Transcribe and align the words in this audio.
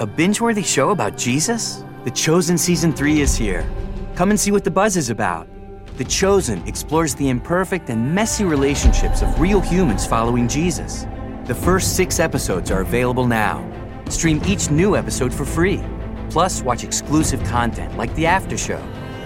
A 0.00 0.06
binge 0.06 0.40
worthy 0.40 0.62
show 0.62 0.90
about 0.90 1.16
Jesus? 1.16 1.82
The 2.04 2.12
Chosen 2.12 2.56
Season 2.56 2.92
3 2.92 3.20
is 3.20 3.34
here. 3.34 3.68
Come 4.14 4.30
and 4.30 4.38
see 4.38 4.52
what 4.52 4.62
the 4.62 4.70
buzz 4.70 4.96
is 4.96 5.10
about. 5.10 5.48
The 5.96 6.04
Chosen 6.04 6.64
explores 6.68 7.16
the 7.16 7.28
imperfect 7.28 7.90
and 7.90 8.14
messy 8.14 8.44
relationships 8.44 9.22
of 9.22 9.40
real 9.40 9.60
humans 9.60 10.06
following 10.06 10.46
Jesus. 10.46 11.04
The 11.46 11.54
first 11.56 11.96
six 11.96 12.20
episodes 12.20 12.70
are 12.70 12.82
available 12.82 13.26
now. 13.26 13.68
Stream 14.08 14.40
each 14.46 14.70
new 14.70 14.94
episode 14.94 15.34
for 15.34 15.44
free. 15.44 15.82
Plus, 16.30 16.62
watch 16.62 16.84
exclusive 16.84 17.42
content 17.42 17.96
like 17.96 18.14
the 18.14 18.26
after 18.26 18.56
show, 18.56 18.80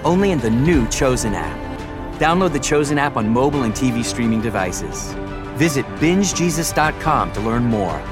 only 0.05 0.31
in 0.31 0.39
the 0.39 0.49
new 0.49 0.89
Chosen 0.89 1.35
app. 1.35 2.19
Download 2.19 2.51
the 2.51 2.59
Chosen 2.59 2.97
app 2.97 3.19
on 3.19 3.29
mobile 3.29 3.65
and 3.65 3.75
TV 3.75 4.03
streaming 4.03 4.41
devices. 4.41 5.13
Visit 5.59 5.85
bingejesus.com 6.01 7.33
to 7.33 7.41
learn 7.43 7.65
more. 7.65 8.03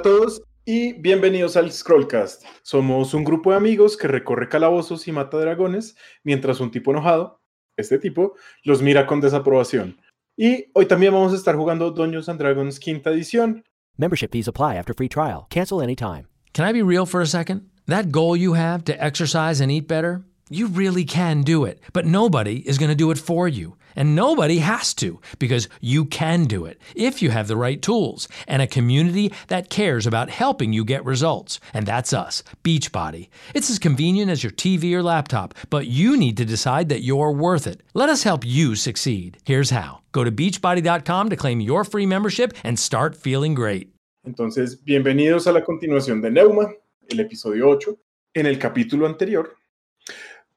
A 0.00 0.02
todos 0.02 0.40
y 0.64 0.94
bienvenidos 0.94 1.58
al 1.58 1.70
Scrollcast. 1.70 2.42
Somos 2.62 3.12
un 3.12 3.22
grupo 3.22 3.50
de 3.50 3.58
amigos 3.58 3.98
que 3.98 4.08
recorre 4.08 4.48
calabozos 4.48 5.06
y 5.06 5.12
mata 5.12 5.36
dragones 5.36 5.94
mientras 6.24 6.58
un 6.60 6.70
tipo 6.70 6.90
enojado, 6.90 7.42
este 7.76 7.98
tipo, 7.98 8.32
los 8.64 8.80
mira 8.80 9.06
con 9.06 9.20
desaprobación. 9.20 10.00
Y 10.38 10.70
hoy 10.72 10.86
también 10.86 11.12
vamos 11.12 11.34
a 11.34 11.36
estar 11.36 11.54
jugando 11.54 11.90
Dungeons 11.90 12.30
and 12.30 12.40
Dragons 12.40 12.80
quinta 12.80 13.10
edición. 13.10 13.62
Membership 13.98 14.30
fees 14.32 14.48
apply 14.48 14.78
after 14.78 14.94
free 14.94 15.08
trial. 15.08 15.46
Cancel 15.50 15.82
anytime. 15.82 16.26
Can 16.54 16.66
I 16.66 16.72
be 16.72 16.82
real 16.82 17.04
for 17.04 17.20
a 17.20 17.26
second? 17.26 17.68
That 17.86 18.10
goal 18.10 18.34
you 18.34 18.54
have 18.54 18.84
to 18.84 18.94
exercise 19.04 19.60
and 19.60 19.70
eat 19.70 19.86
better, 19.86 20.24
you 20.48 20.66
really 20.66 21.04
can 21.04 21.42
do 21.42 21.66
it, 21.66 21.78
but 21.92 22.06
nobody 22.06 22.66
is 22.66 22.78
going 22.78 22.88
to 22.88 22.96
do 22.96 23.10
it 23.10 23.18
for 23.18 23.46
you. 23.46 23.76
And 24.00 24.16
nobody 24.16 24.60
has 24.60 24.94
to 24.94 25.20
because 25.38 25.68
you 25.82 26.06
can 26.06 26.44
do 26.44 26.64
it 26.64 26.80
if 26.96 27.20
you 27.20 27.28
have 27.28 27.48
the 27.48 27.56
right 27.56 27.82
tools 27.82 28.28
and 28.48 28.62
a 28.62 28.66
community 28.66 29.30
that 29.48 29.68
cares 29.68 30.06
about 30.06 30.30
helping 30.30 30.72
you 30.72 30.86
get 30.86 31.04
results. 31.04 31.60
And 31.74 31.84
that's 31.84 32.14
us, 32.14 32.42
Beachbody. 32.64 33.28
It's 33.54 33.68
as 33.68 33.78
convenient 33.78 34.30
as 34.30 34.42
your 34.42 34.52
TV 34.52 34.94
or 34.94 35.02
laptop, 35.02 35.52
but 35.68 35.86
you 35.86 36.16
need 36.16 36.38
to 36.38 36.46
decide 36.46 36.88
that 36.88 37.02
you're 37.02 37.30
worth 37.30 37.66
it. 37.66 37.82
Let 37.92 38.08
us 38.08 38.22
help 38.22 38.42
you 38.42 38.74
succeed. 38.74 39.36
Here's 39.44 39.68
how 39.68 40.00
go 40.12 40.24
to 40.24 40.32
beachbody.com 40.32 41.28
to 41.28 41.36
claim 41.36 41.60
your 41.60 41.84
free 41.84 42.06
membership 42.06 42.54
and 42.64 42.78
start 42.78 43.14
feeling 43.14 43.54
great. 43.54 43.92
Entonces, 44.26 44.82
bienvenidos 44.82 45.46
a 45.46 45.52
la 45.52 45.60
continuación 45.60 46.22
de 46.22 46.30
Neuma, 46.30 46.72
el 47.10 47.20
episodio 47.20 47.68
8. 47.68 47.98
En 48.32 48.46
el 48.46 48.58
capítulo 48.58 49.06
anterior, 49.06 49.56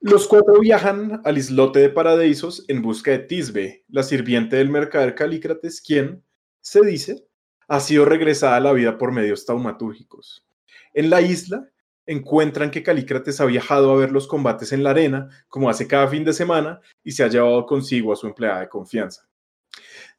los 0.04 0.28
cuatro 0.28 0.60
viajan 0.60 1.22
al 1.24 1.38
islote 1.38 1.80
de 1.80 1.90
Paradisos 1.90 2.66
en 2.68 2.82
busca 2.82 3.12
de 3.12 3.20
Tisbe, 3.20 3.86
la 3.88 4.04
sirviente 4.04 4.58
del 4.58 4.70
mercader 4.70 5.16
Calícrates, 5.16 5.80
quien, 5.80 6.22
se 6.60 6.82
dice, 6.82 7.26
ha 7.70 7.80
sido 7.80 8.04
regresada 8.04 8.58
a 8.58 8.60
la 8.60 8.74
vida 8.74 8.98
por 8.98 9.14
medios 9.14 9.46
taumatúrgicos. 9.46 10.46
En 10.94 11.10
la 11.10 11.22
isla 11.22 11.70
encuentran 12.06 12.70
que 12.70 12.84
Calícrates 12.84 13.40
ha 13.40 13.46
viajado 13.46 13.94
a 13.94 13.96
ver 13.96 14.12
los 14.12 14.28
combates 14.28 14.74
en 14.74 14.84
la 14.84 14.90
arena, 14.90 15.30
como 15.48 15.70
hace 15.70 15.88
cada 15.88 16.10
fin 16.10 16.26
de 16.26 16.34
semana, 16.34 16.82
y 17.02 17.14
se 17.14 17.24
ha 17.24 17.30
llevado 17.30 17.66
consigo 17.66 18.12
a 18.12 18.18
su 18.18 18.28
empleada 18.28 18.60
de 18.60 18.68
confianza. 18.68 19.30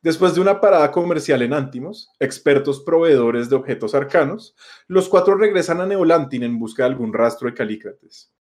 Después 0.01 0.35
de 0.35 0.41
una 0.41 0.63
parada 0.63 0.91
comercial 0.91 1.43
en 1.43 1.53
Antimos, 1.53 2.09
expertos 2.19 2.81
proveedores 2.81 3.51
de 3.51 3.57
objetos 3.57 3.95
arcanos, 3.95 4.57
los 4.87 5.11
cuatro 5.11 5.35
regresan 5.35 5.83
a 5.83 5.87
Neolantin 5.87 6.43
en 6.43 6.59
busca 6.59 6.85
de 6.85 6.89
algún 6.89 7.13
rastro 7.13 7.51
de 7.51 7.55
Calícrates 7.55 8.34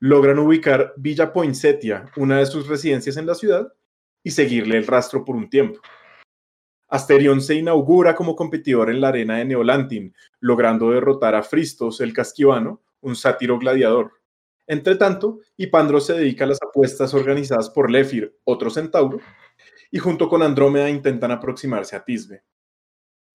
logran 0.00 0.38
ubicar 0.38 0.94
Villa 0.96 1.32
Poinsettia, 1.32 2.10
una 2.16 2.38
de 2.38 2.46
sus 2.46 2.68
residencias 2.68 3.16
en 3.16 3.26
la 3.26 3.34
ciudad, 3.34 3.72
y 4.22 4.30
seguirle 4.30 4.76
el 4.76 4.86
rastro 4.86 5.24
por 5.24 5.36
un 5.36 5.48
tiempo. 5.48 5.80
Asterión 6.88 7.40
se 7.40 7.54
inaugura 7.54 8.14
como 8.14 8.36
competidor 8.36 8.90
en 8.90 9.00
la 9.00 9.08
arena 9.08 9.38
de 9.38 9.44
Neolantin, 9.44 10.14
logrando 10.40 10.90
derrotar 10.90 11.34
a 11.34 11.42
Fristos 11.42 12.00
el 12.00 12.12
Casquivano, 12.12 12.82
un 13.00 13.16
sátiro 13.16 13.58
gladiador. 13.58 14.12
Entre 14.66 14.96
tanto, 14.96 15.40
Ipandro 15.56 16.00
se 16.00 16.14
dedica 16.14 16.44
a 16.44 16.48
las 16.48 16.58
apuestas 16.62 17.14
organizadas 17.14 17.70
por 17.70 17.90
Lefir, 17.90 18.36
otro 18.44 18.70
centauro, 18.70 19.20
y 19.90 19.98
junto 19.98 20.28
con 20.28 20.42
Andrómeda 20.42 20.90
intentan 20.90 21.30
aproximarse 21.30 21.96
a 21.96 22.04
Tisbe. 22.04 22.42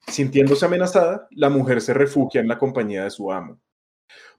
Sintiéndose 0.07 0.65
amenazada, 0.65 1.27
la 1.31 1.49
mujer 1.49 1.81
se 1.81 1.93
refugia 1.93 2.41
en 2.41 2.47
la 2.47 2.57
compañía 2.57 3.03
de 3.03 3.11
su 3.11 3.31
amo. 3.31 3.61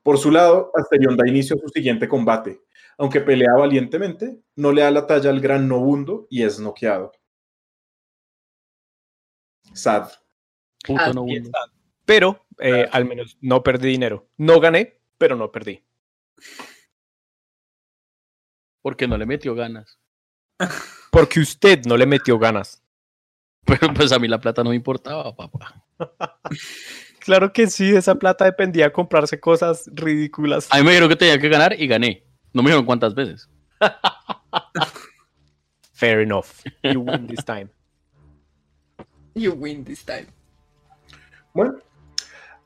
Por 0.03 0.19
su 0.19 0.31
lado, 0.31 0.71
Asterión 0.75 1.17
da 1.17 1.29
inicio 1.29 1.57
a 1.57 1.61
su 1.61 1.69
siguiente 1.69 2.09
combate. 2.09 2.61
Aunque 2.99 3.21
pelea 3.21 3.53
valientemente, 3.57 4.41
no 4.57 4.73
le 4.73 4.83
da 4.83 4.91
la 4.91 5.07
talla 5.07 5.31
al 5.31 5.41
gran 5.41 5.69
Nobundo 5.69 6.27
y 6.29 6.43
es 6.43 6.59
noqueado. 6.59 7.13
Sad. 9.73 10.11
Puto 10.85 11.13
Nobundo. 11.15 11.51
Pero 12.05 12.45
eh, 12.59 12.89
al 12.91 13.05
menos 13.05 13.39
no 13.41 13.63
perdí 13.63 13.91
dinero. 13.91 14.29
No 14.37 14.61
gané, 14.61 15.01
pero 15.19 15.37
no 15.37 15.51
perdí. 15.51 15.83
Porque 18.83 19.07
no 19.07 19.17
le 19.17 19.27
metió 19.27 19.55
ganas. 19.55 19.99
Porque 21.13 21.41
usted 21.41 21.84
no 21.87 21.97
le 21.97 22.07
metió 22.07 22.39
ganas. 22.39 22.83
Pero 23.65 23.95
pues 23.95 24.11
a 24.11 24.19
mí 24.19 24.27
la 24.27 24.41
plata 24.41 24.65
no 24.65 24.71
me 24.71 24.77
importaba, 24.77 25.34
papá. 25.37 25.84
Claro 27.25 27.53
que 27.53 27.69
sí, 27.69 27.94
esa 27.94 28.16
plata 28.16 28.44
dependía 28.44 28.87
de 28.87 28.93
comprarse 28.93 29.38
cosas 29.38 29.88
ridículas. 29.93 30.66
A 30.71 30.78
mí 30.78 30.83
me 30.83 30.91
dijeron 30.91 31.09
que 31.09 31.15
tenía 31.15 31.38
que 31.38 31.49
ganar 31.49 31.81
y 31.81 31.87
gané. 31.87 32.25
No 32.53 32.62
me 32.62 32.71
dijeron 32.71 32.84
cuántas 32.84 33.15
veces. 33.15 33.49
Fair 35.93 36.19
enough. 36.19 36.47
You 36.83 37.00
win 37.00 37.28
this 37.28 37.44
time. 37.44 37.69
You 39.34 39.53
win 39.53 39.84
this 39.84 40.05
time. 40.05 40.27
Bueno, 41.55 41.77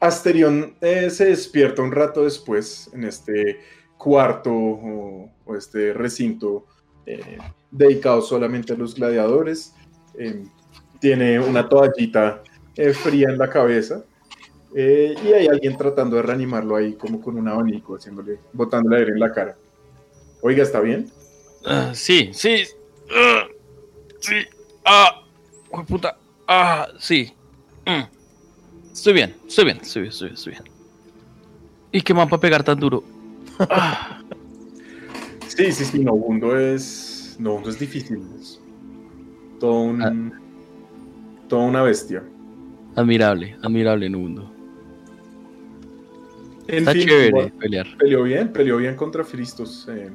Asterión 0.01 0.75
eh, 0.81 1.11
se 1.11 1.27
despierta 1.27 1.83
un 1.83 1.93
rato 1.93 2.25
después 2.25 2.89
en 2.95 3.05
este 3.05 3.61
cuarto 3.99 4.51
o, 4.51 5.31
o 5.45 5.55
este 5.55 5.93
recinto 5.93 6.65
eh, 7.05 7.37
dedicado 7.71 8.23
solamente 8.23 8.73
a 8.73 8.77
los 8.77 8.95
gladiadores. 8.95 9.75
Eh, 10.19 10.47
tiene 10.99 11.39
una 11.39 11.69
toallita 11.69 12.43
eh, 12.75 12.95
fría 12.95 13.29
en 13.29 13.37
la 13.37 13.51
cabeza 13.51 14.03
eh, 14.79 15.15
y 15.25 15.33
hay 15.33 15.47
alguien 15.47 15.77
tratando 15.77 16.17
de 16.17 16.23
reanimarlo 16.23 16.77
ahí 16.77 16.93
como 16.95 17.21
con 17.21 17.37
un 17.39 17.49
abanico, 17.49 17.97
haciéndole, 17.97 18.39
botándole 18.53 18.99
aire 18.99 19.13
en 19.13 19.21
la 19.21 19.33
cara. 19.33 19.57
Oiga, 20.43 20.63
¿está 20.63 20.81
bien? 20.81 21.11
Ah, 21.65 21.93
sí, 21.95 22.31
sí. 22.33 22.65
ah, 23.11 23.47
sí. 24.21 24.35
Ah, 24.85 25.23
hijo 25.73 25.81
de 25.81 25.87
puta. 25.87 26.19
Ah, 26.47 26.89
sí. 26.99 27.33
Mm. 27.87 28.05
Estoy 28.93 29.15
bien, 29.15 29.35
estoy 29.49 29.65
bien, 29.65 29.79
estoy 29.81 30.03
bien, 30.03 30.13
estoy 30.13 30.29
bien, 30.29 30.35
estoy 30.35 30.53
bien. 30.53 30.65
¿Y 31.93 32.03
qué 32.03 32.15
para 32.15 32.39
pegar 32.39 32.63
tan 32.63 32.79
duro? 32.79 33.03
Ah, 33.59 34.21
Sí, 35.49 35.73
sí, 35.73 35.85
sí, 35.87 35.99
Nobundo 36.01 36.59
es. 36.59 37.37
Nobundo 37.39 37.71
es 37.71 37.79
difícil. 37.79 38.23
Es 38.39 38.61
todo 39.59 39.81
un. 39.81 40.33
Toda 41.49 41.63
una 41.65 41.83
bestia. 41.83 42.23
admirable, 42.95 43.57
admirable 43.63 44.11
Nubundo. 44.11 44.56
En 46.69 46.79
Está 46.79 46.93
fin, 46.93 47.07
chévere 47.07 47.29
igual, 47.29 47.53
pelear. 47.53 47.87
peleó 47.99 48.23
bien, 48.25 48.53
peleó 48.53 48.77
bien 48.79 48.97
contra 48.97 49.25
Fristos. 49.25 49.87
eh, 49.91 50.11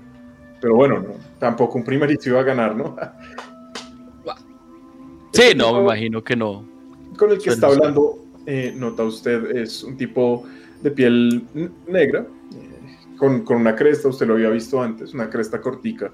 pero 0.59 0.75
bueno, 0.75 0.99
no, 0.99 1.13
tampoco 1.39 1.77
un 1.79 1.83
primerito 1.83 2.29
iba 2.29 2.39
a 2.39 2.43
ganar, 2.43 2.75
¿no? 2.75 2.95
Sí, 5.33 5.53
no, 5.55 5.73
me 5.75 5.79
imagino 5.83 6.21
que 6.21 6.35
no. 6.35 6.65
Con 7.17 7.31
el 7.31 7.37
que 7.39 7.51
está 7.51 7.67
hablando, 7.67 8.17
eh, 8.45 8.73
nota 8.75 9.03
usted, 9.05 9.55
es 9.55 9.81
un 9.81 9.95
tipo 9.95 10.43
de 10.81 10.91
piel 10.91 11.43
negra, 11.87 12.25
eh, 12.53 12.97
con, 13.17 13.43
con 13.45 13.55
una 13.57 13.73
cresta, 13.73 14.09
usted 14.09 14.27
lo 14.27 14.33
había 14.33 14.49
visto 14.49 14.81
antes, 14.81 15.13
una 15.13 15.29
cresta 15.29 15.61
cortica 15.61 16.11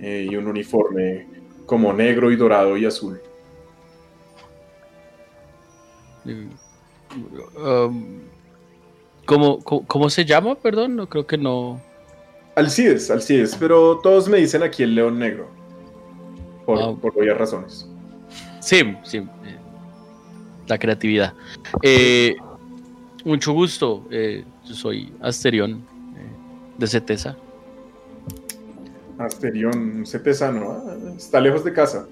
eh, 0.00 0.26
y 0.28 0.34
un 0.34 0.48
uniforme 0.48 1.28
como 1.66 1.92
negro 1.92 2.32
y 2.32 2.36
dorado 2.36 2.76
y 2.76 2.84
azul. 2.84 3.20
Um, 7.56 8.20
¿cómo, 9.28 9.58
cómo, 9.60 9.86
cómo 9.86 10.10
se 10.10 10.24
llama? 10.24 10.54
Perdón, 10.56 10.96
no 10.96 11.08
creo 11.08 11.26
que 11.26 11.38
no. 11.38 11.80
Alcides, 12.56 13.10
Alcides, 13.10 13.54
pero 13.56 13.98
todos 14.02 14.28
me 14.28 14.38
dicen 14.38 14.62
aquí 14.64 14.82
el 14.82 14.94
león 14.94 15.18
negro. 15.18 15.48
Por, 16.66 16.78
Ah. 16.82 16.94
por 17.00 17.12
obvias 17.16 17.38
razones. 17.38 17.88
Sí, 18.60 18.78
sí. 19.04 19.18
eh, 19.18 19.56
la 20.66 20.78
creatividad. 20.78 21.32
Eh, 21.82 22.36
mucho 23.24 23.52
gusto. 23.52 24.04
eh, 24.10 24.44
yo 24.66 24.74
soy 24.74 25.12
Asterión 25.20 25.82
eh, 26.16 26.76
de 26.78 26.86
Cetesa. 26.86 27.36
Asterión, 29.18 29.76
un 29.98 30.06
setesano. 30.06 30.82
ah, 30.86 30.94
Está 31.16 31.40
lejos 31.40 31.64
de 31.64 31.72
casa. 31.72 32.06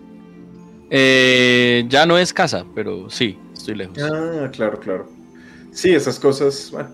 Eh, 0.91 1.85
ya 1.89 2.07
no 2.07 2.17
es 2.19 2.33
casa, 2.33 2.65
pero 2.75 3.11
sí, 3.11 3.39
estoy 3.53 3.75
lejos. 3.77 3.99
Ah, 4.03 4.49
claro, 4.53 4.79
claro. 4.81 5.07
Sí, 5.73 5.93
esas 5.95 6.19
cosas. 6.19 6.71
Bueno, 6.73 6.89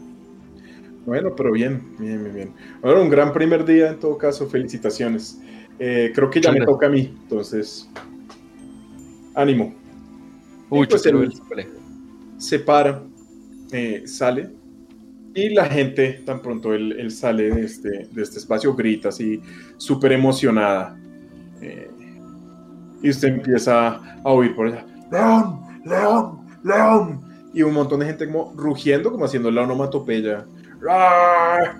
bueno 1.06 1.34
pero 1.36 1.52
bien, 1.52 1.82
bien, 1.98 2.22
bien, 2.22 2.34
bien. 2.34 2.52
Bueno, 2.80 3.02
un 3.02 3.10
gran 3.10 3.32
primer 3.32 3.64
día 3.64 3.90
en 3.90 3.98
todo 3.98 4.16
caso. 4.18 4.48
Felicitaciones. 4.48 5.40
Eh, 5.78 6.12
creo 6.14 6.30
que 6.30 6.40
ya 6.40 6.52
me 6.52 6.64
toca 6.64 6.86
a 6.86 6.90
mí, 6.90 7.14
entonces. 7.22 7.88
Ánimo. 9.34 9.74
Uy, 10.70 10.86
pues 10.86 11.04
el- 11.06 11.32
se 12.38 12.58
para, 12.58 13.02
eh, 13.72 14.02
sale, 14.06 14.50
y 15.34 15.48
la 15.50 15.64
gente, 15.66 16.22
tan 16.26 16.42
pronto 16.42 16.74
él, 16.74 16.92
él 16.98 17.10
sale 17.10 17.50
de 17.50 17.64
este, 17.64 18.08
de 18.10 18.22
este 18.22 18.38
espacio, 18.38 18.74
grita 18.74 19.08
así, 19.08 19.40
súper 19.76 20.12
emocionada. 20.12 20.98
Eh, 21.60 21.90
y 23.02 23.10
usted 23.10 23.28
empieza 23.28 24.00
a 24.22 24.28
oír 24.30 24.54
por 24.54 24.66
allá, 24.68 24.84
¡León! 25.10 25.60
¡León! 25.84 26.38
¡León! 26.62 27.20
Y 27.54 27.62
un 27.62 27.74
montón 27.74 28.00
de 28.00 28.06
gente 28.06 28.26
como 28.26 28.52
rugiendo, 28.56 29.10
como 29.10 29.24
haciendo 29.24 29.50
la 29.50 29.62
onomatopeya. 29.62 30.44
¡Rar! 30.82 31.76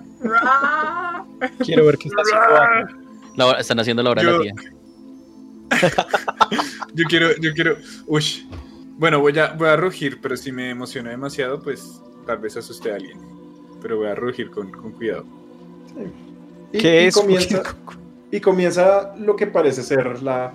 Quiero 1.59 1.85
ver 1.85 1.97
qué 1.97 2.07
está 2.09 2.21
haciendo. 2.21 3.03
La 3.35 3.51
están 3.59 3.79
haciendo 3.79 4.03
la 4.03 4.11
hora 4.11 4.21
de 4.23 4.31
la 4.31 4.37
Yo- 4.37 4.41
tía. 4.41 4.53
Yo 6.93 7.05
quiero, 7.09 7.35
yo 7.39 7.51
quiero. 7.53 7.77
Uy. 8.05 8.47
Bueno, 8.99 9.19
voy 9.19 9.37
a, 9.39 9.53
voy 9.53 9.67
a 9.69 9.75
rugir, 9.75 10.19
pero 10.21 10.37
si 10.37 10.51
me 10.51 10.69
emociono 10.69 11.09
demasiado, 11.09 11.59
pues 11.61 11.99
tal 12.27 12.37
vez 12.37 12.55
asuste 12.55 12.91
a 12.91 12.95
alguien. 12.95 13.17
Pero 13.81 13.97
voy 13.97 14.07
a 14.07 14.13
rugir 14.15 14.51
con, 14.51 14.69
con 14.71 14.91
cuidado. 14.91 15.25
Y, 16.71 16.77
¿Qué 16.77 17.03
y 17.03 17.07
es? 17.07 17.15
Comienza, 17.15 17.63
y 18.31 18.39
comienza 18.39 19.15
lo 19.17 19.35
que 19.35 19.47
parece 19.47 19.81
ser 19.81 20.21
la, 20.21 20.53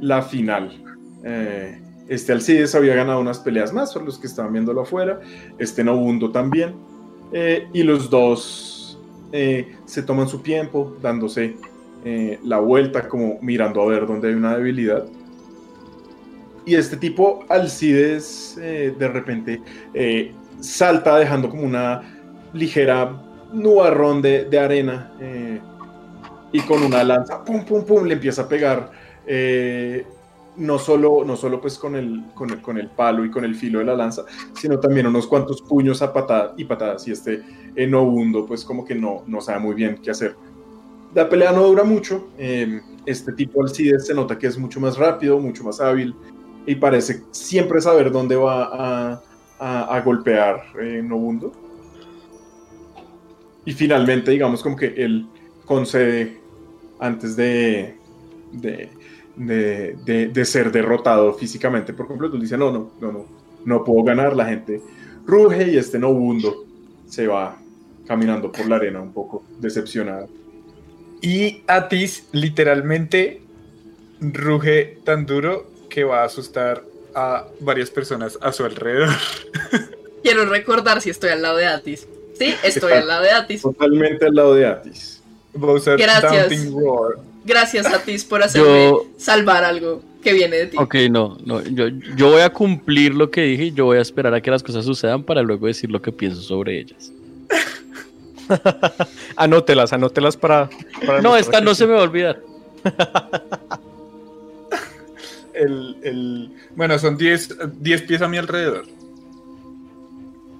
la 0.00 0.20
final. 0.20 0.84
Eh, 1.24 1.80
este 2.08 2.32
Alcides 2.32 2.74
había 2.74 2.94
ganado 2.94 3.20
unas 3.20 3.38
peleas 3.38 3.72
más, 3.72 3.94
por 3.94 4.02
los 4.04 4.18
que 4.18 4.26
estaban 4.26 4.52
viéndolo 4.52 4.82
afuera. 4.82 5.20
Este 5.58 5.82
Nobundo 5.82 6.30
también. 6.30 6.74
Eh, 7.32 7.68
y 7.72 7.82
los 7.82 8.08
dos 8.08 8.98
eh, 9.32 9.76
se 9.84 10.02
toman 10.02 10.28
su 10.28 10.40
tiempo, 10.40 10.96
dándose 11.02 11.56
eh, 12.04 12.38
la 12.44 12.58
vuelta, 12.58 13.08
como 13.08 13.38
mirando 13.42 13.82
a 13.82 13.86
ver 13.86 14.06
dónde 14.06 14.28
hay 14.28 14.34
una 14.34 14.56
debilidad. 14.56 15.04
Y 16.64 16.74
este 16.74 16.96
tipo, 16.96 17.44
Alcides, 17.48 18.56
de 18.56 19.08
repente 19.08 19.62
salta 20.60 21.16
dejando 21.16 21.48
como 21.48 21.62
una 21.62 22.02
ligera 22.52 23.22
nubarrón 23.54 24.20
de, 24.20 24.44
de 24.44 24.58
arena 24.58 25.10
y 26.52 26.60
con 26.60 26.82
una 26.82 27.02
lanza, 27.04 27.42
pum, 27.42 27.64
pum, 27.64 27.86
pum, 27.86 28.04
le 28.04 28.12
empieza 28.12 28.42
a 28.42 28.48
pegar. 28.48 28.90
No 30.58 30.78
solo, 30.78 31.24
no 31.24 31.36
solo 31.36 31.60
pues 31.60 31.78
con 31.78 31.94
el, 31.96 32.24
con, 32.34 32.50
el, 32.50 32.60
con 32.60 32.78
el 32.78 32.88
palo 32.90 33.24
y 33.24 33.30
con 33.30 33.44
el 33.44 33.54
filo 33.54 33.78
de 33.78 33.84
la 33.86 33.94
lanza, 33.94 34.24
sino 34.54 34.78
también 34.80 35.06
unos 35.06 35.26
cuantos 35.26 35.62
puños 35.62 36.02
a 36.02 36.12
patada 36.12 36.54
y 36.56 36.64
patadas. 36.64 37.06
Y 37.08 37.12
este 37.12 37.42
enobundo 37.76 38.44
pues 38.44 38.64
como 38.64 38.84
que 38.84 38.94
no, 38.94 39.22
no 39.26 39.40
sabe 39.40 39.60
muy 39.60 39.74
bien 39.74 39.98
qué 40.02 40.10
hacer. 40.10 40.34
La 41.14 41.28
pelea 41.28 41.52
no 41.52 41.62
dura 41.66 41.84
mucho. 41.84 42.28
eh, 42.38 42.80
este 43.06 43.32
tipo 43.32 43.62
Alcides 43.62 44.06
se 44.06 44.14
nota 44.14 44.38
que 44.38 44.46
es 44.48 44.58
mucho 44.58 44.80
más 44.80 44.98
rápido, 44.98 45.38
mucho 45.38 45.64
más 45.64 45.80
hábil 45.80 46.14
y 46.66 46.74
parece 46.74 47.22
siempre 47.30 47.80
saber 47.80 48.10
dónde 48.12 48.36
va 48.36 48.64
a, 48.64 49.22
a- 49.58 49.96
a 49.96 50.00
golpear 50.02 50.62
eh, 50.80 51.00
Nobundo. 51.02 51.50
Y 53.64 53.72
finalmente, 53.72 54.30
digamos, 54.30 54.62
como 54.62 54.76
que 54.76 54.86
él 54.96 55.26
concede 55.64 56.40
antes 56.98 57.36
de, 57.36 57.96
de, 58.52 58.90
de- 59.38 59.96
de- 60.04 60.28
de 60.28 60.44
ser 60.44 60.70
derrotado 60.72 61.32
físicamente 61.34 61.92
por 61.92 62.06
completo. 62.06 62.34
Él 62.36 62.42
dice, 62.42 62.58
no, 62.58 62.70
no, 62.72 62.90
no, 63.00 63.12
no, 63.12 63.26
no 63.64 63.84
puedo 63.84 64.02
ganar. 64.04 64.36
La 64.36 64.46
gente 64.46 64.82
ruge 65.26 65.70
y 65.70 65.76
este 65.76 65.98
Nobundo 65.98 66.64
se 67.08 67.26
va 67.26 67.56
caminando 68.06 68.50
por 68.52 68.66
la 68.68 68.76
arena 68.76 69.00
un 69.00 69.12
poco 69.12 69.44
decepcionado. 69.58 70.28
Y 71.20 71.62
Atis 71.66 72.28
literalmente 72.32 73.42
ruge 74.20 74.98
tan 75.04 75.26
duro 75.26 75.70
que 75.88 76.04
va 76.04 76.22
a 76.22 76.24
asustar 76.26 76.82
a 77.14 77.46
varias 77.60 77.90
personas 77.90 78.38
a 78.40 78.52
su 78.52 78.64
alrededor. 78.64 79.08
Quiero 80.22 80.44
recordar 80.46 81.00
si 81.00 81.10
estoy 81.10 81.30
al 81.30 81.42
lado 81.42 81.56
de 81.56 81.66
Atis. 81.66 82.06
Sí, 82.38 82.54
estoy 82.62 82.92
al 82.92 83.08
lado 83.08 83.22
de 83.24 83.30
Atis. 83.30 83.62
Totalmente 83.62 84.26
al 84.26 84.34
lado 84.34 84.54
de 84.54 84.66
Atis. 84.66 85.22
Va 85.60 85.70
a 85.70 85.74
usar 85.74 85.98
Gracias. 85.98 86.70
Roar. 86.72 87.14
Gracias 87.48 87.86
Atis 87.86 88.24
por 88.24 88.42
hacerme 88.42 88.84
Yo- 88.90 89.06
salvar 89.16 89.64
algo 89.64 90.02
que 90.22 90.32
viene 90.34 90.56
de 90.56 90.66
ti. 90.66 90.76
Ok, 90.78 90.94
no, 91.10 91.38
no, 91.44 91.62
yo, 91.64 91.88
yo 91.88 92.30
voy 92.30 92.42
a 92.42 92.50
cumplir 92.50 93.14
lo 93.14 93.30
que 93.30 93.40
dije 93.42 93.64
y 93.64 93.72
yo 93.72 93.86
voy 93.86 93.98
a 93.98 94.02
esperar 94.02 94.34
a 94.34 94.40
que 94.40 94.50
las 94.50 94.62
cosas 94.62 94.84
sucedan 94.84 95.22
para 95.22 95.42
luego 95.42 95.66
decir 95.66 95.90
lo 95.90 96.02
que 96.02 96.12
pienso 96.12 96.42
sobre 96.42 96.78
ellas. 96.80 97.10
Anótelas, 99.36 99.92
anótelas 99.92 100.36
para. 100.36 100.68
para 101.06 101.20
No, 101.22 101.36
esta 101.36 101.60
no 101.60 101.74
se 101.74 101.86
me 101.86 101.94
va 101.94 102.00
a 102.00 102.04
olvidar. 102.04 102.40
El, 105.54 105.96
el- 106.04 106.50
Bueno, 106.76 106.98
son 106.98 107.16
10 107.16 107.56
10 107.80 108.02
pies 108.02 108.22
a 108.22 108.28
mi 108.28 108.36
alrededor. 108.38 108.84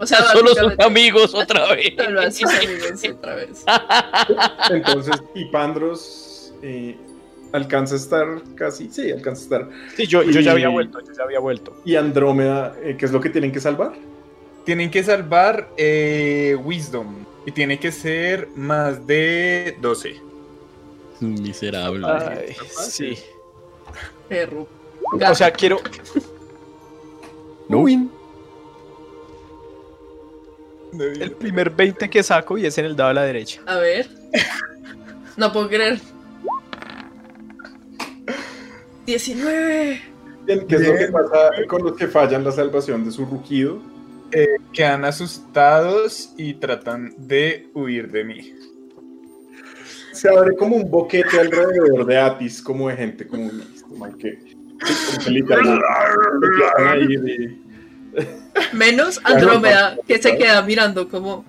O 0.00 0.06
sea, 0.06 0.23
Solo 0.32 0.55
son 0.55 0.75
amigos 0.81 1.34
otra 1.34 1.73
vez. 1.75 1.94
solo 1.96 2.20
a 2.20 2.31
sus 2.31 2.44
amigos 2.50 3.02
otra 3.17 3.34
vez. 3.34 3.64
Entonces, 4.70 5.14
Ipandros 5.34 6.28
eh, 6.62 6.96
alcanza 7.52 7.94
a 7.94 7.99
estar 7.99 8.26
casi, 8.55 8.88
sí, 8.90 9.10
alcanza 9.10 9.40
a 9.40 9.44
estar. 9.44 9.69
Sí, 9.96 10.06
yo, 10.06 10.22
yo 10.22 10.40
ya 10.40 10.52
había 10.52 10.69
Y- 10.69 10.72
vuelto, 10.72 11.00
yo 11.00 11.12
ya 11.12 11.22
había 11.25 11.38
vuelto. 11.40 11.81
Y 11.84 11.96
Andrómeda, 11.96 12.75
eh, 12.82 12.96
¿qué 12.99 13.06
es 13.06 13.12
lo 13.12 13.20
que 13.20 13.31
tienen 13.31 13.52
que 13.52 13.60
salvar? 13.60 13.93
Tienen 14.64 14.90
que 14.90 15.02
salvar 15.02 15.69
eh, 15.76 16.56
Wisdom. 16.64 17.25
Y 17.46 17.52
tiene 17.52 17.78
que 17.81 17.90
ser 17.90 18.49
más 18.55 19.06
de 19.06 19.78
12. 19.81 20.20
Miserable. 21.20 22.06
Ay, 22.06 22.55
sí. 22.78 23.16
Perro. 24.28 24.69
O 25.31 25.34
sea, 25.34 25.50
quiero. 25.50 25.81
No. 27.70 27.78
Win. 27.81 28.10
El 30.99 31.32
primer 31.32 31.70
20 31.70 32.08
que 32.08 32.22
saco 32.22 32.56
y 32.58 32.66
es 32.66 32.76
en 32.78 32.84
el 32.87 32.96
dado 32.96 33.10
a 33.10 33.14
la 33.14 33.22
derecha. 33.25 33.60
A 33.66 33.76
ver. 33.76 34.08
No 35.37 35.52
puedo 35.52 35.69
creer. 35.69 36.00
19. 39.08 40.02
Bien, 40.44 40.67
¿Qué 40.67 40.74
es 40.77 40.86
lo 40.86 40.94
que 40.94 41.08
pasa 41.08 41.50
con 41.67 41.82
los 41.82 41.96
que 41.96 42.08
fallan 42.08 42.44
la 42.44 42.53
salvación 42.53 43.06
de 43.06 43.10
su 43.10 43.24
rugido? 43.24 43.81
Quedan 44.74 45.06
asustados 45.06 46.34
y 46.36 46.53
tratan 46.55 47.15
de 47.17 47.70
huir 47.72 48.10
de 48.10 48.24
mí. 48.24 48.55
Se 50.12 50.29
abre 50.29 50.55
como 50.56 50.77
un 50.77 50.91
boquete 50.91 51.41
alrededor 51.41 52.05
de 52.05 52.19
Atis, 52.19 52.60
como 52.60 52.91
de 52.91 52.96
gente, 52.96 53.27
como 53.27 53.48
que, 54.19 54.38
Menos 58.74 59.20
Andrómeda, 59.24 59.96
que 60.06 60.20
se 60.20 60.36
queda 60.36 60.60
mirando 60.62 61.08
como. 61.08 61.46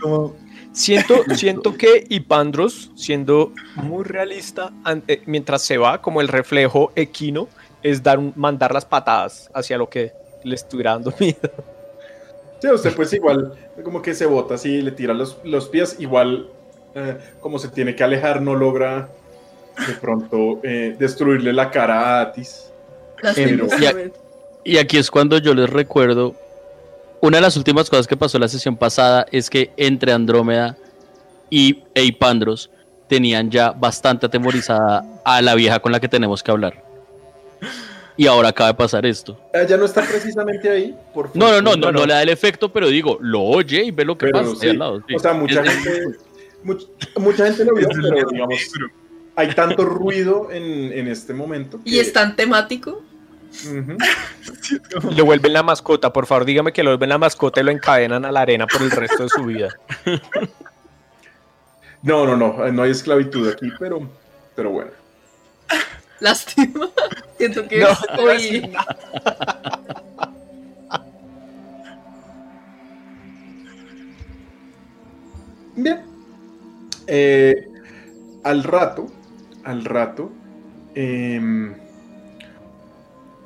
Como, 0.00 0.36
Siento, 0.74 1.22
siento 1.36 1.74
que 1.76 2.04
Ipandros, 2.08 2.90
siendo 2.96 3.52
muy 3.76 4.04
realista, 4.04 4.72
ante- 4.84 5.22
mientras 5.26 5.62
se 5.62 5.78
va, 5.78 6.02
como 6.02 6.20
el 6.20 6.28
reflejo 6.28 6.92
equino, 6.96 7.48
es 7.82 8.02
dar 8.02 8.18
un- 8.18 8.32
mandar 8.36 8.74
las 8.74 8.84
patadas 8.84 9.50
hacia 9.54 9.78
lo 9.78 9.88
que 9.88 10.12
le 10.42 10.54
estuviera 10.54 10.92
dando 10.92 11.12
miedo. 11.20 11.38
Sí, 12.60 12.68
usted 12.70 12.94
pues 12.94 13.12
igual, 13.12 13.52
como 13.82 14.00
que 14.02 14.14
se 14.14 14.26
bota 14.26 14.54
así, 14.54 14.80
le 14.82 14.90
tira 14.90 15.12
los, 15.14 15.38
los 15.44 15.68
pies, 15.68 15.96
igual 15.98 16.48
eh, 16.94 17.18
como 17.40 17.58
se 17.58 17.68
tiene 17.68 17.94
que 17.94 18.02
alejar, 18.04 18.40
no 18.42 18.54
logra 18.54 19.08
de 19.86 19.94
pronto 19.94 20.60
eh, 20.62 20.94
destruirle 20.98 21.52
la 21.52 21.70
cara 21.70 22.18
a 22.18 22.20
Atis. 22.22 22.70
lastimosamente. 23.22 24.18
Y 24.64 24.78
aquí 24.78 24.96
es 24.96 25.10
cuando 25.10 25.36
yo 25.38 25.52
les 25.54 25.68
recuerdo. 25.68 26.34
Una 27.20 27.38
de 27.38 27.42
las 27.42 27.56
últimas 27.56 27.88
cosas 27.88 28.06
que 28.06 28.16
pasó 28.16 28.38
la 28.38 28.48
sesión 28.48 28.76
pasada 28.76 29.26
es 29.32 29.48
que 29.48 29.72
entre 29.76 30.12
Andrómeda 30.12 30.76
y 31.50 31.82
Eipandros 31.94 32.70
tenían 33.08 33.50
ya 33.50 33.70
bastante 33.72 34.26
atemorizada 34.26 35.04
a 35.24 35.40
la 35.40 35.54
vieja 35.54 35.78
con 35.80 35.92
la 35.92 36.00
que 36.00 36.08
tenemos 36.08 36.42
que 36.42 36.50
hablar. 36.50 36.82
Y 38.16 38.26
ahora 38.26 38.50
acaba 38.50 38.68
de 38.68 38.74
pasar 38.74 39.04
esto. 39.06 39.38
Eh, 39.52 39.66
ya 39.68 39.76
no 39.76 39.86
está 39.86 40.02
precisamente 40.02 40.68
ahí, 40.70 40.94
por 41.12 41.34
No, 41.34 41.50
no, 41.50 41.60
no, 41.62 41.76
no, 41.76 41.90
no 41.92 42.06
le 42.06 42.12
da 42.12 42.22
el 42.22 42.28
efecto, 42.28 42.72
pero 42.72 42.88
digo, 42.88 43.18
lo 43.20 43.42
oye 43.42 43.84
y 43.84 43.90
ve 43.90 44.04
lo 44.04 44.16
que 44.16 44.26
Pero 44.26 44.40
pasa 44.44 44.54
sí, 44.60 44.66
ahí 44.66 44.70
al 44.70 44.78
lado. 44.78 45.02
sí. 45.08 45.14
O 45.14 45.18
sea, 45.18 45.32
mucha 45.32 45.62
Es- 45.62 45.70
gente, 45.72 46.18
much- 46.64 46.86
mucha 47.16 47.46
gente 47.46 47.64
lo 47.64 47.74
vio, 47.74 47.88
pero 47.88 48.28
digamos, 48.30 48.70
hay 49.34 49.48
tanto 49.54 49.84
ruido 49.84 50.48
en, 50.52 50.92
en 50.92 51.08
este 51.08 51.34
momento. 51.34 51.80
Y 51.84 51.98
es 51.98 52.12
tan 52.12 52.36
temático. 52.36 53.02
Lo 55.16 55.24
vuelven 55.24 55.52
la 55.52 55.62
mascota, 55.62 56.12
por 56.12 56.26
favor, 56.26 56.44
dígame 56.44 56.72
que 56.72 56.82
lo 56.82 56.90
vuelven 56.90 57.08
la 57.10 57.18
mascota 57.18 57.60
y 57.60 57.64
lo 57.64 57.70
encadenan 57.70 58.24
a 58.24 58.32
la 58.32 58.40
arena 58.40 58.66
por 58.66 58.82
el 58.82 58.90
resto 58.90 59.22
de 59.24 59.28
su 59.28 59.44
vida. 59.44 59.68
No, 62.02 62.26
no, 62.26 62.36
no, 62.36 62.70
no 62.70 62.82
hay 62.82 62.90
esclavitud 62.90 63.48
aquí, 63.48 63.72
pero 63.78 64.06
pero 64.54 64.70
bueno. 64.70 64.90
Lástima. 66.20 66.90
Siento 67.38 67.66
que 67.66 67.80
No, 67.80 67.88
hoy. 68.22 68.70
Bien. 75.76 76.02
Eh, 77.06 77.68
al 78.44 78.62
rato, 78.62 79.06
al 79.64 79.84
rato, 79.84 80.30
em, 80.94 81.74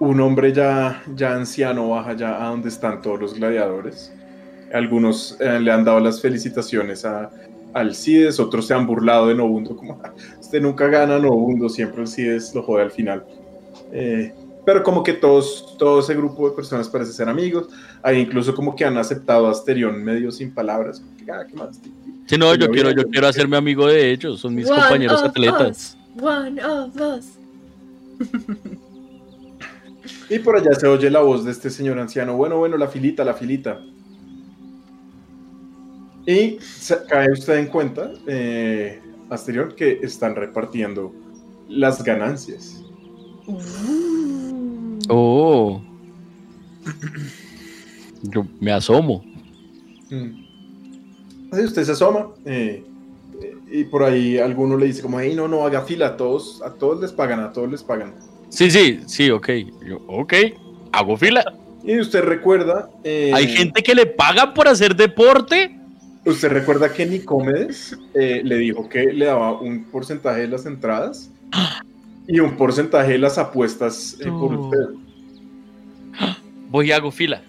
un 0.00 0.20
hombre 0.20 0.52
ya, 0.52 1.02
ya 1.14 1.34
anciano 1.34 1.90
baja 1.90 2.14
ya 2.14 2.44
a 2.44 2.50
donde 2.50 2.68
están 2.68 3.02
todos 3.02 3.20
los 3.20 3.34
gladiadores. 3.34 4.12
Algunos 4.72 5.36
eh, 5.40 5.58
le 5.60 5.70
han 5.72 5.84
dado 5.84 5.98
las 6.00 6.20
felicitaciones 6.20 7.04
a 7.04 7.30
Alcides, 7.74 8.38
otros 8.40 8.66
se 8.66 8.74
han 8.74 8.86
burlado 8.86 9.26
de 9.28 9.34
Nobundo, 9.34 9.76
como 9.76 10.00
"Ah, 10.04 10.12
usted 10.40 10.60
nunca 10.60 10.86
gana 10.88 11.18
Nobundo, 11.18 11.68
siempre 11.68 12.02
Alcides 12.02 12.54
lo 12.54 12.62
jode 12.62 12.82
al 12.82 12.90
final. 12.90 13.24
Eh, 13.92 14.32
pero 14.64 14.82
como 14.82 15.02
que 15.02 15.14
todos, 15.14 15.74
todo 15.78 16.00
ese 16.00 16.14
grupo 16.14 16.48
de 16.50 16.54
personas 16.54 16.88
parece 16.88 17.12
ser 17.12 17.28
amigos. 17.28 17.68
Hay 18.02 18.18
incluso 18.18 18.54
como 18.54 18.76
que 18.76 18.84
han 18.84 18.98
aceptado 18.98 19.46
a 19.46 19.50
Asterión 19.52 20.02
medio 20.04 20.30
sin 20.30 20.52
palabras. 20.52 21.00
como 21.00 21.16
que, 21.16 21.30
"Ah, 21.32 21.46
¿qué 21.48 21.54
más? 21.54 21.80
Sí, 22.26 22.36
no, 22.36 22.54
yo 22.54 22.66
Yo 22.66 22.70
quiero, 22.72 22.90
yo 22.90 23.08
quiero 23.08 23.26
hacerme 23.28 23.56
amigo 23.56 23.86
de 23.86 24.10
ellos, 24.10 24.40
son 24.40 24.54
mis 24.54 24.68
One 24.70 24.80
compañeros 24.80 25.22
of 25.22 25.30
atletas. 25.30 25.96
us, 26.16 26.22
One 26.22 26.60
of 26.62 26.94
us. 27.00 27.24
Y 30.30 30.38
por 30.40 30.56
allá 30.56 30.74
se 30.78 30.86
oye 30.86 31.10
la 31.10 31.20
voz 31.20 31.44
de 31.44 31.52
este 31.52 31.70
señor 31.70 31.98
anciano. 31.98 32.36
Bueno, 32.36 32.58
bueno, 32.58 32.76
la 32.76 32.88
filita, 32.88 33.24
la 33.24 33.34
filita. 33.34 33.80
Y 36.26 36.58
se- 36.60 37.04
cae 37.08 37.32
usted 37.32 37.56
en 37.58 37.66
cuenta, 37.68 38.12
eh, 38.26 39.00
Asterión, 39.30 39.72
que 39.76 40.00
están 40.02 40.34
repartiendo 40.34 41.12
las 41.68 42.02
ganancias. 42.04 42.82
Uh. 43.46 44.98
Oh. 45.08 45.80
Yo 48.22 48.46
me 48.60 48.72
asomo. 48.72 49.24
Mm. 50.10 50.44
Así 51.52 51.64
usted 51.64 51.84
se 51.84 51.92
asoma 51.92 52.28
eh, 52.44 52.84
y 53.70 53.84
por 53.84 54.02
ahí 54.02 54.36
alguno 54.38 54.76
le 54.76 54.86
dice 54.86 55.00
como, 55.00 55.18
hey, 55.20 55.34
no, 55.34 55.48
no, 55.48 55.64
haga 55.64 55.82
fila, 55.82 56.08
a 56.08 56.16
todos, 56.16 56.60
a 56.62 56.74
todos 56.74 57.00
les 57.00 57.12
pagan, 57.12 57.40
a 57.40 57.52
todos 57.52 57.70
les 57.70 57.82
pagan. 57.82 58.14
Sí, 58.50 58.70
sí, 58.70 59.00
sí, 59.06 59.30
ok. 59.30 59.48
Yo, 59.86 59.98
ok, 60.08 60.34
hago 60.92 61.16
fila. 61.16 61.44
Y 61.84 61.98
usted 62.00 62.22
recuerda... 62.22 62.90
eh, 63.04 63.30
Hay 63.34 63.48
gente 63.48 63.82
que 63.82 63.94
le 63.94 64.06
paga 64.06 64.52
por 64.54 64.68
hacer 64.68 64.94
deporte. 64.96 65.74
¿Usted 66.24 66.48
recuerda 66.50 66.92
que 66.92 67.06
Nicomedes 67.06 67.96
eh, 68.14 68.42
le 68.44 68.56
dijo 68.56 68.88
que 68.88 69.04
le 69.12 69.24
daba 69.26 69.52
un 69.60 69.84
porcentaje 69.84 70.40
de 70.42 70.48
las 70.48 70.66
entradas 70.66 71.30
y 72.26 72.40
un 72.40 72.56
porcentaje 72.56 73.12
de 73.12 73.18
las 73.18 73.38
apuestas 73.38 74.16
eh, 74.20 74.24
por 74.26 74.52
usted? 74.54 74.78
Voy 76.68 76.88
y 76.88 76.92
hago 76.92 77.10
fila. 77.10 77.42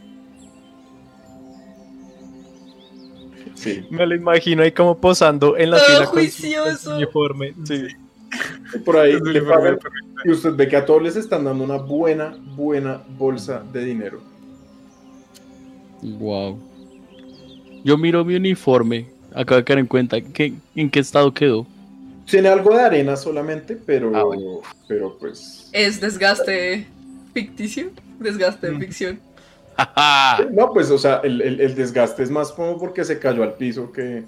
Sí. 3.56 3.86
Me 3.90 4.06
lo 4.06 4.16
imagino 4.16 4.64
ahí 4.64 4.72
como 4.72 4.98
posando 4.98 5.58
en 5.58 5.72
la 5.72 5.78
Todo 5.78 5.86
fila 5.88 5.98
con 5.98 6.08
su- 6.08 6.14
juicioso. 6.14 6.64
con 6.64 6.78
su 6.78 6.92
uniforme. 6.96 7.54
Sí. 7.66 7.88
Por 8.86 8.98
ahí 8.98 9.18
le 9.20 9.42
pagan 9.42 9.80
y 10.26 10.32
usted 10.32 10.54
ve 10.56 10.68
que 10.68 10.76
a 10.76 10.86
todos 10.86 11.02
les 11.02 11.16
están 11.16 11.44
dando 11.46 11.64
una 11.64 11.78
buena, 11.78 12.36
buena 12.56 13.02
bolsa 13.18 13.64
de 13.72 13.86
dinero. 13.86 14.22
Wow. 16.02 16.60
Yo 17.84 17.98
miro 17.98 18.24
mi 18.26 18.36
uniforme. 18.36 19.08
Acabo 19.34 19.58
de 19.58 19.64
caer 19.64 19.80
en 19.80 19.86
cuenta. 19.88 20.20
¿qué- 20.22 20.54
¿En 20.76 20.90
qué 20.90 21.00
estado 21.00 21.34
quedó? 21.34 21.66
Tiene 22.26 22.50
algo 22.50 22.76
de 22.76 22.82
arena 22.82 23.16
solamente, 23.16 23.76
pero, 23.76 24.12
Ah, 24.16 24.24
bueno. 24.24 24.60
pero 24.88 25.18
pues... 25.20 25.70
Es 25.72 26.00
desgaste 26.00 26.88
ficticio. 27.34 27.92
Desgaste 28.20 28.68
de 28.68 28.74
Mm. 28.74 28.80
ficción. 28.80 29.20
¡Ja, 29.78 30.46
No, 30.52 30.72
pues, 30.74 30.92
o 30.92 30.98
sea, 30.98 31.22
el, 31.24 31.42
el- 31.42 31.62
el 31.62 31.76
desgaste 31.76 32.24
es 32.24 32.30
más 32.30 32.52
como 32.52 32.78
porque 32.78 33.04
se 33.04 33.18
cayó 33.20 33.44
al 33.44 33.54
piso 33.54 33.92
que, 33.92 34.24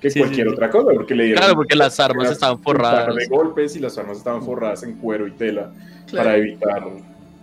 que 0.00 0.10
Sí, 0.10 0.18
cualquier 0.20 0.46
sí, 0.46 0.50
sí. 0.50 0.54
otra 0.54 0.70
cosa, 0.70 0.92
porque 0.94 1.14
le 1.14 1.24
dieron... 1.24 1.40
Claro, 1.42 1.54
porque 1.56 1.76
las 1.76 2.00
armas 2.00 2.30
estaban 2.30 2.58
forradas. 2.62 3.14
de 3.14 3.26
golpes 3.26 3.76
y 3.76 3.80
las 3.80 3.96
armas 3.98 4.18
estaban 4.18 4.42
forradas 4.42 4.82
en 4.82 4.94
cuero 4.94 5.26
y 5.26 5.32
tela 5.32 5.70
Claro. 6.06 6.24
para 6.24 6.36
evitar... 6.38 6.82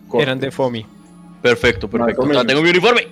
cortes. 0.07 0.27
Eran 0.27 0.39
de 0.39 0.51
Fomi. 0.51 0.85
Perfecto, 1.41 1.87
perfecto. 1.89 2.27
tengo 2.45 2.61
mi 2.61 2.69
uniforme. 2.69 3.07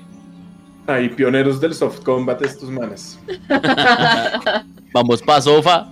Ahí, 0.87 1.09
pioneros 1.09 1.59
del 1.59 1.73
soft 1.73 1.99
combat 2.01 2.41
estos 2.43 2.69
manes. 2.69 3.19
Vamos 4.93 5.21
pa' 5.21 5.41
sofá. 5.41 5.87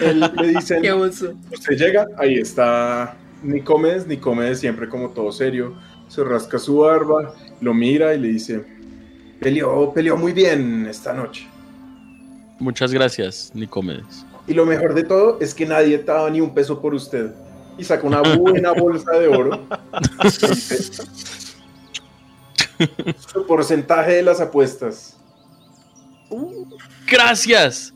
Él 0.00 0.20
le 0.20 0.80
Qué 0.82 0.92
uso. 0.92 1.32
usted 1.52 1.76
llega, 1.76 2.06
ahí 2.18 2.34
está 2.34 3.16
Nicomedes, 3.42 4.06
Nicomedes 4.06 4.60
siempre 4.60 4.88
como 4.88 5.10
todo 5.10 5.32
serio, 5.32 5.74
se 6.08 6.22
rasca 6.22 6.58
su 6.58 6.78
barba, 6.78 7.34
lo 7.60 7.74
mira 7.74 8.14
y 8.14 8.18
le 8.20 8.28
dice, 8.28 8.64
peleó, 9.40 9.92
peleó 9.92 10.16
muy 10.16 10.32
bien 10.32 10.86
esta 10.88 11.12
noche. 11.12 11.48
Muchas 12.60 12.92
gracias, 12.92 13.50
Nicomedes. 13.54 14.24
Y 14.46 14.54
lo 14.54 14.64
mejor 14.66 14.94
de 14.94 15.02
todo 15.02 15.38
es 15.40 15.54
que 15.54 15.66
nadie 15.66 15.98
te 15.98 16.04
daba 16.04 16.30
ni 16.30 16.40
un 16.40 16.54
peso 16.54 16.80
por 16.80 16.94
usted. 16.94 17.32
Y 17.78 17.84
saca 17.84 18.06
una 18.06 18.20
buena 18.20 18.72
bolsa 18.72 19.12
de 19.12 19.26
oro. 19.28 19.58
Su 23.32 23.46
porcentaje 23.46 24.12
de 24.16 24.22
las 24.22 24.40
apuestas. 24.40 25.16
Gracias. 27.06 27.94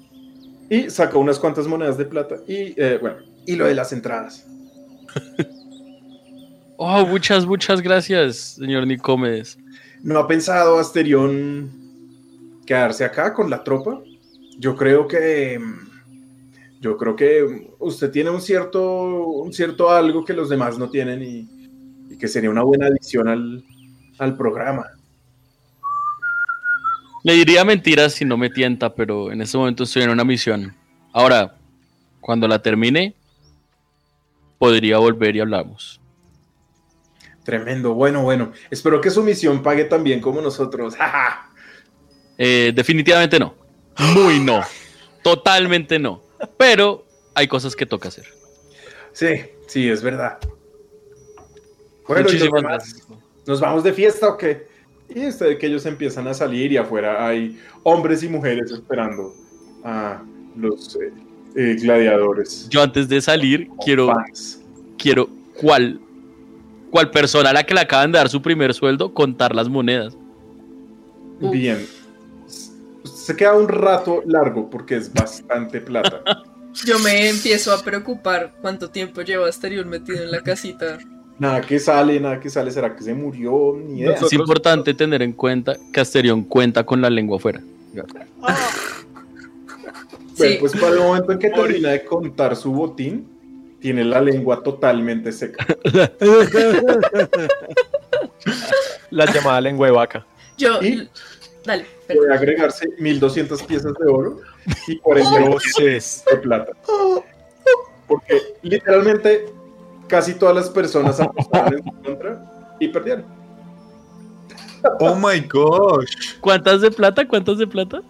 Y 0.70 0.88
saca 0.90 1.18
unas 1.18 1.38
cuantas 1.38 1.66
monedas 1.66 1.98
de 1.98 2.06
plata. 2.06 2.36
Y 2.48 2.74
eh, 2.80 2.98
bueno, 3.00 3.18
y 3.46 3.56
lo 3.56 3.66
de 3.66 3.74
las 3.74 3.92
entradas. 3.92 4.46
Oh, 6.76 7.06
muchas, 7.06 7.46
muchas 7.46 7.80
gracias, 7.80 8.56
señor 8.56 8.84
Nicomedes. 8.84 9.56
¿No 10.02 10.18
ha 10.18 10.26
pensado 10.26 10.80
Asterión 10.80 11.70
quedarse 12.66 13.04
acá 13.04 13.32
con 13.32 13.48
la 13.48 13.62
tropa? 13.62 14.02
Yo 14.58 14.76
creo 14.76 15.06
que 15.08 15.60
yo 16.80 16.96
creo 16.96 17.16
que 17.16 17.72
usted 17.78 18.10
tiene 18.10 18.30
un 18.30 18.40
cierto 18.40 18.82
un 19.26 19.52
cierto 19.52 19.90
algo 19.90 20.24
que 20.24 20.34
los 20.34 20.48
demás 20.48 20.78
no 20.78 20.90
tienen 20.90 21.22
y, 21.22 21.48
y 22.10 22.18
que 22.18 22.28
sería 22.28 22.50
una 22.50 22.62
buena 22.62 22.86
adición 22.86 23.28
al, 23.28 23.64
al 24.18 24.36
programa. 24.36 24.86
Le 27.22 27.32
diría 27.32 27.64
mentiras 27.64 28.12
si 28.12 28.24
no 28.26 28.36
me 28.36 28.50
tienta, 28.50 28.94
pero 28.94 29.32
en 29.32 29.40
este 29.40 29.56
momento 29.56 29.84
estoy 29.84 30.02
en 30.02 30.10
una 30.10 30.24
misión. 30.24 30.74
Ahora, 31.12 31.56
cuando 32.20 32.46
la 32.46 32.60
termine, 32.60 33.14
podría 34.58 34.98
volver 34.98 35.34
y 35.36 35.40
hablamos. 35.40 36.00
Tremendo, 37.44 37.94
bueno, 37.94 38.22
bueno. 38.22 38.52
Espero 38.70 39.00
que 39.00 39.10
su 39.10 39.22
misión 39.22 39.62
pague 39.62 39.84
tan 39.84 40.02
bien 40.02 40.20
como 40.20 40.40
nosotros. 40.40 40.96
¡Ja, 40.96 41.50
Eh, 42.36 42.72
definitivamente 42.74 43.38
no. 43.38 43.54
Muy 43.98 44.40
no. 44.40 44.62
Totalmente 45.22 45.98
no. 45.98 46.22
Pero 46.56 47.04
hay 47.34 47.48
cosas 47.48 47.74
que 47.76 47.86
toca 47.86 48.08
hacer. 48.08 48.26
Sí, 49.12 49.28
sí, 49.66 49.88
es 49.88 50.02
verdad. 50.02 50.38
Bueno, 52.06 52.20
¿y 52.20 52.24
los 52.24 52.32
Muchísimas 52.32 52.62
gracias. 52.62 53.08
¿Nos 53.46 53.60
vamos 53.60 53.84
de 53.84 53.92
fiesta 53.92 54.28
o 54.28 54.36
qué? 54.36 54.66
Y 55.08 55.20
este, 55.20 55.58
que 55.58 55.66
ellos 55.66 55.84
empiezan 55.86 56.26
a 56.28 56.34
salir 56.34 56.72
y 56.72 56.76
afuera 56.76 57.26
hay 57.26 57.60
hombres 57.82 58.22
y 58.22 58.28
mujeres 58.28 58.70
esperando 58.70 59.34
a 59.84 60.22
los 60.56 60.96
eh, 60.96 61.12
eh, 61.56 61.76
gladiadores. 61.80 62.68
Yo 62.70 62.82
antes 62.82 63.08
de 63.08 63.20
salir, 63.20 63.68
quiero, 63.84 64.06
Fans. 64.06 64.60
quiero, 64.98 65.28
¿cuál, 65.60 66.00
cuál 66.90 67.10
persona 67.10 67.50
a 67.50 67.52
la 67.52 67.64
que 67.64 67.74
le 67.74 67.80
acaban 67.80 68.12
de 68.12 68.18
dar 68.18 68.28
su 68.28 68.40
primer 68.40 68.72
sueldo, 68.72 69.12
contar 69.12 69.54
las 69.54 69.68
monedas? 69.68 70.16
Uf. 71.40 71.52
Bien. 71.52 71.86
Se 73.24 73.34
queda 73.34 73.54
un 73.54 73.68
rato 73.68 74.22
largo 74.26 74.68
porque 74.68 74.96
es 74.96 75.10
bastante 75.10 75.80
plata. 75.80 76.22
Yo 76.84 76.98
me 76.98 77.30
empiezo 77.30 77.72
a 77.72 77.82
preocupar 77.82 78.52
cuánto 78.60 78.90
tiempo 78.90 79.22
lleva 79.22 79.48
Asterión 79.48 79.88
metido 79.88 80.22
en 80.22 80.30
la 80.30 80.42
casita. 80.42 80.98
Nada 81.38 81.62
que 81.62 81.78
sale, 81.78 82.20
nada 82.20 82.38
que 82.38 82.50
sale. 82.50 82.70
¿Será 82.70 82.94
que 82.94 83.02
se 83.02 83.14
murió? 83.14 83.74
Ni 83.82 84.00
idea. 84.00 84.12
Es 84.12 84.30
importante 84.34 84.92
tener 84.92 85.22
en 85.22 85.32
cuenta 85.32 85.74
que 85.90 86.00
Asterión 86.00 86.44
cuenta 86.44 86.84
con 86.84 87.00
la 87.00 87.08
lengua 87.08 87.38
afuera. 87.38 87.62
Bueno, 87.94 88.08
Sí. 90.34 90.58
pues 90.60 90.76
para 90.76 90.92
el 90.92 90.98
momento 90.98 91.32
en 91.32 91.38
que 91.38 91.48
termina 91.48 91.92
de 91.92 92.04
contar 92.04 92.54
su 92.56 92.72
botín, 92.72 93.26
tiene 93.80 94.04
la 94.04 94.20
lengua 94.20 94.62
totalmente 94.62 95.32
seca. 95.32 95.64
La 99.10 99.24
llamada 99.32 99.62
lengua 99.62 99.86
de 99.86 99.92
vaca. 99.94 100.26
Yo. 100.58 100.82
¿Y? 100.82 101.08
Dale, 101.64 101.84
Puede 102.06 102.18
perdón. 102.20 102.32
agregarse 102.32 102.88
1200 102.98 103.62
piezas 103.62 103.92
de 103.98 104.10
oro 104.10 104.40
y 104.86 104.98
40 104.98 105.36
Entonces, 105.38 106.24
de 106.30 106.36
plata. 106.38 106.72
Porque 108.06 108.40
literalmente 108.62 109.46
casi 110.08 110.34
todas 110.34 110.54
las 110.54 110.68
personas 110.70 111.18
apostaron 111.20 111.74
en 111.78 111.84
su 111.84 112.02
contra 112.02 112.74
y 112.78 112.88
perdieron. 112.88 113.24
Oh 115.00 115.14
my 115.14 115.40
gosh. 115.50 116.34
¿Cuántas 116.40 116.82
de 116.82 116.90
plata? 116.90 117.26
¿Cuántas 117.26 117.56
de 117.56 117.66
plata? 117.66 118.02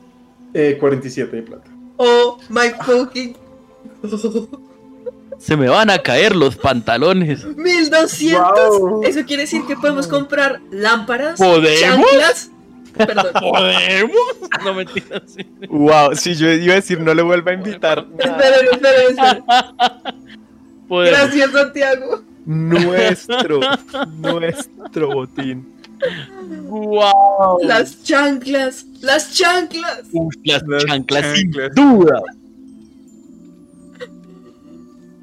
Eh, 0.53 0.77
47 0.81 1.37
de 1.37 1.43
plata. 1.43 1.71
Oh 1.97 2.39
my 2.49 2.71
fucking. 2.85 3.37
Se 5.39 5.57
me 5.57 5.69
van 5.69 5.91
a 5.91 5.99
caer 5.99 6.35
los 6.35 6.57
pantalones. 6.57 7.45
1200. 7.45 8.81
Wow. 8.81 9.03
Eso 9.05 9.25
quiere 9.25 9.43
decir 9.43 9.63
que 9.67 9.77
podemos 9.77 10.07
comprar 10.09 10.61
lámparas, 10.71 11.39
¿Podemos? 11.39 11.81
chanclas. 11.81 12.51
Perdón. 12.97 13.27
¿Podemos? 13.41 14.15
No 14.65 14.75
mentiras. 14.75 15.23
sí. 15.27 15.45
Wow, 15.69 16.15
si 16.15 16.35
yo 16.35 16.51
iba 16.51 16.73
a 16.73 16.77
decir 16.77 17.01
no 17.01 17.13
le 17.13 17.23
vuelva 17.23 17.51
a 17.51 17.55
invitar. 17.55 18.07
Esperen, 18.19 18.69
esperen. 18.73 19.45
Gracias, 20.89 21.51
Santiago. 21.51 22.23
Nuestro, 22.47 23.61
nuestro 24.19 25.13
botín. 25.13 25.73
Wow. 26.69 27.59
Las 27.63 28.03
chanclas, 28.05 28.85
las 29.01 29.33
chanclas. 29.33 30.03
Uf, 30.13 30.35
las 30.45 30.63
Las 30.67 30.85
chanclas, 30.85 31.37
sin 31.37 31.53
chanclas. 31.53 31.75
duda. 31.75 32.21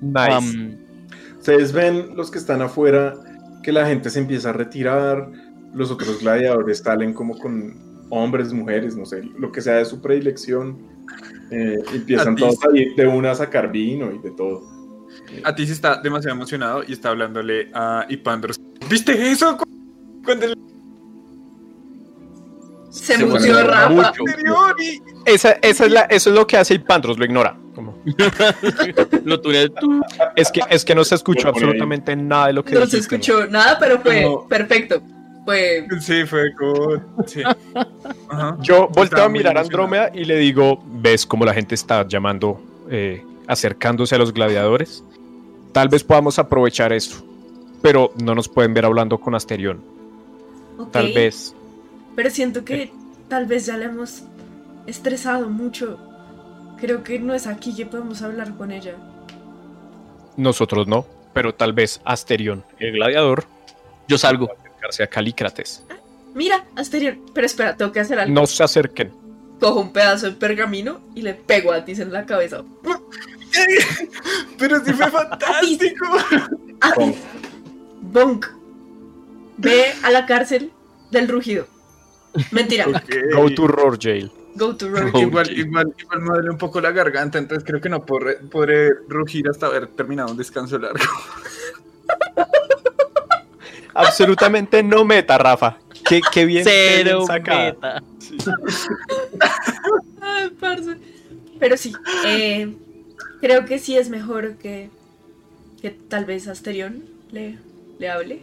Nice. 0.01 0.37
Um, 0.37 0.75
Ustedes 1.37 1.71
ven 1.71 2.15
los 2.15 2.29
que 2.31 2.37
están 2.39 2.61
afuera 2.61 3.13
que 3.63 3.71
la 3.71 3.85
gente 3.85 4.09
se 4.09 4.19
empieza 4.19 4.49
a 4.49 4.53
retirar, 4.53 5.27
los 5.73 5.91
otros 5.91 6.19
gladiadores 6.21 6.79
salen 6.79 7.13
como 7.13 7.37
con 7.37 8.05
hombres, 8.09 8.51
mujeres, 8.53 8.95
no 8.95 9.05
sé, 9.05 9.21
lo 9.37 9.51
que 9.51 9.61
sea 9.61 9.75
de 9.75 9.85
su 9.85 10.01
predilección. 10.01 10.77
eh, 11.51 11.77
empiezan 11.93 12.33
A 12.33 12.35
ti 12.35 12.41
todos 12.41 12.55
sí. 12.55 12.67
a 12.67 12.77
ir 12.77 12.95
de 12.95 13.07
una 13.07 13.31
a 13.31 13.35
sacar 13.35 13.71
vino 13.71 14.11
y 14.11 14.19
de 14.19 14.31
todo. 14.31 14.61
Atis 15.43 15.69
está 15.69 16.01
demasiado 16.01 16.35
emocionado 16.35 16.83
y 16.87 16.93
está 16.93 17.09
hablándole 17.09 17.69
a 17.73 18.05
Ipandros. 18.09 18.59
¿Viste 18.89 19.31
eso? 19.31 19.57
Cu- 19.57 19.65
Cuando 20.25 20.45
el 20.45 20.55
Se 22.89 23.15
Se 23.17 23.25
murió 23.25 23.63
Rafa. 23.65 24.11
y 24.79 25.01
Esa, 25.25 25.51
esa 25.61 25.85
es 25.85 25.91
la, 25.91 26.01
eso 26.01 26.29
es 26.29 26.35
lo 26.35 26.45
que 26.47 26.57
hace 26.57 26.73
Ipandros, 26.75 27.17
lo 27.17 27.25
ignora. 27.25 27.57
Lo 29.23 29.39
tuve 29.39 29.69
tú. 29.79 30.01
es, 30.35 30.51
que, 30.51 30.61
es 30.69 30.83
que 30.83 30.93
no 30.95 31.03
se 31.05 31.15
escuchó 31.15 31.47
absolutamente 31.49 32.15
nada 32.15 32.47
de 32.47 32.53
lo 32.53 32.63
que 32.65 32.73
No 32.75 32.85
se 32.85 32.97
escuchó 32.97 33.45
nada, 33.47 33.77
pero 33.79 33.99
fue 34.01 34.23
No. 34.23 34.47
perfecto. 34.47 35.01
Fue. 35.45 35.87
sí, 35.99 36.25
fue. 36.25 36.53
Sí. 37.25 37.41
Ajá. 38.29 38.57
Yo 38.61 38.87
volteo 38.89 39.23
a 39.23 39.29
mirar 39.29 39.57
a. 39.57 39.61
Andrómeda 39.61 40.11
y 40.13 40.25
le 40.25 40.37
digo, 40.37 40.81
¿ves 40.85 41.25
cómo 41.25 41.45
la 41.45 41.53
gente 41.53 41.75
está 41.75 42.07
llamando, 42.07 42.61
eh, 42.89 43.23
acercándose 43.47 44.15
a 44.15 44.17
los 44.17 44.33
gladiadores? 44.33 45.03
Tal 45.71 45.89
vez 45.89 46.03
podamos 46.03 46.37
aprovechar 46.37 46.93
esto, 46.93 47.23
pero 47.81 48.11
no 48.21 48.35
nos 48.35 48.47
pueden 48.49 48.73
ver 48.73 48.85
hablando 48.85 49.17
con 49.17 49.35
Asterión. 49.35 49.81
Tal 50.91 51.13
vez. 51.13 51.55
Pero 52.15 52.29
siento 52.29 52.65
que 52.65 52.91
tal 53.27 53.45
vez 53.45 53.65
ya 53.65 53.77
le 53.77 53.85
hemos 53.85 54.23
estresado 54.87 55.49
mucho. 55.49 55.97
Creo 56.77 57.03
que 57.03 57.19
no 57.19 57.33
es 57.33 57.47
aquí 57.47 57.75
que 57.75 57.85
podemos 57.85 58.21
hablar 58.21 58.55
con 58.55 58.71
ella. 58.71 58.95
Nosotros 60.37 60.87
no, 60.87 61.05
pero 61.33 61.53
tal 61.53 61.73
vez 61.73 62.01
Asterión, 62.03 62.63
el 62.79 62.93
gladiador, 62.93 63.45
Yo 64.07 64.17
salgo. 64.17 64.49
Acercarse 64.81 65.03
a 65.03 65.07
Calícrates. 65.07 65.83
Mira, 66.33 66.65
Asterion. 66.75 67.21
Pero 67.33 67.45
espera, 67.45 67.75
tengo 67.75 67.91
que 67.91 67.99
hacer 67.99 68.19
algo. 68.19 68.33
No 68.33 68.45
se 68.47 68.63
acerquen. 68.63 69.11
Cojo 69.59 69.79
un 69.79 69.93
pedazo 69.93 70.27
de 70.27 70.31
pergamino 70.33 71.01
y 71.13 71.21
le 71.21 71.33
pego 71.35 71.71
a 71.71 71.77
Atis 71.77 71.99
en 71.99 72.11
la 72.11 72.25
cabeza. 72.25 72.63
Pero 74.57 74.83
sí 74.83 74.93
fue 74.93 75.11
fantástico. 75.11 76.05
Atis. 76.79 77.17
Bonk. 78.01 78.47
Ve 79.57 79.93
a 80.03 80.09
la 80.09 80.25
cárcel 80.25 80.71
del 81.11 81.27
rugido. 81.27 81.67
Mentira. 82.51 82.85
Go 83.35 83.53
to 83.53 83.67
Roar 83.67 83.99
Jail. 83.99 84.31
Go 84.55 84.75
to 84.75 84.89
Roar. 84.89 85.11
Go. 85.11 85.19
Igual, 85.19 85.51
igual, 85.51 85.93
igual 85.97 86.21
me 86.21 86.29
duele 86.29 86.49
un 86.49 86.57
poco 86.57 86.81
la 86.81 86.91
garganta, 86.91 87.37
entonces 87.37 87.63
creo 87.65 87.79
que 87.79 87.89
no 87.89 88.05
podré, 88.05 88.35
podré 88.35 88.89
rugir 89.07 89.47
hasta 89.49 89.67
haber 89.67 89.87
terminado 89.87 90.31
un 90.31 90.37
descanso 90.37 90.79
largo. 90.79 90.97
Absolutamente 93.93 94.83
no 94.83 95.03
meta, 95.05 95.37
Rafa. 95.37 95.77
Qué, 96.07 96.21
qué 96.31 96.45
bien. 96.45 96.63
Cero. 96.63 97.25
Ay, 100.21 100.49
parce. 100.59 100.97
Pero 101.59 101.77
sí, 101.77 101.93
eh, 102.25 102.73
creo 103.39 103.65
que 103.65 103.77
sí 103.77 103.97
es 103.97 104.09
mejor 104.09 104.55
que, 104.55 104.89
que 105.81 105.91
tal 105.91 106.25
vez 106.25 106.47
Asterión 106.47 107.03
le, 107.31 107.57
le 107.99 108.09
hable. 108.09 108.41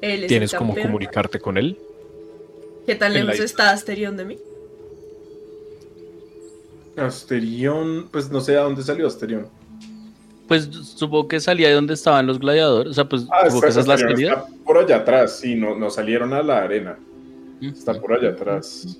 Él 0.00 0.22
es 0.22 0.28
¿Tienes 0.28 0.54
cómo 0.54 0.74
comunicarte 0.76 1.40
con 1.40 1.58
él? 1.58 1.78
¿Qué 2.86 2.94
tan 2.94 3.12
la 3.12 3.24
lejos 3.24 3.40
está 3.40 3.70
Asterión 3.70 4.16
de 4.16 4.24
mí? 4.24 4.38
Asterión, 6.96 8.08
pues 8.10 8.30
no 8.30 8.40
sé 8.40 8.56
a 8.56 8.60
dónde 8.60 8.82
salió 8.82 9.06
Asterión. 9.06 9.48
Pues 10.48 10.64
supongo 10.96 11.28
que 11.28 11.38
salía 11.40 11.68
de 11.68 11.74
donde 11.74 11.92
estaban 11.94 12.26
los 12.26 12.38
gladiadores. 12.40 12.90
O 12.90 12.94
sea, 12.94 13.04
pues 13.08 13.24
Ah, 13.30 13.42
supongo 13.44 13.60
que 13.60 13.68
esa 13.68 13.80
es 13.80 13.86
la 13.86 13.94
Asterión 13.94 14.16
salida. 14.18 14.32
está 14.32 14.64
por 14.64 14.78
allá 14.78 14.96
atrás, 14.96 15.38
sí, 15.40 15.54
no, 15.54 15.74
no 15.78 15.90
salieron 15.90 16.32
a 16.32 16.42
la 16.42 16.62
arena. 16.62 16.98
Mm. 17.60 17.68
Está 17.68 18.00
por 18.00 18.14
allá 18.14 18.30
atrás. 18.30 18.98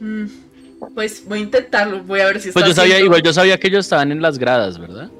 Mm, 0.00 0.24
pues 0.94 1.24
voy 1.26 1.38
a 1.38 1.42
intentarlo, 1.42 2.02
voy 2.02 2.20
a 2.20 2.26
ver 2.26 2.40
si 2.40 2.48
está 2.48 2.60
Pues 2.60 2.68
yo 2.68 2.74
sabía, 2.74 2.94
haciendo- 2.96 3.06
igual 3.06 3.22
yo 3.22 3.32
sabía 3.32 3.58
que 3.58 3.68
ellos 3.68 3.86
estaban 3.86 4.12
en 4.12 4.20
las 4.20 4.38
gradas, 4.38 4.78
¿verdad? 4.78 5.10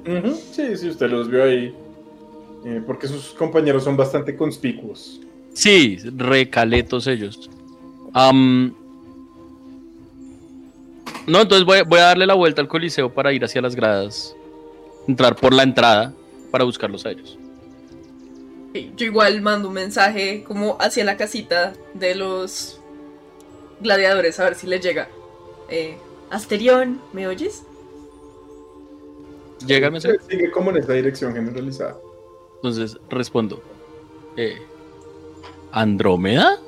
Sí, 0.51 0.77
sí, 0.77 0.89
usted 0.89 1.09
los 1.09 1.29
vio 1.29 1.43
ahí. 1.43 1.73
Eh, 2.65 2.81
porque 2.85 3.07
sus 3.07 3.25
compañeros 3.33 3.83
son 3.83 3.95
bastante 3.97 4.35
conspicuos. 4.35 5.19
Sí, 5.53 5.97
recaletos 6.15 7.07
ellos. 7.07 7.49
No, 11.27 11.41
entonces 11.41 11.65
voy, 11.65 11.79
voy 11.87 11.99
a 11.99 12.03
darle 12.03 12.25
la 12.27 12.33
vuelta 12.35 12.61
al 12.61 12.67
coliseo 12.67 13.11
para 13.13 13.33
ir 13.33 13.43
hacia 13.43 13.61
las 13.61 13.75
gradas. 13.75 14.35
Entrar 15.07 15.35
por 15.35 15.53
la 15.53 15.63
entrada 15.63 16.13
para 16.51 16.63
buscarlos 16.63 17.05
a 17.05 17.11
ellos. 17.11 17.37
Yo 18.97 19.05
igual 19.05 19.41
mando 19.41 19.69
un 19.69 19.73
mensaje 19.73 20.43
como 20.45 20.77
hacia 20.79 21.05
la 21.05 21.15
casita 21.15 21.73
de 21.93 22.15
los 22.15 22.81
gladiadores, 23.79 24.39
a 24.39 24.45
ver 24.45 24.55
si 24.55 24.67
les 24.67 24.81
llega. 24.81 25.07
Eh, 25.69 25.97
Asterión, 26.29 27.01
¿me 27.13 27.27
oyes? 27.27 27.63
Llega 29.65 29.87
el 29.87 29.93
mensaje. 29.93 30.17
Sigue 30.29 30.51
como 30.51 30.71
en 30.71 30.77
esta 30.77 30.93
dirección 30.93 31.33
generalizada. 31.33 31.97
Entonces 32.55 32.97
respondo. 33.09 33.61
Eh, 34.35 34.61
¿Andrómeda? 35.71 36.59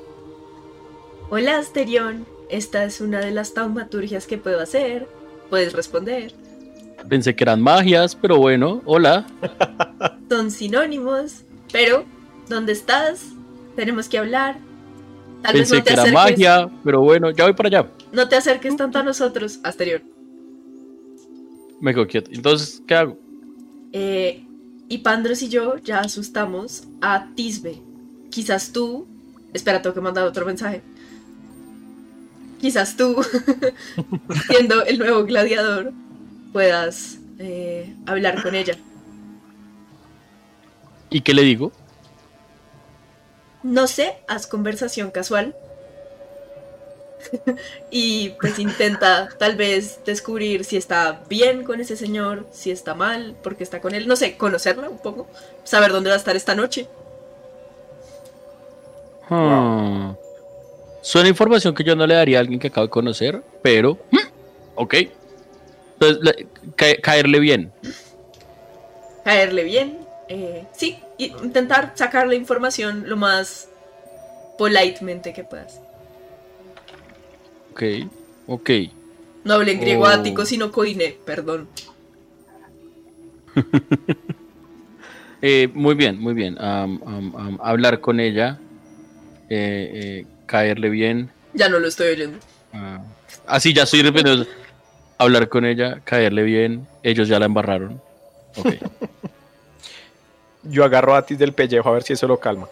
Hola 1.30 1.58
Asterión, 1.58 2.26
esta 2.48 2.84
es 2.84 3.00
una 3.02 3.20
de 3.20 3.32
las 3.32 3.52
taumaturgias 3.52 4.26
que 4.26 4.38
puedo 4.38 4.60
hacer. 4.60 5.06
Puedes 5.50 5.74
responder. 5.74 6.32
Pensé 7.08 7.34
que 7.34 7.44
eran 7.44 7.60
magias, 7.60 8.14
pero 8.14 8.38
bueno, 8.38 8.82
hola. 8.84 9.26
Son 10.28 10.50
sinónimos, 10.50 11.44
pero 11.72 12.04
¿dónde 12.48 12.72
estás? 12.72 13.26
Tenemos 13.76 14.08
que 14.08 14.18
hablar. 14.18 14.58
Tal 15.42 15.54
vez 15.54 15.70
Pensé 15.70 15.76
no 15.76 15.82
te 15.82 15.86
que 15.88 15.92
era 15.92 16.02
acerques. 16.02 16.22
magia, 16.32 16.70
pero 16.84 17.00
bueno, 17.00 17.30
ya 17.30 17.44
voy 17.44 17.52
para 17.54 17.68
allá. 17.68 17.90
No 18.12 18.28
te 18.28 18.36
acerques 18.36 18.76
tanto 18.76 18.98
a 18.98 19.02
nosotros, 19.02 19.60
Asterión. 19.62 20.02
Me 21.80 21.94
quedo 21.94 22.06
quieto. 22.06 22.30
Entonces, 22.32 22.82
¿qué 22.86 22.94
hago? 22.94 23.16
Eh, 23.92 24.44
y 24.88 24.98
Pandros 24.98 25.42
y 25.42 25.48
yo 25.48 25.76
ya 25.78 26.00
asustamos 26.00 26.84
a 27.00 27.28
Tisbe. 27.34 27.80
Quizás 28.30 28.72
tú. 28.72 29.06
Espera, 29.54 29.80
tengo 29.80 29.94
que 29.94 30.00
mandar 30.00 30.24
otro 30.26 30.44
mensaje. 30.44 30.82
Quizás 32.60 32.96
tú, 32.96 33.16
siendo 34.50 34.84
el 34.84 34.98
nuevo 34.98 35.24
gladiador, 35.24 35.92
puedas 36.58 37.18
eh, 37.38 37.94
hablar 38.04 38.42
con 38.42 38.56
ella. 38.56 38.74
¿Y 41.08 41.20
qué 41.20 41.32
le 41.32 41.42
digo? 41.42 41.70
No 43.62 43.86
sé, 43.86 44.16
haz 44.26 44.48
conversación 44.48 45.12
casual. 45.12 45.54
y 47.92 48.30
pues 48.40 48.58
intenta 48.58 49.28
tal 49.38 49.54
vez 49.54 50.00
descubrir 50.04 50.64
si 50.64 50.76
está 50.76 51.20
bien 51.28 51.62
con 51.62 51.80
ese 51.80 51.96
señor, 51.96 52.48
si 52.50 52.72
está 52.72 52.92
mal, 52.92 53.36
porque 53.40 53.62
está 53.62 53.80
con 53.80 53.94
él. 53.94 54.08
No 54.08 54.16
sé, 54.16 54.36
conocerla 54.36 54.88
un 54.88 54.98
poco. 54.98 55.28
Saber 55.62 55.92
dónde 55.92 56.10
va 56.10 56.16
a 56.16 56.18
estar 56.18 56.34
esta 56.34 56.56
noche. 56.56 56.88
Hmm. 59.28 60.10
Suena 61.02 61.28
información 61.28 61.72
que 61.72 61.84
yo 61.84 61.94
no 61.94 62.04
le 62.04 62.16
daría 62.16 62.38
a 62.38 62.40
alguien 62.40 62.58
que 62.58 62.66
acabo 62.66 62.88
de 62.88 62.90
conocer, 62.90 63.44
pero. 63.62 63.96
hmm, 64.10 64.26
Ok. 64.74 64.94
Entonces, 66.00 66.18
le- 66.22 66.46
ca- 66.76 67.00
caerle 67.02 67.40
bien. 67.40 67.72
caerle 69.24 69.64
bien. 69.64 69.98
eh, 70.30 70.64
sí, 70.72 70.98
intentar 71.18 71.92
sacar 71.94 72.26
la 72.28 72.34
información 72.34 73.04
lo 73.08 73.16
más 73.16 73.68
politemente 74.58 75.32
que 75.32 75.42
puedas. 75.44 75.80
Ok. 77.72 77.82
Ok. 78.46 78.70
No 79.44 79.54
hable 79.54 79.72
en 79.72 79.80
griego 79.80 80.04
Oh. 80.04 80.08
ático, 80.08 80.44
sino 80.44 80.70
coine, 80.72 81.16
perdón. 81.24 81.68
Eh, 85.40 85.68
muy 85.72 85.94
bien, 85.94 86.18
muy 86.20 86.34
bien. 86.34 86.56
Hablar 87.62 88.00
con 88.00 88.18
ella. 88.20 88.58
eh, 89.50 89.90
eh, 89.94 90.26
caerle 90.46 90.88
bien. 90.90 91.30
Ya 91.54 91.68
no 91.68 91.78
lo 91.78 91.86
estoy 91.88 92.08
oyendo. 92.08 92.38
Ah, 92.72 93.00
así 93.46 93.72
ya 93.72 93.84
estoy 93.84 94.02
repitiendo. 94.02 94.44
Hablar 95.18 95.48
con 95.48 95.64
ella, 95.64 96.00
caerle 96.04 96.42
bien. 96.42 96.86
Ellos 97.02 97.28
ya 97.28 97.38
la 97.38 97.46
embarraron. 97.46 98.00
Ok. 98.56 98.74
Yo 100.64 100.84
agarro 100.84 101.14
a 101.14 101.18
Atis 101.18 101.38
del 101.38 101.52
pellejo 101.52 101.88
a 101.88 101.92
ver 101.92 102.02
si 102.02 102.12
eso 102.12 102.26
lo 102.26 102.38
calma. 102.38 102.68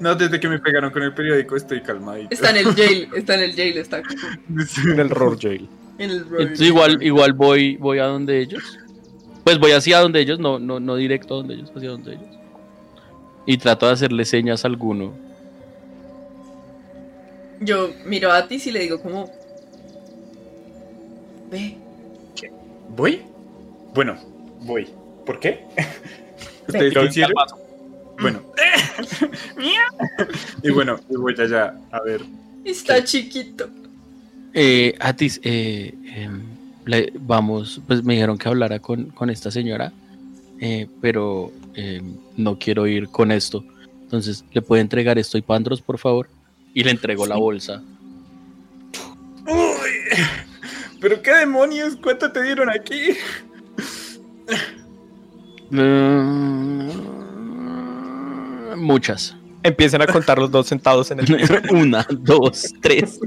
No, 0.00 0.16
desde 0.16 0.40
que 0.40 0.48
me 0.48 0.58
pegaron 0.58 0.90
con 0.90 1.02
el 1.04 1.14
periódico 1.14 1.54
estoy 1.54 1.80
calmadito. 1.80 2.34
Está 2.34 2.50
en 2.50 2.56
el 2.56 2.74
jail, 2.74 3.08
está 3.14 3.34
en 3.36 3.42
el 3.42 3.54
jail, 3.54 3.78
está 3.78 4.02
En 4.84 4.98
el 4.98 5.10
road 5.10 5.38
jail. 5.40 5.68
en 5.98 6.10
el. 6.10 6.26
Entonces 6.38 6.66
igual, 6.66 7.00
igual 7.02 7.32
voy, 7.34 7.76
voy 7.76 8.00
a 8.00 8.06
donde 8.06 8.40
ellos. 8.40 8.78
Pues 9.44 9.58
voy 9.58 9.72
hacia 9.72 10.00
donde 10.00 10.20
ellos, 10.20 10.40
no, 10.40 10.58
no, 10.58 10.80
no 10.80 10.96
directo 10.96 11.34
a 11.34 11.36
donde 11.38 11.54
ellos, 11.54 11.72
hacia 11.74 11.90
donde 11.90 12.14
ellos. 12.14 12.38
Y 13.46 13.58
trato 13.58 13.86
de 13.86 13.92
hacerle 13.92 14.24
señas 14.24 14.64
a 14.64 14.68
alguno. 14.68 15.12
Yo 17.60 17.90
miro 18.04 18.32
a 18.32 18.38
Atis 18.38 18.66
y 18.66 18.72
le 18.72 18.80
digo 18.80 19.00
como... 19.00 19.30
Ve, 21.52 21.76
¿Voy? 22.96 23.20
Bueno, 23.94 24.16
voy. 24.62 24.88
¿Por 25.26 25.38
qué? 25.38 25.66
¿Ustedes 26.66 26.94
lo 26.94 27.04
hicieron? 27.04 27.34
Bueno. 28.20 28.40
y 30.62 30.70
bueno, 30.70 30.98
y 31.10 31.16
voy 31.16 31.34
allá 31.38 31.74
a 31.90 32.00
ver. 32.00 32.22
está 32.64 33.04
chiquito. 33.04 33.68
Eh, 34.54 34.94
Atis, 34.98 35.40
eh, 35.44 35.92
em, 36.14 36.40
le- 36.86 37.12
vamos, 37.20 37.82
pues 37.86 38.02
me 38.02 38.14
dijeron 38.14 38.38
que 38.38 38.48
hablara 38.48 38.78
con, 38.78 39.06
con 39.10 39.28
esta 39.28 39.50
señora, 39.50 39.92
eh, 40.58 40.86
pero 41.02 41.52
em, 41.74 42.14
no 42.38 42.58
quiero 42.58 42.86
ir 42.86 43.08
con 43.08 43.30
esto. 43.30 43.62
Entonces, 44.02 44.42
¿le 44.52 44.62
puede 44.62 44.80
entregar 44.80 45.18
esto 45.18 45.36
a 45.36 45.40
Ipandros, 45.40 45.82
por 45.82 45.98
favor? 45.98 46.28
Y 46.72 46.82
le 46.84 46.92
entrego 46.92 47.26
la 47.26 47.36
bolsa. 47.36 47.82
Uy, 49.46 50.22
¿Pero 51.02 51.20
qué 51.20 51.32
demonios? 51.32 51.96
¿Cuánto 52.00 52.30
te 52.30 52.42
dieron 52.44 52.70
aquí? 52.70 53.16
Mm, 55.70 56.90
Muchas. 58.76 59.36
Empiezan 59.64 60.02
a 60.02 60.06
contar 60.06 60.38
los 60.38 60.50
dos 60.50 60.68
sentados 60.68 61.10
en 61.10 61.20
el 61.20 61.26
piso. 61.36 61.54
Una, 61.70 62.06
dos, 62.08 62.72
tres. 62.80 63.18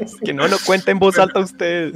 Es 0.00 0.16
que 0.24 0.32
no 0.32 0.48
lo 0.48 0.56
cuenta 0.64 0.90
en 0.90 0.98
voz 0.98 1.18
alta 1.18 1.40
usted. 1.40 1.94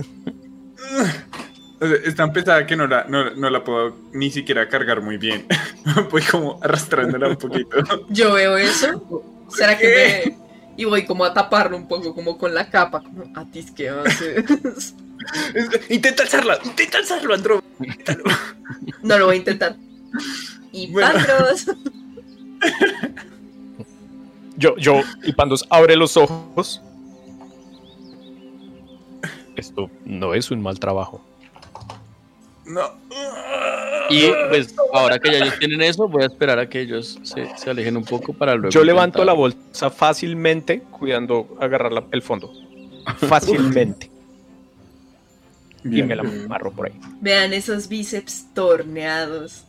O 1.81 1.87
sea, 1.87 1.97
es 2.05 2.15
tan 2.15 2.33
pesada 2.33 2.67
que 2.67 2.77
no 2.77 2.87
la, 2.87 3.05
no, 3.05 3.35
no 3.35 3.49
la 3.51 3.65
puedo 3.65 3.97
ni 4.13 4.31
siquiera 4.31 4.69
cargar 4.69 5.01
muy 5.01 5.17
bien. 5.17 5.47
Voy 6.11 6.23
como 6.23 6.59
arrastrándola 6.63 7.29
un 7.29 7.37
poquito. 7.37 7.79
Yo 8.11 8.35
veo 8.35 8.57
eso. 8.59 9.03
¿Será 9.49 9.79
que 9.79 10.25
me.? 10.27 10.47
Y 10.79 10.85
voy 10.85 11.07
como 11.07 11.25
a 11.25 11.33
taparlo 11.33 11.75
un 11.75 11.89
poco, 11.89 12.15
como 12.15 12.37
con 12.37 12.55
la 12.55 12.69
capa. 12.69 13.03
Como, 13.03 13.33
Atis, 13.35 13.71
¿qué 13.71 13.89
haces? 13.89 14.95
Intenta 15.89 16.23
alzarla, 16.23 16.59
intenta 16.65 16.99
alzarlo, 16.99 17.35
Andro. 17.35 17.63
No 19.03 19.19
lo 19.19 19.27
voy 19.27 19.35
a 19.37 19.39
intentar. 19.39 19.77
Y 20.73 20.91
Bueno. 20.93 21.13
Pandros. 21.13 21.67
Yo, 24.57 24.75
yo, 24.79 25.03
y 25.23 25.33
Pandos 25.33 25.67
abre 25.71 25.97
los 25.97 26.17
ojos. 26.17 26.81
Esto 29.57 29.91
no 30.05 30.35
es 30.35 30.51
un 30.51 30.63
mal 30.63 30.79
trabajo. 30.79 31.21
No. 32.65 32.91
Y 34.11 34.29
pues 34.49 34.75
ahora 34.93 35.19
que 35.19 35.31
ya 35.33 35.39
ellos 35.39 35.59
tienen 35.59 35.83
eso, 35.83 36.09
voy 36.09 36.23
a 36.23 36.27
esperar 36.27 36.59
a 36.59 36.69
que 36.69 36.81
ellos 36.81 37.19
se, 37.23 37.49
se 37.57 37.71
alejen 37.71 37.97
un 37.97 38.05
poco 38.05 38.33
para 38.33 38.55
luego. 38.55 38.71
Yo 38.71 38.85
levanto 38.85 39.25
la 39.25 39.33
bolsa 39.33 39.91
fácilmente, 39.91 40.81
cuidando 40.81 41.57
agarrar 41.61 41.93
la- 41.93 42.05
el 42.13 42.23
fondo. 42.23 42.53
Fácilmente. 43.29 44.11
Y 45.91 46.03
me 46.03 46.17
la 46.17 46.23
amarro 46.23 46.71
por 46.73 46.87
ahí. 46.87 46.95
Vean 47.21 47.53
esos 47.53 47.89
bíceps 47.89 48.47
torneados. 48.55 49.65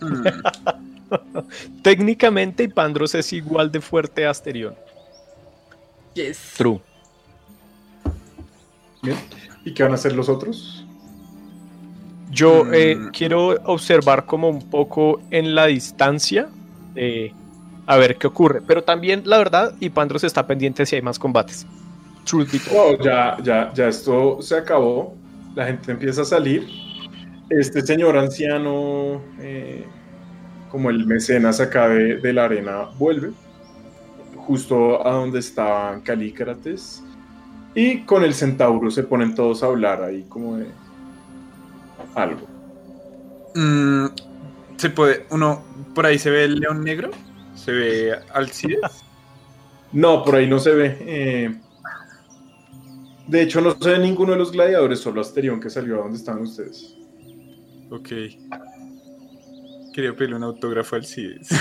Técnicamente, 1.82 2.64
Ipandros 2.64 3.14
es 3.14 3.32
igual 3.32 3.70
de 3.70 3.80
fuerte 3.80 4.26
a 4.26 4.30
Asterión. 4.30 4.74
Yes. 6.14 6.54
True. 6.56 6.80
Bien. 9.02 9.16
¿Y 9.64 9.72
qué 9.74 9.82
van 9.82 9.92
a 9.92 9.96
hacer 9.96 10.14
los 10.14 10.28
otros? 10.28 10.84
Yo 12.30 12.64
Mm. 12.64 12.70
eh, 12.74 12.96
quiero 13.12 13.48
observar 13.64 14.26
como 14.26 14.48
un 14.48 14.68
poco 14.68 15.20
en 15.30 15.54
la 15.54 15.66
distancia, 15.66 16.48
eh, 16.94 17.32
a 17.86 17.96
ver 17.96 18.16
qué 18.16 18.26
ocurre. 18.26 18.62
Pero 18.66 18.82
también, 18.82 19.22
la 19.26 19.38
verdad, 19.38 19.74
Ipandros 19.80 20.24
está 20.24 20.46
pendiente 20.46 20.84
si 20.86 20.96
hay 20.96 21.02
más 21.02 21.18
combates. 21.18 21.66
Truth 22.26 22.52
be 22.52 22.58
told. 22.58 22.98
No, 22.98 23.04
ya, 23.04 23.36
ya, 23.42 23.72
ya 23.72 23.88
esto 23.88 24.42
se 24.42 24.56
acabó. 24.56 25.14
La 25.54 25.66
gente 25.66 25.92
empieza 25.92 26.22
a 26.22 26.24
salir. 26.26 26.66
Este 27.48 27.80
señor 27.80 28.18
anciano, 28.18 29.22
eh, 29.40 29.86
como 30.70 30.90
el 30.90 31.06
mecenas 31.06 31.60
acá 31.60 31.88
de, 31.88 32.16
de 32.18 32.32
la 32.32 32.44
arena, 32.44 32.90
vuelve 32.98 33.30
justo 34.36 35.06
a 35.06 35.12
donde 35.12 35.38
estaban 35.38 36.00
Calícrates. 36.02 37.02
Y 37.74 38.02
con 38.02 38.24
el 38.24 38.34
centauro 38.34 38.90
se 38.90 39.02
ponen 39.02 39.34
todos 39.34 39.62
a 39.62 39.66
hablar 39.66 40.02
ahí 40.02 40.24
como 40.28 40.56
de 40.56 40.66
algo. 42.14 42.46
Mm, 43.54 44.06
se 44.76 44.90
puede. 44.90 45.26
Uno. 45.30 45.62
Por 45.94 46.06
ahí 46.06 46.18
se 46.18 46.30
ve 46.30 46.44
el 46.44 46.56
león 46.60 46.82
negro. 46.84 47.10
Se 47.54 47.72
ve 47.72 48.18
Alcides. 48.34 49.04
No, 49.92 50.24
por 50.24 50.36
ahí 50.36 50.48
no 50.48 50.58
se 50.58 50.72
ve. 50.72 50.96
eh, 51.00 51.54
de 53.26 53.42
hecho, 53.42 53.60
no 53.60 53.76
se 53.80 53.90
ve 53.90 53.98
ninguno 53.98 54.32
de 54.32 54.38
los 54.38 54.52
gladiadores, 54.52 55.00
solo 55.00 55.20
Asterión 55.20 55.60
que 55.60 55.70
salió 55.70 55.96
a 55.96 56.02
donde 56.02 56.18
estaban 56.18 56.42
ustedes. 56.42 56.94
Ok. 57.90 58.08
Quería 59.92 60.14
pedirle 60.14 60.36
un 60.36 60.44
autógrafo 60.44 60.96
a 60.96 60.98
Alcides. 60.98 61.48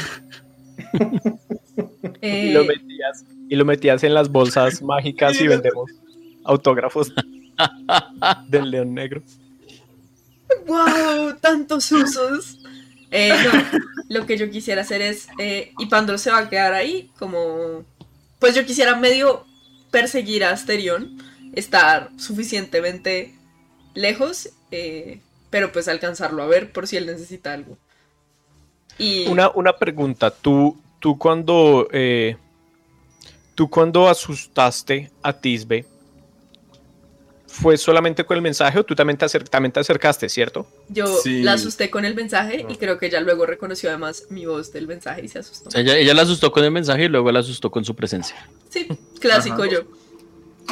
Eh, 2.21 2.47
Y 2.47 2.53
lo 2.53 2.63
metías, 2.63 3.25
y 3.49 3.55
lo 3.55 3.65
metías 3.65 4.03
en 4.03 4.13
las 4.13 4.29
bolsas 4.29 4.81
mágicas 4.81 5.39
y 5.39 5.47
vendemos 5.47 5.91
autógrafos 6.43 7.13
del 8.49 8.71
león 8.71 8.93
negro. 8.93 9.21
¡Wow! 10.65 11.35
Tantos 11.41 11.91
usos. 11.91 12.59
Eh, 13.11 13.33
no, 13.43 13.79
lo 14.09 14.25
que 14.25 14.37
yo 14.37 14.49
quisiera 14.49 14.81
hacer 14.81 15.01
es. 15.01 15.27
Eh, 15.39 15.73
y 15.77 15.85
Pandro 15.87 16.17
se 16.17 16.31
va 16.31 16.39
a 16.39 16.49
quedar 16.49 16.73
ahí, 16.73 17.11
como. 17.17 17.83
Pues 18.39 18.55
yo 18.55 18.65
quisiera 18.65 18.95
medio 18.95 19.45
perseguir 19.91 20.43
a 20.43 20.51
Asterión, 20.51 21.17
estar 21.55 22.09
suficientemente 22.17 23.33
lejos, 23.93 24.49
eh, 24.71 25.21
pero 25.49 25.71
pues 25.71 25.87
alcanzarlo 25.87 26.43
a 26.43 26.47
ver 26.47 26.71
por 26.71 26.87
si 26.87 26.97
él 26.97 27.05
necesita 27.05 27.53
algo. 27.53 27.77
Y. 28.97 29.27
Una, 29.27 29.49
una 29.51 29.75
pregunta, 29.77 30.31
tú, 30.31 30.77
tú 30.99 31.17
cuando 31.17 31.87
eh, 31.91 32.37
tú 33.55 33.69
cuando 33.69 34.07
asustaste 34.09 35.11
a 35.21 35.33
Tisbe, 35.33 35.85
¿fue 37.47 37.77
solamente 37.77 38.25
con 38.25 38.35
el 38.35 38.41
mensaje 38.41 38.79
o 38.79 38.83
tú 38.83 38.95
también 38.95 39.17
te, 39.17 39.25
acer- 39.25 39.47
también 39.47 39.71
te 39.71 39.79
acercaste, 39.79 40.27
cierto? 40.27 40.67
Yo 40.89 41.07
Sí. 41.07 41.41
la 41.41 41.53
asusté 41.53 41.89
con 41.89 42.03
el 42.03 42.15
mensaje 42.15 42.65
y 42.67 42.75
creo 42.75 42.97
que 42.97 43.05
ella 43.05 43.21
luego 43.21 43.45
reconoció 43.45 43.89
además 43.89 44.23
mi 44.29 44.45
voz 44.45 44.73
del 44.73 44.87
mensaje 44.87 45.23
y 45.23 45.27
se 45.29 45.39
asustó. 45.39 45.69
Ella, 45.77 45.95
ella 45.97 46.13
la 46.13 46.23
asustó 46.23 46.51
con 46.51 46.63
el 46.65 46.71
mensaje 46.71 47.05
y 47.05 47.07
luego 47.07 47.31
la 47.31 47.39
asustó 47.39 47.71
con 47.71 47.85
su 47.85 47.95
presencia. 47.95 48.35
Sí, 48.69 48.87
clásico 49.21 49.63
Ajá. 49.63 49.71
yo. 49.71 49.81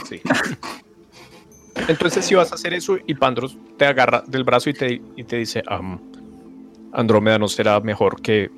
Sí. 0.07 0.21
Entonces 1.87 2.25
si 2.25 2.35
vas 2.35 2.51
a 2.51 2.55
hacer 2.55 2.73
eso 2.73 2.97
y 3.05 3.13
Pandros 3.15 3.57
te 3.77 3.85
agarra 3.85 4.23
del 4.27 4.43
brazo 4.43 4.69
y 4.69 4.73
te, 4.73 5.01
y 5.15 5.23
te 5.23 5.37
dice, 5.37 5.63
"Am, 5.67 5.99
Andrómeda 6.91 7.39
no 7.39 7.47
será 7.47 7.79
mejor 7.79 8.21
que 8.21 8.51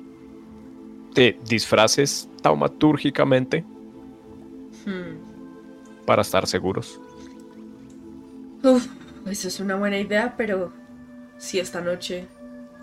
te 1.14 1.38
disfraces 1.48 2.28
taumatúrgicamente 2.42 3.64
Hmm. 4.84 6.04
para 6.04 6.22
estar 6.22 6.46
seguros. 6.46 7.00
Uf, 8.62 8.86
eso 9.26 9.48
es 9.48 9.58
una 9.58 9.74
buena 9.76 9.98
idea, 9.98 10.34
pero 10.36 10.72
si 11.38 11.58
esta 11.58 11.80
noche 11.80 12.28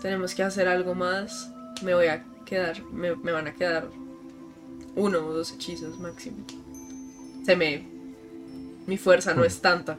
tenemos 0.02 0.34
que 0.34 0.42
hacer 0.42 0.68
algo 0.68 0.94
más, 0.94 1.50
me 1.82 1.94
voy 1.94 2.06
a 2.08 2.24
quedar, 2.44 2.82
me, 2.92 3.14
me 3.16 3.32
van 3.32 3.46
a 3.46 3.54
quedar 3.54 3.88
uno 4.96 5.18
o 5.20 5.32
dos 5.32 5.52
hechizos 5.52 5.98
máximo. 5.98 6.44
Se 7.44 7.56
me... 7.56 7.93
Mi 8.86 8.96
fuerza 8.98 9.34
no 9.34 9.44
es 9.44 9.60
tanta. 9.60 9.98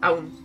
Aún. 0.00 0.44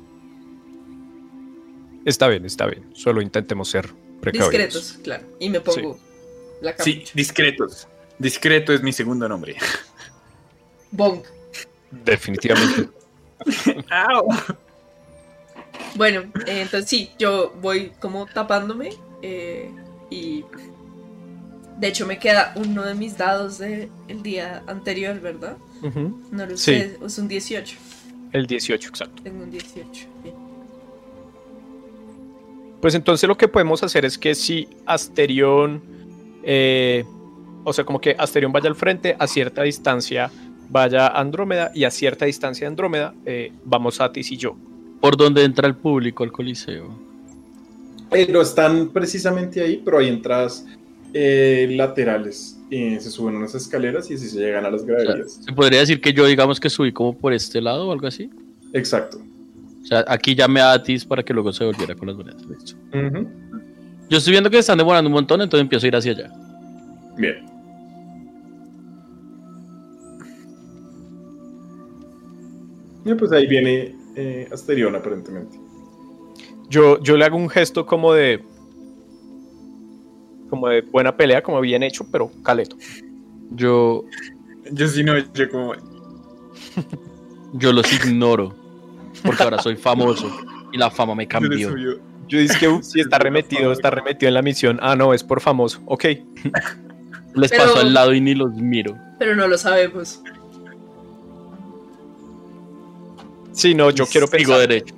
Está 2.06 2.28
bien, 2.28 2.46
está 2.46 2.66
bien. 2.66 2.90
Solo 2.94 3.22
intentemos 3.22 3.70
ser 3.70 3.90
precavidos. 4.22 4.52
Discretos, 4.52 5.00
claro. 5.04 5.26
Y 5.40 5.50
me 5.50 5.62
pongo 5.62 5.98
la 6.62 6.76
Sí, 6.78 6.96
capucha. 6.96 7.12
discretos. 7.16 7.88
Discreto 8.18 8.74
es 8.74 8.82
mi 8.84 8.92
segundo 8.94 9.28
nombre. 9.30 9.56
Bonk. 10.92 11.26
Definitivamente. 11.92 12.90
Bueno, 15.96 16.22
eh, 16.46 16.62
entonces 16.62 16.90
sí, 16.90 17.12
yo 17.18 17.54
voy 17.62 17.92
como 18.00 18.26
tapándome 18.28 18.90
eh, 19.22 19.72
y 20.10 20.46
de 21.78 21.88
hecho 21.88 22.06
me 22.06 22.20
queda 22.20 22.54
uno 22.56 22.84
de 22.86 22.94
mis 22.94 23.18
dados 23.18 23.58
del 23.58 23.90
día 24.22 24.64
anterior, 24.68 25.20
¿verdad? 25.20 25.58
No 25.82 26.46
lo 26.46 26.58
Sí. 26.58 26.74
sé, 26.74 26.98
es 27.06 27.18
un 27.18 27.28
18. 27.28 27.78
El 28.32 28.46
18, 28.48 28.90
exacto. 28.90 29.24
Tengo 29.24 29.44
un 29.44 29.52
18. 29.52 30.08
bien. 30.24 30.36
Pues 32.82 32.96
entonces 32.96 33.28
lo 33.28 33.38
que 33.38 33.48
podemos 33.48 33.84
hacer 33.84 34.06
es 34.06 34.18
que 34.18 34.36
si 34.36 34.68
Asterión, 34.86 35.82
eh, 36.44 37.04
o 37.64 37.74
sea, 37.74 37.84
como 37.84 38.00
que 38.00 38.16
Asterión 38.18 38.52
vaya 38.52 38.70
al 38.70 38.76
frente, 38.76 39.16
a 39.20 39.28
cierta 39.28 39.64
distancia 39.64 40.32
vaya 40.70 41.08
Andrómeda 41.08 41.72
y 41.74 41.84
a 41.84 41.92
cierta 41.92 42.26
distancia 42.26 42.66
de 42.66 42.68
Andrómeda 42.70 43.14
eh, 43.26 43.52
vamos 43.66 44.00
Atis 44.00 44.32
y 44.32 44.38
yo. 44.38 44.56
¿Por 45.02 45.18
dónde 45.18 45.44
entra 45.44 45.68
el 45.68 45.76
público 45.76 46.24
al 46.24 46.32
coliseo? 46.32 46.90
Eh, 48.12 48.28
no 48.32 48.42
están 48.42 48.90
precisamente 48.90 49.62
ahí, 49.62 49.82
pero 49.84 49.98
hay 50.00 50.08
entradas 50.10 50.66
eh, 51.14 51.68
laterales. 51.72 52.59
Y 52.70 53.00
se 53.00 53.10
suben 53.10 53.36
unas 53.36 53.56
escaleras 53.56 54.10
y 54.12 54.14
así 54.14 54.28
se 54.28 54.40
llegan 54.40 54.66
a 54.66 54.70
las 54.70 54.84
O 54.84 54.86
sea, 54.86 54.96
graderías. 54.96 55.34
¿Se 55.44 55.52
podría 55.54 55.80
decir 55.80 56.02
que 56.02 56.14
yo, 56.14 56.26
digamos, 56.26 56.60
que 56.60 56.70
subí 56.70 56.92
como 56.92 57.18
por 57.18 57.34
este 57.34 57.62
lado 57.62 57.88
o 57.88 57.92
algo 57.92 58.08
así? 58.08 58.30
Exacto. 58.74 59.20
O 59.82 59.86
sea, 59.86 60.06
aquí 60.08 60.36
llamé 60.36 60.62
a 60.62 60.74
Atis 60.74 61.04
para 61.06 61.24
que 61.24 61.34
luego 61.34 61.52
se 61.52 61.66
volviera 61.66 61.96
con 61.96 62.10
las 62.10 62.18
monedas. 62.18 62.46
Listo. 62.46 62.76
Yo 64.10 64.18
estoy 64.18 64.32
viendo 64.32 64.50
que 64.50 64.58
se 64.58 64.62
están 64.62 64.78
demorando 64.78 65.08
un 65.08 65.14
montón, 65.14 65.42
entonces 65.42 65.64
empiezo 65.64 65.86
a 65.86 65.88
ir 65.88 65.96
hacia 65.96 66.12
allá. 66.12 66.32
Bien. 67.18 67.46
Y 73.06 73.14
pues 73.16 73.32
ahí 73.32 73.48
viene 73.48 73.96
eh, 74.16 74.48
Asterión 74.52 74.96
aparentemente. 74.96 75.58
Yo, 76.70 77.02
yo 77.02 77.18
le 77.18 77.26
hago 77.26 77.38
un 77.38 77.50
gesto 77.50 77.86
como 77.86 78.14
de. 78.14 78.44
Como 80.50 80.68
de 80.68 80.82
buena 80.82 81.16
pelea, 81.16 81.42
como 81.42 81.62
bien 81.62 81.84
hecho, 81.84 82.06
pero 82.12 82.32
caleto. 82.44 82.76
Yo, 83.52 84.04
Yo 84.72 84.88
sí 84.88 85.04
no, 85.04 85.18
yo 85.34 85.50
como. 85.50 85.74
yo 87.54 87.72
los 87.74 87.92
ignoro. 87.94 88.56
Porque 89.24 89.44
ahora 89.44 89.62
soy 89.62 89.76
famoso 89.76 90.30
y 90.72 90.78
la 90.78 90.90
fama 90.90 91.14
me 91.16 91.28
cambió. 91.28 91.76
Yo 92.28 92.38
dije 92.38 92.58
que 92.60 92.84
si 92.84 93.00
está 93.02 93.18
remetido, 93.18 93.72
está 93.72 93.90
remetido 93.90 94.28
en 94.28 94.34
la 94.36 94.42
misión. 94.42 94.80
Ah, 94.82 94.96
no, 94.96 95.14
es 95.14 95.24
por 95.24 95.42
famoso. 95.42 95.82
Ok. 95.86 96.06
Les 97.36 97.50
Pero- 97.52 97.64
paso 97.64 97.80
al 97.80 97.94
lado 97.94 98.14
y 98.14 98.22
ni 98.22 98.34
los 98.36 98.54
miro. 98.54 98.96
Pero 99.18 99.36
no 99.36 99.48
lo 99.48 99.58
sabemos. 99.58 100.22
Sí, 103.52 103.74
no, 103.74 103.90
yo 103.90 104.06
quiero 104.06 104.28
Sigo 104.28 104.38
pensar 104.38 104.60
derecho. 104.60 104.96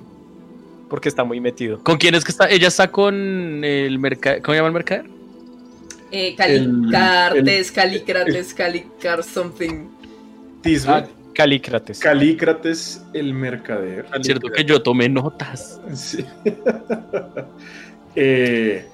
porque 0.88 1.08
está 1.08 1.24
muy 1.24 1.40
metido. 1.40 1.82
¿Con 1.82 1.96
quién 1.96 2.14
es 2.14 2.24
que 2.24 2.30
está? 2.32 2.48
Ella 2.48 2.68
está 2.68 2.90
con 2.90 3.64
el 3.64 3.98
mercader. 3.98 4.42
¿Cómo 4.42 4.52
se 4.52 4.58
llama 4.58 4.68
el 4.68 4.74
mercader? 4.74 5.06
Eh, 6.12 6.34
Calicartes, 6.36 7.68
el- 7.68 7.74
Calicrates, 7.74 8.54
Calicar 8.54 9.24
something. 9.24 9.88
Tisbe, 10.62 10.92
Ah, 10.92 11.06
Calícrates. 11.34 11.98
Calícrates 11.98 13.02
el 13.14 13.32
mercader. 13.32 14.06
Cierto 14.20 14.48
que 14.50 14.64
yo 14.64 14.82
tomé 14.82 15.08
notas. 15.08 15.80
Sí. 15.94 16.24
eh, 18.14 18.86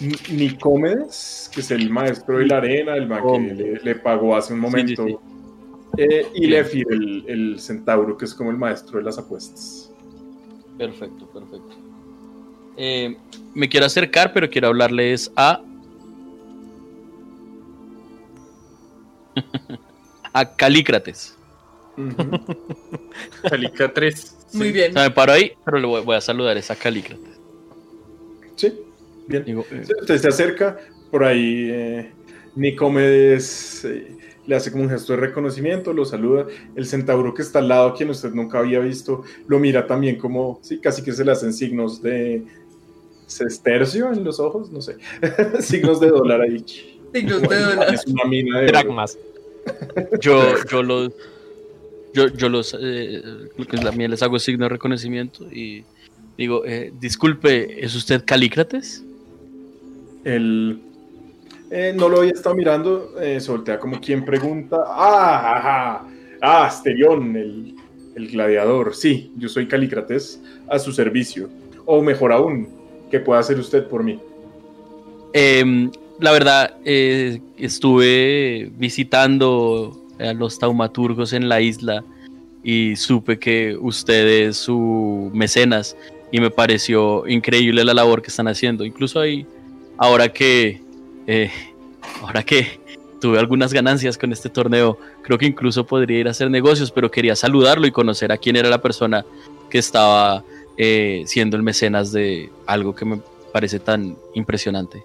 Ni- 0.00 0.36
Nicómedes, 0.36 1.50
que 1.54 1.60
es 1.60 1.70
el 1.70 1.90
maestro 1.90 2.38
de 2.38 2.46
la 2.46 2.56
arena, 2.56 2.96
el 2.96 3.06
man 3.06 3.22
que 3.22 3.54
le, 3.54 3.80
le 3.80 3.94
pagó 3.96 4.34
hace 4.34 4.54
un 4.54 4.60
momento. 4.60 5.06
sí, 5.06 5.16
Eh, 5.98 6.26
y 6.34 6.54
el, 6.54 7.24
el 7.28 7.60
centauro, 7.60 8.16
que 8.16 8.24
es 8.24 8.32
como 8.34 8.50
el 8.50 8.56
maestro 8.56 8.98
de 8.98 9.04
las 9.04 9.18
apuestas. 9.18 9.92
Perfecto, 10.78 11.26
perfecto. 11.30 11.76
Eh, 12.78 13.14
me 13.54 13.68
quiero 13.68 13.84
acercar, 13.84 14.32
pero 14.32 14.48
quiero 14.48 14.68
hablarles 14.68 15.30
a. 15.36 15.60
a 20.32 20.56
Calícrates. 20.56 21.36
Calica 23.48 23.92
3. 23.92 24.36
Muy 24.54 24.70
O 24.70 24.72
bien. 24.72 24.92
sea, 24.92 25.02
me 25.04 25.10
paro 25.10 25.32
ahí, 25.32 25.52
pero 25.64 25.78
le 25.78 25.86
voy, 25.86 26.02
voy 26.02 26.16
a 26.16 26.20
saludar 26.20 26.56
es 26.56 26.70
a 26.70 26.76
Calícrates. 26.76 27.38
Sí, 28.56 28.72
bien. 29.26 29.44
Digo, 29.44 29.64
eh, 29.70 29.82
Sí, 29.86 29.92
Usted 30.00 30.18
se 30.18 30.28
acerca, 30.28 30.78
por 31.10 31.24
ahí 31.24 31.68
eh, 31.70 32.12
Nicomedes 32.54 33.84
eh, 33.84 34.16
le 34.46 34.56
hace 34.56 34.70
como 34.70 34.84
un 34.84 34.90
gesto 34.90 35.12
de 35.14 35.20
reconocimiento, 35.20 35.92
lo 35.92 36.04
saluda. 36.04 36.46
El 36.74 36.86
centauro 36.86 37.32
que 37.34 37.42
está 37.42 37.58
al 37.60 37.68
lado, 37.68 37.94
quien 37.94 38.10
usted 38.10 38.30
nunca 38.32 38.58
había 38.58 38.80
visto, 38.80 39.22
lo 39.46 39.58
mira 39.58 39.86
también 39.86 40.16
como, 40.18 40.58
sí, 40.62 40.78
casi 40.78 41.02
que 41.02 41.12
se 41.12 41.24
le 41.24 41.32
hacen 41.32 41.52
signos 41.52 42.02
de 42.02 42.42
sestercio 43.26 44.12
en 44.12 44.24
los 44.24 44.38
ojos, 44.40 44.70
no 44.70 44.82
sé, 44.82 44.96
signos 45.60 46.00
de 46.00 46.08
dólar 46.08 46.42
ahí. 46.42 46.91
Es 47.12 48.06
una 48.06 48.24
mina 48.24 48.60
de. 48.60 48.66
Dragmas. 48.66 49.18
yo, 50.20 50.54
yo 50.70 50.82
los. 50.82 51.12
Yo, 52.14 52.28
yo 52.28 52.48
los. 52.48 52.76
Eh, 52.78 53.22
lo 53.56 53.64
que 53.66 53.76
es 53.76 53.84
la 53.84 53.92
mía 53.92 54.08
les 54.08 54.22
hago 54.22 54.38
signo 54.38 54.64
de 54.64 54.70
reconocimiento 54.70 55.50
y 55.50 55.84
digo, 56.36 56.64
eh, 56.64 56.92
disculpe, 56.98 57.84
¿es 57.84 57.94
usted 57.94 58.24
Calícrates? 58.24 59.04
El, 60.24 60.80
eh, 61.74 61.94
no 61.96 62.10
lo 62.10 62.18
había 62.18 62.32
estado 62.32 62.54
mirando, 62.54 63.18
eh, 63.18 63.40
se 63.40 63.50
voltea 63.50 63.78
como 63.78 63.98
quien 63.98 64.26
pregunta. 64.26 64.76
Ah, 64.86 65.56
ajá, 65.56 66.06
ah, 66.42 66.66
Asterión, 66.66 67.34
el, 67.34 67.74
el 68.14 68.28
gladiador. 68.30 68.94
Sí, 68.94 69.32
yo 69.38 69.48
soy 69.48 69.66
Calícrates, 69.66 70.38
a 70.68 70.78
su 70.78 70.92
servicio. 70.92 71.48
O 71.86 72.02
mejor 72.02 72.30
aún, 72.30 72.68
¿qué 73.10 73.20
puede 73.20 73.40
hacer 73.40 73.58
usted 73.58 73.86
por 73.86 74.04
mí? 74.04 74.20
Em, 75.32 75.90
la 76.20 76.32
verdad, 76.32 76.76
eh, 76.84 77.40
estuve 77.56 78.70
visitando 78.76 79.98
a 80.18 80.32
los 80.32 80.58
taumaturgos 80.58 81.32
en 81.32 81.48
la 81.48 81.60
isla 81.60 82.04
y 82.62 82.96
supe 82.96 83.38
que 83.38 83.76
usted 83.80 84.48
es 84.48 84.56
su 84.56 85.30
mecenas 85.34 85.96
y 86.30 86.40
me 86.40 86.50
pareció 86.50 87.26
increíble 87.28 87.84
la 87.84 87.94
labor 87.94 88.22
que 88.22 88.28
están 88.28 88.48
haciendo. 88.48 88.84
Incluso 88.84 89.20
ahí, 89.20 89.46
ahora 89.98 90.28
que, 90.28 90.80
eh, 91.26 91.50
ahora 92.22 92.42
que 92.42 92.80
tuve 93.20 93.38
algunas 93.38 93.72
ganancias 93.72 94.16
con 94.16 94.32
este 94.32 94.48
torneo, 94.48 94.98
creo 95.22 95.38
que 95.38 95.46
incluso 95.46 95.86
podría 95.86 96.20
ir 96.20 96.28
a 96.28 96.30
hacer 96.32 96.50
negocios, 96.50 96.90
pero 96.90 97.10
quería 97.10 97.36
saludarlo 97.36 97.86
y 97.86 97.92
conocer 97.92 98.32
a 98.32 98.38
quién 98.38 98.56
era 98.56 98.68
la 98.68 98.80
persona 98.80 99.24
que 99.70 99.78
estaba 99.78 100.44
eh, 100.76 101.22
siendo 101.26 101.56
el 101.56 101.62
mecenas 101.62 102.12
de 102.12 102.50
algo 102.66 102.94
que 102.94 103.04
me 103.04 103.20
parece 103.52 103.78
tan 103.78 104.16
impresionante. 104.34 105.04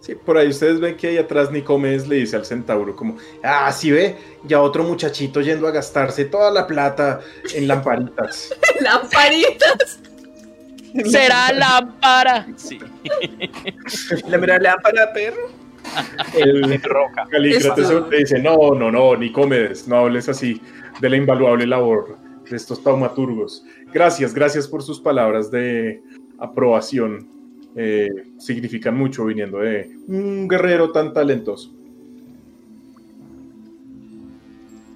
Sí, 0.00 0.14
por 0.14 0.38
ahí 0.38 0.48
ustedes 0.48 0.80
ven 0.80 0.96
que 0.96 1.08
ahí 1.08 1.18
atrás 1.18 1.50
Nicomedes 1.50 2.06
le 2.06 2.16
dice 2.16 2.36
al 2.36 2.46
centauro 2.46 2.94
como, 2.94 3.16
ah, 3.42 3.70
sí 3.72 3.90
ve, 3.90 4.16
ya 4.44 4.62
otro 4.62 4.84
muchachito 4.84 5.40
yendo 5.40 5.66
a 5.66 5.70
gastarse 5.70 6.24
toda 6.24 6.50
la 6.50 6.66
plata 6.66 7.20
en 7.54 7.66
lamparitas. 7.66 8.54
Lamparitas. 8.80 10.00
¡Será 11.04 11.52
lámpara! 11.52 12.46
Sí. 12.56 12.78
La 14.28 14.38
mera 14.38 14.58
lámpara, 14.58 15.12
perro. 15.12 15.48
El 16.34 16.80
Roca. 16.82 17.26
Calícrates 17.30 17.90
le 18.10 18.18
dice, 18.18 18.38
no, 18.38 18.74
no, 18.74 18.90
no, 18.90 19.16
Nicomedes, 19.16 19.88
no 19.88 19.98
hables 19.98 20.28
así 20.28 20.60
de 21.00 21.10
la 21.10 21.16
invaluable 21.16 21.66
labor 21.66 22.18
de 22.48 22.56
estos 22.56 22.82
taumaturgos. 22.82 23.64
Gracias, 23.92 24.34
gracias 24.34 24.66
por 24.66 24.82
sus 24.82 25.00
palabras 25.00 25.50
de 25.50 26.02
aprobación. 26.38 27.37
Eh, 27.80 28.08
significan 28.38 28.96
mucho 28.96 29.24
viniendo 29.24 29.58
de 29.58 29.88
un 30.08 30.48
guerrero 30.48 30.90
tan 30.90 31.12
talentoso. 31.12 31.70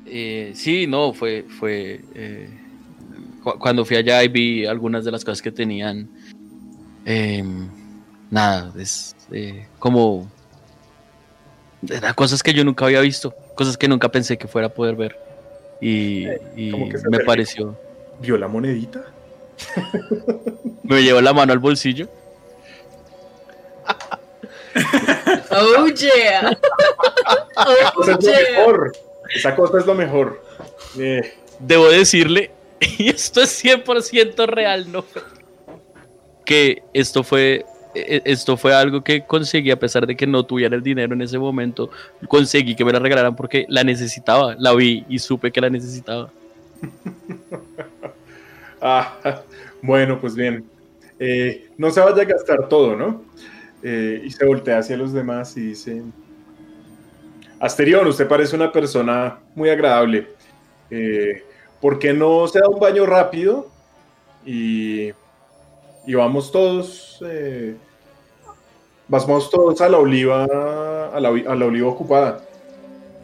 Eh, 0.05 0.53
sí, 0.55 0.87
no, 0.89 1.13
fue. 1.13 1.45
fue 1.61 2.01
eh, 2.15 2.49
cu- 3.43 3.59
cuando 3.59 3.85
fui 3.85 3.97
allá 3.97 4.23
y 4.25 4.29
vi 4.29 4.67
algunas 4.67 5.05
de 5.05 5.13
las 5.13 5.25
cosas 5.25 5.41
que 5.41 5.53
tenían. 5.53 6.09
eh, 7.07 7.45
nada, 8.31 8.73
es 8.79 9.15
eh, 9.31 9.67
como. 9.79 10.29
Eran 11.89 12.15
cosas 12.15 12.43
que 12.43 12.53
yo 12.53 12.65
nunca 12.65 12.85
había 12.85 13.01
visto, 13.01 13.33
cosas 13.55 13.77
que 13.77 13.89
nunca 13.89 14.09
pensé 14.09 14.37
que 14.37 14.49
fuera 14.49 14.67
a 14.69 14.71
poder 14.75 14.97
ver. 14.97 15.17
Y, 15.81 16.27
y 16.57 16.71
que 16.89 16.99
me 17.11 17.21
pareció. 17.21 17.77
¿Vio 18.21 18.37
la 18.39 18.49
monedita? 18.49 19.05
Me 20.85 21.01
llevó 21.03 21.21
la 21.21 21.33
mano 21.33 21.53
al 21.53 21.59
bolsillo. 21.61 22.09
Oh 25.51 25.87
yeah. 25.89 26.59
Oh 27.57 27.73
Esa 28.03 28.13
es 28.13 28.17
lo 28.17 28.19
yeah. 28.19 28.59
mejor. 28.59 28.93
Esa 29.35 29.55
cosa 29.55 29.79
es 29.79 29.87
lo 29.87 29.95
mejor. 29.95 30.43
Eh, 30.99 31.35
debo 31.59 31.89
decirle, 31.89 32.51
y 32.81 33.09
esto 33.09 33.43
es 33.43 33.65
100% 33.65 34.47
real, 34.47 34.91
no 34.91 35.05
que 36.45 36.83
esto 36.93 37.23
fue 37.23 37.65
e- 37.95 38.23
esto 38.25 38.57
fue 38.57 38.75
algo 38.75 39.03
que 39.03 39.25
conseguí 39.25 39.71
a 39.71 39.79
pesar 39.79 40.07
de 40.07 40.17
que 40.17 40.27
no 40.27 40.45
tuviera 40.45 40.77
el 40.77 40.83
dinero 40.83 41.15
en 41.15 41.23
ese 41.23 41.39
momento, 41.39 41.91
conseguí 42.29 42.75
que 42.75 42.85
me 42.85 42.93
la 42.93 42.99
regalaran 42.99 43.37
porque 43.37 43.67
la 43.69 43.85
necesitaba, 43.85 44.57
la 44.59 44.75
vi 44.75 45.05
y 45.09 45.19
supe 45.19 45.53
que 45.53 45.61
la 45.61 45.71
necesitaba. 45.71 46.31
ah, 48.81 49.43
bueno, 49.83 50.21
pues 50.21 50.35
bien. 50.35 50.65
Eh, 51.19 51.69
no 51.77 51.91
se 51.91 52.01
vaya 52.01 52.23
a 52.23 52.25
gastar 52.25 52.69
todo, 52.69 52.97
¿no? 52.97 53.23
Eh, 53.83 54.23
y 54.25 54.31
se 54.31 54.45
voltea 54.45 54.79
hacia 54.79 54.97
los 54.97 55.13
demás 55.13 55.57
y 55.57 55.69
dice, 55.69 56.03
Asterión, 57.59 58.07
usted 58.07 58.29
parece 58.29 58.55
una 58.55 58.71
persona 58.71 59.39
muy 59.55 59.71
agradable. 59.71 60.29
Eh, 60.91 61.45
¿Por 61.81 61.99
qué 61.99 62.13
no 62.13 62.47
se 62.47 62.61
da 62.61 62.69
un 62.69 62.79
baño 62.79 63.07
rápido 63.07 63.69
y 64.45 65.13
y 66.07 66.15
vamos 66.15 66.51
todos, 66.51 67.19
eh, 67.25 67.77
vamos 69.09 69.51
todos 69.51 69.81
a 69.81 69.89
la 69.89 69.99
oliva, 69.99 70.45
a 70.45 71.21
la, 71.21 71.29
a 71.29 71.55
la 71.55 71.67
oliva 71.67 71.89
ocupada. 71.89 72.45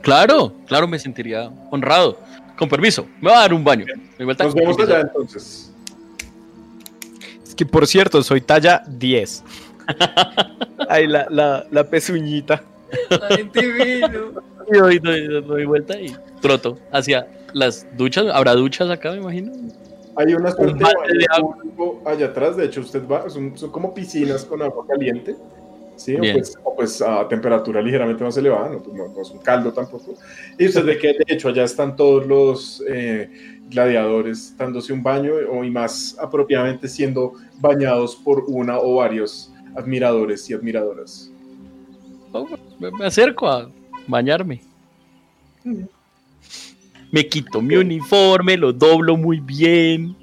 Claro, 0.02 0.52
claro, 0.66 0.86
me 0.86 0.98
sentiría 0.98 1.50
honrado. 1.70 2.18
Con 2.56 2.68
permiso, 2.68 3.06
me 3.20 3.30
va 3.30 3.38
a 3.38 3.40
dar 3.42 3.54
un 3.54 3.62
baño. 3.62 3.86
Nos 4.18 4.54
vemos 4.54 4.78
allá 4.78 5.00
entonces. 5.00 5.72
Es 7.44 7.54
que 7.54 7.64
por 7.64 7.86
cierto, 7.86 8.22
soy 8.22 8.40
talla 8.40 8.82
10. 8.86 9.44
Ahí 10.88 11.06
la, 11.06 11.26
la, 11.30 11.66
la 11.70 11.84
pezuñita. 11.84 12.62
Ay, 13.30 13.48
divino. 13.52 14.32
Y 14.72 14.78
doy, 14.78 14.98
doy- 14.98 15.42
doy 15.42 15.64
vuelta 15.64 15.98
y 16.00 16.14
troto 16.40 16.78
hacia 16.92 17.26
las 17.52 17.86
duchas. 17.96 18.26
¿Habrá 18.32 18.54
duchas 18.54 18.90
acá, 18.90 19.12
me 19.12 19.18
imagino? 19.18 19.52
Hay 20.16 20.34
una 20.34 20.50
suerte 20.50 20.84
de 20.84 21.26
allá 22.04 22.26
atrás, 22.26 22.56
de 22.56 22.64
hecho 22.64 22.80
usted 22.80 23.06
va, 23.06 23.30
son, 23.30 23.56
son 23.56 23.70
como 23.70 23.94
piscinas 23.94 24.44
con 24.44 24.60
agua 24.62 24.84
caliente, 24.88 25.36
¿sí? 25.96 26.16
O 26.16 26.20
pues, 26.32 26.54
o 26.64 26.74
pues 26.74 27.00
a 27.00 27.28
temperatura 27.28 27.80
ligeramente 27.80 28.24
más 28.24 28.36
elevada, 28.36 28.68
no, 28.68 28.82
pues, 28.82 28.96
no- 28.96 29.08
no 29.08 29.22
es 29.22 29.30
un 29.30 29.38
caldo 29.38 29.72
tampoco. 29.72 30.14
Y 30.58 30.66
usted 30.66 30.84
ve 30.84 30.98
que 30.98 31.08
de 31.08 31.24
hecho 31.28 31.48
allá 31.48 31.62
están 31.64 31.94
todos 31.94 32.26
los 32.26 32.82
eh, 32.88 33.30
gladiadores 33.70 34.56
dándose 34.58 34.92
un 34.92 35.02
baño 35.04 35.32
o 35.52 35.62
y 35.62 35.70
más 35.70 36.16
apropiadamente 36.20 36.88
siendo 36.88 37.34
bañados 37.60 38.16
por 38.16 38.44
una 38.48 38.78
o 38.80 38.96
varios 38.96 39.52
admiradores 39.78 40.48
y 40.50 40.54
admiradoras. 40.54 41.30
Oh, 42.32 42.46
Me, 42.78 42.90
me 42.90 43.06
acerco 43.06 43.48
a 43.48 43.70
bañarme. 44.06 44.60
Me 47.10 47.26
quito 47.26 47.62
mi 47.62 47.76
uniforme, 47.76 48.56
lo 48.56 48.72
doblo 48.72 49.16
muy 49.16 49.40
bien. 49.40 50.14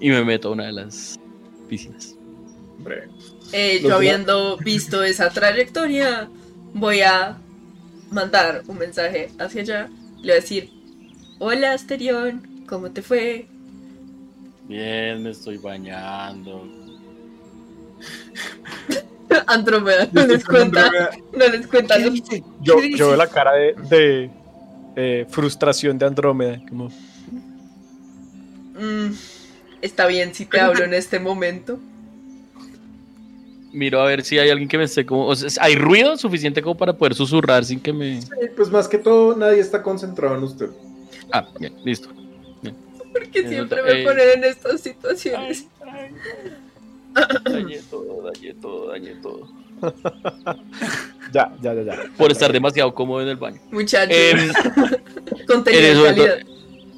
Y 0.00 0.10
me 0.10 0.24
meto 0.24 0.48
a 0.48 0.52
una 0.52 0.66
de 0.66 0.72
las 0.72 1.18
piscinas. 1.68 2.16
Eh, 3.52 3.80
yo 3.82 3.94
habiendo 3.94 4.56
visto 4.56 5.04
esa 5.04 5.30
trayectoria, 5.30 6.28
voy 6.74 7.02
a 7.02 7.38
mandar 8.10 8.62
un 8.66 8.78
mensaje 8.78 9.30
hacia 9.38 9.62
allá. 9.62 9.90
Le 10.16 10.22
voy 10.22 10.30
a 10.32 10.34
decir, 10.34 10.70
hola 11.38 11.72
Asterión, 11.72 12.64
¿cómo 12.66 12.90
te 12.90 13.02
fue? 13.02 13.46
Bien, 14.66 15.22
me 15.22 15.30
estoy 15.30 15.58
bañando. 15.58 16.66
Andrómeda, 19.46 20.08
no 20.12 20.26
les 20.26 20.44
cuenta, 20.44 20.90
no 21.32 21.48
les 21.48 21.66
cuenta. 21.66 21.98
Yo, 21.98 22.80
yo 22.80 23.08
veo 23.08 23.16
la 23.16 23.26
cara 23.28 23.52
de, 23.52 23.74
de, 23.88 24.30
eh, 24.94 25.26
frustración 25.30 25.96
de 25.98 26.06
Andrómeda. 26.06 26.60
Como, 26.68 26.90
Mm, 28.82 29.12
está 29.80 30.06
bien 30.06 30.34
si 30.34 30.46
te 30.46 30.60
hablo 30.60 30.84
en 30.84 30.94
este 30.94 31.20
momento. 31.20 31.78
Miro 33.72 34.00
a 34.00 34.06
ver 34.06 34.22
si 34.22 34.38
hay 34.38 34.50
alguien 34.50 34.68
que 34.68 34.76
me 34.76 34.84
esté 34.84 35.06
como. 35.06 35.26
o 35.26 35.36
sea, 35.36 35.62
¿Hay 35.64 35.76
ruido 35.76 36.16
suficiente 36.18 36.62
como 36.62 36.76
para 36.76 36.92
poder 36.92 37.14
susurrar 37.14 37.64
sin 37.64 37.80
que 37.80 37.92
me. 37.92 38.20
sí, 38.20 38.28
pues 38.56 38.70
más 38.70 38.88
que 38.88 38.98
todo 38.98 39.36
nadie 39.36 39.60
está 39.60 39.82
concentrado 39.82 40.36
en 40.36 40.42
usted. 40.42 40.70
Ah, 41.32 41.46
bien, 41.58 41.74
listo. 41.84 42.08
Porque 43.12 43.46
siempre 43.46 43.82
me 43.82 44.00
eh. 44.00 44.04
ponen 44.04 44.28
en 44.36 44.44
estas 44.44 44.80
situaciones. 44.80 45.66
Dañé 47.44 47.78
todo, 47.90 48.22
dañé 48.22 48.54
todo, 48.54 48.88
dañé 48.90 49.14
todo. 49.22 49.48
ya, 51.32 51.52
ya, 51.60 51.74
ya, 51.74 51.82
ya. 51.82 51.96
Por 52.16 52.30
estar 52.30 52.52
demasiado 52.52 52.94
cómodo 52.94 53.22
en 53.22 53.28
el 53.28 53.36
baño. 53.36 53.60
Muchachos, 53.70 54.16
Em, 54.16 54.52
contenido 55.46 55.82
en 55.82 55.86
de 55.86 55.92
eso, 55.92 56.04
calidad. 56.04 56.38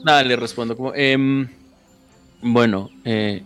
Nada, 0.04 0.22
le 0.22 0.36
respondo 0.36 0.76
como, 0.76 0.92
em, 0.94 1.48
bueno, 2.42 2.90
eh, 3.04 3.42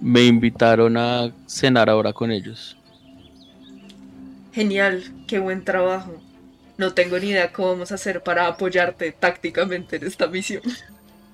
me 0.00 0.24
invitaron 0.24 0.96
a 0.96 1.32
cenar 1.46 1.90
ahora 1.90 2.12
con 2.12 2.30
ellos. 2.30 2.76
Genial, 4.52 5.02
qué 5.26 5.38
buen 5.38 5.64
trabajo. 5.64 6.14
No 6.78 6.92
tengo 6.94 7.18
ni 7.18 7.28
idea 7.30 7.52
cómo 7.52 7.68
vamos 7.70 7.92
a 7.92 7.96
hacer 7.96 8.22
para 8.22 8.46
apoyarte 8.46 9.12
tácticamente 9.12 9.96
en 9.96 10.06
esta 10.06 10.26
misión. 10.28 10.62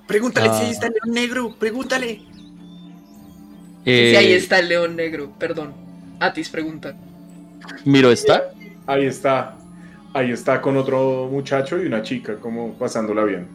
Pregúntale 0.06 0.48
Ah. 0.50 0.58
si 0.58 0.64
ahí 0.64 0.70
está 0.70 0.86
el 0.86 0.94
león 0.94 1.14
negro, 1.14 1.54
pregúntale. 1.58 2.22
Eh, 3.84 4.10
si 4.10 4.16
ahí 4.16 4.32
está 4.32 4.58
el 4.58 4.68
león 4.68 4.96
negro, 4.96 5.32
perdón. 5.38 5.72
Atis 6.20 6.48
pregunta. 6.48 6.94
Miro, 7.84 8.10
¿está? 8.10 8.44
Ahí 8.86 9.06
está, 9.06 9.56
ahí 10.12 10.30
está 10.30 10.60
con 10.60 10.76
otro 10.76 11.28
muchacho 11.30 11.82
y 11.82 11.86
una 11.86 12.02
chica, 12.02 12.36
como 12.36 12.74
pasándola 12.74 13.24
bien. 13.24 13.48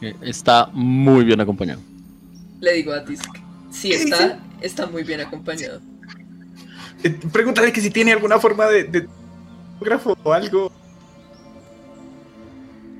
Eh, 0.00 0.14
Está 0.22 0.68
muy 0.72 1.24
bien 1.24 1.40
acompañado. 1.40 1.80
Le 2.60 2.72
digo 2.74 2.92
a 2.92 2.98
Atis. 2.98 3.20
que 3.20 3.40
Sí, 3.70 3.90
¿Qué 3.90 3.96
está, 3.96 4.38
está 4.60 4.86
muy 4.86 5.02
bien 5.02 5.20
acompañado. 5.20 5.80
Eh, 7.02 7.10
pregúntale 7.32 7.72
que 7.72 7.80
si 7.80 7.90
tiene 7.90 8.12
alguna 8.12 8.38
forma 8.38 8.66
de, 8.66 8.84
de 8.84 9.08
autógrafo 9.74 10.16
o 10.22 10.32
algo. 10.32 10.72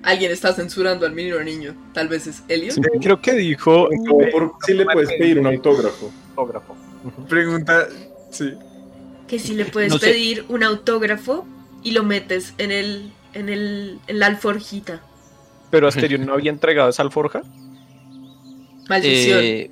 Alguien 0.03 0.31
está 0.31 0.53
censurando 0.53 1.07
al 1.07 1.13
menino 1.13 1.43
niño. 1.43 1.75
Tal 1.93 2.09
vez 2.09 2.27
es 2.27 2.43
Elliot. 2.47 2.75
Sí, 2.75 2.81
creo 3.01 3.21
que 3.21 3.33
dijo 3.33 3.89
Como 4.07 4.31
por 4.31 4.53
si 4.65 4.75
le 4.75 4.85
puedes 4.85 5.09
pedir 5.19 5.39
un 5.39 5.47
autógrafo. 5.47 6.13
Autógrafo. 6.37 6.77
Pregunta, 7.29 7.87
sí. 8.31 8.53
Que 9.29 9.39
si 9.39 9.55
le 9.55 9.65
puedes 9.65 9.93
No 9.93 9.99
sé. 9.99 10.07
pedir 10.09 10.45
un 10.49 10.63
autógrafo 10.63 11.47
y 11.83 11.93
lo 11.93 12.03
metes 12.05 12.55
en 12.59 12.71
el. 12.71 13.11
en 13.35 13.49
el. 13.49 13.99
en 14.07 14.19
la 14.19 14.27
alforjita. 14.27 15.01
Pero 15.71 15.89
Asterion 15.89 16.25
no 16.27 16.35
había 16.35 16.51
entregado 16.51 16.89
esa 16.89 17.03
alforja. 17.03 17.43
Maldición. 18.89 19.41
Eh, 19.43 19.71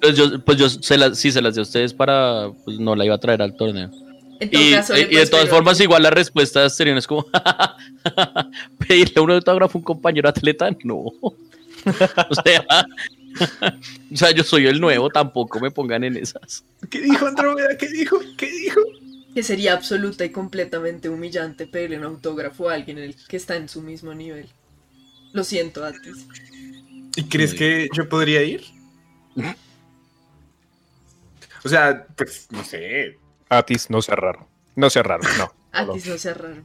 pues 0.00 0.16
yo, 0.16 0.40
pues 0.44 0.58
yo 0.58 0.68
se 0.68 1.14
sí 1.14 1.32
se 1.32 1.42
las 1.42 1.54
di 1.54 1.60
a 1.60 1.62
ustedes 1.62 1.92
para, 1.92 2.50
pues 2.64 2.78
no 2.78 2.94
la 2.94 3.04
iba 3.04 3.14
a 3.16 3.18
traer 3.18 3.42
al 3.42 3.56
torneo. 3.56 3.90
en 4.38 4.50
todo 4.50 4.62
Y, 4.62 4.72
caso, 4.72 4.92
le 4.94 5.00
y 5.02 5.16
de 5.16 5.26
todas 5.26 5.48
formas, 5.48 5.80
igual 5.80 6.02
la 6.04 6.10
respuesta 6.10 6.60
de 6.60 6.66
Asterion 6.66 6.98
es 6.98 7.06
como, 7.06 7.26
pedirle 8.86 9.20
un 9.20 9.30
autógrafo 9.32 9.76
a 9.76 9.80
un 9.80 9.84
compañero 9.84 10.28
atleta, 10.28 10.70
no. 10.84 10.94
o 11.20 12.34
sea, 12.44 12.64
o 14.12 14.16
sea, 14.16 14.30
yo 14.30 14.44
soy 14.44 14.66
el 14.66 14.80
nuevo, 14.80 15.10
tampoco 15.10 15.60
me 15.60 15.70
pongan 15.70 16.04
en 16.04 16.16
esas. 16.16 16.64
¿Qué 16.90 17.00
dijo 17.00 17.26
Andrómeda? 17.26 17.76
¿Qué 17.76 17.88
dijo? 17.88 18.18
¿Qué 18.36 18.50
dijo? 18.50 18.80
Que 19.34 19.42
sería 19.42 19.74
absoluta 19.74 20.24
y 20.24 20.30
completamente 20.30 21.08
humillante 21.08 21.66
pedirle 21.66 21.98
un 21.98 22.04
autógrafo 22.04 22.68
a 22.68 22.74
alguien 22.74 22.98
en 22.98 23.04
el 23.04 23.16
que 23.28 23.36
está 23.36 23.56
en 23.56 23.68
su 23.68 23.82
mismo 23.82 24.14
nivel. 24.14 24.48
Lo 25.32 25.44
siento, 25.44 25.84
Atis. 25.84 26.26
¿Y 27.16 27.24
crees 27.24 27.54
que 27.54 27.88
yo 27.92 28.08
podría 28.08 28.42
ir? 28.42 28.64
O 31.64 31.68
sea, 31.68 32.06
pues 32.16 32.46
no 32.50 32.64
sé. 32.64 33.18
Atis, 33.48 33.90
no 33.90 34.00
sea 34.00 34.16
raro. 34.16 34.48
No 34.74 34.88
sea 34.88 35.02
raro, 35.02 35.24
no. 35.38 35.52
Atis 35.72 36.06
no 36.06 36.18
sea 36.18 36.34
raro. 36.34 36.62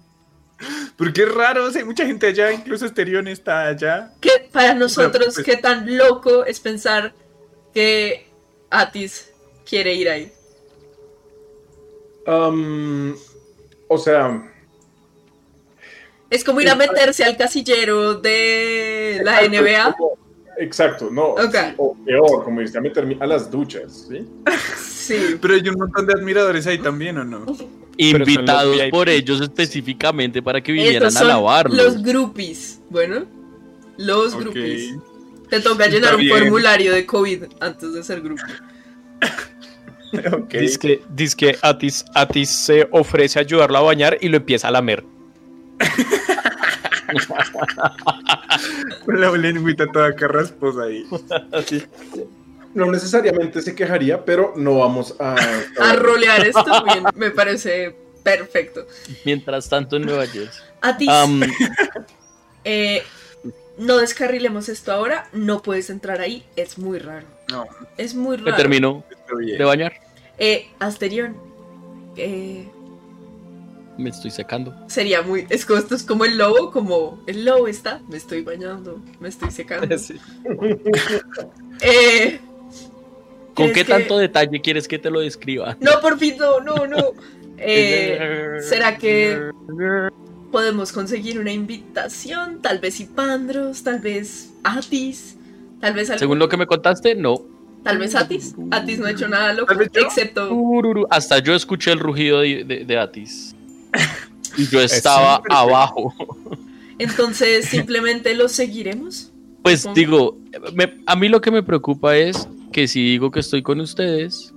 Porque 0.98 1.24
es 1.24 1.34
raro, 1.34 1.66
o 1.66 1.72
sea, 1.72 1.82
hay 1.82 1.88
mucha 1.88 2.06
gente 2.06 2.28
allá, 2.28 2.52
incluso 2.52 2.86
Esterión 2.86 3.28
está 3.28 3.68
allá. 3.68 4.14
Que 4.20 4.48
para 4.52 4.74
nosotros, 4.74 5.34
pues- 5.36 5.46
qué 5.46 5.58
tan 5.58 5.98
loco 5.98 6.46
es 6.46 6.60
pensar 6.60 7.14
que 7.74 8.28
Atis 8.70 9.32
quiere 9.66 9.94
ir 9.96 10.10
ahí. 10.10 10.32
O 13.88 13.98
sea, 13.98 14.48
Es 16.30 16.44
como 16.44 16.62
ir 16.62 16.70
a 16.70 16.76
meterse 16.76 17.24
al 17.24 17.36
casillero 17.36 18.16
de 18.16 19.20
la 19.24 19.44
NBA. 19.44 19.96
Exacto, 20.58 21.10
no. 21.12 21.36
O 21.78 21.96
peor, 22.06 22.44
como 22.44 22.62
dice, 22.62 22.78
a 22.78 22.82
meterme 22.82 23.18
a 23.20 23.26
las 23.26 23.50
duchas, 23.50 24.08
¿sí? 24.10 24.28
Sí. 25.02 25.38
Pero 25.42 25.56
hay 25.56 25.68
un 25.68 25.76
montón 25.80 26.06
de 26.06 26.14
admiradores 26.14 26.68
ahí 26.68 26.78
también, 26.78 27.18
¿o 27.18 27.24
no? 27.24 27.46
Invitados 28.10 28.78
por 28.90 29.10
ellos 29.10 29.42
específicamente 29.42 30.42
para 30.42 30.62
que 30.62 30.72
vinieran 30.72 31.08
Estos 31.10 31.22
a 31.22 31.26
lavarlos. 31.26 31.78
los 31.78 32.02
groupies. 32.04 32.80
Bueno, 32.90 33.26
los 33.98 34.34
Ok. 34.34 34.42
groupies. 34.42 34.96
Te 35.50 35.60
toca 35.60 35.86
Está 35.86 35.96
llenar 35.96 36.16
un 36.16 36.28
formulario 36.28 36.94
de 36.94 37.06
COVID 37.06 37.44
antes 37.60 37.94
de 37.94 38.04
ser 38.04 38.22
grupo. 38.22 38.42
Ok. 40.34 40.56
Dice 40.56 40.78
que, 40.78 41.02
dice 41.10 41.38
que 41.38 41.58
Atis, 41.62 42.04
Atis 42.14 42.50
se 42.50 42.86
ofrece 42.92 43.40
a 43.40 43.44
ayudarlo 43.44 43.78
a 43.78 43.82
bañar 43.82 44.18
y 44.20 44.28
lo 44.28 44.36
empieza 44.36 44.68
a 44.68 44.72
lamer. 44.72 45.06
Con 49.06 49.22
la 49.22 49.32
lengüita 49.32 49.88
toda 49.88 50.14
carrasposa 50.14 50.84
ahí. 50.84 51.06
Así. 51.54 51.82
No 52.74 52.90
necesariamente 52.92 53.62
se 53.62 53.76
quejaría, 53.76 54.24
pero 54.24 54.54
no 54.56 54.78
vamos 54.80 55.16
a... 55.20 55.36
A 55.80 55.94
rolear 55.94 56.46
esto, 56.48 56.84
bien, 56.86 57.04
me 57.16 57.32
parece 57.32 57.96
perfecto. 58.24 58.86
Mientras 59.26 59.68
tanto 59.70 59.98
en 59.98 60.04
Nueva 60.06 60.26
Jersey. 60.28 60.62
Atis, 60.82 61.10
Am, 61.10 61.42
eh, 62.64 63.04
no 63.78 63.98
descarrilemos 63.98 64.70
esto 64.70 64.92
ahora. 64.92 65.28
No 65.34 65.62
puedes 65.62 65.90
entrar 65.90 66.22
ahí. 66.22 66.46
Es 66.56 66.78
muy 66.78 67.00
raro. 67.00 67.26
No, 67.52 67.66
Es 67.98 68.16
muy 68.16 68.38
me 68.38 68.46
raro. 68.46 68.58
termino 68.58 69.04
está 69.10 69.36
bien. 69.36 69.58
de 69.58 69.64
bañar. 69.66 69.94
Eh, 70.38 70.68
Asterión. 70.80 71.36
Eh, 72.16 72.68
Me 73.98 74.10
estoy 74.10 74.32
secando. 74.32 74.76
sería 74.88 75.22
muy. 75.22 75.46
Es 75.50 75.66
como, 75.66 75.80
esto 75.80 75.96
es 75.96 76.04
como 76.04 76.26
el 76.26 76.38
lobo, 76.38 76.72
como 76.72 77.24
el 77.28 77.44
lobo 77.46 77.68
está. 77.68 78.02
Me 78.08 78.18
estoy 78.18 78.42
bañando, 78.44 79.00
me 79.20 79.30
estoy 79.30 79.52
secando. 79.52 79.98
Sí. 79.98 80.18
Eh, 81.82 82.40
¿Con 83.54 83.66
¿Crees 83.72 83.74
qué 83.74 83.86
que- 83.86 83.92
tanto 83.92 84.18
detalle 84.18 84.62
quieres 84.62 84.88
que 84.88 84.98
te 85.00 85.10
lo 85.12 85.20
describa? 85.20 85.78
No, 85.82 86.00
por 86.02 86.18
fin, 86.18 86.36
no, 86.38 86.60
no, 86.60 86.88
no. 86.88 86.98
Eh, 87.64 88.58
¿Será 88.68 88.98
que 88.98 89.52
podemos 90.52 90.92
conseguir 90.92 91.38
una 91.40 91.52
invitación? 91.52 92.60
Tal 92.62 92.80
vez 92.80 93.00
Ipandros, 93.00 93.84
tal 93.84 94.00
vez 94.00 94.50
Atis, 94.64 95.38
tal 95.80 95.94
vez 95.94 96.10
algún- 96.10 96.20
Según 96.20 96.40
lo 96.40 96.50
que 96.50 96.58
me 96.58 96.66
contaste, 96.66 97.14
no. 97.14 97.42
Tal 97.84 98.00
vez 98.00 98.16
Atis. 98.16 98.56
Atis 98.72 98.98
no 99.00 99.06
ha 99.06 99.12
hecho 99.12 99.28
nada 99.28 99.54
loco, 99.54 99.74
excepto... 99.94 100.50
Hasta 101.12 101.38
yo 101.40 101.54
escuché 101.54 101.92
el 101.92 102.00
rugido 102.00 102.40
de, 102.42 102.64
de- 102.64 102.86
de 102.86 102.98
Atis. 102.98 103.56
Y 104.58 104.68
yo 104.68 104.82
estaba 104.82 105.42
abajo. 105.50 106.14
Entonces, 107.00 107.66
simplemente 107.70 108.36
los 108.36 108.52
seguiremos. 108.52 109.32
Pues 109.64 109.88
digo, 109.94 110.38
me- 110.74 110.96
a 111.06 111.16
mí 111.16 111.30
lo 111.30 111.40
que 111.40 111.52
me 111.52 111.64
preocupa 111.64 112.18
es 112.18 112.50
que 112.72 112.88
si 112.88 113.04
digo 113.04 113.32
que 113.32 113.40
estoy 113.40 113.62
con 113.62 113.80
ustedes, 113.80 114.54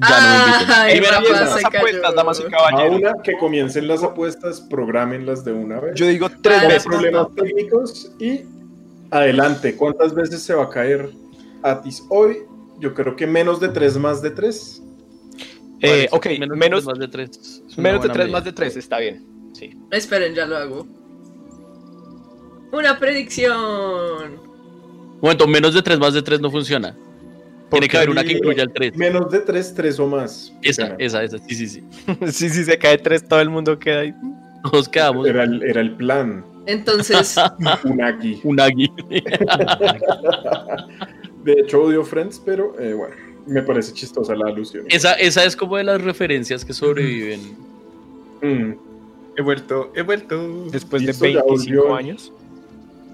ya 0.00 0.20
no 0.20 0.84
me 0.84 1.00
vez 1.00 1.04
se 1.04 1.32
las 1.32 1.64
apuestas, 1.64 2.14
damas 2.14 2.40
y 2.40 2.42
A 2.44 2.48
caballeros. 2.48 2.98
una 2.98 3.22
que 3.22 3.36
comiencen 3.36 3.88
las 3.88 4.02
apuestas, 4.02 4.60
programenlas 4.60 5.44
de 5.44 5.52
una 5.52 5.80
vez. 5.80 5.94
Yo 5.96 6.06
digo 6.06 6.28
tres 6.40 6.62
veces. 6.62 6.84
problemas 6.84 7.34
técnicos 7.34 8.12
y 8.20 8.42
adelante. 9.10 9.76
¿Cuántas 9.76 10.14
veces 10.14 10.42
se 10.42 10.54
va 10.54 10.64
a 10.64 10.70
caer 10.70 11.10
Atis 11.62 12.04
hoy? 12.10 12.38
Yo 12.78 12.94
creo 12.94 13.16
que 13.16 13.26
menos 13.26 13.58
de 13.58 13.70
tres 13.70 13.96
más 13.96 14.22
de 14.22 14.30
tres. 14.30 14.82
Eh, 15.80 16.08
ok, 16.10 16.22
que 16.22 16.38
menos, 16.38 16.84
más 16.84 16.98
de 16.98 17.08
tres. 17.08 17.62
menos 17.76 18.02
de 18.02 18.08
tres 18.08 18.18
medida. 18.18 18.32
más 18.32 18.44
de 18.44 18.52
tres, 18.52 18.76
está 18.76 18.98
bien. 18.98 19.26
Sí. 19.52 19.76
Esperen, 19.90 20.34
ya 20.34 20.46
lo 20.46 20.56
hago. 20.56 20.86
Una 22.70 22.98
predicción. 22.98 24.47
Momento, 25.20 25.46
menos 25.46 25.74
de 25.74 25.82
tres 25.82 25.98
más 25.98 26.14
de 26.14 26.22
tres 26.22 26.40
no 26.40 26.50
funciona. 26.50 26.94
Tiene 27.70 27.88
que 27.88 27.96
haber 27.98 28.10
una 28.10 28.24
que 28.24 28.32
incluya 28.32 28.62
el 28.62 28.72
tres. 28.72 28.96
Menos 28.96 29.30
de 29.30 29.40
tres, 29.40 29.74
tres 29.74 29.98
o 29.98 30.06
más. 30.06 30.52
Esa, 30.62 30.94
esa, 30.98 31.22
esa, 31.22 31.38
sí, 31.38 31.54
sí, 31.54 31.66
sí. 31.68 31.84
sí, 32.32 32.48
sí, 32.48 32.64
se 32.64 32.78
cae 32.78 32.96
tres, 32.98 33.22
todo 33.24 33.40
el 33.40 33.50
mundo 33.50 33.78
queda 33.78 34.00
ahí. 34.00 34.14
Todos 34.70 34.88
quedamos 34.88 35.26
Era 35.26 35.44
el, 35.44 35.62
era 35.62 35.80
el 35.80 35.92
plan. 35.92 36.44
Entonces, 36.66 37.36
Unagi. 37.84 38.40
un 38.44 38.60
agui. 38.60 38.90
De 41.44 41.52
hecho, 41.52 41.82
odio 41.82 42.04
Friends, 42.04 42.40
pero 42.44 42.78
eh, 42.78 42.92
bueno, 42.94 43.14
me 43.46 43.62
parece 43.62 43.92
chistosa 43.92 44.34
la 44.34 44.48
alusión. 44.48 44.84
esa, 44.88 45.12
esa 45.14 45.44
es 45.44 45.56
como 45.56 45.76
de 45.76 45.84
las 45.84 46.00
referencias 46.02 46.64
que 46.64 46.72
sobreviven. 46.72 47.40
Mm, 48.42 48.72
He 49.36 49.42
vuelto, 49.42 49.92
he 49.94 50.02
vuelto. 50.02 50.64
Después 50.70 51.02
de 51.02 51.08
Listo, 51.08 51.24
ya 51.26 51.42
25 51.44 51.80
volvió. 51.82 51.94
años. 51.94 52.32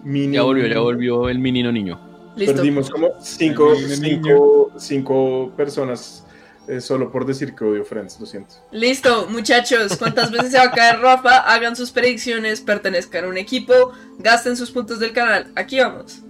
Mini- 0.04 0.34
Ya 0.36 0.42
volvió, 0.42 0.66
ya 0.66 0.78
volvió 0.80 1.28
el 1.28 1.38
menino 1.38 1.72
niño. 1.72 1.98
listo. 2.36 2.54
Perdimos 2.56 2.90
como 2.90 3.08
cinco, 3.20 3.74
cinco, 3.76 4.70
cinco 4.76 5.52
personas 5.56 6.20
eh, 6.66 6.80
solo 6.80 7.10
por 7.12 7.26
decir 7.26 7.54
que 7.54 7.62
odio 7.64 7.84
Friends, 7.84 8.18
lo 8.18 8.24
siento. 8.26 8.54
Listo, 8.72 9.26
muchachos. 9.28 9.96
¿Cuántas 9.98 10.30
veces 10.30 10.52
se 10.52 10.56
va 10.58 10.64
a 10.64 10.70
caer 10.70 10.98
Rafa? 11.00 11.38
Hagan 11.40 11.76
sus 11.76 11.90
predicciones, 11.90 12.60
pertenezcan 12.62 13.24
a 13.26 13.28
un 13.28 13.36
equipo, 13.36 13.92
gasten 14.18 14.56
sus 14.56 14.70
puntos 14.70 14.98
del 14.98 15.12
canal. 15.12 15.52
Aquí 15.56 15.78
vamos. 15.80 16.20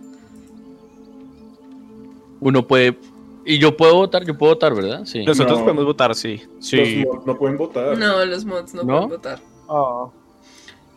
Uno 2.40 2.66
puede. 2.66 2.98
Y 3.46 3.58
yo 3.58 3.76
puedo 3.76 3.94
votar, 3.94 4.24
yo 4.24 4.36
puedo 4.36 4.54
votar, 4.54 4.74
¿verdad? 4.74 5.04
Sí. 5.04 5.24
Nosotros 5.24 5.58
No. 5.58 5.64
podemos 5.64 5.84
votar, 5.84 6.14
sí. 6.14 6.42
Sí. 6.60 7.04
Los 7.04 7.14
mods 7.14 7.26
no 7.26 7.38
pueden 7.38 7.56
votar. 7.58 7.98
No, 7.98 8.24
los 8.24 8.44
mods 8.44 8.74
no, 8.74 8.82
¿No? 8.82 8.86
pueden 8.94 9.08
votar. 9.10 9.40
Ah. 9.68 10.06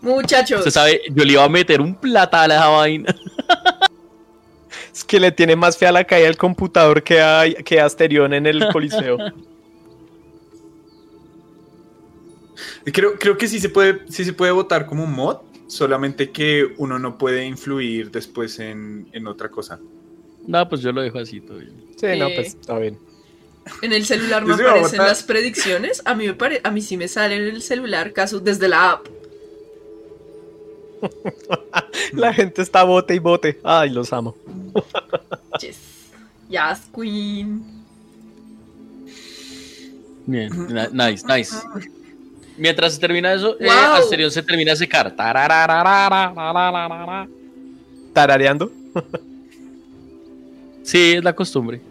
Muchachos. 0.02 0.60
Usted 0.60 0.72
sabe, 0.72 1.02
yo 1.12 1.24
le 1.26 1.34
iba 1.34 1.44
a 1.44 1.50
meter 1.50 1.82
un 1.82 1.96
platal 1.96 2.52
a 2.52 2.56
esa 2.56 2.68
vaina. 2.68 3.16
Es 4.94 5.04
que 5.04 5.20
le 5.20 5.32
tiene 5.32 5.56
más 5.56 5.78
fe 5.78 5.86
a 5.86 5.92
la 5.92 6.04
caída 6.04 6.26
del 6.26 6.38
computador 6.38 7.04
que 7.04 7.22
a, 7.22 7.44
que 7.64 7.80
a 7.80 7.86
Asterión 7.86 8.34
en 8.34 8.48
el 8.48 8.68
Coliseo. 8.70 9.18
Creo, 12.86 13.20
creo 13.20 13.38
que 13.38 13.48
sí 13.48 13.60
se 13.60 13.70
puede, 13.70 14.02
sí 14.10 14.24
se 14.24 14.34
puede 14.34 14.52
votar 14.54 14.86
como 14.86 15.04
un 15.04 15.14
mod, 15.14 15.38
solamente 15.68 16.32
que 16.32 16.74
uno 16.78 16.98
no 16.98 17.18
puede 17.18 17.46
influir 17.46 18.10
después 18.12 18.60
en, 18.60 19.08
en 19.12 19.28
otra 19.28 19.50
cosa. 19.50 19.80
No, 20.48 20.68
pues 20.70 20.82
yo 20.82 20.92
lo 20.94 21.02
dejo 21.02 21.20
así 21.20 21.42
todo 21.42 21.58
bien. 21.58 21.74
Sí, 21.98 22.08
no, 22.18 22.28
Eh. 22.28 22.34
pues 22.36 22.48
está 22.48 22.80
bien. 22.80 22.98
En 23.82 23.92
el 23.92 24.06
celular 24.06 24.46
me 24.46 24.54
aparecen 24.54 25.00
las 25.00 25.22
predicciones. 25.24 26.02
A 26.06 26.16
mí 26.16 26.26
me 26.26 26.34
pare 26.34 26.62
a 26.64 26.72
mí 26.72 26.82
sí 26.82 26.96
me 26.96 27.10
sale 27.10 27.36
en 27.36 27.44
el 27.54 27.62
celular, 27.62 28.14
caso 28.14 28.40
desde 28.40 28.70
la 28.70 28.92
app. 28.92 29.08
La 32.14 32.34
gente 32.34 32.62
está 32.62 32.84
bote 32.84 33.16
y 33.16 33.20
bote. 33.20 33.60
Ay, 33.64 33.90
los 33.90 34.12
amo. 34.14 34.36
yes. 35.62 35.78
Yes, 36.50 36.88
Queen. 36.94 37.64
Bien, 40.26 40.52
nice, 40.94 41.26
nice. 41.26 41.56
Mientras 42.58 42.96
se 42.96 43.00
termina 43.00 43.34
eso, 43.34 43.56
eh, 43.60 43.66
wow. 43.66 44.12
eh, 44.12 44.30
se 44.32 44.44
termina 44.44 44.72
de 44.72 44.78
secar. 44.78 45.16
Tarareando. 48.14 48.72
sí, 50.84 51.14
es 51.14 51.24
la 51.24 51.34
costumbre. 51.34 51.82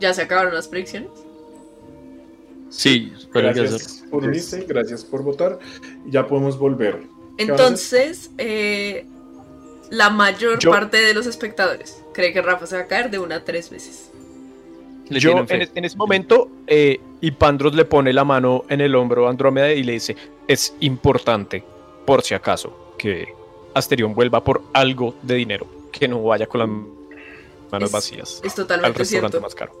¿Ya 0.00 0.12
se 0.14 0.22
acabaron 0.22 0.54
las 0.54 0.66
predicciones? 0.66 1.10
Sí, 2.76 3.12
pero 3.32 3.48
hay 3.48 3.54
que 3.54 3.60
hacerlo. 3.60 3.78
Gracias 3.78 4.04
por 4.10 4.24
unirse, 4.24 4.60
gracias 4.68 5.04
por 5.04 5.22
votar. 5.22 5.58
Ya 6.06 6.26
podemos 6.26 6.58
volver. 6.58 7.02
Entonces, 7.38 8.30
eh, 8.38 9.06
la 9.90 10.10
mayor 10.10 10.58
Yo- 10.58 10.70
parte 10.70 10.96
de 11.00 11.14
los 11.14 11.26
espectadores 11.26 12.02
cree 12.12 12.32
que 12.32 12.42
Rafa 12.42 12.66
se 12.66 12.76
va 12.76 12.82
a 12.82 12.86
caer 12.86 13.10
de 13.10 13.18
una 13.18 13.36
a 13.36 13.44
tres 13.44 13.70
veces. 13.70 14.10
Le 15.08 15.20
Yo 15.20 15.32
en, 15.32 15.62
es- 15.62 15.70
en 15.74 15.84
ese 15.84 15.96
momento, 15.96 16.48
eh, 16.66 17.00
Ipandros 17.20 17.74
le 17.74 17.84
pone 17.84 18.12
la 18.12 18.24
mano 18.24 18.64
en 18.68 18.80
el 18.80 18.94
hombro 18.94 19.26
a 19.26 19.30
Andrómeda 19.30 19.72
y 19.72 19.82
le 19.82 19.92
dice: 19.92 20.16
Es 20.48 20.74
importante, 20.80 21.62
por 22.06 22.22
si 22.22 22.34
acaso, 22.34 22.94
que 22.98 23.28
Asterión 23.74 24.14
vuelva 24.14 24.42
por 24.42 24.62
algo 24.72 25.14
de 25.22 25.34
dinero, 25.34 25.66
que 25.92 26.08
no 26.08 26.22
vaya 26.22 26.46
con 26.46 26.58
las 26.60 26.68
manos 27.70 27.88
Es- 27.88 27.92
vacías 27.92 28.40
Es 28.42 28.50
al 28.52 28.56
totalmente 28.56 28.98
restaurante 28.98 29.32
cierto. 29.38 29.40
más 29.46 29.54
caro. 29.54 29.72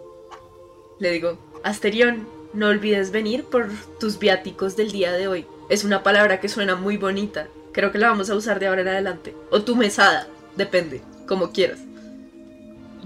Le 0.98 1.10
digo, 1.10 1.38
Asterión, 1.62 2.26
no 2.54 2.68
olvides 2.68 3.10
venir 3.10 3.44
por 3.44 3.68
tus 3.98 4.18
viáticos 4.18 4.76
del 4.76 4.92
día 4.92 5.12
de 5.12 5.28
hoy. 5.28 5.46
Es 5.68 5.84
una 5.84 6.02
palabra 6.02 6.40
que 6.40 6.48
suena 6.48 6.76
muy 6.76 6.96
bonita. 6.96 7.48
Creo 7.72 7.90
que 7.90 7.98
la 7.98 8.08
vamos 8.08 8.30
a 8.30 8.36
usar 8.36 8.60
de 8.60 8.68
ahora 8.68 8.82
en 8.82 8.88
adelante. 8.88 9.34
O 9.50 9.62
tu 9.62 9.76
mesada, 9.76 10.28
depende, 10.56 11.02
como 11.26 11.50
quieras. 11.50 11.80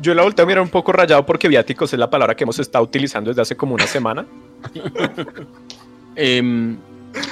Yo 0.01 0.15
la 0.15 0.23
volteo 0.23 0.45
a 0.45 0.47
mirar 0.47 0.63
un 0.63 0.69
poco 0.69 0.93
rayado 0.93 1.25
porque 1.27 1.49
viáticos 1.49 1.93
es 1.93 1.99
la 1.99 2.11
palabra 2.11 2.37
que 2.37 2.45
hemos 2.45 2.59
estado 2.59 2.85
utilizando 2.85 3.31
desde 3.31 3.43
hace 3.43 3.57
como 3.57 3.75
una 3.75 3.87
semana. 3.87 4.27
Em, 6.21 6.77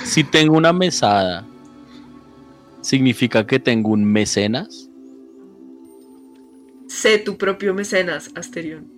si 0.05 0.23
tengo 0.23 0.57
una 0.57 0.73
mesada, 0.73 1.45
¿significa 2.83 3.45
que 3.45 3.59
tengo 3.59 3.91
un 3.91 4.05
mecenas? 4.05 4.89
Sé 6.87 7.19
tu 7.19 7.37
propio 7.37 7.75
mecenas, 7.75 8.31
Asterión. 8.37 8.96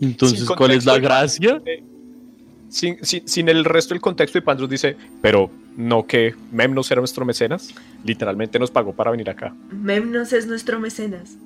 Entonces, 0.00 0.48
¿cuál 0.50 0.70
es 0.72 0.84
la 0.86 0.98
gracia? 0.98 1.60
Sin, 2.68 3.04
sin- 3.04 3.26
sin 3.26 3.48
el 3.48 3.64
resto 3.64 3.94
del 3.94 4.00
contexto, 4.00 4.38
Ipandros 4.38 4.70
dice: 4.70 4.96
Pero 5.20 5.50
no 5.76 6.06
que 6.06 6.34
Memnos 6.52 6.90
era 6.90 7.00
nuestro 7.00 7.24
mecenas. 7.24 7.74
Literalmente 8.04 8.58
nos 8.58 8.70
pagó 8.70 8.92
para 8.92 9.10
venir 9.10 9.28
acá. 9.28 9.54
Memnos 9.70 10.32
es 10.32 10.46
nuestro 10.46 10.78
mecenas. 10.80 11.36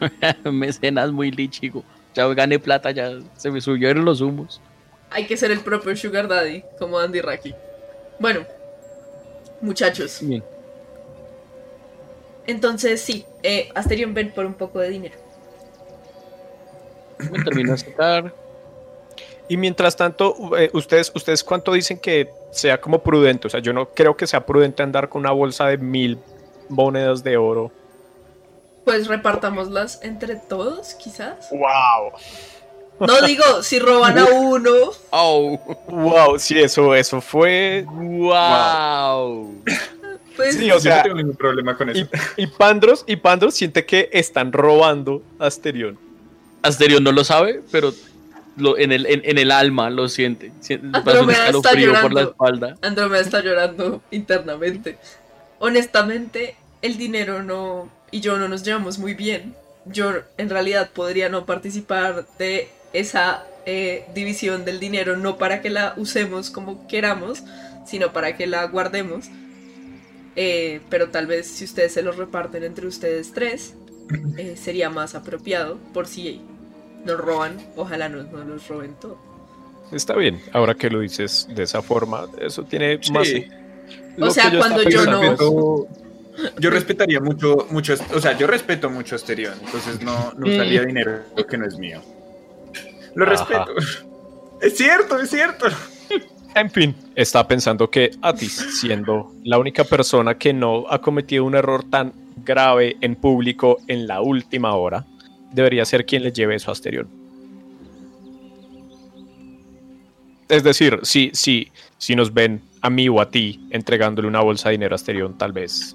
mecenas 0.50 1.12
muy 1.12 1.30
lichigo. 1.30 1.84
Ya 2.14 2.26
gané 2.34 2.58
plata, 2.58 2.90
ya 2.90 3.18
se 3.36 3.50
me 3.50 3.60
subieron 3.60 4.04
los 4.04 4.20
humos. 4.20 4.60
Hay 5.10 5.26
que 5.26 5.36
ser 5.36 5.50
el 5.50 5.60
propio 5.60 5.94
Sugar 5.96 6.28
Daddy, 6.28 6.62
como 6.78 6.98
Andy 6.98 7.20
Raki. 7.20 7.54
Bueno, 8.18 8.40
muchachos, 9.60 10.18
Bien. 10.22 10.42
entonces 12.46 13.00
sí, 13.00 13.24
eh, 13.42 13.68
Asterión 13.74 14.14
ven 14.14 14.32
por 14.34 14.46
un 14.46 14.54
poco 14.54 14.80
de 14.80 14.90
dinero. 14.90 15.14
Me 17.30 17.42
termino 17.42 17.72
de 17.72 17.78
sacar. 17.78 18.34
Y 19.48 19.56
mientras 19.56 19.96
tanto, 19.96 20.56
eh, 20.56 20.70
ustedes, 20.74 21.10
ustedes 21.14 21.42
cuánto 21.42 21.72
dicen 21.72 21.98
que 21.98 22.30
sea 22.52 22.80
como 22.80 23.02
prudente. 23.02 23.46
O 23.46 23.50
sea, 23.50 23.60
yo 23.60 23.72
no 23.72 23.88
creo 23.88 24.16
que 24.16 24.26
sea 24.26 24.44
prudente 24.44 24.82
andar 24.82 25.08
con 25.08 25.20
una 25.20 25.30
bolsa 25.30 25.66
de 25.66 25.78
mil 25.78 26.18
monedas 26.68 27.24
de 27.24 27.36
oro. 27.36 27.72
Pues 28.84 29.06
repartámoslas 29.06 30.00
entre 30.02 30.36
todos, 30.36 30.94
quizás. 30.94 31.48
¡Wow! 31.50 32.12
No 33.00 33.22
digo, 33.22 33.62
si 33.62 33.78
roban 33.78 34.18
a 34.18 34.24
uno, 34.26 34.70
¡Oh! 35.10 35.58
¡Wow! 35.88 36.38
Sí, 36.38 36.58
eso, 36.58 36.94
eso 36.94 37.20
fue. 37.20 37.84
¡Wow! 37.86 39.62
pues 40.36 40.56
Sí, 40.56 40.70
o 40.70 40.74
Yo 40.74 40.80
sea, 40.80 40.96
no 40.98 41.02
tengo 41.04 41.16
ningún 41.16 41.36
problema 41.36 41.76
con 41.76 41.90
eso. 41.90 42.06
Y, 42.36 42.42
y 42.42 42.46
Pandros, 42.48 43.04
y 43.06 43.16
Pandros 43.16 43.54
siente 43.54 43.86
que 43.86 44.10
están 44.12 44.52
robando 44.52 45.22
a 45.38 45.46
Asterión. 45.46 46.07
Asterión 46.62 47.04
no 47.04 47.12
lo 47.12 47.24
sabe, 47.24 47.62
pero 47.70 47.94
lo- 48.56 48.76
en, 48.78 48.92
el, 48.92 49.06
en, 49.06 49.22
en 49.24 49.38
el 49.38 49.50
alma 49.50 49.90
lo 49.90 50.08
siente. 50.08 50.52
Me 50.68 50.98
está 50.98 51.20
escalofrío 51.20 51.92
por 52.00 52.12
la 52.12 52.22
llorando. 52.22 52.30
espalda. 52.30 52.74
Andrómeda 52.82 53.20
está 53.20 53.42
llorando 53.42 54.02
internamente. 54.10 54.98
Honestamente, 55.60 56.56
el 56.82 56.98
dinero 56.98 57.42
no, 57.42 57.90
y 58.10 58.20
yo 58.20 58.38
no 58.38 58.48
nos 58.48 58.62
llevamos 58.64 58.98
muy 58.98 59.14
bien. 59.14 59.54
Yo 59.86 60.12
en 60.36 60.50
realidad 60.50 60.90
podría 60.90 61.28
no 61.28 61.46
participar 61.46 62.26
de 62.38 62.68
esa 62.92 63.44
eh, 63.66 64.04
división 64.14 64.64
del 64.64 64.80
dinero, 64.80 65.16
no 65.16 65.38
para 65.38 65.60
que 65.62 65.70
la 65.70 65.94
usemos 65.96 66.50
como 66.50 66.86
queramos, 66.88 67.42
sino 67.86 68.12
para 68.12 68.36
que 68.36 68.46
la 68.46 68.64
guardemos. 68.66 69.26
Eh, 70.36 70.80
pero 70.88 71.08
tal 71.08 71.26
vez 71.26 71.46
si 71.48 71.64
ustedes 71.64 71.92
se 71.92 72.02
los 72.02 72.16
reparten 72.16 72.62
entre 72.64 72.86
ustedes 72.86 73.32
tres, 73.32 73.74
eh, 74.36 74.56
sería 74.56 74.88
más 74.90 75.14
apropiado 75.14 75.78
por 75.92 76.06
si 76.06 76.40
nos 77.08 77.18
roban, 77.20 77.56
ojalá 77.76 78.08
no 78.08 78.22
nos 78.22 78.46
los 78.46 78.68
roben 78.68 78.94
todo. 79.00 79.16
Está 79.90 80.14
bien, 80.14 80.40
ahora 80.52 80.74
que 80.74 80.90
lo 80.90 81.00
dices 81.00 81.48
de 81.54 81.62
esa 81.62 81.82
forma, 81.82 82.26
eso 82.40 82.62
tiene 82.64 82.98
Sí. 83.02 83.12
más... 83.12 83.28
O 83.28 84.26
lo 84.26 84.30
sea, 84.30 84.50
cuando 84.58 84.82
yo 84.82 85.04
no- 85.06 85.86
yo 86.60 86.70
respetaría 86.70 87.20
mucho, 87.20 87.66
mucho, 87.70 87.94
o 88.14 88.20
sea, 88.20 88.36
yo 88.36 88.46
respeto 88.46 88.90
mucho 88.90 89.14
a 89.14 89.16
Asterión, 89.16 89.54
entonces 89.64 90.00
no, 90.02 90.32
no 90.36 90.46
usaría 90.46 90.82
dinero 90.82 91.20
que 91.48 91.56
no 91.58 91.66
es 91.66 91.76
mío. 91.78 92.00
Lo 93.14 93.24
Ajá. 93.24 93.32
respeto. 93.32 93.72
Es 94.60 94.76
cierto, 94.76 95.18
es 95.18 95.30
cierto. 95.30 95.66
En 96.54 96.70
fin, 96.70 96.94
estaba 97.14 97.46
pensando 97.48 97.88
que 97.90 98.10
Atis, 98.22 98.80
siendo 98.80 99.32
la 99.44 99.58
única 99.58 99.84
persona 99.84 100.36
que 100.36 100.52
no 100.52 100.84
ha 100.90 101.00
cometido 101.00 101.44
un 101.44 101.54
error 101.54 101.84
tan 101.88 102.12
grave 102.44 102.96
en 103.00 103.14
público 103.16 103.78
en 103.86 104.06
la 104.06 104.20
última 104.20 104.74
hora, 104.74 105.04
debería 105.52 105.84
ser 105.84 106.04
quien 106.06 106.22
le 106.22 106.32
lleve 106.32 106.54
eso 106.56 106.70
a 106.70 106.72
Asterión. 106.72 107.08
Es 110.48 110.62
decir, 110.62 111.00
si, 111.02 111.30
si, 111.34 111.68
si 111.98 112.16
nos 112.16 112.32
ven 112.32 112.62
a 112.80 112.88
mí 112.90 113.08
o 113.08 113.20
a 113.20 113.30
ti 113.30 113.60
entregándole 113.70 114.28
una 114.28 114.40
bolsa 114.40 114.68
de 114.70 114.74
dinero 114.74 114.94
a 114.94 114.96
Asterión, 114.96 115.36
tal 115.36 115.52
vez 115.52 115.94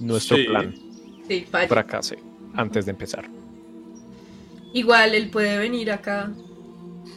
nuestro 0.00 0.36
Sí. 0.36 0.44
plan 0.44 0.74
Sí, 1.28 1.46
fracase 1.68 2.18
antes 2.54 2.86
de 2.86 2.90
empezar. 2.92 3.28
Igual 4.72 5.14
él 5.14 5.28
puede 5.30 5.58
venir 5.58 5.90
acá. 5.92 6.30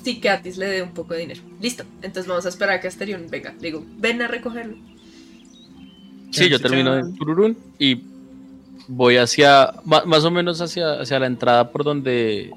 Sí, 0.04 0.20
que 0.20 0.30
Atis 0.30 0.58
le 0.58 0.66
dé 0.68 0.82
un 0.84 0.94
poco 0.94 1.14
de 1.14 1.22
dinero. 1.22 1.42
Listo. 1.62 1.84
Entonces 2.02 2.28
vamos 2.28 2.46
a 2.46 2.50
esperar 2.50 2.76
a 2.76 2.80
que 2.82 2.88
Asterion 2.88 3.28
venga. 3.30 3.54
Le 3.54 3.68
digo, 3.68 3.86
ven 3.98 4.22
a 4.22 4.28
recogerlo. 4.28 4.78
Sí, 6.32 6.50
yo 6.50 6.60
termino 6.60 6.98
en 6.98 7.16
Tururún 7.16 7.58
y 7.78 7.96
voy 8.94 9.16
hacia, 9.16 9.74
más 9.86 10.26
o 10.26 10.32
menos 10.32 10.60
hacia, 10.60 11.00
hacia 11.00 11.18
la 11.18 11.28
entrada 11.28 11.72
por 11.72 11.86
donde, 11.86 12.52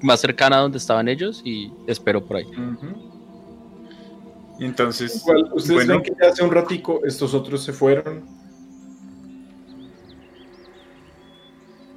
más 0.00 0.20
cercana 0.20 0.56
a 0.56 0.60
donde 0.60 0.78
estaban 0.78 1.06
ellos 1.06 1.42
y 1.44 1.70
espero 1.86 2.24
por 2.24 2.38
ahí. 2.38 2.46
Y 4.58 4.64
entonces, 4.64 5.16
Igual, 5.16 5.50
ustedes 5.52 5.86
bueno, 5.86 5.94
ven 5.94 6.02
que 6.02 6.12
ya 6.20 6.30
hace 6.30 6.42
un 6.42 6.50
ratico 6.50 7.00
estos 7.04 7.34
otros 7.34 7.62
se 7.62 7.74
fueron. 7.74 8.24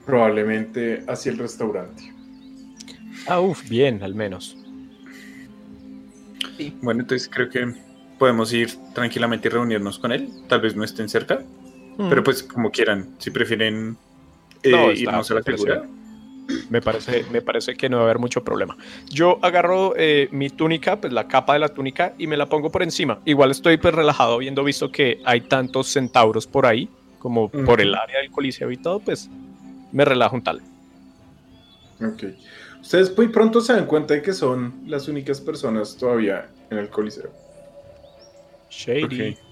Probablemente 0.06 1.06
hacia 1.08 1.32
el 1.32 1.38
restaurante. 1.38 2.14
Ah, 3.28 3.40
uff, 3.40 3.68
bien, 3.70 4.04
al 4.04 4.14
menos. 4.14 4.58
bueno, 6.82 7.02
entonces 7.02 7.30
creo 7.34 7.50
que 7.50 7.74
podemos 8.20 8.52
ir 8.52 8.72
tranquilamente 8.94 9.48
y 9.48 9.52
reunirnos 9.52 9.98
con 9.98 10.12
él. 10.12 10.30
Tal 10.50 10.60
vez 10.60 10.76
no 10.76 10.84
estén 10.84 11.08
cerca, 11.08 11.44
pero 11.98 12.24
pues 12.24 12.44
como 12.44 12.72
quieran, 12.72 13.16
si 13.20 13.32
prefieren 13.32 13.98
eh, 14.64 14.72
No, 14.72 14.92
irnos 14.92 15.32
a 15.32 15.36
la 15.36 15.44
segura. 15.44 15.84
Me 16.70 16.82
parece, 16.82 17.26
me 17.32 17.42
parece 17.42 17.76
que 17.76 17.88
no 17.88 17.98
va 17.98 18.04
a 18.04 18.06
haber 18.06 18.20
mucho 18.20 18.44
problema. 18.44 18.76
Yo 19.10 19.39
agarro 19.42 19.94
eh, 19.96 20.28
mi 20.32 20.50
túnica, 20.50 21.00
pues 21.00 21.14
la 21.14 21.28
capa 21.28 21.54
de 21.54 21.60
la 21.60 21.70
túnica, 21.70 22.14
y 22.18 22.28
me 22.28 22.36
la 22.36 22.48
pongo 22.48 22.70
por 22.72 22.84
encima. 22.84 23.20
Igual 23.26 23.52
estoy 23.52 23.78
pues 23.78 23.94
relajado, 23.94 24.38
viendo 24.39 24.64
visto 24.64 24.92
que 24.92 25.22
hay 25.24 25.42
tantos 25.42 25.88
centauros 25.88 26.48
por 26.48 26.66
ahí, 26.66 26.89
como 27.20 27.50
por 27.50 27.80
el 27.80 27.94
área 27.96 28.20
del 28.20 28.32
coliseo 28.32 28.72
y 28.72 28.78
todo, 28.78 29.00
pues 29.00 29.30
me 29.92 30.04
relajo 30.04 30.36
un 30.36 30.44
tal. 30.44 30.62
Ok. 32.02 32.24
Ustedes 32.82 33.16
muy 33.16 33.28
pronto 33.28 33.62
se 33.62 33.74
dan 33.74 33.86
cuenta 33.86 34.16
de 34.16 34.22
que 34.22 34.34
son 34.34 34.74
las 34.88 35.08
únicas 35.08 35.39
personas 35.39 35.96
todavía 35.96 36.50
en 36.72 36.80
el 36.80 36.89
coliseo. 36.89 37.30
Shady. 38.70 39.32
Ok. 39.32 39.51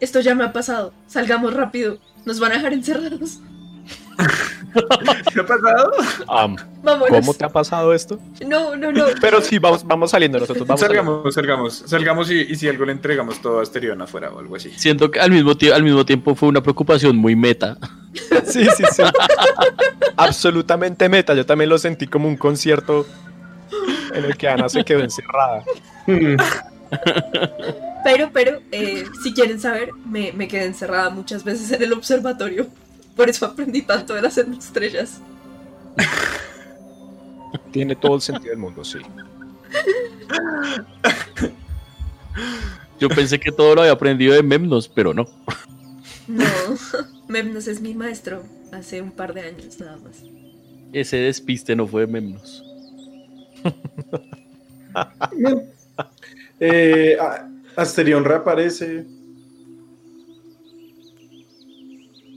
Esto 0.00 0.20
ya 0.20 0.34
me 0.34 0.44
ha 0.44 0.52
pasado. 0.52 0.92
Salgamos 1.06 1.54
rápido. 1.54 1.98
Nos 2.24 2.40
van 2.40 2.52
a 2.52 2.56
dejar 2.56 2.72
encerrados. 2.72 3.40
¿Qué 5.32 5.40
ha 5.40 5.46
pasado? 5.46 5.92
Vámonos. 6.26 7.08
¿Cómo 7.08 7.34
te 7.34 7.44
ha 7.44 7.48
pasado 7.48 7.92
esto? 7.92 8.18
No, 8.46 8.76
no, 8.76 8.92
no. 8.92 9.06
Pero 9.20 9.40
sí, 9.40 9.58
vamos, 9.58 9.86
vamos 9.86 10.10
saliendo 10.10 10.38
nosotros. 10.38 10.66
Vamos 10.66 10.80
saliendo. 10.80 11.30
salgamos, 11.32 11.34
salgamos, 11.34 11.84
salgamos 11.86 12.30
y, 12.30 12.40
y 12.40 12.56
si 12.56 12.68
algo 12.68 12.84
le 12.84 12.92
entregamos 12.92 13.40
todo 13.40 13.60
a 13.60 13.62
Asterión 13.62 14.00
afuera 14.02 14.30
o 14.30 14.38
algo 14.38 14.56
así. 14.56 14.70
Siento 14.76 15.10
que 15.10 15.20
al 15.20 15.30
mismo, 15.30 15.52
al 15.74 15.82
mismo 15.82 16.04
tiempo 16.04 16.34
fue 16.34 16.48
una 16.48 16.62
preocupación 16.62 17.16
muy 17.16 17.36
meta. 17.36 17.76
Sí, 18.44 18.66
sí, 18.76 18.82
sí. 18.90 19.02
Absolutamente 20.16 21.08
meta. 21.08 21.34
Yo 21.34 21.46
también 21.46 21.70
lo 21.70 21.78
sentí 21.78 22.08
como 22.08 22.26
un 22.26 22.36
concierto 22.36 23.06
en 24.12 24.24
el 24.24 24.36
que 24.36 24.48
Ana 24.48 24.68
se 24.68 24.82
quedó 24.84 25.00
encerrada. 25.00 25.62
Pero, 28.02 28.30
pero, 28.32 28.60
eh, 28.72 29.04
si 29.22 29.34
quieren 29.34 29.60
saber, 29.60 29.90
me, 30.06 30.32
me 30.32 30.48
quedé 30.48 30.64
encerrada 30.64 31.10
muchas 31.10 31.44
veces 31.44 31.70
en 31.72 31.82
el 31.82 31.92
observatorio. 31.92 32.66
Por 33.16 33.28
eso 33.28 33.46
aprendí 33.46 33.82
tanto 33.82 34.14
de 34.14 34.22
las 34.22 34.38
estrellas. 34.38 35.20
Tiene 37.72 37.96
todo 37.96 38.16
el 38.16 38.20
sentido 38.20 38.50
del 38.50 38.58
mundo, 38.58 38.84
sí. 38.84 38.98
Yo 42.98 43.08
pensé 43.08 43.38
que 43.38 43.52
todo 43.52 43.74
lo 43.74 43.82
había 43.82 43.92
aprendido 43.92 44.34
de 44.34 44.42
Memnos, 44.42 44.88
pero 44.88 45.14
no. 45.14 45.26
No, 46.28 46.44
Memnos 47.28 47.66
es 47.66 47.80
mi 47.80 47.94
maestro 47.94 48.42
hace 48.72 49.02
un 49.02 49.10
par 49.10 49.34
de 49.34 49.42
años 49.42 49.78
nada 49.80 49.96
más. 49.98 50.22
Ese 50.92 51.16
despiste 51.18 51.76
no 51.76 51.86
fue 51.86 52.02
de 52.02 52.06
Memnos. 52.06 52.64
Eh, 56.62 57.16
a- 57.18 57.48
Asterión 57.80 58.24
reaparece. 58.24 59.06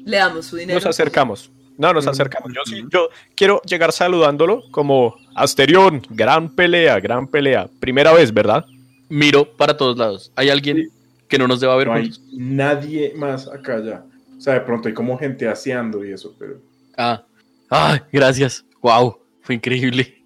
Le 0.06 0.18
damos 0.18 0.46
su 0.46 0.58
dinero. 0.58 0.78
Nos 0.78 0.86
acercamos. 0.86 1.52
No, 1.78 1.92
nos 1.94 2.06
Mm. 2.06 2.10
acercamos. 2.10 2.52
Yo 2.54 2.62
sí, 2.66 2.84
yo 2.92 3.10
quiero 3.36 3.62
llegar 3.64 3.92
saludándolo 3.92 4.64
como 4.72 5.16
Asterión, 5.36 6.02
gran 6.10 6.54
pelea, 6.56 7.00
gran 7.00 7.28
pelea. 7.28 7.68
Primera 7.80 8.14
vez, 8.14 8.34
¿verdad? 8.34 8.66
Miro 9.10 9.46
para 9.58 9.76
todos 9.76 9.98
lados. 9.98 10.32
¿Hay 10.36 10.50
alguien 10.50 10.90
que 11.28 11.38
no 11.38 11.48
nos 11.48 11.60
deba 11.60 11.76
ver 11.76 11.88
No 11.88 11.94
hay 11.94 12.12
nadie 12.32 13.14
más 13.16 13.48
acá 13.48 13.82
ya. 13.84 14.06
O 14.38 14.42
sea, 14.42 14.54
de 14.56 14.62
pronto 14.62 14.88
hay 14.88 14.94
como 14.94 15.18
gente 15.18 15.48
aseando 15.48 16.06
y 16.06 16.12
eso, 16.12 16.36
pero 16.38 16.62
Ah. 16.98 17.26
ah, 17.70 18.00
gracias. 18.12 18.66
Wow, 18.82 19.18
fue 19.42 19.56
increíble. 19.56 20.24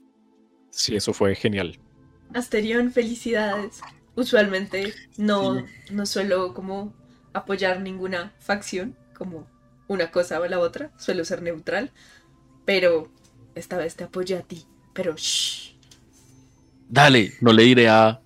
Sí, 0.69 0.95
eso 0.95 1.13
fue 1.13 1.33
genial. 1.35 1.77
Asterión, 2.33 2.91
felicidades. 2.91 3.79
Usualmente 4.17 4.95
no, 5.17 5.63
no 5.91 6.05
suelo 6.07 6.55
como 6.55 6.91
apoyar 7.33 7.81
ninguna 7.81 8.33
facción, 8.39 8.97
como 9.15 9.47
una 9.87 10.09
cosa 10.09 10.39
o 10.39 10.47
la 10.47 10.57
otra, 10.57 10.89
suelo 10.97 11.23
ser 11.23 11.43
neutral, 11.43 11.91
pero 12.65 13.11
esta 13.53 13.77
vez 13.77 13.95
te 13.95 14.05
apoyo 14.05 14.39
a 14.39 14.41
ti, 14.41 14.65
pero 14.91 15.15
shh. 15.15 15.75
Dale, 16.89 17.35
no 17.41 17.53
le 17.53 17.61
diré 17.61 17.89
a 17.89 18.19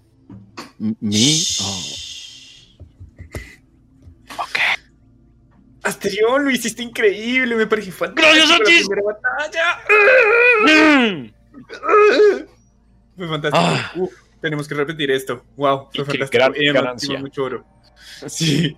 mí. 0.80 1.44
Oh. 1.62 1.98
Asterión, 5.84 6.46
lo 6.46 6.52
hiciste 6.52 6.84
increíble, 6.84 7.54
me 7.54 7.68
pareció 7.68 7.92
fantástico. 7.92 8.30
¡Gracias, 8.30 8.50
la 8.50 8.56
Otis! 8.64 8.88
primera 8.88 9.18
batalla. 9.20 9.82
Fue 13.18 13.28
fantástico. 13.28 13.66
Ah. 13.66 13.92
Tenemos 14.42 14.68
que 14.68 14.76
repetir 14.76 15.12
esto. 15.12 15.44
Wow, 15.56 15.89
fue 15.94 16.06
qué 16.06 16.26
fantástico. 16.26 16.32
gran 16.54 16.74
ganancia. 16.74 17.20
mucho 17.20 17.44
oro. 17.44 17.66
Sí. 18.28 18.76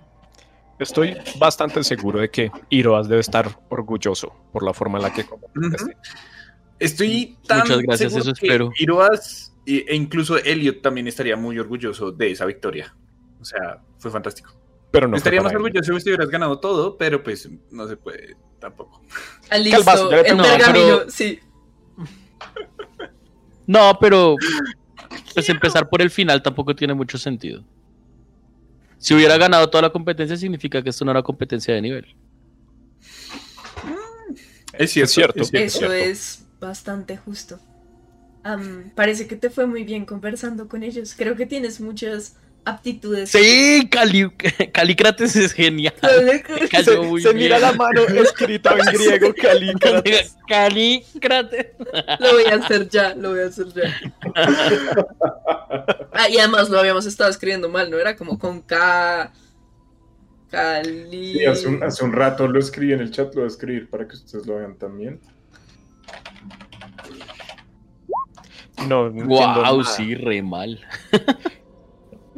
Estoy 0.78 1.16
bastante 1.38 1.82
seguro 1.84 2.20
de 2.20 2.30
que 2.30 2.50
Iroas 2.68 3.08
debe 3.08 3.20
estar 3.20 3.48
orgulloso 3.70 4.32
por 4.52 4.62
la 4.64 4.74
forma 4.74 4.98
en 4.98 5.02
la 5.04 5.12
que 5.12 5.22
Ujú. 5.22 5.90
Estoy 6.78 7.38
tan 7.46 7.60
Muchas 7.60 7.78
gracias, 7.78 8.12
seguro 8.12 8.30
eso 8.32 8.40
que 8.40 8.46
espero. 8.46 8.72
Iroas 8.78 9.54
e 9.66 9.94
incluso 9.94 10.36
Elliot 10.36 10.82
también 10.82 11.06
estaría 11.06 11.36
muy 11.36 11.58
orgulloso 11.58 12.10
de 12.12 12.32
esa 12.32 12.44
victoria. 12.44 12.94
O 13.40 13.44
sea, 13.44 13.80
fue 13.98 14.10
fantástico. 14.10 14.52
pero 14.90 15.06
no 15.08 15.16
estaría 15.16 15.40
más 15.40 15.52
él. 15.52 15.56
orgulloso 15.58 15.98
si 16.00 16.08
hubieras 16.10 16.28
ganado 16.28 16.58
todo, 16.60 16.98
pero 16.98 17.22
pues 17.22 17.48
no 17.70 17.86
se 17.88 17.96
puede 17.96 18.36
tampoco. 18.58 19.00
Ah, 19.50 19.58
listo, 19.58 19.78
Calvazo, 19.84 20.10
el 20.12 20.36
pero- 20.36 21.10
sí. 21.10 21.38
No, 23.66 23.96
pero 24.00 24.36
pues 25.34 25.48
empezar 25.48 25.88
por 25.88 26.02
el 26.02 26.10
final 26.10 26.42
tampoco 26.42 26.74
tiene 26.74 26.94
mucho 26.94 27.18
sentido. 27.18 27.64
Si 28.98 29.14
hubiera 29.14 29.36
ganado 29.36 29.68
toda 29.68 29.82
la 29.82 29.90
competencia, 29.90 30.36
significa 30.36 30.82
que 30.82 30.90
esto 30.90 31.04
no 31.04 31.10
era 31.10 31.22
competencia 31.22 31.74
de 31.74 31.82
nivel. 31.82 32.16
Es 34.72 34.92
cierto. 34.92 35.04
Es 35.04 35.12
cierto. 35.12 35.42
es 35.42 35.48
cierto. 35.50 35.66
Eso 35.66 35.78
cierto. 35.78 35.94
es 35.94 36.46
bastante 36.60 37.16
justo. 37.16 37.60
Parece 38.94 39.26
que 39.26 39.36
te 39.36 39.50
fue 39.50 39.66
muy 39.66 39.84
bien 39.84 40.04
conversando 40.04 40.68
con 40.68 40.82
ellos. 40.82 41.14
Creo 41.16 41.36
que 41.36 41.46
tienes 41.46 41.80
muchas 41.80 42.36
aptitudes. 42.64 43.30
Sí, 43.30 43.86
Cali, 43.90 44.30
Calícrates 44.72 45.36
es 45.36 45.52
genial. 45.52 45.94
Cayó 46.70 46.84
Se, 46.84 46.98
muy 47.00 47.22
se 47.22 47.28
bien. 47.32 47.44
mira 47.44 47.58
la 47.58 47.72
mano 47.72 48.02
escrita 48.02 48.74
en 48.78 48.86
griego, 48.94 49.34
Calícrates. 49.34 50.36
Calícrates. 50.48 51.66
Lo 52.20 52.32
voy 52.32 52.44
a 52.44 52.54
hacer 52.56 52.88
ya, 52.88 53.14
lo 53.14 53.30
voy 53.30 53.40
a 53.40 53.46
hacer 53.46 53.66
ya. 53.74 53.94
Ah, 56.12 56.28
y 56.28 56.38
además 56.38 56.70
lo 56.70 56.78
habíamos 56.78 57.06
estado 57.06 57.30
escribiendo 57.30 57.68
mal, 57.68 57.90
¿no? 57.90 57.98
Era 57.98 58.16
como 58.16 58.38
con 58.38 58.62
K. 58.62 59.32
Cali. 60.50 61.32
Sí, 61.32 61.44
hace, 61.46 61.68
un, 61.68 61.82
hace 61.82 62.04
un 62.04 62.12
rato 62.12 62.46
lo 62.46 62.58
escribí 62.60 62.92
en 62.92 63.00
el 63.00 63.10
chat, 63.10 63.28
lo 63.34 63.40
voy 63.40 63.44
a 63.44 63.48
escribir 63.48 63.90
para 63.90 64.06
que 64.06 64.14
ustedes 64.14 64.46
lo 64.46 64.56
vean 64.56 64.76
también. 64.76 65.20
No, 68.86 69.08
no 69.10 69.24
Wow, 69.26 69.84
sí, 69.84 70.14
re 70.14 70.42
mal. 70.42 70.80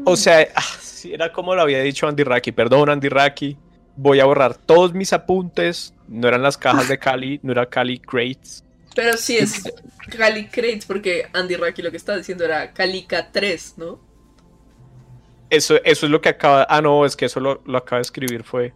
O 0.09 0.15
sea, 0.15 0.47
ah, 0.55 0.63
era 1.03 1.33
como 1.33 1.53
lo 1.57 1.63
había 1.63 1.81
dicho 1.83 2.07
Andy 2.07 2.23
Raki. 2.23 2.53
Perdón, 2.53 2.91
Andy 2.91 3.09
Raki. 3.09 3.57
Voy 3.97 4.21
a 4.21 4.25
borrar 4.25 4.55
todos 4.55 4.95
mis 4.95 5.13
apuntes. 5.13 5.95
No 6.07 6.29
eran 6.29 6.43
las 6.43 6.57
cajas 6.57 6.89
de 6.89 6.97
Cali, 6.97 7.41
no 7.43 7.51
era 7.51 7.67
Cali 7.69 7.99
Crates. 7.99 8.65
Pero 8.95 9.17
sí 9.17 9.37
es 9.37 9.65
Cali 10.17 10.47
Crates, 10.47 10.87
porque 10.87 11.27
Andy 11.33 11.57
Raki 11.57 11.83
lo 11.83 11.91
que 11.91 11.97
estaba 11.97 12.19
diciendo 12.19 12.45
era 12.45 12.73
Calica 12.73 13.33
3, 13.33 13.75
¿no? 13.79 14.01
Eso, 15.51 15.75
eso 15.83 16.07
es 16.07 16.13
lo 16.13 16.21
que 16.21 16.29
acaba. 16.29 16.65
Ah, 16.71 16.81
no, 16.81 17.05
es 17.05 17.17
que 17.17 17.25
eso 17.25 17.41
lo, 17.41 17.61
lo 17.67 17.79
acaba 17.79 17.99
de 17.99 18.03
escribir 18.03 18.45
fue. 18.45 18.73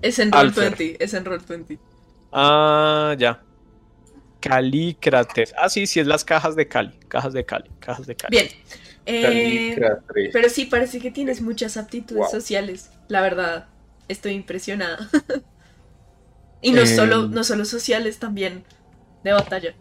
Es 0.00 0.18
en 0.20 0.34
Alfer. 0.34 0.74
Roll20, 0.74 0.96
es 1.00 1.12
en 1.12 1.24
Roll20. 1.26 1.78
Ah, 2.32 3.14
ya. 3.18 3.42
Calícrates. 4.40 5.54
Ah, 5.58 5.68
sí, 5.68 5.86
sí, 5.86 6.00
es 6.00 6.06
las 6.06 6.24
cajas 6.24 6.56
de 6.56 6.66
Cali. 6.66 6.98
Cajas 7.08 7.34
de 7.34 7.44
Cali, 7.44 7.70
cajas 7.78 8.06
de 8.06 8.16
Cali. 8.16 8.38
Bien. 8.38 8.48
Eh, 9.06 9.76
pero 10.32 10.48
sí 10.48 10.64
parece 10.66 10.98
que 10.98 11.10
tienes 11.10 11.40
muchas 11.42 11.76
aptitudes 11.76 12.22
Wow. 12.22 12.30
sociales. 12.30 12.90
La 13.08 13.20
verdad, 13.20 13.66
estoy 14.08 14.32
impresionada. 14.32 15.08
y 16.62 16.72
no, 16.72 16.82
Eh, 16.82 16.86
solo, 16.86 17.28
no 17.28 17.44
solo 17.44 17.64
sociales, 17.64 18.18
también 18.18 18.64
de 19.22 19.32
batalla. 19.32 19.74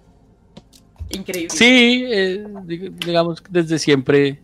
Increíble. 1.10 1.50
Sí, 1.52 2.04
eh, 2.08 2.44
dig- 2.66 2.92
digamos 3.06 3.42
que 3.42 3.50
desde 3.52 3.78
siempre, 3.80 4.42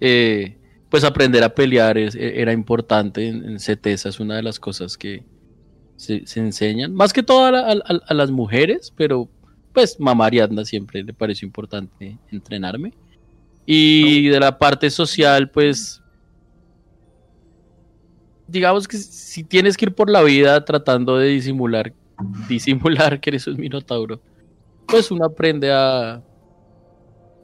eh, 0.00 0.58
pues 0.90 1.02
aprender 1.04 1.42
a 1.42 1.54
pelear 1.54 1.96
es- 1.98 2.14
e- 2.14 2.40
era 2.40 2.52
importante 2.52 3.26
en, 3.26 3.44
en 3.48 3.58
CETESA, 3.58 4.10
es 4.10 4.20
una 4.20 4.36
de 4.36 4.42
las 4.42 4.60
cosas 4.60 4.96
que 4.96 5.24
se, 5.96 6.26
se 6.26 6.40
enseñan, 6.40 6.94
más 6.94 7.12
que 7.12 7.22
todo 7.22 7.46
a, 7.46 7.50
la- 7.50 7.60
a- 7.84 8.00
a 8.06 8.14
las 8.14 8.30
mujeres, 8.30 8.92
pero 8.96 9.28
pues 9.72 9.98
mamá 9.98 10.26
Ariadna 10.26 10.64
siempre 10.64 11.02
le 11.02 11.12
pareció 11.14 11.46
importante 11.46 12.18
entrenarme. 12.30 12.92
Y 13.66 14.28
de 14.28 14.40
la 14.40 14.58
parte 14.58 14.90
social, 14.90 15.50
pues 15.50 16.02
digamos 18.46 18.86
que 18.86 18.96
si 18.98 19.42
tienes 19.42 19.76
que 19.76 19.86
ir 19.86 19.94
por 19.94 20.10
la 20.10 20.22
vida 20.22 20.64
tratando 20.64 21.16
de 21.16 21.28
disimular, 21.28 21.92
disimular 22.48 23.20
que 23.20 23.30
eres 23.30 23.46
un 23.46 23.58
minotauro, 23.58 24.20
pues 24.86 25.10
uno 25.10 25.24
aprende 25.24 25.72
a 25.72 26.22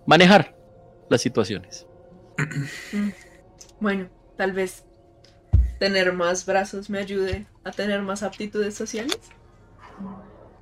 manejar 0.06 0.56
las 1.08 1.20
situaciones. 1.20 1.86
Bueno, 3.80 4.08
tal 4.36 4.52
vez 4.52 4.84
tener 5.78 6.12
más 6.12 6.44
brazos 6.44 6.90
me 6.90 6.98
ayude 6.98 7.46
a 7.64 7.70
tener 7.70 8.02
más 8.02 8.22
aptitudes 8.22 8.74
sociales. 8.74 9.18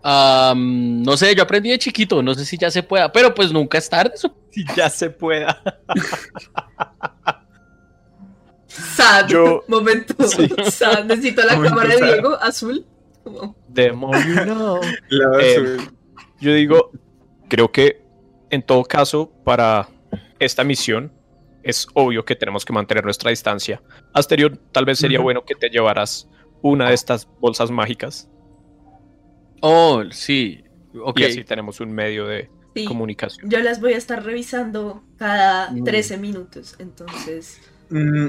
No 0.04 1.16
sé, 1.16 1.34
yo 1.34 1.42
aprendí 1.42 1.70
de 1.70 1.78
chiquito, 1.78 2.22
no 2.22 2.34
sé 2.34 2.44
si 2.44 2.56
ya 2.56 2.70
se 2.70 2.82
pueda, 2.82 3.10
pero 3.12 3.34
pues 3.34 3.52
nunca 3.52 3.78
es 3.78 3.88
tarde. 3.88 4.12
Si 4.50 4.64
ya 4.74 4.88
se 4.88 5.10
pueda. 5.10 5.62
Sad. 8.66 9.28
Yo- 9.28 9.64
Momento. 9.68 10.14
Sad. 10.70 11.04
Necesito 11.04 11.42
la 11.44 11.54
Momento 11.56 11.76
cámara 11.76 11.96
de. 11.96 12.06
Diego 12.06 12.34
azul. 12.40 12.86
Know. 13.24 14.80
La 15.10 15.40
Eh. 15.40 15.76
Yo 16.40 16.54
digo, 16.54 16.90
creo 17.48 17.70
que 17.70 18.02
en 18.50 18.62
todo 18.62 18.84
caso, 18.84 19.30
para 19.44 19.88
esta 20.38 20.64
misión, 20.64 21.12
es 21.62 21.86
obvio 21.94 22.24
que 22.24 22.34
tenemos 22.36 22.64
que 22.64 22.72
mantener 22.72 23.04
nuestra 23.04 23.30
distancia. 23.30 23.82
Asterior, 24.14 24.56
tal 24.72 24.84
vez 24.86 24.98
sería 24.98 25.20
bueno 25.20 25.44
que 25.44 25.54
te 25.54 25.68
llevaras 25.68 26.28
una 26.62 26.88
de 26.88 26.94
estas 26.94 27.28
bolsas 27.40 27.70
mágicas 27.70 28.28
Oh, 29.60 30.02
sí, 30.10 30.62
ok. 31.00 31.20
y 31.20 31.24
así 31.24 31.44
tenemos 31.44 31.80
un 31.80 31.92
medio 31.92 32.26
de 32.26 32.50
Sí. 32.74 32.84
comunicación. 32.84 33.50
Yo 33.50 33.58
las 33.60 33.80
voy 33.80 33.94
a 33.94 33.96
estar 33.96 34.22
revisando 34.24 35.02
cada 35.16 35.70
Mm. 35.70 35.84
13 35.84 36.16
minutos. 36.18 36.76
Entonces, 36.78 37.60
Mm, 37.90 38.28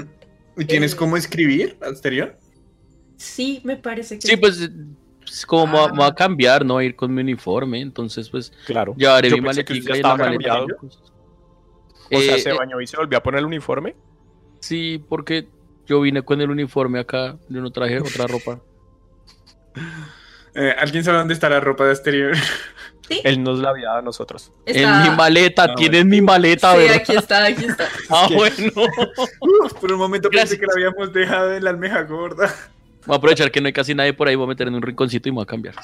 ¿Y 0.56 0.64
tienes 0.64 0.94
eh, 0.94 0.96
cómo 0.96 1.16
escribir, 1.16 1.76
Asterion? 1.82 2.32
sí, 3.16 3.60
me 3.64 3.76
parece 3.76 4.18
que. 4.18 4.26
Sí, 4.26 4.36
pues 4.36 4.58
es 5.30 5.46
como 5.46 5.74
va- 5.76 5.84
Ah. 5.84 5.92
va 5.98 6.06
a 6.06 6.14
cambiar, 6.14 6.64
¿no? 6.64 6.78
A 6.78 6.84
ir 6.84 6.96
con 6.96 7.12
mi 7.14 7.20
uniforme, 7.20 7.80
entonces 7.80 8.28
pues 8.30 8.50
Claro. 8.66 8.94
llevaré 8.96 9.28
Yo 9.30 9.36
mi 9.36 9.42
maletica 9.42 9.96
y 9.96 10.02
la 10.02 10.16
maleta. 10.16 10.64
pues, 10.80 10.98
O 12.12 12.18
sea, 12.20 12.36
eh, 12.36 12.40
se 12.40 12.50
eh, 12.50 12.54
bañó 12.58 12.80
y 12.80 12.86
se 12.88 12.96
volvió 12.96 13.18
a 13.18 13.22
poner 13.22 13.38
el 13.40 13.46
uniforme. 13.46 13.94
Sí, 14.60 15.04
porque 15.08 15.46
yo 15.86 16.00
vine 16.00 16.22
con 16.22 16.40
el 16.40 16.50
uniforme 16.50 16.98
acá, 16.98 17.38
yo 17.48 17.60
no 17.60 17.70
traje 17.70 18.00
otra 18.00 18.26
ropa. 18.26 18.60
Eh, 20.54 20.74
¿Alguien 20.78 21.04
sabe 21.04 21.18
dónde 21.18 21.34
está 21.34 21.48
la 21.48 21.60
ropa 21.60 21.84
de 21.84 21.92
Asterion? 21.92 22.32
Él 23.24 23.42
nos 23.42 23.58
la 23.58 23.70
había 23.70 23.86
dado 23.86 23.98
a 23.98 24.02
nosotros. 24.02 24.52
Está- 24.64 25.04
En 25.04 25.10
mi 25.10 25.16
maleta, 25.16 25.64
Ah, 25.64 25.74
tienen 25.74 26.08
mi 26.08 26.20
maleta, 26.20 26.72
Sí, 26.72 26.78
¿verdad? 26.78 26.96
aquí 26.96 27.16
está, 27.16 27.44
aquí 27.44 27.64
está. 27.64 27.88
Ah, 28.10 28.28
bueno. 28.32 28.72
Uf, 29.64 29.72
por 29.74 29.92
un 29.92 29.98
momento 29.98 30.28
pensé 30.30 30.56
Gracias. 30.56 30.60
que 30.60 30.66
la 30.66 30.72
habíamos 30.74 31.12
dejado 31.12 31.52
en 31.54 31.64
la 31.64 31.70
almeja 31.70 32.02
gorda. 32.02 32.54
Voy 33.06 33.14
a 33.14 33.16
aprovechar 33.18 33.50
que 33.50 33.60
no 33.60 33.66
hay 33.66 33.72
casi 33.72 33.94
nadie 33.94 34.12
por 34.12 34.28
ahí, 34.28 34.34
voy 34.36 34.44
a 34.44 34.48
meter 34.48 34.68
en 34.68 34.74
un 34.74 34.82
rinconcito 34.82 35.28
y 35.28 35.32
me 35.32 35.36
voy 35.36 35.42
a 35.42 35.46
cambiar. 35.46 35.74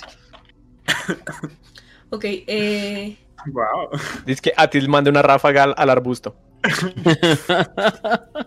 Ok, 2.10 2.24
eh. 2.24 3.16
Wow. 3.46 3.90
Dice 4.24 4.40
que 4.42 4.52
Atil 4.56 4.88
mande 4.88 5.10
una 5.10 5.22
ráfaga 5.22 5.64
al, 5.64 5.74
al 5.76 5.90
arbusto. 5.90 6.36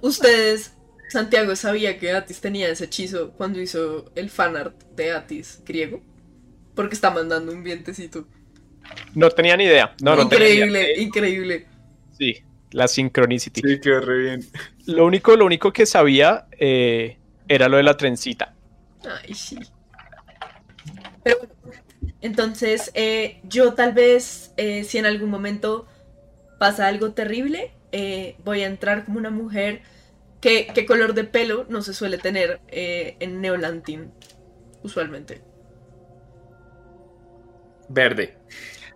Ustedes, 0.01 0.74
Santiago 1.10 1.55
sabía 1.55 1.97
que 1.97 2.12
Atis 2.12 2.39
tenía 2.39 2.70
ese 2.70 2.86
hechizo 2.86 3.32
cuando 3.32 3.60
hizo 3.62 4.12
el 4.16 4.30
fanart 4.30 4.84
de 4.95 5.12
Atis 5.12 5.62
griego. 5.66 6.01
Porque 6.76 6.95
está 6.95 7.12
mandando 7.12 7.51
un 7.51 7.64
vientecito. 7.64 8.28
No 9.16 9.30
tenía 9.30 9.57
ni 9.57 9.66
idea. 9.66 9.95
No, 10.01 10.16
no 10.16 10.28
tenía 10.30 10.47
ni 10.47 10.53
idea. 10.53 10.66
increíble, 10.66 11.01
increíble. 11.01 11.68
Sí, 12.18 12.43
la 12.72 12.88
synchronicity. 12.88 13.62
Sí, 13.62 13.80
quedó 13.82 14.01
re 14.01 14.18
bien. 14.20 14.45
Lo 14.86 15.05
único, 15.05 15.36
lo 15.36 15.45
único 15.45 15.74
que 15.74 15.86
sabía 15.86 16.47
eh, 16.60 17.18
era 17.47 17.68
lo 17.70 17.78
de 17.78 17.84
la 17.84 17.97
trencita. 17.97 18.55
Ay, 19.03 19.34
sí. 19.34 19.57
Pero 21.24 21.38
bueno, 21.39 21.53
entonces 22.22 22.91
eh, 22.93 23.41
yo 23.43 23.74
tal 23.74 23.93
vez, 23.93 24.53
eh, 24.57 24.84
si 24.84 24.97
en 24.97 25.05
algún 25.05 25.30
momento 25.30 25.88
pasa 26.57 26.88
algo 26.88 27.12
terrible, 27.14 27.72
eh, 27.91 28.36
voy 28.43 28.62
a 28.64 28.68
entrar 28.68 29.05
como 29.05 29.18
una 29.18 29.32
mujer. 29.32 29.82
Qué 30.42 30.86
color 30.88 31.14
de 31.14 31.24
pelo 31.24 31.66
no 31.70 31.82
se 31.82 31.94
suele 31.94 32.18
tener 32.18 32.62
eh, 32.68 33.18
en 33.20 33.42
Neolantin? 33.42 34.12
Usualmente. 34.84 35.42
Verde. 37.90 38.38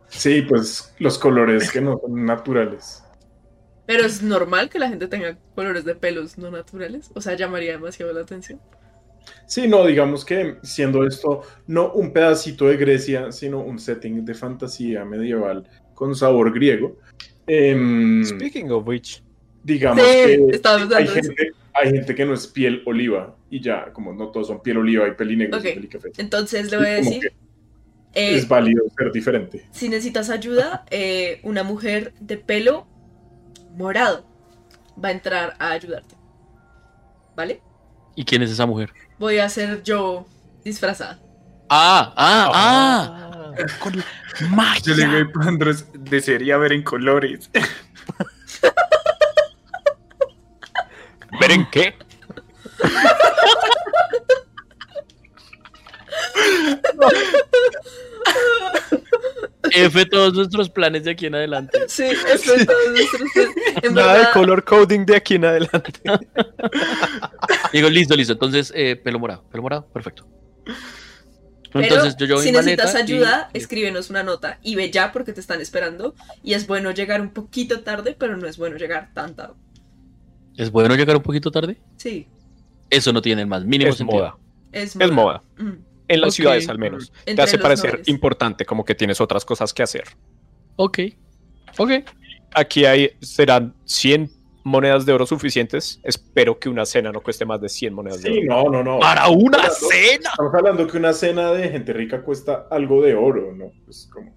Sí, 0.08 0.44
pues 0.44 0.94
los 1.00 1.18
colores 1.18 1.72
que 1.72 1.82
no 1.82 2.00
son 2.00 2.26
naturales. 2.26 3.04
Pero 3.86 4.06
es 4.06 4.22
normal 4.22 4.70
que 4.70 4.80
la 4.80 4.88
gente 4.88 5.08
tenga 5.08 5.38
colores 5.56 5.84
de 5.84 5.96
pelos 5.96 6.38
no 6.38 6.52
naturales. 6.52 7.12
O 7.16 7.22
sea, 7.22 7.36
llamaría 7.36 7.74
demasiado 7.74 8.14
la 8.14 8.22
atención. 8.22 8.62
Sí, 9.46 9.68
no, 9.68 9.86
digamos 9.86 10.24
que 10.26 10.58
siendo 10.64 11.06
esto 11.06 11.42
no 11.68 11.92
un 11.94 12.14
pedacito 12.14 12.68
de 12.68 12.78
Grecia, 12.78 13.32
sino 13.32 13.60
un 13.60 13.80
setting 13.80 14.24
de 14.26 14.34
fantasía 14.34 15.04
medieval 15.06 15.68
con 15.94 16.16
sabor 16.16 16.54
griego. 16.54 16.98
em, 17.48 18.24
Speaking 18.24 18.72
of 18.72 18.88
which, 18.88 19.23
digamos 19.64 20.04
Sí, 20.04 20.12
que 20.14 20.96
hay 20.96 21.08
gente, 21.08 21.52
hay 21.74 21.92
gente 21.92 22.16
que 22.16 22.26
no 22.26 22.34
es 22.34 22.48
piel 22.48 22.82
oliva 22.86 23.36
y 23.50 23.62
ya, 23.62 23.92
como 23.94 24.14
no 24.14 24.30
todos 24.30 24.48
son 24.48 24.62
piel 24.62 24.78
oliva, 24.78 25.06
hay 25.06 25.12
pelinegros 25.12 25.60
Ok. 25.60 25.66
y. 25.66 26.12
Entonces 26.18 26.70
le 26.72 26.78
voy 26.78 26.86
a 26.88 26.90
decir, 26.96 27.34
eh, 28.14 28.36
es 28.36 28.48
válido 28.48 28.84
ser 28.98 29.12
diferente. 29.12 29.66
si 29.72 29.90
necesitas 29.90 30.30
ayuda, 30.30 30.86
eh, 30.92 31.40
una 31.44 31.64
mujer 31.64 32.14
de 32.20 32.38
pelo 32.38 32.86
morado 33.76 34.26
va 35.04 35.10
a 35.10 35.12
entrar 35.12 35.56
a 35.60 35.72
ayudarte. 35.72 36.16
¿Vale? 37.36 37.62
¿Y 38.16 38.26
quién 38.26 38.44
es 38.44 38.52
esa 38.52 38.66
mujer? 38.68 38.92
Voy 39.18 39.40
a 39.40 39.50
ser 39.50 39.82
yo 39.82 40.28
disfrazada. 40.64 41.20
Ah, 41.70 42.14
ah, 42.16 42.52
ah. 42.54 43.30
Con 43.80 43.94
Yo 43.94 44.02
le 44.40 44.50
magia. 44.50 44.94
digo 44.96 45.30
a 45.30 45.44
Pandros, 45.44 45.86
desearía 45.94 46.58
ver 46.58 46.74
en 46.74 46.84
colores. 46.84 47.50
¿ver 51.40 51.52
en 51.52 51.70
qué? 51.70 51.94
F 59.72 60.06
todos 60.06 60.34
nuestros 60.34 60.70
planes 60.70 61.04
de 61.04 61.12
aquí 61.12 61.26
en 61.26 61.36
adelante. 61.36 61.80
Sí, 61.88 62.04
eso 62.04 62.54
es 62.56 62.66
todo 62.66 62.78
nuestro 62.92 63.26
En 63.82 63.94
Nada 63.94 64.20
de 64.20 64.26
color 64.34 64.64
coding 64.64 65.06
de 65.06 65.16
aquí 65.16 65.36
en 65.36 65.46
adelante. 65.46 65.94
Digo, 67.74 67.90
listo, 67.90 68.16
listo. 68.16 68.34
Entonces, 68.34 68.72
eh, 68.76 68.96
pelo 68.96 69.20
morado, 69.20 69.44
pelo 69.50 69.64
morado, 69.64 69.88
perfecto. 69.92 70.28
pero 71.72 71.86
Entonces 71.86 72.16
yo 72.18 72.26
llevo 72.26 72.42
si 72.42 72.52
necesitas 72.52 72.96
ayuda, 72.96 73.50
y- 73.54 73.58
escríbenos 73.58 74.10
una 74.10 74.24
nota 74.24 74.60
y 74.62 74.76
ve 74.76 74.92
ya 74.92 75.12
porque 75.12 75.34
te 75.34 75.40
están 75.40 75.62
esperando. 75.62 76.14
Y 76.44 76.54
es 76.54 76.68
bueno 76.68 76.92
llegar 76.92 77.22
un 77.22 77.34
poquito 77.34 77.82
tarde, 77.82 78.16
pero 78.18 78.38
no 78.38 78.48
es 78.48 78.58
bueno 78.58 78.78
llegar 78.78 79.10
tan 79.14 79.36
tarde. 79.36 79.56
¿Es 80.58 80.72
bueno 80.72 80.96
llegar 80.96 81.16
un 81.18 81.24
poquito 81.24 81.52
tarde? 81.52 81.78
Sí, 81.98 82.28
Eso 82.90 83.12
no 83.14 83.22
tiene 83.22 83.42
el 83.42 83.48
más 83.48 83.66
mínimo 83.66 83.92
Es 83.92 83.98
sentido. 83.98 84.20
moda. 84.22 84.38
es 84.72 84.96
Es 84.96 85.12
moda. 85.12 85.42
Mm. 85.58 85.72
En 86.10 86.22
las 86.22 86.34
ciudades 86.36 86.68
al 86.70 86.78
menos. 86.78 87.12
Te 87.26 87.42
hace 87.42 87.58
parecer 87.58 87.92
nobles. 87.92 88.08
importante, 88.10 88.66
como 88.66 88.84
que 88.86 88.94
tienes 88.94 89.20
otras 89.22 89.46
cosas 89.46 89.74
que 89.74 89.82
hacer. 89.84 90.04
Ok. 90.76 91.00
Ok. 91.78 91.92
Aquí 92.54 92.86
hay, 92.86 93.12
serán 93.22 93.74
100 93.86 94.30
monedas 94.64 95.06
de 95.06 95.14
oro 95.14 95.26
suficientes. 95.26 96.00
Espero 96.04 96.60
que 96.60 96.70
una 96.70 96.86
cena 96.86 97.12
no 97.12 97.22
cueste 97.22 97.46
más 97.46 97.60
de 97.62 97.70
100 97.70 97.94
monedas 97.94 98.22
de 98.22 98.32
Sí, 98.32 98.40
oro. 98.50 98.70
no, 98.72 98.84
no, 98.84 98.84
no. 98.84 99.00
¡Para 99.00 99.28
una 99.30 99.70
cena! 99.72 100.30
Estamos 100.32 100.54
hablando 100.54 100.86
que 100.88 100.98
una 100.98 101.14
cena 101.14 101.52
de 101.52 101.70
gente 101.70 101.94
rica 101.94 102.22
cuesta 102.22 102.68
algo 102.70 103.02
de 103.02 103.16
oro, 103.16 103.54
¿no? 103.56 103.72
Pues 103.86 104.08
como... 104.12 104.36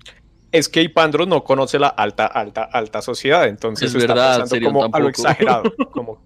Es 0.53 0.69
que 0.69 0.83
Ipandros 0.83 1.27
no 1.29 1.45
conoce 1.45 1.79
la 1.79 1.89
alta, 1.89 2.27
alta, 2.27 2.63
alta 2.65 3.03
sociedad. 3.03 3.47
Entonces 3.49 3.95
Es 3.95 3.95
está 3.95 4.15
verdad, 4.15 4.39
pensando 4.39 4.67
como 4.67 4.81
a 4.85 4.85
lo 4.87 4.91
tampoco. 4.91 5.09
exagerado. 5.09 5.63
Como, 5.91 6.23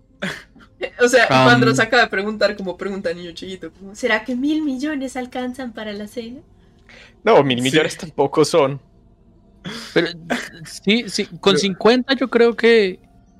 O 1.02 1.08
sea, 1.08 1.26
Am. 1.30 1.46
Pandro 1.46 1.74
se 1.74 1.82
acaba 1.82 2.04
de 2.04 2.08
preguntar 2.08 2.56
como 2.56 2.76
pregunta 2.76 3.12
niño 3.12 3.32
chiquito. 3.32 3.72
como, 3.72 3.94
¿Será 3.94 4.24
que 4.24 4.34
mil 4.36 4.62
millones 4.62 5.16
alcanzan 5.16 5.72
para 5.72 5.92
la 5.92 6.06
cena? 6.06 6.40
no, 7.22 7.42
mil 7.44 7.62
millones 7.62 7.96
tampoco 7.96 8.44
son. 8.44 8.80
Pero 9.92 10.08
sí, 10.64 11.04
sí, 11.08 11.26
con 11.40 11.58
50 11.58 12.14
yo 12.14 12.28
creo 12.30 12.56
que 12.56 12.98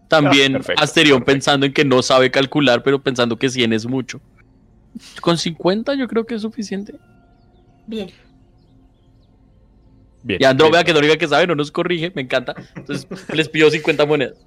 también 0.09 0.57
Ah, 0.57 0.59
perfecto, 0.59 0.83
Asterión 0.83 1.21
perfecto. 1.21 1.33
pensando 1.33 1.67
en 1.67 1.73
que 1.73 1.85
no 1.85 2.03
sabe 2.03 2.31
calcular, 2.31 2.83
pero 2.83 3.03
pensando 3.03 3.39
que 3.39 3.49
100 3.49 3.73
es 3.73 3.87
mucho. 3.87 4.21
Con 5.21 5.39
50 5.39 5.95
yo 5.95 6.09
creo 6.09 6.27
que 6.27 6.35
es 6.35 6.43
suficiente. 6.43 7.01
Bien. 7.87 8.11
Bien. 10.23 10.41
Y 10.41 10.45
Andrómeda, 10.45 10.79
bien. 10.83 10.87
que 10.87 10.93
la 10.93 10.99
única 11.01 11.17
que 11.17 11.29
sabe, 11.29 11.47
no 11.47 11.55
nos 11.55 11.71
corrige, 11.73 12.13
me 12.15 12.23
encanta. 12.23 12.55
Entonces 12.77 13.07
les 13.33 13.49
pido 13.49 13.71
50 13.71 14.07
monedas. 14.07 14.37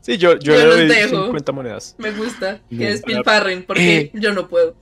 Sí, 0.00 0.18
yo, 0.18 0.32
yo, 0.40 0.54
Yo 0.54 0.58
le 0.58 0.64
doy 0.66 0.88
dejo. 0.88 1.26
50 1.26 1.52
monedas. 1.52 1.94
Me 1.96 2.10
gusta 2.10 2.58
que 2.68 2.74
Bien. 2.74 2.90
despilfarren 2.90 3.62
porque 3.64 3.98
Eh. 3.98 4.10
yo 4.14 4.32
no 4.32 4.48
puedo. 4.48 4.74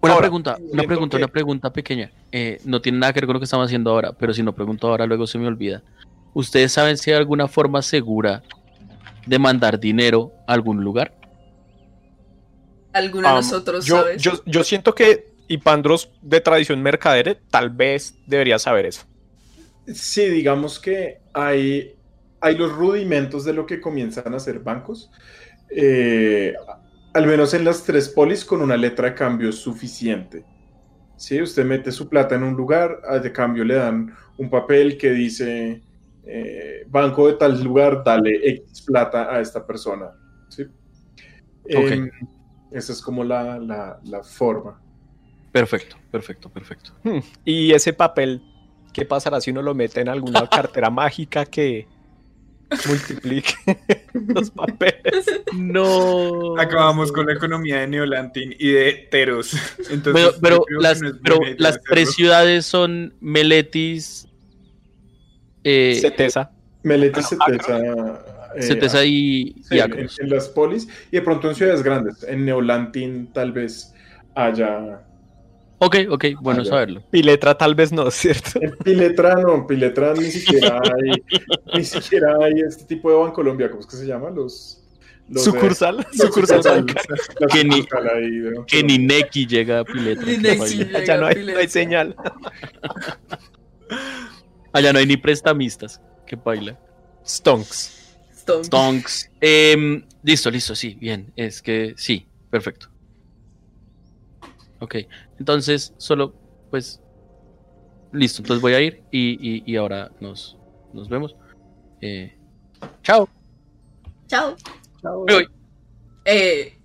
Una 0.00 0.14
Ahora, 0.14 0.24
pregunta, 0.24 0.58
una 0.72 0.82
pregunta, 0.82 1.16
que- 1.16 1.22
una 1.22 1.32
pregunta 1.32 1.72
pequeña. 1.72 2.10
Eh, 2.32 2.60
no 2.64 2.80
tiene 2.82 2.98
nada 2.98 3.12
que 3.12 3.20
ver 3.20 3.26
con 3.26 3.34
lo 3.34 3.38
que 3.38 3.44
estamos 3.44 3.66
haciendo 3.66 3.92
ahora, 3.92 4.12
pero 4.12 4.34
si 4.34 4.42
no 4.42 4.52
pregunto 4.52 4.88
ahora, 4.88 5.06
luego 5.06 5.28
se 5.28 5.38
me 5.38 5.46
olvida. 5.46 5.84
¿Ustedes 6.34 6.72
saben 6.72 6.96
si 6.96 7.12
hay 7.12 7.18
alguna 7.18 7.46
forma 7.46 7.80
segura 7.80 8.42
de 9.24 9.38
mandar 9.38 9.78
dinero 9.78 10.32
a 10.48 10.54
algún 10.54 10.82
lugar? 10.82 11.14
Alguno 12.92 13.28
de 13.28 13.34
nosotros, 13.34 13.84
yo, 13.86 13.98
¿sabes? 13.98 14.20
yo, 14.20 14.32
yo 14.46 14.64
siento 14.64 14.96
que 14.96 15.26
Ipandros 15.46 16.10
de 16.22 16.40
tradición 16.40 16.82
mercadere 16.82 17.36
tal 17.50 17.70
vez 17.70 18.14
debería 18.26 18.58
saber 18.58 18.86
eso. 18.86 19.02
Sí, 19.94 20.26
digamos 20.28 20.78
que 20.80 21.22
hay, 21.32 21.98
hay 22.40 22.56
los 22.56 22.72
rudimentos 22.72 23.44
de 23.44 23.52
lo 23.52 23.66
que 23.66 23.80
comienzan 23.80 24.32
a 24.34 24.36
hacer 24.36 24.60
bancos. 24.60 25.10
Eh, 25.70 26.54
al 27.12 27.26
menos 27.26 27.54
en 27.54 27.64
las 27.64 27.84
tres 27.84 28.08
polis 28.10 28.44
con 28.44 28.62
una 28.62 28.76
letra 28.76 29.08
de 29.10 29.14
cambio 29.14 29.52
suficiente. 29.52 30.48
Si 31.16 31.40
usted 31.42 31.64
mete 31.64 31.92
su 31.92 32.08
plata 32.08 32.34
en 32.36 32.44
un 32.44 32.54
lugar, 32.56 33.00
de 33.22 33.32
cambio 33.32 33.64
le 33.64 33.74
dan 33.74 34.14
un 34.38 34.50
papel 34.50 34.98
que 34.98 35.10
dice 35.10 35.84
eh, 36.22 36.84
banco 36.88 37.28
de 37.28 37.34
tal 37.34 37.62
lugar, 37.62 38.02
dale 38.04 38.36
X 38.50 38.84
plata 38.86 39.34
a 39.34 39.40
esta 39.40 39.66
persona. 39.66 40.10
¿sí? 40.48 40.64
Em, 41.64 42.10
esa 42.70 42.92
es 42.92 43.02
como 43.02 43.24
la, 43.24 43.58
la- 43.58 44.00
la 44.04 44.22
forma. 44.22 44.80
Perfecto, 45.52 45.96
perfecto, 46.10 46.48
perfecto. 46.50 46.92
Hmm, 47.02 47.20
Y 47.44 47.72
ese 47.72 47.92
papel, 47.92 48.42
¿qué 48.92 49.04
pasará 49.04 49.40
si 49.40 49.50
uno 49.50 49.62
lo 49.62 49.74
mete 49.74 50.00
en 50.00 50.08
alguna 50.08 50.46
cartera 50.48 50.90
mágica 50.90 51.44
que 51.44 51.86
multiplique 52.86 53.54
los 54.12 54.50
papeles? 54.50 55.26
No. 55.54 56.58
Acabamos 56.58 57.12
con 57.12 57.26
la 57.26 57.32
economía 57.34 57.80
de 57.80 57.88
Neolantin 57.88 58.54
y 58.58 58.70
de 58.70 59.08
Teros. 59.10 59.54
Entonces, 59.90 60.34
Pero, 60.40 60.64
las, 60.78 61.00
no 61.02 61.12
pero 61.22 61.38
las 61.58 61.80
tres 61.82 62.12
ciudades 62.14 62.66
son 62.66 63.14
Meletis, 63.20 64.28
eh, 65.64 65.98
Cetesa. 66.00 66.50
Melete, 66.82 67.20
Ah, 67.20 67.46
no, 67.50 67.58
Cetesa, 67.58 67.78
eh, 68.56 68.62
Cetesa 68.62 69.04
y, 69.04 69.54
Sí, 69.68 69.76
y 69.76 69.78
en, 69.80 70.08
en 70.18 70.30
las 70.30 70.48
polis 70.48 70.88
y 71.10 71.16
de 71.16 71.22
pronto 71.22 71.48
en 71.48 71.54
ciudades 71.54 71.82
grandes. 71.82 72.22
En 72.24 72.44
Neolantin 72.44 73.32
tal 73.32 73.52
vez 73.52 73.92
haya. 74.34 75.02
Ok, 75.82 75.96
ok, 76.10 76.24
bueno 76.42 76.60
Ah, 76.62 76.66
saberlo. 76.66 77.02
Piletra 77.10 77.56
tal 77.56 77.74
vez 77.74 77.90
no, 77.90 78.10
¿cierto? 78.10 78.60
En 78.60 78.76
Piletra 78.76 79.34
no, 79.36 79.54
en 79.54 79.66
Piletra 79.66 80.12
ni 80.14 80.30
siquiera 80.30 80.78
hay, 80.78 81.22
ni 81.74 81.84
siquiera 81.84 82.36
hay 82.42 82.60
este 82.60 82.84
tipo 82.84 83.10
de 83.10 83.16
Bancolombia, 83.16 83.68
¿cómo 83.70 83.80
es 83.80 83.86
que 83.86 83.96
se 83.96 84.06
llama? 84.06 84.28
Los. 84.30 84.82
los 85.28 85.42
de- 85.44 85.50
Sucursal. 85.50 85.96
los 85.96 86.06
Sucursal 86.16 86.62
sucursal- 86.62 86.86
bancaria. 86.86 87.16
la 87.40 87.46
Que 87.46 87.64
ni- 87.64 87.76
sucursal 87.82 88.08
ahí 88.08 88.30
de 88.40 88.64
Que 88.66 88.82
ni 88.82 88.98
Neki 88.98 89.46
llega 89.46 89.80
a 89.80 89.84
Piletra. 89.84 90.26
Ni 90.26 90.36
Neki 90.36 90.76
llega. 90.84 91.04
Ya 91.04 91.16
no 91.16 91.26
hay, 91.26 91.34
no 91.36 91.40
hay 91.40 91.46
Piletra. 91.46 91.68
señal. 91.68 92.14
Allá 94.72 94.92
no 94.92 94.98
hay 94.98 95.06
ni 95.06 95.16
prestamistas. 95.16 96.00
Que 96.26 96.36
baila. 96.36 96.78
Stonks. 97.26 97.96
Stone. 98.36 98.64
Stonks. 98.64 99.30
Em, 99.40 100.04
listo, 100.22 100.50
listo, 100.50 100.74
sí, 100.74 100.96
bien. 101.00 101.32
Es 101.36 101.62
que 101.62 101.94
sí, 101.96 102.26
perfecto. 102.50 102.88
Ok, 104.80 104.96
entonces 105.38 105.94
solo, 105.98 106.34
pues, 106.70 107.00
listo. 108.12 108.42
Entonces 108.42 108.60
voy 108.62 108.74
a 108.74 108.80
ir 108.80 109.02
y, 109.10 109.30
y- 109.40 109.62
y 109.66 109.76
ahora 109.76 110.10
nos, 110.20 110.56
nos 110.92 111.08
vemos. 111.08 111.36
Eh, 112.00 112.34
chao. 113.02 113.28
Chao. 114.26 114.56
Me 115.02 115.34
voy. 115.34 115.48
Eh, 116.24 116.78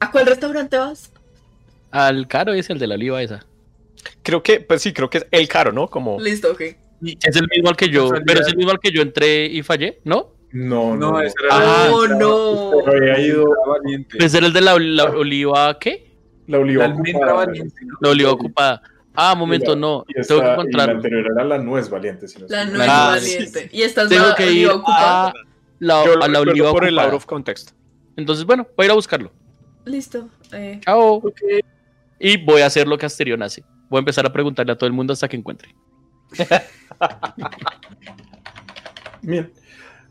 ¿A 0.00 0.10
cuál 0.10 0.26
restaurante 0.26 0.76
vas? 0.76 1.12
Al 1.90 2.26
caro 2.28 2.52
es 2.52 2.70
el 2.70 2.78
de 2.78 2.86
la 2.86 2.94
oliva 2.94 3.22
esa. 3.22 3.44
Creo 4.22 4.42
que, 4.42 4.60
pues 4.60 4.82
sí, 4.82 4.92
creo 4.92 5.10
que 5.10 5.18
es 5.18 5.26
el 5.30 5.48
caro, 5.48 5.72
¿no? 5.72 5.88
Como 5.88 6.20
Listo, 6.20 6.52
ok. 6.52 6.60
Es 6.60 7.36
el 7.36 7.48
mismo 7.54 7.70
al 7.70 7.76
que 7.76 7.88
yo, 7.88 8.10
pero 8.26 8.40
es 8.40 8.46
el 8.48 8.56
mismo 8.56 8.70
al 8.72 8.78
que 8.80 8.90
yo 8.92 9.02
entré 9.02 9.46
y 9.46 9.62
fallé, 9.62 10.00
¿no? 10.04 10.34
No, 10.52 10.96
no. 10.96 11.12
No, 11.12 11.20
ese 11.20 11.34
era 11.44 11.56
Ah, 11.56 11.92
no. 12.18 12.70
Pero 12.84 12.96
había 12.96 13.20
ido 13.20 13.44
valiente. 13.66 14.18
Pues 14.18 14.34
era 14.34 14.46
el 14.46 14.52
de 14.52 14.60
la, 14.60 14.78
la 14.78 15.04
oliva, 15.04 15.78
¿qué? 15.78 16.09
La 16.58 16.84
almendra 16.84 17.10
ocupada. 17.34 17.34
valiente, 17.46 17.84
¿no? 17.84 17.96
La 18.00 18.10
oliva 18.10 18.30
ocupada. 18.32 18.82
Ah, 19.14 19.34
momento, 19.34 19.74
no. 19.76 20.04
Y, 20.08 20.14
Tengo 20.26 20.40
que 20.40 20.70
y 20.70 20.72
la 20.76 20.84
anterior 20.84 21.26
era 21.34 21.44
la 21.44 21.58
nuez 21.58 21.90
valiente. 21.90 22.28
Si 22.28 22.40
no 22.40 22.46
La 22.48 22.64
nuez. 22.64 22.88
Ah, 22.90 23.10
valiente. 23.10 23.68
Y 23.72 23.82
esta 23.82 24.02
es 24.02 24.08
Tengo 24.08 24.28
la 24.28 24.34
que 24.34 24.44
ir 24.52 24.68
oliva 24.68 24.74
ocupada. 24.76 25.28
a 25.28 25.34
la, 25.78 26.04
yo 26.04 26.16
lo 26.16 26.24
a 26.24 26.28
la 26.28 26.40
oliva 26.40 26.70
por 26.70 26.84
el 26.84 26.98
out 26.98 27.14
of 27.14 27.26
context. 27.26 27.70
Entonces, 28.16 28.44
bueno, 28.44 28.66
voy 28.76 28.84
a 28.84 28.86
ir 28.86 28.90
a 28.92 28.94
buscarlo. 28.94 29.32
Listo. 29.84 30.28
Eh, 30.52 30.80
Chao. 30.84 31.22
Y 32.18 32.36
voy 32.36 32.60
a 32.60 32.66
hacer 32.66 32.86
lo 32.86 32.98
que 32.98 33.06
Asterión 33.06 33.42
hace. 33.42 33.64
Voy 33.88 33.98
a 33.98 34.00
empezar 34.00 34.26
a 34.26 34.32
preguntarle 34.32 34.72
a 34.72 34.76
todo 34.76 34.86
el 34.86 34.92
mundo 34.92 35.12
hasta 35.12 35.28
que 35.28 35.36
encuentre. 35.36 35.74
Bien. 39.22 39.52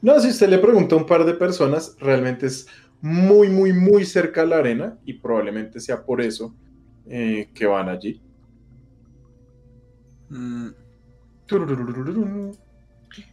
No, 0.02 0.20
si 0.20 0.30
usted 0.30 0.50
le 0.50 0.58
pregunta 0.60 0.96
a 0.96 0.98
un 0.98 1.06
par 1.06 1.26
de 1.26 1.34
personas, 1.34 1.96
realmente 2.00 2.48
es 2.48 2.68
muy, 3.02 3.50
muy, 3.50 3.74
muy 3.74 4.06
cerca 4.06 4.42
a 4.42 4.46
la 4.46 4.58
arena 4.58 4.98
y 5.06 5.14
probablemente 5.14 5.80
sea 5.80 6.04
por 6.04 6.22
eso 6.22 6.54
eh, 7.08 7.50
que 7.54 7.66
van 7.66 7.90
allí. 7.90 8.22
Mm. 10.30 10.70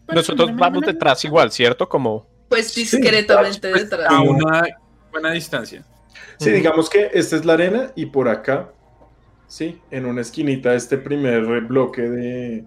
Nosotros 0.09 0.57
vamos 0.57 0.83
detrás 0.87 1.25
igual, 1.25 1.53
¿cierto? 1.53 1.89
Como 1.89 2.27
pues 2.49 2.75
discretamente 2.75 3.69
detrás. 3.73 4.11
a 4.11 4.21
una 4.21 4.63
buena 5.11 5.33
distancia. 5.33 5.85
Sí, 6.39 6.51
digamos 6.51 6.89
que 6.89 7.11
esta 7.13 7.37
es 7.37 7.45
la 7.45 7.55
arena 7.55 7.93
y 7.95 8.07
por 8.07 8.29
acá, 8.29 8.73
sí, 9.47 9.81
en 9.91 10.07
una 10.07 10.21
esquinita 10.21 10.75
este 10.75 10.97
primer 10.97 11.45
bloque 11.63 12.03
de, 12.03 12.65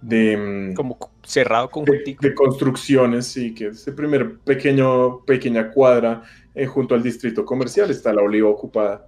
de, 0.00 0.72
como 0.76 0.98
cerrado 1.22 1.70
de, 1.84 2.16
de 2.20 2.34
construcciones, 2.34 3.26
sí, 3.26 3.54
que 3.54 3.68
este 3.68 3.92
primer 3.92 4.38
pequeño, 4.38 5.24
pequeña 5.24 5.70
cuadra 5.70 6.22
eh, 6.54 6.66
junto 6.66 6.94
al 6.94 7.02
distrito 7.02 7.44
comercial 7.44 7.90
está 7.90 8.12
la 8.12 8.22
oliva 8.22 8.48
ocupada. 8.48 9.06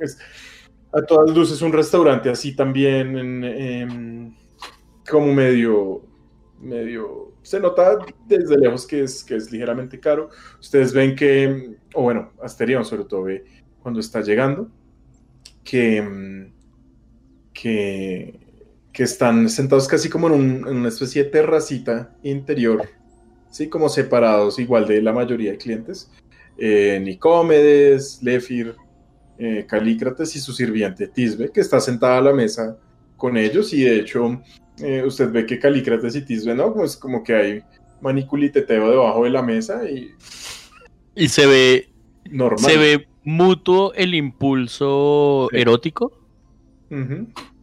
Es 0.00 0.18
a 0.92 1.02
todas 1.02 1.34
luces 1.34 1.62
un 1.62 1.72
restaurante 1.72 2.30
así 2.30 2.54
también, 2.54 3.16
en, 3.16 3.44
em, 3.44 4.34
como 5.08 5.32
medio, 5.32 6.02
medio, 6.60 7.34
se 7.42 7.60
nota 7.60 7.98
desde 8.26 8.58
lejos 8.58 8.86
que 8.86 9.04
es, 9.04 9.22
que 9.24 9.36
es 9.36 9.50
ligeramente 9.52 10.00
caro. 10.00 10.30
Ustedes 10.58 10.92
ven 10.92 11.14
que, 11.14 11.76
o 11.94 12.02
bueno, 12.02 12.32
Asterion 12.42 12.84
sobre 12.84 13.04
todo 13.04 13.24
ve 13.24 13.44
cuando 13.82 14.00
está 14.00 14.20
llegando, 14.20 14.68
que, 15.64 16.02
mm, 16.02 16.52
que 17.52 18.39
que 18.92 19.04
están 19.04 19.48
sentados 19.48 19.86
casi 19.88 20.08
como 20.08 20.26
en, 20.28 20.32
un- 20.34 20.68
en 20.68 20.76
una 20.76 20.88
especie 20.88 21.24
de 21.24 21.30
terracita 21.30 22.14
interior, 22.22 22.88
sí, 23.50 23.68
como 23.68 23.88
separados 23.88 24.58
igual 24.58 24.86
de 24.88 25.00
la 25.02 25.12
mayoría 25.12 25.52
de 25.52 25.58
clientes. 25.58 26.10
Eh, 26.58 27.00
Nicómedes, 27.02 28.20
Lefir, 28.22 28.74
eh, 29.38 29.64
Calícrates 29.68 30.34
y 30.36 30.40
su 30.40 30.52
sirviente 30.52 31.06
Tisbe, 31.08 31.50
que 31.50 31.60
está 31.60 31.80
sentada 31.80 32.18
a 32.18 32.22
la 32.22 32.32
mesa 32.32 32.76
con 33.16 33.36
ellos 33.36 33.72
y 33.72 33.82
de 33.84 34.00
hecho 34.00 34.42
eh, 34.78 35.02
usted 35.06 35.30
ve 35.30 35.46
que 35.46 35.58
Calícrates 35.58 36.14
y 36.16 36.22
Tisbe, 36.24 36.54
¿no? 36.54 36.74
Pues 36.74 36.96
como 36.96 37.22
que 37.22 37.34
hay 37.34 37.62
maniculiteteo 38.02 38.90
debajo 38.90 39.24
de 39.24 39.30
la 39.30 39.42
mesa 39.42 39.88
y 39.88 40.10
Y 41.14 41.28
se 41.28 41.46
ve, 41.46 41.88
normal. 42.30 42.70
se 42.70 42.76
ve 42.76 43.08
mutuo 43.24 43.92
el 43.94 44.14
impulso 44.14 45.48
Sí. 45.52 45.58
erótico. 45.60 46.12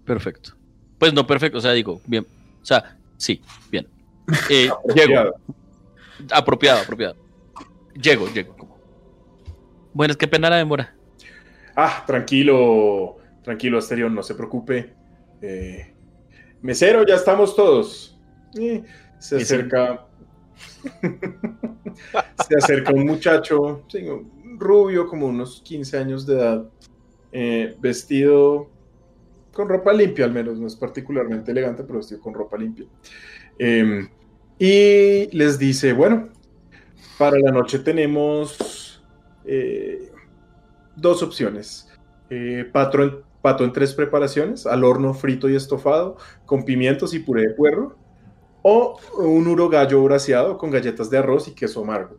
Perfecto. 0.06 0.57
Pues 0.98 1.14
no 1.14 1.26
perfecto, 1.28 1.60
o 1.60 1.62
sea, 1.62 1.74
digo, 1.74 2.02
bien. 2.06 2.26
O 2.62 2.66
sea, 2.66 2.98
sí, 3.18 3.42
bien. 3.72 3.88
Eh, 4.50 4.70
llego. 4.94 5.36
Apropiado. 6.32 6.82
Apropiado. 6.82 7.16
Llego, 7.94 8.28
llego. 8.34 8.56
Bueno, 9.94 10.12
es 10.12 10.18
que 10.18 10.28
pena 10.28 10.50
la 10.50 10.58
demora. 10.58 10.94
Ah, 11.76 12.04
tranquilo, 12.06 13.18
tranquilo, 13.42 13.78
Asterión, 13.78 14.14
no 14.14 14.22
se 14.22 14.36
preocupe. 14.36 14.94
Eh, 15.42 15.94
mesero, 16.62 17.06
ya 17.06 17.16
estamos 17.16 17.56
todos. 17.56 18.20
Eh, 18.60 18.84
se 19.20 19.38
acerca. 19.38 20.06
se 22.48 22.56
acerca 22.58 22.92
un 22.92 23.06
muchacho, 23.06 23.86
sí, 23.88 24.06
rubio, 24.58 25.08
como 25.08 25.28
unos 25.28 25.62
15 25.62 25.98
años 25.98 26.26
de 26.26 26.34
edad, 26.36 26.66
eh, 27.32 27.76
vestido 27.80 28.70
con 29.58 29.68
ropa 29.68 29.92
limpia, 29.92 30.24
al 30.26 30.32
menos, 30.32 30.58
no 30.60 30.68
es 30.68 30.76
particularmente 30.76 31.52
elegante, 31.52 31.84
pero 31.84 31.98
vestido 31.98 32.22
con 32.22 32.34
ropa 32.34 32.58
limpia. 32.58 32.86
Eh, 33.60 34.08
y 34.60 35.36
les 35.36 35.58
dice: 35.60 35.92
Bueno, 35.94 36.30
para 37.18 37.38
la 37.40 37.52
noche 37.52 37.80
tenemos. 37.80 39.04
eh, 39.46 40.12
dos 40.96 41.22
opciones. 41.24 41.90
Eh, 42.30 42.70
pato, 42.72 43.02
en, 43.04 43.18
pato 43.42 43.64
en 43.64 43.72
tres 43.74 43.94
preparaciones, 43.94 44.66
al 44.66 44.84
horno 44.84 45.14
frito 45.14 45.48
y 45.50 45.56
estofado, 45.56 46.18
con 46.46 46.64
pimientos 46.66 47.14
y 47.14 47.20
puré 47.20 47.44
de 47.48 47.54
puerro. 47.54 47.98
O 48.64 49.00
un 49.20 49.48
uro 49.48 49.70
gallo 49.70 50.04
braseado 50.04 50.58
con 50.58 50.70
galletas 50.72 51.10
de 51.10 51.18
arroz 51.20 51.48
y 51.48 51.52
queso 51.56 51.82
amargo. 51.84 52.18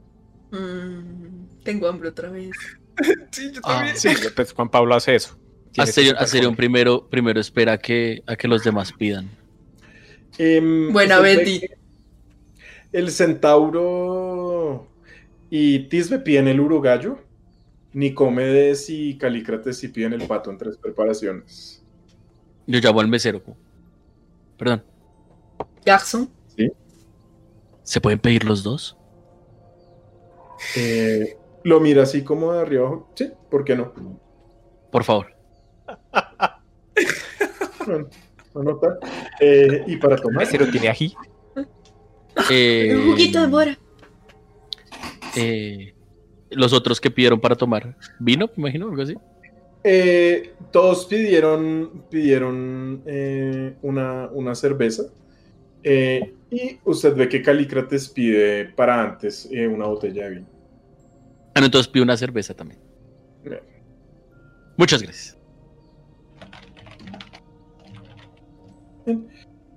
Mm, 0.53 1.63
tengo 1.65 1.87
hambre 1.89 2.09
otra 2.11 2.31
vez. 2.31 2.51
Sí, 3.31 3.53
yo 3.53 3.61
Ah, 3.63 3.77
también. 3.77 3.97
sí, 3.97 4.09
pues 4.35 4.53
Juan 4.53 4.69
Pablo 4.69 4.93
hace 4.95 5.15
eso. 5.15 5.39
Asterion, 5.77 6.57
primero, 6.57 7.09
primero 7.09 7.41
espera 7.41 7.79
que, 7.79 8.23
a 8.27 8.37
que 8.37 8.49
los 8.49 8.65
demás 8.65 8.93
pidan. 8.93 9.31
Em, 10.39 10.93
Buena 10.93 11.21
Betty. 11.21 11.63
El 12.93 13.11
centauro 13.11 14.89
y 15.51 15.81
Tisbe 15.89 16.19
piden 16.21 16.49
el 16.49 16.61
uro 16.61 16.81
gallo. 16.81 17.19
Nicómedes 17.93 18.89
y 18.91 19.17
Calícrates 19.19 19.79
sí 19.79 19.89
piden 19.89 20.13
el 20.13 20.27
pato 20.27 20.51
en 20.51 20.59
tres 20.59 20.77
preparaciones. 20.77 21.83
Yo 22.67 22.81
llamo 22.81 23.01
al 23.01 23.09
mesero. 23.09 23.43
Perdón, 24.57 24.85
Garçon. 25.85 26.31
¿se 27.83 28.01
pueden 28.03 28.19
pedir 28.19 28.45
los 28.45 28.63
dos? 28.63 28.99
Eh, 30.77 31.39
lo 31.65 31.81
mira 31.81 32.03
así 32.03 32.23
como 32.23 32.53
de 32.53 32.61
arriba 32.61 32.87
abajo. 32.87 33.09
Sí, 33.15 33.31
¿por 33.51 33.65
qué 33.65 33.75
no? 33.75 33.93
Por 34.91 35.05
favor. 35.05 35.38
Bueno, 37.87 38.09
anota. 38.55 38.99
Eh, 39.41 39.85
y 39.87 39.97
para 39.97 40.17
tomar. 40.17 40.45
Mesero 40.45 40.69
tiene 40.71 40.89
ají. 40.89 41.15
Eh, 42.51 42.95
Un 42.97 43.11
juguito 43.13 43.41
de 43.41 43.47
mora. 43.49 43.79
eh, 45.37 45.95
los 46.51 46.73
otros 46.73 47.01
que 47.01 47.11
pidieron 47.11 47.41
para 47.41 47.55
tomar. 47.57 47.97
¿Vino, 48.19 48.47
me 48.57 48.63
imagino? 48.63 48.89
Algo 48.89 49.03
así. 49.03 49.15
Eh, 49.85 50.55
todos 50.73 51.07
pidieron, 51.07 52.05
pidieron 52.11 53.03
eh, 53.07 53.75
una, 53.83 54.29
una 54.33 54.55
cerveza. 54.55 55.05
eh, 55.85 56.35
y 56.51 56.79
usted 56.85 57.15
ve 57.15 57.29
que 57.29 57.43
Calícrates 57.43 58.09
pide 58.09 58.67
para 58.75 59.03
antes 59.03 59.47
eh, 59.53 59.67
una 59.69 59.87
botella 59.87 60.25
de 60.25 60.31
vino. 60.31 60.47
Ah, 61.55 61.61
no, 61.61 61.67
entonces 61.67 61.89
pido 61.91 62.03
una 62.05 62.17
cerveza 62.17 62.55
también. 62.55 62.81
Bien. 63.45 63.61
Muchas 64.77 65.03
gracias. 65.03 65.38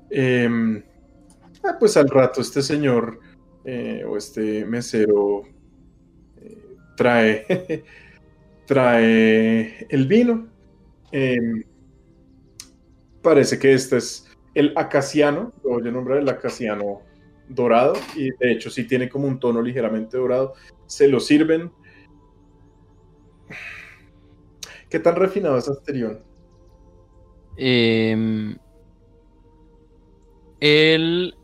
Eh, 0.10 0.84
ah, 1.64 1.78
pues 1.80 1.96
al 1.98 2.10
rato 2.10 2.42
este 2.42 2.62
señor 2.62 3.20
eh, 3.64 4.04
o 4.08 4.18
este 4.18 4.66
mesero 4.66 5.44
eh, 6.38 6.76
trae, 6.98 7.84
trae 8.66 9.86
el 9.90 10.08
vino. 10.08 10.48
Eh, 11.12 11.38
parece 13.22 13.60
que 13.60 13.74
este 13.74 13.98
es 13.98 14.28
el 14.54 14.74
acaciano, 14.76 15.54
lo 15.64 15.72
voy 15.72 15.88
a 15.88 15.92
nombrar 15.92 16.20
el 16.20 16.30
acaciano 16.30 17.02
dorado, 17.48 17.94
y 18.16 18.32
de 18.32 18.52
hecho 18.52 18.70
sí 18.70 18.86
tiene 18.86 19.10
como 19.10 19.28
un 19.28 19.40
tono 19.40 19.62
ligeramente 19.62 20.18
dorado. 20.18 20.54
Se 20.88 21.08
lo 21.08 21.20
sirven. 21.20 21.72
¿Qué 24.90 25.00
tan 25.00 25.16
refinado 25.16 25.58
es 25.58 25.70
Asterión? 25.70 26.24
Em, 27.58 28.58
él, 30.62 31.36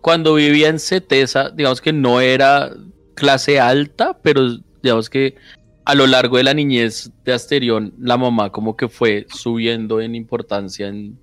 cuando 0.00 0.34
vivía 0.34 0.68
en 0.68 0.78
Cetesa, 0.78 1.50
digamos 1.50 1.80
que 1.80 1.92
no 1.92 2.20
era 2.20 2.70
clase 3.14 3.58
alta, 3.58 4.18
pero 4.22 4.58
digamos 4.82 5.08
que 5.08 5.36
a 5.86 5.94
lo 5.94 6.06
largo 6.06 6.36
de 6.36 6.44
la 6.44 6.54
niñez 6.54 7.10
de 7.24 7.32
Asterión, 7.32 7.94
la 7.98 8.16
mamá 8.16 8.50
como 8.50 8.76
que 8.76 8.88
fue 8.88 9.26
subiendo 9.32 10.00
en 10.00 10.14
importancia 10.14 10.88
en, 10.88 11.18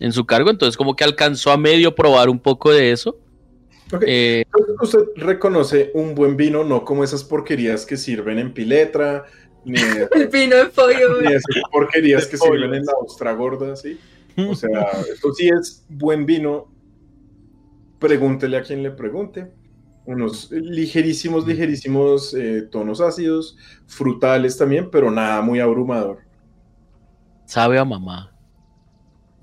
en 0.00 0.12
su 0.12 0.26
cargo, 0.26 0.50
entonces 0.50 0.76
como 0.76 0.96
que 0.96 1.04
alcanzó 1.04 1.52
a 1.52 1.56
medio 1.56 1.94
probar 1.94 2.28
un 2.28 2.38
poco 2.40 2.70
de 2.72 2.92
eso. 2.92 3.18
Eh, 4.06 4.44
Usted 4.80 5.00
reconoce 5.16 5.90
un 5.94 6.14
buen 6.14 6.36
vino, 6.36 6.64
no 6.64 6.84
como 6.84 7.04
esas 7.04 7.24
porquerías 7.24 7.84
que 7.84 7.96
sirven 7.96 8.38
en 8.38 8.54
Piletra, 8.54 9.26
ni, 9.64 9.78
El 10.14 10.28
vino 10.28 10.56
de 10.56 10.66
pollo. 10.66 11.20
ni 11.20 11.28
esas 11.28 11.62
porquerías 11.70 12.26
que 12.26 12.36
sirven 12.38 12.74
en 12.74 12.84
la 12.84 12.92
ostra 13.00 13.32
gorda, 13.32 13.76
¿sí? 13.76 13.98
O 14.36 14.54
sea, 14.54 14.90
esto 15.12 15.32
sí 15.34 15.48
es 15.48 15.84
buen 15.88 16.26
vino. 16.26 16.72
Pregúntele 17.98 18.56
a 18.56 18.62
quien 18.62 18.82
le 18.82 18.90
pregunte. 18.90 19.52
Unos 20.04 20.50
ligerísimos, 20.50 21.46
ligerísimos 21.46 22.34
eh, 22.34 22.62
tonos 22.62 23.00
ácidos, 23.00 23.56
frutales 23.86 24.58
también, 24.58 24.90
pero 24.90 25.10
nada 25.10 25.40
muy 25.42 25.60
abrumador. 25.60 26.18
sabe 27.44 27.78
a 27.78 27.84
mamá. 27.84 28.32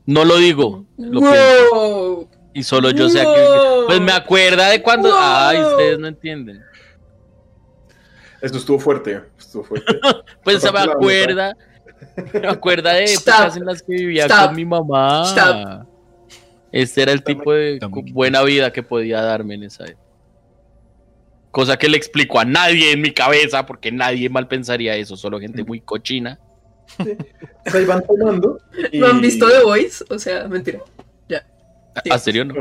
No 0.06 0.26
lo 0.26 0.38
digo, 0.38 0.86
lo 0.98 1.22
wow. 1.22 2.28
Y 2.54 2.64
solo 2.64 2.90
yo 2.90 3.10
sé 3.10 3.22
a 3.22 3.24
qué. 3.24 3.46
Wow. 3.46 3.86
Pues 3.88 4.02
me 4.02 4.12
acuerda 4.12 4.70
de 4.70 4.82
cuando. 4.82 5.10
Wow. 5.10 5.20
Ay, 5.22 5.62
ustedes 5.62 6.00
no 6.00 6.08
entienden. 6.08 6.62
Esto 8.42 8.58
estuvo 8.58 8.80
fuerte, 8.80 9.22
estuvo 9.38 9.64
fuerte. 9.64 10.00
Pues 10.44 10.62
se 10.62 10.72
me 10.72 10.80
acuerda. 10.80 11.56
Me 12.34 12.48
acuerda 12.48 12.94
de 12.94 13.06
épocas 13.14 13.58
en 13.58 13.66
las 13.66 13.82
que 13.82 13.94
vivía 13.94 14.26
Stop. 14.26 14.48
con 14.48 14.56
mi 14.56 14.66
mamá. 14.66 15.24
Stop. 15.26 15.88
Este 16.72 17.02
era 17.02 17.12
el 17.12 17.24
tipo 17.24 17.52
de 17.54 17.80
buena 18.12 18.44
vida 18.44 18.72
que 18.72 18.84
podía 18.84 19.22
darme 19.22 19.56
en 19.56 19.64
esa 19.64 19.86
época. 19.86 20.04
Cosa 21.52 21.78
que 21.78 21.90
le 21.90 21.98
explico 21.98 22.40
a 22.40 22.46
nadie 22.46 22.92
en 22.92 23.02
mi 23.02 23.12
cabeza, 23.12 23.66
porque 23.66 23.92
nadie 23.92 24.30
mal 24.30 24.48
pensaría 24.48 24.96
eso, 24.96 25.18
solo 25.18 25.40
gente 25.40 25.64
muy 25.64 25.82
cochina. 25.82 26.40
Pues 26.98 27.76
ahí 27.76 27.86
van 27.86 28.04
tomando. 28.06 28.60
y- 28.92 29.00
¿No 29.00 29.08
han 29.08 29.20
visto 29.22 29.48
The 29.50 29.64
Voice? 29.64 30.04
O 30.10 30.20
sea, 30.20 30.48
mentira. 30.48 30.80
Sí. 32.04 32.10
¿A 32.12 32.20
serio 32.20 32.46
no? 32.46 32.54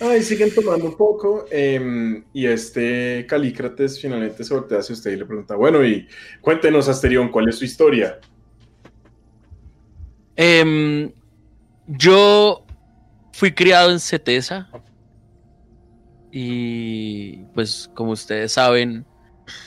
Ay, 0.00 0.22
siguen 0.22 0.52
tomando 0.54 0.86
un 0.86 0.96
poco. 0.96 1.44
em, 1.50 2.24
y 2.32 2.46
este 2.46 3.26
Calícrates 3.28 4.00
finalmente 4.00 4.42
se 4.42 4.54
voltea 4.54 4.78
hacia 4.78 4.94
usted 4.94 5.12
y 5.12 5.16
le 5.16 5.26
pregunta: 5.26 5.56
Bueno, 5.56 5.84
y 5.84 6.08
cuéntenos, 6.40 6.88
Asterión, 6.88 7.28
¿cuál 7.30 7.48
es 7.48 7.56
su 7.56 7.64
historia? 7.66 8.18
Em, 10.36 11.12
yo 11.86 12.64
fui 13.32 13.52
criado 13.52 13.90
en 13.90 14.00
Cetesa 14.00 14.70
y 16.32 17.44
pues 17.54 17.90
como 17.94 18.12
ustedes 18.12 18.52
saben, 18.52 19.04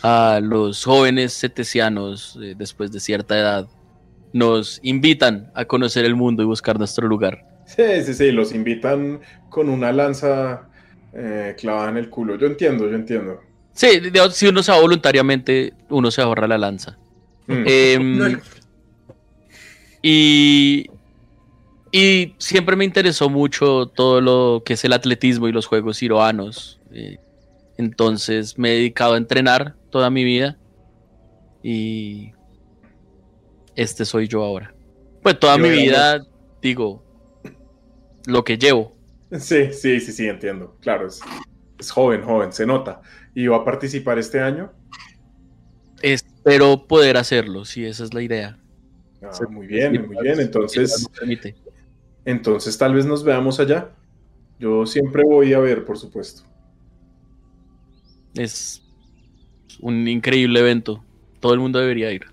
a 0.02 0.40
los 0.42 0.84
jóvenes 0.84 1.38
cetesianos 1.40 2.40
eh, 2.42 2.56
después 2.58 2.92
de 2.92 3.00
cierta 3.00 3.38
edad 3.38 3.68
nos 4.32 4.80
invitan 4.82 5.52
a 5.54 5.66
conocer 5.66 6.06
el 6.06 6.16
mundo 6.16 6.42
y 6.42 6.46
buscar 6.46 6.80
nuestro 6.80 7.08
lugar. 7.08 7.53
Sí, 7.76 8.04
sí, 8.04 8.14
sí, 8.14 8.32
los 8.32 8.54
invitan 8.54 9.22
con 9.50 9.70
una 9.70 9.92
lanza 9.92 10.68
eh, 11.14 11.56
clavada 11.58 11.90
en 11.90 11.98
el 11.98 12.10
culo. 12.10 12.38
Yo 12.38 12.48
entiendo, 12.48 12.90
yo 12.90 12.96
entiendo. 12.96 13.42
Sí, 13.74 13.88
si 14.32 14.48
uno 14.48 14.62
se 14.62 14.72
va 14.72 14.80
voluntariamente, 14.80 15.74
uno 15.90 16.12
se 16.12 16.22
ahorra 16.22 16.48
la 16.48 16.58
lanza. 16.58 16.98
Mm. 17.48 17.64
Em, 17.66 18.42
y 20.02 20.90
Y 21.96 22.34
siempre 22.40 22.76
me 22.76 22.86
interesó 22.86 23.30
mucho 23.30 23.86
todo 23.86 24.20
lo 24.20 24.64
que 24.66 24.74
es 24.74 24.84
el 24.84 24.94
atletismo 24.94 25.48
y 25.48 25.52
los 25.52 25.68
juegos 25.68 26.00
ciroanos. 26.00 26.80
Eh, 26.92 27.18
entonces 27.78 28.58
me 28.58 28.72
he 28.72 28.76
dedicado 28.78 29.14
a 29.14 29.18
entrenar 29.18 29.76
toda 29.92 30.10
mi 30.10 30.24
vida. 30.24 30.58
Y 31.62 32.32
este 33.76 34.06
soy 34.06 34.28
yo 34.28 34.44
ahora. 34.44 34.74
Pues 35.22 35.40
toda 35.40 35.56
mi 35.60 35.70
vida, 35.70 36.26
digo, 36.64 37.04
lo 38.26 38.44
que 38.44 38.58
llevo. 38.58 38.96
Sí, 39.32 39.74
sí, 39.74 40.00
sí, 40.00 40.12
sí, 40.12 40.28
entiendo. 40.28 40.78
Claro, 40.80 41.08
es, 41.08 41.20
es 41.80 41.92
joven, 41.92 42.24
joven, 42.24 42.54
se 42.54 42.66
nota. 42.66 43.02
¿Y 43.34 43.48
va 43.48 43.58
a 43.58 43.66
participar 43.66 44.20
este 44.20 44.40
año? 44.40 44.72
Espero 46.02 46.86
poder 46.88 47.18
hacerlo, 47.18 47.66
si 47.66 47.86
esa 47.86 48.04
es 48.04 48.14
la 48.14 48.22
idea. 48.22 48.60
Ah, 49.22 49.32
Sí, 49.32 49.44
muy 49.50 49.68
bien, 49.68 49.94
sí, 49.94 50.00
muy 50.00 50.18
bien. 50.22 50.40
Entonces, 50.40 51.08
entonces 52.26 52.78
tal 52.78 52.94
vez 52.94 53.06
nos 53.06 53.24
veamos 53.24 53.60
allá. 53.60 53.90
Yo 54.60 54.86
siempre 54.86 55.24
voy 55.24 55.54
a 55.54 55.60
ver, 55.60 55.86
por 55.86 55.98
supuesto. 55.98 56.44
Es 58.36 58.82
un 59.80 60.08
increíble 60.08 60.60
evento. 60.60 61.04
Todo 61.40 61.54
el 61.54 61.60
mundo 61.60 61.80
debería 61.80 62.12
ir. 62.12 62.33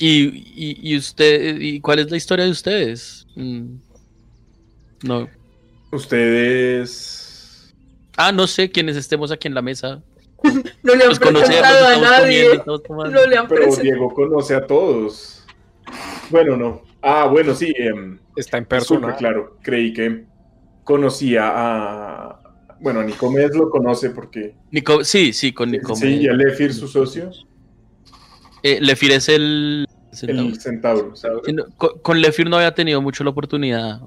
¿Y, 0.00 0.22
y, 0.56 0.92
y 0.92 0.96
usted, 0.96 1.60
y 1.60 1.78
cuál 1.80 1.98
es 2.00 2.10
la 2.10 2.16
historia 2.16 2.44
de 2.46 2.50
ustedes? 2.50 3.26
Mm, 3.36 3.74
No. 5.04 5.28
Ustedes. 5.92 7.74
Ah, 8.16 8.32
no 8.32 8.46
sé 8.46 8.70
quiénes 8.70 8.96
estemos 8.96 9.30
aquí 9.30 9.48
en 9.48 9.54
la 9.54 9.62
mesa. 9.62 10.02
No 10.82 10.94
le 10.94 11.04
han 11.04 11.14
presentado 11.14 11.86
a 11.86 11.96
nadie. 11.98 12.62
No 12.66 13.26
le 13.26 13.36
han 13.36 13.46
Pero 13.46 13.60
presentado. 13.62 13.82
Diego 13.82 14.14
conoce 14.14 14.54
a 14.54 14.66
todos. 14.66 15.44
Bueno, 16.30 16.56
no. 16.56 16.82
Ah, 17.02 17.26
bueno, 17.26 17.54
sí. 17.54 17.72
em, 17.76 18.18
Está 18.36 18.56
en 18.58 18.64
persona. 18.64 19.14
claro. 19.16 19.58
Creí 19.62 19.92
que 19.92 20.24
conocía 20.84 21.50
a. 21.54 22.40
Bueno, 22.80 23.02
Nicomedes 23.02 23.54
lo 23.54 23.68
conoce 23.68 24.08
porque. 24.10 24.54
Nico- 24.72 25.04
sí, 25.04 25.34
sí, 25.34 25.52
con 25.52 25.70
Nicomedes. 25.70 26.00
Sí, 26.00 26.22
y 26.22 26.28
a 26.28 26.32
Lefir, 26.32 26.72
su 26.72 26.88
socio, 26.88 27.30
Eh, 28.62 28.78
Lefir 28.80 29.12
es 29.12 29.28
el... 29.28 29.86
centauro. 30.26 31.08
el 31.08 31.16
centauro. 31.16 31.42
con, 31.76 31.98
con 32.00 32.20
Lefir 32.20 32.48
no 32.48 32.56
había 32.56 32.74
tenido 32.74 33.00
mucho 33.00 33.24
la 33.24 33.30
oportunidad. 33.30 34.00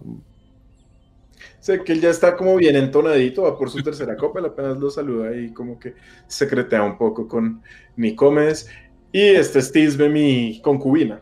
Sé 1.64 1.82
que 1.84 1.94
él 1.94 2.02
ya 2.02 2.10
está 2.10 2.36
como 2.36 2.58
bien 2.58 2.76
entonadito, 2.76 3.44
va 3.44 3.58
por 3.58 3.70
su 3.70 3.82
tercera 3.82 4.18
copa, 4.18 4.40
él 4.40 4.48
apenas 4.48 4.78
lo 4.78 4.90
saluda 4.90 5.34
y 5.34 5.54
como 5.54 5.80
que 5.80 5.94
secretea 6.28 6.84
un 6.84 6.98
poco 6.98 7.26
con 7.28 7.62
Nicomedes. 7.96 8.70
Y 9.14 9.22
este 9.22 9.60
es 9.60 9.72
Tisbe, 9.72 10.10
mi 10.10 10.60
concubina. 10.62 11.22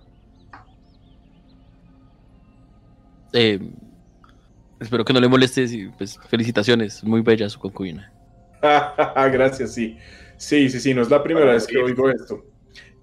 Eh, 3.33 3.59
espero 4.79 5.05
que 5.05 5.13
no 5.13 5.19
le 5.19 5.27
molestes 5.27 5.71
y 5.73 5.89
pues 5.89 6.17
felicitaciones. 6.27 7.03
Muy 7.03 7.21
bella 7.21 7.47
su 7.47 7.59
concubina. 7.59 8.11
Gracias, 8.61 9.73
sí. 9.73 9.97
Sí, 10.37 10.69
sí, 10.69 10.79
sí, 10.79 10.93
no 10.95 11.03
es 11.03 11.09
la 11.11 11.21
primera 11.21 11.53
vez 11.53 11.67
que 11.67 11.77
oigo 11.77 12.09
esto. 12.09 12.43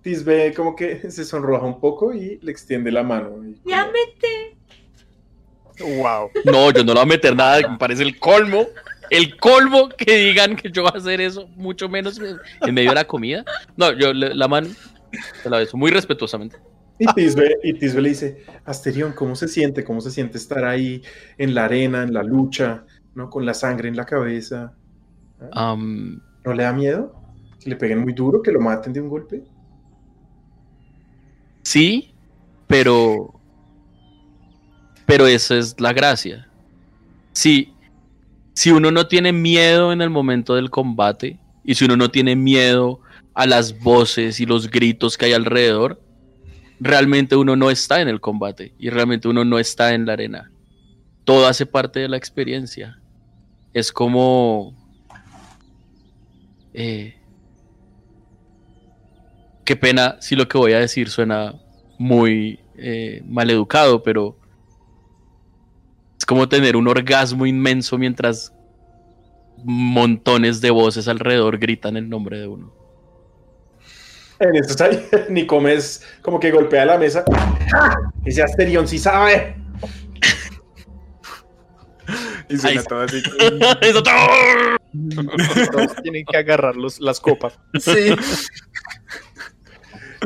Tisbe 0.03 0.53
como 0.55 0.75
que 0.77 0.99
se 1.11 1.25
sonroja 1.25 1.65
un 1.67 1.81
poco 1.81 2.13
y 2.15 2.39
le 2.43 2.51
extiende 2.51 2.91
la 2.91 3.03
mano. 3.03 3.29
y 3.45 3.55
como- 3.55 3.71
Ya 3.71 3.87
mete. 3.87 4.57
Wow. 5.81 6.31
No, 6.45 6.71
yo 6.73 6.83
no 6.85 6.93
le 6.93 7.01
voy 7.01 7.03
a 7.03 7.07
meter 7.07 7.37
nada, 7.37 7.69
me 7.69 7.79
parece 7.79 8.03
el 8.03 8.19
colmo. 8.19 8.67
El 9.11 9.37
colmo 9.39 9.89
que 9.89 10.17
digan 10.17 10.57
que 10.57 10.71
yo 10.71 10.83
voy 10.83 10.91
a 10.95 10.99
hacer 10.99 11.21
eso, 11.21 11.47
mucho 11.57 11.89
menos 11.89 12.21
en 12.21 12.75
medio 12.75 12.91
de 12.91 12.95
la 12.97 13.07
comida. 13.07 13.45
No, 13.77 13.93
yo 13.93 14.13
le- 14.13 14.35
la 14.35 14.49
mano 14.49 14.69
se 15.43 15.49
la 15.49 15.59
beso 15.59 15.77
muy 15.77 15.91
respetuosamente. 15.91 16.57
Y 16.99 17.07
Tisbe, 17.15 17.57
y 17.63 17.75
Tisbe 17.75 18.03
le 18.03 18.09
dice, 18.09 18.43
Asterión, 18.65 19.13
¿cómo 19.13 19.37
se 19.37 19.47
siente? 19.47 19.85
¿Cómo 19.85 20.01
se 20.01 20.11
siente 20.11 20.37
estar 20.37 20.65
ahí 20.65 21.01
en 21.39 21.55
la 21.55 21.67
arena, 21.67 22.03
en 22.03 22.13
la 22.13 22.25
lucha, 22.25 22.85
¿no? 23.15 23.31
con 23.31 23.47
la 23.47 23.55
sangre 23.55 23.89
en 23.89 23.97
la 23.97 24.05
cabeza? 24.05 24.75
Am, 25.53 26.21
¿No 26.45 26.53
le 26.55 26.65
da 26.65 26.73
miedo? 26.73 27.15
¿Que 27.63 27.71
le 27.71 27.77
peguen 27.77 28.01
muy 28.01 28.13
duro? 28.15 28.43
¿Que 28.43 28.51
lo 28.51 28.61
maten 28.61 28.93
de 28.93 29.01
un 29.01 29.09
golpe? 29.09 29.43
Sí, 31.69 32.13
pero. 32.67 33.35
Pero 35.07 35.27
esa 35.27 35.57
es 35.57 35.81
la 35.81 35.93
gracia. 35.93 36.49
Si, 37.33 37.73
si 38.55 38.71
uno 38.71 38.91
no 38.91 39.07
tiene 39.07 39.33
miedo 39.33 39.93
en 39.93 40.03
el 40.03 40.11
momento 40.11 40.55
del 40.55 40.71
combate, 40.71 41.39
y 41.65 41.75
si 41.75 41.85
uno 41.85 41.97
no 41.97 42.11
tiene 42.11 42.37
miedo 42.37 43.01
a 43.35 43.47
las 43.47 43.79
voces 43.79 44.41
y 44.41 44.47
los 44.47 44.71
gritos 44.71 45.17
que 45.17 45.27
hay 45.27 45.33
alrededor, 45.35 46.03
realmente 46.81 47.37
uno 47.37 47.57
no 47.57 47.71
está 47.71 48.01
en 48.01 48.09
el 48.09 48.21
combate 48.21 48.73
y 48.79 48.91
realmente 48.91 49.29
uno 49.29 49.45
no 49.45 49.59
está 49.59 49.95
en 49.95 50.07
la 50.07 50.15
arena. 50.15 50.51
Todo 51.25 51.47
hace 51.47 51.67
parte 51.67 52.01
de 52.01 52.09
la 52.09 52.17
experiencia. 52.17 52.99
Es 53.75 53.93
como... 53.93 54.75
eh, 56.73 57.18
qué 59.69 59.77
pena 59.77 60.17
si 60.19 60.35
lo 60.35 60.49
que 60.49 60.57
voy 60.57 60.73
a 60.73 60.79
decir 60.79 61.11
suena 61.11 61.55
muy 61.99 62.59
eh, 62.79 63.21
maleducado, 63.27 64.03
pero 64.03 64.39
es 66.19 66.25
como 66.25 66.49
tener 66.49 66.75
un 66.75 66.89
orgasmo 66.89 67.45
inmenso 67.45 67.99
mientras 67.99 68.51
montones 69.63 70.63
de 70.63 70.71
voces 70.71 71.07
alrededor 71.07 71.59
gritan 71.59 71.99
el 71.99 72.09
nombre 72.09 72.39
de 72.39 72.47
uno. 72.49 72.73
En 74.41 74.57
eso 74.57 74.71
está 74.71 74.87
ahí, 74.87 75.07
Nicomedes 75.29 76.03
como 76.23 76.41
que 76.41 76.51
golpea 76.51 76.87
la 76.87 76.97
mesa. 76.97 77.23
¡Ah! 77.75 77.95
Ese 78.25 78.43
Asterión 78.43 78.89
sí 78.89 78.99
sabe. 78.99 79.55
Y 82.49 82.57
suena 82.57 82.81
Ahí- 82.81 82.87
todo 82.89 83.03
así. 83.03 83.23
Eso 83.83 84.03
todo. 84.03 84.15
Todos 85.73 85.95
tienen 86.03 86.25
que 86.25 86.39
agarrar 86.39 86.75
los- 86.75 87.01
las 87.01 87.21
copas. 87.21 87.59
Sí. 87.79 88.15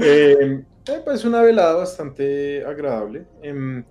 Eh, 0.01 0.63
pues 1.05 1.25
una 1.25 1.43
velada 1.43 1.75
bastante 1.75 2.65
agradable. 2.65 3.25
Em, 3.43 3.85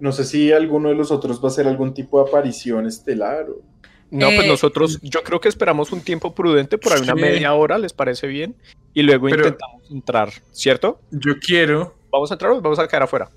no 0.00 0.12
sé 0.12 0.24
si 0.24 0.52
alguno 0.52 0.88
de 0.88 0.94
los 0.94 1.10
otros 1.10 1.40
va 1.40 1.44
a 1.44 1.52
hacer 1.52 1.66
algún 1.66 1.94
tipo 1.94 2.22
de 2.22 2.28
aparición 2.28 2.86
estelar. 2.86 3.48
o- 3.50 3.62
No, 4.10 4.26
pues 4.26 4.44
Eh, 4.44 4.48
nosotros, 4.48 5.00
yo 5.02 5.22
creo 5.22 5.40
que 5.40 5.48
esperamos 5.48 5.90
un 5.92 6.00
tiempo 6.00 6.34
prudente, 6.34 6.78
por 6.78 6.92
ahí 6.92 7.00
una 7.00 7.14
Sí. 7.14 7.20
media 7.20 7.54
hora, 7.54 7.78
¿les 7.78 7.92
parece 7.92 8.26
bien? 8.26 8.54
Y 8.92 9.02
luego 9.02 9.26
Pero- 9.28 9.44
intentamos 9.46 9.90
entrar, 9.90 10.30
¿cierto? 10.52 11.00
Yo 11.10 11.34
quiero, 11.40 11.94
¿Vamos 12.12 12.30
a 12.30 12.34
entrar 12.34 12.52
o 12.52 12.60
vamos 12.60 12.78
a 12.78 12.86
quedar 12.86 13.02
afuera? 13.04 13.28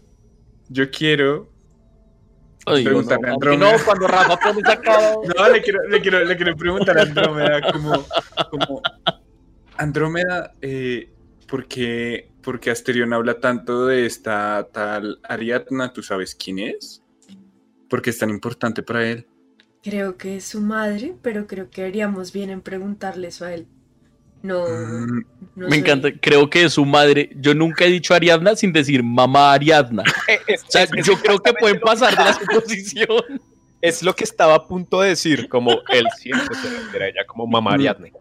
yo 0.70 0.92
quiero. 0.92 1.48
Ay, 2.66 2.84
Preguntarle 2.84 3.22
no, 3.28 3.30
a 3.30 3.34
Andrómeda. 3.36 3.72
no, 3.78 3.86
cuando 3.86 4.08
Rafa 4.08 4.38
pone 4.38 4.60
esa 4.60 4.82
cara. 4.82 5.16
No, 5.38 5.50
le 5.50 5.62
quiero, 5.62 5.88
le 5.88 6.02
quiero, 6.02 6.24
le 6.26 6.36
quiero 6.36 6.56
preguntar 6.58 6.98
a 6.98 7.02
Andrómeda 7.04 7.72
como, 7.72 8.06
como 8.52 8.82
Andrómeda, 9.78 10.54
eh, 10.62 11.10
¿por 11.48 11.68
qué, 11.68 12.30
por 12.42 12.60
qué 12.60 12.72
Asterión 12.72 13.14
habla 13.14 13.40
tanto 13.40 13.86
de 13.88 14.06
esta 14.06 14.68
tal 14.72 15.20
Ariadna? 15.24 15.94
¿Tú 15.94 16.04
sabes 16.04 16.36
quién 16.36 16.60
es? 16.60 17.02
¿Por 17.90 18.02
qué 18.02 18.10
es 18.10 18.18
tan 18.18 18.30
importante 18.30 18.84
para 18.84 19.08
él? 19.10 19.26
Creo 19.84 20.18
que 20.18 20.38
es 20.38 20.44
su 20.46 20.62
madre, 20.62 21.16
pero 21.22 21.48
creo 21.48 21.70
que 21.70 21.84
haríamos 21.86 22.34
bien 22.34 22.50
en 22.50 22.62
preguntarle 22.62 23.30
eso 23.30 23.46
a 23.46 23.54
él. 23.54 23.68
No, 24.44 24.66
Mm, 24.68 25.22
no 25.56 25.66
Me 25.68 25.70
soy- 25.70 25.80
encanta, 25.80 26.10
creo 26.22 26.50
que 26.50 26.64
es 26.66 26.74
su 26.74 26.86
madre. 26.86 27.32
Yo 27.38 27.56
nunca 27.56 27.86
he 27.86 27.90
dicho 27.90 28.14
Ariadna 28.14 28.56
sin 28.56 28.72
decir 28.74 29.02
mamá 29.04 29.54
Ariadna. 29.54 30.04
O 30.68 30.72
sea, 30.72 30.86
yo 31.04 31.14
creo 31.20 31.40
que 31.40 31.54
pueden 31.54 31.80
pasar 31.80 32.16
de 32.16 32.24
la 32.24 32.34
suposición. 32.40 33.42
Es 33.82 34.04
lo 34.04 34.14
que 34.16 34.24
estaba 34.24 34.56
a 34.56 34.68
punto 34.68 35.02
de 35.02 35.10
decir, 35.10 35.48
como 35.50 35.72
él 35.90 36.06
siempre 36.18 36.56
se 36.56 36.70
refiere 36.70 37.06
a 37.06 37.08
ella 37.10 37.26
como 37.28 37.48
mamá 37.48 37.74
Ariadne. 37.74 38.12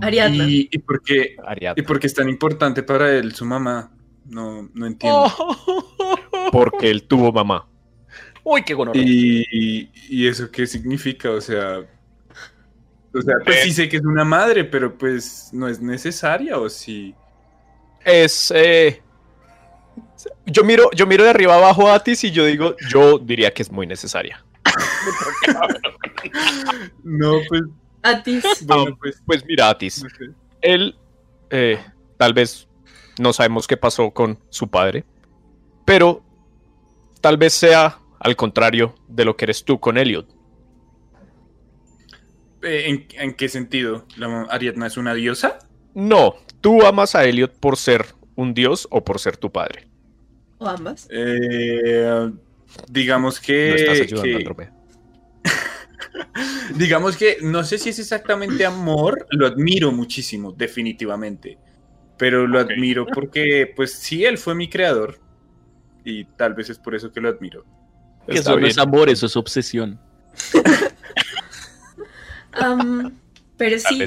Ariadna. 0.00 0.44
¿Y, 0.48 0.68
y 0.70 0.78
por 0.78 1.02
qué, 1.02 1.36
¿Y 1.36 1.40
Ariadne. 1.46 1.82
por 1.82 1.98
qué 2.00 2.06
es 2.06 2.14
tan 2.14 2.28
importante 2.28 2.82
para 2.82 3.12
él 3.16 3.34
su 3.34 3.44
mamá? 3.44 3.92
No, 4.26 4.68
no 4.74 4.86
entiendo. 4.86 5.26
Porque 6.52 6.90
él 6.90 7.02
tuvo 7.04 7.32
mamá. 7.32 7.66
Uy, 8.44 8.62
qué 8.62 8.74
gonorrea. 8.74 9.02
¿Y, 9.04 9.90
y 10.08 10.26
eso 10.26 10.50
qué 10.50 10.66
significa? 10.66 11.30
O 11.30 11.40
sea, 11.40 11.80
o 13.12 13.20
sea, 13.22 13.34
pues 13.44 13.62
sí 13.64 13.72
sé 13.72 13.88
que 13.88 13.96
es 13.98 14.04
una 14.04 14.24
madre, 14.24 14.64
pero 14.64 14.96
pues 14.96 15.50
no 15.52 15.68
es 15.68 15.80
necesaria 15.80 16.58
o 16.58 16.68
sí. 16.68 17.14
Es. 18.04 18.52
eh, 18.54 19.02
yo, 20.46 20.64
miro, 20.64 20.90
yo 20.94 21.06
miro 21.06 21.24
de 21.24 21.30
arriba 21.30 21.56
abajo 21.56 21.88
a 21.88 21.94
Atis 21.96 22.24
y 22.24 22.30
yo 22.30 22.44
digo, 22.44 22.76
yo 22.88 23.18
diría 23.18 23.52
que 23.52 23.62
es 23.62 23.70
muy 23.70 23.86
necesaria. 23.86 24.44
No, 27.02 27.38
pues, 27.48 27.62
Atis. 28.02 28.44
bueno, 28.66 28.96
pues. 28.98 29.22
Pues 29.24 29.44
mira, 29.46 29.70
Atis. 29.70 30.02
no. 30.02 30.34
Él, 30.60 30.96
eh, 31.50 31.78
tal 32.16 32.34
vez 32.34 32.68
no 33.18 33.32
sabemos 33.32 33.66
qué 33.66 33.76
pasó 33.76 34.10
con 34.10 34.38
su 34.50 34.68
padre, 34.68 35.04
pero 35.84 36.22
tal 37.20 37.36
vez 37.36 37.52
sea 37.54 37.98
al 38.18 38.36
contrario 38.36 38.94
de 39.08 39.24
lo 39.24 39.36
que 39.36 39.46
eres 39.46 39.64
tú 39.64 39.80
con 39.80 39.96
Elliot. 39.98 40.28
Eh, 42.62 42.84
¿En, 42.88 43.06
en 43.12 43.34
qué 43.34 43.48
sentido? 43.48 44.06
¿La 44.16 44.42
Ariadna 44.50 44.86
es 44.86 44.96
una 44.96 45.14
diosa? 45.14 45.58
No, 45.94 46.34
tú 46.60 46.84
amas 46.84 47.14
a 47.14 47.24
Elliot 47.24 47.58
por 47.58 47.76
ser 47.76 48.06
un 48.36 48.54
dios 48.54 48.86
o 48.90 49.02
por 49.04 49.18
ser 49.18 49.36
tu 49.36 49.50
padre. 49.50 49.88
¿O 50.58 50.68
ambas? 50.68 51.08
Eh, 51.10 52.30
digamos 52.88 53.36
No 53.36 53.42
que, 53.46 53.74
estás 53.74 54.00
ayudando, 54.00 54.56
que-. 54.56 54.68
digamos 56.76 57.16
que 57.16 57.38
no 57.42 57.64
sé 57.64 57.78
si 57.78 57.90
es 57.90 57.98
exactamente 57.98 58.64
amor, 58.64 59.26
lo 59.30 59.46
admiro 59.46 59.92
muchísimo, 59.92 60.52
definitivamente. 60.52 61.58
Pero 62.16 62.46
lo 62.46 62.58
admiro 62.58 63.06
porque, 63.06 63.72
pues 63.74 63.94
sí, 63.94 64.24
él 64.24 64.36
fue 64.36 64.54
mi 64.54 64.68
creador. 64.68 65.18
Y 66.04 66.24
tal 66.24 66.54
vez 66.54 66.70
es 66.70 66.78
por 66.78 66.94
eso 66.94 67.10
que 67.10 67.20
lo 67.20 67.28
admiro. 67.28 67.64
Que 68.26 68.38
eso 68.38 68.58
no 68.58 68.66
es 68.66 68.78
amor, 68.78 69.08
eso 69.08 69.26
es 69.26 69.36
obsesión. 69.36 69.98
Am, 72.52 73.16
pero 73.56 73.78
sí, 73.78 74.04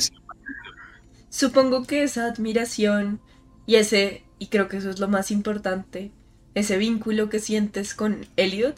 supongo 1.29 1.85
que 1.85 2.03
esa 2.03 2.25
admiración 2.25 3.19
y 3.65 3.75
ese, 3.75 4.23
y 4.37 4.47
creo 4.47 4.67
que 4.67 4.77
eso 4.77 4.89
es 4.89 4.99
lo 4.99 5.07
más 5.07 5.31
importante, 5.31 6.11
ese 6.53 6.77
vínculo 6.77 7.29
que 7.29 7.39
sientes 7.39 7.95
con 7.95 8.27
Elliot 8.35 8.75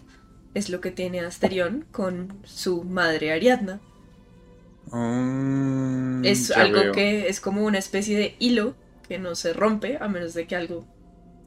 es 0.56 0.70
lo 0.70 0.82
que 0.82 0.89
tiene 0.89 1.20
Asterión 1.20 1.86
con 1.91 2.39
su 2.43 2.84
madre 2.84 3.32
Ariadna. 3.32 3.80
Mm, 4.91 6.26
Es 6.26 6.49
algo 6.51 6.80
veo. 6.80 6.91
que 6.91 7.28
es 7.30 7.39
como 7.39 7.64
una 7.64 7.78
especie 7.78 8.18
de 8.18 8.36
hilo 8.39 8.76
que 9.08 9.20
no 9.20 9.36
se 9.36 9.53
rompe 9.53 9.97
a 10.01 10.08
menos 10.08 10.34
de 10.34 10.47
que 10.47 10.56
algo 10.56 10.86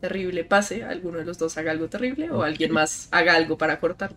terrible 0.01 0.45
pase, 0.45 0.85
alguno 0.85 1.19
de 1.19 1.25
los 1.25 1.39
dos 1.39 1.57
haga 1.59 1.73
algo 1.73 1.89
terrible 1.89 2.31
o 2.31 2.43
alguien 2.45 2.71
más 2.73 3.09
haga 3.11 3.35
algo 3.35 3.59
para 3.59 3.81
cortarlo. 3.81 4.17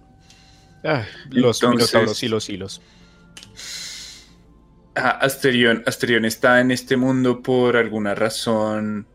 Ay, 0.83 1.05
los 1.31 1.61
Entonces- 1.63 1.89
minotauros 1.93 2.23
y 2.23 2.27
los 2.27 2.49
hilos. 2.49 2.81
Ah, 4.95 5.09
Asterión, 5.21 5.83
Asterión 5.85 6.25
está 6.25 6.59
en 6.59 6.69
este 6.71 6.97
mundo 6.97 7.41
por 7.41 7.77
alguna 7.77 8.13
razón 8.13 9.07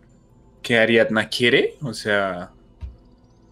que 0.62 0.78
Ariadna 0.78 1.28
quiere. 1.28 1.74
O 1.82 1.92
sea, 1.92 2.50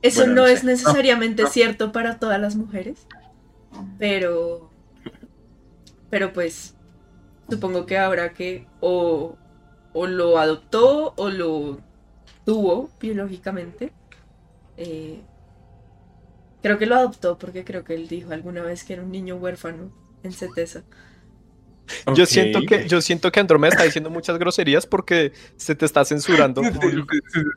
Eso 0.04 0.22
Bueno, 0.22 0.34
no, 0.36 0.42
no 0.42 0.46
es 0.46 0.64
necesariamente 0.64 1.42
No, 1.42 1.48
no. 1.48 1.54
cierto 1.54 1.92
para 1.92 2.20
todas 2.20 2.40
las 2.40 2.56
mujeres, 2.56 3.08
pero, 3.98 4.70
pero 6.10 6.32
pues 6.32 6.74
supongo 7.48 7.86
que 7.86 7.98
habrá 7.98 8.32
que 8.34 8.68
o, 8.80 9.36
o 9.92 10.06
lo 10.06 10.38
adoptó 10.38 11.14
o 11.16 11.30
lo 11.30 11.80
tuvo 12.44 12.90
biológicamente. 13.00 13.92
Eh, 14.76 15.22
creo 16.62 16.78
que 16.78 16.86
lo 16.86 16.96
adoptó 16.96 17.38
porque 17.38 17.64
creo 17.64 17.84
que 17.84 17.94
él 17.94 18.08
dijo 18.08 18.32
alguna 18.32 18.62
vez 18.62 18.84
que 18.84 18.94
era 18.94 19.02
un 19.02 19.12
niño 19.12 19.36
huérfano 19.36 19.92
en 20.22 20.32
Cetesa. 20.32 20.84
Yo 22.14 22.24
siento 22.26 22.60
que 22.66 22.88
yo 22.88 23.00
siento 23.00 23.30
que 23.30 23.40
Andrómeda 23.40 23.72
está 23.72 23.84
diciendo 23.84 24.08
muchas 24.10 24.38
groserías 24.38 24.86
porque 24.86 25.32
se 25.56 25.74
te 25.74 25.84
está 25.84 26.04
censurando. 26.04 26.62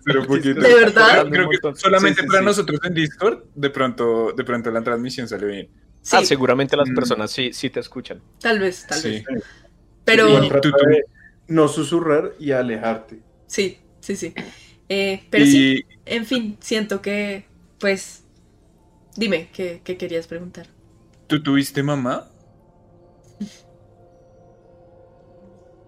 Pero 0.05 0.21
un 0.21 0.27
poquito. 0.27 0.59
¿De 0.61 0.73
verdad? 0.75 1.27
Creo 1.29 1.49
que 1.49 1.57
solamente 1.75 2.21
Sí, 2.21 2.25
sí, 2.25 2.27
para 2.27 2.39
sí. 2.39 2.45
nosotros 2.45 2.79
en 2.83 2.93
Discord, 2.93 3.43
de 3.55 3.69
pronto, 3.69 4.33
de 4.35 4.43
pronto 4.43 4.69
la 4.71 4.81
transmisión 4.83 5.27
sale 5.27 5.45
bien. 5.47 5.69
Sí, 6.01 6.15
Ah, 6.17 6.25
seguramente 6.25 6.75
las 6.77 6.89
Mm. 6.89 6.95
personas 6.95 7.31
sí, 7.31 7.51
sí 7.53 7.69
te 7.69 7.79
escuchan. 7.79 8.21
tal 8.39 8.59
vez, 8.59 8.85
tal 8.87 8.99
Sí. 8.99 9.09
vez. 9.09 9.43
Pero 10.05 10.43
Y 10.43 10.49
tú- 10.61 10.71
tú- 10.71 10.77
no 11.47 11.67
susurrar 11.67 12.33
y 12.39 12.51
alejarte. 12.51 13.19
sí, 13.47 13.77
sí, 14.01 14.15
sí. 14.15 14.33
Eh, 14.89 15.23
pero 15.29 15.45
sí, 15.45 15.83
En 16.05 16.25
fin, 16.25 16.57
siento 16.61 17.01
que, 17.01 17.45
pues, 17.79 18.23
dime, 19.17 19.49
¿qué, 19.53 19.81
qué 19.83 19.97
querías 19.97 20.27
preguntar? 20.27 20.67
tú 21.27 21.43
tuviste 21.43 21.83
mamá. 21.83 22.29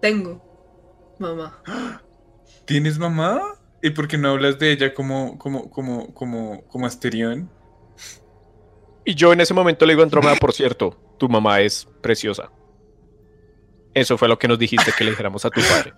Tengo, 0.00 0.42
mamá. 1.18 1.62
¿Tienes 2.64 2.98
mamá? 2.98 3.40
¿Y 3.82 3.90
por 3.90 4.08
qué 4.08 4.18
no 4.18 4.30
hablas 4.30 4.58
de 4.58 4.72
ella 4.72 4.94
como, 4.94 5.38
como, 5.38 5.70
como, 5.70 6.12
como, 6.14 6.62
como 6.68 6.86
Asterión? 6.86 7.50
Y 9.04 9.14
yo 9.14 9.32
en 9.32 9.40
ese 9.40 9.54
momento 9.54 9.86
le 9.86 9.92
digo 9.92 10.02
a 10.02 10.04
Andrómeda, 10.04 10.36
por 10.36 10.52
cierto, 10.52 10.96
tu 11.18 11.28
mamá 11.28 11.60
es 11.60 11.88
preciosa. 12.00 12.50
Eso 13.94 14.16
fue 14.16 14.28
lo 14.28 14.38
que 14.38 14.48
nos 14.48 14.58
dijiste 14.58 14.92
que 14.96 15.04
le 15.04 15.10
dijéramos 15.10 15.44
a 15.44 15.50
tu 15.50 15.60
padre. 15.60 15.92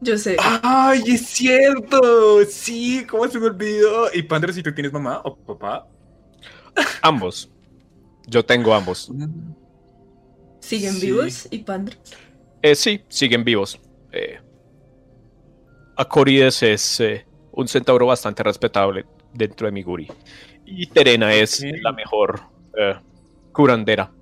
Yo 0.00 0.18
sé, 0.18 0.36
¡Ay, 0.62 1.02
es 1.06 1.26
cierto! 1.26 2.44
Sí, 2.44 3.06
¿cómo 3.08 3.26
se 3.28 3.38
me 3.38 3.46
olvidó? 3.46 4.12
¿Y 4.12 4.22
Pandro, 4.22 4.52
si 4.52 4.62
tú 4.62 4.72
tienes 4.72 4.92
mamá 4.92 5.20
o 5.24 5.36
papá? 5.36 5.86
Ambos. 7.02 7.50
Yo 8.26 8.44
tengo 8.44 8.74
ambos. 8.74 9.10
siguen 10.60 10.94
sí. 10.94 11.06
vivos 11.06 11.48
y 11.50 11.58
Pandro. 11.58 11.96
Eh, 12.66 12.74
sí, 12.74 13.00
siguen 13.08 13.44
vivos. 13.44 13.80
Eh, 14.10 14.40
Acorides 15.96 16.64
es 16.64 16.98
eh, 16.98 17.24
un 17.52 17.68
centauro 17.68 18.06
bastante 18.06 18.42
respetable 18.42 19.06
dentro 19.32 19.68
de 19.68 19.72
Miguri. 19.72 20.08
Y 20.64 20.88
Terena 20.88 21.32
es 21.32 21.64
la 21.80 21.92
mejor 21.92 22.40
curandera 23.52 24.12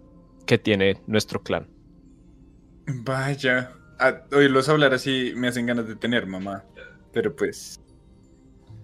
que 0.44 0.58
tiene 0.58 1.00
nuestro 1.06 1.42
clan. 1.42 1.66
Vaya. 2.86 3.72
A- 3.98 4.20
oírlos 4.36 4.68
hablar 4.68 4.92
así 4.92 5.32
me 5.34 5.48
hacen 5.48 5.64
ganas 5.64 5.88
de 5.88 5.96
tener 5.96 6.26
mamá. 6.26 6.64
Pero 7.14 7.34
pues. 7.34 7.80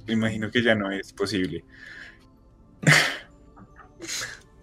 Me 0.07 0.15
imagino 0.15 0.51
que 0.51 0.63
ya 0.63 0.75
no 0.75 0.91
es 0.91 1.13
posible. 1.13 1.65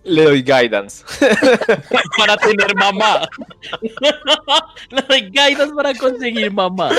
Le 0.07 0.23
doy 0.23 0.41
guidance. 0.41 1.03
para 2.17 2.37
tener 2.37 2.73
mamá. 2.75 3.27
Le 4.89 5.01
doy 5.01 5.21
guidance 5.29 5.73
para 5.75 5.93
conseguir 5.93 6.49
mamá. 6.49 6.91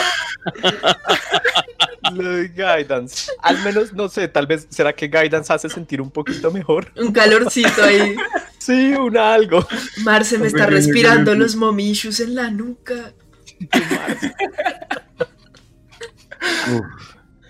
Le 2.12 2.22
doy 2.22 2.48
guidance. 2.48 3.32
Al 3.42 3.58
menos, 3.64 3.94
no 3.94 4.10
sé, 4.10 4.28
tal 4.28 4.46
vez, 4.46 4.66
¿será 4.68 4.92
que 4.92 5.08
guidance 5.08 5.50
hace 5.50 5.70
sentir 5.70 6.02
un 6.02 6.10
poquito 6.10 6.50
mejor? 6.50 6.92
Un 6.96 7.12
calorcito 7.12 7.82
ahí. 7.82 8.14
Sí, 8.58 8.92
un 8.92 9.16
algo. 9.16 9.66
Marce 10.04 10.36
me 10.36 10.48
está 10.48 10.66
respirando 10.66 11.34
los 11.34 11.56
momishus 11.56 12.20
en 12.20 12.34
la 12.34 12.50
nuca. 12.50 13.14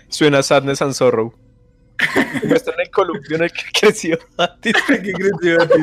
Suena 0.08 0.44
Sadness 0.44 0.80
and 0.82 0.92
Sorrow. 0.92 1.34
Muestran 2.44 2.80
el 2.80 2.90
columpio 2.90 3.36
en 3.36 3.42
el 3.44 3.52
que 3.52 3.62
creció 3.80 4.18
Atis. 4.36 4.74
¿Qué 4.86 5.12
creció 5.12 5.62
a 5.62 5.66
ti? 5.66 5.80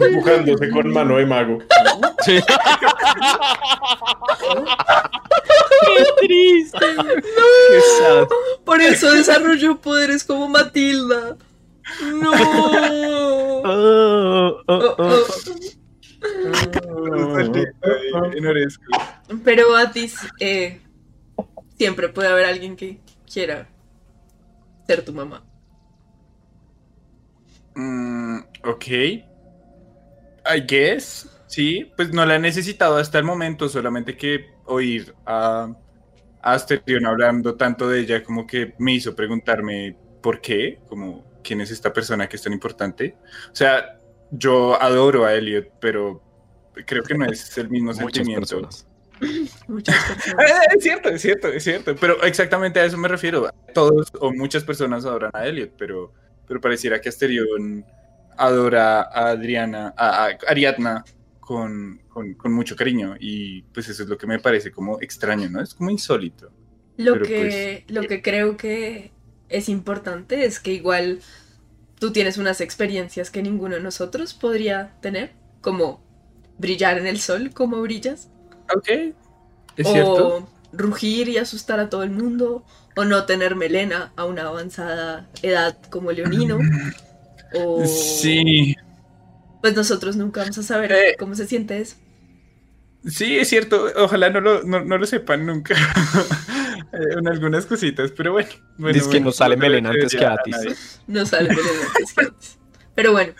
Empujándose 0.00 0.70
con 0.70 0.92
mano 0.92 1.16
de 1.16 1.26
mago. 1.26 1.58
Sí. 2.24 2.40
Qué 5.86 6.04
triste. 6.26 6.86
Qué 7.70 7.80
sad. 7.98 8.26
Por 8.64 8.80
eso 8.80 9.12
desarrolló 9.12 9.80
poderes 9.80 10.24
como 10.24 10.48
Matilda. 10.48 11.36
No. 12.00 12.30
Oh, 12.32 13.62
oh, 13.64 14.62
Oh, 14.68 14.94
oh. 14.96 14.96
oh. 14.98 15.28
Enorezco. 18.34 18.84
Pero 19.44 19.76
Atis, 19.76 20.16
eh, 20.40 20.80
siempre 21.76 22.08
puede 22.08 22.28
haber 22.28 22.46
alguien 22.46 22.76
que 22.76 22.98
quiera 23.32 23.68
ser 24.88 25.04
tu 25.04 25.12
mamá. 25.12 25.44
Mm, 27.74 28.38
ok. 28.64 28.86
I 28.88 30.60
guess. 30.66 31.28
Sí, 31.46 31.92
pues 31.96 32.12
no 32.12 32.24
la 32.26 32.36
he 32.36 32.38
necesitado 32.38 32.96
hasta 32.96 33.18
el 33.18 33.24
momento, 33.24 33.68
solamente 33.68 34.16
que 34.16 34.46
oír 34.66 35.14
a, 35.26 35.74
Asterion 36.40 37.04
hablando 37.06 37.56
tanto 37.56 37.88
de 37.88 38.00
ella 38.00 38.22
como 38.22 38.46
que 38.46 38.74
me 38.78 38.94
hizo 38.94 39.14
preguntarme 39.14 39.96
por 40.22 40.40
qué, 40.40 40.80
como 40.88 41.24
quién 41.42 41.60
es 41.60 41.70
esta 41.70 41.92
persona 41.92 42.28
que 42.28 42.36
es 42.36 42.42
tan 42.42 42.52
importante. 42.52 43.16
O 43.52 43.54
sea, 43.54 43.98
yo 44.30 44.80
adoro 44.80 45.24
a 45.24 45.34
Elliot, 45.34 45.72
pero 45.80 46.22
creo 46.86 47.02
que 47.02 47.14
no 47.14 47.26
es 47.26 47.58
el 47.58 47.68
mismo 47.68 47.92
sentimiento. 47.92 48.60
personas. 48.60 48.87
Muchas 49.68 50.04
personas. 50.04 50.50
Eh, 50.50 50.76
Es 50.76 50.82
cierto, 50.82 51.08
es 51.08 51.22
cierto, 51.22 51.48
es 51.48 51.64
cierto. 51.64 51.96
Pero 51.96 52.22
exactamente 52.22 52.80
a 52.80 52.84
eso 52.84 52.96
me 52.96 53.08
refiero. 53.08 53.48
Todos 53.74 54.12
o 54.20 54.32
muchas 54.32 54.64
personas 54.64 55.04
adoran 55.04 55.30
a 55.34 55.46
Elliot, 55.46 55.72
pero, 55.76 56.12
pero 56.46 56.60
pareciera 56.60 57.00
que 57.00 57.08
Asterion 57.08 57.84
adora 58.36 59.02
a 59.02 59.30
Adriana, 59.30 59.94
a, 59.96 60.26
a 60.26 60.38
Ariadna 60.48 61.04
con, 61.40 62.02
con, 62.08 62.34
con 62.34 62.52
mucho 62.52 62.76
cariño. 62.76 63.16
Y 63.18 63.62
pues 63.62 63.88
eso 63.88 64.02
es 64.02 64.08
lo 64.08 64.18
que 64.18 64.26
me 64.26 64.38
parece 64.38 64.70
como 64.70 65.00
extraño, 65.00 65.48
¿no? 65.48 65.60
Es 65.60 65.74
como 65.74 65.90
insólito. 65.90 66.50
Lo 66.96 67.12
Pero, 67.14 67.26
que, 67.26 67.84
lo 67.88 68.02
que 68.02 68.22
creo 68.22 68.56
que 68.56 69.12
es 69.48 69.68
importante 69.68 70.44
es 70.44 70.60
que 70.60 70.72
igual 70.72 71.20
tú 71.98 72.12
tienes 72.12 72.38
unas 72.38 72.60
experiencias 72.60 73.30
que 73.30 73.42
ninguno 73.42 73.76
de 73.76 73.80
nosotros 73.82 74.34
podría 74.34 74.92
tener, 75.00 75.32
como 75.60 76.04
brillar 76.58 76.98
en 76.98 77.06
el 77.06 77.18
sol, 77.20 77.50
como 77.54 77.80
brillas, 77.82 78.30
Ok. 78.74 78.88
Es 79.76 79.86
o 79.86 79.92
cierto. 79.92 80.48
rugir 80.72 81.28
y 81.28 81.38
asustar 81.38 81.80
a 81.80 81.88
todo 81.88 82.02
el 82.02 82.10
mundo, 82.10 82.64
o 82.96 83.04
no 83.04 83.24
tener 83.26 83.54
melena 83.56 84.12
a 84.16 84.24
una 84.24 84.42
avanzada 84.42 85.28
edad 85.42 85.76
como 85.90 86.10
Leonino, 86.12 86.58
o 87.54 87.84
Sí, 87.86 88.74
pues 89.62 89.74
nosotros 89.74 90.16
nunca 90.16 90.40
vamos 90.42 90.58
a 90.58 90.62
saber 90.62 90.92
Eh. 90.92 91.16
cómo 91.18 91.34
se 91.34 91.46
siente 91.46 91.80
eso. 91.80 91.96
sí, 93.06 93.38
es 93.38 93.48
cierto. 93.48 93.86
Ojalá 93.96 94.30
no 94.30 94.40
lo, 94.40 94.62
no, 94.64 94.84
no 94.84 94.98
lo 94.98 95.06
sepan 95.06 95.46
nunca. 95.46 95.74
Eh, 96.90 97.18
en 97.18 97.28
algunas 97.28 97.66
cositas, 97.66 98.10
pero 98.16 98.32
bueno. 98.32 98.48
bueno 98.78 98.94
Dice 98.94 99.10
que 99.10 99.20
no 99.20 99.30
sale 99.30 99.56
no 99.56 99.60
melena 99.60 99.90
antes 99.90 100.10
que 100.16 100.24
Atis. 100.24 101.00
No 101.06 101.26
sale 101.26 101.50
Belén 101.50 101.64
antes 101.86 102.12
que 102.14 102.24
antes. 102.24 102.58
Pero 102.94 103.12
bueno. 103.12 103.34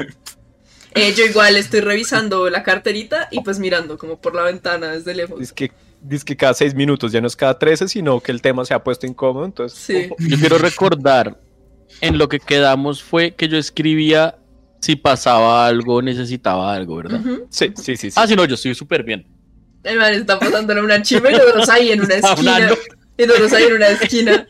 Eh, 1.01 1.15
yo 1.17 1.25
igual 1.25 1.57
estoy 1.57 1.81
revisando 1.81 2.49
la 2.51 2.63
carterita 2.63 3.29
y 3.31 3.41
pues 3.43 3.59
mirando 3.59 3.97
como 3.99 4.21
por 4.21 4.35
la 4.35 4.43
ventana 4.43 4.89
desde 4.93 5.15
lejos. 5.15 5.39
Dice 5.39 5.55
que, 5.55 5.73
dice 6.01 6.25
que 6.25 6.37
cada 6.37 6.55
seis 6.55 6.75
minutos, 6.75 7.13
ya 7.13 7.21
no 7.21 7.27
es 7.27 7.37
cada 7.37 7.59
13, 7.59 7.89
sino 7.89 8.21
que 8.21 8.33
el 8.33 8.43
tema 8.43 8.65
se 8.65 8.75
ha 8.75 8.83
puesto 8.83 9.07
incómodo. 9.07 9.45
Entonces, 9.45 9.79
Sí. 9.79 10.09
Yo 10.19 10.37
quiero 10.39 10.59
recordar, 10.59 11.39
en 12.01 12.19
lo 12.19 12.29
que 12.29 12.39
quedamos 12.41 13.03
fue 13.03 13.35
que 13.35 13.49
yo 13.49 13.57
escribía 13.59 14.37
si 14.81 14.95
pasaba 14.97 15.67
algo, 15.67 16.03
necesitaba 16.03 16.73
algo, 16.73 16.97
¿verdad? 16.97 17.21
Ujú. 17.21 17.47
sí, 17.51 17.73
sí, 17.77 17.97
sí. 17.97 18.11
sí. 18.11 18.21
Ah, 18.21 18.27
sí, 18.29 18.37
no, 18.37 18.45
yo 18.45 18.55
estoy 18.55 18.75
súper 18.75 19.03
bien. 19.03 19.27
El 19.83 19.99
man 19.99 20.13
está 20.15 20.39
pasándole 20.39 20.81
una 20.83 21.03
chiva 21.03 21.31
y 21.31 21.35
nosotros 21.35 21.69
ahí 21.69 21.91
en 21.91 22.01
una 22.03 22.15
Está 22.17 22.33
esquina. 22.35 22.55
hablando. 22.55 22.77
Y 23.17 23.27
nosotros 23.27 23.53
ahí 23.55 23.65
en 23.65 23.73
una 23.73 23.89
esquina. 23.89 24.47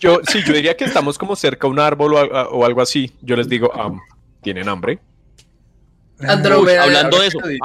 Yo, 0.00 0.20
sí, 0.26 0.38
yo 0.46 0.54
diría 0.54 0.74
que 0.76 0.84
estamos 0.84 1.18
como 1.18 1.36
cerca 1.36 1.66
a 1.66 1.70
un 1.70 1.78
árbol 1.78 2.14
o, 2.14 2.18
a- 2.18 2.48
o 2.48 2.64
algo 2.64 2.80
así. 2.80 3.12
Yo 3.20 3.36
les 3.36 3.48
digo, 3.48 3.70
am, 3.74 4.00
¿tienen 4.42 4.68
hambre? 4.68 4.98
Andrómeda. 6.20 6.84
Hablando 6.84 7.20
de 7.20 7.26
eso. 7.26 7.38
Dices. 7.46 7.60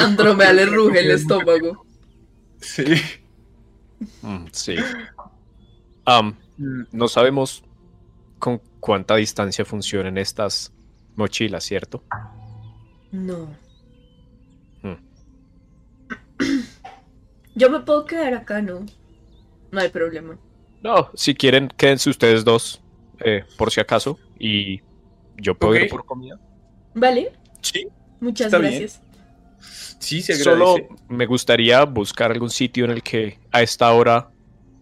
Andrómeda 0.00 0.52
le 0.52 0.66
ruge 0.66 1.00
el 1.00 1.10
estómago. 1.12 1.86
Sí. 2.60 2.84
Mm, 4.22 4.46
sí. 4.52 4.76
Am, 6.04 6.36
no 6.90 7.08
sabemos 7.08 7.62
con 8.38 8.60
cuánta 8.80 9.16
distancia 9.16 9.64
funcionan 9.64 10.18
estas 10.18 10.72
mochilas, 11.14 11.64
¿cierto? 11.64 12.02
No. 13.12 13.54
Hmm. 14.82 14.96
Yo 17.54 17.70
me 17.70 17.80
puedo 17.80 18.04
quedar 18.04 18.34
acá, 18.34 18.60
¿no? 18.62 18.84
No 19.70 19.80
hay 19.80 19.88
problema. 19.90 20.38
No, 20.82 21.10
si 21.14 21.34
quieren, 21.34 21.68
quédense 21.76 22.10
ustedes 22.10 22.44
dos, 22.44 22.82
eh, 23.20 23.44
por 23.56 23.70
si 23.70 23.80
acaso, 23.80 24.18
y 24.38 24.80
yo 25.42 25.54
puedo 25.56 25.74
ir 25.76 25.88
por 25.88 26.04
comida. 26.04 26.38
¿Vale? 26.94 27.32
Sí, 27.60 27.86
Muchas 28.20 28.46
Está 28.46 28.58
bien. 28.58 28.72
gracias. 28.78 29.00
sí, 29.98 30.22
se 30.22 30.34
Solo 30.36 30.76
me 31.08 31.26
gustaría 31.26 31.84
buscar 31.84 32.30
algún 32.30 32.50
sitio 32.50 32.84
en 32.84 32.92
el 32.92 33.02
que 33.02 33.38
a 33.50 33.62
esta 33.62 33.92
hora... 33.92 34.28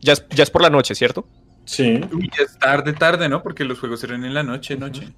Ya 0.01 0.13
es, 0.15 0.25
ya 0.31 0.43
es 0.43 0.51
por 0.51 0.63
la 0.63 0.71
noche, 0.71 0.95
¿cierto? 0.95 1.27
Sí, 1.65 2.01
Uy, 2.13 2.31
ya 2.37 2.45
es 2.45 2.59
tarde, 2.59 2.93
tarde, 2.95 3.29
¿no? 3.29 3.43
Porque 3.43 3.65
los 3.65 3.79
juegos 3.79 4.03
eran 4.05 4.25
en 4.25 4.33
la 4.35 4.43
noche, 4.43 4.77
noche. 4.77 5.09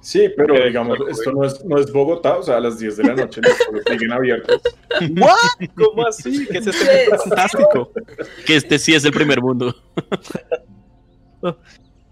sí, 0.00 0.28
pero 0.36 0.54
Eh, 0.56 0.66
digamos, 0.68 0.98
esto 1.10 1.32
no 1.32 1.44
es, 1.44 1.64
no 1.64 1.78
es 1.78 1.90
Bogotá, 1.92 2.36
o 2.36 2.42
sea, 2.42 2.58
a 2.58 2.60
las 2.60 2.78
10 2.78 2.96
de 2.98 3.04
la 3.04 3.14
noche 3.14 3.40
los 3.42 3.52
juegos 3.58 3.82
siguen 3.90 4.12
abiertos. 4.12 4.60
¿What? 5.18 5.68
¿Cómo 5.74 6.06
así? 6.06 6.46
¿Qué 6.46 6.58
es 6.58 6.66
este 6.66 6.84
¿Qué? 6.84 7.10
mundo 7.10 7.22
fantástico? 7.24 7.92
Que 8.46 8.56
este 8.56 8.78
sí 8.78 8.94
es 8.94 9.04
el 9.04 9.12
primer 9.12 9.40
mundo. 9.40 9.74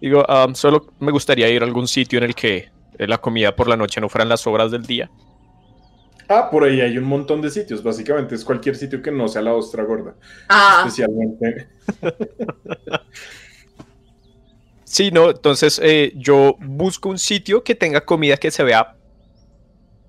Digo, 0.01 0.29
am, 0.29 0.55
solo 0.55 0.87
me 0.99 1.13
gustaría 1.13 1.49
ir 1.49 1.63
a 1.63 1.67
algún 1.67 1.89
sitio 1.89 2.19
en 2.19 2.25
el 2.25 2.35
que 2.35 2.71
la 2.99 3.19
comida 3.19 3.55
por 3.55 3.69
la 3.69 3.77
noche 3.77 4.01
no 4.01 4.09
fueran 4.09 4.29
las 4.29 4.47
horas 4.47 4.71
del 4.71 4.85
día. 4.85 5.11
Ah, 6.29 6.49
por 6.51 6.65
ahí 6.65 6.81
hay 6.81 6.97
un 6.97 7.05
montón 7.05 7.43
de 7.43 7.51
sitios. 7.51 7.83
Básicamente 7.83 8.35
es 8.35 8.45
cualquier 8.45 8.77
sitio 8.77 9.03
que 9.03 9.11
no 9.11 9.29
sea 9.29 9.43
la 9.43 9.55
ostra 9.55 9.85
gorda. 9.85 10.15
Ah, 10.49 10.85
Especialmente. 10.85 11.69
Sí, 14.95 15.11
no, 15.11 15.31
entonces 15.31 15.81
eh, 15.83 16.13
yo 16.15 16.55
busco 16.61 17.09
un 17.09 17.19
sitio 17.19 17.65
que 17.65 17.75
tenga 17.75 18.03
comida 18.03 18.37
que 18.37 18.53
se 18.53 18.63
vea 18.63 18.95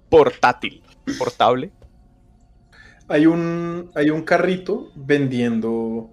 portátil, 0.09 0.83
portable. 1.17 1.71
Hay 3.07 3.25
un, 3.25 3.89
hay 3.95 4.11
un 4.11 4.21
carrito 4.21 4.91
vendiendo, 4.93 6.11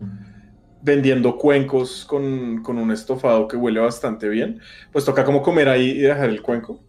vendiendo 0.82 1.36
cuencos 1.38 2.04
con, 2.04 2.62
con 2.62 2.76
un 2.78 2.90
estofado 2.90 3.48
que 3.48 3.56
huele 3.56 3.80
bastante 3.80 4.28
bien. 4.28 4.60
Pues 4.92 5.04
toca 5.04 5.24
como 5.24 5.42
comer 5.42 5.68
ahí 5.68 5.90
y 5.90 5.98
dejar 5.98 6.28
el 6.30 6.42
cuenco. 6.42 6.80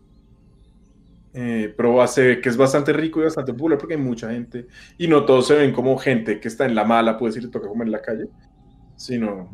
Eh, 1.36 1.74
pero 1.76 2.06
se 2.08 2.28
ve 2.28 2.42
que 2.42 2.50
es 2.50 2.58
bastante 2.58 2.94
rico 2.94 3.20
y 3.20 3.24
bastante 3.24 3.54
popular 3.54 3.78
porque 3.78 3.96
hay 3.96 4.02
mucha 4.02 4.30
gente. 4.32 4.68
Y 4.98 5.08
no 5.08 5.26
todos 5.26 5.48
se 5.48 5.56
ven 5.56 5.72
como 5.74 5.98
gente 5.98 6.40
que 6.40 6.48
está 6.48 6.66
en 6.66 6.76
la 6.76 6.84
mala, 6.84 7.18
puede 7.18 7.34
decir, 7.34 7.50
toca 7.50 7.68
comer 7.68 7.88
en 7.88 7.92
la 7.92 8.02
calle. 8.02 8.28
Sino. 8.96 9.50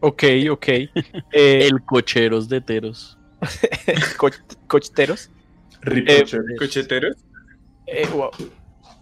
Ok, 0.00 0.24
ok. 0.50 0.66
Eh, 1.32 1.68
El 1.70 1.82
cocheros 1.84 2.48
de 2.48 2.60
teros. 2.60 3.18
co- 4.16 4.30
cocheteros. 4.66 5.30
ripoche. 5.82 6.38
¿Cocheteros? 6.58 7.16
Eh, 7.86 8.06
wow. 8.14 8.30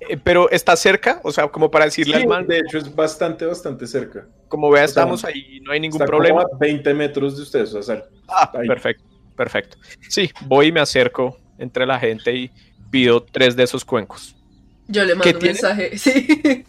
Eh, 0.00 0.16
pero 0.22 0.48
está 0.50 0.76
cerca, 0.76 1.20
o 1.24 1.32
sea, 1.32 1.48
como 1.48 1.70
para 1.70 1.86
decirle 1.86 2.16
Sí, 2.16 2.22
al 2.22 2.28
man, 2.28 2.46
de 2.46 2.58
hecho 2.58 2.78
es 2.78 2.94
bastante, 2.94 3.44
bastante 3.44 3.86
cerca. 3.86 4.26
como 4.48 4.70
vea, 4.70 4.84
o 4.84 4.86
sea, 4.86 5.02
estamos 5.02 5.24
ahí, 5.24 5.60
no 5.62 5.72
hay 5.72 5.80
ningún 5.80 5.96
Está 6.00 6.06
problema. 6.06 6.42
como 6.44 6.54
a 6.54 6.58
20 6.58 6.94
metros 6.94 7.36
de 7.36 7.42
ustedes, 7.42 7.74
o 7.74 7.82
sea, 7.82 8.04
Ah, 8.28 8.50
perfecto, 8.52 9.04
perfecto. 9.36 9.76
Sí, 10.08 10.30
voy 10.46 10.66
y 10.68 10.72
me 10.72 10.80
acerco 10.80 11.36
entre 11.58 11.84
la 11.86 11.98
gente 11.98 12.32
y 12.34 12.50
pido 12.90 13.22
tres 13.24 13.56
de 13.56 13.64
esos 13.64 13.84
cuencos. 13.84 14.36
yo 14.86 15.02
le 15.04 15.12
¿Qué 15.12 15.14
mando 15.16 15.30
un 15.34 15.38
tiene? 15.40 15.52
mensaje. 15.54 15.98
Sí. 15.98 16.64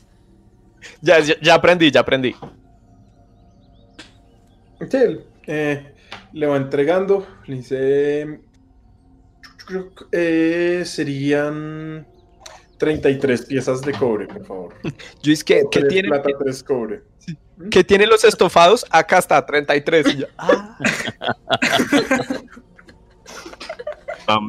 Ya, 1.01 1.19
ya, 1.19 1.35
ya 1.41 1.55
aprendí, 1.55 1.91
ya 1.91 1.99
aprendí. 1.99 2.33
Sí, 4.89 4.97
eh, 5.47 5.93
le 6.33 6.47
va 6.47 6.55
entregando, 6.57 7.27
le 7.47 7.55
dice, 7.57 8.39
yo 9.43 9.65
creo 9.65 9.93
que 9.93 10.05
eh, 10.81 10.85
serían 10.85 12.07
33 12.79 13.45
piezas 13.45 13.81
de 13.81 13.91
cobre, 13.93 14.25
por 14.27 14.45
favor. 14.45 14.73
Yo 15.21 15.31
es 15.31 15.43
que, 15.43 15.63
¿qué 15.69 15.81
Tres 15.81 15.89
tienen, 15.89 16.09
plata, 16.09 16.29
tres 16.39 16.63
cobre. 16.63 17.03
¿qué 17.69 17.83
tienen 17.83 18.09
los 18.09 18.23
estofados? 18.23 18.85
Acá 18.89 19.19
está, 19.19 19.45
33. 19.45 20.07
Y 20.07 20.17
yo, 20.17 20.25
ah. 20.37 20.77
Um, 24.29 24.47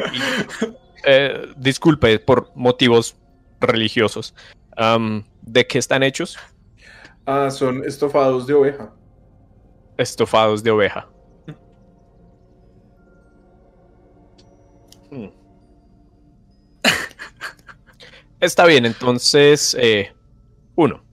eh, 1.05 1.53
disculpe 1.57 2.19
por 2.19 2.51
motivos 2.55 3.17
religiosos. 3.61 4.35
Um, 4.79 5.25
¿De 5.43 5.67
qué 5.67 5.79
están 5.79 6.03
hechos? 6.03 6.39
Ah, 7.27 7.51
son 7.51 7.85
estofados 7.85 8.47
de 8.47 8.55
oveja. 8.55 8.93
Estofados 9.97 10.63
de 10.63 10.71
oveja. 10.71 11.09
Está 18.41 18.67
bien, 18.67 18.87
entonces, 18.87 19.77
eh, 19.79 20.13
uno. 20.77 21.05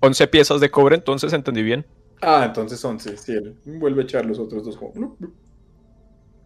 11 0.00 0.26
piezas 0.28 0.60
de 0.60 0.70
cobre, 0.70 0.96
entonces 0.96 1.32
entendí 1.32 1.62
bien. 1.62 1.86
Ah, 2.20 2.44
entonces 2.46 2.84
11, 2.84 3.16
sí, 3.16 3.32
él 3.32 3.56
vuelve 3.64 4.02
a 4.02 4.04
echar 4.04 4.26
los 4.26 4.38
otros 4.38 4.64
dos. 4.64 4.78
No, 4.94 5.16
no, 5.18 5.32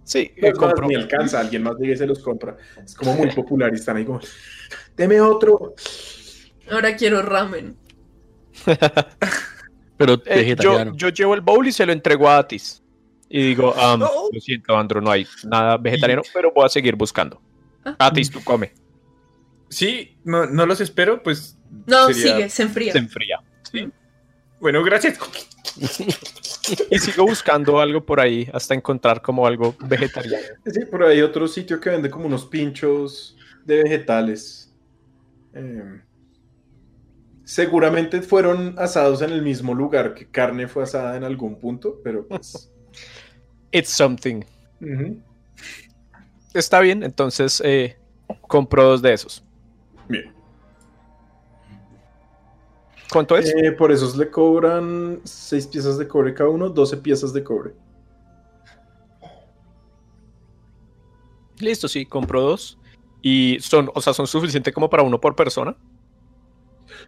Sí, 0.05 0.33
no, 0.41 0.49
eh, 0.49 0.53
más, 0.55 0.75
ni 0.89 0.95
alcanza, 0.95 1.41
alguien 1.41 1.63
más 1.63 1.77
llega 1.79 1.93
y 1.93 1.97
se 1.97 2.07
los 2.07 2.21
compra. 2.21 2.57
Es 2.83 2.95
como 2.95 3.15
muy 3.15 3.31
popular 3.31 3.71
y 3.73 3.77
están 3.77 3.97
ahí 3.99 4.07
como, 4.07 4.21
deme 4.97 5.21
otro. 5.21 5.75
Ahora 6.71 6.97
quiero 6.97 7.21
ramen. 7.21 7.77
Pero 9.99 10.15
Eh, 10.15 10.19
yo, 10.25 10.35
vegetariano. 10.35 10.95
yo 10.97 11.09
llevo 11.11 11.35
el 11.35 11.41
bowl 11.43 11.67
y 11.67 11.73
se 11.73 11.85
lo 11.85 11.93
entrego 11.93 12.29
a 12.29 12.39
Atis. 12.39 12.83
Y 13.29 13.49
digo, 13.49 13.75
um, 13.75 14.01
lo 14.01 14.41
siento, 14.41 14.75
Andro, 14.77 15.01
no 15.03 15.11
hay 15.11 15.27
nada 15.45 15.77
vegetariano, 15.77 16.23
pero 16.33 16.51
voy 16.55 16.65
a 16.65 16.69
seguir 16.71 16.97
buscando. 16.97 17.43
Ah. 17.85 17.95
Atis, 17.99 18.31
tú 18.31 18.43
come. 18.43 18.73
Sí, 19.69 20.17
no, 20.25 20.47
no 20.47 20.67
los 20.67 20.81
espero, 20.81 21.23
pues. 21.23 21.57
No, 21.87 22.07
sería- 22.09 22.37
sigue, 22.37 22.49
se 22.49 22.63
enfría. 22.63 22.93
Se 22.93 22.99
enfría. 22.99 23.43
Bueno, 24.61 24.83
gracias. 24.83 25.19
Y 26.91 26.99
sigo 26.99 27.25
buscando 27.25 27.81
algo 27.81 28.05
por 28.05 28.21
ahí 28.21 28.47
hasta 28.53 28.75
encontrar 28.75 29.23
como 29.23 29.47
algo 29.47 29.75
vegetariano. 29.81 30.47
Sí, 30.67 30.85
por 30.85 31.03
ahí 31.03 31.17
hay 31.17 31.23
otro 31.23 31.49
sitio 31.49 31.81
que 31.81 31.89
vende 31.89 32.11
como 32.11 32.27
unos 32.27 32.45
pinchos 32.45 33.37
de 33.65 33.85
vegetales. 33.85 34.71
Eh, 35.55 36.01
seguramente 37.45 38.21
fueron 38.21 38.75
asados 38.79 39.23
en 39.23 39.31
el 39.31 39.41
mismo 39.41 39.75
lugar 39.75 40.13
que 40.15 40.27
carne 40.27 40.69
fue 40.69 40.83
asada 40.83 41.17
en 41.17 41.25
algún 41.25 41.59
punto, 41.59 42.01
pero 42.05 42.27
pues. 42.27 42.71
It's 43.73 43.91
something. 43.91 44.43
Está 46.53 46.81
bien, 46.81 47.03
entonces 47.03 47.63
eh, 47.65 47.97
compro 48.43 48.85
dos 48.85 49.01
de 49.03 49.13
esos. 49.15 49.43
Bien. 50.09 50.33
¿Cuánto 53.11 53.37
es? 53.37 53.55
Eh, 53.55 53.73
por 53.73 53.91
esos 53.91 54.17
le 54.17 54.31
cobran 54.31 55.21
6 55.25 55.67
piezas 55.69 55.99
de 55.99 56.07
cobre 56.07 56.35
cada 56.35 56.51
uno, 56.51 56.69
12 56.69 56.99
piezas 56.99 57.33
de 57.33 57.43
cobre. 57.43 57.73
Listo, 61.59 61.89
sí, 61.89 62.05
compro 62.07 62.41
dos. 62.43 62.79
Y 63.23 63.59
son, 63.61 63.91
o 63.95 64.01
sea, 64.01 64.13
son 64.13 64.27
suficientes 64.27 64.73
como 64.73 64.89
para 64.89 65.03
uno 65.03 65.21
por 65.21 65.35
persona. 65.35 65.77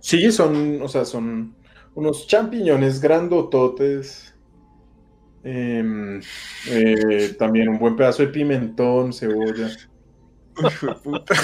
Sí, 0.01 0.33
son, 0.33 0.83
o 0.83 0.89
sea, 0.89 1.05
son 1.05 1.55
unos 1.95 2.27
champiñones 2.27 3.01
grandototes. 3.01 4.35
Em, 5.43 6.21
eh, 6.69 7.35
también 7.39 7.69
un 7.69 7.79
buen 7.79 7.97
pedazo 7.97 8.23
de 8.23 8.29
pimentón, 8.29 9.13
cebolla. 9.13 9.71
Hijo 10.73 10.87
de 10.87 10.95
puta. 10.97 11.35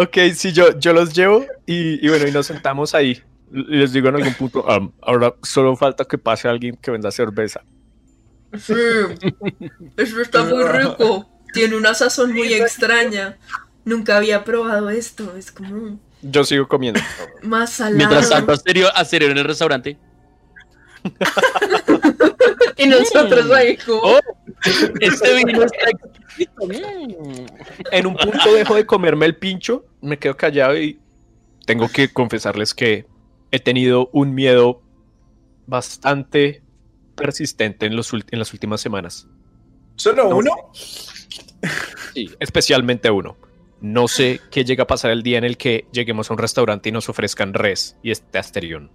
Ok, 0.00 0.16
sí, 0.34 0.52
yo, 0.52 0.78
yo 0.78 0.92
los 0.92 1.12
llevo 1.12 1.44
y, 1.66 2.04
y 2.04 2.08
bueno, 2.08 2.26
y 2.28 2.30
nos 2.30 2.46
sentamos 2.46 2.94
ahí. 2.94 3.20
Y 3.52 3.76
les 3.76 3.92
digo 3.92 4.08
en 4.08 4.16
algún 4.16 4.34
punto, 4.34 4.70
"Am, 4.70 4.92
ahora 5.02 5.34
solo 5.42 5.74
falta 5.74 6.04
que 6.04 6.18
pase 6.18 6.46
alguien 6.48 6.76
que 6.76 6.90
venda 6.92 7.10
cerveza. 7.10 7.62
Sí, 8.56 8.74
eso 9.96 10.20
está 10.20 10.44
muy 10.44 10.62
rico. 10.64 11.28
Tiene 11.52 11.76
una 11.76 11.94
sazón 11.94 12.32
muy 12.32 12.52
extraña. 12.54 13.36
Nunca 13.84 14.18
había 14.18 14.44
probado 14.44 14.88
esto. 14.90 15.34
Es 15.36 15.50
como 15.50 15.98
Yo 16.22 16.44
sigo 16.44 16.68
comiendo. 16.68 17.00
más 17.42 17.70
salado. 17.72 17.96
Mientras 17.96 18.28
tanto, 18.30 18.52
Asterio, 18.52 18.94
Asterio 18.94 19.30
en 19.30 19.38
el 19.38 19.44
restaurante. 19.44 19.98
Y 22.76 22.86
nosotros 22.86 23.50
ahí 23.50 23.76
como... 23.78 24.00
Oh, 24.02 24.20
este 25.00 25.34
vino 25.34 25.64
está. 25.64 25.88
En 27.90 28.06
un 28.06 28.16
punto 28.16 28.52
dejo 28.52 28.74
de 28.74 28.86
comerme 28.86 29.26
el 29.26 29.36
pincho, 29.36 29.84
me 30.00 30.18
quedo 30.18 30.36
callado 30.36 30.78
y 30.78 30.98
tengo 31.66 31.88
que 31.88 32.12
confesarles 32.12 32.74
que 32.74 33.06
he 33.50 33.60
tenido 33.60 34.08
un 34.12 34.34
miedo 34.34 34.82
bastante 35.66 36.62
persistente 37.14 37.86
en, 37.86 37.96
los 37.96 38.12
en 38.12 38.38
las 38.38 38.52
últimas 38.52 38.80
semanas. 38.80 39.26
¿Solo 39.96 40.28
uno? 40.28 40.50
Sí, 42.14 42.30
especialmente 42.38 43.10
uno. 43.10 43.36
No 43.80 44.08
sé 44.08 44.40
qué 44.50 44.64
llega 44.64 44.84
a 44.84 44.86
pasar 44.86 45.10
el 45.10 45.22
día 45.22 45.38
en 45.38 45.44
el 45.44 45.56
que 45.56 45.86
lleguemos 45.92 46.30
a 46.30 46.34
un 46.34 46.38
restaurante 46.38 46.88
y 46.88 46.92
nos 46.92 47.08
ofrezcan 47.08 47.54
res 47.54 47.96
y 48.02 48.10
este 48.10 48.38
Asterion. 48.38 48.90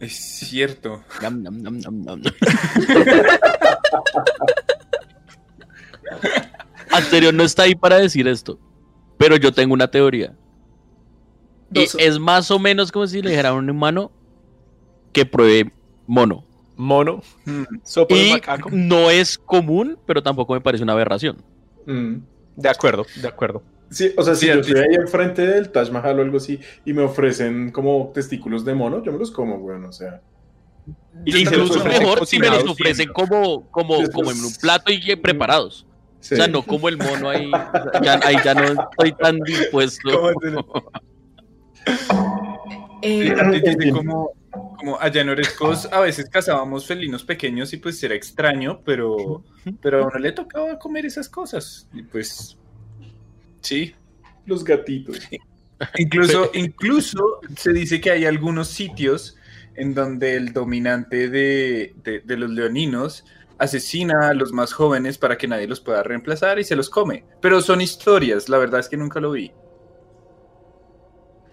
Es 0.00 0.16
cierto. 0.16 1.04
nam, 6.10 6.20
nam. 6.22 6.44
Asterio 6.90 7.32
no 7.32 7.42
está 7.42 7.64
ahí 7.64 7.74
para 7.74 7.96
decir 7.96 8.28
esto, 8.28 8.58
pero 9.18 9.36
yo 9.36 9.52
tengo 9.52 9.74
una 9.74 9.90
teoría. 9.90 10.34
Y 11.72 11.86
es 11.98 12.18
más 12.18 12.50
o 12.50 12.58
menos 12.58 12.92
como 12.92 13.06
si 13.06 13.20
le 13.20 13.30
dijera 13.30 13.50
a 13.50 13.52
un 13.54 13.68
humano 13.68 14.12
que 15.12 15.26
pruebe 15.26 15.72
mono. 16.06 16.44
Mono, 16.76 17.22
de 17.46 18.06
Y 18.08 18.32
macaco. 18.32 18.68
no 18.72 19.08
es 19.08 19.38
común, 19.38 19.96
pero 20.06 20.22
tampoco 20.22 20.54
me 20.54 20.60
parece 20.60 20.82
una 20.82 20.92
aberración. 20.92 21.36
Mm. 21.86 22.16
De 22.56 22.68
acuerdo, 22.68 23.06
de 23.20 23.28
acuerdo. 23.28 23.62
Sí, 23.90 24.12
o 24.16 24.22
sea, 24.24 24.34
si 24.34 24.46
Sí, 24.46 24.52
yo 24.52 24.60
estoy 24.60 24.80
ahí 24.80 24.94
enfrente 24.96 25.46
del 25.46 25.70
Taj 25.70 25.90
Mahal 25.92 26.18
o 26.18 26.22
algo 26.22 26.38
así 26.38 26.58
y 26.84 26.92
me 26.92 27.02
ofrecen 27.02 27.70
como 27.70 28.10
testículos 28.12 28.64
de 28.64 28.74
mono, 28.74 29.04
yo 29.04 29.12
me 29.12 29.18
los 29.18 29.30
como, 29.30 29.56
weón, 29.56 29.84
o 29.84 29.92
sea. 29.92 30.20
Y 31.24 31.30
si 31.30 31.46
se 31.46 31.56
los 31.56 31.68
Incluso 31.68 31.88
mejor 31.88 32.26
si 32.26 32.38
me 32.40 32.50
los 32.50 32.64
ofrecen 32.64 33.12
como, 33.12 33.70
como, 33.70 33.96
como 34.10 34.32
en 34.32 34.44
un 34.44 34.52
plato 34.60 34.90
y 34.90 35.00
que 35.00 35.16
preparados. 35.16 35.86
Sí. 36.24 36.34
O 36.34 36.36
sea, 36.38 36.48
no 36.48 36.62
como 36.62 36.88
el 36.88 36.96
mono 36.96 37.28
ahí. 37.30 37.50
ya, 38.02 38.20
ahí 38.24 38.36
ya 38.44 38.54
no 38.54 38.64
estoy 38.64 39.12
tan 39.12 39.38
dispuesto. 39.40 40.10
¿Cómo 40.20 40.40
te 40.40 40.50
lo- 40.50 40.90
Eh, 43.02 43.34
como, 43.92 44.30
como 44.78 44.98
allá 45.00 45.20
en 45.20 45.28
Orescos 45.28 45.86
a 45.92 46.00
veces 46.00 46.28
cazábamos 46.30 46.86
felinos 46.86 47.22
pequeños 47.24 47.72
y 47.74 47.76
pues 47.76 48.02
era 48.02 48.14
extraño, 48.14 48.80
pero, 48.84 49.44
pero 49.82 50.04
a 50.04 50.06
uno 50.06 50.18
le 50.18 50.32
tocaba 50.32 50.78
comer 50.78 51.04
esas 51.04 51.28
cosas. 51.28 51.86
Y 51.92 52.02
pues 52.02 52.56
sí. 53.60 53.94
Los 54.46 54.64
gatitos. 54.64 55.18
Incluso, 55.98 56.50
incluso 56.54 57.40
se 57.56 57.72
dice 57.74 58.00
que 58.00 58.10
hay 58.10 58.24
algunos 58.24 58.68
sitios 58.68 59.36
en 59.74 59.92
donde 59.92 60.36
el 60.36 60.52
dominante 60.54 61.28
de, 61.28 61.94
de- 62.02 62.20
de 62.20 62.36
los 62.38 62.48
leoninos 62.50 63.24
asesina 63.58 64.28
a 64.28 64.34
los 64.34 64.52
más 64.52 64.72
jóvenes 64.72 65.18
para 65.18 65.36
que 65.38 65.46
nadie 65.48 65.66
los 65.66 65.80
pueda 65.80 66.02
reemplazar 66.02 66.58
y 66.58 66.64
se 66.64 66.76
los 66.76 66.90
come. 66.90 67.24
Pero 67.40 67.60
son 67.60 67.80
historias, 67.80 68.48
la 68.48 68.58
verdad 68.58 68.80
es 68.80 68.88
que 68.88 68.96
nunca 68.96 69.20
lo 69.20 69.30
vi. 69.32 69.52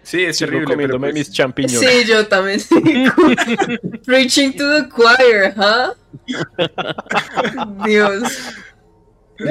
Sí, 0.03 0.23
es 0.23 0.37
Sigo 0.37 0.49
terrible. 0.49 0.65
pero 0.65 0.75
comiéndome 0.75 1.11
pues- 1.11 1.27
mis 1.27 1.31
champiñones. 1.31 1.79
sí, 1.89 2.05
yo 2.07 2.27
también. 2.27 2.59
sí. 2.59 2.75
Preaching 4.05 4.53
to 4.53 4.63
the 4.67 4.89
choir, 4.89 5.53
¿huh? 5.55 5.93
Dios. 7.85 8.23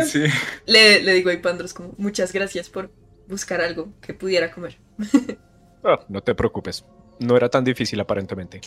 sí. 0.06 0.24
Le, 0.66 1.02
le 1.02 1.14
digo 1.14 1.30
a 1.30 1.34
Ipandros 1.34 1.72
como, 1.72 1.94
muchas 1.98 2.32
gracias 2.32 2.68
por 2.68 2.90
buscar 3.28 3.60
algo 3.60 3.92
que 4.00 4.12
pudiera 4.12 4.50
comer. 4.50 4.76
Ah, 5.84 6.00
no 6.08 6.20
te 6.20 6.34
preocupes. 6.34 6.84
No 7.20 7.36
era 7.36 7.48
tan 7.48 7.62
difícil 7.64 8.00
aparentemente. 8.00 8.60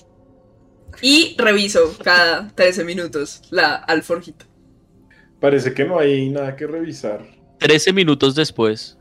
Y 1.01 1.35
reviso 1.37 1.95
cada 2.03 2.49
13 2.55 2.83
minutos 2.83 3.41
la 3.49 3.75
alforjita. 3.75 4.45
Parece 5.39 5.73
que 5.73 5.85
no 5.85 5.99
hay 5.99 6.29
nada 6.29 6.55
que 6.55 6.67
revisar. 6.67 7.25
13 7.59 7.93
minutos 7.93 8.35
después. 8.35 8.97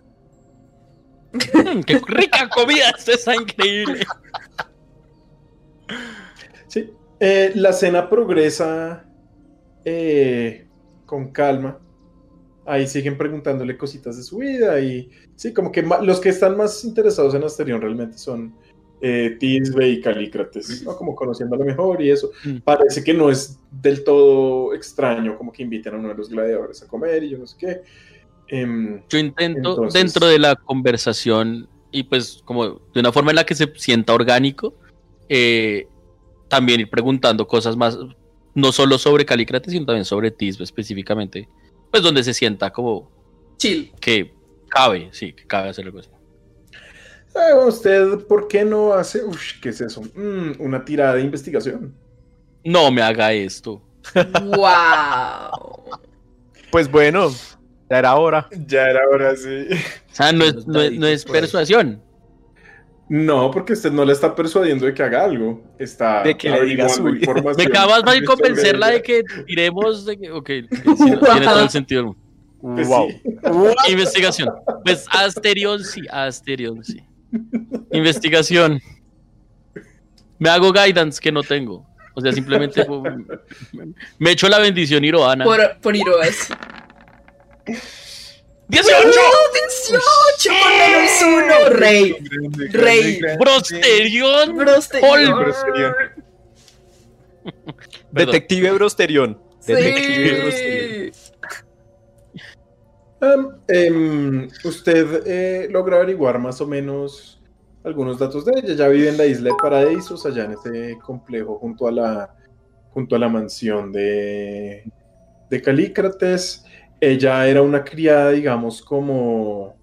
Mm, 1.33 1.81
¡Qué 1.81 2.01
rica 2.07 2.49
comida! 2.49 2.91
Esto 2.99 3.13
está 3.13 3.35
increíble. 3.35 4.05
Sí. 6.69 6.91
Eh, 7.21 7.53
la 7.55 7.73
cena 7.73 8.09
progresa 8.11 9.05
eh, 9.85 10.67
con 11.07 11.31
calma. 11.31 11.79
Ahí 12.65 12.87
siguen 12.87 13.19
preguntándole 13.19 13.77
cositas 13.77 14.17
de 14.17 14.23
su 14.23 14.39
vida 14.39 14.81
y 14.81 15.11
sí, 15.35 15.53
como 15.53 15.73
que 15.73 15.83
los 15.83 16.21
que 16.21 16.29
están 16.29 16.57
más 16.57 16.85
interesados 16.85 17.35
en 17.35 17.43
Asterión 17.43 17.81
realmente 17.81 18.19
son 18.19 18.55
eh, 19.05 19.37
Tisbe 19.41 19.89
y 19.89 20.01
Calícrates, 20.01 20.85
¿no? 20.85 20.97
Como 20.97 21.15
conociéndolo 21.17 21.65
mejor 21.65 22.01
y 22.01 22.11
eso. 22.11 22.31
Mm. 22.45 22.59
Parece 22.59 23.03
que 23.03 23.13
no 23.13 23.31
es 23.31 23.59
del 23.71 24.05
todo 24.05 24.73
extraño 24.75 25.37
como 25.37 25.53
que 25.53 25.65
inviten 25.65 25.95
a 25.95 25.99
uno 25.99 26.09
de 26.11 26.15
los 26.15 26.29
gladiadores 26.29 26.81
a 26.83 26.87
comer 26.87 27.25
y 27.25 27.31
yo 27.31 27.39
no 27.39 27.47
sé 27.47 27.57
qué. 27.59 27.83
Em, 28.47 29.03
Yo 29.09 29.19
intento, 29.19 29.71
Entonces- 29.71 29.93
dentro 30.01 30.27
de 30.29 30.39
la 30.39 30.55
conversación, 30.55 31.69
y 31.91 32.05
pues 32.05 32.43
como 32.45 32.81
de 32.95 33.01
una 33.01 33.11
forma 33.13 33.33
en 33.33 33.37
la 33.37 33.45
que 33.45 33.55
se 33.57 33.73
sienta 33.77 34.15
orgánico, 34.15 34.75
eh, 35.29 35.89
también 36.49 36.81
ir 36.81 36.89
preguntando 36.91 37.47
cosas 37.49 37.77
más, 37.77 37.99
no 38.55 38.71
solo 38.73 38.99
sobre 38.99 39.25
Calícrates, 39.25 39.73
sino 39.73 39.87
también 39.87 40.05
sobre 40.05 40.31
Tisbe 40.31 40.63
específicamente, 40.65 41.49
pues 41.91 42.03
donde 42.03 42.23
se 42.23 42.35
sienta 42.35 42.71
como 42.71 43.11
Chill. 43.57 43.91
que 44.01 44.33
cabe, 44.69 45.09
sí, 45.13 45.33
que 45.33 45.45
cabe 45.45 45.71
hacer 45.71 45.87
algo 45.87 45.99
así. 45.99 46.11
Ah, 47.35 47.57
¿Usted 47.67 48.19
por 48.29 48.49
qué 48.49 48.65
no 48.65 48.93
hace, 48.95 49.25
Ush, 49.25 49.61
qué 49.61 49.71
es 49.71 49.81
eso? 49.81 50.03
Mm, 50.15 50.53
una 50.61 50.85
tirada 50.85 51.15
de 51.15 51.23
investigación. 51.23 51.95
No 52.65 52.91
me 52.91 53.03
haga 53.03 53.33
esto. 53.33 53.83
¡Wow! 54.15 55.99
Pues 56.71 56.91
bueno, 56.91 57.31
ya 57.91 57.99
era 57.99 58.15
hora. 58.17 58.49
Ya 58.67 58.89
era 58.89 59.01
hora, 59.13 59.37
sí. 59.37 59.67
O 60.11 60.15
sea, 60.15 60.33
no 60.33 60.45
es, 60.45 60.67
no 60.67 60.81
es- 60.81 60.93
no 60.93 61.07
es 61.07 61.25
persuasión. 61.25 62.03
No, 63.09 63.51
porque 63.51 63.75
usted 63.75 63.93
no 63.93 64.05
le 64.07 64.13
está 64.15 64.35
persuadiendo 64.35 64.87
de 64.87 64.95
que 64.95 65.03
haga 65.03 65.25
algo. 65.25 65.63
Está 65.79 66.23
De 66.23 66.35
que 66.37 66.49
le 66.49 66.65
diga 66.65 66.89
su- 66.89 67.07
información 67.09 67.57
Me 67.59 67.65
acabas 67.65 68.05
de 68.05 68.25
convencerla 68.25 68.89
de 68.91 69.03
que 69.03 69.23
tiremos 69.47 70.07
de 70.07 70.19
que. 70.19 70.31
Ok, 70.31 70.49
sí, 70.49 70.83
tiene 71.05 71.45
todo 71.45 71.63
el 71.63 71.69
sentido. 71.71 72.17
Pues 72.63 72.89
wow. 72.89 73.11
sí. 73.11 73.93
Investigación. 73.93 74.49
Pues 74.85 75.05
Asterion 75.11 75.83
sí, 75.85 76.03
Asterion 76.11 76.83
sí. 76.85 77.03
Investigación. 77.93 78.81
Me 80.39 80.49
hago 80.51 80.73
guidance 80.73 81.21
que 81.21 81.31
no 81.33 81.43
tengo. 81.43 81.87
O 82.15 82.21
sea, 82.21 82.33
simplemente 82.33 82.85
me 84.19 84.31
echo 84.33 84.49
la 84.49 84.59
bendición 84.59 85.05
iroana. 85.05 85.45
Por, 85.45 85.79
por 85.81 85.97
Iroas. 85.97 86.49
¡18! 87.67 87.75
¡18! 88.69 90.49
¡Con 90.49 90.79
menos 90.79 91.11
uno! 91.23 91.71
¡Rey! 91.77 92.17
Rey. 92.71 93.21
¡Brosterion! 93.39 94.57
Broste. 94.57 95.01
Ol- 95.03 95.35
Brosterión. 95.35 95.95
Detective 98.13 98.71
Brosterión. 98.73 99.41
Detective 99.67 100.35
Sí. 100.35 100.41
Brosterión. 100.43 101.13
Em, 103.69 104.49
usted 104.65 105.23
eh, 105.27 105.69
logra 105.71 105.97
averiguar 105.97 106.41
más 106.41 106.61
o 106.61 106.67
menos 106.67 107.41
algunos 107.85 108.19
datos 108.19 108.45
de 108.45 108.53
ella. 108.59 108.75
Ya 108.75 108.89
vive 108.89 109.11
en 109.11 109.17
la 109.17 109.27
isla 109.27 109.51
de 109.51 109.57
Paradisos, 109.63 110.27
allá 110.27 110.45
en 110.45 110.53
ese 110.53 110.99
complejo 110.99 111.57
junto 111.59 111.87
a 111.87 111.93
la, 111.93 112.35
junto 112.91 113.15
a 113.15 113.21
la 113.21 113.29
mansión 113.29 113.93
de, 113.93 114.91
de 115.49 115.63
Calícrates. 115.63 116.65
Ella 117.01 117.47
era 117.47 117.63
una 117.63 117.85
criada, 117.85 118.31
digamos, 118.31 118.83
como, 118.83 119.77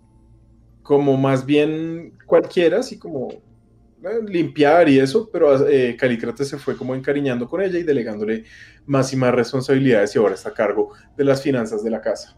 como 0.83 1.15
más 1.15 1.45
bien 1.45 2.17
cualquiera, 2.25 2.79
así 2.79 2.99
como 2.99 3.29
eh, 3.29 4.19
limpiar 4.27 4.89
y 4.89 4.99
eso, 4.99 5.29
pero 5.31 5.65
eh, 5.65 5.95
Calícrates 5.97 6.49
se 6.49 6.57
fue 6.57 6.75
como 6.75 6.93
encariñando 6.93 7.47
con 7.47 7.61
ella 7.61 7.79
y 7.79 7.83
delegándole 7.83 8.43
más 8.85 9.13
y 9.13 9.15
más 9.15 9.33
responsabilidades 9.33 10.13
y 10.13 10.19
ahora 10.19 10.35
está 10.35 10.49
a 10.49 10.53
cargo 10.53 10.93
de 11.15 11.23
las 11.23 11.41
finanzas 11.41 11.83
de 11.85 11.89
la 11.89 12.01
casa. 12.01 12.37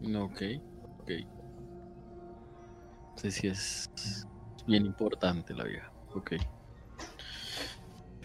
Ok, 0.00 0.42
ok. 1.00 1.10
Sí, 3.16 3.30
sí, 3.30 3.48
es 3.48 4.26
bien 4.66 4.86
importante 4.86 5.52
la 5.54 5.64
vieja. 5.64 5.90
Ok. 6.14 6.32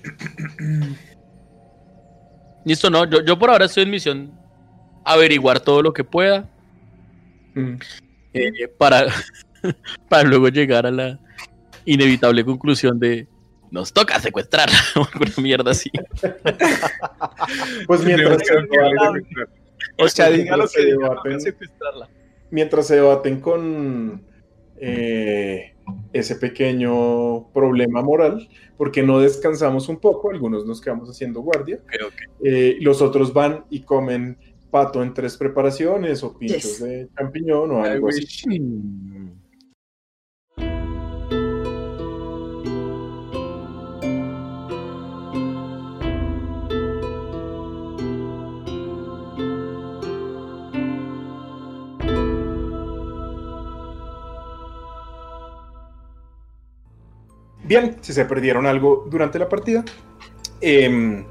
Listo, 2.66 2.90
no, 2.90 3.06
yo, 3.06 3.22
yo 3.22 3.38
por 3.38 3.50
ahora 3.50 3.66
estoy 3.66 3.84
en 3.84 3.90
misión 3.90 4.32
averiguar 5.04 5.60
todo 5.60 5.82
lo 5.82 5.94
que 5.94 6.04
pueda. 6.04 6.50
Mm. 7.56 7.76
eh, 8.34 8.68
para, 8.78 9.06
para 10.10 10.24
luego 10.24 10.48
llegar 10.50 10.86
a 10.86 10.92
la 10.92 11.20
inevitable 11.86 12.44
conclusión 12.46 13.00
de 13.00 13.28
nos 13.72 13.92
toca 13.92 14.20
secuestrarla 14.20 14.78
o 14.96 15.08
alguna 15.12 15.34
mierda 15.38 15.72
así. 15.72 15.90
Pues 17.88 18.04
mientras 18.06 18.38
que 18.38 19.63
O 19.98 20.08
sea, 20.08 20.30
diga 20.30 20.58
lo 20.58 20.64
mientras 20.64 20.72
se 20.72 20.80
que 20.80 20.86
diga, 20.86 20.98
debaten- 21.10 21.40
secuestrarla. 21.40 22.10
mientras 22.52 22.88
se 22.88 22.96
debaten 22.96 23.40
con 23.42 24.22
eh, 24.78 25.76
ese 26.14 26.36
pequeño 26.36 27.48
problema 27.54 28.02
moral, 28.02 28.48
porque 28.78 29.04
no 29.04 29.20
descansamos 29.20 29.88
un 29.90 29.98
poco, 29.98 30.30
algunos 30.32 30.66
nos 30.66 30.82
quedamos 30.82 31.10
haciendo 31.10 31.42
guardia, 31.42 31.80
eh, 32.44 32.78
los 32.82 33.02
otros 33.02 33.34
van 33.34 33.66
y 33.70 33.82
comen 33.84 34.38
pato 34.72 35.04
en 35.04 35.14
tres 35.14 35.38
preparaciones 35.38 36.24
o 36.24 36.38
pinchos 36.38 36.64
Yes. 36.64 36.84
de 36.84 37.08
champiñón 37.18 37.72
o 37.72 37.86
I 37.86 37.90
algo 37.90 38.10
así. 38.10 38.26
Si 58.02 58.14
se 58.14 58.26
perdieron 58.26 58.66
algo 58.66 59.06
durante 59.10 59.40
la 59.40 59.50
partida. 59.50 59.84
em, 60.62 61.26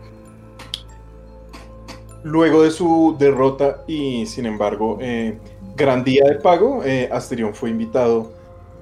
luego 2.24 2.62
de 2.62 2.70
su 2.70 3.16
derrota 3.19 3.82
y 3.89 4.27
sin 4.27 4.47
embargo 4.47 4.98
eh, 5.01 5.39
gran 5.77 6.05
día 6.05 6.24
de 6.24 6.36
pago, 6.36 6.82
eh, 6.85 7.09
Asterión 7.10 7.55
fue 7.55 7.70
invitado 7.70 8.32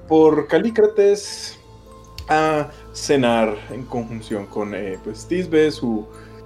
por 0.07 0.47
Calícrates 0.47 1.57
a 2.27 2.69
cenar 2.93 3.55
en 3.71 3.83
conjunción 3.85 4.45
con 4.45 4.75
eh, 4.75 4.99
pues, 5.03 5.25
Tisbe, 5.25 5.71
su, 5.71 6.05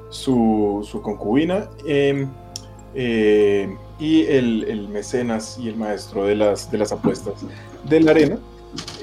su, 0.10 0.88
su 0.90 1.02
concubina, 1.02 1.70
em, 1.86 2.30
eh, 2.94 3.76
y 4.00 4.26
el, 4.26 4.64
el 4.66 4.88
mecenas 4.90 5.58
y 5.60 5.68
el 5.70 5.76
maestro 5.76 6.26
de 6.26 6.36
las, 6.36 6.72
de 6.72 6.78
las 6.78 6.92
apuestas 6.92 7.34
de 7.84 8.00
la 8.00 8.12
arena 8.12 8.40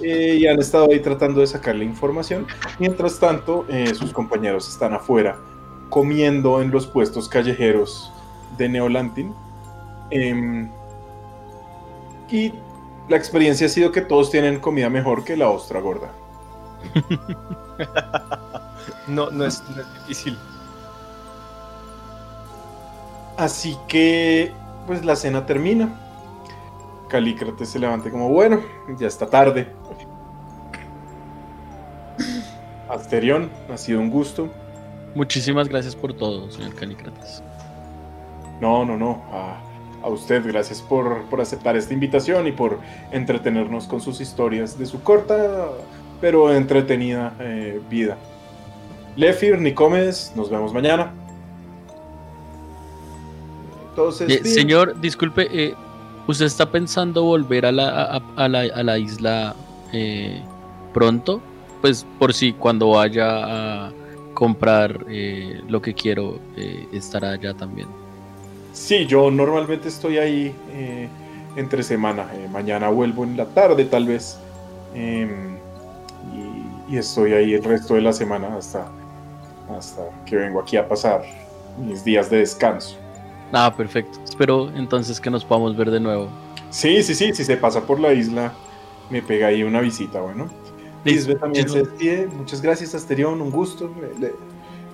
eh, 0.02 0.38
y 0.40 0.46
han 0.46 0.58
estado 0.58 0.88
ahí 0.90 1.00
tratando 1.00 1.40
de 1.40 1.46
sacarle 1.46 1.84
información. 1.84 2.46
Mientras 2.78 3.18
tanto, 3.18 3.64
eh, 3.68 3.94
sus 3.94 4.12
compañeros 4.12 4.68
están 4.68 4.94
afuera 4.94 5.38
comiendo 5.90 6.62
en 6.62 6.70
los 6.70 6.86
puestos 6.86 7.28
callejeros 7.28 8.12
de 8.56 8.68
Neolantin. 8.68 9.34
Em, 10.10 10.70
y 12.30 12.52
la 13.08 13.16
experiencia 13.16 13.66
ha 13.66 13.70
sido 13.70 13.92
que 13.92 14.00
todos 14.00 14.30
tienen 14.30 14.60
comida 14.60 14.88
mejor 14.88 15.24
que 15.24 15.36
la 15.36 15.48
ostra 15.48 15.80
gorda. 15.80 16.10
No, 19.06 19.30
no 19.30 19.44
es, 19.44 19.62
no 19.74 19.82
es 19.82 19.94
difícil. 19.94 20.38
Así 23.36 23.76
que, 23.88 24.52
pues 24.86 25.04
la 25.04 25.16
cena 25.16 25.46
termina. 25.46 25.88
Calícrates 27.12 27.68
se 27.68 27.78
levanta 27.78 28.10
como, 28.10 28.30
bueno, 28.30 28.62
ya 28.98 29.06
está 29.06 29.28
tarde. 29.28 29.68
Asterión, 32.88 33.50
ha 33.70 33.76
sido 33.76 34.00
un 34.00 34.08
gusto. 34.08 34.48
Muchísimas 35.14 35.68
gracias 35.68 35.94
por 35.94 36.14
todo, 36.14 36.50
señor 36.50 36.74
Calicrates. 36.74 37.42
No, 38.62 38.84
no, 38.86 38.96
no. 38.96 39.22
A, 39.30 39.60
a 40.02 40.08
usted, 40.08 40.42
gracias 40.46 40.80
por, 40.80 41.22
por 41.24 41.40
aceptar 41.42 41.76
esta 41.76 41.92
invitación 41.92 42.46
y 42.46 42.52
por 42.52 42.78
entretenernos 43.10 43.86
con 43.86 44.00
sus 44.00 44.20
historias 44.22 44.78
de 44.78 44.86
su 44.86 45.02
corta 45.02 45.68
pero 46.20 46.54
entretenida 46.54 47.34
eh, 47.40 47.80
vida. 47.90 48.16
Lefir, 49.16 49.58
Nicomedes, 49.60 50.32
nos 50.34 50.48
vemos 50.48 50.72
mañana. 50.72 51.12
Entonces, 53.90 54.30
Eh, 54.30 54.40
bien. 54.42 54.54
señor, 54.54 55.00
disculpe, 55.00 55.48
eh, 55.50 55.74
¿usted 56.26 56.46
está 56.46 56.70
pensando 56.70 57.24
volver 57.24 57.66
a 57.66 57.72
la, 57.72 58.22
a, 58.36 58.48
la, 58.48 58.60
a 58.60 58.82
la 58.82 58.98
isla 58.98 59.54
eh, 59.92 60.40
pronto? 60.92 61.40
Pues 61.80 62.06
por 62.18 62.32
si 62.32 62.52
cuando 62.52 62.90
vaya 62.90 63.86
a 63.86 63.92
comprar 64.34 65.04
eh, 65.08 65.60
lo 65.68 65.82
que 65.82 65.94
quiero, 65.94 66.38
eh, 66.56 66.86
estará 66.92 67.32
allá 67.32 67.54
también. 67.54 67.88
Sí, 68.72 69.06
yo 69.06 69.30
normalmente 69.30 69.88
estoy 69.88 70.18
ahí 70.18 70.54
eh, 70.72 71.08
entre 71.56 71.82
semana. 71.82 72.26
Eh, 72.34 72.48
mañana 72.50 72.88
vuelvo 72.88 73.24
en 73.24 73.36
la 73.36 73.46
tarde, 73.46 73.84
tal 73.84 74.06
vez. 74.06 74.38
Em, 74.94 75.56
y, 76.34 76.94
y 76.94 76.98
estoy 76.98 77.32
ahí 77.32 77.54
el 77.54 77.64
resto 77.64 77.94
de 77.94 78.00
la 78.02 78.12
semana 78.12 78.56
hasta, 78.56 78.86
hasta 79.76 80.02
que 80.24 80.36
vengo 80.36 80.60
aquí 80.60 80.76
a 80.76 80.88
pasar 80.88 81.22
mis 81.78 82.04
días 82.04 82.30
de 82.30 82.38
descanso. 82.38 82.96
Ah, 83.52 83.72
perfecto. 83.76 84.18
Espero 84.24 84.70
entonces 84.74 85.20
que 85.20 85.30
nos 85.30 85.44
podamos 85.44 85.76
ver 85.76 85.90
de 85.90 86.00
nuevo. 86.00 86.28
Sí, 86.70 87.02
sí, 87.02 87.14
sí, 87.14 87.32
si 87.34 87.44
se 87.44 87.56
pasa 87.56 87.82
por 87.86 88.00
la 88.00 88.12
isla, 88.14 88.52
me 89.10 89.20
pega 89.22 89.48
ahí 89.48 89.62
una 89.62 89.80
visita, 89.80 90.20
bueno. 90.20 90.48
Lisbeth 91.04 91.40
también 91.40 91.68
se 91.68 91.80
despide. 91.80 92.26
Muchas 92.28 92.62
gracias, 92.62 92.94
Asterión, 92.94 93.40
un 93.42 93.50
gusto. 93.50 93.92
Le, 94.18 94.28
le- 94.28 94.34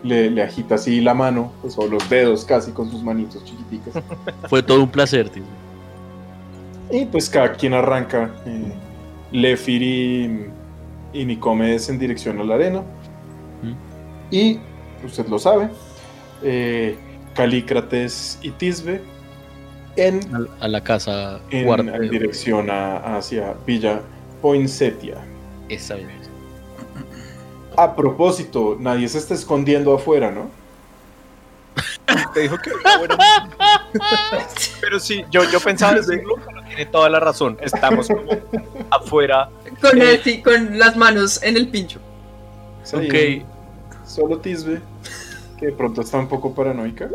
le- 0.02 0.30
le 0.30 0.42
agita 0.42 0.76
así 0.76 1.00
la 1.00 1.12
mano, 1.14 1.52
pues, 1.60 1.76
o 1.78 1.86
los 1.86 2.08
dedos 2.08 2.44
casi 2.44 2.70
con 2.72 2.90
sus 2.90 3.02
manitos 3.02 3.44
chiquiticas. 3.44 4.02
Fue 4.48 4.62
todo 4.62 4.82
un 4.82 4.88
placer, 4.90 5.28
tío. 5.28 5.42
Y 6.90 7.04
pues 7.06 7.28
cada 7.28 7.52
quien 7.52 7.74
arranca. 7.74 8.30
eh, 8.46 8.72
Lefir 9.30 9.82
y, 9.82 10.46
y 11.12 11.24
Nicomedes 11.26 11.90
en 11.90 11.98
dirección 11.98 12.40
a 12.40 12.44
la 12.44 12.54
arena. 12.54 12.80
Mm. 13.62 14.34
Y, 14.34 14.58
usted 15.04 15.26
lo 15.28 15.38
sabe, 15.38 15.68
eh, 16.42 16.96
Calícrates 17.38 18.38
y 18.42 18.50
Tisbe 18.50 19.00
en, 19.96 20.20
A, 20.60 20.64
a 20.64 20.68
la 20.68 20.82
casa 20.82 21.40
en, 21.50 21.64
guarda- 21.66 21.96
en 21.96 22.10
dirección 22.10 22.68
a- 22.70 23.16
hacia 23.16 23.54
Villa 23.66 24.00
Poinsettia. 24.42 25.16
Esa 25.68 25.94
vez. 25.94 26.06
A 27.76 27.94
propósito, 27.94 28.76
nadie 28.80 29.08
se 29.08 29.18
está 29.18 29.34
escondiendo 29.34 29.94
afuera, 29.94 30.30
¿no? 30.32 30.50
Te 32.34 32.40
dijo 32.40 32.56
que 32.58 32.70
bueno. 32.98 33.16
Pero 34.80 34.98
sí, 34.98 35.24
yo, 35.30 35.42
yo 35.50 35.60
pensaba 35.60 35.94
decirlo, 35.94 36.34
pero 36.44 36.62
tiene 36.64 36.86
toda 36.86 37.08
la 37.08 37.20
razón. 37.20 37.56
Estamos 37.60 38.08
como 38.08 38.32
afuera. 38.90 39.48
Con, 39.80 40.00
Eh. 40.02 40.14
el- 40.14 40.22
sí, 40.24 40.42
con 40.42 40.76
las 40.78 40.96
manos 40.96 41.40
en 41.42 41.56
el 41.56 41.68
pincho. 41.68 42.00
Ahí 42.94 43.42
Ok. 43.44 44.06
Solo 44.08 44.38
Tisbe, 44.38 44.80
que 45.58 45.66
de 45.66 45.72
pronto 45.72 46.00
está 46.02 46.18
un 46.18 46.28
poco 46.28 46.54
paranoica. 46.54 47.08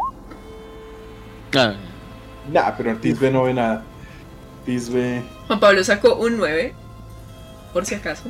Ah, 1.55 1.73
Nah, 2.51 2.71
pero 2.77 2.95
Tisbe 2.97 3.31
no 3.31 3.43
ve 3.43 3.53
nada. 3.53 3.83
Tisbe. 4.65 5.21
Juan 5.47 5.59
Pablo 5.59 5.83
sacó 5.83 6.15
un 6.15 6.37
9, 6.37 6.73
por 7.71 7.85
si 7.85 7.95
acaso. 7.95 8.23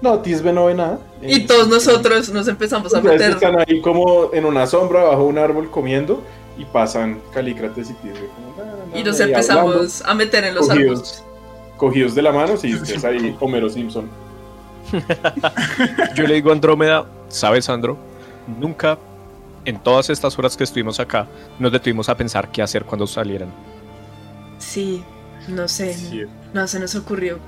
No, 0.00 0.18
Tisbe 0.20 0.52
no 0.52 0.66
ve 0.66 0.74
nada. 0.74 0.98
Y 1.22 1.40
Eh, 1.40 1.46
todos 1.48 1.68
nosotros 1.68 2.28
nos 2.30 2.46
empezamos 2.46 2.94
a 2.94 3.00
meter. 3.00 3.30
están 3.32 3.56
ahí 3.58 3.80
como 3.80 4.30
en 4.32 4.44
una 4.44 4.66
sombra 4.66 5.02
bajo 5.04 5.24
un 5.24 5.38
árbol 5.38 5.70
comiendo 5.70 6.22
y 6.56 6.64
pasan 6.64 7.20
Calícrates 7.32 7.90
y 7.90 7.94
Tisbe. 7.94 8.28
como, 8.36 8.56
na, 8.56 8.72
na, 8.92 8.98
Y 8.98 9.02
nos 9.02 9.20
hablando, 9.20 9.38
empezamos 9.40 10.02
a 10.04 10.14
meter 10.14 10.44
en 10.44 10.54
los 10.54 10.68
cogidos, 10.68 10.90
arbustos. 10.98 11.24
cogidos 11.76 12.14
de 12.14 12.22
la 12.22 12.32
mano, 12.32 12.54
y 12.62 12.74
ustedes 12.74 13.04
ahí, 13.04 13.36
Homero 13.40 13.68
Simpson. 13.68 14.08
Yo 16.14 16.24
le 16.26 16.34
digo 16.34 16.50
a 16.50 16.52
Andrómeda, 16.52 17.06
¿sabes, 17.28 17.64
Sandro? 17.64 17.96
Nunca 18.46 18.98
en 19.64 19.82
todas 19.82 20.10
estas 20.10 20.38
horas 20.38 20.56
que 20.56 20.64
estuvimos 20.64 21.00
acá 21.00 21.26
nos 21.58 21.72
detuvimos 21.72 22.08
a 22.08 22.16
pensar 22.16 22.50
qué 22.50 22.62
hacer 22.62 22.84
cuando 22.84 23.06
salieran. 23.06 23.48
Sí, 24.58 25.02
no 25.48 25.68
sé. 25.68 25.94
Sí. 25.94 26.22
No 26.52 26.66
se 26.66 26.78
nos 26.78 26.94
ocurrió. 26.94 27.38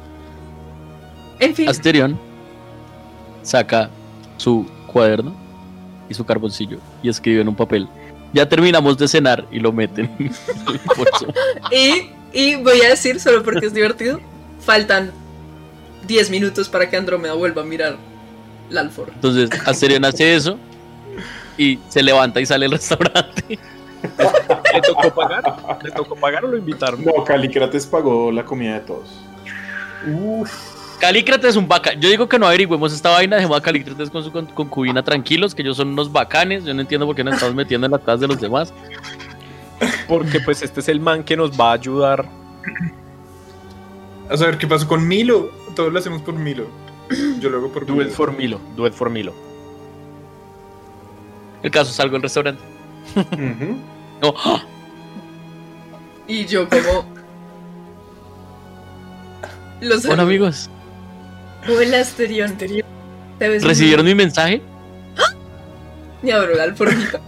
En 1.38 1.54
fin, 1.54 1.68
Asterión 1.68 2.18
saca 3.42 3.90
su 4.38 4.66
cuaderno 4.86 5.34
y 6.08 6.14
su 6.14 6.24
carboncillo 6.24 6.78
y 7.02 7.08
escribe 7.08 7.42
en 7.42 7.48
un 7.48 7.56
papel. 7.56 7.88
Ya 8.32 8.48
terminamos 8.48 8.98
de 8.98 9.08
cenar 9.08 9.46
y 9.50 9.60
lo 9.60 9.72
meten 9.72 10.10
y, 11.70 12.10
y 12.32 12.56
voy 12.56 12.80
a 12.82 12.90
decir, 12.90 13.20
solo 13.20 13.42
porque 13.42 13.66
es 13.66 13.74
divertido, 13.74 14.20
faltan 14.60 15.12
10 16.06 16.30
minutos 16.30 16.68
para 16.68 16.88
que 16.88 16.96
Andrómeda 16.96 17.34
vuelva 17.34 17.62
a 17.62 17.64
mirar 17.64 17.96
la 18.70 18.80
alforja. 18.80 19.12
Entonces 19.14 19.50
Asterión 19.66 20.04
hace 20.04 20.34
eso 20.34 20.58
y 21.58 21.78
se 21.88 22.02
levanta 22.02 22.40
y 22.40 22.46
sale 22.46 22.66
al 22.66 22.72
restaurante. 22.72 23.58
¿Le 24.74 24.80
tocó 24.82 25.10
pagar? 25.14 25.42
¿Le 25.82 25.90
tocó 25.90 26.14
pagar 26.16 26.44
o 26.44 26.48
lo 26.48 26.56
invitaron? 26.56 27.04
No, 27.04 27.24
Calícrates 27.24 27.86
pagó 27.86 28.30
la 28.30 28.44
comida 28.44 28.74
de 28.74 28.80
todos. 28.80 29.08
Calícrates 31.00 31.50
es 31.50 31.56
un 31.56 31.66
bacán. 31.68 32.00
Yo 32.00 32.08
digo 32.08 32.28
que 32.28 32.38
no 32.38 32.46
averigüemos 32.46 32.92
esta 32.92 33.10
vaina, 33.10 33.36
dejemos 33.36 33.58
a 33.58 33.62
Calícrates 33.62 34.10
con 34.10 34.22
su 34.24 34.30
con- 34.32 34.46
concubina 34.46 35.02
tranquilos, 35.02 35.54
que 35.54 35.62
ellos 35.62 35.76
son 35.76 35.88
unos 35.88 36.10
bacanes. 36.12 36.64
Yo 36.64 36.72
no 36.74 36.80
entiendo 36.80 37.06
por 37.06 37.14
qué 37.16 37.24
nos 37.24 37.34
estamos 37.34 37.54
metiendo 37.54 37.86
en 37.86 37.92
las 37.92 38.00
casas 38.00 38.20
de 38.20 38.28
los 38.28 38.40
demás. 38.40 38.72
Porque 40.08 40.40
pues 40.40 40.62
este 40.62 40.80
es 40.80 40.88
el 40.88 41.00
man 41.00 41.22
que 41.24 41.36
nos 41.36 41.58
va 41.58 41.70
a 41.70 41.74
ayudar 41.74 42.26
A 44.30 44.36
saber 44.36 44.56
qué 44.56 44.66
pasó 44.66 44.86
con 44.88 45.06
Milo. 45.06 45.50
Todos 45.74 45.92
lo 45.92 45.98
hacemos 45.98 46.22
por 46.22 46.34
Milo. 46.34 46.66
Yo 47.40 47.50
lo 47.50 47.58
hago 47.58 47.68
por 47.72 47.88
Milo. 47.88 48.10
for 48.10 48.32
Milo. 48.32 48.60
Do 48.76 48.86
it 48.86 48.92
for 48.94 49.10
Milo. 49.10 49.32
El 51.66 51.72
caso 51.72 51.92
salgo 51.92 52.12
del 52.12 52.22
restaurante. 52.22 52.62
No, 54.22 54.32
¡ah! 54.44 54.62
Y 56.28 56.46
yo 56.46 56.68
como... 56.68 57.04
Los 59.80 60.04
hola 60.04 60.22
amigos. 60.22 60.70
Hola, 61.68 62.02
Asterión. 62.02 62.56
¿Te 62.56 62.68
ves 63.48 63.62
muy- 63.62 63.68
¿Recibieron 63.70 64.06
mi 64.06 64.14
mensaje? 64.14 64.62
Me 66.22 66.32
abro 66.32 66.54
la 66.54 66.62
alforjita. 66.62 67.20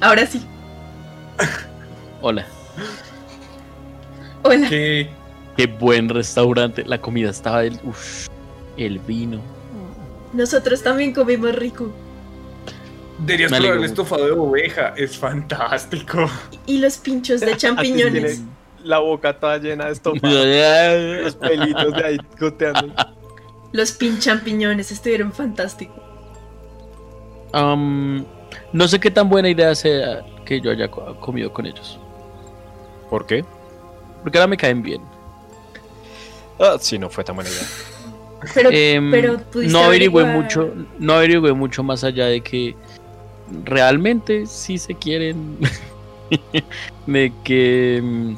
Ahora 0.00 0.26
sí. 0.26 0.44
Hola. 2.22 2.44
Hola. 4.42 4.68
¿Qué? 4.68 5.08
Qué 5.56 5.66
buen 5.68 6.08
restaurante. 6.08 6.84
La 6.84 7.00
comida 7.00 7.30
estaba 7.30 7.60
del. 7.62 7.78
Uf, 7.84 8.26
el 8.76 8.98
vino. 8.98 9.40
Nosotros 10.36 10.82
también 10.82 11.12
comimos 11.14 11.54
rico. 11.54 11.90
Deberías 13.18 13.50
probar 13.52 13.78
el 13.78 13.84
estofado 13.84 14.26
de 14.26 14.32
oveja. 14.32 14.92
Es 14.96 15.16
fantástico. 15.16 16.28
Y 16.66 16.78
los 16.78 16.98
pinchos 16.98 17.40
de 17.40 17.56
champiñones. 17.56 18.42
La 18.84 18.98
boca 18.98 19.38
toda 19.40 19.56
llena 19.58 19.86
de 19.86 19.92
estofado. 19.92 21.22
Los 21.24 21.34
pelitos 21.36 21.94
de 21.94 22.04
ahí 22.04 22.18
goteando. 22.38 22.92
Los 23.72 23.92
pin 23.92 24.18
champiñones 24.18 24.92
estuvieron 24.92 25.32
fantásticos. 25.32 25.96
no 27.52 28.88
sé 28.88 29.00
qué 29.00 29.10
tan 29.10 29.28
buena 29.28 29.48
idea 29.48 29.74
sea 29.74 30.22
que 30.44 30.60
yo 30.60 30.70
haya 30.70 30.88
co- 30.90 31.18
comido 31.20 31.52
con 31.52 31.66
ellos. 31.66 31.98
¿Por 33.10 33.26
qué? 33.26 33.44
Porque 34.22 34.38
ahora 34.38 34.48
me 34.48 34.56
caen 34.56 34.82
bien. 34.82 35.00
Ah, 36.58 36.76
sí, 36.80 36.98
no 36.98 37.08
fue 37.10 37.24
tan 37.24 37.34
buena 37.36 37.50
idea. 37.50 37.66
Pero, 38.54 38.70
Em, 38.72 39.10
pero 39.10 39.40
no 39.68 39.78
averigüé 39.84 40.24
averiguar- 40.24 40.32
mucho, 40.42 40.72
no 40.98 41.12
averigüé 41.14 41.52
mucho 41.52 41.82
más 41.82 42.04
allá 42.04 42.26
de 42.26 42.40
que 42.40 42.74
realmente 43.64 44.46
sí 44.46 44.76
se 44.78 44.94
quieren 44.94 45.58
de 47.06 47.32
que 47.44 48.00
mm, 48.02 48.32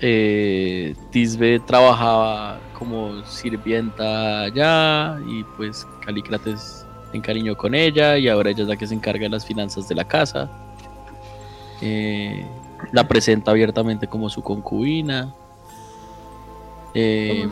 eh, 0.00 0.94
Tisbe 1.10 1.60
trabajaba 1.60 2.58
como 2.78 3.22
sirvienta 3.24 4.42
allá 4.42 5.18
y 5.26 5.44
pues 5.56 5.86
Calícrates 6.04 6.84
se 7.10 7.16
encariñó 7.16 7.56
con 7.56 7.74
ella 7.74 8.18
y 8.18 8.28
ahora 8.28 8.50
ella 8.50 8.62
es 8.62 8.68
la 8.68 8.76
que 8.76 8.86
se 8.86 8.94
encarga 8.94 9.22
de 9.24 9.30
las 9.30 9.46
finanzas 9.46 9.88
de 9.88 9.94
la 9.94 10.04
casa. 10.04 10.50
Eh, 11.80 12.44
la 12.92 13.06
presenta 13.06 13.50
abiertamente 13.52 14.06
como 14.06 14.28
su 14.28 14.42
concubina. 14.42 15.32
Eh. 16.94 17.48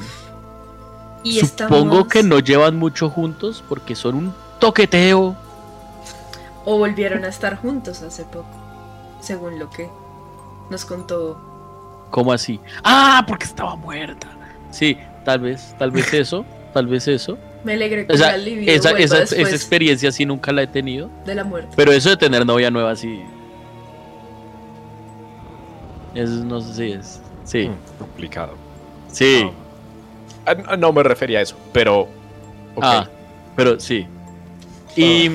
Y 1.24 1.38
Supongo 1.40 1.76
estamos- 2.00 2.08
que 2.08 2.22
no 2.22 2.38
llevan 2.40 2.76
mucho 2.76 3.08
juntos 3.10 3.62
porque 3.68 3.94
son 3.94 4.14
un 4.16 4.34
toqueteo. 4.58 5.36
O 6.64 6.78
volvieron 6.78 7.24
a 7.24 7.28
estar 7.28 7.56
juntos 7.56 8.02
hace 8.02 8.24
poco. 8.24 8.46
Según 9.20 9.58
lo 9.58 9.70
que 9.70 9.88
nos 10.70 10.84
contó. 10.84 11.38
¿Cómo 12.10 12.32
así? 12.32 12.60
Ah, 12.84 13.24
porque 13.26 13.44
estaba 13.44 13.74
muerta. 13.76 14.26
Sí, 14.70 14.96
tal 15.24 15.40
vez, 15.40 15.74
tal 15.78 15.90
vez 15.90 16.12
eso, 16.14 16.44
tal 16.74 16.86
vez 16.86 17.06
eso. 17.08 17.38
Me 17.64 17.74
alegré 17.74 18.06
que 18.06 18.12
O 18.12 18.16
sea, 18.16 18.34
esa, 18.36 19.22
experiencia 19.22 20.10
sí 20.10 20.26
nunca 20.26 20.50
la 20.52 20.62
he 20.62 20.66
tenido. 20.66 21.08
de 21.24 21.34
la 21.36 21.44
muerte. 21.44 21.72
Pero 21.76 21.92
eso 21.92 22.10
de 22.10 22.16
tener 22.16 22.44
novia 22.44 22.70
nueva 22.70 22.96
sí. 22.96 23.22
Eso 26.14 26.32
no 26.44 26.60
sé 26.60 26.74
si 26.74 26.92
es. 26.92 27.20
Sí, 27.44 27.68
Mm, 27.68 27.98
Complicado. 27.98 28.54
sí. 29.10 29.48
No 30.78 30.92
me 30.92 31.02
refería 31.02 31.38
a 31.38 31.42
eso, 31.42 31.56
pero. 31.72 32.02
ok. 32.74 32.82
Ah, 32.82 33.08
pero 33.56 33.78
sí. 33.78 34.06
Y, 34.96 35.30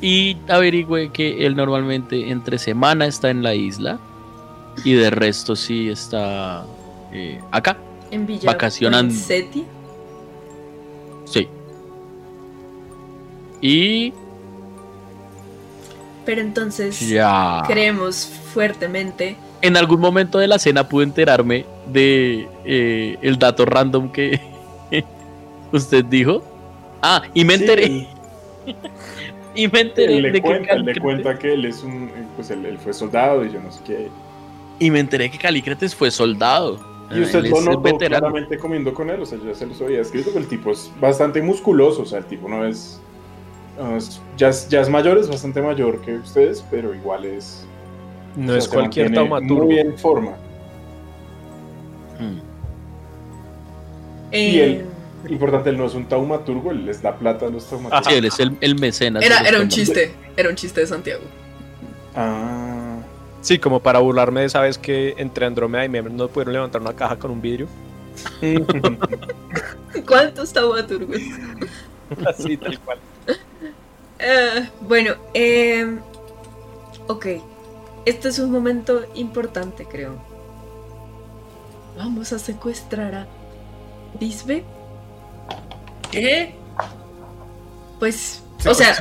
y 0.00 0.36
averigüé 0.48 1.10
que 1.12 1.44
él 1.46 1.56
normalmente 1.56 2.30
entre 2.30 2.58
semana 2.58 3.06
está 3.06 3.30
en 3.30 3.42
la 3.42 3.54
isla 3.54 3.98
y 4.84 4.94
de 4.94 5.10
resto 5.10 5.56
sí 5.56 5.88
está 5.90 6.64
eh, 7.12 7.40
acá. 7.50 7.76
En 8.10 8.26
Villa 8.26 8.46
vacacionando. 8.52 9.12
Poinsettia. 9.12 9.64
Sí. 11.24 11.48
Y 13.60 14.12
Pero 16.24 16.40
entonces 16.40 17.00
ya. 17.08 17.62
creemos 17.66 18.30
fuertemente. 18.54 19.36
En 19.60 19.76
algún 19.76 20.00
momento 20.00 20.38
de 20.38 20.46
la 20.48 20.58
cena 20.58 20.88
pude 20.88 21.04
enterarme 21.04 21.66
de 21.86 22.48
eh, 22.64 23.16
el 23.22 23.38
dato 23.38 23.64
random 23.64 24.10
que 24.12 24.40
usted 25.72 26.04
dijo. 26.04 26.42
Ah, 27.02 27.22
y 27.34 27.44
me 27.44 27.54
enteré. 27.54 28.08
y 29.54 29.68
me 29.68 29.80
enteré 29.80 30.16
Él 30.18 30.22
le, 30.22 30.30
de 30.30 30.40
que 30.40 30.42
cuenta, 30.42 30.72
él 30.74 30.84
le 30.84 30.96
cuenta 31.00 31.38
que 31.38 31.54
él 31.54 31.64
es 31.64 31.82
un. 31.82 32.10
Pues 32.36 32.50
él, 32.50 32.64
él 32.66 32.78
fue 32.78 32.92
soldado 32.92 33.44
y 33.44 33.52
yo 33.52 33.60
no 33.60 33.70
sé 33.72 33.80
qué. 33.84 34.08
y 34.78 34.90
me 34.90 35.00
enteré 35.00 35.30
que 35.30 35.38
Calícrates 35.38 35.94
fue 35.94 36.10
soldado. 36.10 36.78
Y 37.10 37.20
usted 37.22 37.44
Él 37.44 37.50
lo 37.50 37.60
notó 37.62 37.96
claramente 37.96 38.58
comiendo 38.58 38.92
con 38.92 39.08
él, 39.10 39.22
o 39.22 39.26
sea, 39.26 39.38
yo 39.38 39.46
ya 39.46 39.54
se 39.54 39.66
los 39.66 39.80
había 39.80 40.00
escrito, 40.02 40.30
que 40.32 40.38
el 40.38 40.46
tipo 40.46 40.70
es 40.72 40.92
bastante 41.00 41.40
musculoso, 41.40 42.02
o 42.02 42.06
sea, 42.06 42.18
el 42.18 42.26
tipo 42.26 42.48
no 42.48 42.66
es... 42.66 43.00
no 43.78 43.96
es- 43.96 44.20
ya, 44.36 44.48
es 44.50 44.68
ya 44.68 44.82
es 44.82 44.90
mayor, 44.90 45.16
es 45.18 45.28
bastante 45.28 45.62
mayor 45.62 46.00
que 46.02 46.16
ustedes, 46.16 46.64
pero 46.70 46.94
igual 46.94 47.24
es... 47.24 47.66
No 48.38 48.46
o 48.52 48.54
sea, 48.54 48.58
es 48.58 48.68
cualquier 48.68 49.12
taumaturgo. 49.12 49.64
Muy 49.64 49.78
en 49.80 49.98
forma. 49.98 50.30
Mm. 52.18 52.38
Y 54.32 54.58
eh, 54.58 54.64
él- 54.64 54.84
Importante, 55.28 55.70
él 55.70 55.76
no 55.76 55.84
es 55.86 55.94
un 55.94 56.04
taumaturgo, 56.06 56.70
él 56.70 56.86
les 56.86 57.02
da 57.02 57.16
plata 57.16 57.46
a 57.46 57.50
los 57.50 57.66
taumaturgos. 57.68 58.06
Sí, 58.06 58.14
él 58.14 58.24
es 58.26 58.38
el, 58.38 58.56
el 58.60 58.78
mecenas. 58.78 59.24
era, 59.24 59.40
era 59.40 59.60
un 59.60 59.68
chiste. 59.68 60.14
Era 60.36 60.48
un 60.48 60.54
chiste 60.54 60.80
de 60.80 60.86
Santiago. 60.86 61.22
Ah, 62.14 62.98
Sí, 63.40 63.58
como 63.58 63.80
para 63.80 63.98
burlarme 63.98 64.40
de 64.40 64.46
esa 64.46 64.60
vez 64.60 64.78
que 64.78 65.14
entre 65.18 65.44
Andrómeda 65.46 65.84
y 65.84 65.88
Mem 65.88 66.14
no 66.16 66.28
pudieron 66.28 66.52
levantar 66.54 66.80
una 66.80 66.92
caja 66.94 67.16
con 67.18 67.30
un 67.32 67.40
vidrio. 67.40 67.66
¿Cuántos 70.06 70.52
taumaturgos? 70.52 71.18
Así, 72.26 72.56
tal 72.56 72.78
cual. 72.80 72.98
Eh, 74.20 74.68
bueno, 74.80 75.14
eh, 75.32 75.96
ok. 77.06 77.26
Este 78.08 78.28
es 78.28 78.38
un 78.38 78.50
momento 78.50 79.02
importante, 79.16 79.84
creo. 79.84 80.16
Vamos 81.98 82.32
a 82.32 82.38
secuestrar 82.38 83.14
a 83.14 83.26
Bisbe. 84.18 84.64
¿Qué? 86.10 86.54
Pues, 87.98 88.42
o 88.64 88.72
sea. 88.72 88.96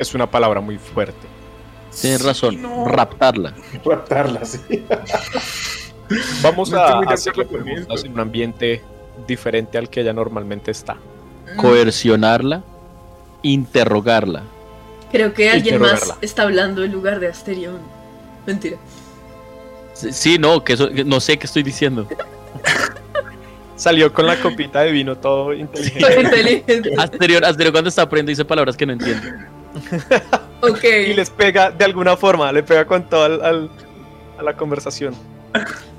Es 0.00 0.16
una 0.16 0.28
palabra 0.28 0.60
muy 0.60 0.78
fuerte. 0.78 1.28
Tienes 2.00 2.24
razón, 2.24 2.60
no. 2.60 2.86
raptarla. 2.86 3.54
raptarla, 3.84 4.44
sí. 4.44 4.58
Vamos 6.42 6.70
No 6.70 6.78
a 6.80 7.14
esto. 7.14 7.30
en 8.04 8.12
un 8.14 8.18
ambiente 8.20 8.82
diferente 9.28 9.78
al 9.78 9.88
que 9.88 10.00
ella 10.00 10.12
normalmente 10.12 10.72
está. 10.72 10.96
Coercionarla, 11.56 12.64
interrogarla. 13.42 14.42
creo 15.12 15.32
que 15.34 15.50
alguien 15.50 15.80
más 15.80 16.14
está 16.20 16.42
hablando 16.42 16.82
en 16.82 16.90
lugar 16.90 17.20
de 17.20 17.28
Asterión. 17.28 17.97
Mentira. 18.48 18.76
Sí, 19.94 20.12
Sí, 20.12 20.38
no, 20.38 20.64
que 20.64 20.72
eso, 20.72 20.88
no 21.06 21.20
sé 21.20 21.38
qué 21.38 21.46
estoy 21.46 21.62
diciendo. 21.62 22.08
Salió 23.76 24.12
con 24.12 24.26
la 24.26 24.36
copita 24.40 24.80
de 24.80 24.90
vino 24.90 25.16
todo 25.16 25.52
inteligente. 25.52 26.20
Inteligente. 26.20 26.94
Asterior, 26.98 27.44
Asterior 27.44 27.72
cuando 27.72 27.88
está 27.90 28.02
aprendiendo 28.02 28.30
dice 28.30 28.44
palabras 28.44 28.76
que 28.76 28.86
no 28.86 28.92
entiendo. 28.94 29.22
Ok. 30.60 30.82
y 30.82 31.14
les 31.14 31.30
pega 31.30 31.70
de 31.70 31.84
alguna 31.84 32.16
forma, 32.16 32.50
le 32.50 32.64
pega 32.64 32.84
con 32.84 33.08
todo 33.08 33.22
al, 33.24 33.40
al- 33.44 33.70
a 34.38 34.42
la 34.42 34.56
conversación. 34.56 35.14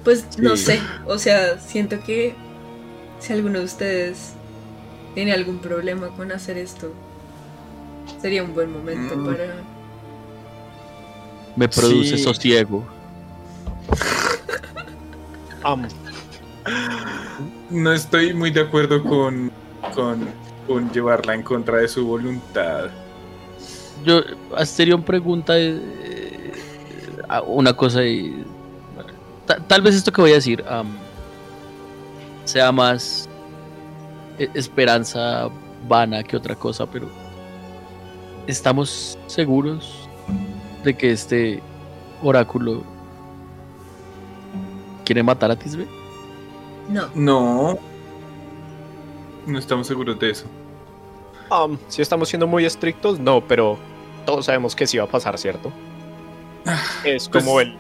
Pues 0.04 0.38
no 0.38 0.58
sé, 0.58 0.82
o 1.06 1.18
sea, 1.18 1.58
siento 1.60 1.98
que 2.06 2.36
si 3.20 3.32
alguno 3.32 3.60
de 3.60 3.66
ustedes 3.66 4.34
tiene 5.16 5.32
algún 5.32 5.60
problema 5.60 6.10
con 6.10 6.34
hacer 6.34 6.58
esto, 6.58 6.92
sería 8.22 8.44
un 8.44 8.54
buen 8.54 8.70
momento 8.74 9.16
Mm. 9.16 9.26
para... 9.26 9.46
Me 11.56 11.68
produce 11.68 12.18
Sí. 12.18 12.24
sosiego. 12.24 12.86
Am. 15.64 15.88
No 17.70 17.92
estoy 17.94 18.34
muy 18.34 18.52
de 18.52 18.62
acuerdo 18.62 19.04
con, 19.04 19.52
con, 19.94 20.28
con 20.68 20.92
llevarla 20.92 21.34
en 21.36 21.44
contra 21.44 21.78
de 21.78 21.88
su 21.88 22.06
voluntad. 22.06 22.86
Yo, 24.06 24.22
Asterión 24.56 25.04
pregunta 25.04 25.54
eh, 25.58 26.54
una 27.46 27.74
cosa 27.74 28.04
y... 28.04 28.44
ta- 29.46 29.60
tal 29.68 29.82
vez 29.82 29.96
esto 29.96 30.12
que 30.12 30.22
voy 30.22 30.32
a 30.32 30.36
decir 30.36 30.64
sea 32.46 32.72
más 32.72 33.28
eh, 34.40 34.50
esperanza 34.54 35.50
vana 35.88 36.24
que 36.24 36.38
otra 36.38 36.56
cosa, 36.56 36.86
pero 36.90 37.10
¿estamos 38.48 39.18
seguros 39.28 40.09
de 40.84 40.96
que 40.96 41.12
este 41.12 41.62
oráculo 42.22 42.84
quiere 45.06 45.24
matar 45.24 45.52
a 45.52 45.56
Tisbe? 45.56 45.88
No. 46.90 47.08
No. 47.16 47.80
No 49.46 49.60
estamos 49.60 49.88
seguros 49.88 50.20
de 50.20 50.32
eso. 50.32 50.46
Um, 51.52 51.78
si 51.88 52.02
estamos 52.02 52.30
siendo 52.30 52.46
muy 52.46 52.66
estrictos, 52.66 53.20
no, 53.20 53.42
pero 53.48 53.78
todos 54.26 54.46
sabemos 54.46 54.76
que 54.76 54.86
sí 54.86 54.98
va 54.98 55.06
a 55.06 55.08
pasar, 55.08 55.38
¿cierto? 55.38 55.72
Es 57.04 57.28
pues- 57.28 57.44
como 57.44 57.60
el, 57.60 57.76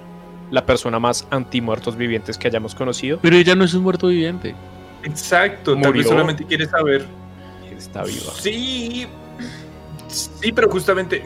la 0.49 0.65
persona 0.65 0.99
más 0.99 1.27
anti 1.29 1.61
muertos 1.61 1.95
vivientes 1.95 2.37
que 2.37 2.47
hayamos 2.47 2.73
conocido. 2.73 3.19
Pero 3.21 3.35
ella 3.35 3.53
no 3.55 3.63
es 3.63 3.73
un 3.73 3.83
muerto 3.83 4.07
viviente. 4.07 4.55
Exacto, 5.03 5.73
tal 5.73 5.81
vez 5.81 5.87
Murió. 5.87 6.03
solamente 6.09 6.43
quiere 6.45 6.65
saber. 6.67 7.05
Está 7.77 8.03
viva. 8.03 8.33
Sí. 8.37 9.07
Sí, 10.07 10.51
pero 10.51 10.69
justamente. 10.69 11.23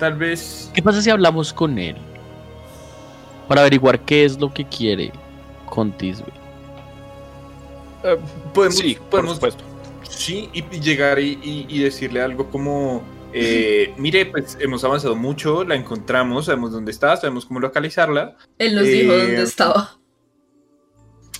Tal 0.00 0.14
vez. 0.14 0.70
¿Qué 0.74 0.82
pasa 0.82 1.00
si 1.00 1.10
hablamos 1.10 1.52
con 1.52 1.78
él? 1.78 1.96
Para 3.46 3.60
averiguar 3.60 4.00
qué 4.00 4.24
es 4.24 4.40
lo 4.40 4.52
que 4.52 4.64
quiere 4.64 5.12
con 5.66 5.92
Tisbe. 5.92 6.32
Eh, 8.02 8.16
Podemos, 8.54 8.78
sí, 8.78 8.94
por 8.94 9.10
podemos 9.10 9.34
supuesto. 9.34 9.62
Sí, 10.08 10.48
y, 10.52 10.64
y 10.74 10.80
llegar 10.80 11.18
y, 11.20 11.38
y- 11.42 11.66
y 11.68 11.78
decirle 11.82 12.20
algo 12.22 12.48
como, 12.50 13.02
eh, 13.32 13.92
mire, 13.98 14.26
pues 14.26 14.56
hemos 14.60 14.82
avanzado 14.84 15.14
mucho, 15.14 15.62
la 15.64 15.74
encontramos, 15.76 16.46
sabemos 16.46 16.72
dónde 16.72 16.90
está, 16.90 17.16
sabemos 17.16 17.44
cómo 17.46 17.60
localizarla. 17.60 18.36
Él 18.58 18.74
nos 18.74 18.86
Eh, 18.86 18.90
dijo 18.90 19.12
dónde 19.16 19.42
estaba. 19.42 19.96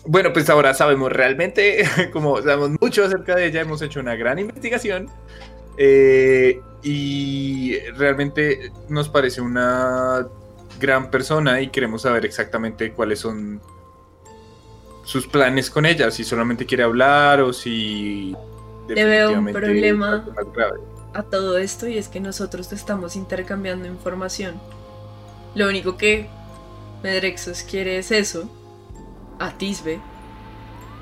Bueno, 0.07 0.33
pues 0.33 0.49
ahora 0.51 0.73
sabemos 0.75 1.11
realmente, 1.13 1.85
como 2.13 2.41
sabemos 2.43 2.71
mucho 2.81 3.05
acerca 3.05 3.35
de 3.37 3.47
ella, 3.47 3.63
hemos 3.63 3.81
hecho 3.83 4.01
una 4.01 4.15
gran 4.17 4.39
investigación 4.39 5.09
eh, 5.79 6.61
y 6.83 7.79
realmente 7.97 8.73
nos 8.89 9.09
parece 9.09 9.41
una 9.41 10.27
gran 10.79 11.11
persona 11.11 11.61
y 11.61 11.69
queremos 11.69 12.03
saber 12.03 12.25
exactamente 12.25 12.93
cuáles 12.93 13.21
son 13.21 13.61
sus 15.05 15.27
planes 15.27 15.71
con 15.71 15.87
ella, 15.87 16.11
si 16.11 16.25
solamente 16.25 16.67
quiere 16.67 16.85
hablar 16.85 17.41
o 17.41 17.53
si... 17.53 18.35
Le 18.89 19.05
veo 19.05 19.39
un 19.39 19.53
problema. 19.53 20.25
a 21.13 21.23
todo 21.23 21.59
esto 21.59 21.87
y 21.87 21.97
es 21.97 22.09
que 22.09 22.19
nosotros 22.19 22.73
estamos 22.73 23.15
intercambiando 23.15 23.87
información. 23.87 24.61
Lo 25.55 25.69
único 25.69 25.97
que 25.97 26.29
Medrexos 27.03 27.63
quiere 27.63 27.99
es 27.99 28.11
eso, 28.11 28.51
a 29.39 29.57
Tisbe, 29.57 30.01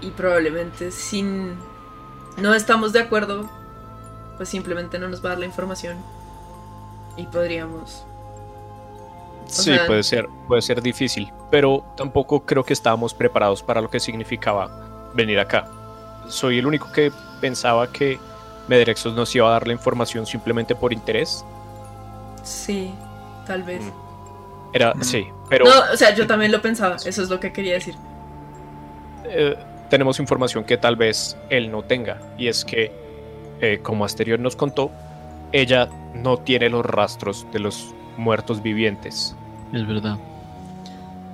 y 0.00 0.10
probablemente 0.10 0.90
sin 0.90 1.56
no 2.36 2.54
estamos 2.54 2.92
de 2.92 3.00
acuerdo, 3.00 3.50
pues 4.38 4.48
simplemente 4.48 4.98
no 4.98 5.08
nos 5.08 5.22
va 5.22 5.26
a 5.26 5.32
dar 5.32 5.38
la 5.40 5.46
información 5.46 5.96
y 7.16 7.24
podríamos. 7.26 8.04
Sí, 9.46 9.74
sea- 9.74 9.86
puede 9.86 10.02
ser, 10.02 10.28
puede 10.46 10.62
ser 10.62 10.80
difícil, 10.82 11.30
pero 11.50 11.84
tampoco 11.96 12.40
creo 12.46 12.64
que 12.64 12.72
estábamos 12.72 13.12
preparados 13.14 13.62
para 13.62 13.80
lo 13.80 13.90
que 13.90 13.98
significaba 14.00 15.10
venir 15.14 15.38
acá. 15.40 15.68
Soy 16.28 16.58
el 16.58 16.66
único 16.66 16.90
que 16.92 17.12
pensaba 17.40 17.90
que 17.90 18.18
Medrexos 18.68 19.14
nos 19.14 19.34
iba 19.34 19.48
a 19.48 19.52
dar 19.52 19.66
la 19.66 19.72
información 19.72 20.26
simplemente 20.26 20.74
por 20.74 20.92
interés. 20.92 21.44
Sí, 22.42 22.94
tal 23.46 23.62
vez. 23.62 23.82
Mm. 23.82 23.92
Era, 24.74 24.92
Mm. 24.94 25.02
sí, 25.02 25.26
pero 25.48 25.64
No, 25.64 25.72
o 25.94 25.96
sea, 25.96 26.14
yo 26.14 26.26
también 26.26 26.52
lo 26.52 26.60
pensaba, 26.60 26.96
eso 26.96 27.22
es 27.22 27.30
lo 27.30 27.40
que 27.40 27.52
quería 27.52 27.72
decir. 27.74 27.94
eh, 29.24 29.56
tenemos 29.90 30.20
información 30.20 30.64
que 30.64 30.76
tal 30.76 30.96
vez 30.96 31.36
él 31.48 31.70
no 31.70 31.82
tenga, 31.82 32.18
y 32.36 32.48
es 32.48 32.64
que, 32.64 32.92
eh, 33.60 33.80
como 33.82 34.04
Asterior 34.04 34.38
nos 34.38 34.56
contó, 34.56 34.90
ella 35.52 35.88
no 36.14 36.38
tiene 36.38 36.68
los 36.68 36.84
rastros 36.84 37.46
de 37.52 37.58
los 37.58 37.94
muertos 38.16 38.62
vivientes. 38.62 39.34
Es 39.72 39.86
verdad. 39.86 40.18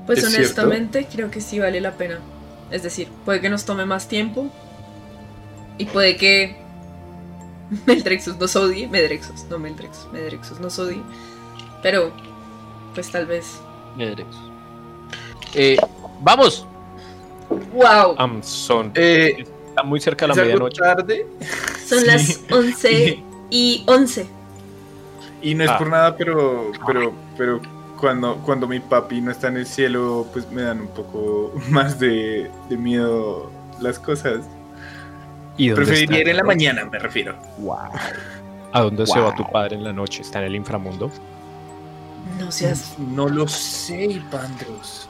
Pues 0.06 0.18
¿Es 0.18 0.30
cierto? 0.30 0.62
honestamente 0.62 1.06
creo 1.10 1.30
que 1.30 1.40
sí 1.40 1.59
vale 1.59 1.80
la 1.80 1.92
pena. 1.92 2.20
Es 2.70 2.82
decir, 2.82 3.09
puede 3.24 3.40
que 3.40 3.48
nos 3.48 3.64
tome 3.64 3.86
más 3.86 4.09
tiempo 4.09 4.48
y 5.78 5.86
puede 5.86 6.16
que 6.16 6.56
Meldrexus 7.86 8.36
nos 8.38 8.55
odie, 8.56 8.88
Medrexus, 8.88 9.44
no 9.48 9.59
Meldrexus, 9.59 10.12
Medrexus 10.12 10.60
nos 10.60 10.78
odie, 10.78 11.01
pero 11.82 12.12
pues 12.94 13.10
tal 13.10 13.26
vez. 13.26 13.60
Medrexos. 13.96 14.51
Eh, 15.55 15.76
¡Vamos! 16.20 16.66
¡Wow! 17.72 18.14
Am, 18.18 18.42
son, 18.42 18.92
Eh, 18.94 19.44
está 19.74 19.82
muy 19.82 20.01
cerca 20.01 20.26
de 20.26 20.32
¿es 20.32 20.36
la 20.38 20.44
medianoche. 20.44 20.80
tarde? 20.80 21.26
Son 21.86 21.98
sí. 22.01 22.06
las 22.06 22.40
11 22.51 23.22
y 23.51 23.84
11. 23.86 24.26
Y 25.42 25.55
no 25.55 25.64
es 25.64 25.70
Ah. 25.70 25.78
por 25.78 25.88
nada, 25.88 26.16
pero, 26.16 26.72
pero, 26.86 27.12
pero 27.36 27.60
cuando, 28.01 28.36
cuando 28.38 28.66
mi 28.66 28.80
papi 28.80 29.20
no 29.20 29.30
está 29.30 29.48
en 29.48 29.59
el 29.59 29.66
cielo, 29.66 30.26
pues 30.32 30.51
me 30.51 30.62
dan 30.62 30.80
un 30.82 30.88
poco 30.88 31.52
más 31.68 31.98
de, 31.98 32.51
de 32.68 32.76
miedo 32.76 33.51
las 33.80 33.98
cosas. 33.98 34.40
¿Y 35.56 35.68
dónde 35.68 35.84
Preferiría 35.86 36.18
está? 36.18 36.20
ir 36.22 36.28
en 36.30 36.36
la 36.36 36.44
mañana, 36.44 36.84
me 36.84 36.98
refiero. 36.98 37.34
¿A 38.72 38.80
dónde 38.82 39.06
se 39.06 39.18
va 39.20 39.26
Wow. 39.26 39.36
tu 39.36 39.51
padre 39.52 39.76
en 39.76 39.84
la 39.84 39.92
noche? 39.92 40.22
¿Está 40.22 40.38
en 40.40 40.46
el 40.46 40.56
inframundo? 40.56 41.10
No 42.40 42.51
seas. 42.51 42.94
No 42.98 43.28
lo 43.28 43.46
sé, 43.46 44.20
Pandros. 44.30 45.09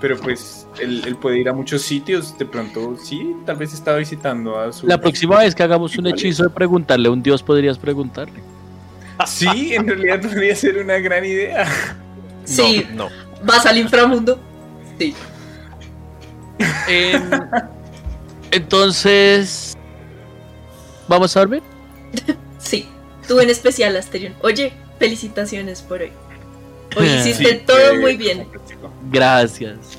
Pero 0.00 0.18
pues 0.18 0.65
él, 0.80 1.02
él 1.06 1.16
puede 1.16 1.38
ir 1.40 1.48
a 1.48 1.52
muchos 1.52 1.82
sitios. 1.82 2.36
De 2.38 2.44
pronto, 2.46 2.96
sí, 3.02 3.34
tal 3.44 3.56
vez 3.56 3.72
está 3.72 3.94
visitando 3.96 4.58
a 4.58 4.72
su. 4.72 4.86
La 4.86 5.00
próxima 5.00 5.38
vez 5.38 5.54
que 5.54 5.62
hagamos 5.62 5.96
un 5.98 6.06
hechizo 6.06 6.44
de 6.44 6.50
preguntarle 6.50 7.08
a 7.08 7.10
un 7.12 7.22
dios, 7.22 7.42
podrías 7.42 7.78
preguntarle. 7.78 8.40
Sí, 9.26 9.74
en 9.74 9.86
realidad 9.86 10.20
podría 10.20 10.54
ser 10.54 10.76
una 10.78 10.98
gran 10.98 11.24
idea. 11.24 11.66
Sí, 12.44 12.86
No, 12.94 13.04
no. 13.04 13.10
vas 13.44 13.64
al 13.66 13.78
inframundo. 13.78 14.38
Sí. 14.98 15.14
Em, 16.88 17.22
entonces. 18.50 19.76
¿Vamos 21.08 21.36
a 21.36 21.40
dormir? 21.40 21.62
Sí. 22.58 22.86
Tú 23.26 23.40
en 23.40 23.50
especial, 23.50 23.96
Asterion. 23.96 24.34
Oye, 24.42 24.72
felicitaciones 24.98 25.82
por 25.82 26.02
hoy. 26.02 26.12
Hoy 26.96 27.08
Sí, 27.08 27.14
hiciste 27.30 27.50
Sí, 27.50 27.62
todo 27.66 27.78
eh, 27.78 27.98
muy 27.98 28.16
bien. 28.16 28.46
Gracias. 29.10 29.95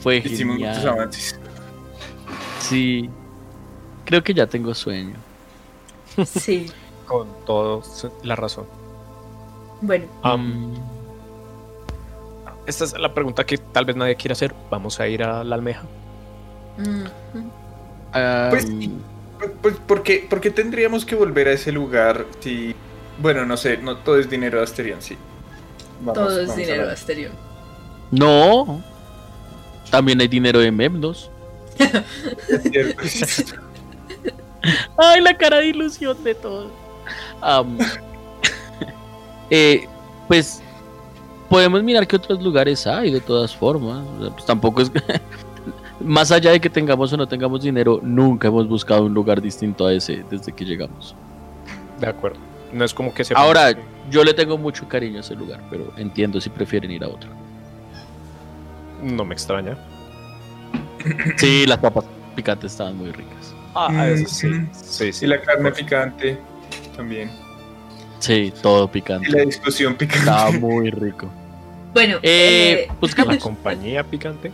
Fue 0.00 0.16
Hicimos 0.18 0.58
muchos 0.58 0.76
genial. 0.76 0.94
avances. 0.94 1.38
Sí. 2.60 3.08
Creo 4.04 4.22
que 4.22 4.34
ya 4.34 4.46
tengo 4.46 4.74
sueño. 4.74 5.14
Sí. 6.26 6.70
Con 7.06 7.28
todo 7.44 7.82
la 8.22 8.36
razón. 8.36 8.66
Bueno, 9.82 10.04
esta 12.66 12.84
es 12.84 12.98
la 12.98 13.12
pregunta 13.14 13.44
que 13.44 13.58
tal 13.58 13.84
vez 13.84 13.96
nadie 13.96 14.14
quiera 14.16 14.32
hacer. 14.34 14.54
¿Vamos 14.70 15.00
a 15.00 15.08
ir 15.08 15.22
a 15.24 15.42
la 15.42 15.54
almeja? 15.56 15.82
mm, 16.78 17.04
ah, 18.12 18.48
Pues 18.50 18.64
sí. 18.66 18.92
Pues, 19.38 19.50
pues, 19.62 19.74
¿por, 19.86 20.02
qué, 20.02 20.26
por 20.28 20.40
qué 20.40 20.50
tendríamos 20.50 21.04
que 21.06 21.14
volver 21.16 21.48
a 21.48 21.52
ese 21.52 21.72
lugar 21.72 22.26
si... 22.40 22.74
Bueno, 23.18 23.44
no 23.46 23.56
sé, 23.56 23.78
no 23.78 23.96
todo 23.96 24.18
es 24.18 24.28
dinero 24.30 24.58
de 24.58 24.64
Asterion, 24.64 25.00
sí. 25.02 25.16
Vamos- 26.02 26.14
todo 26.14 26.40
es 26.40 26.54
dinero, 26.54 26.82
ver. 26.82 26.90
Asterion. 26.92 27.32
No. 28.10 28.82
También 29.90 30.20
hay 30.20 30.28
dinero 30.28 30.60
de 30.60 30.70
Memnos. 30.70 31.30
Es 31.78 32.62
cierto, 32.62 33.02
es 33.02 33.12
cierto. 33.12 33.62
Ay, 34.96 35.20
la 35.20 35.36
cara 35.36 35.58
de 35.58 35.68
ilusión 35.68 36.22
de 36.22 36.34
todos. 36.34 36.70
Am, 37.40 37.78
eh, 39.50 39.86
pues 40.28 40.62
podemos 41.48 41.82
mirar 41.82 42.06
qué 42.06 42.16
otros 42.16 42.42
lugares 42.42 42.86
hay 42.86 43.10
de 43.10 43.20
todas 43.20 43.54
formas. 43.54 44.04
O 44.18 44.22
sea, 44.22 44.30
pues, 44.32 44.44
tampoco 44.44 44.82
es 44.82 44.92
más 46.00 46.30
allá 46.30 46.52
de 46.52 46.60
que 46.60 46.70
tengamos 46.70 47.12
o 47.12 47.16
no 47.16 47.26
tengamos 47.26 47.62
dinero, 47.62 48.00
nunca 48.02 48.48
hemos 48.48 48.68
buscado 48.68 49.04
un 49.04 49.14
lugar 49.14 49.40
distinto 49.40 49.86
a 49.86 49.92
ese 49.92 50.24
desde 50.30 50.52
que 50.52 50.64
llegamos. 50.64 51.14
De 51.98 52.06
acuerdo. 52.06 52.38
No 52.72 52.84
es 52.84 52.94
como 52.94 53.12
que 53.12 53.24
se 53.24 53.34
Ahora, 53.34 53.74
yo 54.10 54.22
le 54.22 54.32
tengo 54.32 54.56
mucho 54.56 54.88
cariño 54.88 55.18
a 55.18 55.20
ese 55.20 55.34
lugar, 55.34 55.60
pero 55.70 55.92
entiendo 55.96 56.40
si 56.40 56.50
prefieren 56.50 56.90
ir 56.90 57.02
a 57.02 57.08
otro. 57.08 57.30
No 59.02 59.24
me 59.24 59.34
extraña. 59.34 59.76
Sí, 61.36 61.66
las 61.66 61.78
papas 61.78 62.04
picantes 62.36 62.72
estaban 62.72 62.96
muy 62.96 63.10
ricas. 63.12 63.54
Ah, 63.74 63.88
Mm, 63.90 64.00
eso 64.00 64.28
sí. 64.28 64.46
mm. 64.48 64.68
Sí, 64.72 65.12
sí. 65.12 65.24
Y 65.24 65.28
la 65.28 65.40
carne 65.40 65.72
picante 65.72 66.38
también. 66.96 67.30
Sí, 68.18 68.52
todo 68.62 68.82
Y 68.84 68.86
la 68.86 68.92
picante. 68.92 69.46
discusión 69.46 69.94
picante. 69.96 70.18
Estaba 70.20 70.50
muy 70.50 70.90
rico. 70.90 71.28
Bueno, 71.94 72.16
Eh, 72.22 72.82
eh, 72.82 72.86
La 72.88 72.94
buscamos. 73.00 73.38
compañía 73.38 74.04
picante. 74.04 74.52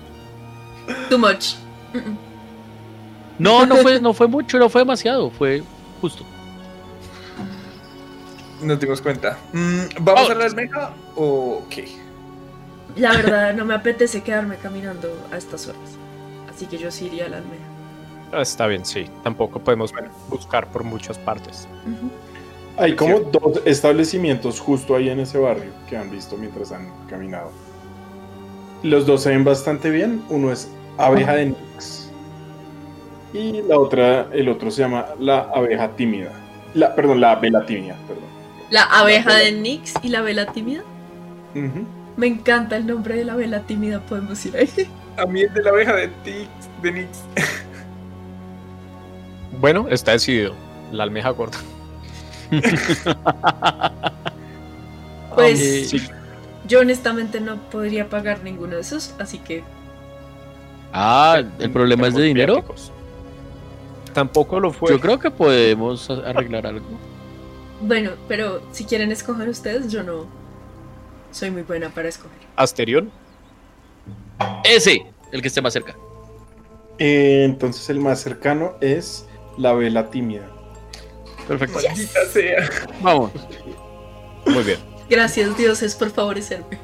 too 1.11 1.19
much. 1.19 1.55
Mm, 1.93 1.99
mm. 1.99 2.19
No, 3.39 3.67
no 3.67 3.77
fue, 3.77 4.01
no 4.01 4.15
fue 4.15 4.29
mucho, 4.29 4.59
no 4.59 4.69
fue 4.69 4.83
demasiado, 4.83 5.31
fue 5.31 5.63
justo. 6.01 6.25
Nos 8.63 8.81
dimos 8.81 9.03
cuenta. 9.03 9.37
Mm, 9.53 9.81
¿Vamos 10.01 10.29
Oh. 10.29 10.33
a 10.33 10.35
la 10.35 10.45
almeja 10.47 10.91
o 11.17 11.63
qué? 11.69 11.87
La 12.97 13.13
verdad, 13.13 13.55
no 13.55 13.65
me 13.65 13.75
apetece 13.75 14.23
quedarme 14.23 14.57
caminando 14.57 15.09
a 15.33 15.37
estas 15.37 15.67
horas. 15.69 15.99
Así 16.53 16.67
que 16.67 16.79
yo 16.79 16.91
sí 16.91 17.07
iría 17.07 17.27
a 17.27 17.29
la 17.29 17.37
almeja. 17.39 17.65
Ah, 18.33 18.41
Está 18.41 18.67
bien, 18.67 18.85
sí. 18.85 19.07
Tampoco 19.23 19.61
podemos 19.61 19.93
buscar 20.29 20.67
por 20.69 20.83
muchas 20.83 21.19
partes. 21.19 21.69
Hay 22.79 22.95
como 22.97 23.21
dos 23.21 23.63
establecimientos 23.65 24.61
justo 24.61 24.95
ahí 24.97 25.09
en 25.11 25.21
ese 25.21 25.39
barrio 25.39 25.71
que 25.89 25.97
han 25.97 26.11
visto 26.11 26.37
mientras 26.37 26.73
han 26.73 26.91
caminado. 27.09 27.51
Los 28.83 29.07
dos 29.07 29.23
se 29.23 29.31
ven 29.31 29.45
bastante 29.45 29.91
bien. 29.91 30.23
Uno 30.29 30.51
es 30.53 30.71
abeja 30.99 31.35
de 31.35 31.47
Nix. 31.47 32.11
Y 33.33 33.63
la 33.63 33.79
otra, 33.79 34.29
el 34.33 34.49
otro 34.49 34.71
se 34.71 34.83
llama 34.83 35.07
la 35.19 35.51
abeja 35.55 35.89
tímida. 35.97 36.33
La, 36.75 36.95
perdón, 36.95 37.21
la 37.21 37.35
vela 37.37 37.65
tímida, 37.67 37.97
perdón. 38.07 38.25
La 38.71 38.83
abeja 38.85 39.35
de 39.35 39.53
Nix 39.53 39.95
y 40.03 40.09
la 40.09 40.23
vela 40.23 40.47
tímida. 40.53 40.83
Ujú. 41.55 41.85
Me 42.17 42.27
encanta 42.27 42.77
el 42.77 42.87
nombre 42.87 43.17
de 43.17 43.25
la 43.25 43.35
vela 43.37 43.61
tímida, 43.61 44.01
podemos 44.01 44.45
ir 44.47 44.57
ahí. 44.57 44.71
A 45.19 45.27
mí 45.27 45.43
es 45.43 45.53
de 45.55 45.63
la 45.63 45.71
abeja 45.71 45.95
de 45.95 46.09
Tix, 46.25 46.49
de 46.83 46.93
Nix. 46.93 47.21
Bueno, 49.59 49.87
está 49.89 50.13
decidido. 50.13 50.53
La 50.93 51.05
almeja 51.05 51.33
corta. 51.33 51.59
Pues 55.35 55.61
Eh, 55.61 55.85
Sí. 55.85 56.09
yo 56.67 56.81
honestamente 56.81 57.41
no 57.41 57.57
podría 57.71 58.09
pagar 58.09 58.43
ninguno 58.43 58.75
de 58.77 58.81
esos, 58.83 59.15
así 59.19 59.39
que 59.39 59.63
Ah, 60.93 61.43
el 61.59 61.71
problema 61.71 62.07
es 62.09 62.15
de 62.15 62.23
dinero. 62.23 62.55
viáticos. 62.55 62.91
Tampoco 64.15 64.61
lo 64.61 64.73
fue. 64.73 64.91
Yo 64.91 65.01
creo 65.01 65.19
que 65.19 65.31
podemos 65.31 66.09
arreglar 66.11 66.67
algo. 66.67 66.87
bueno, 67.83 68.13
pero 68.29 68.63
si 68.73 68.85
quieren 68.85 69.13
escoger 69.13 69.49
ustedes, 69.49 69.93
yo 69.93 70.03
no 70.03 70.25
soy 71.37 71.51
muy 71.51 71.63
buena 71.63 71.91
para 71.91 72.09
escoger. 72.09 72.39
Asterión. 72.57 73.11
Ese, 74.65 75.07
el 75.33 75.43
que 75.43 75.49
esté 75.49 75.61
más 75.61 75.73
cerca. 75.73 75.95
Eh, 76.99 77.43
entonces 77.45 77.89
el 77.91 78.01
más 78.01 78.21
cercano 78.21 78.75
es 78.81 79.27
la 79.59 79.75
vela 79.75 80.11
tímida. 80.11 80.49
Perfecto. 81.47 81.79
Maldita 81.87 82.25
sea. 82.33 82.69
Vamos. 83.03 83.33
Muy 84.47 84.63
bien. 84.63 84.79
Gracias 85.09 85.57
dioses 85.57 85.95
por 85.95 86.11
favorecerme. 86.11 86.79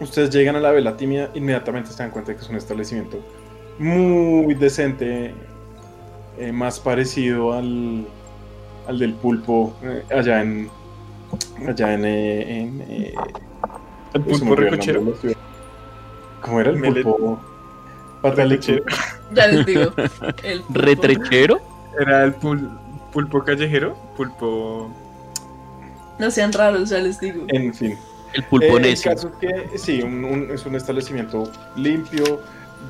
Ustedes 0.00 0.30
llegan 0.30 0.56
a 0.56 0.60
la 0.60 0.70
vela 0.70 0.96
tímida, 0.96 1.30
inmediatamente 1.34 1.90
se 1.90 1.98
dan 1.98 2.10
cuenta 2.10 2.34
que 2.34 2.40
es 2.40 2.48
un 2.48 2.56
establecimiento 2.56 3.22
muy 3.78 4.54
decente, 4.54 5.34
eh, 6.38 6.52
más 6.52 6.80
parecido 6.80 7.52
al, 7.52 8.06
al 8.90 8.98
del 8.98 9.14
pulpo 9.14 9.72
eh, 9.82 10.02
allá 10.14 10.42
en 10.42 10.68
allá 11.66 11.94
en, 11.94 12.04
eh, 12.04 12.60
en, 12.60 12.80
eh, 12.88 13.14
El 14.14 14.22
pulpo 14.22 14.56
recochero. 14.56 15.00
nombre. 15.02 15.36
¿Cómo 16.42 16.60
era 16.60 16.70
el 16.70 16.76
Melet- 16.80 17.04
pulpo? 17.04 17.40
Pata 18.20 18.42
de 18.42 18.48
leche. 18.48 18.82
Ya 19.32 19.46
les 19.46 19.64
digo. 19.64 19.92
El 20.42 20.60
pulpo. 20.62 20.80
Retrechero. 20.80 21.60
Era 22.00 22.24
el 22.24 22.34
pul- 22.36 22.68
pulpo 23.12 23.44
callejero. 23.44 23.96
Pulpo. 24.16 24.90
No 26.18 26.30
sean 26.30 26.52
raros, 26.52 26.90
ya 26.90 26.98
les 26.98 27.20
digo. 27.20 27.44
En 27.48 27.72
fin. 27.72 27.96
El 28.32 28.44
pulpo 28.44 28.66
Eh, 28.66 28.76
el 28.76 28.82
necio. 28.82 29.12
caso 29.12 29.28
es 29.28 29.34
que 29.70 29.78
sí, 29.78 30.02
un- 30.02 30.24
un- 30.24 30.50
es 30.50 30.66
un 30.66 30.74
establecimiento 30.74 31.50
limpio, 31.76 32.40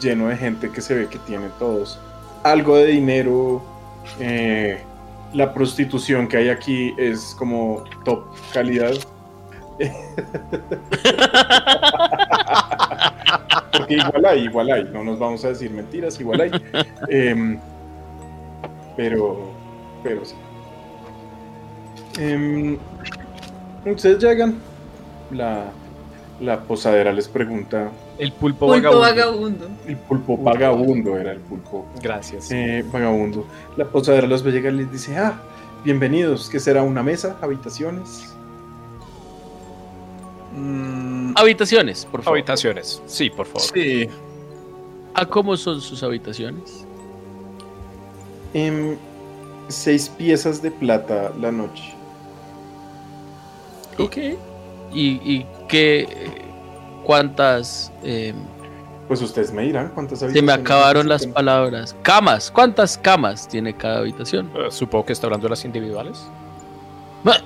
lleno 0.01 0.29
de 0.29 0.37
gente 0.37 0.71
que 0.71 0.81
se 0.81 0.95
ve 0.95 1.07
que 1.09 1.19
tiene 1.21 1.49
todos 1.59 1.99
algo 2.43 2.77
de 2.77 2.87
dinero. 2.87 3.63
eh, 4.19 4.83
la 5.33 5.53
prostitución 5.55 6.27
que 6.29 6.37
hay 6.39 6.49
aquí 6.49 6.95
es 6.99 7.35
como 7.39 7.85
top 8.05 8.25
calidad. 8.53 8.95
Porque 13.73 13.95
igual 13.95 14.27
hay, 14.27 14.41
igual 14.45 14.71
hay, 14.71 14.85
no 14.85 15.03
nos 15.05 15.19
vamos 15.19 15.45
a 15.45 15.49
decir 15.49 15.71
mentiras, 15.71 16.21
igual 16.21 16.41
hay. 16.43 16.51
Em, 17.09 17.59
pero, 18.97 19.51
pero 20.03 20.25
sí. 20.25 20.35
Em, 22.19 22.79
ustedes 23.87 24.23
llegan, 24.23 24.59
la, 25.31 25.71
la 26.41 26.61
posadera 26.61 27.13
les 27.13 27.29
pregunta, 27.29 27.91
El 28.21 28.33
pulpo, 28.33 28.67
Pulpo 28.67 28.69
vagabundo. 28.69 29.01
vagabundo. 29.01 29.67
el 29.87 29.97
pulpo 29.97 30.37
vagabundo 30.37 31.17
era 31.19 31.33
el 31.33 31.41
pulpo 31.41 31.87
Gracias. 32.03 32.51
eh, 32.53 32.85
vagabundo. 32.93 33.47
La 33.77 33.87
posadera 33.87 34.27
los 34.27 34.43
ve 34.43 34.53
llegar 34.53 34.75
y 34.75 34.77
les 34.79 34.93
dice, 34.93 35.17
ah, 35.17 35.41
bienvenidos, 35.85 36.49
¿qué 36.51 36.61
será? 36.61 36.83
¿Una 36.83 37.03
mesa? 37.03 37.39
¿Habitaciones? 37.41 38.35
Mm, 40.55 41.33
Habitaciones, 41.37 42.05
por 42.07 42.23
favor. 42.23 42.39
Habitaciones. 42.39 43.01
Sí, 43.07 43.31
por 43.31 43.47
favor. 43.47 43.63
sí. 43.63 44.09
¿A 45.15 45.27
cómo 45.27 45.57
son 45.57 45.81
sus 45.81 46.03
habitaciones? 46.03 46.85
Em, 48.55 48.97
seis 49.69 50.09
piezas 50.09 50.63
de 50.63 50.71
plata 50.71 51.33
la 51.41 51.51
noche. 51.51 51.95
Ok. 53.99 54.17
¿Y, 54.93 55.09
y 55.25 55.47
qué? 55.69 56.07
¿Cuántas? 57.15 57.91
eh, 58.05 58.33
Pues 59.09 59.21
ustedes 59.21 59.53
me 59.53 59.63
dirán 59.63 59.91
cuántas 59.97 60.21
se 60.21 60.27
me 60.27 60.31
habitaciones 60.31 60.65
acabaron 60.65 61.09
las 61.09 61.27
palabras. 61.27 61.97
Camas. 62.03 62.53
¿Cuántas 62.53 62.97
camas 62.97 63.49
tiene 63.49 63.75
cada 63.77 63.99
habitación? 63.99 64.49
Eh, 64.55 64.69
supongo 64.71 65.07
que 65.07 65.13
está 65.13 65.27
hablando 65.27 65.47
de 65.47 65.51
las 65.51 65.65
individuales. 65.65 66.29
Ah, 67.27 67.41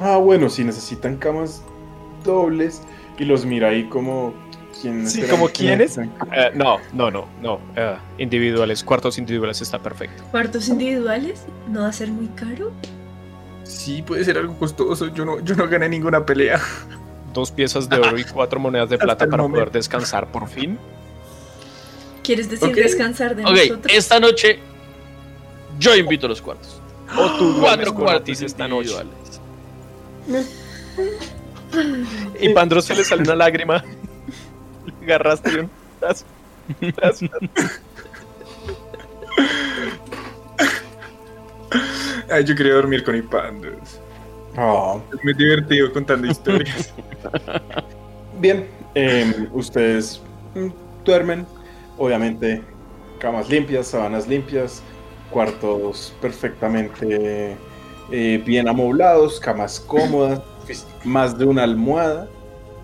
Ah, 0.00 0.16
bueno, 0.18 0.48
si 0.48 0.62
necesitan 0.62 1.16
camas 1.16 1.64
dobles 2.24 2.82
y 3.18 3.24
los 3.24 3.44
mira 3.44 3.70
ahí 3.70 3.88
como... 3.88 4.34
¿quién 4.80 5.08
Sí? 5.10 5.22
¿como 5.28 5.48
quiénes? 5.48 5.94
¿Quién 5.96 6.12
Eh, 6.32 6.52
no, 6.54 6.78
no, 6.92 7.10
no, 7.10 7.26
no. 7.42 7.58
eh, 7.74 7.96
individuales, 8.18 8.84
cuartos 8.84 9.18
individuales 9.18 9.60
está 9.62 9.80
perfecto. 9.80 10.22
¿Cuartos 10.30 10.68
individuales? 10.68 11.44
¿No 11.68 11.80
va 11.80 11.88
a 11.88 11.92
ser 11.92 12.12
muy 12.12 12.28
caro? 12.28 12.70
Sí, 13.64 14.00
puede 14.02 14.24
ser 14.24 14.38
algo 14.38 14.54
costoso. 14.56 15.08
Yo 15.08 15.24
no, 15.24 15.40
yo 15.40 15.56
no 15.56 15.66
gané 15.68 15.88
ninguna 15.88 16.24
pelea. 16.24 16.60
Dos 17.32 17.50
piezas 17.50 17.88
de 17.88 17.96
oro 17.98 18.18
y 18.18 18.24
cuatro 18.24 18.58
monedas 18.60 18.90
de 18.90 18.98
plata 19.06 19.26
para 19.26 19.42
momento. 19.42 19.60
poder 19.60 19.72
descansar 19.72 20.30
por 20.30 20.48
fin. 20.48 20.78
¿Quieres 22.22 22.50
decir 22.50 22.68
Ok. 22.68 22.74
descansar 22.76 23.34
de 23.36 23.44
ok, 23.44 23.50
nosotros? 23.50 23.92
esta 23.94 24.20
noche 24.20 24.58
yo 25.78 25.94
invito 25.96 26.26
a 26.26 26.28
los 26.28 26.42
cuartos. 26.42 26.80
O 27.16 27.38
tú 27.38 27.56
Cuatro 27.60 27.94
cuartos 27.94 28.40
esta 28.42 28.68
noche. 28.68 28.94
Y 32.40 32.48
Pandro 32.50 32.80
se 32.82 32.94
le 32.94 33.04
sale 33.04 33.22
una 33.22 33.34
lágrima. 33.34 33.82
Le 35.00 35.06
agarraste 35.06 35.60
un 35.60 35.70
brazo. 36.00 36.24
Ay, 42.30 42.44
yo 42.44 42.54
quería 42.54 42.74
dormir 42.74 43.02
con 43.04 43.16
Ipandos. 43.16 43.98
Ah, 44.62 44.98
Es 45.14 45.24
muy 45.24 45.32
divertido 45.32 45.90
contando 45.90 46.26
historias. 46.26 46.92
Bien, 48.40 48.68
em, 48.94 49.48
ustedes 49.54 50.20
mm, 50.54 50.68
duermen, 51.02 51.46
obviamente, 51.96 52.62
camas 53.18 53.48
limpias, 53.48 53.86
sábanas 53.86 54.28
limpias, 54.28 54.82
cuartos 55.30 56.14
perfectamente 56.20 57.56
eh, 58.10 58.42
bien 58.44 58.68
amoblados, 58.68 59.40
camas 59.40 59.80
cómodas, 59.80 60.42
más 61.04 61.38
de 61.38 61.46
una 61.46 61.62
almohada, 61.62 62.28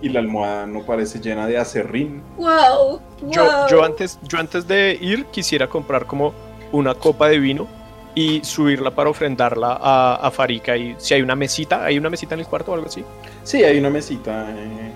y 0.00 0.08
la 0.08 0.20
almohada 0.20 0.66
no 0.66 0.82
parece 0.82 1.20
llena 1.20 1.46
de 1.46 1.58
acerrín. 1.58 2.22
¡Wow! 2.38 3.02
Yo, 3.28 3.44
wow. 3.44 3.68
yo, 3.68 3.84
antes, 3.84 4.18
yo 4.22 4.38
antes 4.38 4.66
de 4.66 4.96
ir 4.98 5.26
quisiera 5.26 5.68
comprar 5.68 6.06
como 6.06 6.32
una 6.72 6.94
copa 6.94 7.28
de 7.28 7.38
vino 7.38 7.75
y 8.16 8.42
subirla 8.44 8.94
para 8.96 9.10
ofrendarla 9.10 9.78
a, 9.80 10.16
a 10.16 10.30
Farika. 10.32 10.76
Y 10.76 10.96
si 10.98 11.14
hay 11.14 11.22
una 11.22 11.36
mesita, 11.36 11.84
¿hay 11.84 11.98
una 11.98 12.10
mesita 12.10 12.34
en 12.34 12.40
el 12.40 12.48
cuarto 12.48 12.72
o 12.72 12.74
algo 12.74 12.88
así? 12.88 13.04
Sí, 13.44 13.62
hay 13.62 13.78
una 13.78 13.90
mesita 13.90 14.50
eh, 14.50 14.92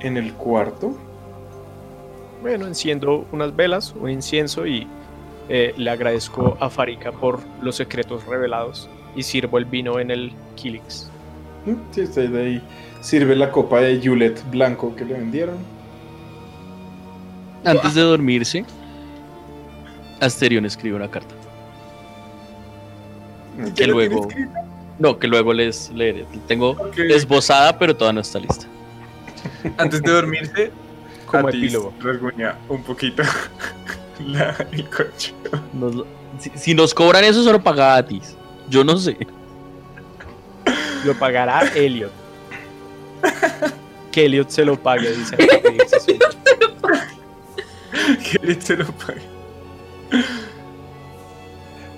en 0.00 0.16
el 0.18 0.34
cuarto. 0.34 0.98
Bueno, 2.42 2.66
enciendo 2.66 3.26
unas 3.32 3.54
velas, 3.54 3.94
un 3.94 4.10
incienso 4.10 4.66
y 4.66 4.92
eh, 5.48 5.74
le 5.76 5.90
agradezco 5.90 6.56
a 6.60 6.70
Farika 6.70 7.12
por 7.12 7.40
los 7.62 7.76
secretos 7.76 8.26
revelados 8.26 8.90
y 9.14 9.22
sirvo 9.22 9.58
el 9.58 9.66
vino 9.66 10.00
en 10.00 10.10
el 10.10 10.32
Kilix. 10.56 11.10
Mm, 11.66 11.74
Sí, 11.92 12.06
de 12.06 12.42
ahí 12.42 12.62
sirve 13.00 13.36
la 13.36 13.52
copa 13.52 13.80
de 13.80 14.00
Yulet 14.00 14.42
blanco 14.50 14.96
que 14.96 15.04
le 15.04 15.14
vendieron. 15.14 15.56
Antes 17.64 17.94
de 17.94 18.00
dormirse, 18.02 18.64
Asterion 20.20 20.64
escribe 20.64 20.96
una 20.96 21.10
carta. 21.10 21.39
Que 23.74 23.86
luego. 23.86 24.28
No, 24.98 25.18
que 25.18 25.26
luego 25.26 25.52
les 25.52 25.90
leeré. 25.90 26.26
Tengo 26.46 26.70
Ok. 26.72 26.98
esbozada, 26.98 27.78
pero 27.78 27.96
todavía 27.96 28.14
no 28.16 28.20
está 28.20 28.38
lista. 28.38 28.66
Antes 29.78 30.02
de 30.02 30.10
dormirse, 30.12 30.70
Como 31.26 31.48
epílogo. 31.48 31.92
rasguña 32.00 32.56
un 32.68 32.82
poquito 32.82 33.22
la, 34.26 34.54
el 34.72 34.84
coche. 34.90 35.32
Nos- 35.72 36.04
si, 36.38 36.50
si 36.54 36.74
nos 36.74 36.92
cobran 36.94 37.24
eso, 37.24 37.42
solo 37.44 37.62
paga 37.62 37.96
Atis. 37.96 38.36
Yo 38.68 38.82
no 38.84 38.96
sé. 38.98 39.16
Lo 41.04 41.14
pagará 41.14 41.62
Elliot. 41.74 42.12
que 44.12 44.24
Elliot 44.26 44.48
se 44.50 44.64
lo 44.64 44.76
pague, 44.80 45.10
dice. 45.12 45.36
Que 48.30 48.38
le 48.46 48.60
se 48.60 48.76
lo 48.76 48.86
pague. 48.86 49.20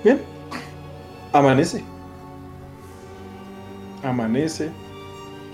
Bien, 0.04 0.20
amanece. 1.32 1.82
amanece. 4.02 4.70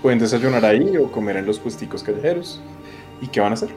Pueden 0.01 0.19
desayunar 0.19 0.63
ahí 0.65 0.97
o 0.97 1.11
comer 1.11 1.37
en 1.37 1.45
los 1.45 1.59
puesticos 1.59 2.03
callejeros. 2.03 2.61
¿Y 3.21 3.27
qué 3.27 3.39
van 3.39 3.51
a 3.51 3.53
hacer? 3.53 3.69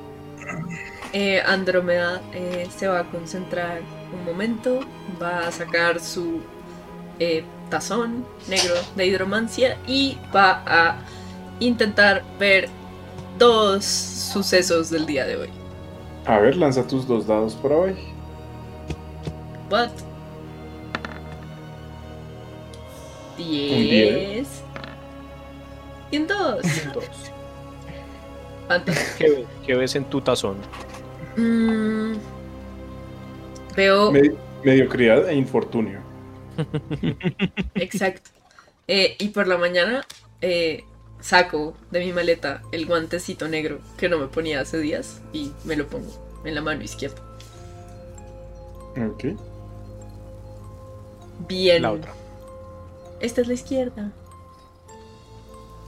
Eh, 1.13 1.43
Andrómeda 1.45 2.23
eh, 2.33 2.67
se 2.75 2.87
va 2.87 3.01
a 3.01 3.05
concentrar 3.05 3.81
un 4.13 4.25
momento, 4.25 4.81
va 5.21 5.49
a 5.49 5.53
sacar 5.53 6.01
su 6.01 6.41
eh, 7.19 7.45
tazón 7.69 8.25
negro 8.49 8.75
de 8.97 9.07
hidromancia 9.07 9.77
y 9.87 10.17
va 10.35 10.63
a 10.67 10.99
intentar 11.61 12.23
ver 12.39 12.69
dos 13.39 13.85
sucesos 13.85 14.91
del 14.91 15.07
día 15.07 15.27
de 15.27 15.37
hoy. 15.37 15.51
A 16.27 16.39
ver, 16.39 16.57
lanza 16.57 16.87
tus 16.87 17.07
dos 17.07 17.27
dados 17.27 17.55
por 17.55 17.73
hoy. 17.73 17.97
What? 19.71 19.91
10 23.37 24.49
y 26.11 26.17
un 26.19 26.27
2. 26.27 26.63
Dos. 26.95 27.05
Fantástico. 28.69 29.15
¿Qué, 29.19 29.31
ves- 29.31 29.47
qué 29.67 29.75
ves 29.75 29.95
en 29.97 30.05
tu 30.05 30.21
tazón? 30.21 30.57
Mm, 31.37 32.13
veo 33.77 34.13
Medi- 34.13 34.37
mediocridad 34.65 35.29
e 35.29 35.35
infortunio. 35.35 36.01
Exacto. 37.75 38.31
Eh, 38.89 39.17
y 39.19 39.29
por 39.29 39.47
la 39.49 39.57
mañana 39.57 40.05
eh, 40.43 40.85
saco 41.21 41.75
de 41.91 42.01
mi 42.01 42.13
maleta 42.13 42.63
el 42.73 42.85
guantecito 42.87 43.49
negro 43.49 43.79
que 43.97 44.09
no 44.09 44.19
me 44.19 44.27
ponía 44.27 44.61
hace 44.61 44.79
días 44.79 45.23
y 45.33 45.53
me 45.65 45.77
lo 45.77 45.87
pongo 45.87 46.11
en 46.45 46.55
la 46.55 46.61
mano 46.61 46.83
izquierda. 46.83 47.23
Ok. 48.97 49.25
Bien. 51.49 51.83
La 51.83 51.93
otra. 51.93 52.13
Esta 53.23 53.41
es 53.41 53.47
la 53.49 53.55
izquierda. 53.55 54.11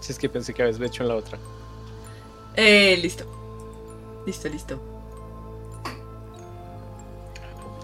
Si 0.01 0.13
es 0.13 0.19
que 0.19 0.29
pensé 0.29 0.55
que 0.55 0.63
habías 0.63 0.81
hecho 0.81 1.03
en 1.03 1.09
la 1.09 1.17
otra. 1.17 1.39
Eh, 2.57 2.99
listo. 3.03 3.25
Listo, 4.27 4.49
listo. 4.49 4.81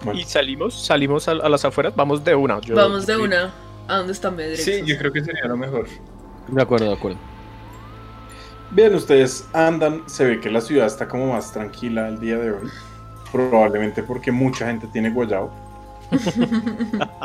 Bueno, 0.03 0.19
Y 0.19 0.23
salimos, 0.23 0.73
salimos 0.85 1.27
a, 1.27 1.31
a 1.33 1.49
las 1.49 1.63
afueras, 1.65 1.95
vamos 1.95 2.23
de 2.23 2.33
una. 2.33 2.59
Yo- 2.61 2.75
Vamos 2.75 3.05
de 3.05 3.15
sí. 3.15 3.21
una. 3.21 3.53
¿A 3.87 3.97
dónde 3.97 4.13
está 4.13 4.31
Medrexos? 4.31 4.65
Sí, 4.65 4.81
yo 4.85 4.97
creo 4.97 5.11
que 5.11 5.23
sería 5.23 5.45
lo 5.45 5.57
mejor. 5.57 5.87
De 6.47 6.61
acuerdo, 6.61 6.85
de 6.87 6.93
acuerdo. 6.93 7.17
Bien, 8.71 8.95
ustedes 8.95 9.45
andan, 9.53 10.03
se 10.09 10.25
ve 10.25 10.39
que 10.39 10.49
la 10.49 10.61
ciudad 10.61 10.87
está 10.87 11.07
como 11.07 11.33
más 11.33 11.51
tranquila 11.51 12.07
el 12.07 12.19
día 12.19 12.37
de 12.37 12.51
hoy. 12.51 12.69
Probablemente 13.31 14.01
porque 14.01 14.31
mucha 14.31 14.65
gente 14.67 14.87
tiene 14.87 15.09
guayao. 15.09 15.51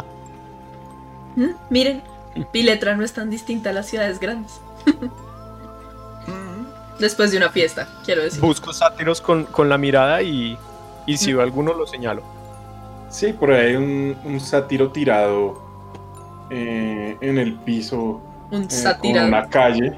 ¿Mm? 1.36 1.50
Miren, 1.70 2.02
Piletra 2.44 2.96
no 2.96 3.04
es 3.04 3.12
tan 3.12 3.30
distinta 3.30 3.70
a 3.70 3.72
las 3.72 3.86
ciudades 3.86 4.20
grandes. 4.20 4.60
Después 6.98 7.30
de 7.30 7.36
una 7.36 7.50
fiesta, 7.50 7.88
quiero 8.04 8.22
decir. 8.22 8.40
Busco 8.40 8.72
sátiros 8.72 9.20
con, 9.20 9.44
con 9.44 9.68
la 9.68 9.76
mirada 9.76 10.22
y, 10.22 10.56
y 11.06 11.16
si 11.16 11.32
veo 11.32 11.42
alguno 11.42 11.74
lo 11.74 11.86
señalo. 11.86 12.22
Sí, 13.10 13.32
por 13.32 13.52
ahí 13.52 13.70
hay 13.70 13.76
un, 13.76 14.16
un 14.24 14.40
sátiro 14.40 14.90
tirado 14.90 15.62
eh, 16.50 17.16
en 17.20 17.38
el 17.38 17.54
piso 17.54 18.20
Un 18.50 18.64
eh, 18.64 18.96
con 19.00 19.10
una 19.10 19.46
calle. 19.48 19.92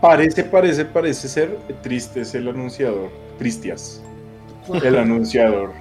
Parece, 0.00 0.44
parece, 0.44 0.84
parece 0.84 1.28
ser 1.28 1.58
triste 1.82 2.22
es 2.22 2.34
el 2.34 2.48
anunciador. 2.48 3.10
Tristias. 3.38 4.02
El 4.82 4.96
anunciador. 4.96 5.72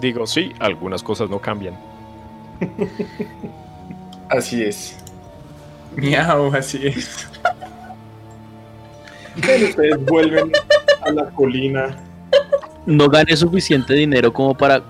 Digo, 0.00 0.26
sí, 0.26 0.52
algunas 0.60 1.02
cosas 1.02 1.28
no 1.28 1.40
cambian. 1.40 1.74
Así 4.30 4.62
es. 4.62 4.96
Miau, 5.96 6.54
así 6.54 6.86
es. 6.86 7.28
Ustedes 9.36 10.04
vuelven 10.06 10.52
a 11.02 11.10
la 11.10 11.30
colina. 11.30 11.96
No 12.86 13.08
gané 13.08 13.36
suficiente 13.36 13.94
dinero 13.94 14.32
como 14.32 14.56
para 14.56 14.82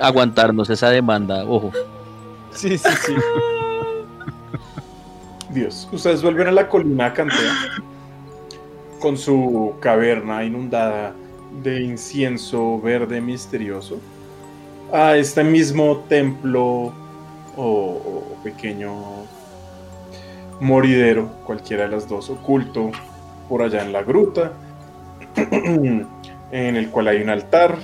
aguantarnos 0.00 0.68
esa 0.68 0.90
demanda, 0.90 1.44
ojo. 1.44 1.72
Sí, 2.50 2.76
sí, 2.76 2.88
sí. 3.06 3.14
Dios, 5.50 5.88
ustedes 5.92 6.22
vuelven 6.22 6.48
a 6.48 6.52
la 6.52 6.68
colina 6.68 7.14
Cantea 7.14 7.52
con 9.00 9.16
su 9.16 9.74
caverna 9.80 10.44
inundada 10.44 11.14
de 11.62 11.82
incienso 11.82 12.80
verde 12.80 13.20
misterioso 13.20 13.98
a 14.92 15.16
este 15.16 15.44
mismo 15.44 16.04
templo 16.08 16.92
o, 17.58 18.22
pequeño 18.42 18.94
moridero, 20.60 21.28
cualquiera 21.44 21.84
de 21.84 21.90
las 21.90 22.08
dos, 22.08 22.30
oculto 22.30 22.90
por 23.48 23.62
allá 23.62 23.84
en 23.84 23.92
la 23.92 24.02
gruta, 24.02 24.52
en 25.36 26.06
el 26.76 26.90
cual 26.90 27.08
hay 27.08 27.20
un 27.20 27.30
altar, 27.30 27.76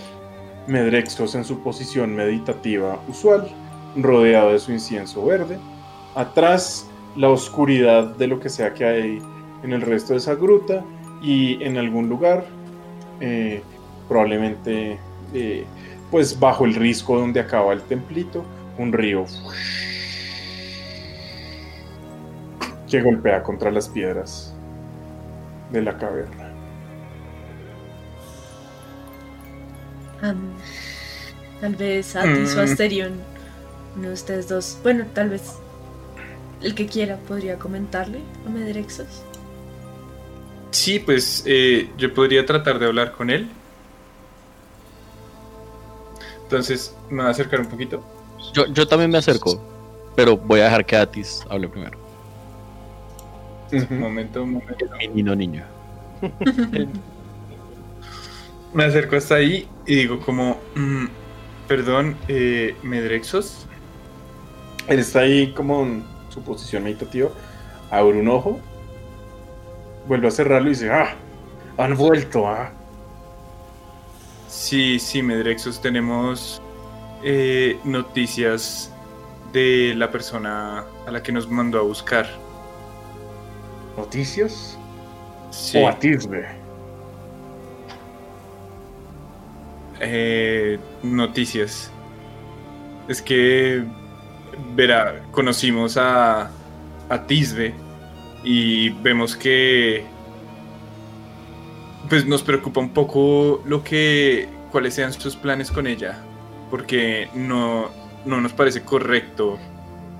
Medrexos 0.67 1.35
en 1.35 1.45
su 1.45 1.61
posición 1.61 2.15
meditativa 2.15 2.99
usual, 3.07 3.51
rodeado 3.97 4.53
de 4.53 4.59
su 4.59 4.73
incienso 4.73 5.25
verde, 5.27 5.59
atrás 6.15 6.89
la 7.17 7.29
oscuridad 7.29 8.17
de 8.17 8.29
lo 8.29 8.41
que 8.41 8.49
sea 8.49 8.73
que 8.73 8.85
hay 8.85 9.23
en 9.63 9.73
el 9.73 9.83
resto 9.83 10.15
de 10.15 10.21
esa 10.21 10.35
gruta 10.35 10.83
y 11.23 11.63
en 11.63 11.77
algún 11.77 12.09
lugar, 12.09 12.47
eh, 13.21 13.63
probablemente 14.09 14.99
eh, 15.35 15.65
pues 16.11 16.39
bajo 16.39 16.65
el 16.65 16.75
risco 16.75 17.19
donde 17.19 17.41
acaba 17.41 17.75
el 17.75 17.83
templito, 17.83 18.43
un 18.79 18.93
río 18.93 19.25
que 22.91 23.01
golpea 23.03 23.43
contra 23.43 23.71
las 23.71 23.89
piedras 23.89 24.55
de 25.71 25.83
la 25.83 25.97
caverna. 25.97 26.51
Tal 31.61 31.77
vez 31.77 32.17
Atis 32.17 32.55
o 32.57 32.61
Mm. 32.61 32.65
Asterion, 32.65 33.13
uno 33.97 34.09
de 34.09 34.15
ustedes 34.15 34.49
dos. 34.49 34.79
Bueno, 34.83 35.07
tal 35.15 35.31
vez 35.31 35.55
el 36.63 36.75
que 36.75 36.87
quiera 36.87 37.17
podría 37.17 37.59
comentarle 37.59 38.21
a 38.47 38.51
Medrexos. 38.51 39.23
Sí, 40.71 40.99
pues 40.99 41.43
eh, 41.47 41.91
yo 41.97 42.13
podría 42.13 42.45
tratar 42.47 42.79
de 42.79 42.87
hablar 42.87 43.13
con 43.13 43.31
él. 43.31 43.49
Entonces 46.43 46.95
me 47.09 47.19
voy 47.19 47.27
a 47.27 47.31
acercar 47.31 47.61
un 47.61 47.67
poquito. 47.69 48.03
Yo, 48.53 48.67
yo 48.67 48.87
también 48.87 49.11
me 49.11 49.19
acerco, 49.19 49.61
pero 50.15 50.37
voy 50.37 50.61
a 50.61 50.65
dejar 50.65 50.85
que 50.85 50.97
Atis 50.97 51.45
hable 51.49 51.69
primero. 51.69 51.99
Un 53.73 53.99
momento, 53.99 54.43
un 54.43 54.53
momento. 54.53 54.87
Menino 54.99 55.35
niño. 55.35 55.65
Me 58.73 58.85
acerco 58.85 59.17
hasta 59.17 59.37
ahí 59.37 59.69
y 59.87 59.95
digo 59.95 60.19
como, 60.19 60.59
mm, 60.75 61.05
perdón, 61.69 62.17
eh, 62.27 62.75
Medrexos. 62.83 63.67
Él 64.89 64.99
está 64.99 65.21
ahí 65.21 65.53
como 65.53 65.83
en 65.83 66.05
su 66.29 66.43
posición 66.43 66.83
meditativa, 66.83 67.31
abre 67.91 68.19
un 68.19 68.29
ojo, 68.29 68.59
vuelve 70.09 70.27
a 70.27 70.31
cerrarlo 70.33 70.67
y 70.67 70.71
dice, 70.71 70.91
ah, 70.91 71.15
han 71.79 71.97
vuelto, 71.97 72.49
ah. 72.49 72.73
Sí, 74.49 74.99
sí, 74.99 75.23
Medrexos, 75.23 75.81
tenemos 75.81 76.61
eh, 77.27 77.79
noticias 77.85 78.93
de 79.53 79.95
la 79.97 80.11
persona 80.11 80.85
a 81.07 81.11
la 81.11 81.23
que 81.23 81.33
nos 81.33 81.49
mandó 81.51 81.79
a 81.79 81.83
buscar. 81.83 82.27
¿Noticias? 83.97 84.79
Sí, 85.51 85.79
O 85.79 85.89
a 85.89 85.99
Tisbe. 85.99 86.47
eh, 90.01 90.79
noticias. 91.03 91.91
Es 93.09 93.23
que, 93.23 93.85
verá, 94.75 95.23
conocimos 95.31 95.97
a, 95.97 96.51
a 97.09 97.27
Tisbe 97.27 97.73
y 98.43 98.91
vemos 98.91 99.35
que 99.35 100.05
pues 102.11 102.27
nos 102.27 102.43
preocupa 102.43 102.81
un 102.81 102.91
poco 102.91 103.63
lo 103.65 103.83
que 103.83 104.47
cuáles 104.71 104.93
sean 104.93 105.13
sus 105.13 105.37
planes 105.37 105.71
con 105.71 105.87
ella 105.87 106.23
porque 106.75 107.29
no, 107.35 107.89
no 108.25 108.41
nos 108.41 108.53
parece 108.53 108.83
correcto 108.83 109.61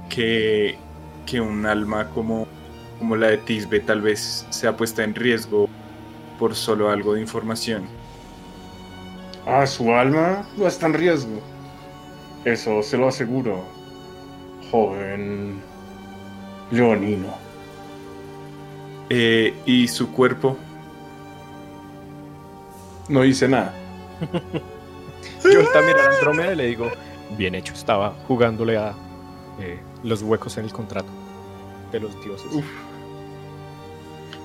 que, 0.09 0.79
que 1.27 1.41
un 1.41 1.67
alma 1.67 2.11
como, 2.11 2.47
como 3.01 3.17
la 3.17 3.27
de 3.27 3.39
Tisbe 3.39 3.81
tal 3.81 4.01
vez 4.01 4.47
sea 4.51 4.77
puesta 4.77 5.03
en 5.03 5.17
riesgo 5.17 5.69
por 6.39 6.55
solo 6.55 6.91
algo 6.91 7.15
de 7.15 7.23
información. 7.23 7.87
Ah, 9.45 9.67
su 9.67 9.93
alma 9.93 10.49
no 10.57 10.69
está 10.69 10.87
en 10.87 10.95
riesgo. 10.95 11.41
Eso 12.45 12.85
se 12.85 12.99
lo 12.99 13.09
aseguro, 13.09 13.65
joven 14.71 15.61
leonino. 16.71 17.35
Eh, 19.11 19.55
y 19.67 19.89
su 19.89 20.13
cuerpo 20.13 20.57
No 23.09 23.23
dice 23.23 23.49
nada. 23.49 23.75
Yo 25.53 25.61
ahorita 25.61 25.83
miro 25.83 26.01
a 26.01 26.07
Andrómeda 26.07 26.53
y 26.53 26.57
le 26.57 26.67
digo, 26.67 26.91
bien 27.37 27.55
hecho, 27.55 27.75
estaba 27.75 28.15
jugándole 28.27 28.77
a 28.77 28.95
eh, 29.61 29.79
los 30.03 30.23
huecos 30.23 30.57
en 30.57 30.65
el 30.65 30.73
contrato. 30.73 31.09
de 31.93 32.01
los 32.01 32.25
dioses. 32.25 32.51
Uf. 32.53 32.65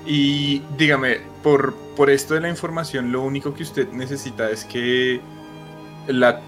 Y 0.06 0.62
dígame, 0.78 1.20
por, 1.44 1.74
por 1.96 2.10
esto 2.10 2.34
de 2.34 2.42
la 2.42 2.50
información, 2.50 3.12
lo 3.12 3.22
único 3.22 3.54
que 3.54 3.64
usted 3.64 3.90
necesita 3.92 4.50
es 4.50 4.66
que 4.66 5.22
la 6.08 6.42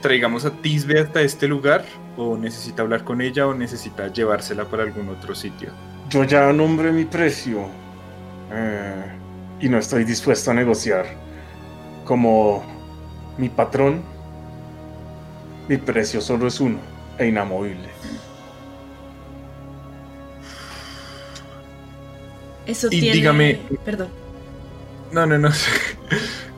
traigamos 0.00 0.44
a 0.44 0.50
Tisbe 0.50 1.00
hasta 1.00 1.22
este 1.22 1.48
lugar, 1.48 1.84
o 2.16 2.36
necesita 2.36 2.82
hablar 2.82 3.04
con 3.04 3.20
ella, 3.20 3.46
o 3.46 3.54
necesita 3.54 4.08
llevársela 4.08 4.64
para 4.64 4.82
algún 4.82 5.08
otro 5.08 5.34
sitio. 5.34 5.70
Yo 6.10 6.24
ya 6.24 6.52
nombré 6.52 6.92
mi 6.92 7.04
precio 7.04 7.66
eh, 8.52 9.04
y 9.60 9.68
no 9.68 9.78
estoy 9.78 10.04
dispuesto 10.04 10.50
a 10.50 10.54
negociar. 10.54 11.06
Como 12.04 12.62
mi 13.38 13.48
patrón, 13.48 14.02
mi 15.68 15.76
precio 15.78 16.20
solo 16.20 16.46
es 16.46 16.60
uno 16.60 16.78
e 17.18 17.26
inamovible. 17.26 17.88
Eso 22.66 22.86
Y 22.90 23.00
tiene. 23.00 23.16
dígame- 23.16 23.58
Perdón. 23.84 24.08
No, 25.12 25.26
no, 25.26 25.38
no. 25.38 25.50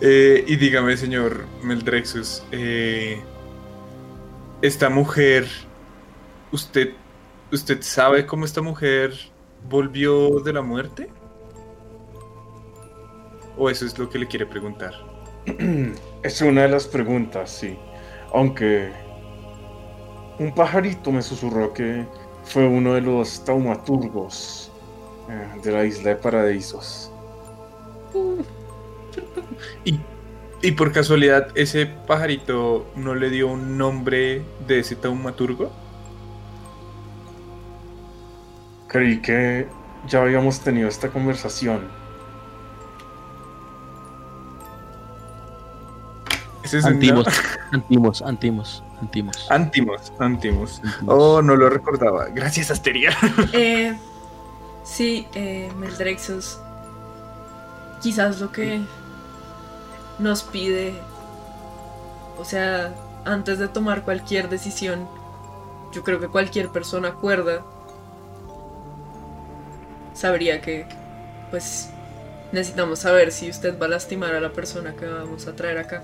Eh, 0.03 0.45
y 0.47 0.57
dígame, 0.57 0.95
señor 0.99 1.47
Meldrexus, 1.63 2.43
eh, 2.53 3.19
esta 4.61 4.91
mujer, 4.91 5.47
¿usted, 6.53 6.91
¿usted 7.51 7.81
sabe 7.81 8.27
cómo 8.27 8.45
esta 8.45 8.61
mujer 8.61 9.15
volvió 9.71 10.41
de 10.41 10.53
la 10.53 10.61
muerte? 10.61 11.09
¿O 13.57 13.71
eso 13.71 13.87
es 13.87 13.99
lo 13.99 14.11
que 14.11 14.19
le 14.19 14.27
quiere 14.27 14.45
preguntar? 14.45 14.93
Es 16.27 16.43
una 16.43 16.63
de 16.63 16.69
las 16.69 16.89
preguntas, 16.89 17.49
sí. 17.53 17.79
Aunque 18.35 18.91
un 20.41 20.53
pajarito 20.53 21.13
me 21.13 21.23
susurró 21.23 21.73
que 21.73 22.05
fue 22.43 22.67
uno 22.67 22.95
de 22.95 23.01
los 23.01 23.45
taumaturgos 23.45 24.73
eh, 25.31 25.61
de 25.63 25.71
la 25.71 25.85
isla 25.85 26.11
de 26.11 26.17
Paradisos. 26.17 27.13
Y, 29.85 30.01
y 30.63 30.73
por 30.73 30.91
casualidad, 30.91 31.47
¿ese 31.55 31.87
pajarito 31.87 32.91
no 32.97 33.15
le 33.15 33.31
dio 33.31 33.47
un 33.47 33.79
nombre 33.79 34.43
de 34.67 34.81
ese 34.81 34.97
taumaturgo? 34.97 35.71
Creí 38.89 39.23
que 39.23 39.69
ya 40.09 40.23
habíamos 40.23 40.59
tenido 40.59 40.89
esta 40.89 41.09
conversación. 41.09 41.89
Es 46.75 46.85
un- 46.85 46.93
Antimos, 46.95 47.27
antimos, 47.73 48.23
antimos, 48.23 48.83
antimos. 49.01 49.47
Antimos, 49.51 50.13
Antimos. 50.19 50.81
Antimos. 50.81 50.83
Oh, 51.07 51.43
no 51.43 51.57
lo 51.57 51.69
recordaba. 51.71 52.27
Gracias, 52.27 52.71
Asteria. 52.71 53.11
Eh, 53.53 53.97
sí, 54.85 55.27
eh, 55.35 55.71
Meldrexus. 55.77 56.59
Quizás 58.03 58.41
lo 58.41 58.53
que 58.53 58.81
nos 60.19 60.43
pide. 60.43 60.95
O 62.39 62.45
sea, 62.45 62.95
antes 63.25 63.59
de 63.59 63.69
tomar 63.69 64.03
cualquier 64.03 64.49
decisión, 64.49 65.09
yo 65.93 66.03
creo 66.05 66.21
que 66.21 66.29
cualquier 66.29 66.69
persona 66.69 67.13
cuerda 67.15 67.63
sabría 70.15 70.61
que, 70.61 70.87
pues, 71.51 71.91
necesitamos 72.53 73.01
saber 73.01 73.33
si 73.33 73.51
usted 73.51 73.79
va 73.81 73.87
a 73.87 73.89
lastimar 73.91 74.35
a 74.35 74.41
la 74.41 74.51
persona 74.53 74.95
que 74.95 75.07
vamos 75.07 75.47
a 75.47 75.55
traer 75.57 75.79
acá. 75.79 76.03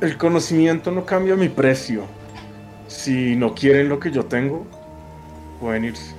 El 0.00 0.18
conocimiento 0.18 0.90
no 0.90 1.06
cambia 1.06 1.36
mi 1.36 1.48
precio. 1.48 2.04
Si 2.86 3.34
no 3.34 3.54
quieren 3.54 3.88
lo 3.88 3.98
que 3.98 4.10
yo 4.10 4.24
tengo, 4.26 4.66
pueden 5.60 5.86
irse. 5.86 6.14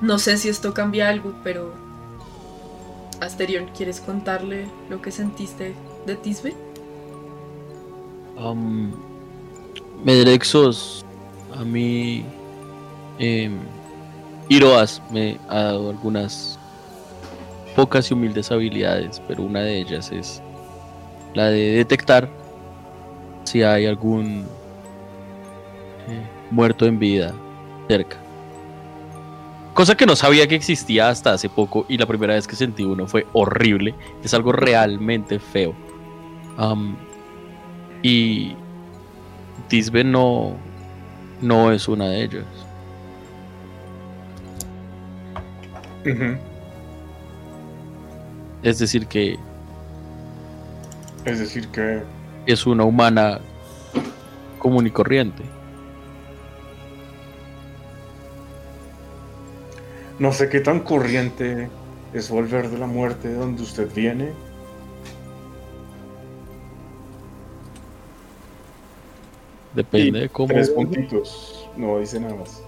No 0.00 0.18
sé 0.18 0.38
si 0.38 0.48
esto 0.48 0.72
cambia 0.72 1.08
algo, 1.08 1.34
pero. 1.44 1.72
Asterion, 3.20 3.66
¿quieres 3.76 4.00
contarle 4.00 4.66
lo 4.88 5.02
que 5.02 5.10
sentiste 5.10 5.74
de 6.06 6.16
Tisbe? 6.16 6.54
Um, 8.36 8.92
Medrexos, 10.04 11.04
a 11.54 11.64
mí. 11.64 12.24
Eh, 13.18 13.50
Iroas 14.48 15.02
me 15.10 15.38
ha 15.48 15.62
dado 15.62 15.90
algunas 15.90 16.58
pocas 17.76 18.10
y 18.10 18.14
humildes 18.14 18.50
habilidades, 18.50 19.22
pero 19.28 19.42
una 19.42 19.60
de 19.60 19.78
ellas 19.78 20.10
es 20.12 20.42
la 21.34 21.46
de 21.46 21.72
detectar 21.72 22.28
si 23.44 23.62
hay 23.62 23.86
algún 23.86 24.46
eh, 26.08 26.22
muerto 26.50 26.86
en 26.86 26.98
vida 26.98 27.32
cerca. 27.88 28.16
Cosa 29.74 29.96
que 29.96 30.06
no 30.06 30.16
sabía 30.16 30.48
que 30.48 30.56
existía 30.56 31.08
hasta 31.08 31.32
hace 31.34 31.48
poco 31.48 31.86
y 31.88 31.96
la 31.98 32.06
primera 32.06 32.34
vez 32.34 32.48
que 32.48 32.56
sentí 32.56 32.82
uno 32.82 33.06
fue 33.06 33.26
horrible. 33.32 33.94
Es 34.24 34.34
algo 34.34 34.50
realmente 34.50 35.38
feo. 35.38 35.72
Y 38.02 38.56
Tisbe 39.68 40.02
no, 40.02 40.56
no 41.40 41.70
es 41.70 41.86
una 41.86 42.08
de 42.08 42.24
ellas. 42.24 42.44
Ujú. 46.04 46.47
Es 48.62 48.78
decir, 48.78 49.06
que 49.06 49.38
Es 51.24 51.38
decir, 51.38 51.68
que 51.68 52.02
es 52.46 52.66
una 52.66 52.84
humana 52.84 53.40
común 54.58 54.86
y 54.86 54.90
corriente. 54.90 55.44
no 60.18 60.32
sé 60.32 60.48
qué 60.48 60.60
tan 60.60 60.80
corriente 60.80 61.70
es 62.12 62.28
volver 62.30 62.70
de 62.70 62.78
la 62.78 62.86
muerte 62.86 63.28
de 63.28 63.34
donde 63.34 63.62
usted 63.62 63.88
viene. 63.94 64.32
Depende 69.74 70.18
Y 70.18 70.22
de 70.22 70.28
cómo. 70.28 70.48
Tres 70.48 70.70
puntitos. 70.70 71.68
No 71.76 71.98
dice 72.00 72.18
nada 72.18 72.34
más. 72.34 72.67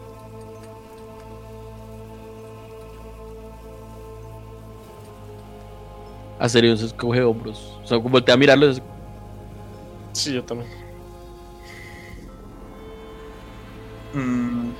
Asterion 6.40 6.76
se 6.78 6.86
escoge 6.86 7.22
hombros. 7.22 7.78
O 7.84 7.86
sea, 7.86 7.98
como 7.98 8.08
voltea 8.10 8.34
a 8.34 8.38
mirarlo. 8.38 8.68
es- 8.70 8.82
Sí, 10.12 10.32
yo 10.34 10.42
también. 10.42 10.68
Mm, 14.14 14.70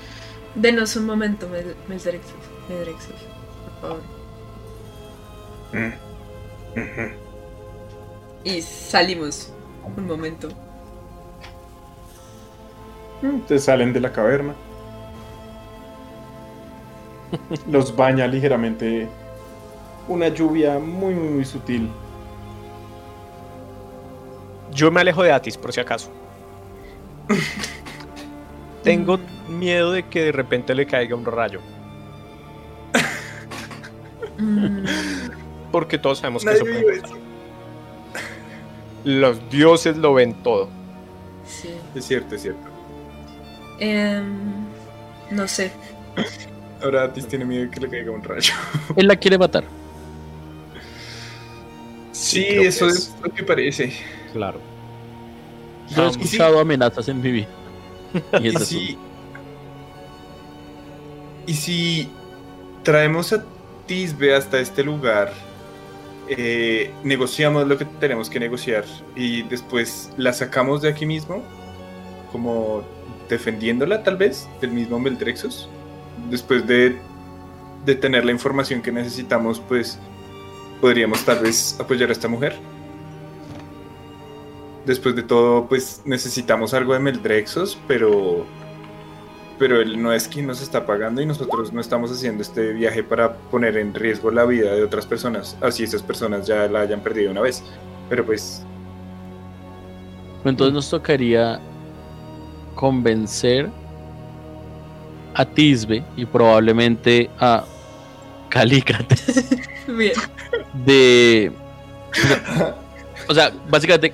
Denos 0.57 0.97
un 0.97 1.07
momento, 1.07 1.49
Mel- 1.49 1.77
Meldrexus. 1.89 2.33
Meldrexus, 2.69 3.15
por 3.81 3.81
favor. 3.81 4.01
Mm. 5.73 5.93
Y 8.45 8.63
salimos. 8.63 9.53
Un 9.97 10.07
momento. 10.07 10.49
Mm, 13.23 13.41
Te 13.47 13.59
salen 13.59 13.93
de 13.93 14.01
la 14.01 14.13
caverna. 14.13 14.55
Los 17.71 17.95
baña 17.95 18.27
ligeramente 18.27 19.09
una 20.09 20.29
lluvia 20.29 20.79
muy, 20.79 21.15
muy, 21.15 21.29
muy 21.29 21.45
sutil. 21.45 21.91
Yo 24.73 24.91
me 24.91 25.01
alejo 25.01 25.23
de 25.23 25.33
Atis, 25.33 25.57
por 25.57 25.73
si 25.73 25.81
acaso. 25.81 26.11
Tengo 28.83 29.19
miedo 29.49 29.93
de 29.93 30.05
que 30.05 30.25
de 30.25 30.33
repente 30.33 30.75
le 30.75 30.87
caiga 30.87 31.15
un 31.15 31.25
rayo. 31.25 31.61
Porque 35.73 35.99
todos 35.99 36.19
sabemos 36.19 36.45
que 36.45 36.53
eso 36.53 36.65
puede 36.65 37.01
pasar. 37.01 37.19
Los 39.05 39.51
dioses 39.51 39.97
lo 39.97 40.15
ven 40.15 40.35
todo. 40.43 40.69
sí. 41.45 41.71
Es 41.95 42.05
cierto, 42.05 42.35
es 42.35 42.43
cierto. 42.43 42.69
Em, 43.79 44.67
no 45.31 45.49
sé. 45.49 45.73
Ahora 46.83 47.05
Atis 47.05 47.27
tiene 47.27 47.45
miedo 47.45 47.65
de 47.65 47.71
que 47.71 47.81
le 47.81 47.89
caiga 47.89 48.11
un 48.11 48.23
rayo. 48.23 48.53
Él 48.97 49.07
la 49.07 49.17
quiere 49.17 49.39
matar. 49.39 49.65
Sí, 52.21 52.45
eso 52.49 52.87
es- 52.87 52.97
es 52.97 53.15
lo 53.23 53.31
que 53.33 53.43
parece. 53.43 53.93
Claro. 54.33 54.61
Yo 55.95 56.05
he 56.07 56.11
escuchado 56.11 56.61
amenazas 56.61 57.09
en 57.09 57.21
mi 57.21 57.33
vida. 57.33 57.49
Y 58.43 58.49
Y 58.49 58.57
si, 58.59 58.99
y 61.47 61.55
si 61.55 62.09
traemos 62.83 63.33
a 63.33 63.45
Tisbe 63.87 64.35
hasta 64.35 64.61
este 64.61 64.85
lugar, 64.85 65.33
eh, 66.29 66.93
negociamos 67.03 67.67
lo 67.67 67.77
que 67.77 67.85
tenemos 67.85 68.31
que 68.31 68.39
negociar 68.39 68.85
y 69.17 69.43
después 69.43 70.11
la 70.17 70.33
sacamos 70.33 70.83
de 70.83 70.91
aquí 70.91 71.07
mismo, 71.07 71.43
como 72.31 72.83
defendiéndola 73.29 74.03
tal 74.03 74.17
vez 74.17 74.49
del 74.61 74.71
mismo 74.73 74.99
Meldrexus, 75.01 75.69
después 76.31 76.67
de, 76.67 76.97
de 77.85 77.95
tener 77.97 78.25
la 78.25 78.33
información 78.33 78.83
que 78.83 78.93
necesitamos, 78.93 79.61
pues 79.69 79.99
podríamos 80.81 81.25
tal 81.25 81.41
vez 81.41 81.77
apoyar 81.79 82.09
a 82.09 82.13
esta 82.13 82.29
mujer. 82.29 82.55
Después 84.87 85.15
de 85.15 85.23
todo, 85.23 85.67
pues 85.69 86.03
necesitamos 86.05 86.75
algo 86.75 86.95
de 86.95 87.01
Meldrexos, 87.01 87.79
pero 87.87 88.47
pero 89.61 89.79
él 89.79 90.03
no 90.03 90.11
es 90.11 90.27
quien 90.27 90.47
nos 90.47 90.63
está 90.63 90.87
pagando 90.87 91.21
y 91.21 91.27
nosotros 91.27 91.71
no 91.71 91.83
estamos 91.83 92.11
haciendo 92.11 92.41
este 92.41 92.73
viaje 92.73 93.05
para 93.05 93.35
poner 93.35 93.77
en 93.77 93.93
riesgo 93.93 94.31
la 94.31 94.47
vida 94.47 94.75
de 94.75 94.83
otras 94.83 95.05
personas, 95.05 95.55
así 95.61 95.85
esas 95.85 96.03
personas 96.03 96.47
ya 96.47 96.67
la 96.67 96.81
hayan 96.81 97.03
perdido 97.03 97.31
una 97.31 97.43
vez. 97.43 97.63
Pero 98.09 98.25
pues 98.25 98.65
Entonces 100.47 100.73
nos 100.73 100.89
tocaría 100.89 101.61
convencer 102.75 103.69
a 105.35 105.45
Tisbe 105.45 106.03
y 106.17 106.25
probablemente 106.25 107.29
a 107.39 107.63
Calícrates 108.49 109.45
Bien. 109.87 110.15
De. 110.75 111.53
O 113.29 113.35
sea, 113.35 113.51
básicamente. 113.69 114.13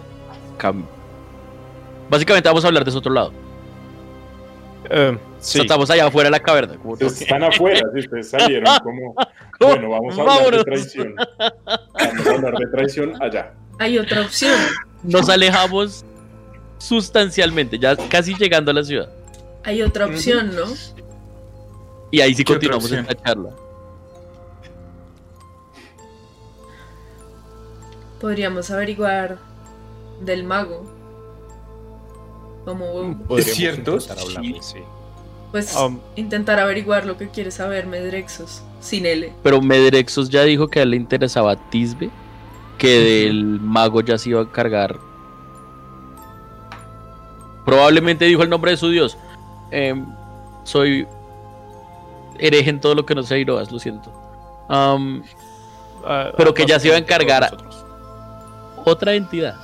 cam- 0.58 0.84
Básicamente 2.08 2.48
vamos 2.48 2.64
a 2.64 2.68
hablar 2.68 2.84
de 2.84 2.90
ese 2.90 2.98
otro 2.98 3.12
lado. 3.12 3.32
Eh, 4.88 5.16
O 5.18 5.42
sí. 5.42 5.52
sea, 5.54 5.62
estamos 5.62 5.90
allá 5.90 6.06
afuera 6.06 6.28
de 6.28 6.30
la 6.32 6.40
caverna. 6.40 6.76
como. 6.76 6.96
Están 6.96 7.42
afuera, 7.42 7.80
si 7.92 8.00
ustedes 8.00 8.30
salieron 8.30 8.64
como, 8.82 9.14
bueno, 9.60 9.90
vamos 9.90 10.16
a 10.16 10.20
hablar 10.20 10.36
Vámonos. 10.38 10.58
de 10.58 10.64
traición. 10.64 11.14
Vamos 11.94 12.26
a 12.26 12.30
hablar 12.30 12.54
de 12.54 12.66
traición 12.68 13.22
allá. 13.22 13.52
Hay 13.78 13.98
otra 13.98 14.20
opción. 14.22 14.54
Nos 15.02 15.28
alejamos 15.28 16.04
sustancialmente, 16.78 17.78
ya 17.78 17.96
casi 18.08 18.34
llegando 18.34 18.70
a 18.70 18.74
la 18.74 18.84
ciudad. 18.84 19.08
Hay 19.64 19.82
otra 19.82 20.06
opción, 20.06 20.54
¿no? 20.54 20.64
Y 22.12 22.20
ahí 22.20 22.34
sí 22.34 22.44
¿Qué 22.44 22.52
otra 22.52 22.68
continuamos 22.70 22.92
en 22.92 23.06
la 23.06 23.14
charla. 23.14 23.50
Podríamos 28.20 28.70
averiguar 28.70 29.38
del 30.20 30.44
mago. 30.44 30.84
Como, 32.64 33.16
cierto, 33.42 33.92
intentar 33.94 34.18
hablarle, 34.18 34.58
sí. 34.60 34.78
pues, 35.52 35.76
Um, 35.76 36.00
intentar 36.16 36.58
averiguar 36.58 37.06
lo 37.06 37.16
que 37.16 37.28
quiere 37.28 37.50
saber 37.52 37.86
Medrexos. 37.86 38.62
Sin 38.80 39.06
L. 39.06 39.32
Pero 39.42 39.60
Medrexos 39.60 40.28
ya 40.28 40.42
dijo 40.42 40.66
que 40.68 40.80
a 40.80 40.82
él 40.82 40.90
le 40.90 40.96
interesaba 40.96 41.56
Tisbe, 41.70 42.10
que 42.78 42.88
del 42.88 43.60
mago 43.60 44.00
ya 44.00 44.18
se 44.18 44.30
iba 44.30 44.40
a 44.40 44.44
encargar. 44.44 44.98
Probablemente 47.64 48.24
dijo 48.24 48.42
el 48.42 48.50
nombre 48.50 48.72
de 48.72 48.76
su 48.76 48.90
dios. 48.90 49.16
Em, 49.70 50.06
soy 50.64 51.06
hereje 52.38 52.70
en 52.70 52.80
todo 52.80 52.94
lo 52.94 53.06
que 53.06 53.14
no 53.14 53.22
sea 53.22 53.38
Iroas, 53.38 53.70
lo 53.72 53.78
siento. 53.78 54.12
Ah, 54.68 54.98
Pero 56.36 56.52
que 56.54 56.66
ya 56.66 56.78
se 56.78 56.88
iba 56.88 56.96
a 56.96 57.00
encargar. 57.00 57.56
Otra 58.86 59.14
entidad. 59.14 59.56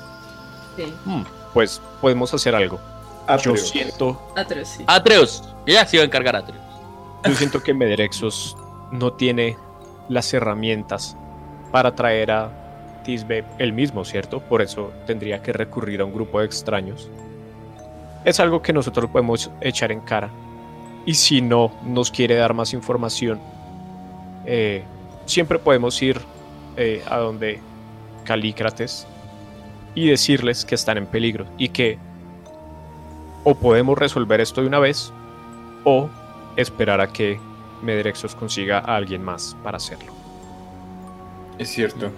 Sí. 0.76 0.92
Hmm. 1.04 1.22
Pues 1.54 1.80
podemos 2.00 2.32
hacer 2.34 2.54
algo. 2.54 2.78
Yo 3.28 3.34
Atreo. 3.34 3.56
siento, 3.56 4.32
Atreus, 4.36 4.68
sí. 4.68 4.84
Atreus, 4.86 5.42
ya 5.66 5.86
se 5.86 5.96
iba 5.96 6.02
a 6.02 6.06
encargar 6.06 6.34
Atreus. 6.34 6.60
yo 7.24 7.34
siento 7.34 7.62
que 7.62 7.72
Medrexos 7.72 8.56
no 8.90 9.12
tiene 9.12 9.56
las 10.08 10.34
herramientas 10.34 11.16
para 11.70 11.94
traer 11.94 12.32
a 12.32 12.50
Tisbe 13.04 13.44
él 13.58 13.72
mismo, 13.72 14.04
¿cierto? 14.04 14.40
Por 14.40 14.60
eso 14.60 14.92
tendría 15.06 15.40
que 15.40 15.52
recurrir 15.52 16.00
a 16.00 16.04
un 16.04 16.12
grupo 16.12 16.40
de 16.40 16.46
extraños. 16.46 17.08
Es 18.24 18.40
algo 18.40 18.60
que 18.60 18.72
nosotros 18.72 19.08
podemos 19.10 19.50
echar 19.60 19.92
en 19.92 20.00
cara. 20.00 20.30
Y 21.06 21.14
si 21.14 21.40
no 21.40 21.72
nos 21.84 22.10
quiere 22.10 22.34
dar 22.34 22.54
más 22.54 22.72
información, 22.72 23.40
eh, 24.46 24.82
siempre 25.26 25.58
podemos 25.58 26.00
ir 26.02 26.20
eh, 26.76 27.02
a 27.08 27.18
donde 27.18 27.60
Calícrates 28.24 29.06
y 29.94 30.08
decirles 30.08 30.64
que 30.64 30.74
están 30.74 30.98
en 30.98 31.06
peligro 31.06 31.46
y 31.58 31.68
que 31.68 31.98
o 33.44 33.54
podemos 33.54 33.98
resolver 33.98 34.40
esto 34.40 34.60
de 34.60 34.68
una 34.68 34.78
vez 34.78 35.12
o 35.84 36.08
esperar 36.56 37.00
a 37.00 37.12
que 37.12 37.40
Medrexos 37.82 38.34
consiga 38.34 38.78
a 38.78 38.96
alguien 38.96 39.22
más 39.24 39.56
para 39.62 39.76
hacerlo. 39.76 40.12
es 41.58 41.68
cierto. 41.68 42.10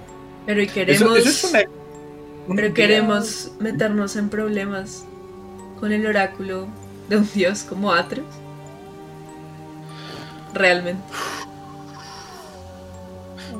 Pero 0.46 0.60
y 0.60 0.66
queremos. 0.66 1.16
eso 1.18 1.28
es 1.30 1.44
una, 1.44 1.60
una 1.60 2.56
Pero 2.56 2.68
idea. 2.68 2.74
queremos 2.74 3.52
meternos 3.58 4.16
en 4.16 4.28
problemas 4.28 5.06
con 5.80 5.90
el 5.92 6.06
oráculo 6.06 6.68
de 7.08 7.16
un 7.16 7.28
dios 7.32 7.62
como 7.62 7.92
Atreus. 7.92 8.26
Realmente. 10.52 11.02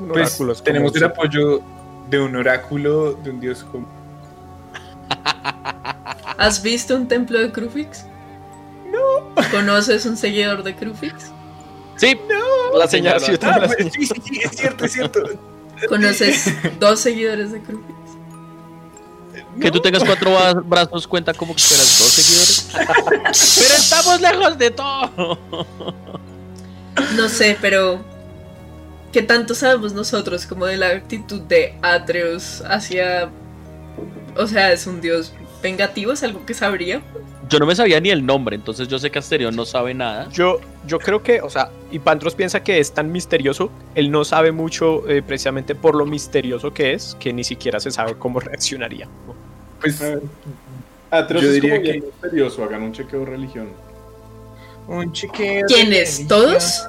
Pues 0.07 0.37
tenemos 0.63 0.95
el 0.95 1.03
apoyo 1.05 1.61
de 2.09 2.19
un 2.19 2.35
oráculo, 2.35 3.13
de 3.13 3.29
un 3.31 3.39
dios 3.39 3.63
como... 3.63 3.87
¿Has 6.37 6.61
visto 6.61 6.95
un 6.95 7.07
templo 7.07 7.39
de 7.39 7.51
Crufix? 7.51 8.05
No. 8.91 9.33
¿Conoces 9.51 10.05
un 10.05 10.17
seguidor 10.17 10.63
de 10.63 10.75
Crufix? 10.75 11.31
Sí, 11.97 12.17
la 12.77 12.87
señal. 12.87 13.19
sí, 13.19 13.33
Ah, 13.41 13.57
la 13.59 13.67
pues, 13.67 13.77
señal. 13.77 13.91
sí, 13.93 14.05
sí, 14.07 14.21
sí, 14.25 14.39
es 14.43 14.51
cierto, 14.51 14.85
es 14.85 14.91
cierto. 14.93 15.21
¿Conoces 15.89 16.53
dos 16.79 16.99
seguidores 16.99 17.51
de 17.51 17.61
Crufix? 17.61 17.95
que 19.61 19.71
tú 19.71 19.79
tengas 19.79 20.03
cuatro 20.03 20.31
bra- 20.37 20.61
brazos 20.65 21.07
cuenta 21.07 21.33
como 21.33 21.55
que 21.55 21.61
fueras 21.61 21.97
dos 21.97 22.09
seguidores. 22.09 22.67
Pero 23.57 23.73
estamos 23.75 24.19
lejos 24.19 24.57
de 24.57 24.71
todo. 24.71 25.39
No 27.15 27.29
sé, 27.29 27.57
pero 27.61 28.03
¿qué 29.13 29.21
tanto 29.21 29.55
sabemos 29.55 29.93
nosotros 29.93 30.45
como 30.45 30.65
de 30.65 30.75
la 30.77 30.89
actitud 30.89 31.39
de 31.41 31.77
Atreus 31.81 32.61
hacia... 32.67 33.29
O 34.37 34.47
sea, 34.47 34.71
es 34.71 34.85
un 34.87 35.01
dios 35.01 35.33
vengativo, 35.61 36.11
es 36.11 36.23
algo 36.23 36.45
que 36.45 36.53
sabría. 36.53 37.01
Yo 37.49 37.59
no 37.59 37.65
me 37.65 37.75
sabía 37.75 37.99
ni 37.99 38.09
el 38.09 38.25
nombre, 38.25 38.55
entonces 38.55 38.87
yo 38.87 38.97
sé 38.99 39.11
que 39.11 39.19
Asterión 39.19 39.55
no 39.55 39.65
sabe 39.65 39.93
nada. 39.93 40.27
Yo, 40.31 40.59
yo 40.87 40.99
creo 40.99 41.21
que, 41.23 41.41
o 41.41 41.49
sea, 41.49 41.69
y 41.91 41.99
Pandros 41.99 42.33
piensa 42.35 42.63
que 42.63 42.79
es 42.79 42.91
tan 42.93 43.11
misterioso, 43.11 43.71
él 43.93 44.09
no 44.11 44.25
sabe 44.25 44.51
mucho 44.51 45.07
eh, 45.07 45.21
precisamente 45.21 45.75
por 45.75 45.95
lo 45.95 46.05
misterioso 46.05 46.73
que 46.73 46.93
es, 46.93 47.15
que 47.19 47.31
ni 47.33 47.43
siquiera 47.43 47.79
se 47.79 47.91
sabe 47.91 48.15
cómo 48.15 48.39
reaccionaría. 48.41 49.07
Pues 49.79 49.99
Yo 49.99 51.37
es 51.39 51.53
diría 51.53 51.71
como 51.71 51.81
bien 51.83 52.01
que- 52.01 52.07
misterioso, 52.07 52.63
hagan 52.63 52.81
un 52.83 52.91
chequeo 52.93 53.19
de 53.21 53.25
religión. 53.27 53.67
un 54.87 55.11
chequeo. 55.11 55.65
¿Quiénes? 55.67 56.27
¿Todos? 56.27 56.87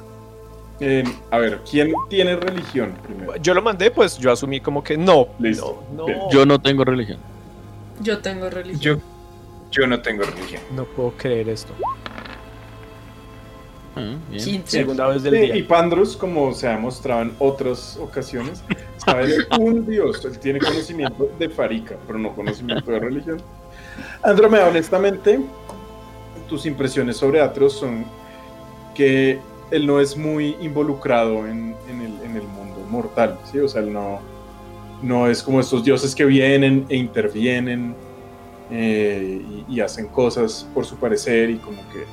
Eh, 0.79 1.03
a 1.31 1.37
ver, 1.39 1.61
¿quién 1.69 1.91
tiene 2.09 2.35
religión 2.35 2.93
primero? 3.03 3.35
Yo 3.37 3.53
lo 3.53 3.61
mandé, 3.61 3.89
pues 3.89 4.17
yo 4.17 4.31
asumí 4.31 4.59
como 4.59 4.83
que 4.83 4.97
no. 4.97 5.27
Listo. 5.39 5.83
No, 5.95 6.05
Bien. 6.05 6.17
no, 6.19 6.29
Yo 6.31 6.45
no 6.45 6.59
tengo 6.59 6.83
religión. 6.83 7.19
Yo 7.99 8.19
tengo 8.19 8.49
religión. 8.49 8.81
Yo, 8.97 9.01
yo 9.71 9.87
no 9.87 10.01
tengo 10.01 10.23
religión. 10.23 10.61
no 10.75 10.85
puedo 10.85 11.11
creer 11.17 11.49
esto. 11.49 11.73
Ah, 13.95 14.15
bien. 14.29 14.43
15. 14.43 14.61
Segunda 14.67 15.07
vez 15.07 15.23
del 15.23 15.33
Sí, 15.33 15.39
día. 15.41 15.55
y 15.55 15.63
Pandrus, 15.63 16.15
como 16.15 16.53
se 16.53 16.67
ha 16.67 16.71
demostrado 16.71 17.23
en 17.23 17.33
otras 17.39 17.97
ocasiones, 17.97 18.63
sabe 18.97 19.27
de 19.27 19.37
un 19.59 19.85
dios. 19.87 20.23
Él 20.25 20.37
tiene 20.37 20.59
conocimiento 20.59 21.29
de 21.39 21.49
Farika, 21.49 21.95
pero 22.05 22.19
no 22.19 22.35
conocimiento 22.35 22.91
de 22.91 22.99
religión. 22.99 23.41
Andromeda, 24.21 24.67
honestamente, 24.67 25.39
tus 26.47 26.65
impresiones 26.67 27.17
sobre 27.17 27.41
Atreus 27.41 27.73
son 27.73 28.05
que 28.93 29.39
él 29.71 29.85
no 29.87 29.99
es 29.99 30.15
muy 30.15 30.55
involucrado 30.61 31.47
en, 31.47 31.75
en 31.89 32.01
el, 32.01 32.21
en 32.23 32.35
el 32.37 32.43
mundo 32.43 32.79
mortal, 32.89 33.39
¿sí? 33.51 33.57
O 33.59 33.67
sea, 33.67 33.81
él 33.81 33.91
no, 33.91 34.19
no 35.01 35.27
es 35.27 35.43
como 35.43 35.59
estos 35.59 35.83
dioses 35.83 36.13
que 36.15 36.25
vienen 36.25 36.85
e 36.89 36.95
intervienen 36.97 37.95
eh, 38.71 39.41
y, 39.69 39.75
y 39.75 39.79
hacen 39.81 40.07
cosas 40.07 40.67
por 40.73 40.85
su 40.85 40.97
parecer 40.97 41.49
y 41.49 41.57
como 41.57 41.81
que, 41.91 42.03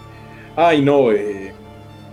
ay 0.57 0.83
no, 0.83 1.11
eh, 1.13 1.53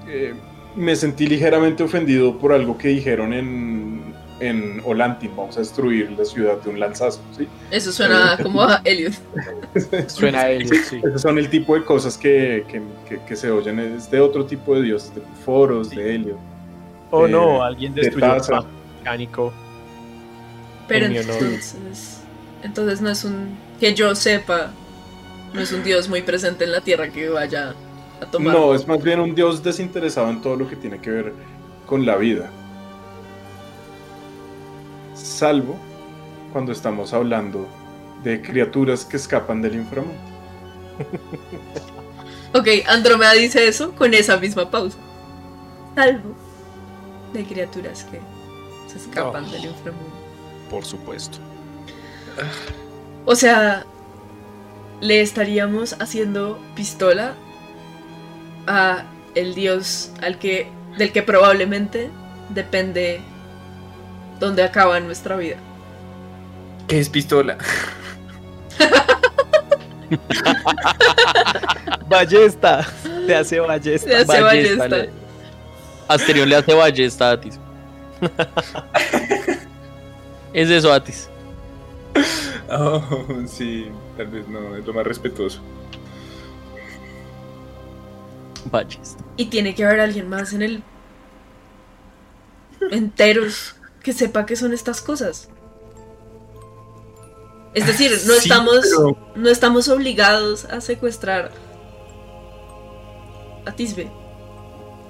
eh, 0.08 0.34
me 0.76 0.96
sentí 0.96 1.28
ligeramente 1.28 1.84
ofendido 1.84 2.38
por 2.40 2.54
algo 2.54 2.78
que 2.78 2.88
dijeron 2.88 3.34
en, 3.34 4.02
en 4.40 4.82
Olantin, 4.86 5.30
vamos 5.36 5.58
a 5.58 5.60
destruir 5.60 6.10
la 6.18 6.26
ciudad 6.26 6.60
de 6.62 6.70
un 6.70 6.80
lanzazo, 6.80 7.20
¿sí? 7.38 7.48
Eso 7.70 7.92
suena 7.92 8.38
como 8.42 8.64
a 8.64 8.82
Elliot. 8.86 9.14
Suena 10.08 10.42
a 10.42 10.50
él, 10.52 10.68
sí. 10.68 11.00
Esos 11.04 11.22
son 11.22 11.38
el 11.38 11.50
tipo 11.50 11.76
de 11.76 11.84
cosas 11.86 12.18
que, 12.18 12.64
que, 12.68 12.82
que- 13.08 13.24
que 13.24 13.36
se 13.36 13.52
oyen, 13.52 13.78
es 13.80 14.10
de 14.10 14.20
otro 14.20 14.46
tipo 14.46 14.74
de 14.76 14.82
dioses, 14.84 15.14
de 15.14 15.22
foros, 15.46 15.90
de 15.92 16.16
Helio. 16.16 16.38
Oh 17.12 17.28
Eh, 17.28 17.30
no, 17.30 17.62
alguien 17.62 17.94
de 17.94 18.02
destruyó 18.02 18.28
un 18.32 18.38
taza. 18.38 18.52
pan 18.62 18.66
mecánico. 18.98 19.54
Pero 20.92 21.06
En 21.08 21.16
entonces, 21.16 22.22
entonces 22.64 23.02
no 23.02 23.10
es 23.10 23.24
un, 23.24 23.64
que 23.80 23.94
yo 23.96 24.14
sepa, 24.16 24.78
no 25.54 25.62
es 25.62 25.72
un 25.72 25.84
dios 25.84 26.10
muy 26.10 26.22
presente 26.22 26.66
en 26.66 26.72
la 26.74 26.82
tierra 26.82 27.12
que 27.12 27.30
vaya 27.30 27.80
a 28.20 28.26
tomar. 28.28 28.56
No, 28.56 28.76
es 28.76 28.88
más 28.88 29.02
bien 29.02 29.20
un 29.22 29.34
dios 29.36 29.64
desinteresado 29.64 30.30
en 30.30 30.42
todo 30.42 30.58
lo 30.58 30.68
que 30.68 30.76
tiene 30.76 31.00
que 31.02 31.12
ver 31.12 31.36
con 31.86 32.06
la 32.06 32.18
vida. 32.18 32.58
Salvo 35.14 35.88
cuando 36.52 36.72
estamos 36.72 37.14
hablando 37.14 37.74
de 38.24 38.42
criaturas 38.42 39.06
que 39.06 39.18
escapan 39.18 39.62
del 39.62 39.76
inframundo. 39.76 40.24
Ok, 42.54 42.68
Andrómeda 42.88 43.34
dice 43.34 43.68
eso 43.68 43.96
con 43.96 44.14
esa 44.14 44.38
misma 44.38 44.70
pausa. 44.70 45.00
Salvo 45.96 46.38
de 47.34 47.48
criaturas 47.48 48.04
que 48.06 48.30
se 48.86 48.98
escapan 48.98 49.46
Oh. 49.46 49.52
del 49.52 49.66
inframundo. 49.66 50.21
Por 50.72 50.84
supuesto. 50.86 51.38
O 53.26 53.36
sea, 53.36 53.86
le 55.02 55.22
estaríamos 55.22 55.96
haciendo 56.00 56.58
pistola 56.76 57.34
a 58.66 59.04
el 59.36 59.54
dios 59.54 60.12
al 60.24 60.40
que 60.40 60.68
del 60.98 61.12
que 61.12 61.22
probablemente 61.24 62.10
depende 62.50 63.20
dónde 64.40 64.64
acaba 64.64 65.00
nuestra 65.02 65.36
vida. 65.36 65.58
¿Qué 66.88 67.00
es 67.00 67.10
pistola? 67.10 67.58
Ballesta. 72.08 72.86
Te 73.28 73.36
hace 73.36 73.60
ballesta. 73.60 74.10
Se 74.10 74.16
hace 74.16 74.42
Ballesta, 74.42 74.78
ballesta. 74.78 74.88
le- 74.88 75.10
Asterión 76.08 76.50
le 76.50 76.56
hace 76.58 76.74
ballesta 76.74 77.30
a 77.30 77.32
Atis. 77.34 77.60
es 80.54 80.70
eso, 80.70 80.92
Atis. 80.94 81.30
Oh, 82.74 83.04
sí, 83.48 83.88
tal 84.16 84.28
vez 84.28 84.48
no, 84.48 84.78
es 84.78 84.86
lo 84.88 84.94
más 84.94 85.06
respetuoso. 85.06 85.60
Ballesta. 88.72 89.22
Y 89.36 89.46
tiene 89.48 89.76
que 89.76 89.84
haber 89.84 90.00
alguien 90.00 90.30
más 90.30 90.54
en 90.54 90.62
el 90.62 90.84
enteros 92.92 93.76
que 94.04 94.14
sepa 94.14 94.46
qué 94.46 94.56
son 94.56 94.72
estas 94.74 95.02
cosas. 95.02 95.50
Es 97.74 97.86
decir, 97.88 98.12
no 98.26 98.34
Sí, 98.34 98.40
estamos 98.50 98.80
pero- 98.84 99.18
no 99.36 99.50
estamos 99.50 99.90
obligados 99.90 100.64
a 100.66 100.80
secuestrar 100.82 101.52
a 103.66 103.72
Tisbe. 103.74 104.10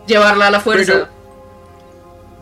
Llevarla 0.08 0.48
a 0.48 0.52
la 0.52 0.60
fuerza. 0.62 0.94
Pero- 0.94 1.08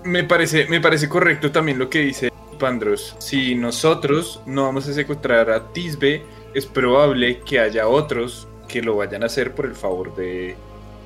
Me 0.06 0.24
parece, 0.24 0.66
me 0.68 0.80
parece 0.80 1.10
correcto 1.10 1.52
también 1.52 1.78
lo 1.78 1.90
que 1.90 2.00
dice 2.00 2.32
Pandros. 2.60 3.16
Si 3.18 3.56
nosotros 3.56 4.42
no 4.46 4.66
vamos 4.66 4.88
a 4.88 4.94
secuestrar 4.94 5.50
a 5.50 5.74
Tisbe, 5.74 6.24
es 6.54 6.68
probable 6.68 7.40
que 7.40 7.60
haya 7.60 7.88
otros 7.88 8.48
que 8.68 8.84
lo 8.84 8.98
vayan 8.98 9.24
a 9.24 9.26
hacer 9.26 9.56
por 9.56 9.66
el 9.66 9.74
favor 9.74 10.16
de 10.16 10.56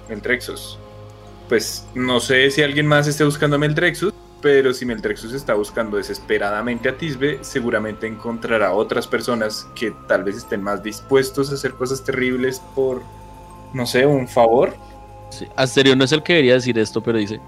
Meltrexus. 0.09 0.77
Pues 1.47 1.87
no 1.95 2.19
sé 2.19 2.51
si 2.51 2.61
alguien 2.61 2.87
más 2.87 3.07
esté 3.07 3.23
buscando 3.23 3.55
a 3.55 3.59
Meltrexus, 3.59 4.13
pero 4.41 4.73
si 4.73 4.85
Meltrexus 4.85 5.31
está 5.31 5.53
buscando 5.53 5.95
desesperadamente 5.95 6.89
a 6.89 6.97
Tisbe, 6.97 7.39
seguramente 7.41 8.07
encontrará 8.07 8.73
otras 8.73 9.07
personas 9.07 9.65
que 9.73 9.93
tal 10.07 10.25
vez 10.25 10.35
estén 10.35 10.61
más 10.61 10.83
dispuestos 10.83 11.49
a 11.49 11.53
hacer 11.53 11.71
cosas 11.73 12.03
terribles 12.03 12.61
por, 12.75 13.01
no 13.73 13.85
sé, 13.85 14.05
un 14.05 14.27
favor. 14.27 14.73
Sí, 15.29 15.47
Asterión 15.55 15.97
no 15.97 16.03
es 16.03 16.11
el 16.11 16.21
que 16.21 16.33
debería 16.33 16.55
decir 16.55 16.77
esto, 16.77 17.01
pero 17.01 17.17
dice: 17.17 17.39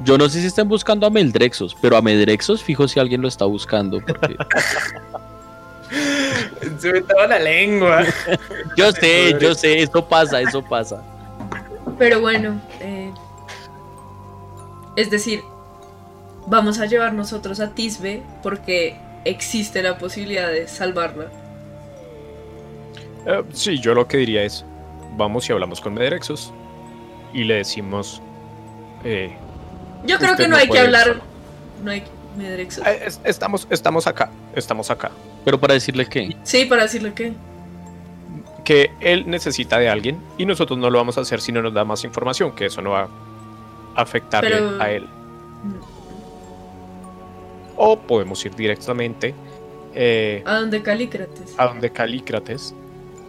Yo 0.00 0.18
no 0.18 0.28
sé 0.28 0.40
si 0.40 0.46
están 0.46 0.68
buscando 0.68 1.06
a 1.06 1.10
Meldrexos, 1.10 1.76
pero 1.80 1.96
a 1.96 2.02
Medrexos 2.02 2.62
fijo 2.62 2.88
si 2.88 2.98
alguien 2.98 3.22
lo 3.22 3.28
está 3.28 3.44
buscando. 3.44 4.00
Porque 4.00 4.36
Se 6.78 6.92
me 6.92 6.98
estaba 6.98 7.26
la 7.26 7.38
lengua. 7.38 8.04
yo 8.76 8.90
sé, 8.92 9.36
yo 9.40 9.54
sé, 9.54 9.82
eso 9.82 10.04
pasa, 10.04 10.40
eso 10.40 10.62
pasa. 10.62 11.02
Pero 11.98 12.20
bueno, 12.20 12.60
eh, 12.80 13.12
es 14.96 15.10
decir, 15.10 15.42
vamos 16.46 16.80
a 16.80 16.86
llevar 16.86 17.12
nosotros 17.12 17.60
a 17.60 17.74
Tisbe 17.74 18.22
porque 18.42 18.96
existe 19.24 19.82
la 19.82 19.98
posibilidad 19.98 20.48
de 20.50 20.66
salvarla. 20.66 21.30
Eh, 23.26 23.42
sí, 23.52 23.78
yo 23.78 23.94
lo 23.94 24.08
que 24.08 24.16
diría 24.16 24.42
es, 24.42 24.64
vamos 25.16 25.48
y 25.48 25.52
hablamos 25.52 25.80
con 25.80 25.94
Medrexos 25.94 26.52
y 27.32 27.44
le 27.44 27.54
decimos... 27.56 28.20
eh, 29.04 29.36
Yo 30.04 30.18
creo 30.18 30.32
Usted 30.32 30.44
que 30.44 30.48
no 30.48 30.56
no 30.56 30.60
hay 30.62 30.68
que 30.68 30.78
hablar. 30.78 31.04
solo. 31.06 31.20
No 31.82 31.90
hay 31.90 32.02
eh, 32.40 32.68
es- 33.06 33.20
estamos, 33.24 33.66
estamos 33.70 34.06
acá, 34.06 34.30
estamos 34.54 34.90
acá. 34.90 35.10
Pero 35.44 35.60
para 35.60 35.74
decirle 35.74 36.06
que. 36.06 36.36
Sí, 36.42 36.64
para 36.64 36.82
decirle 36.82 37.12
que. 37.14 37.32
Que 38.64 38.90
él 39.00 39.24
necesita 39.28 39.78
de 39.78 39.88
alguien 39.90 40.18
y 40.38 40.46
nosotros 40.46 40.78
no 40.78 40.88
lo 40.90 40.98
vamos 40.98 41.18
a 41.18 41.20
hacer 41.20 41.40
si 41.40 41.52
no 41.52 41.60
nos 41.62 41.74
da 41.74 41.84
más 41.84 42.02
información, 42.04 42.52
que 42.52 42.66
eso 42.66 42.80
no 42.82 42.90
va 42.90 43.08
a 43.94 44.00
afectarle 44.02 44.50
Pero- 44.50 44.82
a 44.82 44.90
él. 44.90 45.06
O 47.76 47.98
podemos 47.98 48.44
ir 48.44 48.54
directamente 48.54 49.34
eh, 49.94 50.42
¿A 50.46 50.56
dónde 50.60 50.82
Calícrates? 50.82 51.54
a 51.58 51.66
donde 51.66 51.90
Calícrates 51.90 52.74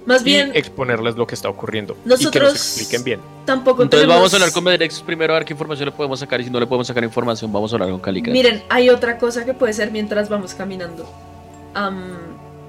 Más 0.06 0.22
y 0.22 0.26
bien, 0.26 0.52
exponerles 0.54 1.16
lo 1.16 1.26
que 1.26 1.34
está 1.34 1.50
ocurriendo 1.50 1.94
y 1.94 2.04
que 2.04 2.10
Nosotros- 2.10 2.54
nos 2.54 2.54
expliquen 2.78 3.04
bien. 3.04 3.20
tampoco 3.46 3.82
Entonces 3.84 4.02
tenemos... 4.04 4.18
vamos 4.18 4.34
a 4.34 4.36
hablar 4.38 4.52
con 4.52 4.64
Medrexos 4.64 5.02
primero 5.02 5.34
a 5.34 5.38
ver 5.40 5.46
qué 5.46 5.54
información 5.54 5.88
le 5.88 5.92
podemos 5.92 6.20
sacar. 6.20 6.40
Y 6.42 6.44
si 6.44 6.50
no 6.52 6.60
le 6.60 6.68
podemos 6.68 6.86
sacar 6.88 7.04
información, 7.04 7.52
vamos 7.52 7.72
a 7.74 7.76
hablar 7.76 7.90
con 7.90 8.00
Calicra. 8.00 8.32
Miren, 8.32 8.64
hay 8.70 8.90
otra 8.90 9.18
cosa 9.18 9.46
que 9.46 9.54
puede 9.56 9.74
ser 9.74 9.92
mientras 9.92 10.30
vamos 10.30 10.54
caminando. 10.54 11.10
Am, 11.74 12.14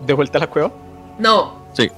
¿De 0.07 0.13
vuelta 0.15 0.39
a 0.39 0.41
la 0.43 0.47
cueva? 0.49 0.73
no. 1.19 1.67
Sí. 1.77 1.91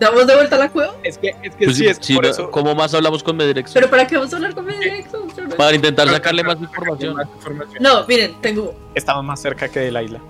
¿Damos 0.00 0.26
de 0.26 0.34
vuelta 0.34 0.56
a 0.56 0.58
la 0.58 0.70
cueva? 0.70 0.94
Es 1.04 1.18
que, 1.18 1.28
es 1.42 1.54
que 1.54 1.64
Pues 1.66 1.76
sí, 1.76 1.82
sí, 1.82 1.88
es 1.88 1.98
sí, 2.00 2.14
por 2.14 2.24
no, 2.24 2.30
eso. 2.30 2.50
¿Cómo 2.50 2.74
más 2.74 2.94
hablamos 2.94 3.22
con 3.22 3.36
Medrexos? 3.36 3.74
¿Pero 3.74 3.90
para 3.90 4.06
qué 4.06 4.16
vamos 4.16 4.32
a 4.32 4.36
hablar 4.36 4.54
con 4.54 4.64
no- 4.66 5.56
Para 5.58 5.74
intentar 5.76 6.08
sacarle 6.08 6.42
más 6.42 6.58
información. 6.58 7.14
Más 7.16 7.26
información. 7.36 7.82
No, 7.82 8.06
miren, 8.06 8.40
tengo... 8.40 8.74
Estamos 8.94 9.22
más 9.26 9.38
cerca 9.42 9.68
que 9.68 9.78
de 9.80 9.90
la 9.92 10.02
isla. 10.02 10.20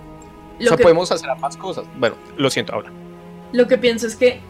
Lo, 0.59 0.65
o 0.65 0.67
sea, 0.67 0.75
que, 0.75 0.83
podemos 0.83 1.09
hacer 1.09 1.29
ambas 1.29 1.55
cosas. 1.55 1.85
Bueno, 1.97 2.17
lo 2.35 2.49
siento, 2.49 2.73
habla. 2.75 2.91
lo 3.53 3.65
que 3.69 3.77
pienso 3.77 4.07
es 4.07 4.17
que 4.17 4.41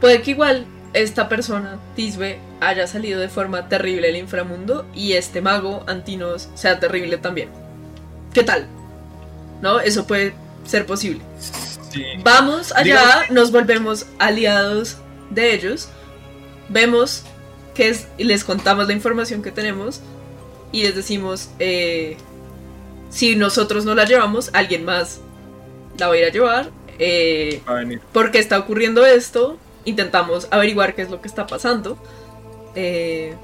puede 0.00 0.22
que 0.22 0.32
igual 0.32 0.66
esta 0.92 1.28
persona, 1.28 1.78
Tisbe, 1.94 2.38
haya 2.60 2.86
salido 2.86 3.20
de 3.20 3.28
forma 3.28 3.68
terrible 3.68 4.06
del 4.06 4.16
inframundo 4.16 4.86
y 4.94 5.12
este 5.12 5.40
mago, 5.42 5.84
Antinos, 5.86 6.48
sea 6.54 6.80
terrible 6.80 7.18
también. 7.18 7.50
¿Qué 8.32 8.42
tal? 8.42 8.66
¿No? 9.60 9.80
Eso 9.80 10.06
puede 10.06 10.34
ser 10.64 10.86
posible. 10.86 11.20
Sí. 11.92 12.02
Vamos 12.22 12.72
allá, 12.72 13.24
nos 13.30 13.52
volvemos 13.52 14.06
aliados 14.18 14.96
de 15.30 15.54
ellos, 15.54 15.88
vemos 16.68 17.24
que 17.74 17.88
es, 17.88 18.08
y 18.18 18.24
les 18.24 18.44
contamos 18.44 18.86
la 18.86 18.92
información 18.94 19.42
que 19.42 19.50
tenemos 19.50 20.00
y 20.72 20.82
les 20.82 20.94
decimos, 20.94 21.50
eh, 21.58 22.16
si 23.10 23.36
nosotros 23.36 23.84
no 23.84 23.94
la 23.94 24.04
llevamos, 24.04 24.50
alguien 24.52 24.84
más 24.84 25.20
la 25.98 26.08
va 26.08 26.14
a 26.14 26.16
ir 26.18 26.24
a 26.24 26.30
llevar, 26.30 26.70
eh, 26.98 27.62
Va 27.68 27.72
a 27.72 27.74
venir. 27.76 28.00
por 28.12 28.30
qué 28.30 28.38
está 28.38 28.58
ocurriendo 28.58 29.04
esto, 29.06 29.58
intentamos 29.86 30.48
averiguar 30.50 30.94
qué 30.94 31.02
es 31.02 31.10
lo 31.10 31.20
que 31.22 31.28
está 31.28 31.46
pasando. 31.46 31.96
eh, 32.74 33.34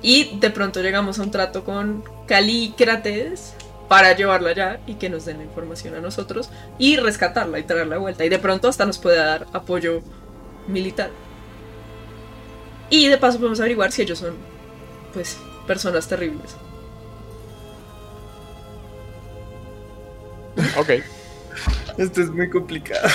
y 0.00 0.38
de 0.38 0.50
pronto 0.50 0.80
llegamos 0.80 1.18
a 1.18 1.22
un 1.22 1.30
trato 1.30 1.64
con 1.64 2.04
Calícrates 2.26 3.54
para 3.88 4.14
llevarla 4.14 4.50
allá 4.50 4.80
y 4.86 4.94
que 4.94 5.10
nos 5.10 5.24
den 5.24 5.38
la 5.38 5.44
información 5.44 5.94
a 5.96 6.00
nosotros 6.00 6.50
y 6.78 6.96
rescatarla 6.96 7.58
y 7.58 7.64
traerla 7.64 7.96
de 7.96 8.00
vuelta. 8.00 8.24
Y 8.24 8.28
de 8.28 8.38
pronto 8.38 8.68
hasta 8.68 8.86
nos 8.86 8.98
puede 8.98 9.16
dar 9.16 9.46
apoyo 9.52 10.02
militar. 10.68 11.10
Y 12.90 13.08
de 13.08 13.18
paso 13.18 13.38
podemos 13.38 13.60
averiguar 13.60 13.90
si 13.92 14.02
ellos 14.02 14.18
son, 14.20 14.36
pues, 15.12 15.36
personas 15.66 16.06
terribles. 16.06 16.56
Ok. 20.76 20.90
Esto 21.96 22.22
es 22.22 22.30
muy 22.30 22.48
complicado. 22.48 23.08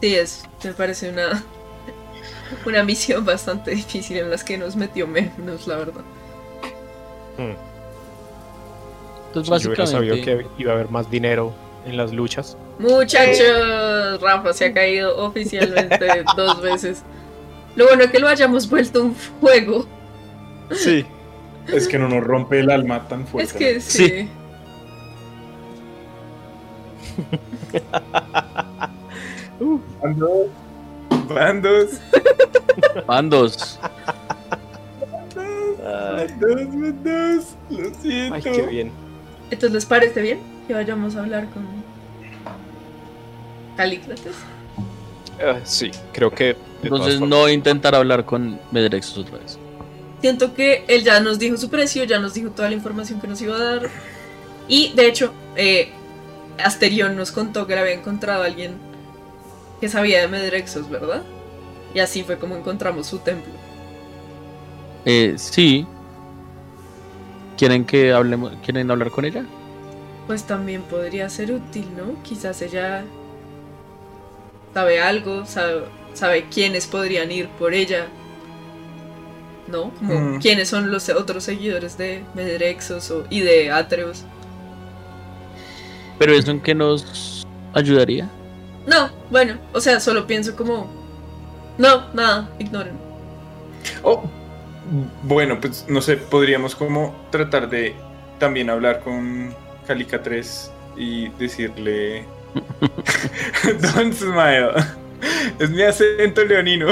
Sí, 0.00 0.14
es, 0.14 0.44
me 0.64 0.72
parece 0.72 1.10
una, 1.10 1.44
una 2.66 2.82
misión 2.84 3.24
bastante 3.24 3.72
difícil 3.72 4.18
en 4.18 4.30
las 4.30 4.44
que 4.44 4.56
nos 4.58 4.76
metió 4.76 5.06
menos, 5.06 5.66
la 5.66 5.76
verdad. 5.76 6.02
Entonces, 9.28 9.58
Si 9.58 9.62
yo 9.64 9.68
hubiera 9.70 9.86
sabido 9.86 10.14
básicamente. 10.16 10.50
que 10.56 10.62
iba 10.62 10.72
a 10.72 10.74
haber 10.74 10.90
más 10.90 11.10
dinero 11.10 11.54
en 11.86 11.96
las 11.96 12.12
luchas. 12.12 12.56
Muchachos, 12.78 14.20
Rafa 14.20 14.52
se 14.52 14.66
ha 14.66 14.74
caído 14.74 15.16
oficialmente 15.18 16.24
dos 16.36 16.60
veces. 16.60 17.02
Lo 17.76 17.86
bueno 17.86 18.04
es 18.04 18.10
que 18.10 18.18
lo 18.18 18.28
hayamos 18.28 18.68
vuelto 18.68 19.02
un 19.02 19.14
juego. 19.40 19.86
Sí. 20.72 21.06
Es 21.66 21.86
que 21.86 21.98
no 22.00 22.08
nos 22.08 22.24
rompe 22.24 22.58
el 22.58 22.70
alma 22.70 23.06
tan 23.06 23.26
fuerte. 23.28 23.48
Es 23.48 23.52
que 23.52 23.80
sí. 23.80 24.08
Sí. 24.08 24.28
Bandos. 29.60 30.48
Bandos. 31.28 31.90
Bandos. 33.06 33.78
Bandos, 35.82 36.38
bandos. 36.42 37.44
Lo 37.68 37.94
siento. 37.94 38.34
Ay, 38.34 38.42
qué 38.42 38.62
bien. 38.62 38.92
Entonces, 39.50 39.72
¿les 39.72 39.86
parece 39.86 40.22
bien 40.22 40.38
que 40.66 40.74
vayamos 40.74 41.16
a 41.16 41.20
hablar 41.20 41.48
con 41.50 41.66
Calícrates? 43.76 44.34
Ah, 45.42 45.58
sí, 45.64 45.90
creo 46.12 46.30
que. 46.30 46.56
Entonces 46.82 47.20
no 47.20 47.48
intentar 47.48 47.94
hablar 47.94 48.24
con 48.24 48.58
Medrexos 48.70 49.18
otra 49.18 49.38
vez. 49.38 49.58
Siento 50.20 50.54
que 50.54 50.84
él 50.88 51.02
ya 51.04 51.20
nos 51.20 51.38
dijo 51.38 51.56
su 51.56 51.68
precio, 51.68 52.04
ya 52.04 52.18
nos 52.18 52.34
dijo 52.34 52.50
toda 52.50 52.68
la 52.68 52.74
información 52.74 53.20
que 53.20 53.26
nos 53.26 53.40
iba 53.42 53.56
a 53.56 53.58
dar. 53.58 53.90
Y 54.68 54.92
de 54.94 55.08
hecho, 55.08 55.32
eh, 55.56 55.90
Asterión 56.62 57.16
nos 57.16 57.32
contó 57.32 57.66
que 57.66 57.74
le 57.74 57.80
había 57.80 57.94
encontrado 57.94 58.42
a 58.42 58.46
alguien 58.46 58.89
que 59.80 59.88
sabía 59.88 60.20
de 60.20 60.28
Medrexos, 60.28 60.88
¿verdad? 60.88 61.22
Y 61.94 62.00
así 62.00 62.22
fue 62.22 62.38
como 62.38 62.56
encontramos 62.56 63.06
su 63.06 63.18
templo. 63.20 63.52
Eh, 65.04 65.34
sí. 65.36 65.86
¿Quieren 67.56 67.84
que 67.84 68.12
hablemos? 68.12 68.52
¿Quieren 68.62 68.90
hablar 68.90 69.10
con 69.10 69.24
ella? 69.24 69.44
Pues 70.26 70.44
también 70.44 70.82
podría 70.82 71.28
ser 71.28 71.52
útil, 71.52 71.86
¿no? 71.96 72.22
Quizás 72.22 72.62
ella 72.62 73.04
sabe 74.74 75.00
algo, 75.00 75.44
sabe, 75.46 75.82
sabe 76.14 76.48
quiénes 76.48 76.86
podrían 76.86 77.32
ir 77.32 77.48
por 77.50 77.74
ella. 77.74 78.06
¿No? 79.66 79.92
Como 79.94 80.14
Mm. 80.14 80.38
quiénes 80.40 80.68
son 80.68 80.90
los 80.90 81.08
otros 81.10 81.44
seguidores 81.44 81.96
de 81.96 82.24
Medrexos 82.34 83.10
o, 83.10 83.24
y 83.30 83.40
de 83.40 83.70
Atreus. 83.70 84.24
Pero 86.18 86.32
eso 86.34 86.50
en 86.50 86.60
qué 86.60 86.74
nos 86.74 87.46
ayudaría. 87.72 88.28
No, 88.86 89.10
bueno, 89.30 89.58
o 89.72 89.80
sea, 89.80 90.00
solo 90.00 90.26
pienso 90.26 90.56
como... 90.56 90.90
No, 91.78 92.12
nada, 92.12 92.50
ignoren. 92.58 92.98
Oh, 94.02 94.22
bueno, 95.22 95.60
pues 95.60 95.86
no 95.88 96.00
sé, 96.00 96.16
podríamos 96.16 96.74
como 96.74 97.14
tratar 97.30 97.68
de 97.70 97.94
también 98.38 98.70
hablar 98.70 99.00
con 99.00 99.54
Calica 99.86 100.22
3 100.22 100.72
y 100.96 101.28
decirle... 101.30 102.24
Don't 103.94 104.14
smile. 104.14 104.72
Es 105.58 105.70
mi 105.70 105.82
acento 105.82 106.44
leonino. 106.44 106.88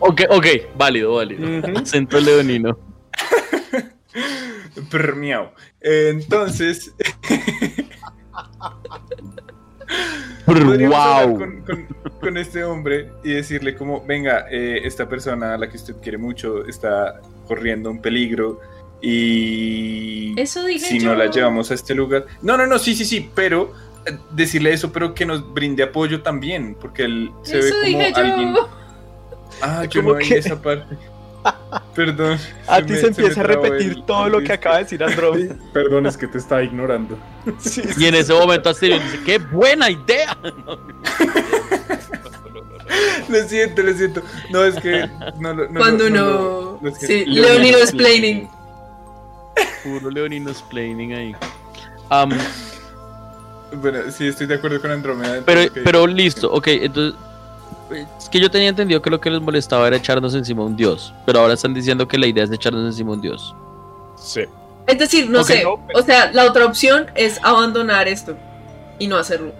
Ok, 0.00 0.22
ok, 0.28 0.46
válido, 0.76 1.14
válido. 1.14 1.46
Acento 1.78 2.20
leonino. 2.20 2.76
Entonces, 5.80 6.94
wow. 10.46 11.38
con, 11.38 11.60
con- 11.62 11.86
con 12.20 12.36
este 12.36 12.64
hombre 12.64 13.10
y 13.24 13.30
decirle 13.32 13.74
como, 13.74 14.04
venga, 14.04 14.46
eh, 14.50 14.80
esta 14.84 15.08
persona 15.08 15.54
a 15.54 15.58
la 15.58 15.68
que 15.68 15.76
usted 15.76 15.94
quiere 16.02 16.18
mucho 16.18 16.64
está 16.66 17.20
corriendo 17.46 17.90
un 17.90 18.00
peligro 18.00 18.60
y 19.00 20.38
Eso 20.40 20.64
dije 20.64 20.86
si 20.86 20.98
yo. 21.00 21.10
no 21.10 21.14
la 21.14 21.30
llevamos 21.30 21.70
a 21.70 21.74
este 21.74 21.94
lugar. 21.94 22.26
No, 22.42 22.56
no, 22.56 22.66
no, 22.66 22.78
sí, 22.78 22.94
sí, 22.94 23.04
sí, 23.04 23.30
pero 23.34 23.72
eh, 24.06 24.16
decirle 24.32 24.72
eso, 24.72 24.92
pero 24.92 25.14
que 25.14 25.24
nos 25.26 25.52
brinde 25.54 25.82
apoyo 25.82 26.22
también, 26.22 26.74
porque 26.80 27.04
él 27.04 27.30
se 27.42 27.58
Eso 27.58 27.68
ve 27.68 27.72
como 27.92 27.98
dije 27.98 28.12
yo. 28.12 28.18
alguien... 28.18 28.54
Ah, 29.62 29.84
yo 29.90 30.02
no 30.02 30.14
que- 30.16 30.38
esa 30.38 30.60
parte. 30.60 30.96
Perdón. 31.94 32.38
A 32.66 32.76
se 32.76 32.82
ti 32.82 32.92
me- 32.92 32.98
se 32.98 33.06
empieza 33.08 33.40
a 33.40 33.44
repetir 33.44 33.92
el- 33.92 34.04
todo 34.04 34.26
el 34.26 34.32
lo 34.32 34.40
que 34.40 34.52
acaba 34.52 34.76
de 34.78 34.82
decir 34.84 35.02
Andrómeda. 35.04 35.54
Perdón, 35.72 36.06
es 36.06 36.16
que 36.16 36.26
te 36.26 36.38
estaba 36.38 36.62
ignorando. 36.62 37.16
Sí, 37.58 37.82
Y 37.96 38.06
en 38.06 38.14
ese 38.14 38.32
momento 38.32 38.68
Asterion 38.70 39.02
dice, 39.02 39.20
¡qué 39.24 39.38
buena 39.38 39.90
idea! 39.90 40.36
Lo 43.28 43.48
siento, 43.48 43.82
lo 43.82 43.92
siento. 43.94 44.22
No, 44.50 44.64
es 44.64 44.74
que. 44.80 45.08
No, 45.38 45.54
lo- 45.54 45.68
no, 45.68 45.78
Cuando 45.80 46.10
no, 46.10 46.22
uno... 46.22 46.24
no, 46.24 46.78
lo 46.82 46.94
siento. 46.94 47.06
sí, 47.06 47.24
Leonino 47.26 47.78
explaining. 47.78 48.48
explaining. 48.48 50.00
Puro 50.00 50.10
leonino 50.10 50.50
explaining 50.50 51.12
ahí. 51.14 51.36
Bueno, 53.72 53.98
sí, 54.10 54.26
estoy 54.28 54.46
de 54.46 54.54
acuerdo 54.56 54.80
con 54.80 54.90
Andrómeda. 54.90 55.42
pero, 55.46 55.72
pero 55.84 56.06
listo, 56.06 56.50
ok, 56.52 56.66
entonces... 56.68 57.18
Es 58.18 58.28
que 58.28 58.40
yo 58.40 58.50
tenía 58.50 58.68
entendido 58.68 59.02
que 59.02 59.10
lo 59.10 59.20
que 59.20 59.30
les 59.30 59.40
molestaba 59.40 59.86
era 59.88 59.96
echarnos 59.96 60.34
encima 60.34 60.62
a 60.62 60.66
un 60.66 60.76
dios. 60.76 61.12
Pero 61.26 61.40
ahora 61.40 61.54
están 61.54 61.74
diciendo 61.74 62.06
que 62.08 62.18
la 62.18 62.26
idea 62.26 62.44
es 62.44 62.50
echarnos 62.52 62.84
encima 62.86 63.10
a 63.10 63.14
un 63.14 63.20
dios. 63.20 63.54
sí. 64.16 64.42
Es 64.86 64.98
decir, 64.98 65.30
no 65.30 65.44
sé. 65.44 65.62
no, 65.62 65.78
pero- 65.86 66.00
O 66.00 66.02
sea, 66.02 66.32
la 66.32 66.46
otra 66.46 66.64
opción 66.66 67.06
es 67.14 67.38
abandonar 67.44 68.08
esto 68.08 68.36
y 68.98 69.06
no 69.06 69.16
hacerlo. 69.18 69.52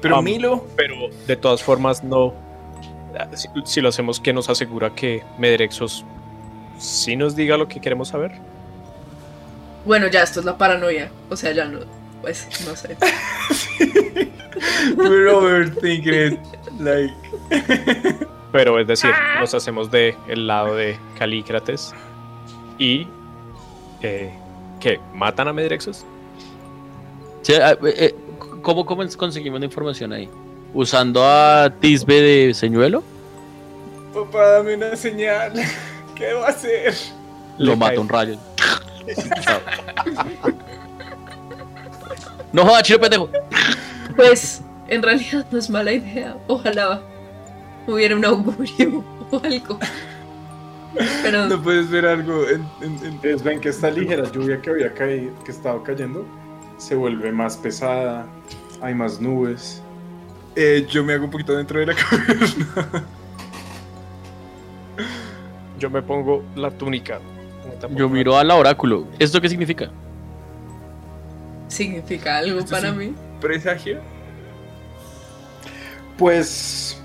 Pero 0.00 0.22
Milo. 0.22 0.64
Pero 0.76 0.94
de 1.26 1.36
todas 1.36 1.62
formas, 1.62 2.02
no. 2.02 2.32
Si, 3.34 3.48
si 3.64 3.80
lo 3.82 3.88
hacemos, 3.90 4.18
¿qué 4.20 4.32
nos 4.32 4.48
asegura 4.48 4.94
que 4.94 5.24
Medrexos 5.36 6.04
sí 6.78 7.16
nos 7.16 7.36
diga 7.36 7.58
lo 7.58 7.68
que 7.68 7.80
queremos 7.80 8.08
saber? 8.08 8.32
Bueno, 9.84 10.06
ya 10.06 10.22
esto 10.22 10.40
es 10.40 10.46
la 10.46 10.56
paranoia. 10.56 11.10
O 11.28 11.36
sea, 11.36 11.52
ya 11.52 11.66
no. 11.66 11.80
Pues, 12.22 12.46
no 12.66 12.74
sé. 12.76 12.96
We're 14.96 15.28
overthinking 15.28 16.32
it. 16.32 16.40
Like. 16.78 17.14
Pero 18.52 18.78
es 18.78 18.86
decir, 18.86 19.10
nos 19.38 19.52
hacemos 19.54 19.90
de 19.90 20.16
el 20.28 20.46
lado 20.46 20.74
de 20.74 20.98
Calícrates 21.18 21.92
y 22.78 23.06
eh, 24.02 24.32
¿qué? 24.80 24.98
¿Matan 25.14 25.48
a 25.48 25.52
Medrexos? 25.52 26.04
Sí, 27.42 27.54
ah, 27.54 27.72
eh, 27.84 27.94
eh, 27.96 28.14
¿Cómo, 28.62 28.86
¿Cómo 28.86 29.04
conseguimos 29.16 29.60
la 29.60 29.66
información 29.66 30.12
ahí? 30.12 30.28
¿Usando 30.72 31.24
a 31.24 31.70
Tisbe 31.80 32.20
de 32.20 32.54
señuelo? 32.54 33.02
Papá, 34.14 34.46
dame 34.52 34.74
una 34.76 34.96
señal. 34.96 35.52
¿Qué 36.14 36.26
debo 36.26 36.44
hacer? 36.44 36.94
Lo 37.58 37.72
Le 37.72 37.76
mata 37.76 37.92
cae. 37.92 37.98
un 38.00 38.08
rayo. 38.08 38.38
No 42.52 42.64
jodas, 42.64 42.82
chino 42.82 42.98
pendejo. 42.98 43.28
Pues, 44.18 44.62
en 44.88 45.02
realidad 45.02 45.46
no 45.50 45.58
es 45.58 45.70
mala 45.70 45.92
idea. 45.92 46.36
Ojalá 46.48 47.00
hubiera 47.86 48.16
un 48.16 48.24
augurio 48.24 49.04
o 49.30 49.40
algo. 49.42 49.78
Pero 51.22 51.46
No 51.46 51.62
puedes 51.62 51.88
ver 51.88 52.04
algo 52.06 52.48
en. 52.48 52.66
en- 52.82 53.06
en- 53.06 53.14
Ustedes 53.14 53.42
ven 53.44 53.60
que 53.60 53.68
esta 53.68 53.90
ligera 53.90 54.24
lluvia 54.32 54.60
que 54.60 54.70
había 54.70 54.92
caído, 54.92 55.32
que 55.44 55.52
estaba 55.52 55.80
cayendo, 55.84 56.26
se 56.78 56.94
vuelve 56.96 57.30
más 57.30 57.56
pesada, 57.56 58.26
hay 58.80 58.94
más 58.94 59.20
nubes. 59.20 59.80
Eh, 60.56 60.84
yo 60.90 61.04
me 61.04 61.12
hago 61.12 61.26
un 61.26 61.30
poquito 61.30 61.56
dentro 61.56 61.78
de 61.78 61.86
la 61.86 61.94
caverna. 62.10 63.04
Yo 65.78 65.90
me 65.90 66.02
pongo 66.02 66.42
la 66.56 66.70
túnica. 66.72 67.20
Yo 67.94 68.08
miro 68.08 68.36
al 68.36 68.50
oráculo. 68.50 69.06
¿Esto 69.20 69.40
qué 69.40 69.48
significa? 69.48 69.90
significa 71.68 72.38
algo 72.38 72.58
Esto 72.58 72.70
para 72.72 72.90
sí. 72.90 72.96
mí. 72.96 73.14
¿Presagio? 73.40 73.98
Pues. 76.16 77.00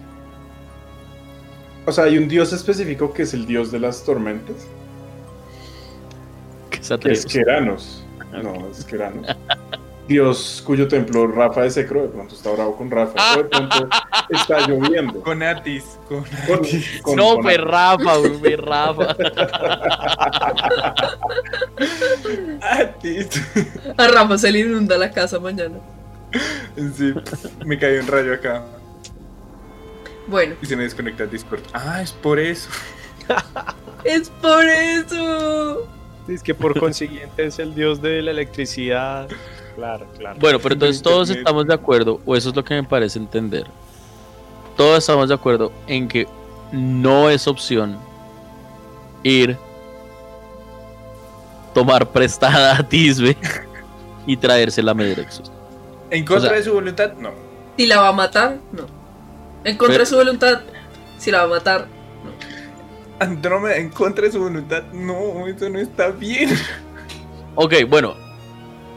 O 1.86 1.92
sea, 1.92 2.06
hay 2.06 2.18
un 2.18 2.28
dios 2.28 2.54
específico 2.54 3.14
que 3.14 3.24
es 3.24 3.34
el 3.34 3.46
dios 3.46 3.72
de 3.72 3.80
las 3.80 4.04
tormentas, 4.04 4.56
Que 6.70 6.80
es 6.80 6.88
que 6.88 6.94
Atreus. 6.94 7.20
es 7.20 7.26
Keranos. 7.26 8.04
No, 8.42 8.68
es 8.72 8.84
Keranos. 8.86 9.28
Dios 10.08 10.62
cuyo 10.66 10.88
templo 10.88 11.28
Rafa 11.28 11.62
de 11.62 11.72
Secro, 11.72 12.02
de 12.02 12.08
pronto 12.10 12.36
está 12.36 12.52
bravo 12.52 12.76
con 12.76 12.90
Rafa, 12.92 13.14
o 13.34 13.38
de 13.38 13.44
pronto 13.46 13.88
está 14.30 14.68
lloviendo. 14.68 15.22
Con 15.22 15.42
Atis. 15.44 15.98
Con 16.10 16.24
Con- 16.48 16.60
Atis. 16.60 17.02
con- 17.02 17.16
no, 17.16 17.42
fue 17.42 17.58
Rafa, 17.58 18.16
fue 18.40 18.56
Rafa. 18.58 19.16
Atis. 22.62 23.30
A 23.98 24.08
Rafa 24.08 24.38
se 24.38 24.52
le 24.52 24.60
inunda 24.60 24.98
la 24.98 25.12
casa 25.12 25.40
mañana. 25.40 25.78
Sí, 26.96 27.14
me 27.66 27.78
cayó 27.78 28.02
un 28.02 28.08
rayo 28.08 28.34
acá. 28.34 28.64
Bueno, 30.28 30.56
Y 30.62 30.66
se 30.66 30.76
me 30.76 30.84
desconecta 30.84 31.24
el 31.24 31.30
Discord. 31.30 31.62
Ah, 31.74 32.02
es 32.02 32.12
por 32.12 32.40
eso. 32.40 32.70
es 34.04 34.30
por 34.30 34.64
eso. 34.66 35.88
Es 36.28 36.42
que 36.42 36.54
por 36.54 36.80
consiguiente 36.80 37.46
es 37.46 37.60
el 37.60 37.76
dios 37.76 38.02
de 38.02 38.22
la 38.22 38.32
electricidad. 38.32 39.28
Claro, 39.76 40.08
claro. 40.18 40.40
Bueno, 40.40 40.60
pero 40.60 40.74
entonces 40.74 41.02
todos 41.02 41.30
estamos 41.30 41.68
de 41.68 41.74
acuerdo, 41.74 42.22
o 42.26 42.36
eso 42.36 42.50
es 42.50 42.56
lo 42.56 42.64
que 42.64 42.76
me 42.76 42.84
parece 42.84 43.20
entender. 43.20 43.68
Todos 44.78 45.00
estamos 45.00 45.28
de 45.30 45.36
acuerdo 45.36 45.72
en 45.88 46.08
que 46.08 46.28
no 46.72 47.30
es 47.30 47.48
opción 47.48 47.98
ir, 49.24 49.58
tomar 51.74 52.10
prestada 52.12 52.78
a 52.78 52.88
Tisbe 52.88 53.38
y 54.26 54.38
traérsela 54.38 54.92
a 54.92 54.96
Medrexos. 54.96 55.53
En 56.14 56.24
contra 56.26 56.38
O 56.38 56.50
sea- 56.50 56.58
de 56.60 56.64
su 56.64 56.74
voluntad, 56.74 57.14
no. 57.20 57.32
Si 57.78 57.88
la 57.88 58.00
va 58.02 58.10
a 58.10 58.14
matar, 58.14 58.58
no. 58.72 58.86
En 59.64 59.78
contra 59.78 59.96
Pero- 59.96 60.00
de 60.00 60.06
su 60.06 60.16
voluntad, 60.16 60.62
si 61.18 61.32
la 61.32 61.40
va 61.40 61.44
a 61.46 61.48
matar, 61.60 61.88
Andrómeda, 63.20 63.78
en 63.78 63.90
contra 63.90 64.26
de 64.26 64.32
su 64.32 64.40
voluntad, 64.40 64.84
no, 64.92 65.48
eso 65.48 65.70
no 65.70 65.80
está 65.80 66.10
bien. 66.10 66.50
Ok, 67.56 67.74
bueno, 67.88 68.16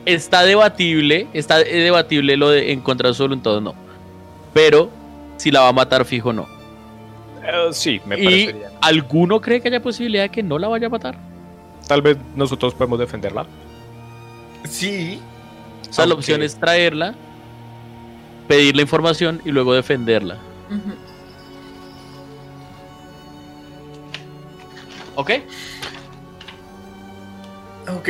está 0.07 0.43
debatible, 0.43 1.27
está 1.33 1.59
debatible 1.59 2.37
lo 2.37 2.49
de 2.51 2.73
en 2.73 2.81
contra 2.81 3.09
de 3.11 3.15
su 3.15 3.23
voluntad 3.25 3.57
o 3.57 3.61
no. 3.61 3.75
Pero 4.55 4.91
si 5.37 5.51
la 5.51 5.61
va 5.61 5.69
a 5.69 5.73
matar 5.73 6.05
fijo 6.07 6.33
no. 6.33 6.47
Eh, 7.45 7.69
sí, 7.73 8.01
me 8.07 8.19
¿Y 8.19 8.25
parecería. 8.25 8.71
alguno 8.81 9.41
cree 9.41 9.61
que 9.61 9.69
haya 9.69 9.81
posibilidad 9.83 10.25
de 10.25 10.31
que 10.31 10.43
no 10.43 10.59
la 10.59 10.69
vaya 10.69 10.87
a 10.87 10.91
matar? 10.91 11.17
Tal 11.87 12.03
vez 12.03 12.17
nosotros 12.35 12.75
podemos 12.75 12.99
defenderla. 12.99 13.47
Sí. 14.65 15.21
O 15.89 15.93
sea, 15.93 16.07
la 16.07 16.15
opción 16.15 16.43
es 16.43 16.57
traerla, 16.59 17.15
pedir 18.49 18.77
la 18.77 18.83
información 18.83 19.41
y 19.45 19.51
luego 19.51 19.75
defenderla. 19.75 20.39
¿Ok? 25.15 25.31
Ok. 27.97 28.09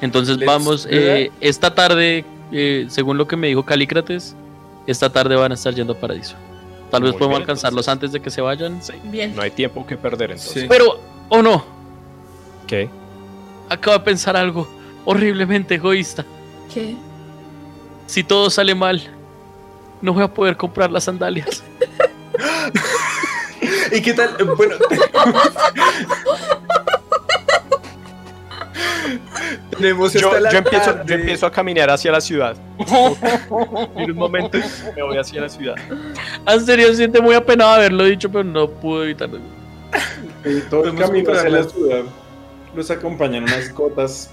Entonces 0.00 0.36
Let's 0.38 0.46
vamos, 0.46 0.86
eh, 0.90 1.30
esta 1.40 1.74
tarde, 1.74 2.24
eh, 2.52 2.86
según 2.88 3.18
lo 3.18 3.26
que 3.26 3.36
me 3.36 3.48
dijo 3.48 3.64
Calícrates, 3.64 4.34
esta 4.86 5.10
tarde 5.10 5.36
van 5.36 5.52
a 5.52 5.54
estar 5.54 5.74
yendo 5.74 5.92
a 5.92 5.96
Paradiso. 5.96 6.36
Tal 6.90 7.02
vez 7.02 7.12
Muy 7.12 7.18
podemos 7.18 7.38
bien, 7.38 7.42
alcanzarlos 7.42 7.86
entonces. 7.86 7.92
antes 7.92 8.12
de 8.12 8.20
que 8.20 8.30
se 8.30 8.40
vayan. 8.40 8.80
bien. 9.04 9.36
No 9.36 9.42
hay 9.42 9.50
tiempo 9.50 9.86
que 9.86 9.96
perder 9.96 10.30
entonces. 10.32 10.62
Sí. 10.62 10.66
Pero, 10.68 10.98
o 11.28 11.42
no, 11.42 11.64
¿Qué? 12.66 12.88
acabo 13.68 13.98
de 13.98 14.04
pensar 14.04 14.36
algo 14.36 14.66
horriblemente 15.04 15.74
egoísta. 15.76 16.24
¿Qué? 16.72 16.96
Si 18.06 18.24
todo 18.24 18.50
sale 18.50 18.74
mal, 18.74 19.02
no 20.02 20.12
voy 20.12 20.22
a 20.22 20.28
poder 20.28 20.56
comprar 20.56 20.90
las 20.90 21.04
sandalias. 21.04 21.62
¿Y 23.92 24.00
qué 24.00 24.14
tal? 24.14 24.36
Bueno, 24.56 24.76
tenemos 29.70 30.12
Yo, 30.12 30.28
hasta 30.28 30.40
la 30.40 30.50
yo 30.50 30.58
empiezo, 30.58 31.04
yo 31.04 31.14
empiezo 31.14 31.46
a 31.46 31.52
caminar 31.52 31.90
hacia 31.90 32.12
la 32.12 32.20
ciudad. 32.20 32.56
En 33.96 34.10
un 34.12 34.16
momento 34.16 34.58
me 34.94 35.02
voy 35.02 35.18
hacia 35.18 35.40
la 35.42 35.48
ciudad. 35.48 35.74
En 36.46 36.66
serio, 36.66 36.94
siente 36.94 37.20
muy 37.20 37.34
apenado 37.34 37.72
haberlo 37.72 38.04
dicho, 38.04 38.30
pero 38.30 38.44
no 38.44 38.68
pude 38.68 39.04
evitarlo. 39.04 39.40
Y 40.44 40.60
todo 40.62 40.84
el 40.84 40.96
camino 40.96 41.32
hacia 41.32 41.50
la 41.50 41.64
ciudad 41.64 42.02
los 42.74 42.90
acompañan 42.90 43.44
unas 43.44 43.72
gotas. 43.74 44.30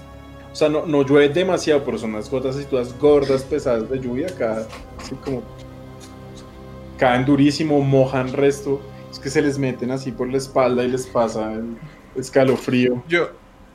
O 0.58 0.60
sea, 0.60 0.68
no, 0.68 0.84
no 0.86 1.04
llueve 1.04 1.28
demasiado, 1.28 1.84
pero 1.84 1.98
son 1.98 2.10
unas 2.14 2.28
gotas 2.28 2.56
así 2.56 2.64
todas 2.64 2.98
gordas, 2.98 3.44
pesadas 3.44 3.88
de 3.88 4.00
lluvia, 4.00 4.26
acá, 4.26 4.66
así 5.00 5.14
como 5.24 5.40
caen 6.98 7.24
durísimo, 7.24 7.80
mojan 7.80 8.32
resto. 8.32 8.80
Es 9.08 9.20
que 9.20 9.30
se 9.30 9.40
les 9.40 9.56
meten 9.56 9.92
así 9.92 10.10
por 10.10 10.28
la 10.28 10.36
espalda 10.38 10.82
y 10.82 10.88
les 10.88 11.06
pasa 11.06 11.52
el 11.52 11.76
escalofrío. 12.16 13.04
Yo, 13.06 13.30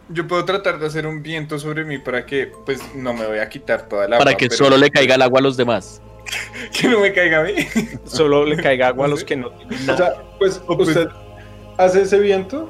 yo 0.10 0.28
puedo 0.28 0.44
tratar 0.44 0.78
de 0.78 0.88
hacer 0.88 1.08
un 1.08 1.24
viento 1.24 1.58
sobre 1.58 1.86
mí 1.86 2.00
para 2.00 2.26
que, 2.26 2.52
pues, 2.66 2.82
no 2.94 3.14
me 3.14 3.28
voy 3.28 3.38
a 3.38 3.48
quitar 3.48 3.88
toda 3.88 4.10
la 4.10 4.18
Para 4.18 4.32
agua, 4.32 4.38
que 4.38 4.50
pero 4.50 4.58
solo 4.66 4.76
le 4.76 4.92
caiga 4.92 5.16
el 5.16 5.22
agua 5.22 5.40
a 5.40 5.44
los 5.44 5.56
demás. 5.56 6.02
que 6.78 6.90
no 6.90 7.00
me 7.00 7.14
caiga 7.14 7.40
a 7.40 7.44
mí. 7.46 7.54
Solo 8.04 8.46
le 8.46 8.58
caiga 8.62 8.90
agua 8.90 9.06
a 9.06 9.10
los 9.10 9.24
que 9.24 9.38
no 9.38 9.52
tienen 9.52 9.80
O 9.84 9.86
nada. 9.86 9.98
sea, 9.98 10.24
pues 10.38 10.62
O 10.68 10.76
pues- 10.76 10.90
usted 10.90 11.08
hace 11.78 12.02
ese 12.02 12.20
viento 12.20 12.70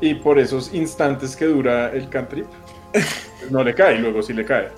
y 0.00 0.14
por 0.14 0.40
esos 0.40 0.74
instantes 0.74 1.36
que 1.36 1.44
dura 1.44 1.92
el 1.92 2.08
cantrip, 2.08 2.46
no 3.50 3.62
le 3.62 3.74
cae 3.74 3.96
y 3.96 3.98
luego 3.98 4.22
sí 4.22 4.32
le 4.32 4.44
cae. 4.44 4.70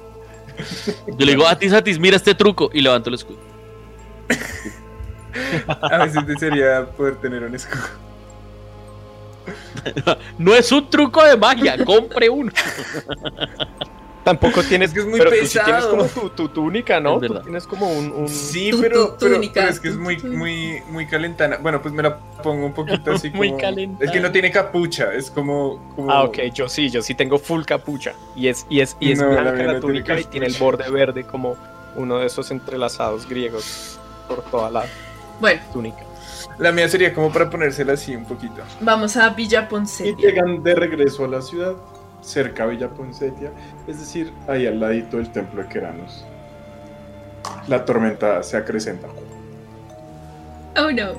Yo 1.06 1.26
le 1.26 1.32
digo, 1.32 1.46
Atis, 1.46 1.72
Atis, 1.72 1.98
mira 1.98 2.16
este 2.16 2.34
truco. 2.34 2.70
Y 2.72 2.80
levanto 2.80 3.10
el 3.10 3.14
escudo. 3.14 3.38
A 5.68 5.98
veces 5.98 6.26
desearía 6.26 6.86
poder 6.86 7.16
tener 7.16 7.42
un 7.42 7.54
escudo. 7.54 7.82
No 10.38 10.54
es 10.54 10.70
un 10.72 10.90
truco 10.90 11.24
de 11.24 11.36
magia, 11.36 11.82
compre 11.84 12.28
uno. 12.28 12.52
Tampoco 14.28 14.62
tienes 14.62 14.88
Es 14.90 14.94
que 14.94 15.00
es 15.00 15.06
muy 15.06 15.18
pero 15.18 15.30
tú 15.30 15.36
sí 15.46 15.58
tienes 15.64 15.84
pesado. 15.84 15.90
como 15.90 16.04
tu, 16.06 16.30
tu 16.30 16.48
túnica, 16.50 17.00
¿no? 17.00 17.20
Es 17.20 17.28
Tú 17.28 17.40
tienes 17.40 17.66
como 17.66 17.90
un, 17.90 18.12
un- 18.12 18.28
Sí, 18.28 18.70
Tu- 18.70 18.80
pero, 18.80 19.08
tu 19.10 19.16
pero, 19.20 19.34
túnica, 19.34 19.52
pero 19.60 19.68
es 19.70 19.80
que 19.80 19.88
es 19.88 19.94
tu- 19.94 20.00
muy, 20.00 20.16
tu- 20.18 20.26
muy, 20.28 20.82
muy 20.90 21.06
calentana. 21.06 21.56
Bueno, 21.58 21.80
pues 21.82 21.94
me 21.94 22.02
la 22.02 22.18
pongo 22.42 22.66
un 22.66 22.72
poquito 22.74 23.12
así 23.14 23.30
Muy 23.30 23.48
como... 23.48 23.60
calentana. 23.60 24.04
Es 24.04 24.10
que 24.10 24.20
no 24.20 24.30
tiene 24.30 24.50
capucha, 24.50 25.12
es 25.14 25.30
como... 25.30 25.92
como- 25.96 26.10
Ah, 26.12 26.24
ok, 26.24 26.38
yo 26.54 26.68
sí, 26.68 26.90
yo 26.90 27.02
sí 27.02 27.14
tengo 27.14 27.38
full 27.38 27.64
capucha. 27.64 28.12
Y 28.36 28.48
es, 28.48 28.66
y 28.68 28.80
es, 28.80 28.96
y 29.00 29.12
es 29.12 29.18
No, 29.18 29.26
la 29.32 29.40
blanca 29.40 29.50
la, 29.50 29.56
no 29.56 29.62
tiene 29.64 29.80
túnica 29.80 30.20
y 30.20 30.24
tiene 30.24 30.46
el 30.46 30.54
borde 30.54 30.90
verde 30.90 31.24
como 31.24 31.56
uno 31.96 32.18
de 32.18 32.26
esos 32.26 32.50
entrelazados 32.50 33.28
griegos 33.28 33.98
por 34.28 34.42
toda 34.44 34.70
la 34.70 34.84
Bueno, 35.40 35.60
túnica. 35.72 36.04
La 36.58 36.72
mía 36.72 36.88
sería 36.88 37.14
como 37.14 37.32
para 37.32 37.48
ponérsela 37.48 37.92
así 37.94 38.14
un 38.16 38.24
poquito. 38.24 38.62
vamos 38.80 39.16
a 39.16 39.28
Villa 39.30 39.62
Y 39.62 39.66
Ponce. 39.70 40.14
llegan 40.16 40.62
de 40.62 40.74
regreso 40.74 41.24
a 41.24 41.28
la 41.28 41.40
ciudad, 41.42 41.74
cerca 42.20 42.64
a 42.64 42.66
Villa 42.66 42.88
Poncetia, 42.90 43.50
es 43.86 43.98
decir, 44.00 44.32
ahí 44.48 44.66
al 44.66 44.80
ladito 44.80 45.16
del 45.18 45.30
templo 45.30 45.62
de 45.62 45.68
Keranos. 45.68 46.24
La 47.68 47.84
tormenta 47.84 48.42
se 48.42 48.56
acrecenta. 48.56 49.06
Oh 50.76 50.90
no. 50.90 51.12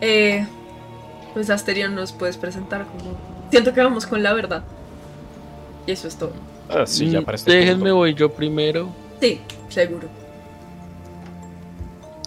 Eh, 0.00 0.46
pues 1.34 1.48
Asterion 1.50 1.94
nos 1.94 2.12
puedes 2.12 2.36
presentar 2.36 2.84
como. 2.86 3.16
Siento 3.50 3.72
que 3.72 3.80
vamos 3.82 4.06
con 4.06 4.22
la 4.22 4.32
verdad. 4.32 4.62
Y 5.86 5.92
eso 5.92 6.08
es 6.08 6.16
todo. 6.16 6.32
Ah, 6.68 6.86
sí, 6.86 7.10
ya 7.10 7.20
Mm, 7.20 7.24
para 7.24 7.36
este 7.36 7.52
Déjenme, 7.52 7.80
punto. 7.80 7.96
voy 7.96 8.14
yo 8.14 8.32
primero. 8.32 8.88
Sí, 9.20 9.40
seguro. 9.68 10.08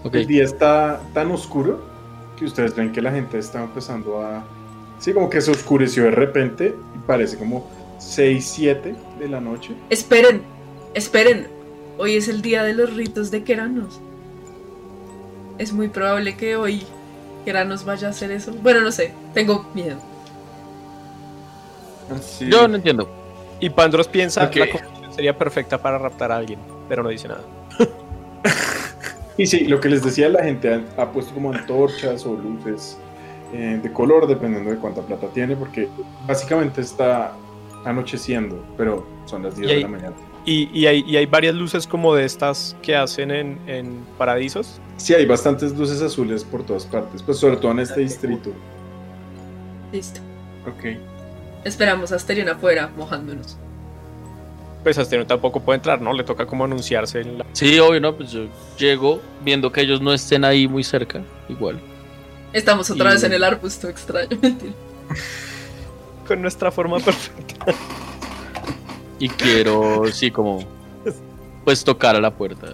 Ok. 0.04 0.16
El 0.16 0.28
día 0.28 0.44
está 0.44 1.00
tan 1.14 1.32
oscuro 1.32 1.84
que 2.38 2.46
ustedes 2.46 2.76
ven 2.76 2.92
que 2.92 3.02
la 3.02 3.12
gente 3.12 3.40
está 3.40 3.64
empezando 3.64 4.22
a... 4.22 4.44
Sí, 5.00 5.14
como 5.14 5.30
que 5.30 5.42
se 5.42 5.52
oscureció 5.52 6.04
de 6.04 6.12
repente 6.12 6.74
y 6.96 7.00
parece 7.08 7.38
como 7.38 7.70
6, 8.00 8.46
7 8.46 8.96
de 9.20 9.28
la 9.28 9.40
noche. 9.40 9.74
Esperen, 9.90 10.42
esperen. 10.94 11.48
Hoy 11.98 12.16
es 12.16 12.28
el 12.28 12.42
día 12.42 12.64
de 12.64 12.74
los 12.74 12.94
ritos 12.94 13.32
de 13.32 13.44
Keranos. 13.44 14.00
Es 15.58 15.72
muy 15.72 15.88
probable 15.88 16.36
que 16.36 16.56
hoy 16.56 16.84
Keranos 17.46 17.86
vaya 17.86 18.08
a 18.08 18.12
hacer 18.12 18.32
eso. 18.32 18.54
Bueno, 18.62 18.82
no 18.82 18.92
sé, 18.92 19.14
tengo 19.34 19.70
miedo. 19.74 19.98
Así. 22.16 22.50
Yo 22.50 22.68
no 22.68 22.76
entiendo. 22.76 23.10
Y 23.60 23.70
Pandros 23.70 24.08
piensa 24.08 24.44
Ok. 24.46 24.56
la 24.58 24.68
sería 25.16 25.38
perfecta 25.38 25.82
para 25.82 25.98
raptar 25.98 26.32
a 26.32 26.38
alguien, 26.38 26.60
pero 26.90 27.04
no 27.04 27.10
dice 27.10 27.28
nada. 27.28 27.44
Y 29.38 29.48
sí, 29.48 29.66
lo 29.66 29.82
que 29.82 29.90
les 29.90 30.02
decía, 30.02 30.30
la 30.30 30.46
gente 30.46 30.74
ha, 30.74 31.02
ha 31.02 31.12
puesto 31.12 31.34
como 31.34 31.52
antorchas 31.52 32.26
o 32.26 32.36
luces 32.36 32.98
eh, 33.58 33.80
de 33.82 33.92
color, 33.94 34.28
dependiendo 34.28 34.70
de 34.72 34.78
cuánta 34.78 35.02
plata 35.02 35.28
tiene, 35.34 35.56
porque 35.56 35.88
básicamente 36.28 36.82
está 36.82 37.34
anocheciendo, 37.86 38.64
pero 38.78 39.06
son 39.26 39.44
las 39.44 39.56
10 39.56 39.68
Y 39.70 39.72
ahí- 39.72 39.78
de 39.78 39.84
la 39.84 39.88
mañana. 39.90 40.16
Y, 40.48 40.70
y 40.80 40.86
hay, 40.86 41.04
y 41.08 41.18
hay 41.18 41.26
varias 41.26 41.56
luces 41.56 41.88
como 41.88 42.14
de 42.14 42.24
estas 42.24 42.76
que 42.84 42.96
hacen 42.96 43.32
en, 43.32 43.58
en 43.66 44.06
paradisos. 44.18 44.80
Sí, 44.98 45.16
hay 45.16 45.26
bastantes 45.26 45.76
luces 45.76 46.02
azules 46.04 46.44
por 46.44 46.64
todas 46.64 46.86
partes, 46.86 47.24
pues 47.24 47.40
sobre 47.40 47.58
todo 47.58 47.72
en 47.72 47.80
este 47.80 48.02
distrito. 48.02 48.52
Listo. 49.92 50.20
Ok. 50.68 50.98
Esperamos 51.64 52.12
a 52.12 52.16
Asterion 52.18 52.48
afuera, 52.50 52.92
mojándonos. 52.96 53.58
Pues 54.84 55.00
Astero 55.00 55.26
tampoco 55.26 55.62
puede 55.62 55.78
entrar, 55.78 56.00
¿no? 56.00 56.14
Le 56.14 56.24
toca 56.24 56.46
como 56.46 56.64
anunciarse 56.64 57.22
en 57.22 57.40
la... 57.40 57.46
Sí, 57.54 57.80
obvio, 57.80 58.00
¿no? 58.00 58.14
Pues 58.16 58.32
yo 58.32 58.46
llego 58.78 59.20
viendo 59.44 59.72
que 59.72 59.82
ellos 59.82 60.00
no 60.00 60.14
estén 60.14 60.46
ahí 60.46 60.68
muy 60.68 60.84
cerca. 60.84 61.24
Igual. 61.50 61.80
Estamos 62.56 62.90
otra 62.90 63.10
Y- 63.10 63.14
vez 63.14 63.24
en 63.24 63.34
el 63.34 63.44
arbusto 63.44 63.90
extraño. 63.90 64.38
Mentira. 64.42 64.74
con 66.28 66.42
nuestra 66.42 66.72
forma 66.72 67.00
perfecta. 67.00 67.66
Y 69.20 69.30
quiero, 69.30 70.06
sí, 70.12 70.32
como. 70.32 70.60
Pues 71.64 71.84
tocar 71.84 72.16
a 72.16 72.22
la 72.22 72.32
puerta. 72.32 72.68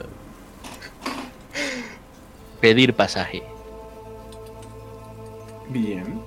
Pedir 2.59 2.93
pasaje. 2.93 3.41
Bien. 5.69 6.21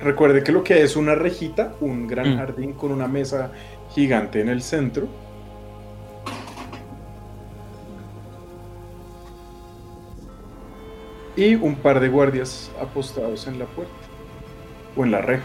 Recuerde 0.00 0.42
que 0.42 0.52
lo 0.52 0.62
que 0.64 0.82
es 0.82 0.96
una 0.96 1.14
rejita, 1.14 1.74
un 1.80 2.06
gran 2.06 2.34
Mm. 2.34 2.38
jardín 2.38 2.72
con 2.74 2.92
una 2.92 3.08
mesa 3.08 3.50
gigante 3.94 4.40
en 4.40 4.48
el 4.48 4.62
centro. 4.62 5.08
Y 11.36 11.54
un 11.54 11.74
par 11.76 12.00
de 12.00 12.08
guardias 12.08 12.70
apostados 12.80 13.46
en 13.46 13.58
la 13.58 13.66
puerta. 13.66 13.92
O 14.96 15.04
en 15.04 15.10
la 15.10 15.20
reja. 15.20 15.44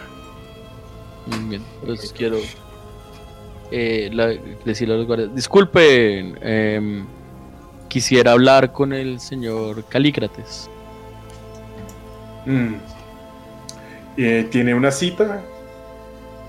Muy 1.27 1.49
bien. 1.49 1.63
Entonces 1.81 2.13
quiero 2.13 2.38
eh, 3.72 4.09
la- 4.13 4.34
decirle 4.65 4.93
a 4.95 4.97
los 4.97 5.07
guardias: 5.07 5.35
Disculpen, 5.35 6.38
em, 6.41 7.05
quisiera 7.89 8.31
hablar 8.31 8.72
con 8.72 8.93
el 8.93 9.19
señor 9.19 9.84
Calícrates. 9.85 10.69
Mm. 12.45 12.73
Eh, 14.18 14.47
Tiene 14.49 14.73
una 14.73 14.91
cita. 14.91 15.41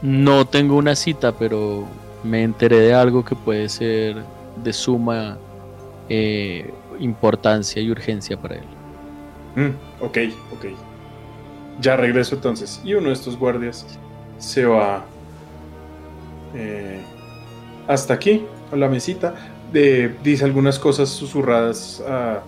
No 0.03 0.45
tengo 0.47 0.77
una 0.77 0.97
cita, 0.97 1.33
pero 1.33 1.85
me 2.25 2.43
enteré 2.43 2.79
de 2.81 2.95
algo 2.95 3.25
que 3.25 3.35
puede 3.37 3.69
ser 3.69 4.17
de 4.63 4.73
suma 4.73 5.39
eh, 6.09 6.73
importancia 6.99 7.81
y 7.83 7.91
urgencia 7.91 8.37
para 8.37 8.57
él. 8.57 8.65
Mm, 9.57 9.71
ok, 10.05 10.19
ok. 10.53 10.65
Ya 11.81 11.97
regreso 11.97 12.35
entonces. 12.37 12.81
Y 12.85 12.95
uno 12.95 13.09
de 13.09 13.15
estos 13.15 13.39
guardias 13.39 13.87
se 14.39 14.65
va 14.67 15.05
eh, 16.55 17.01
hasta 17.89 18.15
aquí, 18.15 18.45
a 18.73 18.77
la 18.77 18.89
mesita. 18.89 19.35
de- 19.73 20.15
dice 20.23 20.45
algunas 20.45 20.79
cosas 20.79 21.09
susurradas 21.09 22.03
a, 22.07 22.43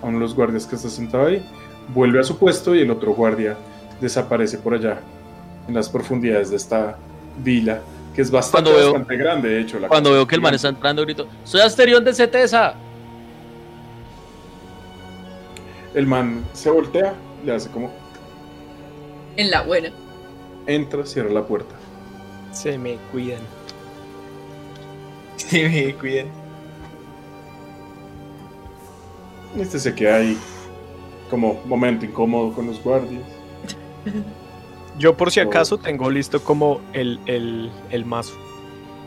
a 0.00 0.06
uno 0.06 0.12
de 0.18 0.20
los 0.20 0.34
guardias 0.34 0.64
que 0.64 0.76
está 0.76 0.88
sentado 0.88 1.26
ahí. 1.26 1.44
Vuelve 1.92 2.20
a 2.20 2.22
su 2.22 2.38
puesto 2.38 2.72
y 2.74 2.80
el 2.82 2.90
otro 2.92 3.12
guardia 3.14 3.56
desaparece 4.00 4.58
por 4.58 4.74
allá, 4.74 5.00
en 5.66 5.74
las 5.74 5.88
profundidades 5.88 6.50
de 6.50 6.56
esta 6.56 6.96
vila, 7.42 7.80
que 8.14 8.22
es 8.22 8.30
bastante, 8.30 8.70
Cuando 8.70 8.80
veo- 8.80 8.92
bastante 8.92 9.16
grande, 9.16 9.48
de 9.48 9.60
hecho. 9.60 9.80
la 9.80 9.88
Cuando 9.88 10.12
veo 10.12 10.24
que 10.26 10.36
el 10.36 10.40
man 10.40 10.54
está 10.54 10.68
entrando, 10.68 11.02
grito: 11.02 11.26
¡Soy 11.42 11.62
Asterión 11.62 12.04
de 12.04 12.14
Cetesa! 12.14 12.74
El 15.94 16.06
man 16.06 16.44
se 16.52 16.70
voltea, 16.70 17.14
le 17.44 17.54
hace 17.54 17.70
como, 17.70 17.90
En 19.36 19.50
la 19.50 19.62
buena. 19.62 19.90
entra, 20.66 21.04
cierra 21.06 21.30
la 21.30 21.44
puerta. 21.46 21.74
Se 22.52 22.76
me 22.78 22.96
cuidan. 23.12 23.40
Sí, 25.36 25.62
me 25.62 25.94
cuiden. 25.94 26.28
Este 29.58 29.78
se 29.78 29.94
queda 29.94 30.16
ahí, 30.16 30.36
como 31.30 31.60
momento 31.64 32.04
incómodo 32.04 32.52
con 32.52 32.66
los 32.66 32.82
guardias. 32.82 33.22
Yo 34.98 35.16
por 35.16 35.30
si 35.30 35.40
acaso 35.40 35.78
tengo 35.78 36.10
listo 36.10 36.42
como 36.42 36.80
el, 36.92 37.18
el, 37.26 37.70
el 37.90 38.04
mazo. 38.04 38.34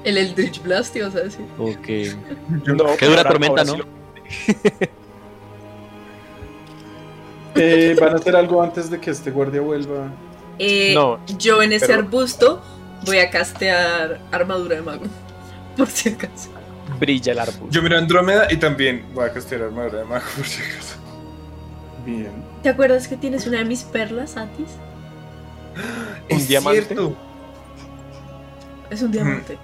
El 0.03 0.17
Eldritch 0.17 0.61
Blast, 0.63 0.95
ibas 0.95 1.15
a 1.15 1.19
decir. 1.21 1.45
Ok. 1.59 2.67
No, 2.67 2.95
Qué 2.97 3.05
dura 3.05 3.23
tormenta, 3.23 3.63
¿no? 3.65 3.73
sí 3.73 3.77
lo- 3.77 3.85
Eh, 7.55 7.95
¿Van 7.99 8.13
a 8.13 8.15
hacer 8.15 8.35
algo 8.35 8.61
antes 8.61 8.89
de 8.89 8.99
que 8.99 9.11
este 9.11 9.31
guardia 9.31 9.61
vuelva? 9.61 10.07
Eh, 10.59 10.93
No, 10.93 11.19
yo 11.37 11.61
en 11.61 11.73
ese 11.73 11.87
pero- 11.87 11.99
arbusto 11.99 12.61
voy 13.05 13.17
a 13.19 13.29
castear 13.29 14.19
armadura 14.31 14.75
de 14.75 14.81
mago. 14.81 15.03
Por 15.77 15.87
si 15.87 16.09
acaso. 16.09 16.49
Brilla 16.99 17.31
el 17.31 17.39
árbol. 17.39 17.69
Yo 17.69 17.81
miro 17.81 17.95
a 17.95 17.99
Andrómeda 17.99 18.47
y 18.51 18.57
también 18.57 19.05
voy 19.13 19.25
a 19.25 19.33
castear 19.33 19.63
armadura 19.63 19.99
de 19.99 20.05
mago 20.05 20.25
por 20.37 20.45
si 20.45 20.61
acaso. 20.61 20.95
Bien. 22.05 22.31
¿Te 22.63 22.69
acuerdas 22.69 23.07
que 23.07 23.15
tienes 23.17 23.47
una 23.47 23.59
de 23.59 23.65
mis 23.65 23.83
perlas, 23.83 24.37
Atis? 24.37 24.67
Un 26.29 26.37
Es 26.37 26.47
diamante. 26.47 26.85
cierto. 26.85 27.15
Es 28.89 29.01
un 29.01 29.11
diamante. 29.11 29.57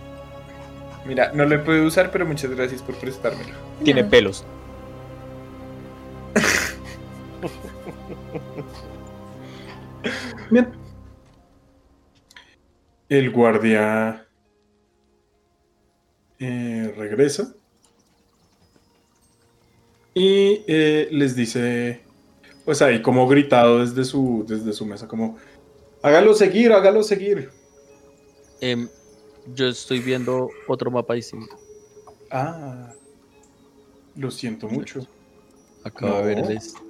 Mira, 1.06 1.32
no 1.34 1.46
lo 1.46 1.56
he 1.56 1.60
podido 1.60 1.86
usar, 1.86 2.12
pero 2.12 2.26
muchas 2.26 2.50
gracias 2.52 2.82
por 2.82 2.96
prestármelo. 2.96 3.54
Tiene 3.84 4.02
Nada. 4.02 4.12
pelos. 4.12 4.46
Bien. 10.52 10.72
El 13.10 13.32
guardia 13.32 14.28
eh, 16.40 16.94
regresa 16.98 17.56
y 20.14 20.64
eh, 20.68 21.08
les 21.12 21.36
dice, 21.36 22.02
pues 22.66 22.82
ahí 22.82 23.02
como 23.02 23.28
gritado 23.28 23.80
desde 23.80 24.04
su, 24.04 24.46
desde 24.48 24.74
su 24.74 24.86
mesa, 24.86 25.08
como, 25.08 25.38
hágalo 26.02 26.34
seguir, 26.34 26.74
hágalo 26.74 27.04
seguir. 27.04 27.52
Em, 28.60 28.90
yo 29.54 29.68
estoy 29.68 30.00
viendo 30.00 30.50
otro 30.68 30.92
mapa 30.92 31.14
distinto. 31.14 31.56
Ah, 32.32 32.92
lo 34.16 34.32
siento 34.32 34.68
mucho. 34.68 35.08
Acabo 35.84 36.18
de 36.18 36.24
ver 36.24 36.40
el 36.40 36.58
este. 36.58 36.87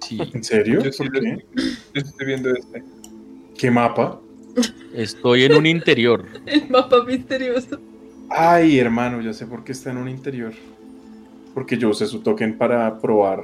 Sí, 0.00 0.18
¿En 0.32 0.44
serio? 0.44 0.82
Yo 0.82 0.92
sí 0.92 0.98
¿Por 1.04 1.14
lo- 1.14 1.20
qué? 1.20 1.44
Yo 1.94 2.00
estoy 2.00 2.26
viendo 2.26 2.50
este. 2.50 2.82
¿Qué 3.56 3.70
mapa? 3.70 4.20
estoy 4.94 5.44
en 5.44 5.54
un 5.56 5.66
interior. 5.66 6.24
El 6.46 6.68
mapa 6.70 7.04
misterioso. 7.04 7.78
Ay, 8.30 8.78
hermano, 8.78 9.20
ya 9.20 9.32
sé 9.32 9.46
por 9.46 9.64
qué 9.64 9.72
está 9.72 9.90
en 9.90 9.98
un 9.98 10.08
interior. 10.08 10.52
Porque 11.54 11.76
yo 11.78 11.88
usé 11.90 12.06
su 12.06 12.20
token 12.20 12.56
para 12.58 12.98
probar 13.00 13.42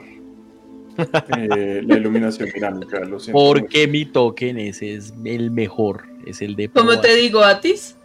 eh, 0.96 1.82
la 1.84 1.96
iluminación 1.96 2.48
dinámica. 2.54 3.00
Lo 3.00 3.18
siento 3.18 3.38
mucho. 3.40 3.60
Porque 3.60 3.86
mi 3.88 4.04
token 4.06 4.58
ese 4.58 4.94
es 4.94 5.12
el 5.24 5.50
mejor. 5.50 6.04
Es 6.26 6.40
el 6.42 6.54
de. 6.56 6.68
¿Cómo 6.68 6.86
probar. 6.88 7.02
te 7.04 7.16
digo, 7.16 7.40
Atis? 7.42 7.96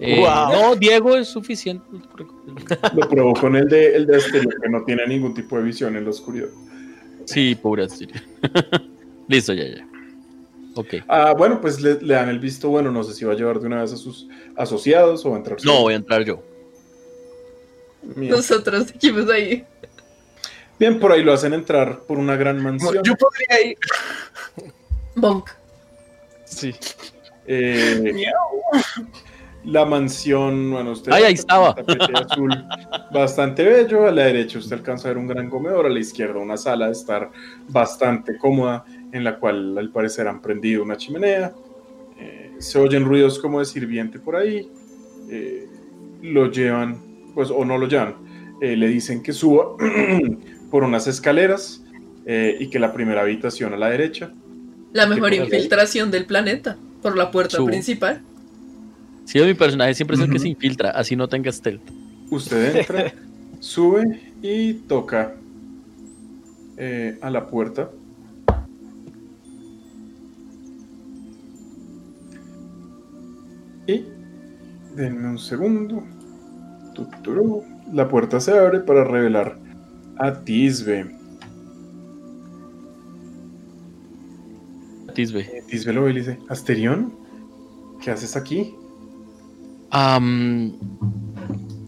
Eh. 0.00 0.20
No, 0.22 0.74
Diego 0.74 1.16
es 1.16 1.28
suficiente. 1.28 1.84
Lo 2.94 3.08
probó 3.08 3.32
con 3.34 3.54
el 3.56 3.68
de, 3.68 3.94
el 3.96 4.06
de 4.06 4.16
exterior, 4.16 4.54
que 4.60 4.68
no 4.68 4.82
tiene 4.84 5.06
ningún 5.06 5.34
tipo 5.34 5.56
de 5.56 5.62
visión 5.64 5.96
en 5.96 6.04
la 6.04 6.10
oscuridad. 6.10 6.48
Sí, 7.24 7.54
pobre 7.54 7.84
Astiria. 7.84 8.22
Listo, 9.28 9.52
ya, 9.52 9.64
ya. 9.64 9.86
Ok. 10.76 10.94
Ah, 11.08 11.34
bueno, 11.36 11.60
pues 11.60 11.80
le, 11.80 12.00
le 12.00 12.14
dan 12.14 12.28
el 12.28 12.38
visto 12.38 12.68
bueno. 12.68 12.90
No 12.90 13.04
sé 13.04 13.14
si 13.14 13.24
va 13.24 13.32
a 13.32 13.36
llevar 13.36 13.60
de 13.60 13.66
una 13.66 13.82
vez 13.82 13.92
a 13.92 13.96
sus 13.96 14.28
asociados 14.56 15.24
o 15.24 15.30
va 15.30 15.36
a 15.36 15.38
entrar. 15.38 15.56
No, 15.64 15.72
solo. 15.72 15.82
voy 15.82 15.92
a 15.94 15.96
entrar 15.96 16.24
yo. 16.24 16.42
Bien. 18.02 18.32
Nosotros 18.32 18.92
dijimos 18.92 19.30
ahí. 19.30 19.64
Bien, 20.78 20.98
por 20.98 21.12
ahí 21.12 21.22
lo 21.22 21.32
hacen 21.32 21.54
entrar 21.54 22.00
por 22.00 22.18
una 22.18 22.36
gran 22.36 22.60
mansión. 22.62 23.02
Yo 23.04 23.14
podría 23.14 23.70
ir. 23.70 23.78
Bonk. 25.14 25.48
Sí. 26.44 26.74
Eh, 27.46 28.14
la 29.64 29.84
mansión, 29.84 30.70
bueno, 30.70 30.92
usted. 30.92 31.12
Ay, 31.12 31.24
ahí 31.24 31.34
estaba. 31.34 31.74
azul 32.14 32.50
bastante 33.12 33.64
bello. 33.64 34.06
A 34.06 34.10
la 34.10 34.24
derecha 34.24 34.58
usted 34.58 34.76
alcanza 34.76 35.08
a 35.08 35.12
ver 35.12 35.18
un 35.18 35.26
gran 35.26 35.48
comedor. 35.48 35.86
A 35.86 35.88
la 35.88 35.98
izquierda 35.98 36.38
una 36.38 36.56
sala 36.56 36.86
de 36.86 36.92
estar 36.92 37.30
bastante 37.68 38.36
cómoda, 38.36 38.84
en 39.12 39.24
la 39.24 39.38
cual 39.38 39.78
al 39.78 39.90
parecer 39.90 40.28
han 40.28 40.40
prendido 40.40 40.82
una 40.82 40.96
chimenea. 40.96 41.52
Eh, 42.18 42.52
se 42.58 42.78
oyen 42.78 43.04
ruidos 43.04 43.38
como 43.38 43.58
de 43.58 43.64
sirviente 43.64 44.18
por 44.18 44.36
ahí. 44.36 44.70
Eh, 45.30 45.66
lo 46.22 46.50
llevan, 46.50 46.98
pues, 47.34 47.50
o 47.50 47.64
no 47.64 47.78
lo 47.78 47.86
llevan. 47.86 48.14
Eh, 48.60 48.76
le 48.76 48.88
dicen 48.88 49.22
que 49.22 49.32
suba 49.32 49.76
por 50.70 50.84
unas 50.84 51.06
escaleras 51.06 51.82
eh, 52.26 52.56
y 52.58 52.68
que 52.68 52.78
la 52.78 52.92
primera 52.92 53.22
habitación 53.22 53.74
a 53.74 53.76
la 53.76 53.90
derecha. 53.90 54.32
La 54.92 55.06
mejor 55.06 55.34
infiltración 55.34 56.10
del 56.10 56.26
planeta. 56.26 56.76
Por 57.02 57.16
la 57.16 57.30
puerta 57.30 57.58
Subo. 57.58 57.66
principal. 57.66 58.22
Sí, 59.24 59.40
mi 59.40 59.54
personaje 59.54 59.94
siempre 59.94 60.16
es 60.16 60.22
el 60.22 60.30
que 60.30 60.38
se 60.38 60.48
infiltra, 60.48 60.90
así 60.90 61.16
no 61.16 61.28
tenga 61.28 61.50
stealth. 61.50 61.82
Usted 62.30 62.76
entra, 62.76 63.12
sube 63.60 64.32
y 64.42 64.74
toca 64.74 65.34
eh, 66.76 67.18
a 67.20 67.30
la 67.30 67.46
puerta. 67.46 67.90
Y 73.86 74.04
denme 74.94 75.28
un 75.28 75.38
segundo. 75.38 76.02
Tuturú. 76.94 77.64
La 77.92 78.08
puerta 78.08 78.40
se 78.40 78.56
abre 78.56 78.80
para 78.80 79.04
revelar 79.04 79.58
a 80.18 80.42
Tisbe. 80.42 81.10
Tisbe. 85.14 85.62
Tisbe 85.68 85.92
lo 85.92 86.04
ve 86.04 86.10
y 86.10 86.14
le 86.14 86.20
dice: 86.20 86.38
Asterión, 86.48 87.14
¿qué 88.02 88.10
haces 88.10 88.36
aquí? 88.36 88.74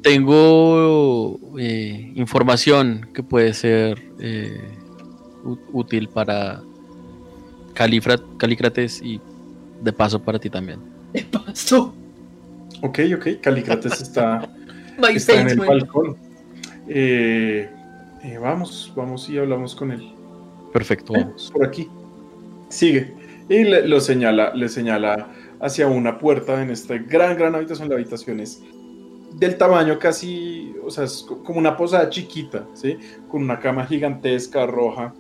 Tengo 0.03 1.39
eh, 1.59 2.13
información 2.15 3.09
que 3.13 3.23
puede 3.23 3.53
ser 3.55 4.01
eh, 4.21 4.61
útil 5.73 6.09
para 6.09 6.63
Califra- 7.75 8.23
Calícrates 8.39 9.03
y 9.03 9.21
de 9.83 9.93
paso 9.93 10.23
para 10.23 10.39
ti 10.39 10.49
también. 10.49 10.79
De 11.13 11.23
paso. 11.25 11.93
Ok, 12.83 13.01
ok. 13.17 13.27
Calícrates 13.43 14.01
está 14.01 14.49
está 15.15 15.41
en 15.41 15.49
el 15.51 15.59
balcón. 15.59 16.17
Eh, 16.89 17.69
eh, 18.23 18.39
vamos, 18.39 18.93
vamos 18.95 19.29
y 19.29 19.39
hablamos 19.39 19.75
con 19.75 19.91
él. 19.91 20.09
Perfecto, 20.73 21.15
Eh, 21.17 21.21
vamos. 21.25 21.51
por 21.53 21.67
aquí. 21.67 21.89
Sigue. 22.69 23.13
Y 23.49 23.65
le, 23.65 23.87
lo 23.89 24.01
señala, 24.01 24.55
le 24.55 24.69
señala 24.69 25.29
hacia 25.61 25.87
una 25.87 26.19
puerta 26.19 26.63
en 26.63 26.71
esta 26.71 26.97
gran, 26.99 27.37
gran 27.37 27.55
habitación. 27.55 27.89
La 27.89 27.95
habitación 27.97 28.41
es 28.41 28.63
del 29.35 29.57
tamaño 29.59 29.99
casi, 29.99 30.75
o 30.85 30.91
sea, 30.91 31.05
es 31.05 31.25
co- 31.27 31.43
como 31.43 31.59
una 31.59 31.77
posada 31.77 32.09
chiquita, 32.09 32.67
¿sí? 32.75 32.97
Con 33.29 33.43
una 33.43 33.59
cama 33.61 33.87
gigantesca 33.87 34.67
roja 34.67 35.13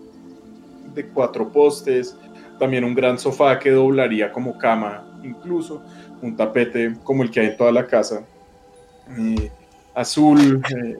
de 0.94 1.06
cuatro 1.08 1.50
postes. 1.52 2.16
También 2.58 2.84
un 2.84 2.94
gran 2.94 3.18
sofá 3.18 3.58
que 3.58 3.70
doblaría 3.70 4.32
como 4.32 4.56
cama, 4.56 5.20
incluso. 5.22 5.82
Un 6.22 6.34
tapete 6.36 6.96
como 7.04 7.22
el 7.22 7.30
que 7.30 7.40
hay 7.40 7.46
en 7.48 7.56
toda 7.56 7.72
la 7.72 7.86
casa. 7.86 8.26
eh, 9.18 9.50
azul, 9.94 10.62
eh, 10.70 10.96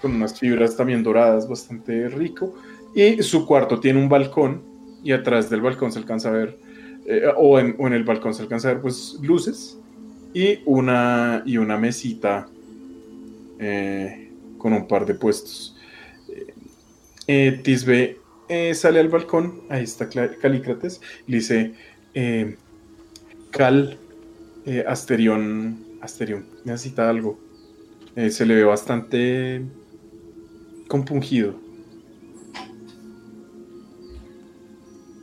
con 0.00 0.14
unas 0.14 0.38
fibras 0.38 0.76
también 0.76 1.02
doradas, 1.02 1.48
bastante 1.48 2.08
rico. 2.08 2.54
Y 2.94 3.22
su 3.22 3.46
cuarto 3.46 3.80
tiene 3.80 4.00
un 4.00 4.08
balcón 4.08 4.62
y 5.02 5.12
atrás 5.12 5.48
del 5.50 5.60
balcón 5.60 5.92
se 5.92 5.98
alcanza 5.98 6.28
a 6.28 6.32
ver, 6.32 6.58
eh, 7.10 7.22
o, 7.34 7.58
en, 7.58 7.92
el 7.94 8.04
balcón 8.04 8.34
se 8.34 8.42
alcanza 8.42 8.68
a 8.68 8.74
ver 8.74 8.82
pues 8.82 9.16
luces 9.22 9.78
y 10.34 10.60
una, 10.66 11.42
y 11.46 11.56
una 11.56 11.78
mesita 11.78 12.46
eh, 13.58 14.30
con 14.58 14.74
un 14.74 14.86
par 14.86 15.06
de 15.06 15.14
puestos. 15.14 15.74
Eh, 17.26 17.60
Tisbe 17.64 18.18
sale 18.74 19.00
al 19.00 19.08
balcón, 19.08 19.62
ahí 19.70 19.84
está 19.84 20.08
Calícrates, 20.08 21.00
le 21.26 21.36
dice, 21.38 21.72
Cal, 23.50 23.98
Asterión, 24.86 25.78
Asterión, 26.02 26.46
necesita 26.64 27.08
algo. 27.08 27.38
Se 28.14 28.44
le 28.44 28.54
ve 28.54 28.64
bastante 28.64 29.62
compungido. 30.88 31.54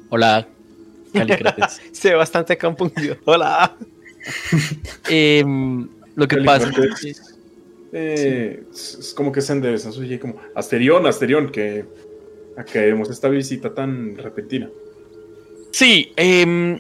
Hola, 0.09 0.47
Se 1.91 2.09
ve 2.09 2.15
bastante 2.15 2.57
compungido. 2.57 3.17
Hola. 3.25 3.75
Em, 5.09 5.87
lo 6.15 6.27
que 6.27 6.37
pasa 6.37 6.69
es 7.05 7.35
eh, 7.93 8.63
es, 8.73 8.97
es 8.99 9.13
como 9.13 9.31
que 9.31 9.39
se 9.41 9.53
endereza 9.53 9.91
su 9.91 10.01
como 10.19 10.35
Asterión, 10.55 11.05
Asterión, 11.05 11.51
que 11.51 11.85
acabemos 12.57 13.09
esta 13.09 13.29
visita 13.29 13.73
tan 13.73 14.17
repentina. 14.17 14.69
Sí, 15.71 16.11
em, 16.15 16.79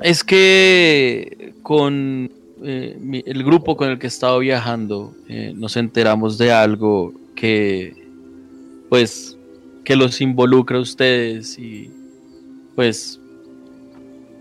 es 0.00 0.24
que 0.24 1.52
con 1.62 2.30
eh, 2.62 2.96
mi- 2.98 3.22
el 3.26 3.44
grupo 3.44 3.76
con 3.76 3.90
el 3.90 3.98
que 3.98 4.06
he 4.06 4.08
estado 4.08 4.38
viajando 4.38 5.14
eh, 5.28 5.52
nos 5.54 5.76
enteramos 5.76 6.38
de 6.38 6.52
algo 6.52 7.12
que, 7.36 7.94
pues, 8.88 9.36
que 9.84 9.96
los 9.96 10.20
involucra 10.20 10.78
a 10.78 10.80
ustedes 10.80 11.58
y, 11.58 11.90
pues, 12.80 13.20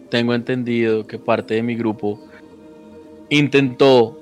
tengo 0.09 0.33
entendido 0.33 1.05
que 1.05 1.19
parte 1.19 1.55
de 1.55 1.61
mi 1.61 1.75
grupo 1.75 2.21
intentó 3.29 4.17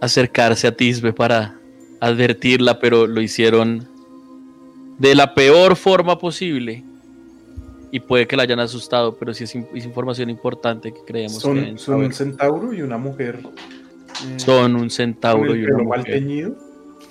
acercarse 0.00 0.66
a 0.66 0.74
Tisbe 0.74 1.12
para 1.12 1.54
advertirla, 2.00 2.80
pero 2.80 3.06
lo 3.06 3.20
hicieron 3.20 3.86
de 4.96 5.14
la 5.14 5.34
peor 5.34 5.76
forma 5.76 6.18
posible. 6.18 6.82
Y 7.90 8.00
puede 8.00 8.26
que 8.26 8.36
la 8.38 8.44
hayan 8.44 8.58
asustado, 8.60 9.16
pero 9.18 9.34
sí 9.34 9.44
es, 9.44 9.54
in- 9.54 9.68
es 9.74 9.84
información 9.84 10.30
importante 10.30 10.94
que 10.94 11.00
creemos 11.06 11.34
que 11.36 11.40
Son, 11.42 11.54
deben 11.56 11.78
son 11.78 12.04
un 12.04 12.12
centauro 12.14 12.72
y 12.72 12.80
una 12.80 12.96
mujer. 12.96 13.40
eh, 14.24 14.40
Son 14.40 14.76
un 14.76 14.88
centauro 14.88 15.54
y 15.54 15.62
una 15.66 15.76
mal 15.84 15.98
mujer. 15.98 16.04
teñido. 16.14 16.56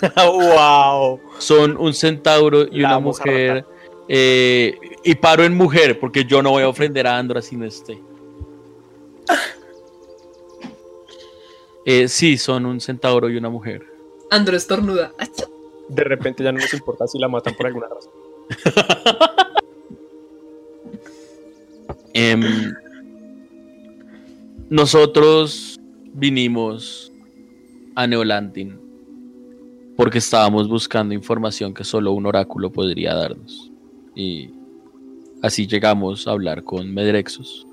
¡Wow! 0.16 1.20
Son 1.38 1.76
un 1.76 1.94
centauro 1.94 2.62
y 2.68 2.80
La 2.80 2.88
una 2.88 2.98
mujer. 2.98 3.64
Eh, 4.08 4.78
y 5.04 5.14
paro 5.16 5.44
en 5.44 5.56
mujer, 5.56 5.98
porque 5.98 6.24
yo 6.24 6.42
no 6.42 6.50
voy 6.50 6.62
a 6.62 6.68
ofender 6.68 7.06
a 7.06 7.18
Andra 7.18 7.42
si 7.42 7.56
no 7.56 7.64
esté. 7.64 7.98
Eh, 11.84 12.08
sí, 12.08 12.36
son 12.36 12.66
un 12.66 12.80
centauro 12.80 13.30
y 13.30 13.36
una 13.36 13.48
mujer. 13.48 13.86
Andro 14.30 14.56
estornuda. 14.56 15.12
De 15.88 16.02
repente 16.02 16.42
ya 16.42 16.50
no 16.50 16.58
nos 16.58 16.74
importa 16.74 17.06
si 17.06 17.16
la 17.16 17.28
matan 17.28 17.54
por 17.54 17.66
alguna 17.66 17.86
razón. 17.88 18.12
Em, 22.18 22.72
nosotros 24.70 25.78
vinimos 26.14 27.12
a 27.94 28.06
Neolantin 28.06 28.80
porque 29.96 30.16
estábamos 30.16 30.66
buscando 30.66 31.12
información 31.12 31.74
que 31.74 31.84
solo 31.84 32.12
un 32.12 32.24
oráculo 32.24 32.72
podría 32.72 33.14
darnos. 33.14 33.70
Y 34.16 34.50
así 35.42 35.66
llegamos 35.66 36.26
a 36.26 36.32
hablar 36.32 36.64
con 36.64 36.92
Medrexos. 36.92 37.66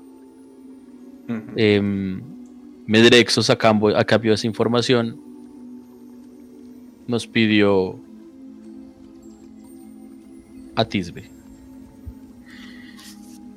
Ujú. 1.28 1.42
Em, 1.56 2.22
Medrexos 2.86 3.48
a 3.48 3.56
cambio, 3.56 3.96
a 3.96 4.04
cambio 4.04 4.30
de 4.32 4.34
esa 4.34 4.46
información 4.46 5.18
nos 7.06 7.26
pidió 7.26 7.98
a 10.76 10.84
Tisbe. 10.84 11.30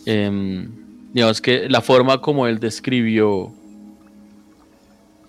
Em, 0.05 0.69
digamos 1.13 1.41
que 1.41 1.67
la 1.67 1.81
forma 1.81 2.21
como 2.21 2.47
él 2.47 2.59
describió 2.59 3.51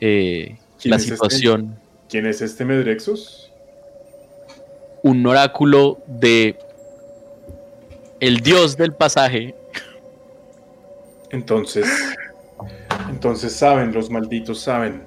eh, 0.01 0.57
¿Quién 0.81 0.91
la 0.91 0.97
es 0.97 1.03
este? 1.03 1.15
situación, 1.15 1.75
¿Quién 2.09 2.27
es 2.27 2.41
este 2.41 2.65
Medrexos? 2.65 3.51
un 5.03 5.27
oráculo 5.27 5.99
de 6.07 6.57
el 8.21 8.41
dios 8.41 8.77
del 8.77 8.93
pasaje, 8.95 9.55
Entonces. 11.31 11.87
Entonces 13.11 13.53
saben, 13.53 13.93
los 13.93 14.11
malditos 14.11 14.61
saben. 14.61 15.03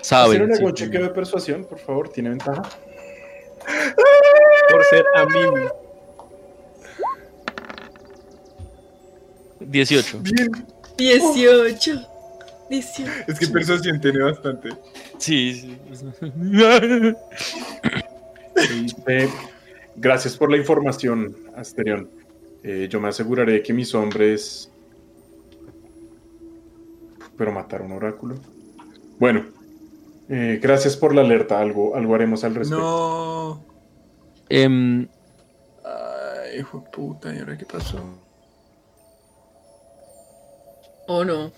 saben. 0.00 0.42
Hacer 0.42 0.56
sí, 0.56 0.64
un 0.64 0.74
chequeo 0.74 1.02
de 1.02 1.10
persuasión, 1.10 1.64
por 1.64 1.78
favor, 1.78 2.08
tiene 2.08 2.30
ventaja. 2.30 2.62
Por 4.70 4.84
ser 4.84 5.04
amigo. 5.16 5.88
18. 9.60 10.20
Bien. 10.20 10.66
18. 10.96 12.08
18. 12.70 13.12
Es 13.26 13.38
que 13.38 13.46
persuasión 13.48 14.00
tiene 14.00 14.22
bastante. 14.22 14.70
Sí, 15.18 15.54
sí. 15.54 15.78
Gracias 20.00 20.36
por 20.36 20.50
la 20.50 20.56
información, 20.56 21.36
Asterión. 21.56 22.08
Eh, 22.62 22.86
yo 22.88 23.00
me 23.00 23.08
aseguraré 23.08 23.52
de 23.54 23.62
que 23.62 23.72
mis 23.72 23.94
hombres. 23.94 24.70
Pero 27.36 27.52
matar 27.52 27.80
a 27.80 27.84
un 27.84 27.92
oráculo. 27.92 28.36
Bueno, 29.18 29.46
eh, 30.28 30.60
gracias 30.62 30.96
por 30.96 31.14
la 31.14 31.22
alerta. 31.22 31.58
Algo, 31.60 31.96
algo 31.96 32.14
haremos 32.14 32.44
al 32.44 32.54
respecto. 32.54 32.80
No. 32.80 33.64
Em, 34.48 35.08
Ay, 35.84 36.60
hijo 36.60 36.80
de 36.80 36.90
puta, 36.90 37.34
¿y 37.34 37.38
ahora 37.38 37.58
qué 37.58 37.66
pasó? 37.66 37.98
¿O 41.08 41.24
no? 41.24 41.50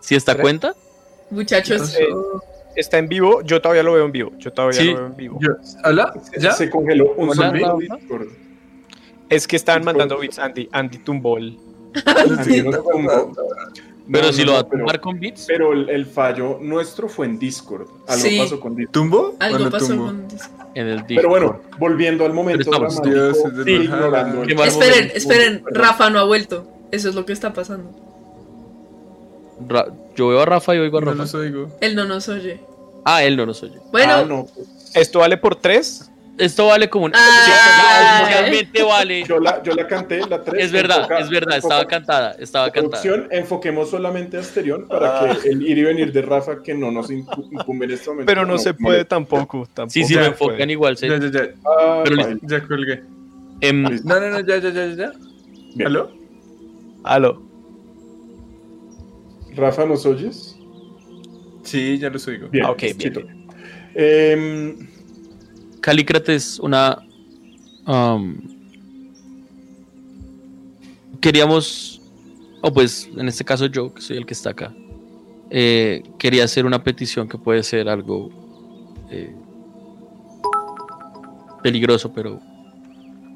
¿Sí 0.00 0.14
está 0.14 0.40
cuenta? 0.40 0.74
Muchachos, 1.30 1.96
Eh, 1.96 2.06
está 2.80 2.98
en 2.98 3.08
vivo, 3.08 3.42
yo 3.42 3.60
todavía 3.60 3.82
lo 3.82 3.92
veo 3.94 4.04
en 4.04 4.12
vivo. 4.12 4.32
Yo 4.38 4.52
todavía 4.52 4.78
Sí. 4.80 4.90
lo 4.92 4.96
veo 4.96 5.06
en 5.06 5.16
vivo. 5.16 5.40
¿Hola? 5.84 6.12
Se- 6.32 6.40
¿Ya? 6.40 6.52
Se 6.52 6.70
congeló 6.70 7.12
un. 7.16 7.28
Discord. 7.28 8.28
Es 9.28 9.46
que 9.46 9.56
estaban 9.56 9.82
Discord. 9.82 9.96
mandando 9.96 10.18
bits 10.18 10.38
Andy, 10.38 10.68
Andy 10.72 10.98
Tumbol. 10.98 11.56
Pero 14.10 14.26
No, 14.26 14.32
si 14.32 14.40
no, 14.40 14.46
lo 14.46 14.52
va 14.54 14.58
a 14.60 14.68
pero- 14.68 14.78
tumbar 14.78 15.00
con 15.00 15.20
bits. 15.20 15.44
Pero 15.46 15.72
el, 15.74 15.88
el 15.90 16.06
fallo 16.06 16.58
nuestro 16.62 17.08
fue 17.10 17.26
en 17.26 17.38
Discord. 17.38 17.88
Algo 18.06 18.22
Sí. 18.24 18.38
pasó 18.38 18.58
con 18.60 18.74
Discord. 18.74 18.92
¿Tumbo? 18.92 19.18
¿O 19.18 19.36
algo 19.38 19.70
pasó 19.70 19.88
tumbo? 19.88 20.06
con... 20.06 20.26
En 20.74 20.86
el 20.86 20.98
Discord. 21.06 21.16
Pero 21.16 21.28
bueno, 21.28 21.60
volviendo 21.78 22.24
al 22.24 22.32
momento 22.32 22.62
estamos- 22.62 23.02
Dios, 23.02 23.36
sí, 23.66 23.70
ignorando 23.72 24.44
el- 24.44 24.50
Esperen, 24.60 24.90
momento. 24.94 25.14
esperen. 25.14 25.62
Rafa 25.70 26.08
no 26.08 26.20
ha 26.20 26.24
vuelto. 26.24 26.66
Eso 26.90 27.10
es 27.10 27.14
lo 27.14 27.26
que 27.26 27.34
está 27.34 27.52
pasando. 27.52 27.90
Ra- 29.68 29.88
yo 30.16 30.28
veo 30.28 30.40
a 30.40 30.46
Rafa 30.46 30.74
y 30.74 30.78
oigo 30.78 30.98
a 30.98 31.00
No 31.00 31.06
Rafa. 31.10 31.22
los 31.24 31.34
oigo. 31.34 31.68
Él 31.80 31.94
no 31.96 32.04
nos 32.06 32.28
oye. 32.28 32.60
Ah, 33.04 33.22
él 33.24 33.36
no 33.36 33.46
nos 33.46 33.62
oye. 33.62 33.78
Bueno, 33.92 34.12
Ah, 34.14 34.24
no, 34.26 34.46
Esto 34.94 35.20
vale 35.20 35.36
por 35.36 35.56
tres. 35.56 36.10
Esto 36.38 36.66
vale 36.68 36.88
como 36.88 37.06
un. 37.06 37.12
Ah. 37.16 38.20
Sí, 38.20 38.22
oficialmente 38.24 38.82
vale. 38.84 39.24
yo, 39.24 39.40
la, 39.40 39.60
yo 39.60 39.74
la 39.74 39.88
canté, 39.88 40.20
la 40.28 40.40
3. 40.44 40.64
Es 40.66 40.70
verdad, 40.70 41.08
es 41.20 41.28
verdad, 41.30 41.56
estaba 41.58 41.84
cantada, 41.86 42.36
estaba 42.38 42.70
cantada. 42.70 43.02
Enfoquemos 43.32 43.90
solamente 43.90 44.36
a 44.36 44.40
Asterión 44.40 44.86
para 44.86 45.36
que 45.42 45.48
el 45.48 45.62
ir 45.62 45.78
y 45.78 45.82
venir 45.82 46.12
de 46.12 46.22
Rafa, 46.22 46.62
que 46.62 46.74
no 46.74 46.92
nos 46.92 47.10
incu- 47.10 47.48
incumbe 47.50 47.86
en 47.86 47.90
este 47.90 48.08
momento. 48.10 48.26
Pero 48.30 48.46
no, 48.46 48.56
se 48.56 48.72
puede 48.72 49.04
tampoco. 49.04 49.66
tampoco 49.74 49.90
Sí, 49.92 50.04
sí, 50.04 50.14
se 50.14 50.20
me 50.20 50.30
puede. 50.30 50.50
enfocan 50.52 50.70
igual. 50.70 50.96
sí. 50.96 51.08
Ya, 51.08 51.18
ya, 51.18 51.28
ya. 51.30 51.40
Ah, 51.66 52.02
Pero 52.04 52.16
vale. 52.16 52.38
Ya 52.42 52.62
colgué. 52.62 53.02
Em, 53.60 53.82
No, 54.04 54.20
no, 54.20 54.30
no, 54.30 54.40
ya, 54.40 54.58
ya, 54.58 54.70
ya, 54.70 54.86
ya, 54.86 54.94
ya. 54.94 55.12
Bien. 55.74 55.88
¿Aló? 55.88 56.10
Aló. 57.02 57.42
Rafa, 59.56 59.84
¿nos 59.86 60.06
oyes? 60.06 60.56
Sí, 61.68 61.98
ya 61.98 62.08
los 62.10 62.26
oigo. 62.28 62.48
Bien, 62.48 62.64
Ah, 62.66 62.70
ok, 62.70 62.82
bien. 62.96 63.14
Em, 63.94 64.76
Calícrates, 65.80 66.58
una. 66.60 66.98
um, 67.86 68.36
queríamos. 71.20 72.00
O 72.62 72.72
pues, 72.72 73.08
en 73.16 73.28
este 73.28 73.44
caso 73.44 73.66
yo, 73.66 73.92
que 73.94 74.02
soy 74.02 74.16
el 74.16 74.26
que 74.26 74.34
está 74.34 74.50
acá. 74.50 74.74
eh, 75.50 76.02
quería 76.18 76.44
hacer 76.44 76.66
una 76.66 76.82
petición 76.84 77.28
que 77.28 77.38
puede 77.38 77.62
ser 77.62 77.88
algo. 77.88 78.30
eh, 79.10 79.34
peligroso, 81.62 82.12
pero. 82.12 82.40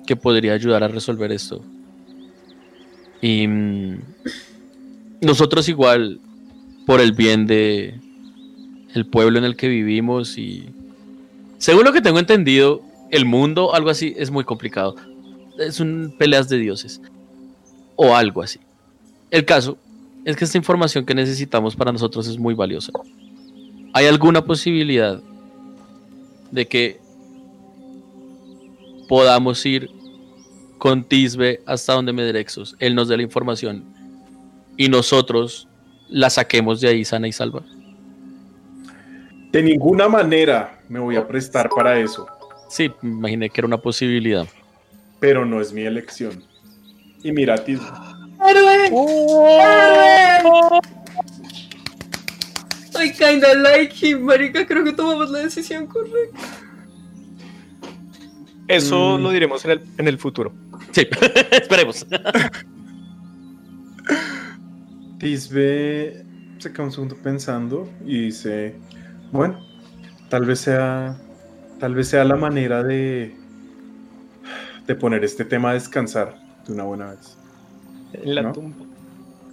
que 0.06 0.16
podría 0.16 0.52
ayudar 0.54 0.82
a 0.84 0.88
resolver 0.88 1.30
esto. 1.32 1.62
Y. 3.20 3.46
mm, 3.46 3.98
nosotros, 5.22 5.68
igual, 5.68 6.20
por 6.86 7.00
el 7.00 7.12
bien 7.12 7.46
de. 7.46 8.00
El 8.94 9.06
pueblo 9.06 9.38
en 9.38 9.44
el 9.44 9.56
que 9.56 9.68
vivimos 9.68 10.38
y 10.38 10.68
según 11.58 11.84
lo 11.84 11.92
que 11.92 12.00
tengo 12.00 12.18
entendido, 12.18 12.82
el 13.12 13.24
mundo, 13.24 13.74
algo 13.74 13.90
así, 13.90 14.14
es 14.16 14.32
muy 14.32 14.42
complicado. 14.42 14.96
Es 15.58 15.78
un 15.78 16.14
peleas 16.18 16.48
de 16.48 16.58
dioses. 16.58 17.00
O 17.94 18.16
algo 18.16 18.42
así. 18.42 18.58
El 19.30 19.44
caso 19.44 19.78
es 20.24 20.36
que 20.36 20.44
esta 20.44 20.58
información 20.58 21.04
que 21.04 21.14
necesitamos 21.14 21.76
para 21.76 21.92
nosotros 21.92 22.26
es 22.26 22.38
muy 22.38 22.54
valiosa. 22.54 22.92
¿Hay 23.92 24.06
alguna 24.06 24.44
posibilidad 24.44 25.22
de 26.50 26.66
que 26.66 27.00
podamos 29.08 29.64
ir 29.66 29.90
con 30.78 31.04
Tisbe 31.04 31.60
hasta 31.66 31.92
donde 31.92 32.12
Medrexos? 32.12 32.74
Él 32.78 32.94
nos 32.94 33.08
dé 33.08 33.16
la 33.18 33.22
información 33.22 33.84
y 34.76 34.88
nosotros 34.88 35.68
la 36.08 36.30
saquemos 36.30 36.80
de 36.80 36.88
ahí 36.88 37.04
sana 37.04 37.28
y 37.28 37.32
salva. 37.32 37.62
De 39.52 39.62
ninguna 39.62 40.08
manera 40.08 40.80
me 40.88 40.98
voy 40.98 41.16
a 41.16 41.26
prestar 41.26 41.68
para 41.68 41.98
eso, 41.98 42.26
Sí, 42.68 42.90
me 43.02 43.10
imaginé 43.10 43.50
que 43.50 43.60
era 43.60 43.66
una 43.66 43.78
posibilidad. 43.78 44.46
pero 45.20 45.44
no 45.44 45.60
es 45.60 45.72
mi 45.72 45.82
elección. 45.82 46.42
Y 47.22 47.30
mira, 47.32 47.62
Tis, 47.62 47.78
¡Héroe! 48.48 48.86
¡Héroe! 48.86 50.80
I 53.04 53.12
kinda 53.12 53.54
like 53.54 53.94
him, 54.06 54.22
marica. 54.22 54.66
Creo 54.66 54.82
que 54.84 54.92
tomamos 54.92 55.30
la 55.30 55.40
decisión 55.40 55.86
correcta. 55.86 56.38
Eso 58.68 59.18
Mm. 59.18 59.22
lo 59.22 59.30
diremos 59.30 59.64
en 59.64 59.70
el, 59.72 59.80
en 59.98 60.08
el 60.08 60.18
futuro. 60.18 60.52
Sí, 60.92 61.06
esperemos. 61.52 62.06
Tisbe 65.18 66.24
se 66.58 66.72
queda 66.72 66.84
un 66.84 66.92
segundo 66.92 67.16
pensando 67.16 67.88
y 68.04 68.22
dice, 68.26 68.74
bueno, 69.32 69.58
tal 70.28 70.44
vez 70.44 70.60
sea, 70.60 71.16
tal 71.80 71.94
vez 71.94 72.08
sea 72.08 72.24
la 72.24 72.36
manera 72.36 72.82
de, 72.82 73.34
de 74.86 74.94
poner 74.94 75.24
este 75.24 75.44
tema 75.44 75.70
a 75.70 75.74
descansar 75.74 76.38
de 76.66 76.72
una 76.74 76.84
buena 76.84 77.10
vez. 77.10 77.36
En 78.12 78.34
la 78.34 78.42
¿No? 78.42 78.52
tumba. 78.52 78.76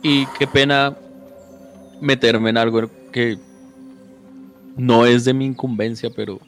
Y 0.03 0.25
qué 0.37 0.45
pena 0.45 0.95
meterme 2.01 2.49
en 2.51 2.57
algo 2.57 2.89
que 3.11 3.37
no 4.77 5.05
es 5.05 5.25
de 5.25 5.33
mi 5.33 5.45
incumbencia, 5.45 6.09
pero 6.15 6.39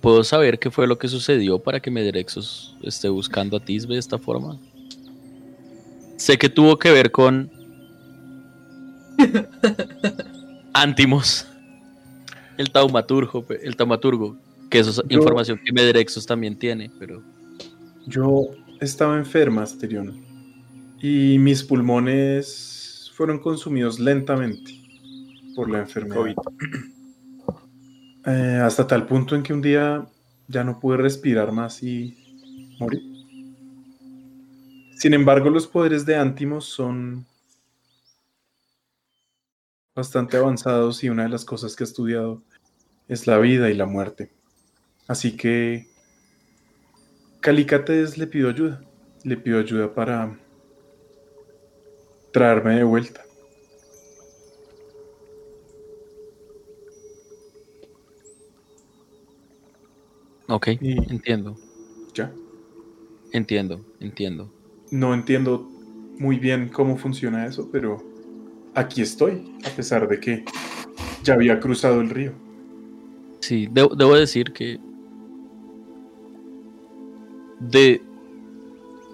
¿puedo 0.00 0.22
saber 0.24 0.58
qué 0.58 0.70
fue 0.70 0.86
lo 0.86 0.98
que 0.98 1.08
sucedió 1.08 1.58
para 1.58 1.80
que 1.80 1.90
Medrexos 1.90 2.76
esté 2.82 3.08
buscando 3.08 3.56
a 3.56 3.60
Tisbe 3.60 3.94
de 3.94 4.00
esta 4.00 4.18
forma? 4.18 4.58
Sé 6.16 6.38
que 6.38 6.48
tuvo 6.48 6.78
que 6.78 6.90
ver 6.90 7.10
con 7.10 7.50
Antimos, 10.72 11.46
el 12.60 12.70
taumaturgo, 12.70 13.44
el 13.62 13.74
taumaturgo, 13.74 14.36
que 14.70 14.80
eso 14.80 14.90
es 14.90 14.96
Yo- 15.08 15.18
información 15.18 15.58
que 15.64 15.72
Medrexos 15.72 16.26
también 16.26 16.58
tiene, 16.58 16.90
pero 16.98 17.22
Yo 18.06 18.48
estaba 18.80 19.16
enferma, 19.16 19.62
Asterión, 19.62 20.22
y 21.00 21.38
mis 21.38 21.62
pulmones 21.62 23.10
fueron 23.14 23.38
consumidos 23.38 23.98
lentamente 23.98 24.72
por 25.56 25.70
la 25.70 25.80
enfermedad. 25.80 26.16
COVID. 26.16 26.34
Eh, 28.26 28.60
hasta 28.62 28.86
tal 28.86 29.06
punto 29.06 29.34
en 29.34 29.42
que 29.42 29.54
un 29.54 29.62
día 29.62 30.06
ya 30.46 30.62
no 30.62 30.78
pude 30.78 30.98
respirar 30.98 31.52
más 31.52 31.82
y 31.82 32.14
morí. 32.78 33.00
Sin 34.98 35.14
embargo, 35.14 35.48
los 35.48 35.66
poderes 35.66 36.04
de 36.04 36.16
Antimos 36.16 36.66
son 36.66 37.24
bastante 39.94 40.36
avanzados 40.36 41.02
y 41.02 41.08
una 41.08 41.22
de 41.22 41.30
las 41.30 41.46
cosas 41.46 41.74
que 41.74 41.82
he 41.82 41.86
estudiado 41.86 42.42
es 43.10 43.26
la 43.26 43.38
vida 43.38 43.68
y 43.70 43.74
la 43.74 43.86
muerte. 43.86 44.30
Así 45.08 45.36
que 45.36 45.88
Calicates 47.40 48.16
le 48.16 48.26
pido 48.28 48.48
ayuda. 48.48 48.80
Le 49.24 49.36
pido 49.36 49.58
ayuda 49.58 49.92
para 49.92 50.38
traerme 52.32 52.76
de 52.76 52.84
vuelta. 52.84 53.24
ok, 60.48 60.68
Y- 60.80 61.12
entiendo, 61.12 61.56
Ya. 62.14 62.32
entiendo, 63.32 63.80
entiendo. 64.00 64.50
No 64.90 65.14
entiendo 65.14 65.68
muy 66.18 66.38
bien 66.38 66.68
cómo 66.68 66.96
funciona 66.96 67.46
eso, 67.46 67.68
pero 67.70 68.02
aquí 68.74 69.02
estoy, 69.02 69.56
a 69.64 69.70
pesar 69.70 70.08
de 70.08 70.18
que 70.20 70.44
ya 71.22 71.34
había 71.34 71.60
cruzado 71.60 72.00
el 72.00 72.10
río. 72.10 72.32
Sí, 73.50 73.68
debo, 73.68 74.14
decir 74.14 74.52
que 74.52 74.78
de 77.58 78.00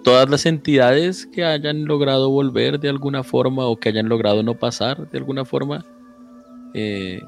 todas 0.03 0.29
las 0.29 0.45
entidades 0.45 1.25
que 1.25 1.43
hayan 1.43 1.85
logrado 1.85 2.29
volver 2.29 2.79
de 2.79 2.87
alguna 2.87 3.23
forma 3.23 3.65
o 3.65 3.77
que 3.77 3.89
hayan 3.89 4.07
logrado 4.07 4.43
no 4.43 4.53
pasar 4.53 5.09
de 5.09 5.17
alguna 5.17 5.43
forma, 5.43 5.83
eh, 6.75 7.19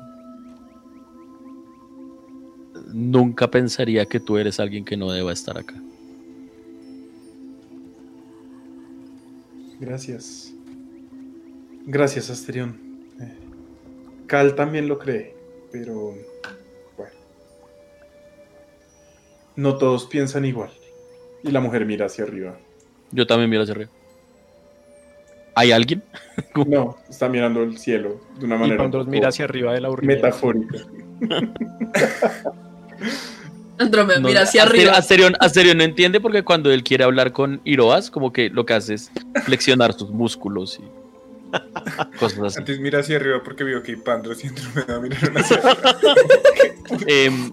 nunca 2.94 3.50
pensaría 3.50 4.06
que 4.06 4.20
tú 4.20 4.38
eres 4.38 4.60
alguien 4.60 4.86
que 4.86 4.96
no 4.96 5.12
deba 5.12 5.34
estar 5.34 5.58
acá. 5.58 5.82
Gracias. 9.80 10.54
Gracias, 11.88 12.30
Asterión. 12.30 12.80
Eh, 13.20 13.34
Cal 14.28 14.54
también 14.54 14.88
lo 14.88 15.00
cree, 15.00 15.34
pero 15.72 16.14
No 19.60 19.76
todos 19.78 20.06
piensan 20.06 20.46
igual. 20.46 20.70
Y 21.44 21.52
la 21.52 21.60
mujer 21.60 21.86
mira 21.86 22.06
hacia 22.06 22.24
arriba. 22.24 22.58
Yo 23.12 23.28
también 23.28 23.50
miro 23.50 23.64
hacia 23.64 23.74
arriba. 23.76 23.92
¿Hay 25.56 25.74
alguien? 25.74 26.02
No, 26.66 26.96
está 27.10 27.28
mirando 27.28 27.62
el 27.64 27.78
cielo 27.78 28.22
de 28.40 28.46
una 28.46 28.56
Y 28.56 28.60
manera 28.60 28.78
cuando 28.78 28.98
un 28.98 29.00
los 29.02 29.06
poco 29.08 29.12
mira 29.12 29.28
hacia 29.30 29.44
arriba 29.46 29.74
del 29.74 29.84
aburrimiento. 29.86 30.26
metafórica. 30.26 30.78
Andrómeda, 33.78 34.20
No, 34.20 34.28
mira 34.30 34.42
hacia 34.44 34.64
arriba. 34.64 34.94
Asterion, 34.94 35.36
Asterion 35.40 35.78
no 35.78 35.84
entiende 35.84 36.20
porque 36.22 36.44
cuando 36.44 36.72
él 36.72 36.84
quiere 36.84 37.04
hablar 37.04 37.32
con 37.34 37.60
Iroas, 37.66 38.10
como 38.12 38.32
que 38.32 38.50
lo 38.50 38.66
que 38.66 38.74
hace 38.74 38.94
es 38.94 39.12
flexionar 39.46 39.94
sus 39.94 40.10
músculos 40.12 40.80
y 40.80 42.18
cosas 42.18 42.40
así. 42.40 42.60
Antes 42.60 42.80
mira 42.80 43.00
hacia 43.00 43.18
arriba 43.18 43.42
porque 43.44 43.64
vio 43.66 43.82
que 43.84 43.98
Pandros 43.98 44.44
y 44.44 44.48
Andrómeda 44.48 45.00
miraron 45.02 45.38
hacia 45.38 45.58
arriba. 45.58 45.96
Em, 47.08 47.52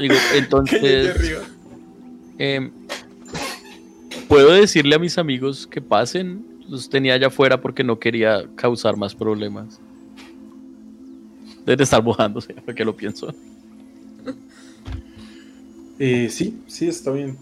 digo, 0.00 0.14
entonces, 0.34 1.16
em, 2.38 2.70
puedo 4.28 4.52
decirle 4.52 4.94
a 4.94 4.98
mis 4.98 5.18
amigos 5.18 5.66
que 5.66 5.80
pasen. 5.80 6.46
Los 6.68 6.88
tenía 6.88 7.14
allá 7.14 7.26
afuera 7.26 7.60
porque 7.60 7.84
no 7.84 7.98
quería 7.98 8.46
causar 8.54 8.96
más 8.96 9.14
problemas. 9.14 9.80
Debe 11.66 11.76
de 11.76 11.84
estar 11.84 12.02
mojándose, 12.02 12.54
porque 12.64 12.84
lo 12.84 12.96
pienso. 12.96 13.34
Eh, 15.98 16.28
sí, 16.30 16.58
sí, 16.66 16.88
está 16.88 17.10
bien. 17.10 17.36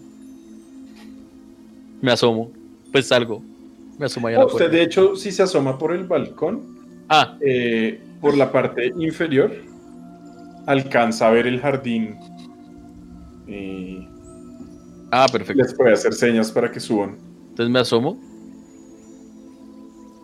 Me 2.01 2.11
asomo, 2.11 2.51
pues 2.91 3.07
salgo. 3.07 3.41
Me 3.97 4.05
asomo 4.05 4.27
allá 4.27 4.43
Oh, 4.43 4.47
usted, 4.47 4.69
de 4.69 4.83
hecho, 4.83 5.15
si 5.15 5.31
se 5.31 5.43
asoma 5.43 5.77
por 5.77 5.93
el 5.93 6.03
balcón, 6.03 6.73
Ah, 7.09 7.37
eh, 7.41 8.01
por 8.21 8.35
la 8.35 8.51
parte 8.51 8.91
inferior, 8.97 9.51
alcanza 10.65 11.27
a 11.27 11.31
ver 11.31 11.47
el 11.47 11.59
jardín. 11.59 12.15
Y 13.53 14.07
ah, 15.11 15.27
perfecto. 15.31 15.61
les 15.61 15.73
puede 15.75 15.93
hacer 15.93 16.13
señas 16.13 16.51
para 16.51 16.71
que 16.71 16.79
suban. 16.79 17.17
Entonces 17.49 17.69
me 17.69 17.79
asomo, 17.79 18.17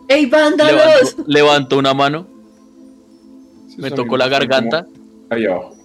¡Ey, 0.08 0.26
vándalos! 0.26 0.74
levanto, 0.74 1.24
levanto 1.28 1.78
una 1.78 1.94
mano, 1.94 2.26
Sí, 3.68 3.76
me 3.78 3.92
amigos 3.92 4.16
la 4.16 4.26
garganta, 4.26 4.84
Ahí 5.30 5.46
abajo. 5.46 5.76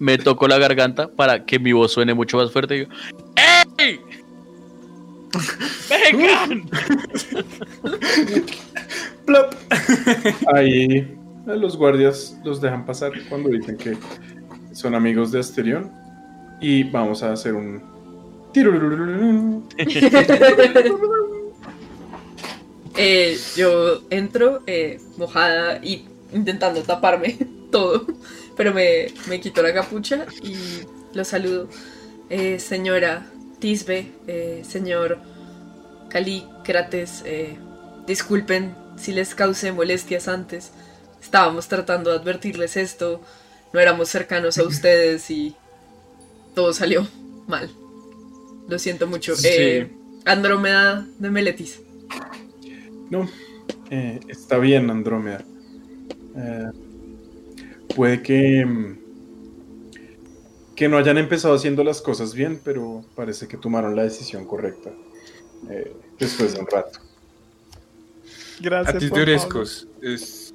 me 0.00 0.18
toco 0.18 0.48
la 0.48 0.58
garganta 0.58 1.06
para 1.08 1.44
que 1.44 1.60
mi 1.60 1.72
voz 1.72 1.92
suene 1.92 2.14
mucho 2.14 2.36
más 2.38 2.50
fuerte 2.50 2.74
y 2.74 2.78
digo, 2.80 2.90
¡Ey! 3.78 4.00
¡Vengan! 5.88 6.68
Plop. 9.24 9.54
Ahí 10.52 11.16
los 11.46 11.76
guardias 11.76 12.36
los 12.44 12.60
dejan 12.60 12.84
pasar 12.84 13.12
cuando 13.28 13.50
dicen 13.50 13.76
que 13.76 13.96
son 14.72 14.96
amigos 14.96 15.30
de 15.30 15.38
Asterión. 15.40 15.92
Y 16.62 16.84
vamos 16.84 17.24
a 17.24 17.32
hacer 17.32 17.54
un. 17.54 17.82
Eh, 22.94 23.38
yo 23.56 24.02
entro 24.10 24.62
eh, 24.66 25.00
mojada 25.16 25.80
y 25.82 26.04
intentando 26.32 26.82
taparme 26.82 27.38
todo, 27.72 28.06
pero 28.56 28.72
me, 28.72 29.06
me 29.28 29.40
quito 29.40 29.62
la 29.62 29.74
capucha 29.74 30.26
y 30.42 30.54
lo 31.14 31.24
saludo. 31.24 31.68
Eh, 32.30 32.58
señora 32.60 33.26
Tisbe, 33.58 34.12
señor 34.62 35.18
Calícrates, 36.10 37.24
disculpen 38.06 38.74
si 38.96 39.12
les 39.12 39.34
causé 39.34 39.72
molestias 39.72 40.28
antes. 40.28 40.70
Estábamos 41.20 41.66
tratando 41.66 42.10
de 42.10 42.18
advertirles 42.18 42.76
esto, 42.76 43.20
no 43.72 43.80
éramos 43.80 44.10
cercanos 44.10 44.58
a 44.58 44.64
ustedes 44.64 45.30
y 45.30 45.56
todo 46.54 46.72
salió 46.72 47.06
mal. 47.46 47.70
Lo 48.68 48.78
siento 48.78 49.06
mucho. 49.06 49.36
Sí. 49.36 49.48
Eh, 49.50 49.90
Andrómeda 50.24 51.06
de 51.18 51.30
Meletis. 51.30 51.80
No, 53.10 53.28
eh, 53.90 54.20
está 54.28 54.58
bien, 54.58 54.90
Andrómeda. 54.90 55.44
Eh, 56.36 56.70
puede 57.94 58.22
que. 58.22 58.64
mm, 58.64 59.02
que 60.74 60.88
no 60.88 60.96
hayan 60.96 61.18
empezado 61.18 61.54
haciendo 61.54 61.84
las 61.84 62.00
cosas 62.00 62.34
bien, 62.34 62.60
pero 62.64 63.04
parece 63.14 63.46
que 63.46 63.56
tomaron 63.56 63.94
la 63.94 64.04
decisión 64.04 64.46
correcta. 64.46 64.90
eh, 65.70 65.92
después 66.18 66.54
de 66.54 66.60
un 66.60 66.66
rato. 66.66 66.98
Gracias. 68.60 69.04
Favor. 69.04 69.20
Orescos 69.20 69.86
es. 70.00 70.54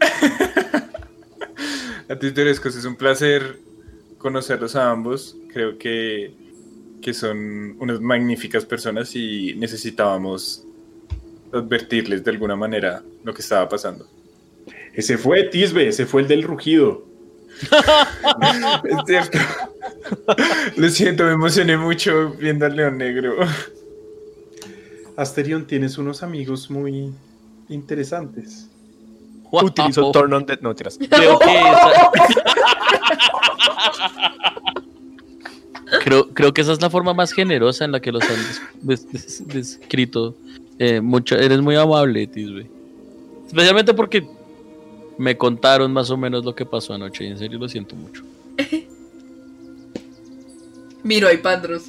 De 2.08 2.42
Orescos 2.42 2.76
es 2.76 2.84
un 2.84 2.96
placer 2.96 3.58
conocerlos 4.24 4.74
a 4.74 4.90
ambos. 4.90 5.36
Creo 5.52 5.76
que, 5.76 6.34
que 7.02 7.12
son 7.12 7.76
unas 7.78 8.00
magníficas 8.00 8.64
personas 8.64 9.14
y 9.14 9.54
necesitábamos 9.54 10.64
advertirles 11.52 12.24
de 12.24 12.30
alguna 12.30 12.56
manera 12.56 13.02
lo 13.22 13.34
que 13.34 13.42
estaba 13.42 13.68
pasando. 13.68 14.08
Ese 14.94 15.18
fue 15.18 15.42
Tisbe, 15.44 15.88
ese 15.88 16.06
fue 16.06 16.22
el 16.22 16.28
del 16.28 16.42
rugido. 16.42 17.04
Es 18.84 18.96
cierto. 19.06 19.38
Lo 20.76 20.88
siento, 20.88 21.24
me 21.24 21.32
emocioné 21.32 21.76
mucho 21.76 22.30
viendo 22.30 22.64
al 22.64 22.76
león 22.76 22.96
negro. 22.96 23.36
Asterion, 25.16 25.66
tienes 25.66 25.98
unos 25.98 26.22
amigos 26.22 26.70
muy 26.70 27.12
interesantes. 27.68 28.70
Utilizo 29.62 30.02
Wow. 30.02 30.12
Turn 30.12 30.32
on 30.32 30.46
Dead. 30.46 30.58
No, 30.60 30.74
tiras. 30.74 30.98
Creo 31.10 31.38
que 31.38 31.58
esa... 31.58 32.10
creo, 36.02 36.28
creo 36.30 36.52
que 36.54 36.60
esa 36.62 36.72
es 36.72 36.80
la 36.82 36.90
forma 36.90 37.14
más 37.14 37.32
generosa 37.32 37.84
en 37.84 37.92
la 37.92 38.00
que 38.00 38.10
los 38.12 38.22
han 38.24 38.36
des- 38.82 39.10
des- 39.12 39.12
des- 39.12 39.48
descrito. 39.48 40.34
Eh, 40.78 41.00
mucho, 41.00 41.36
eres 41.36 41.60
muy 41.60 41.76
amable, 41.76 42.26
Tisbe. 42.26 42.66
Especialmente 43.46 43.94
porque 43.94 44.26
Me 45.16 45.36
contaron 45.36 45.92
más 45.92 46.10
o 46.10 46.16
menos 46.16 46.44
lo 46.44 46.56
que 46.56 46.66
pasó 46.66 46.92
anoche 46.94 47.22
y 47.24 47.28
en 47.28 47.38
serio 47.38 47.56
lo 47.60 47.68
siento 47.68 47.94
mucho. 47.94 48.24
Miro 51.04 51.28
a 51.28 51.32
Ipandros. 51.32 51.84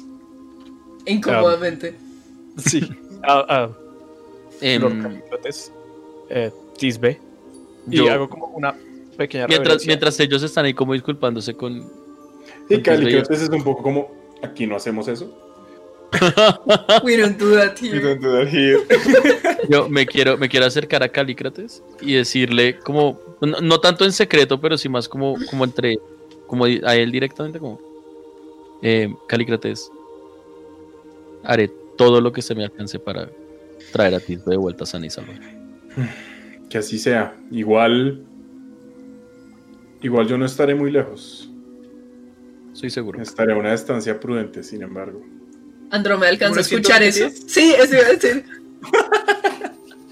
Incómodamente. 1.06 1.96
Sí. 2.58 2.80
Lord 3.26 5.02
Calícrates, 5.02 5.72
eh, 6.30 6.52
Tisbe. 6.78 7.18
Y 7.90 7.96
Yo- 7.98 8.10
hago 8.10 8.28
como 8.28 8.46
una 8.48 8.74
pequeña 9.16 9.46
mientras, 9.46 9.86
mientras 9.86 10.18
ellos 10.20 10.42
están 10.42 10.64
ahí 10.66 10.74
como 10.74 10.92
disculpándose 10.92 11.54
con... 11.54 11.78
Y 12.68 12.80
Cali, 12.82 13.06
Entonces, 13.06 13.26
creo 13.26 13.38
que 13.38 13.44
es 13.44 13.50
un 13.50 13.64
poco 13.64 13.82
como, 13.82 14.10
aquí 14.42 14.66
no 14.66 14.76
hacemos 14.76 15.08
eso. 15.08 15.42
We 17.04 17.16
don't 17.16 17.36
do 17.38 17.54
that 17.56 17.80
We 17.82 17.88
here. 17.88 18.00
don't 18.00 18.20
do 18.22 18.32
that 18.32 18.48
here. 18.52 18.78
Yo 19.68 19.88
me 19.88 20.06
quiero, 20.06 20.36
me 20.36 20.48
quiero 20.48 20.66
acercar 20.66 21.02
a 21.02 21.08
Calícrates 21.08 21.82
y 22.00 22.14
decirle 22.14 22.78
como, 22.78 23.18
no, 23.40 23.60
no 23.60 23.80
tanto 23.80 24.04
en 24.04 24.12
secreto, 24.12 24.60
pero 24.60 24.78
sí 24.78 24.88
más 24.88 25.08
como, 25.08 25.36
como 25.50 25.64
entre, 25.64 25.98
como 26.46 26.64
a 26.64 26.94
él 26.96 27.10
directamente 27.10 27.58
como, 27.58 27.80
eh, 28.82 29.12
Calícrates, 29.28 29.90
haré 31.42 31.70
todo 31.96 32.20
lo 32.20 32.32
que 32.32 32.42
se 32.42 32.54
me 32.54 32.64
alcance 32.64 32.98
para 32.98 33.28
traer 33.92 34.14
a 34.14 34.20
ti 34.20 34.36
de 34.36 34.56
vuelta 34.56 34.86
sana 34.86 35.06
y 35.06 35.10
salva. 35.10 35.34
Que 36.68 36.78
así 36.78 36.98
sea. 36.98 37.34
Igual. 37.50 38.22
Igual 40.02 40.26
yo 40.26 40.38
no 40.38 40.44
estaré 40.46 40.74
muy 40.74 40.90
lejos. 40.90 41.50
Estoy 42.72 42.90
seguro. 42.90 43.22
Estaré 43.22 43.52
a 43.52 43.56
una 43.56 43.72
distancia 43.72 44.20
prudente, 44.20 44.62
sin 44.62 44.82
embargo. 44.82 45.22
Andrómeda 45.90 46.28
alcanza 46.30 46.50
a 46.50 46.62
¿Unos 46.62 46.72
escuchar 46.72 47.02
eso. 47.02 47.30
120 47.30 47.48
Sí, 47.52 47.74
eso 47.78 47.94
iba 47.94 48.06
a 48.06 48.12
decir. 48.12 48.44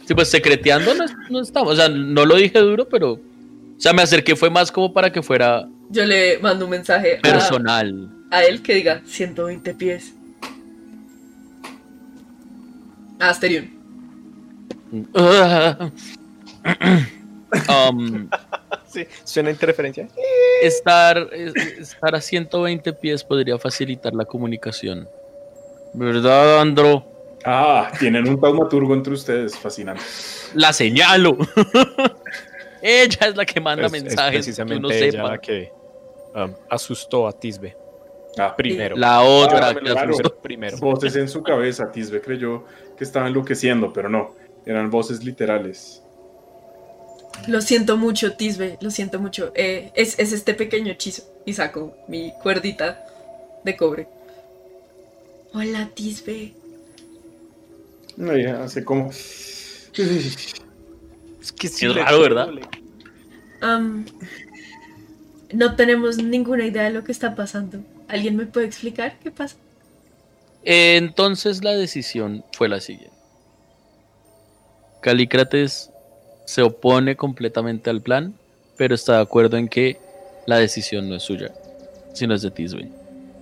Sí, 0.06 0.14
pues 0.14 0.28
secreteando 0.28 0.94
no, 0.94 1.04
no 1.30 1.40
estamos, 1.40 1.72
o 1.72 1.76
sea, 1.76 1.88
no 1.88 2.26
lo 2.26 2.36
dije 2.36 2.58
duro, 2.58 2.88
pero, 2.88 3.12
o 3.12 3.20
sea, 3.78 3.92
me 3.94 4.02
acerqué 4.02 4.36
fue 4.36 4.50
más 4.50 4.70
como 4.70 4.92
para 4.92 5.10
que 5.10 5.22
fuera 5.22 5.66
Yo 5.90 6.04
le 6.04 6.38
mando 6.40 6.66
un 6.66 6.72
mensaje 6.72 7.18
a, 7.18 7.22
personal. 7.22 8.10
a 8.30 8.44
él 8.44 8.60
que 8.62 8.74
diga 8.74 9.00
120 9.06 9.74
pies. 9.74 10.12
A 13.18 13.30
Asterion. 13.30 13.70
Um, 17.68 18.28
Sí, 18.88 19.06
suena 19.22 19.50
interferencia. 19.50 20.08
estar, 20.62 21.18
es- 21.32 21.54
estar 21.78 22.14
a 22.14 22.20
120 22.20 22.92
pies 22.94 23.22
podría 23.24 23.58
facilitar 23.58 24.12
la 24.14 24.24
comunicación. 24.24 25.08
¿Verdad, 25.92 26.60
Andro? 26.60 27.04
Ah, 27.44 27.92
tienen 27.98 28.28
un 28.28 28.40
taumaturgo 28.40 28.94
entre 28.94 29.14
ustedes. 29.14 29.56
Fascinante. 29.56 30.02
La 30.54 30.72
señalo. 30.72 31.36
ella 32.82 33.26
es 33.28 33.36
la 33.36 33.44
que 33.44 33.60
manda 33.60 33.86
Es- 33.86 33.92
es 33.94 34.02
mensajes 34.02 34.30
que 34.30 34.36
precisamente 34.38 34.86
uno 34.86 34.90
ella 34.94 35.10
sepa. 35.12 35.28
la 35.28 35.38
que 35.38 35.72
um, 36.34 36.52
asustó 36.70 37.26
a 37.28 37.32
Tisbe 37.32 37.76
Ah, 38.38 38.54
primero. 38.56 38.96
La 38.96 39.22
otra 39.22 39.68
Ah, 39.68 39.74
que 39.74 39.80
claro. 39.80 40.10
asustó. 40.10 40.36
primero. 40.40 40.76
Voces 40.78 41.14
en 41.16 41.28
su 41.28 41.42
cabeza. 41.42 41.90
Tisbe 41.92 42.20
creyó 42.20 42.64
que 42.96 43.04
estaba 43.04 43.28
enloqueciendo, 43.28 43.92
pero 43.92 44.08
no. 44.08 44.34
Eran 44.66 44.90
voces 44.90 45.22
literales. 45.24 46.00
Lo 47.48 47.60
siento 47.60 47.96
mucho, 47.96 48.32
Tisbe, 48.34 48.78
lo 48.80 48.90
siento 48.90 49.20
mucho. 49.20 49.52
Eh, 49.54 49.92
es, 49.94 50.18
es 50.18 50.32
este 50.32 50.54
pequeño 50.54 50.92
hechizo. 50.92 51.22
Y 51.46 51.52
saco 51.52 51.96
mi 52.08 52.32
cuerdita 52.42 53.04
de 53.64 53.76
cobre. 53.76 54.08
Hola, 55.52 55.90
Tisbe. 55.94 56.54
No, 58.16 58.36
ya 58.36 58.64
hace 58.64 58.84
como. 58.84 59.10
Es 59.10 59.92
que 61.56 61.68
sí 61.68 61.86
Es 61.86 61.94
raro, 61.94 62.20
¿verdad? 62.20 62.48
no 65.52 65.76
tenemos 65.76 66.18
ninguna 66.18 66.66
idea 66.66 66.82
de 66.84 66.90
lo 66.90 67.04
que 67.04 67.12
está 67.12 67.34
pasando. 67.34 67.78
¿Alguien 68.08 68.36
me 68.36 68.44
puede 68.46 68.66
explicar 68.66 69.18
qué 69.22 69.30
pasa? 69.30 69.56
Entonces 70.64 71.62
la 71.62 71.72
decisión 71.72 72.44
fue 72.52 72.68
la 72.68 72.80
siguiente. 72.80 73.16
Calícrates 75.00 75.90
se 76.44 76.62
opone 76.62 77.16
completamente 77.16 77.90
al 77.90 78.00
plan, 78.00 78.34
pero 78.76 78.94
está 78.94 79.16
de 79.16 79.22
acuerdo 79.22 79.56
en 79.56 79.68
que 79.68 79.98
la 80.46 80.58
decisión 80.58 81.08
no 81.08 81.16
es 81.16 81.22
suya, 81.22 81.52
sino 82.12 82.34
es 82.34 82.42
de 82.42 82.50
Tisbe. 82.50 82.88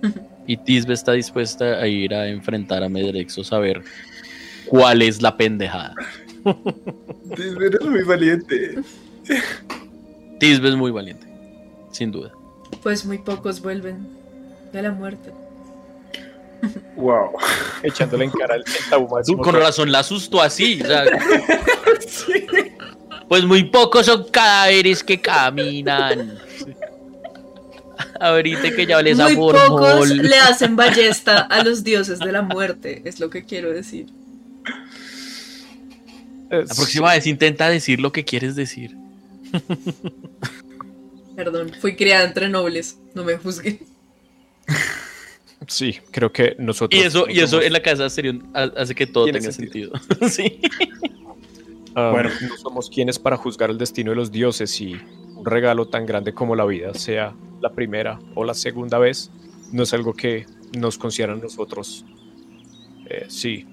Y 0.45 0.57
Tisbe 0.57 0.93
está 0.93 1.13
dispuesta 1.13 1.79
a 1.79 1.87
ir 1.87 2.13
a 2.13 2.27
enfrentar 2.27 2.83
a 2.83 2.89
Medrexos 2.89 3.53
a 3.53 3.59
ver 3.59 3.81
cuál 4.65 5.01
es 5.01 5.21
la 5.21 5.37
pendejada. 5.37 5.95
Tisbe, 7.33 7.67
eres 7.67 7.81
muy 7.81 8.03
valiente. 8.03 8.75
Tisbe 10.41 10.67
es 10.67 10.75
muy 10.75 10.91
valiente, 10.91 11.25
sin 11.93 12.11
duda. 12.11 12.33
Pues 12.81 13.05
muy 13.05 13.19
pocos 13.19 13.61
vuelven 13.61 14.05
de 14.73 14.81
la 14.81 14.91
muerte. 14.91 15.31
Wow. 16.97 17.31
Echándole 17.81 18.25
en 18.25 18.31
cara 18.31 18.55
el, 18.55 18.63
el 18.65 19.37
con 19.37 19.55
razón 19.55 19.91
la 19.93 19.99
asustó 19.99 20.41
así. 20.41 20.81
o 20.81 20.85
sea, 20.85 21.05
Pues 23.27 23.43
muy 23.45 23.63
pocos 23.65 24.05
son 24.05 24.25
cadáveres 24.29 25.03
que 25.03 25.19
caminan. 25.19 26.37
Ahorita 28.19 28.75
que 28.75 28.85
ya 28.85 29.01
les 29.01 29.17
Muy 29.17 29.35
pocos 29.35 30.09
le 30.09 30.37
hacen 30.39 30.75
ballesta 30.75 31.39
a 31.39 31.63
los 31.63 31.83
dioses 31.83 32.19
de 32.19 32.31
la 32.31 32.41
muerte, 32.41 33.01
es 33.05 33.19
lo 33.19 33.29
que 33.29 33.45
quiero 33.45 33.71
decir. 33.71 34.07
La 36.49 36.65
próxima 36.65 37.13
vez 37.13 37.25
intenta 37.25 37.69
decir 37.69 37.99
lo 37.99 38.11
que 38.11 38.23
quieres 38.23 38.55
decir. 38.55 38.95
Perdón, 41.35 41.71
fui 41.79 41.95
criada 41.95 42.25
entre 42.25 42.49
nobles, 42.49 42.97
no 43.15 43.23
me 43.23 43.37
juzguen. 43.37 43.79
Sí, 45.67 45.99
creo 46.11 46.31
que 46.31 46.55
nosotros. 46.59 46.99
Y 46.99 47.05
eso, 47.05 47.25
y 47.27 47.39
eso 47.39 47.47
somos, 47.47 47.65
en 47.65 47.73
la 47.73 47.81
casa 47.81 48.09
serio 48.09 48.41
hace 48.53 48.93
que 48.93 49.07
todo 49.07 49.25
tenga 49.25 49.51
sentido. 49.51 49.93
sentido. 49.97 50.29
sí. 50.29 50.59
Bueno. 51.93 52.29
no 52.49 52.57
somos 52.57 52.89
quienes 52.89 53.19
para 53.19 53.37
juzgar 53.37 53.69
el 53.69 53.77
destino 53.77 54.11
de 54.11 54.15
los 54.15 54.31
dioses 54.31 54.79
y 54.81 54.93
un 55.35 55.45
regalo 55.45 55.87
tan 55.87 56.05
grande 56.05 56.33
como 56.33 56.55
la 56.55 56.65
vida, 56.65 56.93
sea 56.93 57.35
la 57.61 57.71
primera 57.71 58.19
o 58.35 58.43
la 58.43 58.53
segunda 58.53 58.97
vez, 58.97 59.29
no 59.71 59.83
es 59.83 59.93
algo 59.93 60.13
que 60.13 60.45
nos 60.77 60.97
consideran 60.97 61.39
nosotros, 61.39 62.03
eh, 63.09 63.25
sí, 63.27 63.65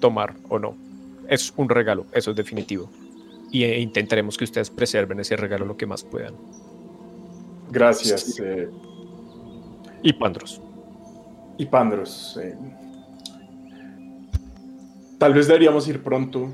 tomar 0.00 0.34
o 0.48 0.58
no. 0.58 0.74
Es 1.28 1.52
un 1.56 1.68
regalo, 1.68 2.06
eso 2.12 2.30
es 2.30 2.36
definitivo. 2.36 2.90
Y 3.50 3.64
eh, 3.64 3.78
intentaremos 3.80 4.36
que 4.36 4.44
ustedes 4.44 4.70
preserven 4.70 5.20
ese 5.20 5.36
regalo 5.36 5.64
lo 5.66 5.76
que 5.76 5.86
más 5.86 6.02
puedan. 6.02 6.34
Gracias. 7.70 8.38
eh, 8.40 8.68
Y 10.02 10.12
Pandros. 10.14 10.60
y 11.58 11.66
Pandros. 11.66 12.38
eh, 12.42 12.56
tal 15.18 15.32
vez 15.34 15.46
deberíamos 15.46 15.86
ir 15.86 16.02
pronto, 16.02 16.50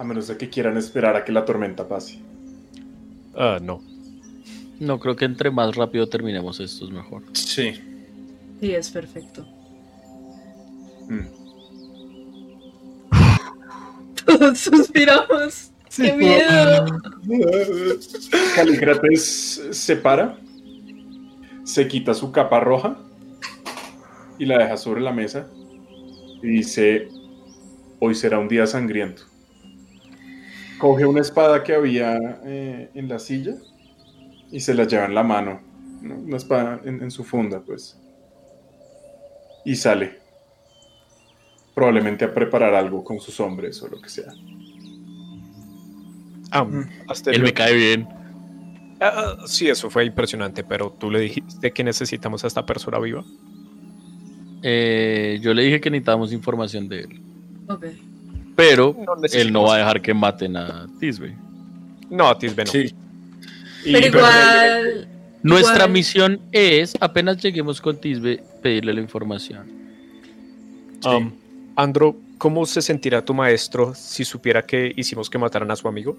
a 0.00 0.04
menos 0.04 0.28
de 0.28 0.38
que 0.38 0.48
quieran 0.48 0.78
esperar 0.78 1.14
a 1.14 1.24
que 1.26 1.30
la 1.30 1.44
tormenta 1.44 1.86
pase. 1.86 2.18
Ah, 3.36 3.58
no. 3.60 3.82
No, 4.78 4.98
creo 4.98 5.14
que 5.14 5.26
entre 5.26 5.50
más 5.50 5.76
rápido 5.76 6.08
terminemos 6.08 6.58
esto 6.58 6.86
es 6.86 6.90
mejor. 6.90 7.22
Sí. 7.34 7.74
Sí, 8.60 8.74
es 8.74 8.88
perfecto. 8.88 9.46
Mm. 11.06 11.26
Todos 14.24 14.58
suspiramos. 14.58 15.70
¡Qué 15.94 16.14
miedo! 16.14 16.86
Calícrates 18.56 19.68
se 19.70 19.96
para, 19.96 20.38
se 21.64 21.88
quita 21.88 22.14
su 22.14 22.32
capa 22.32 22.60
roja 22.60 22.96
y 24.38 24.46
la 24.46 24.56
deja 24.56 24.78
sobre 24.78 25.02
la 25.02 25.12
mesa 25.12 25.46
y 26.42 26.48
dice, 26.48 27.08
hoy 27.98 28.14
será 28.14 28.38
un 28.38 28.48
día 28.48 28.66
sangriento. 28.66 29.29
Coge 30.80 31.04
una 31.04 31.20
espada 31.20 31.62
que 31.62 31.74
había 31.74 32.18
eh, 32.44 32.90
en 32.94 33.08
la 33.08 33.18
silla 33.18 33.54
y 34.50 34.60
se 34.60 34.72
la 34.74 34.84
lleva 34.84 35.04
en 35.04 35.14
la 35.14 35.22
mano, 35.22 35.60
¿no? 36.00 36.14
una 36.16 36.36
espada 36.38 36.80
en, 36.84 37.02
en 37.02 37.10
su 37.10 37.22
funda, 37.22 37.60
pues. 37.60 38.00
Y 39.64 39.76
sale. 39.76 40.18
Probablemente 41.74 42.24
a 42.24 42.32
preparar 42.32 42.74
algo 42.74 43.04
con 43.04 43.20
sus 43.20 43.38
hombres 43.40 43.82
o 43.82 43.88
lo 43.88 44.00
que 44.00 44.08
sea. 44.08 44.32
Ah, 46.50 46.66
Él 46.68 46.86
Asterion. 47.08 47.42
me 47.42 47.52
cae 47.52 47.74
bien. 47.74 48.08
Ah, 49.00 49.36
sí, 49.46 49.68
eso 49.68 49.88
fue 49.88 50.04
impresionante, 50.04 50.64
pero 50.64 50.90
tú 50.90 51.10
le 51.10 51.20
dijiste 51.20 51.72
que 51.72 51.84
necesitamos 51.84 52.42
a 52.44 52.46
esta 52.46 52.66
persona 52.66 52.98
viva. 52.98 53.24
Eh, 54.62 55.38
yo 55.42 55.54
le 55.54 55.62
dije 55.62 55.80
que 55.80 55.90
necesitábamos 55.90 56.32
información 56.32 56.88
de 56.88 57.00
él. 57.00 57.22
Ok. 57.68 57.86
Pero 58.60 58.94
No 59.06 59.14
él 59.32 59.52
no 59.52 59.62
va 59.62 59.76
a 59.76 59.78
dejar 59.78 60.02
que 60.02 60.12
maten 60.12 60.56
a 60.56 60.86
Tisbe. 61.00 61.34
No, 62.10 62.28
a 62.28 62.38
Tisbe 62.38 62.64
no. 62.64 62.70
Sí. 62.70 62.94
Y- 63.86 63.92
Pero 63.92 64.06
igual. 64.06 65.08
Nuestra 65.42 65.74
igual- 65.76 65.90
misión 65.90 66.40
es, 66.52 66.94
apenas 67.00 67.38
lleguemos 67.42 67.80
con 67.80 67.96
Tisbe, 67.98 68.42
pedirle 68.62 68.92
la 68.92 69.00
información. 69.00 69.66
Um, 71.06 71.32
Andro, 71.76 72.14
¿cómo 72.36 72.66
se 72.66 72.82
sentirá 72.82 73.24
tu 73.24 73.32
maestro 73.32 73.94
si 73.94 74.22
supiera 74.26 74.60
que 74.66 74.92
hicimos 74.94 75.30
que 75.30 75.38
mataran 75.38 75.70
a 75.70 75.76
su 75.76 75.88
amigo? 75.88 76.14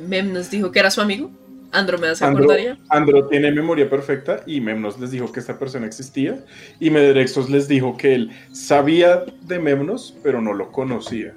Memnos 0.00 0.50
dijo 0.50 0.72
que 0.72 0.80
era 0.80 0.90
su 0.90 1.00
amigo. 1.00 1.30
Andrómeda 1.72 2.14
se 2.14 2.24
Andro, 2.24 2.44
acordaría. 2.44 2.78
Andro 2.90 3.26
tiene 3.28 3.50
memoria 3.50 3.88
perfecta 3.88 4.42
y 4.46 4.60
Memnos 4.60 5.00
les 5.00 5.10
dijo 5.10 5.32
que 5.32 5.40
esta 5.40 5.58
persona 5.58 5.86
existía 5.86 6.44
y 6.78 6.90
Medrexos 6.90 7.48
les 7.50 7.66
dijo 7.66 7.96
que 7.96 8.14
él 8.14 8.30
sabía 8.52 9.24
de 9.42 9.58
Memnos, 9.58 10.14
pero 10.22 10.40
no 10.42 10.52
lo 10.52 10.70
conocía. 10.70 11.34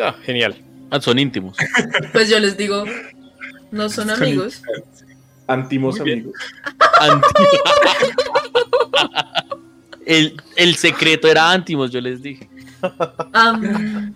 Ah, 0.00 0.14
genial. 0.24 0.56
Ah, 0.90 1.00
son 1.00 1.18
íntimos. 1.18 1.56
Pues 2.12 2.28
yo 2.28 2.38
les 2.40 2.56
digo, 2.56 2.84
no 3.70 3.88
son 3.88 4.10
amigos. 4.10 4.62
Antimos 5.46 6.00
amigos. 6.00 6.32
Anti- 7.00 7.28
el, 10.06 10.40
el 10.56 10.74
secreto 10.74 11.28
era 11.28 11.50
ántimos, 11.52 11.90
yo 11.90 12.00
les 12.00 12.22
dije. 12.22 12.48
Am, 13.32 14.12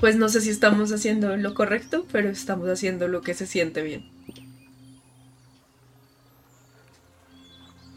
pues 0.00 0.16
no 0.16 0.28
sé 0.28 0.40
si 0.40 0.50
estamos 0.50 0.92
haciendo 0.92 1.36
lo 1.36 1.54
correcto, 1.54 2.06
pero 2.10 2.28
estamos 2.28 2.68
haciendo 2.68 3.08
lo 3.08 3.22
que 3.22 3.34
se 3.34 3.46
siente 3.46 3.82
bien. 3.82 4.10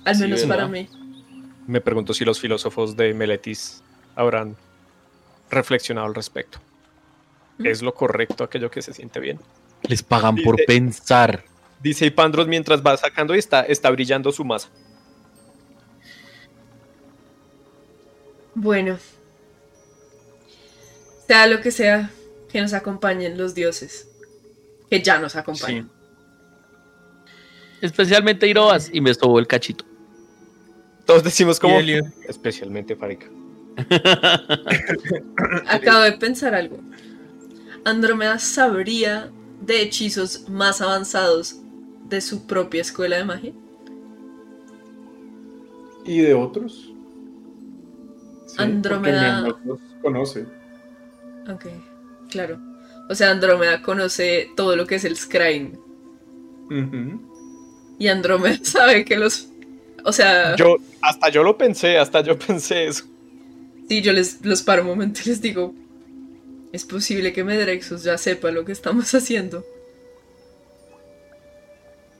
Al 0.05 0.15
Sí, 0.15 0.21
menos 0.21 0.43
para 0.43 0.67
mí. 0.67 0.87
Me 1.65 1.81
pregunto 1.81 2.13
si 2.13 2.23
los 2.23 2.39
filósofos 2.39 2.95
de 2.95 3.13
Meletis 3.13 3.83
habrán 4.15 4.55
reflexionado 5.49 6.07
al 6.07 6.15
respecto. 6.15 6.59
¿Mm? 7.57 7.65
¿Es 7.67 7.81
lo 7.81 7.93
correcto 7.93 8.43
aquello 8.43 8.71
que 8.71 8.81
se 8.81 8.93
siente 8.93 9.19
bien? 9.19 9.39
Les 9.83 10.01
pagan 10.01 10.37
por 10.37 10.55
pensar. 10.65 11.43
Dice 11.81 12.05
Ipandros 12.05 12.47
mientras 12.47 12.81
va 12.81 12.95
sacando 12.97 13.35
y 13.35 13.39
está, 13.39 13.61
está 13.63 13.89
brillando 13.89 14.31
su 14.31 14.45
masa. 14.45 14.69
Bueno. 18.55 18.97
Sea 21.27 21.47
lo 21.47 21.61
que 21.61 21.71
sea, 21.71 22.09
que 22.49 22.61
nos 22.61 22.73
acompañen 22.73 23.37
los 23.37 23.53
dioses. 23.53 24.09
Que 24.89 25.01
ya 25.01 25.19
nos 25.19 25.35
acompañan. 25.35 25.91
Especialmente 27.81 28.47
Irobas. 28.47 28.89
Y 28.91 29.01
me 29.01 29.11
estuvo 29.11 29.37
el 29.39 29.47
cachito. 29.47 29.85
Todos 31.05 31.23
decimos 31.23 31.59
como... 31.59 31.77
Especialmente 32.27 32.95
Farika. 32.95 33.27
Acabo 35.67 35.99
de 35.99 36.13
pensar 36.13 36.55
algo. 36.55 36.79
Andrómeda 37.85 38.39
sabría 38.39 39.31
de 39.61 39.81
hechizos 39.81 40.49
más 40.49 40.81
avanzados 40.81 41.57
de 42.09 42.21
su 42.21 42.47
propia 42.47 42.81
escuela 42.81 43.17
de 43.17 43.25
magia. 43.25 43.53
¿Y 46.05 46.21
de 46.21 46.33
otros? 46.33 46.91
Sí, 48.47 48.55
Andrómeda- 48.57 49.55
conoce. 50.01 50.45
Ok, 51.49 51.65
claro. 52.29 52.59
O 53.09 53.15
sea, 53.15 53.31
Andrómeda 53.31 53.81
conoce 53.81 54.49
todo 54.55 54.75
lo 54.75 54.85
que 54.85 54.95
es 54.95 55.05
el 55.05 55.15
Scrying. 55.15 55.79
Ujú. 56.65 57.95
Y 57.99 58.07
Andrómeda 58.07 58.59
sabe 58.63 59.05
que 59.05 59.17
los. 59.17 59.47
O 60.03 60.11
sea, 60.11 60.55
Yo, 60.55 60.77
hasta 61.01 61.29
yo 61.29 61.43
lo 61.43 61.57
pensé, 61.57 61.97
hasta 61.97 62.21
yo 62.21 62.37
pensé 62.37 62.85
eso. 62.87 63.05
sí, 63.87 64.01
yo 64.01 64.13
les 64.13 64.45
los 64.45 64.61
paro 64.61 64.81
un 64.81 64.87
momento 64.89 65.21
y 65.25 65.29
les 65.29 65.41
digo. 65.41 65.73
Es 66.73 66.83
posible 66.83 67.31
que 67.31 67.45
Medrexus 67.45 68.03
ya 68.03 68.17
sepa 68.17 68.51
lo 68.51 68.65
que 68.65 68.73
estamos 68.73 69.13
haciendo. 69.15 69.63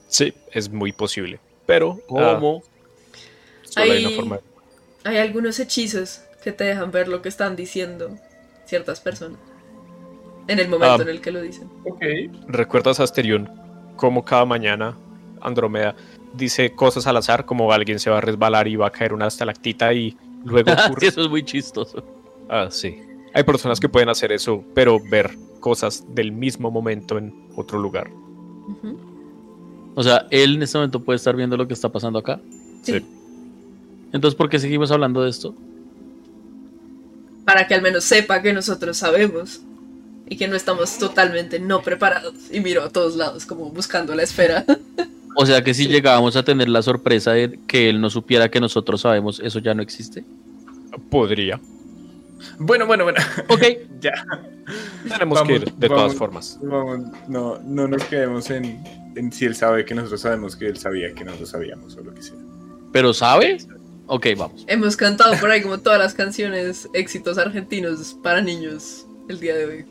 Sí, 0.08 0.32
es 0.52 0.70
muy 0.70 0.92
posible. 0.92 1.38
Pero, 1.66 2.00
ah, 2.16 2.34
¿Cómo? 2.40 2.62
solo 3.62 3.92
hay 3.92 4.16
forma. 4.16 4.40
Hay 5.04 5.18
algunos 5.18 5.60
hechizos 5.60 6.22
que 6.42 6.50
te 6.52 6.64
dejan 6.64 6.90
ver 6.90 7.08
lo 7.08 7.20
que 7.20 7.28
están 7.28 7.56
diciendo 7.56 8.18
ciertas 8.68 9.00
personas. 9.00 9.38
En 10.46 10.58
el 10.58 10.68
momento 10.68 10.96
Ah. 11.00 11.02
en 11.02 11.08
el 11.08 11.20
que 11.20 11.30
lo 11.30 11.40
dicen. 11.42 11.68
Ok. 11.84 12.02
¿Recuerdas, 12.48 13.00
Asterión, 13.00 13.50
cómo 13.96 14.24
cada 14.24 14.44
mañana 14.44 14.96
Andrómeda 15.40 15.94
dice 16.34 16.72
cosas 16.72 17.06
al 17.06 17.16
azar, 17.16 17.44
como 17.46 17.72
alguien 17.72 17.98
se 17.98 18.10
va 18.10 18.18
a 18.18 18.20
resbalar 18.20 18.66
y 18.68 18.76
va 18.76 18.88
a 18.88 18.90
caer 18.90 19.12
una 19.12 19.26
estalactita 19.26 19.92
y 19.92 20.16
luego 20.44 20.70
Sí, 20.76 20.82
ocurre? 20.90 21.06
eso 21.08 21.22
es 21.22 21.28
muy 21.28 21.42
chistoso. 21.44 22.02
Ah, 22.48 22.68
sí. 22.70 22.98
Hay 23.34 23.42
personas 23.44 23.78
que 23.78 23.88
pueden 23.88 24.08
hacer 24.08 24.32
eso, 24.32 24.64
pero 24.74 24.98
ver 25.10 25.30
cosas 25.60 26.04
del 26.14 26.32
mismo 26.32 26.70
momento 26.70 27.18
en 27.18 27.34
otro 27.56 27.78
lugar. 27.78 28.10
O 29.94 30.02
sea, 30.02 30.26
él 30.30 30.56
en 30.56 30.62
este 30.62 30.78
momento 30.78 31.00
puede 31.00 31.16
estar 31.16 31.34
viendo 31.36 31.56
lo 31.56 31.66
que 31.66 31.74
está 31.74 31.88
pasando 31.90 32.18
acá. 32.20 32.40
Sí. 32.82 32.92
Sí. 33.00 33.06
Entonces, 34.12 34.36
¿por 34.36 34.48
qué 34.48 34.58
seguimos 34.58 34.90
hablando 34.90 35.22
de 35.22 35.30
esto? 35.30 35.54
Para 37.48 37.66
que 37.66 37.72
al 37.74 37.80
menos 37.80 38.04
sepa 38.04 38.42
que 38.42 38.52
nosotros 38.52 38.98
sabemos. 38.98 39.62
Y 40.28 40.36
que 40.36 40.46
no 40.48 40.54
estamos 40.54 40.98
totalmente 40.98 41.58
no 41.58 41.80
preparados. 41.80 42.34
Y 42.52 42.60
miro 42.60 42.82
a 42.82 42.90
todos 42.90 43.16
lados 43.16 43.46
como 43.46 43.70
buscando 43.70 44.14
la 44.14 44.22
esfera. 44.22 44.66
O 45.34 45.46
sea, 45.46 45.64
que 45.64 45.72
si 45.72 45.86
llegábamos 45.88 46.36
a 46.36 46.42
tener 46.42 46.68
la 46.68 46.82
sorpresa 46.82 47.32
de 47.32 47.58
que 47.66 47.88
él 47.88 48.02
no 48.02 48.10
supiera 48.10 48.50
que 48.50 48.60
nosotros 48.60 49.00
sabemos, 49.00 49.40
eso 49.42 49.60
ya 49.60 49.72
no 49.72 49.80
existe. 49.82 50.24
Podría. 51.10 51.58
Bueno, 52.58 52.86
bueno, 52.86 53.04
bueno. 53.04 53.18
Ok, 53.48 53.62
ya. 54.00 54.12
Tenemos 55.08 55.42
que 55.44 55.54
ir, 55.54 55.72
de 55.72 55.88
vamos. 55.88 56.02
todas 56.04 56.18
formas. 56.18 56.58
Vamos, 56.60 57.00
no, 57.28 57.58
no 57.60 57.88
nos 57.88 58.04
quedemos 58.04 58.50
en, 58.50 58.84
en 59.16 59.32
si 59.32 59.46
él 59.46 59.54
sabe 59.54 59.86
que 59.86 59.94
nosotros 59.94 60.20
sabemos 60.20 60.54
que 60.54 60.66
él 60.66 60.76
sabía 60.76 61.14
que 61.14 61.24
nosotros 61.24 61.48
sabíamos 61.48 61.96
o 61.96 62.02
lo 62.02 62.12
que 62.12 62.20
sea. 62.22 62.36
pero 62.92 63.14
¿sabe? 63.14 63.56
Ok, 64.08 64.26
vamos. 64.36 64.64
Hemos 64.66 64.96
cantado 64.96 65.34
por 65.38 65.50
ahí 65.50 65.60
como 65.60 65.78
todas 65.78 65.98
las 65.98 66.14
canciones 66.14 66.88
éxitos 66.94 67.36
argentinos 67.36 68.18
para 68.22 68.40
niños 68.40 69.06
el 69.28 69.38
día 69.38 69.54
de 69.54 69.64
hoy. 69.66 69.86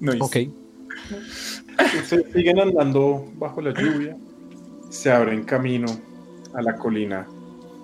No, 0.00 0.12
Ok. 0.20 0.36
Ustedes 2.02 2.32
siguen 2.32 2.58
andando 2.58 3.30
bajo 3.36 3.60
la 3.60 3.72
lluvia. 3.72 4.16
Se 4.90 5.10
abren 5.10 5.44
camino 5.44 5.86
a 6.54 6.62
la 6.62 6.76
colina. 6.76 7.26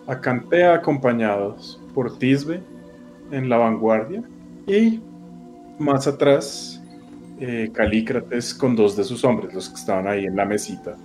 Acantea 0.06 0.74
acompañados 0.74 1.80
por 1.94 2.18
Tisbe 2.18 2.60
en 3.30 3.48
la 3.48 3.58
vanguardia. 3.58 4.22
Y 4.66 5.00
más 5.78 6.06
atrás, 6.06 6.82
eh, 7.38 7.70
Calícrates 7.72 8.54
con 8.54 8.74
dos 8.74 8.96
de 8.96 9.04
sus 9.04 9.24
hombres, 9.24 9.54
los 9.54 9.68
que 9.68 9.76
estaban 9.76 10.06
ahí 10.08 10.24
en 10.24 10.36
la 10.36 10.44
mesita. 10.44 10.96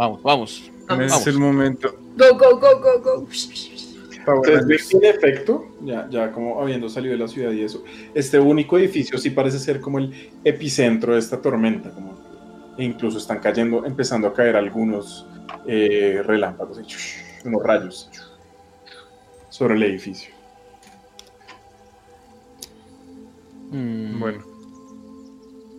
Vamos, 0.00 0.22
vamos. 0.22 0.62
Es 0.64 0.86
Vamos. 0.88 1.26
el 1.26 1.38
momento. 1.38 1.94
Go, 2.16 2.34
go, 2.38 2.58
go, 2.58 2.80
go, 2.80 3.02
go. 3.02 3.26
Ustedes 4.38 4.66
ven 4.66 4.78
que, 4.78 4.96
en 4.96 5.04
efecto, 5.14 5.66
ya, 5.82 6.08
ya 6.10 6.32
como 6.32 6.58
habiendo 6.58 6.88
salido 6.88 7.12
de 7.12 7.18
la 7.18 7.28
ciudad 7.28 7.52
y 7.52 7.60
eso, 7.62 7.84
este 8.14 8.38
único 8.40 8.78
edificio 8.78 9.18
sí 9.18 9.28
parece 9.28 9.58
ser 9.58 9.78
como 9.78 9.98
el 9.98 10.30
epicentro 10.42 11.12
de 11.12 11.18
esta 11.18 11.38
tormenta, 11.42 11.90
como 11.90 12.18
e 12.78 12.84
incluso 12.84 13.18
están 13.18 13.40
cayendo, 13.40 13.84
empezando 13.84 14.26
a 14.26 14.32
caer 14.32 14.56
algunos 14.56 15.26
eh, 15.66 16.22
relámpagos, 16.24 16.80
y 16.80 17.46
unos 17.46 17.62
rayos 17.62 18.08
sobre 19.50 19.74
el 19.74 19.82
edificio. 19.82 20.32
Mm, 23.70 24.18
Bueno, 24.18 24.44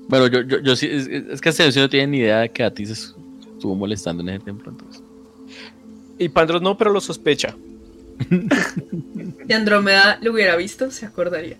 Bueno, 0.09 0.27
yo, 0.27 0.41
yo, 0.41 0.59
yo 0.59 0.75
sí, 0.75 0.87
es, 0.91 1.07
es 1.07 1.41
que 1.41 1.49
este 1.49 1.67
no 1.79 1.89
tiene 1.89 2.05
ni 2.07 2.17
idea 2.19 2.41
de 2.41 2.49
que 2.49 2.63
Atis 2.63 2.89
es- 2.91 3.15
estuvo 3.61 3.75
molestando 3.75 4.23
en 4.23 4.29
ese 4.29 4.45
templo. 4.45 4.71
Entonces. 4.71 5.03
Y 6.17 6.29
Pandros 6.29 6.61
no, 6.63 6.77
pero 6.77 6.91
lo 6.91 6.99
sospecha. 6.99 7.55
Si 9.47 9.53
Andrómeda 9.53 10.17
lo 10.21 10.31
hubiera 10.31 10.55
visto, 10.55 10.91
se 10.91 11.05
acordaría. 11.05 11.57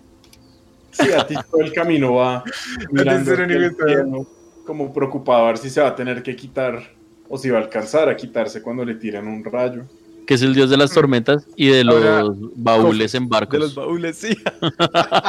Sí, 0.92 1.12
a 1.12 1.26
ti 1.26 1.34
todo 1.50 1.60
el 1.60 1.72
camino 1.74 2.14
va 2.14 2.42
mirando 2.90 3.34
el 3.34 4.26
como 4.64 4.94
preocupado 4.94 5.44
a 5.44 5.48
ver 5.48 5.58
si 5.58 5.68
se 5.68 5.82
va 5.82 5.88
a 5.88 5.94
tener 5.94 6.22
que 6.22 6.34
quitar 6.34 6.90
o 7.28 7.36
si 7.36 7.50
va 7.50 7.58
a 7.58 7.62
alcanzar 7.62 8.08
a 8.08 8.16
quitarse 8.16 8.62
cuando 8.62 8.84
le 8.84 8.94
tiran 8.94 9.26
un 9.26 9.44
rayo. 9.44 9.84
Que 10.26 10.34
es 10.34 10.42
el 10.42 10.54
dios 10.54 10.70
de 10.70 10.76
las 10.76 10.92
tormentas 10.92 11.46
y 11.56 11.68
de 11.68 11.82
los 11.84 11.96
Ahora, 11.96 12.32
baúles 12.54 13.14
en 13.14 13.28
barcos. 13.28 13.74
baúles, 13.74 14.16
sí. 14.18 14.28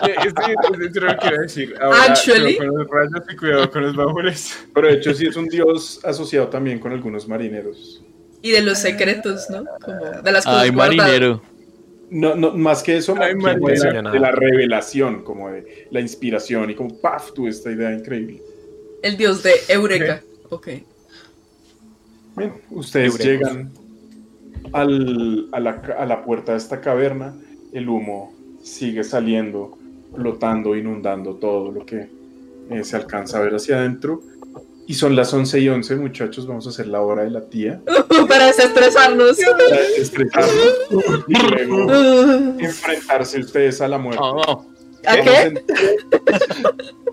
Eh, 0.08 0.16
es, 0.20 0.26
es, 0.26 0.34
es 0.96 0.96
lo 0.96 1.08
que 1.08 1.18
quiero 1.18 1.42
decir. 1.42 1.74
Ahora, 1.82 2.04
Actually. 2.10 2.58
cuidado 2.58 2.74
con 2.74 2.78
los 2.80 2.88
rayos 2.90 3.24
y 3.32 3.36
cuidado 3.36 3.72
con 3.72 3.82
los 3.84 3.96
baúles. 3.96 4.66
Pero 4.74 4.88
de 4.88 4.94
hecho 4.96 5.14
sí 5.14 5.26
es 5.28 5.36
un 5.36 5.48
dios 5.48 6.00
asociado 6.04 6.48
también 6.48 6.80
con 6.80 6.92
algunos 6.92 7.28
marineros. 7.28 8.04
Y 8.42 8.52
de 8.52 8.62
los 8.62 8.78
secretos, 8.80 9.50
¿no? 9.50 9.64
Como 9.84 10.22
de 10.22 10.32
las 10.32 10.46
cosas 10.46 10.62
Ay, 10.64 10.70
guardadas. 10.70 10.98
marinero. 10.98 11.42
No, 12.10 12.36
no, 12.36 12.52
más 12.52 12.84
que 12.84 12.98
eso, 12.98 13.16
Ay, 13.20 13.34
María. 13.36 13.92
de, 13.92 14.02
la, 14.04 14.12
de 14.12 14.32
revelación, 14.34 15.24
como 15.24 15.50
de 15.50 15.88
la 15.90 16.00
inspiración 16.00 16.70
y 16.70 16.76
como 16.76 16.96
¡paf! 17.00 17.32
tuve 17.34 17.50
esta 17.50 17.72
idea 17.72 17.92
increíble. 17.92 18.42
El 19.02 19.18
dios 19.18 19.42
de 19.42 19.54
Eureka. 19.70 20.22
Ok. 20.50 20.68
Bien, 22.36 22.54
ustedes 22.70 23.18
llegan 23.18 23.72
al- 24.72 25.48
a, 25.52 25.60
la, 25.60 25.82
a 25.98 26.06
la 26.06 26.24
puerta 26.24 26.54
de 26.54 26.58
esta 26.58 26.80
caverna, 26.82 27.34
el 27.74 27.90
humo 27.90 28.34
sigue 28.62 29.04
saliendo, 29.04 29.78
flotando, 30.16 30.76
inundando 30.76 31.36
todo 31.36 31.72
lo 31.72 31.86
que 31.86 32.08
eh, 32.70 32.84
se 32.84 32.96
alcanza 32.96 33.40
a 33.40 33.42
ver 33.42 33.56
hacia 33.56 33.78
adentro 33.78 34.22
Y 34.88 34.94
son 34.94 35.16
las 35.16 35.34
11 35.34 35.60
y 35.60 35.70
11, 35.70 35.96
muchachos. 35.98 36.46
Vamos 36.48 36.66
a 36.68 36.70
hacer 36.70 36.88
la 36.88 37.02
hora 37.02 37.24
de 37.24 37.30
la 37.32 37.42
tía. 37.42 37.82
Para 38.30 38.48
desestresarnos. 38.48 39.38
Para 39.70 39.82
estresarnos 39.98 41.26
y 41.28 41.34
luego 41.50 41.92
enfrentarse 42.60 43.40
ustedes 43.40 43.82
a 43.82 43.88
la 43.88 43.98
muerte. 43.98 44.22
Oh, 44.24 44.66
¿A 45.06 45.16
qué? 45.18 45.54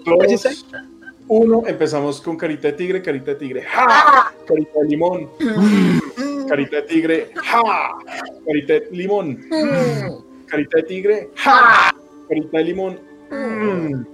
dos, 0.05 0.65
uno, 1.27 1.63
empezamos 1.67 2.21
con 2.21 2.37
carita 2.37 2.69
de 2.69 2.75
tigre, 2.75 3.03
carita 3.03 3.33
de 3.33 3.37
tigre, 3.37 3.63
¡ja! 3.63 4.33
Carita 4.47 4.81
de 4.83 4.89
limón, 4.89 5.29
carita 6.51 6.77
de 6.77 6.83
tigre, 6.83 7.31
¡ja! 7.37 7.63
Carita 8.47 8.73
de 8.75 8.89
limón, 8.91 9.41
carita 10.47 10.77
de 10.79 10.83
tigre, 10.83 11.31
¡ja! 11.37 11.95
Carita 12.29 12.59
de 12.59 12.65
limón. 12.65 13.01
mm. 13.31 14.07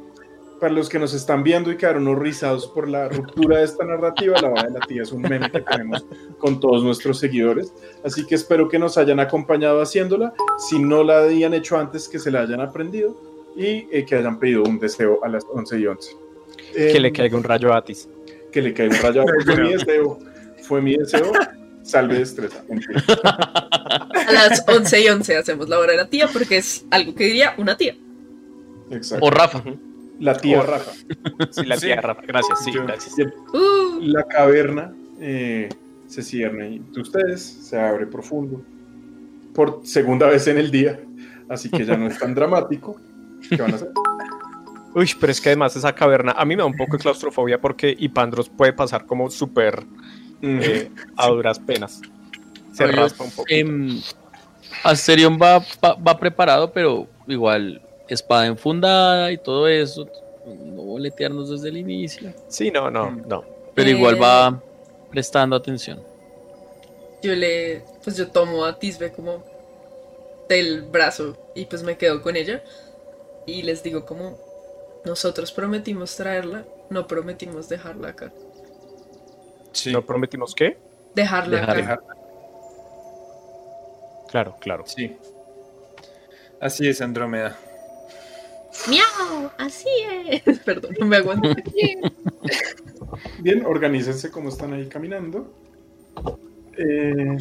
Para 0.60 0.72
los 0.72 0.88
que 0.88 0.98
nos 0.98 1.12
están 1.12 1.42
viendo 1.42 1.70
y 1.70 1.76
quedaron 1.76 2.08
horrorizados 2.08 2.66
por 2.68 2.88
la 2.88 3.10
ruptura 3.10 3.58
de 3.58 3.64
esta 3.64 3.84
narrativa, 3.84 4.40
la 4.40 4.48
vara 4.48 4.68
de 4.70 4.78
la 4.78 4.86
tía 4.86 5.02
es 5.02 5.12
un 5.12 5.20
meme 5.20 5.50
que 5.50 5.60
tenemos 5.60 6.06
con 6.38 6.60
todos 6.60 6.82
nuestros 6.82 7.18
seguidores. 7.18 7.74
Así 8.02 8.26
que 8.26 8.36
espero 8.36 8.66
que 8.66 8.78
nos 8.78 8.96
hayan 8.96 9.20
acompañado 9.20 9.82
haciéndola. 9.82 10.32
Si 10.56 10.78
no 10.78 11.04
la 11.04 11.18
habían 11.24 11.52
hecho 11.52 11.76
antes, 11.76 12.08
que 12.08 12.18
se 12.18 12.30
la 12.30 12.40
hayan 12.40 12.62
aprendido 12.62 13.14
y 13.54 13.86
eh, 13.92 14.06
que 14.08 14.14
hayan 14.14 14.38
pedido 14.38 14.62
un 14.62 14.78
deseo 14.78 15.22
a 15.22 15.28
las 15.28 15.44
11 15.44 15.78
y 15.78 15.86
11. 15.88 16.16
Que 16.72 17.00
le 17.00 17.12
caiga 17.12 17.36
un 17.36 17.44
rayo 17.44 17.74
a 17.74 17.76
Atis. 17.76 18.08
que 18.50 18.62
le 18.62 18.72
caiga 18.72 18.96
un 18.96 19.02
rayo. 19.02 19.24
Fue 19.44 19.56
mi 19.60 19.72
deseo. 19.74 20.18
Fue 20.62 20.80
mi 20.80 20.96
deseo. 20.96 21.32
Salve 21.86 22.18
destreza. 22.18 22.62
A 23.22 24.32
las 24.32 24.64
11 24.66 25.00
y 25.02 25.08
11 25.08 25.36
hacemos 25.36 25.68
la 25.68 25.78
hora 25.78 25.92
de 25.92 25.98
la 25.98 26.08
tía 26.08 26.28
porque 26.32 26.58
es 26.58 26.84
algo 26.90 27.14
que 27.14 27.24
diría 27.24 27.54
una 27.58 27.76
tía. 27.76 27.94
Exacto. 28.90 29.24
O 29.24 29.30
Rafa. 29.30 29.62
La 30.18 30.36
tía 30.36 30.60
o- 30.60 30.64
Rafa. 30.66 30.92
Sí, 31.50 31.64
la 31.64 31.76
tía 31.76 32.00
Rafa. 32.00 32.22
Gracias, 32.26 32.64
sí, 32.64 32.72
Yo- 32.72 32.84
gracias. 32.84 33.14
Uh, 33.52 34.00
La 34.00 34.24
caverna 34.24 34.92
eh, 35.20 35.68
se 36.06 36.22
cierne 36.22 36.70
y 36.70 36.78
de 36.92 37.00
ustedes 37.00 37.42
se 37.42 37.78
abre 37.78 38.06
profundo 38.06 38.62
por 39.54 39.80
segunda 39.84 40.26
vez 40.28 40.46
en 40.48 40.58
el 40.58 40.70
día. 40.70 41.00
Así 41.48 41.68
que 41.70 41.84
ya 41.84 41.96
no 41.96 42.08
es 42.08 42.18
tan 42.18 42.34
dramático. 42.34 43.00
¿Qué 43.48 43.56
van 43.56 43.72
a 43.72 43.76
hacer? 43.76 43.90
Uy, 44.94 45.10
pero 45.20 45.30
es 45.30 45.40
que 45.40 45.50
además 45.50 45.76
esa 45.76 45.94
caverna, 45.94 46.32
a 46.32 46.44
mí 46.46 46.56
me 46.56 46.62
da 46.62 46.66
un 46.66 46.76
poco 46.76 46.96
de 46.96 47.02
claustrofobia 47.02 47.60
porque 47.60 47.94
Ipandros 47.98 48.48
puede 48.48 48.72
pasar 48.72 49.04
como 49.06 49.28
súper 49.30 49.84
eh, 50.42 50.90
a 51.16 51.28
duras 51.28 51.58
penas. 51.58 52.00
Se 52.74 52.84
Oye, 52.84 52.92
raspa 52.92 53.24
un 53.24 53.30
poco. 53.30 53.46
em, 53.48 54.00
Asterion 54.84 55.38
va, 55.40 55.58
va, 55.84 55.94
va 55.94 56.18
preparado, 56.18 56.70
pero 56.72 57.06
igual 57.26 57.80
espada 58.08 58.46
enfundada 58.46 59.32
y 59.32 59.38
todo 59.38 59.66
eso. 59.68 60.06
No 60.46 60.82
boletearnos 60.82 61.50
desde 61.50 61.70
el 61.70 61.78
inicio. 61.78 62.32
Sí, 62.48 62.70
no, 62.70 62.90
no, 62.90 63.10
no. 63.10 63.44
Pero 63.74 63.88
Eh. 63.88 63.92
igual 63.92 64.22
va 64.22 64.62
prestando 65.10 65.56
atención. 65.56 66.00
yo 67.22 67.34
le. 67.34 67.82
Pues 68.04 68.16
yo 68.16 68.28
tomo 68.28 68.64
a 68.64 68.78
Tisbe 68.78 69.10
como 69.12 69.42
del 70.48 70.82
brazo 70.82 71.36
y 71.56 71.64
pues 71.64 71.82
me 71.82 71.96
quedo 71.96 72.22
con 72.22 72.36
ella. 72.36 72.62
Y 73.46 73.62
les 73.62 73.82
digo 73.82 74.04
como. 74.06 74.38
Nosotros 75.04 75.52
prometimos 75.52 76.14
traerla, 76.16 76.64
no 76.90 77.06
prometimos 77.06 77.68
dejarla 77.68 78.08
acá. 78.08 78.32
Sí. 79.76 79.92
¿No 79.92 80.02
prometimos 80.04 80.54
qué? 80.54 80.78
Dejarla 81.14 81.60
Dejar- 81.60 81.78
acá. 81.80 82.00
Claro, 84.30 84.56
claro. 84.60 84.84
Sí. 84.86 85.16
Así 86.60 86.88
es, 86.88 87.00
Andrómeda. 87.00 87.56
¡Miau! 88.88 89.50
Así 89.58 89.88
es. 90.44 90.58
Perdón, 90.64 90.94
no 90.98 91.06
me 91.06 91.16
aguanto. 91.16 91.48
Bien, 93.38 93.64
organícense 93.64 94.30
como 94.30 94.48
están 94.48 94.72
ahí 94.72 94.88
caminando. 94.88 95.52
Eh, 96.76 97.36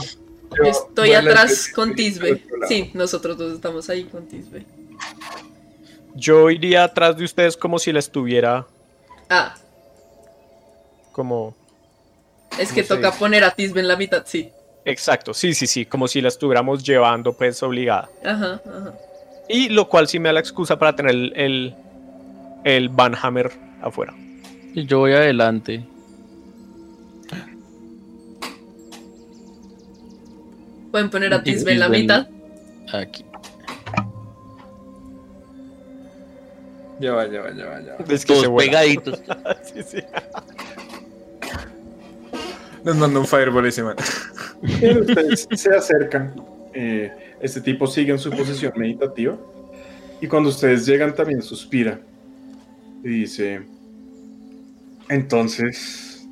Yo 0.57 0.63
estoy 0.63 1.13
atrás 1.13 1.69
con 1.73 1.95
Tisbe. 1.95 2.41
Sí, 2.67 2.91
nosotros 2.93 3.37
dos 3.37 3.53
estamos 3.53 3.89
ahí 3.89 4.05
con 4.05 4.27
Tisbe. 4.27 4.65
Yo 6.13 6.49
iría 6.49 6.85
atrás 6.85 7.17
de 7.17 7.25
ustedes 7.25 7.57
como 7.57 7.77
si 7.79 7.91
la 7.91 7.99
estuviera 7.99 8.65
Ah, 9.29 9.55
como... 11.11 11.55
es 12.59 12.71
que 12.71 12.81
¿Cómo 12.81 12.87
se 12.87 12.95
toca 12.95 13.07
dice? 13.07 13.19
poner 13.19 13.43
a 13.43 13.51
Tisbe 13.51 13.79
en 13.79 13.87
la 13.87 13.95
mitad, 13.95 14.23
sí. 14.25 14.51
Exacto, 14.85 15.33
sí, 15.33 15.53
sí, 15.53 15.65
sí, 15.67 15.85
como 15.85 16.07
si 16.07 16.21
la 16.21 16.27
estuviéramos 16.27 16.83
llevando 16.83 17.33
pues 17.33 17.61
obligada. 17.63 18.09
Ajá, 18.23 18.61
ajá. 18.65 18.93
Y 19.49 19.69
lo 19.69 19.87
cual 19.89 20.07
sí 20.07 20.19
me 20.19 20.29
da 20.29 20.33
la 20.33 20.39
excusa 20.39 20.77
para 20.77 20.95
tener 20.95 21.11
el, 21.11 21.33
el, 21.35 21.75
el 22.63 22.89
Van 22.89 23.15
Hammer 23.21 23.51
afuera. 23.81 24.13
Y 24.73 24.85
yo 24.85 24.99
voy 24.99 25.13
adelante. 25.13 25.85
Pueden 30.91 31.09
poner 31.09 31.33
a 31.33 31.43
Tisbe 31.43 31.73
en 31.73 31.79
la 31.79 31.89
mitad. 31.89 32.27
Aquí. 32.93 33.25
Ya 36.99 37.11
va, 37.11 37.27
ya 37.27 37.41
va, 37.41 37.51
ya 37.53 37.65
va, 37.65 37.81
ya 37.81 37.95
va. 37.95 38.13
Es 38.13 38.25
que 38.25 38.33
Todos 38.33 38.63
pegaditos. 38.63 39.21
Sí, 39.63 39.83
sí. 39.83 39.97
Nos 42.85 42.95
mandó 42.95 43.19
un 43.19 43.27
fireball 43.27 43.65
ese 43.65 43.83
man. 43.83 43.95
Ustedes 44.61 45.47
se 45.55 45.73
acercan. 45.75 46.33
eh, 46.73 47.11
este 47.41 47.59
tipo 47.61 47.87
sigue 47.87 48.11
en 48.11 48.19
su 48.19 48.29
posición 48.29 48.73
meditativa. 48.75 49.37
Y 50.21 50.27
cuando 50.27 50.49
ustedes 50.49 50.85
llegan 50.85 51.13
también 51.15 51.41
suspira. 51.41 51.99
Y 53.03 53.09
dice, 53.09 53.63
entonces, 55.09 56.27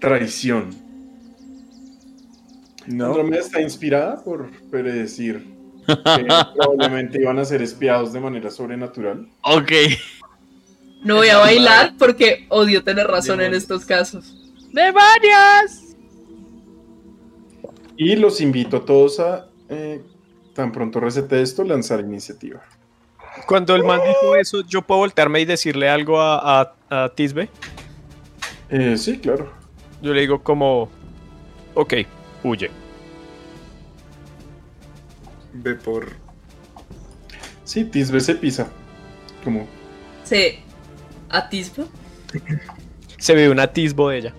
traición. 0.00 0.70
No. 2.86 3.06
Andrómeda 3.06 3.40
está 3.40 3.60
inspirada 3.60 4.22
por 4.24 4.50
predecir 4.70 5.46
que 5.86 6.26
probablemente 6.56 7.20
iban 7.20 7.38
a 7.38 7.44
ser 7.44 7.62
espiados 7.62 8.12
de 8.12 8.20
manera 8.20 8.50
sobrenatural. 8.50 9.28
Ok. 9.42 9.72
No 11.04 11.16
voy 11.16 11.28
a 11.28 11.38
bailar 11.38 11.94
porque 11.98 12.46
odio 12.48 12.82
tener 12.82 13.06
razón 13.06 13.40
en 13.40 13.54
estos 13.54 13.84
casos. 13.84 14.38
¡Demonios! 14.72 15.81
Y 17.96 18.16
los 18.16 18.40
invito 18.40 18.78
a 18.78 18.84
todos 18.84 19.20
a, 19.20 19.48
eh, 19.68 20.02
tan 20.54 20.72
pronto 20.72 21.00
recete 21.00 21.40
esto, 21.42 21.64
lanzar 21.64 22.00
iniciativa. 22.00 22.60
Cuando 23.46 23.74
el 23.74 23.84
man 23.84 24.00
dijo 24.06 24.36
eso, 24.36 24.62
yo 24.66 24.82
puedo 24.82 25.00
voltearme 25.00 25.40
y 25.40 25.44
decirle 25.44 25.88
algo 25.88 26.20
a, 26.20 26.60
a, 26.60 26.74
a 26.90 27.08
Tisbe. 27.14 27.48
Eh, 28.68 28.96
sí, 28.96 29.18
claro. 29.18 29.52
Yo 30.02 30.12
le 30.12 30.20
digo 30.22 30.42
como, 30.42 30.90
ok, 31.74 31.94
huye. 32.44 32.70
Ve 35.54 35.74
por. 35.74 36.08
Sí, 37.64 37.84
Tisbe 37.84 38.20
se 38.20 38.34
pisa. 38.34 38.70
Como, 39.44 39.66
¿Se 40.24 40.60
atisba? 41.28 41.84
Se 43.18 43.34
ve 43.34 43.50
un 43.50 43.60
atisbo 43.60 44.08
de 44.08 44.18
ella. 44.18 44.34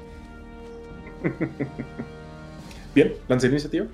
bien, 2.95 3.13
lancé 3.27 3.47
iniciativa. 3.47 3.85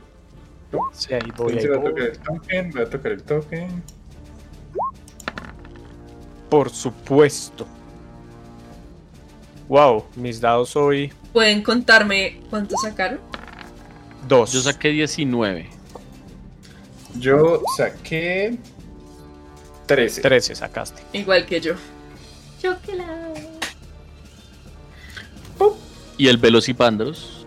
Sí, 0.93 1.13
ahí 1.13 1.21
voy, 1.35 1.53
ahí 1.53 1.59
Entonces 1.59 1.71
va 1.71 1.75
a 1.75 1.79
voy. 1.79 1.89
tocar 1.89 2.03
el 2.07 2.19
token, 2.19 2.71
va 2.77 2.81
a 2.81 2.85
tocar 2.89 3.11
el 3.11 3.23
token. 3.23 3.83
Por 6.49 6.69
supuesto. 6.69 7.65
Wow, 9.67 10.05
mis 10.15 10.41
dados 10.41 10.75
hoy 10.75 11.13
¿Pueden 11.31 11.61
contarme 11.61 12.41
cuánto 12.49 12.75
sacaron? 12.77 13.19
dos. 14.27 14.51
Yo 14.51 14.61
saqué 14.61 14.89
19. 14.89 15.69
Yo 17.19 17.61
saqué 17.77 18.57
13. 19.85 20.21
13 20.21 20.55
sacaste. 20.55 21.01
Igual 21.13 21.45
que 21.45 21.61
yo. 21.61 21.73
La... 22.63 23.33
Y 26.17 26.27
el 26.27 26.37
Velocipandros. 26.37 27.38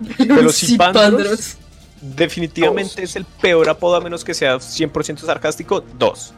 Velocipandros. 0.18 1.56
Definitivamente 2.00 3.02
es 3.02 3.14
el 3.16 3.24
peor 3.24 3.68
apodo 3.68 3.96
a 3.96 4.00
menos 4.00 4.24
que 4.24 4.32
sea 4.32 4.56
100% 4.56 5.18
sarcástico. 5.18 5.84
Dos. 5.98 6.32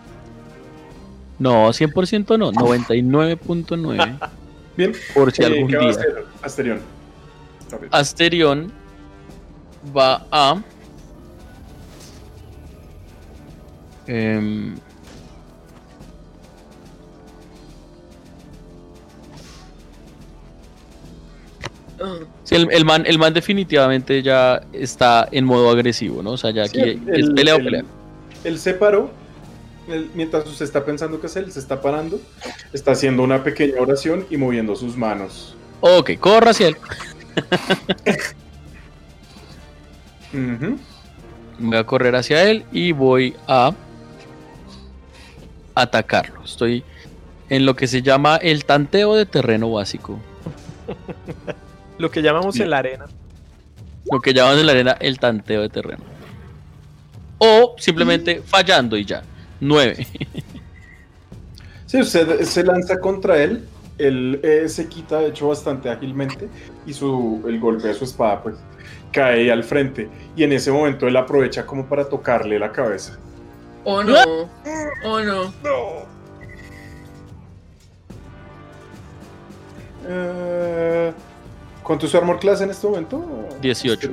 No, 1.38 1.68
100% 1.68 2.38
no. 2.38 2.52
99.9. 2.52 4.30
Bien, 4.76 4.92
Por 5.14 5.32
si 5.32 5.42
eh, 5.42 5.46
algún 5.46 5.68
¿qué 5.68 5.76
va 5.76 5.84
a 5.84 5.88
día. 5.88 6.04
Asterión? 6.42 6.80
Asterión 7.90 8.72
va 9.96 10.26
a. 10.30 10.62
Ah, 22.00 22.18
sí, 22.54 22.62
el, 22.62 22.68
el 22.72 22.84
man, 22.84 23.04
el 23.06 23.18
man 23.18 23.32
definitivamente 23.34 24.22
ya 24.22 24.62
está 24.72 25.28
en 25.32 25.44
modo 25.44 25.70
agresivo, 25.70 26.22
¿no? 26.22 26.32
O 26.32 26.36
sea, 26.36 26.50
ya 26.50 26.66
Sí, 26.66 26.80
aquí 26.80 26.90
es 27.08 27.18
el- 27.18 27.34
pelea 27.34 27.54
o 27.54 27.58
el- 27.58 27.64
pelea. 27.64 27.84
Él 28.44 28.58
se 28.58 28.74
paró. 28.74 29.10
él- 29.88 30.10
mientras 30.14 30.46
usted 30.46 30.64
está 30.64 30.84
pensando 30.84 31.20
que 31.20 31.26
es 31.26 31.34
él, 31.36 31.50
se 31.50 31.58
está 31.58 31.80
parando. 31.80 32.20
Está 32.72 32.92
haciendo 32.92 33.22
una 33.22 33.42
pequeña 33.42 33.80
oración 33.80 34.24
y 34.30 34.36
moviendo 34.36 34.76
sus 34.76 34.96
manos 34.96 35.56
Ok, 35.80 36.12
corro 36.20 36.50
hacia 36.50 36.68
él. 36.68 36.76
Ujú. 40.32 40.78
Voy 41.58 41.76
a 41.76 41.84
correr 41.84 42.14
hacia 42.16 42.44
él 42.50 42.64
y 42.72 42.92
voy 42.92 43.34
a 43.48 43.72
atacarlo. 45.74 46.42
Estoy 46.44 46.84
en 47.48 47.66
lo 47.66 47.74
que 47.76 47.86
se 47.86 48.02
llama 48.02 48.36
el 48.36 48.64
tanteo 48.64 49.14
de 49.14 49.26
terreno 49.26 49.70
básico. 49.72 50.18
Lo 52.02 52.10
que 52.10 52.20
llamamos 52.20 52.58
en 52.58 52.68
la 52.68 52.78
arena. 52.78 53.04
Lo 54.10 54.20
que 54.20 54.34
llaman 54.34 54.58
en 54.58 54.66
la 54.66 54.72
arena 54.72 54.96
el 54.98 55.20
tanteo 55.20 55.62
de 55.62 55.68
terreno. 55.68 56.02
O 57.38 57.76
simplemente 57.78 58.42
fallando 58.44 58.96
y 58.96 59.04
ya. 59.04 59.22
9. 59.60 60.06
Sí, 61.86 62.00
usted 62.00 62.40
se 62.42 62.64
lanza 62.64 62.98
contra 62.98 63.40
él. 63.40 63.68
Él 63.98 64.40
eh, 64.42 64.68
se 64.68 64.88
quita, 64.88 65.20
de 65.20 65.28
hecho, 65.28 65.46
bastante 65.46 65.90
ágilmente. 65.90 66.48
Y 66.86 66.92
su, 66.92 67.44
el 67.46 67.60
golpe 67.60 67.86
de 67.86 67.94
su 67.94 68.04
espada, 68.04 68.42
pues, 68.42 68.56
cae 69.12 69.52
al 69.52 69.62
frente. 69.62 70.08
Y 70.34 70.42
en 70.42 70.54
ese 70.54 70.72
momento 70.72 71.06
él 71.06 71.16
aprovecha 71.16 71.64
como 71.64 71.86
para 71.86 72.08
tocarle 72.08 72.58
la 72.58 72.72
cabeza. 72.72 73.16
Oh 73.84 74.02
no. 74.02 74.16
Oh 75.04 75.20
no. 75.20 75.52
Eh, 80.08 81.12
¿Cuánto 81.92 82.06
es 82.06 82.12
su 82.12 82.16
armor 82.16 82.38
class 82.38 82.62
en 82.62 82.70
este 82.70 82.86
momento? 82.86 83.22
18. 83.60 84.10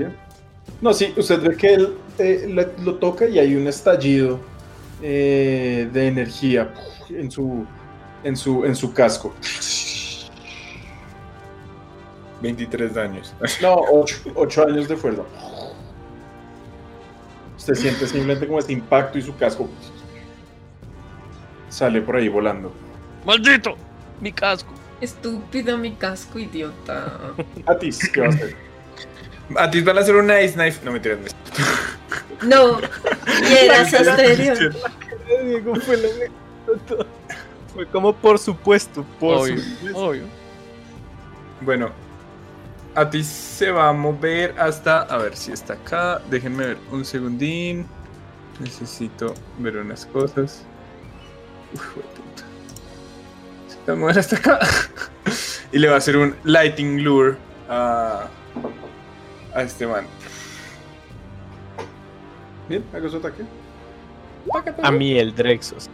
No, 0.82 0.94
sí, 0.94 1.14
usted 1.16 1.40
ve 1.40 1.56
que 1.56 1.76
él 1.76 1.94
eh, 2.18 2.46
lo, 2.50 2.84
lo 2.84 2.96
toca 2.96 3.26
y 3.26 3.40
hay 3.40 3.56
un 3.56 3.68
estallido 3.68 4.38
eh, 5.02 5.90
de 5.94 6.08
energía 6.08 6.74
en 7.08 7.32
su, 7.32 7.66
en 8.26 8.36
su, 8.36 8.66
en 8.66 8.76
su 8.76 8.92
casco. 8.92 9.34
23 12.42 12.94
daños. 12.94 13.34
No, 13.62 13.80
8 14.36 14.68
años 14.68 14.90
de 14.90 14.98
fuerza. 14.98 15.22
Usted 17.58 17.76
siente 17.76 18.08
simplemente 18.08 18.46
como 18.46 18.60
este 18.60 18.74
impacto 18.74 19.20
y 19.20 19.22
su 19.22 19.34
casco 19.38 19.70
sale 21.70 22.02
por 22.02 22.18
ahí 22.18 22.28
volando. 22.28 22.74
¡Maldito! 23.26 23.78
Mi 24.20 24.34
casco. 24.34 24.79
Estúpido 25.02 25.78
mi 25.78 25.94
casco, 25.94 26.40
idiota. 26.40 27.34
Atis, 27.66 28.10
¿qué 28.10 28.22
va 28.22 28.28
a 28.28 28.30
hacer? 28.30 28.56
A 29.58 29.72
ti 29.72 29.82
van 29.82 29.98
a 29.98 30.02
hacer 30.02 30.16
una 30.16 30.42
Ice 30.42 30.54
Knife. 30.54 30.84
No 30.86 30.92
me 30.92 31.00
tiras. 31.00 31.20
No. 32.44 32.80
Y 33.50 33.54
eras 33.66 33.94
Asterion. 33.94 34.76
Diego 35.44 35.76
fue 35.76 35.98
lo 35.98 36.10
mejor. 36.10 37.08
Fue 37.74 37.86
como 37.88 38.14
por 38.16 38.38
supuesto, 38.38 39.04
por 39.20 39.38
Obvio, 39.38 39.58
supuesto. 39.60 39.98
obvio. 40.00 40.24
Bueno, 41.62 41.92
a 42.96 43.10
ti 43.10 43.24
se 43.24 43.72
va 43.72 43.90
a 43.90 43.94
mover 43.94 44.56
hasta. 44.60 45.02
A 45.04 45.18
ver 45.18 45.36
si 45.38 45.52
está 45.52 45.74
acá. 45.74 46.22
Déjenme 46.30 46.68
ver 46.68 46.78
un 46.92 47.06
segundín. 47.06 47.88
Necesito 48.60 49.34
ver 49.58 49.78
unas 49.78 50.06
cosas. 50.08 50.64
Uf, 51.74 51.96
hijo 53.86 53.86
de 53.86 53.86
puta. 53.86 53.86
Se 53.86 53.92
va 53.92 53.94
a 53.94 54.00
mover 54.00 54.20
hasta 54.20 54.36
acá. 54.36 54.60
y 55.72 55.80
le 55.80 55.88
va 55.88 55.96
a 55.96 55.98
hacer 55.98 56.18
un 56.18 56.36
Lighting 56.44 57.04
Lure 57.04 57.38
a. 57.70 58.28
a 59.54 59.62
este 59.62 59.88
man. 59.88 60.06
Bien, 62.68 62.84
haga 62.94 63.10
su 63.10 63.18
ataque. 63.18 63.44
A 64.82 64.92
mí 64.92 65.18
el 65.18 65.34
Drexos. 65.36 65.90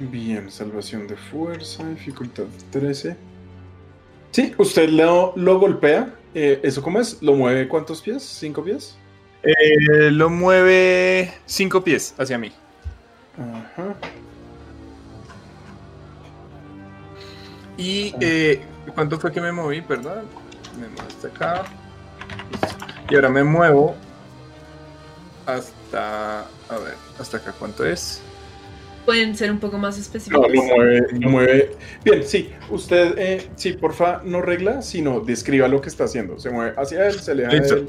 Bien, 0.00 0.50
salvación 0.50 1.08
de 1.08 1.16
fuerza, 1.16 1.88
dificultad 1.88 2.44
13. 2.70 3.16
Sí, 4.30 4.54
usted 4.58 4.88
lo, 4.90 5.32
lo 5.36 5.58
golpea. 5.58 6.14
Eh, 6.34 6.60
¿Eso 6.62 6.82
cómo 6.82 7.00
es? 7.00 7.20
¿Lo 7.22 7.34
mueve 7.34 7.66
cuántos 7.66 8.02
pies? 8.02 8.22
¿Cinco 8.22 8.62
pies? 8.62 8.96
Eh, 9.42 10.10
lo 10.10 10.30
mueve 10.30 11.32
5 11.46 11.84
pies 11.84 12.14
hacia 12.18 12.38
mí. 12.38 12.52
Ajá. 13.38 13.94
Y 17.78 18.14
eh, 18.20 18.60
¿cuánto 18.94 19.18
fue 19.18 19.32
que 19.32 19.40
me 19.40 19.52
moví? 19.52 19.80
Perdón. 19.80 20.24
Me 20.78 20.88
muevo 20.88 21.08
hasta 21.08 21.28
acá. 21.28 21.64
Y 23.08 23.14
ahora 23.14 23.30
me 23.30 23.42
muevo 23.44 23.94
hasta. 25.46 26.40
A 26.40 26.78
ver, 26.84 26.94
hasta 27.18 27.38
acá 27.38 27.54
cuánto 27.58 27.84
es. 27.86 28.20
Pueden 29.06 29.34
ser 29.34 29.50
un 29.50 29.58
poco 29.58 29.78
más 29.78 29.96
No, 29.96 30.02
específicos. 30.02 30.46
lo 30.52 30.62
mueve, 30.64 31.06
lo 31.12 31.30
mueve. 31.30 31.76
Bien, 32.04 32.22
sí, 32.22 32.50
usted, 32.68 33.14
eh, 33.16 33.48
sí, 33.56 33.72
porfa, 33.72 34.20
no 34.22 34.42
regla, 34.42 34.82
sino 34.82 35.20
describa 35.20 35.66
lo 35.66 35.80
que 35.80 35.88
está 35.88 36.04
haciendo. 36.04 36.38
Se 36.38 36.50
mueve 36.50 36.74
hacia 36.76 37.06
él, 37.06 37.18
se 37.18 37.30
aleja 37.30 37.50
de 37.50 37.58
Listo. 37.58 37.74
él. 37.76 37.88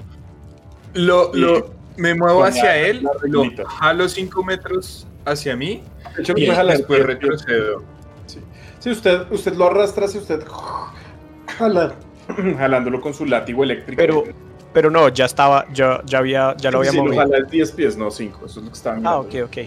Lo, 0.93 1.33
lo- 1.33 1.73
me 1.97 2.15
muevo 2.15 2.45
hacia 2.45 2.63
la- 2.63 2.77
él, 2.77 3.03
la 3.03 3.11
lo 3.27 3.43
jalo 3.67 4.07
5 4.07 4.43
metros 4.45 5.05
hacia 5.25 5.57
mí 5.57 5.83
De 6.15 6.21
hecho, 6.21 6.33
y 6.37 6.45
después 6.45 7.05
retrocedo. 7.05 7.83
Sí, 8.79 8.89
usted, 8.91 9.29
usted 9.31 9.53
lo 9.55 9.65
arrastra, 9.67 10.07
si 10.07 10.17
usted 10.17 10.41
jala, 11.57 11.95
jalándolo 12.57 13.01
con 13.01 13.13
su 13.13 13.25
látigo 13.25 13.63
eléctrico. 13.63 13.97
Pero- 14.01 14.23
Pero 14.71 14.91
no, 14.91 15.09
ya 15.09 15.25
estaba, 15.25 15.65
ya, 15.73 16.01
ya 16.05 16.19
había, 16.19 16.55
ya 16.57 16.69
lo 16.71 16.77
había 16.79 16.91
Sí, 16.91 16.97
sí, 16.97 17.03
movido. 17.03 17.21
jala 17.23 17.39
10 17.49 17.71
pies, 17.71 17.97
no 17.97 18.11
5. 18.11 18.45
Eso 18.45 18.59
es 18.59 18.65
lo 18.65 18.71
que 18.71 18.77
estaba 18.77 18.95
Ah, 18.97 18.99
mirando. 18.99 19.19
ok, 19.21 19.35
ok. 19.45 19.57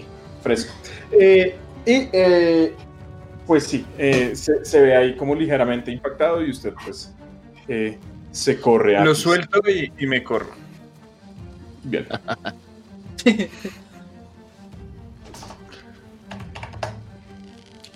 fresco. 0.41 0.73
Eh, 1.11 1.55
y 1.85 2.09
eh, 2.13 2.73
pues 3.45 3.65
sí, 3.65 3.85
eh, 3.97 4.31
se, 4.35 4.63
se 4.63 4.79
ve 4.81 4.95
ahí 4.95 5.15
como 5.17 5.35
ligeramente 5.35 5.91
impactado 5.91 6.41
y 6.43 6.49
usted 6.51 6.73
pues 6.83 7.13
eh, 7.67 7.97
se 8.31 8.59
corre 8.61 8.95
a 8.97 9.03
Lo 9.03 9.13
suelto 9.13 9.59
y, 9.69 9.91
y 9.97 10.07
me 10.07 10.23
corro. 10.23 10.51
Bien. 11.83 12.07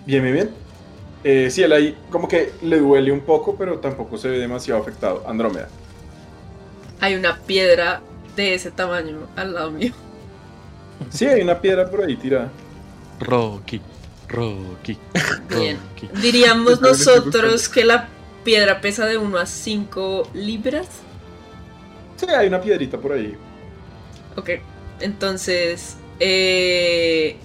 Bien, 0.05 0.23
bien, 0.23 0.33
bien. 0.35 0.49
Eh, 1.23 1.49
sí, 1.51 1.63
él 1.63 1.73
ahí 1.73 1.97
como 2.09 2.27
que 2.27 2.53
le 2.61 2.79
duele 2.79 3.11
un 3.11 3.21
poco, 3.21 3.55
pero 3.55 3.79
tampoco 3.79 4.17
se 4.17 4.29
ve 4.29 4.39
demasiado 4.39 4.81
afectado. 4.81 5.23
Andrómeda. 5.27 5.67
Hay 6.99 7.15
una 7.15 7.37
piedra 7.39 8.01
de 8.35 8.53
ese 8.53 8.71
tamaño 8.71 9.27
al 9.35 9.53
lado 9.53 9.71
mío. 9.71 9.93
Sí, 11.09 11.25
hay 11.25 11.41
una 11.41 11.59
piedra 11.59 11.89
por 11.89 12.03
ahí 12.03 12.15
tirada. 12.15 12.51
Rocky, 13.19 13.81
Rocky, 14.27 14.97
Bien. 15.49 15.77
Rocky. 15.77 16.09
Diríamos 16.21 16.81
nosotros 16.81 17.69
que 17.69 17.83
la 17.83 18.09
piedra 18.43 18.81
pesa 18.81 19.05
de 19.05 19.17
1 19.17 19.37
a 19.37 19.45
5 19.45 20.29
libras. 20.33 20.87
Sí, 22.15 22.25
hay 22.29 22.47
una 22.47 22.61
piedrita 22.61 22.97
por 22.97 23.13
ahí. 23.13 23.35
Ok, 24.35 24.49
entonces 24.99 25.97
eh, 26.19 27.37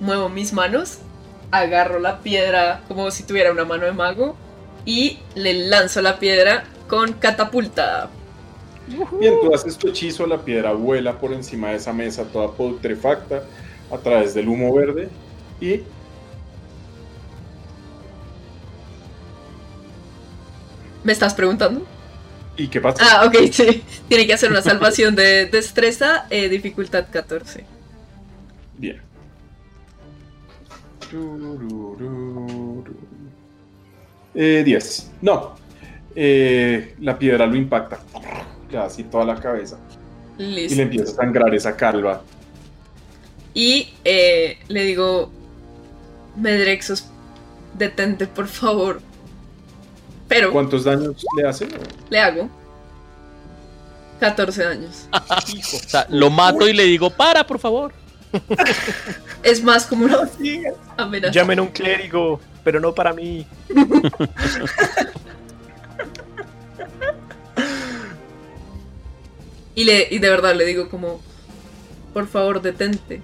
muevo 0.00 0.28
mis 0.28 0.52
manos, 0.52 0.98
agarro 1.58 1.98
la 1.98 2.20
piedra 2.20 2.82
como 2.88 3.10
si 3.10 3.22
tuviera 3.22 3.52
una 3.52 3.64
mano 3.64 3.86
de 3.86 3.92
mago 3.92 4.36
y 4.84 5.18
le 5.34 5.68
lanzo 5.68 6.00
la 6.02 6.18
piedra 6.18 6.64
con 6.88 7.12
catapulta. 7.14 8.10
Bien, 9.18 9.34
tú 9.42 9.52
haces 9.52 9.76
tu 9.76 9.88
hechizo, 9.88 10.26
la 10.26 10.38
piedra 10.38 10.72
vuela 10.72 11.18
por 11.18 11.32
encima 11.32 11.70
de 11.70 11.76
esa 11.76 11.92
mesa 11.92 12.24
toda 12.24 12.52
putrefacta 12.52 13.42
a 13.90 13.98
través 13.98 14.34
del 14.34 14.48
humo 14.48 14.72
verde 14.72 15.08
y 15.60 15.80
¿Me 21.06 21.12
estás 21.12 21.34
preguntando? 21.34 21.86
¿Y 22.56 22.66
qué 22.66 22.80
pasa? 22.80 22.98
Ah, 23.00 23.26
ok, 23.26 23.36
sí. 23.52 23.84
Tiene 24.08 24.26
que 24.26 24.34
hacer 24.34 24.50
una 24.50 24.60
salvación 24.60 25.14
de 25.14 25.46
destreza, 25.46 26.26
eh, 26.30 26.48
dificultad 26.48 27.06
14. 27.12 27.64
Bien. 28.76 29.05
Eh, 34.34 34.62
10. 34.64 35.10
No. 35.22 35.54
Eh, 36.14 36.94
la 37.00 37.18
piedra 37.18 37.46
lo 37.46 37.56
impacta. 37.56 38.00
Así 38.78 39.04
toda 39.04 39.24
la 39.24 39.36
cabeza. 39.36 39.78
Y 40.38 40.74
le 40.74 40.82
empieza 40.82 41.12
a 41.12 41.16
sangrar 41.16 41.54
esa 41.54 41.76
calva. 41.76 42.22
Y 43.54 43.88
eh, 44.04 44.58
le 44.68 44.84
digo, 44.84 45.30
Medrexos, 46.36 47.06
detente 47.74 48.26
por 48.26 48.46
favor. 48.48 49.00
Pero 50.28 50.52
¿Cuántos 50.52 50.84
daños 50.84 51.24
le 51.36 51.48
hace? 51.48 51.68
le 52.10 52.18
hago 52.18 52.50
14 54.20 54.66
años. 54.66 55.08
O 55.12 55.88
sea, 55.88 56.06
lo 56.10 56.30
mato 56.30 56.68
y 56.68 56.72
le 56.72 56.84
digo, 56.84 57.10
para, 57.10 57.46
por 57.46 57.58
favor. 57.58 57.92
Es 59.42 59.62
más 59.62 59.86
como 59.86 60.06
una 60.06 60.28
amenaza. 60.96 61.32
Llamen 61.32 61.58
a 61.58 61.62
un 61.62 61.68
clérigo, 61.68 62.40
pero 62.64 62.80
no 62.80 62.94
para 62.94 63.12
mí. 63.12 63.46
Y, 69.76 69.84
le, 69.84 70.08
y 70.10 70.18
de 70.18 70.30
verdad 70.30 70.54
le 70.54 70.64
digo 70.64 70.88
como, 70.88 71.20
por 72.14 72.26
favor, 72.26 72.62
detente. 72.62 73.20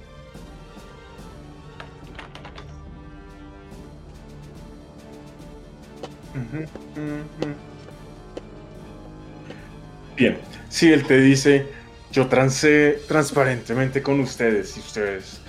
Bien, 10.15 10.39
si 10.69 10.93
él 10.93 11.05
te 11.05 11.21
dice, 11.21 11.67
yo 12.13 12.29
trancé 12.29 13.03
transparentemente 13.09 14.03
con 14.03 14.21
ustedes 14.21 14.77
y 14.77 14.81
ustedes 14.81 15.41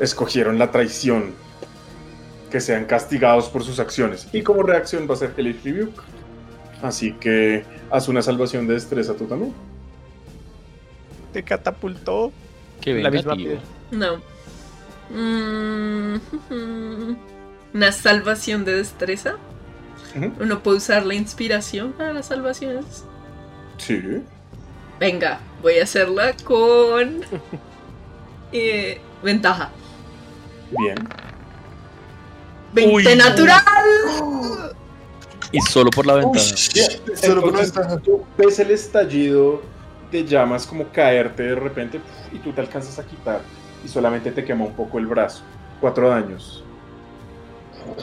escogieron 0.00 0.58
la 0.58 0.70
traición, 0.70 1.32
que 2.50 2.60
sean 2.60 2.84
castigados 2.84 3.48
por 3.48 3.62
sus 3.62 3.78
acciones. 3.78 4.28
Y 4.32 4.42
como 4.42 4.62
reacción 4.62 5.08
va 5.08 5.14
a 5.14 5.16
ser 5.16 5.32
Hellish 5.36 5.62
Rebuke. 5.64 6.02
Así 6.82 7.12
que 7.12 7.64
haz 7.90 8.08
una 8.08 8.20
salvación 8.20 8.66
de 8.66 8.74
destreza 8.74 9.14
tú 9.14 9.26
también. 9.26 9.54
Te 11.32 11.42
catapultó. 11.44 12.32
Que 12.80 12.94
La 12.94 13.08
venga, 13.08 13.10
misma 13.10 13.36
piedra. 13.36 13.60
No. 13.92 14.16
Mm, 15.10 16.16
Una 17.74 17.92
salvación 17.92 18.64
de 18.64 18.74
destreza. 18.74 19.36
Uno 20.40 20.62
puede 20.62 20.76
usar 20.78 21.06
la 21.06 21.14
inspiración 21.14 21.92
para 21.92 22.12
las 22.12 22.26
salvaciones. 22.26 23.04
Sí. 23.78 24.22
Venga, 25.00 25.40
voy 25.62 25.78
a 25.78 25.84
hacerla 25.84 26.34
con 26.44 27.20
eh, 28.52 29.00
ventaja. 29.22 29.70
Bien. 30.78 30.96
20 32.72 32.94
Uy. 32.94 33.16
natural. 33.16 33.62
Y 35.52 35.60
solo 35.60 35.90
por 35.90 36.06
la 36.06 36.14
ventana. 36.14 36.44
Bien, 36.74 36.90
Solo 37.16 37.40
por 37.42 37.50
entonces, 37.50 37.74
ventaja. 37.74 37.98
tú 37.98 38.24
ves 38.38 38.58
el 38.58 38.70
estallido 38.70 39.62
de 40.10 40.24
llamas 40.24 40.66
como 40.66 40.88
caerte 40.88 41.42
de 41.42 41.54
repente 41.54 42.00
y 42.32 42.38
tú 42.38 42.52
te 42.52 42.60
alcanzas 42.62 42.98
a 42.98 43.06
quitar 43.06 43.42
y 43.84 43.88
solamente 43.88 44.30
te 44.30 44.44
quema 44.44 44.64
un 44.64 44.72
poco 44.74 44.98
el 44.98 45.06
brazo. 45.06 45.42
Cuatro 45.80 46.08
daños. 46.08 46.64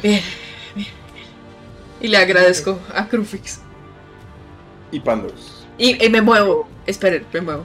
Bien, 0.03 0.21
bien. 0.75 0.87
Y 2.01 2.07
le 2.07 2.17
agradezco 2.17 2.77
a 2.93 3.07
Crufix. 3.07 3.61
Y 4.91 4.99
Pandros. 4.99 5.58
Y, 5.79 6.05
y 6.05 6.09
me 6.09 6.21
muevo. 6.21 6.67
Esperen, 6.85 7.25
me 7.33 7.41
muevo. 7.41 7.61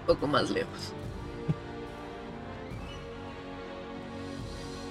Un 0.00 0.06
poco 0.06 0.26
más 0.28 0.50
lejos. 0.50 0.92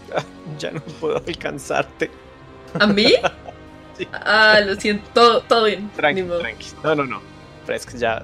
Ya 0.59 0.71
no 0.71 0.81
puedo 0.81 1.17
alcanzarte. 1.17 2.09
¿A 2.79 2.87
mí? 2.87 3.13
Sí. 3.97 4.07
Ah, 4.13 4.59
lo 4.63 4.75
siento. 4.75 5.09
Todo, 5.11 5.41
todo 5.41 5.65
bien. 5.65 5.89
Tranqui, 5.95 6.21
tranqui. 6.21 6.67
No, 6.83 6.93
no, 6.93 7.03
no. 7.03 7.19
Pero 7.65 7.77
es 7.77 7.83
que 7.83 7.97
ya. 7.97 8.23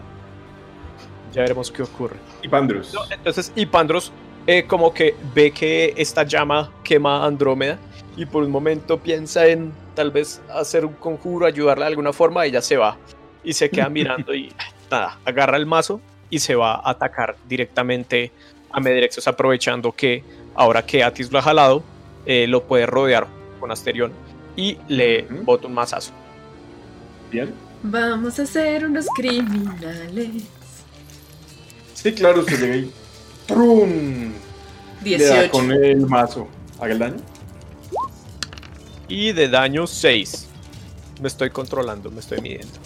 Ya 1.32 1.42
veremos 1.42 1.72
qué 1.72 1.82
ocurre. 1.82 2.16
Y 2.44 2.48
Pandros. 2.48 2.94
No, 2.94 3.02
entonces, 3.10 3.52
y 3.56 3.66
Pandros, 3.66 4.12
eh, 4.46 4.66
como 4.68 4.94
que 4.94 5.16
ve 5.34 5.50
que 5.50 5.96
esta 5.98 6.22
llama 6.26 6.72
quema 6.84 7.24
a 7.24 7.26
Andrómeda 7.26 7.80
y 8.16 8.28
por 8.28 8.44
un 8.44 8.52
momento 8.52 9.00
piensa 9.00 9.48
en 9.48 9.74
tal 9.96 10.12
vez 10.12 10.42
hacer 10.54 10.86
un 10.86 10.94
conjuro, 10.94 11.46
ayudarla 11.46 11.86
de 11.86 11.90
alguna 11.92 12.14
forma, 12.14 12.46
ella 12.46 12.62
se 12.62 12.78
va 12.78 12.98
y 13.44 13.54
se 13.54 13.70
queda 13.70 13.90
mirando 13.90 14.34
y 14.34 14.52
nada, 14.90 15.18
agarra 15.26 15.58
el 15.58 15.66
mazo 15.66 16.02
y 16.30 16.40
se 16.40 16.56
va 16.56 16.76
a 16.76 16.90
atacar 16.92 17.36
directamente 17.48 18.32
a 18.72 18.80
Medrexos, 18.80 19.28
aprovechando 19.28 19.92
que 19.92 20.24
ahora 20.56 20.84
que 20.86 21.04
Atis 21.04 21.32
lo 21.32 21.40
ha 21.40 21.42
jalado, 21.44 21.84
eh, 22.26 22.48
lo 22.48 22.64
puede 22.64 22.86
rodear 22.86 23.28
con 23.60 23.72
Asterión 23.72 24.12
y 24.56 24.78
le 24.88 25.26
Ujú. 25.26 25.44
bota 25.44 25.68
un 25.68 25.74
mazazo. 25.74 26.12
Bien. 27.32 27.54
Vamos 27.84 28.40
a 28.40 28.46
ser 28.46 28.86
unos 28.86 29.08
criminales. 29.16 30.30
Sí, 31.94 32.14
claro, 32.14 32.40
usted 32.42 32.60
llega 32.60 32.76
y 32.78 32.92
¡Trun! 33.46 34.34
Le 35.04 35.18
da 35.26 35.34
18. 35.42 35.52
con 35.52 35.72
el 35.72 35.98
mazo. 36.08 36.48
¿Haga 36.80 36.94
el 36.94 37.00
daño? 37.00 37.18
Y 39.08 39.32
de 39.32 39.50
daño 39.50 39.88
6. 39.88 40.50
Me 41.22 41.28
estoy 41.28 41.50
controlando, 41.50 42.12
me 42.12 42.20
estoy 42.20 42.42
midiendo. 42.42 42.74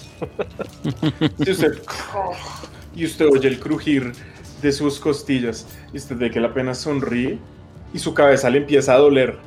Y 2.95 3.05
usted 3.05 3.27
oye 3.27 3.47
el 3.47 3.59
crujir 3.59 4.11
de 4.59 4.71
sus 4.71 4.99
costillas. 4.99 5.67
Y 5.93 5.97
usted 5.97 6.17
ve 6.17 6.31
que 6.31 6.39
la 6.39 6.51
pena 6.51 6.73
sonríe. 6.73 7.37
Y 7.93 7.99
su 7.99 8.15
cabeza 8.15 8.49
le 8.49 8.57
empieza 8.57 8.95
a 8.95 8.97
doler. 8.97 9.37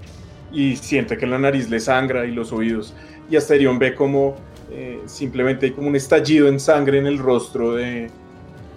Y 0.52 0.76
siente 0.76 1.18
que 1.18 1.26
la 1.26 1.36
nariz 1.36 1.68
le 1.68 1.80
sangra 1.80 2.26
y 2.26 2.30
los 2.30 2.52
oídos. 2.52 2.94
Y 3.28 3.34
Asterión 3.34 3.80
ve 3.80 3.96
como 3.96 4.36
eh, 4.70 5.00
simplemente 5.06 5.66
hay 5.66 5.72
como 5.72 5.88
un 5.88 5.96
estallido 5.96 6.46
en 6.46 6.60
sangre 6.60 6.98
en 6.98 7.06
el 7.06 7.18
rostro 7.18 7.74
de. 7.74 8.10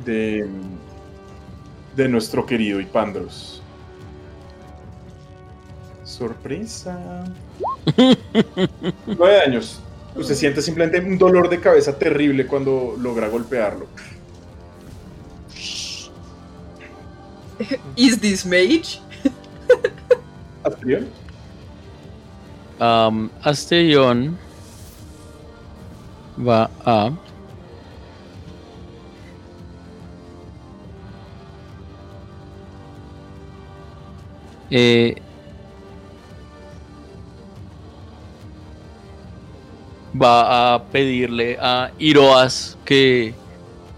de. 0.05 0.47
de 1.95 2.07
nuestro 2.07 2.45
querido 2.45 2.79
Ipandros. 2.79 3.61
Sorpresa. 6.03 7.25
Nueve 9.07 9.41
años. 9.45 9.79
Usted 10.15 10.35
siente 10.35 10.61
simplemente 10.61 10.99
un 10.99 11.17
dolor 11.17 11.49
de 11.49 11.59
cabeza 11.59 11.97
terrible 11.97 12.45
cuando 12.45 12.95
logra 12.99 13.27
golpearlo. 13.29 13.87
Is 17.95 18.19
this 18.19 18.45
mage? 18.45 18.99
¿Asterión? 20.63 21.07
Am, 22.79 23.29
Asterión 23.41 24.37
va 26.37 26.69
a. 26.85 27.11
Eh, 34.69 35.22
va 40.19 40.75
a 40.75 40.83
pedirle 40.83 41.57
a 41.59 41.91
Iroas 41.97 42.77
que 42.85 43.33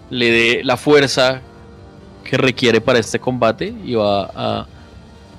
le 0.09 0.31
dé 0.31 0.63
la 0.63 0.77
fuerza 0.77 1.41
que 2.23 2.37
requiere 2.37 2.81
para 2.81 2.99
este 2.99 3.19
combate 3.19 3.73
y 3.83 3.95
va 3.95 4.31
a 4.35 4.67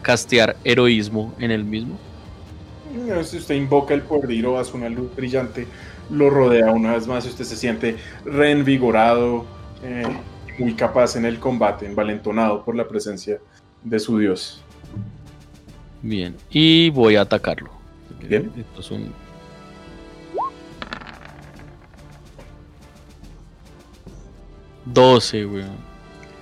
castear 0.03 0.57
heroísmo 0.65 1.35
en 1.39 1.51
el 1.51 1.65
mismo. 1.65 1.99
Si 3.25 3.37
usted 3.39 3.55
invoca 3.55 3.95
el 3.95 4.03
poder 4.03 4.29
de 4.29 4.35
Iroas, 4.35 4.73
una 4.73 4.89
luz 4.89 5.15
brillante 5.15 5.67
lo 6.11 6.31
rodea 6.31 6.71
una 6.73 6.95
vez 6.95 7.07
más 7.07 7.27
y 7.27 7.29
usted 7.29 7.45
se 7.45 7.57
siente 7.57 7.97
reenvigorado, 8.25 9.45
eh, 9.83 10.05
muy 10.59 10.75
capaz 10.75 11.17
en 11.17 11.25
el 11.25 11.39
combate, 11.39 11.87
envalentonado 11.87 12.65
por 12.65 12.77
la 12.77 12.87
presencia 12.87 13.39
de 13.83 13.99
su 13.99 14.19
dios. 14.19 14.63
Bien, 16.03 16.37
y 16.51 16.91
voy 16.91 17.17
a 17.17 17.23
atacarlo. 17.23 17.71
Bien. 18.29 18.51
Esto 18.57 18.81
es 18.81 18.91
un. 18.91 19.26
Doce, 24.87 25.45
weón. 25.45 25.77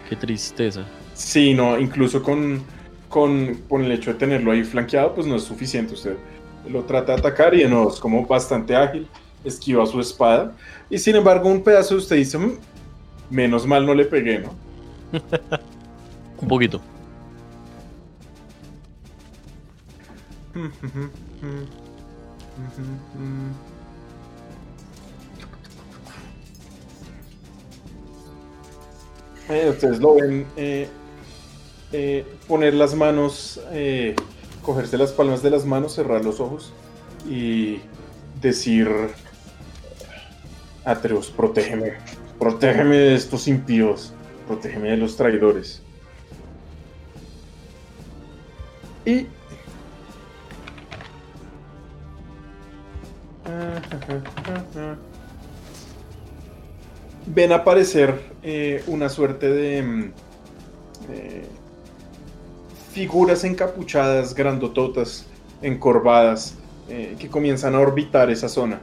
Qué 0.09 0.17
tristeza. 0.17 0.85
Sí, 1.15 1.55
no, 1.55 1.79
incluso 1.79 2.23
con, 2.23 2.63
con, 3.09 3.55
con 3.69 3.85
el 3.85 3.93
hecho 3.93 4.13
de 4.13 4.19
tenerlo 4.19 4.53
ahí 4.53 4.65
flanqueado, 4.65 5.15
pues 5.15 5.27
no 5.27 5.37
es 5.37 5.45
suficiente. 5.45 5.95
Usted 5.95 6.17
lo 6.69 6.83
trata 6.85 7.13
de 7.13 7.19
atacar 7.19 7.55
y 7.55 7.59
de 7.63 7.69
nuevo 7.69 7.91
es 7.91 7.99
como 8.01 8.27
bastante 8.27 8.77
ágil, 8.77 9.09
esquiva 9.45 9.87
su 9.87 10.01
espada. 10.01 10.55
Y 10.91 10.99
sin 10.99 11.17
embargo, 11.17 11.49
un 11.49 11.63
pedazo 11.63 11.95
de 11.95 12.01
usted 12.01 12.17
dice, 12.17 12.39
"Mm, 12.39 12.53
menos 13.31 13.67
mal 13.67 13.87
no 13.87 13.95
le 13.95 14.05
pegué, 14.05 14.41
¿no? 14.41 14.55
Un 16.41 16.49
poquito. 16.49 16.81
Eh, 29.49 29.69
ustedes 29.71 30.01
lo 30.01 30.15
ven 30.15 30.47
eh, 30.57 30.89
eh, 31.93 32.25
poner 32.49 32.75
las 32.75 32.95
manos, 32.95 33.61
cogerse 34.63 34.97
las 34.97 35.13
palmas 35.13 35.43
de 35.43 35.51
las 35.51 35.67
manos, 35.67 35.95
cerrar 35.95 36.25
los 36.25 36.41
ojos 36.41 36.73
y 37.29 37.81
decir, 38.41 38.89
Atreus, 40.85 41.31
protégeme, 41.31 41.95
protégeme 42.39 42.97
de 42.97 43.15
estos 43.15 43.47
impíos, 43.47 44.13
protégeme 44.47 44.91
de 44.91 44.97
los 44.97 45.17
traidores. 45.17 45.83
Y... 49.05 49.27
ven 57.35 57.53
aparecer 57.53 58.21
eh, 58.43 58.83
una 58.87 59.09
suerte 59.09 59.51
de 59.51 59.83
mm, 59.83 60.13
eh, 61.11 61.49
figuras 62.93 63.43
encapuchadas, 63.45 64.35
grandototas, 64.35 65.27
encorvadas, 65.61 66.55
eh, 66.89 67.17
que 67.19 67.29
comienzan 67.29 67.75
a 67.75 67.81
orbitar 67.81 68.31
esa 68.31 68.49
zona. 68.49 68.81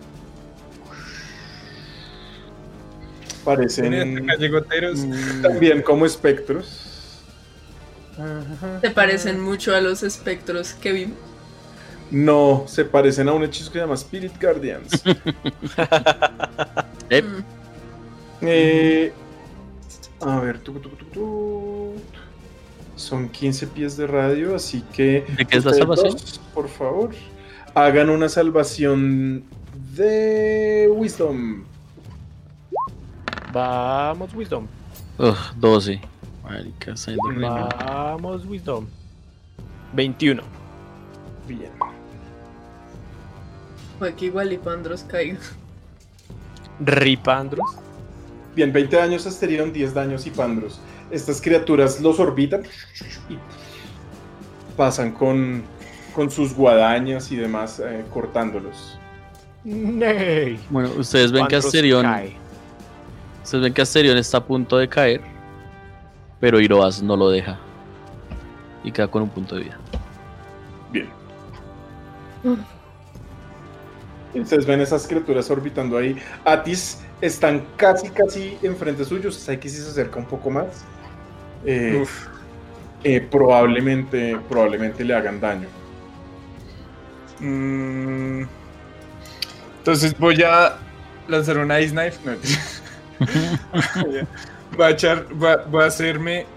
Parecen 3.45 4.25
mm, 4.25 5.41
también 5.41 5.81
como 5.81 6.05
espectros. 6.05 7.23
¿Te 8.81 8.91
parecen 8.91 9.39
mucho 9.39 9.73
a 9.73 9.81
los 9.81 10.03
espectros 10.03 10.73
que 10.73 10.91
vimos? 10.91 11.17
No, 12.11 12.65
se 12.67 12.83
parecen 12.83 13.30
a 13.30 13.33
un 13.33 13.43
hechizo 13.43 13.71
que 13.71 13.80
se 13.80 13.83
llama 13.85 13.95
Spirit 13.95 14.33
Guardians. 14.39 15.01
Eh. 17.13 17.21
Eh, 18.42 19.14
a 20.20 20.40
ver, 20.40 20.60
tu, 20.60 20.74
tu, 20.74 21.94
son 22.95 23.30
15 23.30 23.68
pies 23.68 23.98
de 23.98 24.08
radio, 24.08 24.56
así 24.56 24.84
que... 24.94 25.26
¿De 25.38 25.45
qué 25.45 25.58
es 25.58 25.66
la 25.66 25.74
salvación? 25.74 26.11
dos, 26.14 26.42
por 26.53 26.68
favor, 26.70 27.11
hagan 27.74 28.10
una 28.10 28.30
salvación 28.30 29.44
de 29.95 30.90
Wisdom. 30.92 31.64
Vamos, 33.52 34.34
Wisdom. 34.34 34.68
ugh, 35.18 35.38
12. 35.58 36.02
Marica. 36.44 36.95
Vamos, 37.86 38.45
Wisdom. 38.45 38.86
21. 39.94 40.42
Bien. 41.48 41.72
Fue 44.00 44.14
que 44.16 44.26
igual 44.26 44.52
Ipandros 44.53 45.03
caiga. 45.03 45.40
Ripandros. 46.80 47.70
Bien, 48.55 48.71
20 48.73 48.95
daños 48.95 49.25
Asterion, 49.25 49.71
10 49.71 49.93
daños 49.93 50.25
Hipandros. 50.25 50.80
Estas 51.09 51.41
criaturas 51.41 52.01
los 52.01 52.19
orbitan 52.19 52.63
y 53.30 53.38
pasan 54.75 55.11
con, 55.11 55.63
con 56.13 56.30
sus 56.30 56.53
guadañas 56.53 57.31
y 57.31 57.38
demás 57.38 57.80
eh, 57.80 58.03
cortándolos. 58.13 58.97
Ney. 59.63 60.59
Bueno, 60.69 60.89
ustedes 60.97 61.31
ven 61.31 61.43
que 61.47 61.55
Pandros 61.55 61.65
Asterion, 61.65 62.03
cae. 62.03 62.35
ustedes 63.43 63.63
ven 63.63 63.73
que 63.73 63.81
Asterion 63.81 64.17
está 64.17 64.39
a 64.39 64.45
punto 64.45 64.77
de 64.77 64.89
caer, 64.89 65.21
pero 66.39 66.59
Iroas 66.59 67.01
no 67.01 67.15
lo 67.15 67.30
deja. 67.30 67.59
Y 68.83 68.91
queda 68.91 69.07
con 69.07 69.23
un 69.23 69.30
punto 69.30 69.55
de 69.55 69.63
vida. 69.63 69.77
Bien. 70.91 71.07
Y 74.33 74.39
Ustedes 74.39 74.65
ven 74.65 74.81
esas 74.81 75.07
criaturas 75.07 75.49
orbitando 75.51 75.97
ahí. 75.97 76.17
Atis 76.43 76.99
están 77.22 77.67
casi, 77.77 78.09
casi 78.11 78.59
enfrente 78.64 79.06
suyos. 79.06 79.35
Saiki 79.38 79.69
sí 79.69 79.77
se 79.77 79.90
acerca 79.90 80.19
un 80.19 80.27
poco 80.27 80.50
más. 80.50 80.88
Eh, 81.64 81.95
Uf. 82.01 82.27
eh, 83.03 83.22
probablemente, 83.22 84.43
probablemente 84.50 85.03
le 85.06 85.16
hagan 85.16 85.40
daño. 85.40 85.69
Mm, 87.40 88.43
Entonces 89.80 90.17
voy 90.17 90.41
a 90.43 90.80
lanzar 91.27 91.58
una 91.58 91.80
Ice 91.82 91.91
Knife. 91.93 92.19
No, 92.24 92.38
voy 94.75 94.85
a 94.85 94.90
echar, 94.91 95.27
voy 95.33 95.50
a, 95.50 95.58
voy 95.58 95.83
a 95.83 95.88
hacerme, 95.88 96.48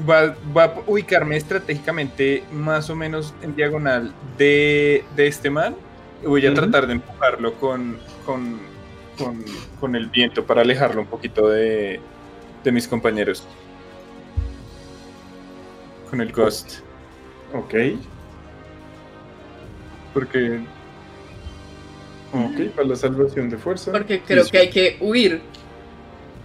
voy 0.00 0.16
a, 0.16 0.36
voy 0.52 0.64
a 0.64 0.74
ubicarme 0.86 1.36
estratégicamente 1.36 2.48
más 2.52 2.90
o 2.90 2.96
menos 2.96 3.34
en 3.42 3.54
diagonal 3.56 4.14
de, 4.38 5.08
de 5.16 5.26
este 5.28 5.50
man. 5.50 5.76
Y 6.22 6.26
voy 6.26 6.46
a 6.46 6.54
tratar 6.54 6.86
de 6.86 6.94
empujarlo 6.94 7.54
con, 7.58 8.02
con, 8.24 8.75
con, 9.18 9.44
con 9.80 9.96
el 9.96 10.06
viento 10.06 10.44
para 10.44 10.62
alejarlo 10.62 11.00
un 11.00 11.06
poquito 11.06 11.48
de, 11.48 12.00
de 12.64 12.72
mis 12.72 12.86
compañeros. 12.88 13.46
Con 16.10 16.20
el 16.20 16.32
Ghost. 16.32 16.80
Ok. 17.52 17.74
Porque 20.14 20.60
Ok, 22.32 22.74
para 22.74 22.88
la 22.88 22.96
salvación 22.96 23.48
de 23.48 23.56
fuerza. 23.56 23.92
Porque 23.92 24.20
creo 24.20 24.44
que 24.46 24.58
hay 24.58 24.70
que 24.70 24.96
huir. 25.00 25.40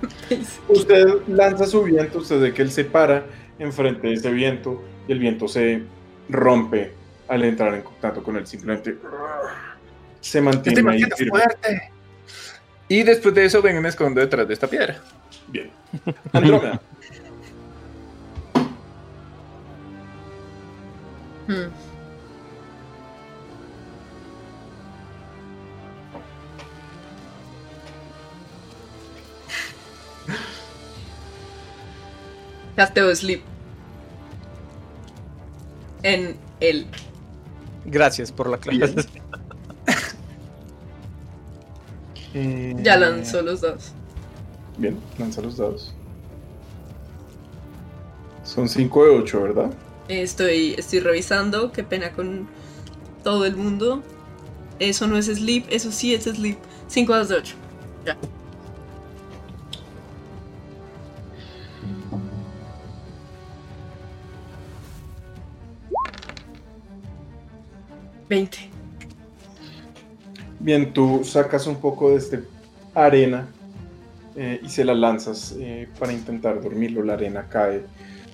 Usted 0.67 1.06
lanza 1.27 1.66
su 1.66 1.83
viento, 1.83 2.19
usted 2.19 2.40
ve 2.40 2.53
que 2.53 2.61
él 2.61 2.72
se 2.72 2.85
para 2.85 3.25
enfrente 3.59 4.08
de 4.08 4.14
ese 4.14 4.32
viento 4.32 4.82
y 5.08 5.11
el 5.11 5.19
viento 5.19 5.48
se 5.48 5.83
rompe 6.30 6.93
al 7.27 7.43
entrar 7.43 7.74
en 7.75 7.82
contacto 7.82 8.24
con 8.24 8.38
él. 8.38 8.48
Simplemente 8.48 8.98
se 10.22 10.41
mantiene 10.41 10.91
ahí 10.91 11.03
firme. 11.16 11.30
fuerte. 11.30 11.91
Y 12.91 13.03
después 13.03 13.33
de 13.33 13.45
eso 13.45 13.61
vengo 13.61 13.79
y 13.79 13.83
me 13.83 13.87
escondo 13.87 14.19
detrás 14.19 14.45
de 14.45 14.53
esta 14.53 14.67
piedra. 14.67 15.01
Bien. 15.47 15.71
Andrómeda. 16.33 16.81
Hmm. 21.47 21.71
Casteo 32.75 33.15
Sleep. 33.15 33.41
En 36.03 36.35
él. 36.59 36.87
Gracias 37.85 38.33
por 38.33 38.49
la 38.49 38.57
clase. 38.57 38.95
Eh, 42.34 42.76
Ya 42.82 42.98
lanzó 42.98 43.42
los 43.42 43.61
dos. 43.61 43.92
Bien, 44.77 44.98
lanza 45.18 45.42
los 45.42 45.58
dados. 45.58 45.93
Son 48.43 48.68
5 48.68 49.06
de 49.06 49.10
8, 49.11 49.42
¿verdad? 49.43 49.72
Estoy, 50.08 50.76
estoy 50.77 51.00
revisando. 51.00 51.72
Qué 51.72 51.84
pena 51.84 52.11
con 52.11 52.48
todo 53.24 53.45
el 53.45 53.56
mundo. 53.56 54.01
Eso 54.80 55.08
no 55.08 55.18
es 55.18 55.27
sleep, 55.27 55.66
eso 55.69 55.92
sí 55.92 56.14
es 56.14 56.24
sleep. 56.24 56.58
5 56.88 57.16
2 57.16 57.30
de 57.30 57.35
8. 57.35 57.56
Ya. 58.06 58.18
Veinte. 68.30 68.70
Bien, 70.64 70.93
tú 70.93 71.22
sacas 71.23 71.65
un 71.67 71.77
poco 71.77 72.11
de 72.11 72.17
este 72.17 72.43
arena 72.93 73.48
eh, 74.35 74.59
y 74.64 74.69
se 74.69 74.85
la 74.85 74.93
lanzas 74.93 75.56
eh, 75.59 75.88
para 75.99 76.14
intentar 76.14 76.61
dormirlo. 76.61 77.03
La 77.03 77.14
arena 77.14 77.48
cae 77.49 77.83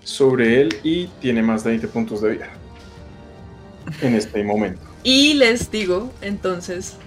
sobre 0.04 0.62
él 0.62 0.78
y 0.84 1.08
tiene 1.22 1.42
más 1.42 1.64
de 1.64 1.72
20 1.72 1.88
puntos 1.88 2.22
de 2.22 2.32
vida. 2.32 2.50
En 4.02 4.16
este 4.16 4.44
momento. 4.44 4.82
Y 5.04 5.36
les 5.36 5.72
digo, 5.72 6.12
entonces. 6.22 6.98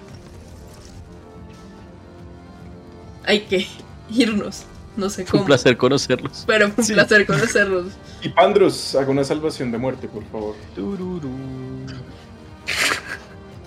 Hay 3.26 3.40
que 3.42 3.66
irnos. 4.10 4.64
No 4.96 5.10
sé 5.10 5.24
Fue 5.26 5.38
un 5.38 5.42
cómo. 5.44 5.46
placer 5.48 5.76
conocerlos. 5.76 6.44
Pero 6.46 6.68
fue 6.70 6.82
un 6.82 6.86
Sí. 6.86 6.94
placer 6.94 7.26
conocerlos. 7.26 7.86
Y 8.22 8.28
Pandros, 8.30 8.94
haga 8.96 9.10
una 9.10 9.24
salvación 9.24 9.70
de 9.72 9.78
muerte, 9.78 10.06
por 10.08 10.22
favor. 10.24 10.54
Tururú. 10.74 11.30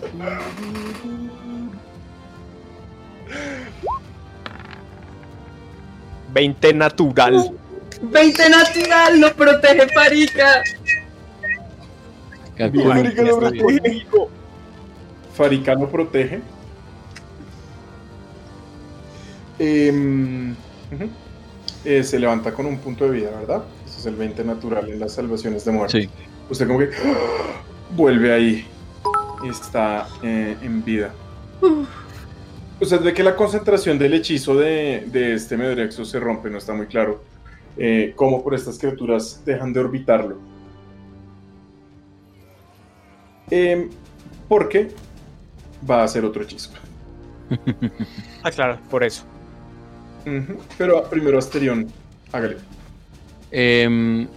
20 6.33 6.73
natural. 6.73 7.51
20 8.01 8.49
natural, 8.49 9.19
lo 9.19 9.33
protege 9.33 9.87
marica, 9.95 10.63
punto 12.57 13.23
lo 13.23 13.39
protege. 13.39 14.05
Farika 15.35 15.73
lo 15.73 15.89
protege. 15.89 16.41
Eh, 19.59 20.53
se 22.03 22.19
levanta 22.19 22.53
con 22.53 22.65
un 22.65 22.77
punto 22.77 23.05
de 23.05 23.11
vida, 23.11 23.31
¿verdad? 23.31 23.63
Ese 23.85 23.99
es 23.99 24.05
el 24.05 24.15
20 24.15 24.43
natural 24.43 24.89
en 24.89 24.99
las 24.99 25.13
salvaciones 25.13 25.65
de 25.65 25.71
muerte. 25.71 26.01
Sí. 26.01 26.09
Usted 26.49 26.67
como 26.67 26.79
que 26.79 26.91
vuelve 27.95 28.33
ahí. 28.33 28.67
Está 29.49 30.07
eh, 30.21 30.55
en 30.61 30.83
vida. 30.85 31.11
Uf, 31.61 31.87
Usted 32.79 33.01
ve 33.01 33.13
que 33.13 33.23
la 33.23 33.35
concentración 33.35 33.97
del 33.97 34.13
hechizo 34.13 34.55
de, 34.55 35.05
de 35.07 35.33
este 35.33 35.55
Medrexo 35.57 36.03
se 36.03 36.19
rompe, 36.19 36.49
no 36.49 36.57
está 36.57 36.73
muy 36.73 36.87
claro. 36.87 37.21
Eh, 37.77 38.13
cómo 38.15 38.43
por 38.43 38.53
estas 38.53 38.77
criaturas 38.77 39.41
dejan 39.45 39.73
de 39.73 39.79
orbitarlo. 39.79 40.37
Em, 43.49 43.89
porque 44.47 44.89
va 45.89 46.01
a 46.01 46.03
hacer 46.05 46.25
otro 46.25 46.43
hechizo. 46.43 46.71
Ah, 48.45 48.51
claro, 48.51 48.77
por 48.89 49.05
eso. 49.05 49.23
Pero 50.77 51.09
primero 51.09 51.39
Asterión, 51.39 51.87
hágale. 52.33 52.57
Em, 53.51 54.27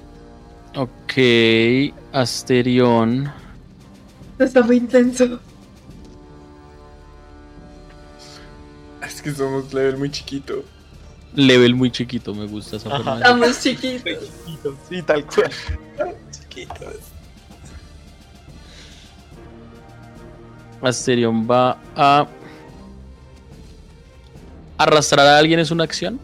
ok, 0.77 1.93
Asterión. 2.13 3.29
está 4.39 4.63
muy 4.63 4.77
intenso. 4.77 5.41
Es 9.09 9.23
que 9.23 9.33
somos 9.33 9.73
level 9.73 9.97
muy 9.99 10.10
chiquito. 10.10 10.65
Level 11.35 11.75
muy 11.75 11.91
chiquito, 11.91 12.35
me 12.35 12.47
gusta 12.47 12.76
esa 12.76 12.89
Ajá. 12.89 12.97
forma. 12.99 13.17
Estamos 13.18 13.60
chiquitos. 13.60 14.18
Sí, 14.89 15.02
tal 15.02 15.25
cual. 15.26 15.51
Asterión 20.83 21.49
va 21.51 21.78
a. 21.94 22.26
¿Arrastrar 24.78 25.26
a 25.26 25.39
alguien 25.39 25.59
es 25.59 25.70
una 25.70 25.85
acción? 25.85 26.20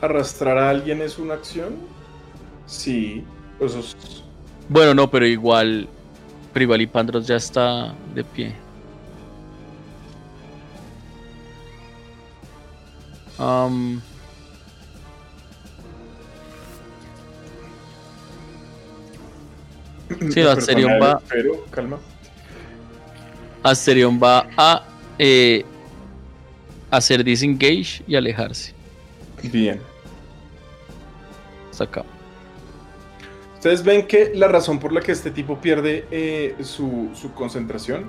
¿Arrastrar 0.00 0.58
a 0.58 0.70
alguien 0.70 1.00
es 1.00 1.18
una 1.18 1.34
acción? 1.34 1.76
Sí. 2.66 3.24
Eso 3.60 3.80
es- 3.80 3.96
Bueno, 4.68 4.94
no, 4.94 5.10
pero 5.10 5.26
igual. 5.26 5.88
Ipandros 6.54 7.26
ya 7.26 7.36
está 7.36 7.94
de 8.14 8.24
pie. 8.24 8.54
Am, 13.42 14.00
Sí, 20.30 20.40
Asterion 20.40 20.92
va- 21.00 21.20
Pero, 21.28 21.64
calma. 21.70 21.98
Asterion 23.62 24.20
va 24.22 24.46
a 24.56 24.84
eh, 25.18 25.64
hacer 26.90 27.24
disengage 27.24 28.02
y 28.06 28.14
alejarse. 28.16 28.74
Bien. 29.44 29.80
Hasta 31.70 31.84
acá. 31.84 32.04
Ustedes 33.54 33.82
ven 33.84 34.06
que 34.06 34.32
la 34.34 34.48
razón 34.48 34.78
por 34.78 34.92
la 34.92 35.00
que 35.00 35.12
este 35.12 35.30
tipo 35.30 35.58
pierde 35.60 36.04
eh, 36.10 36.56
su, 36.62 37.10
su 37.14 37.32
concentración 37.32 38.06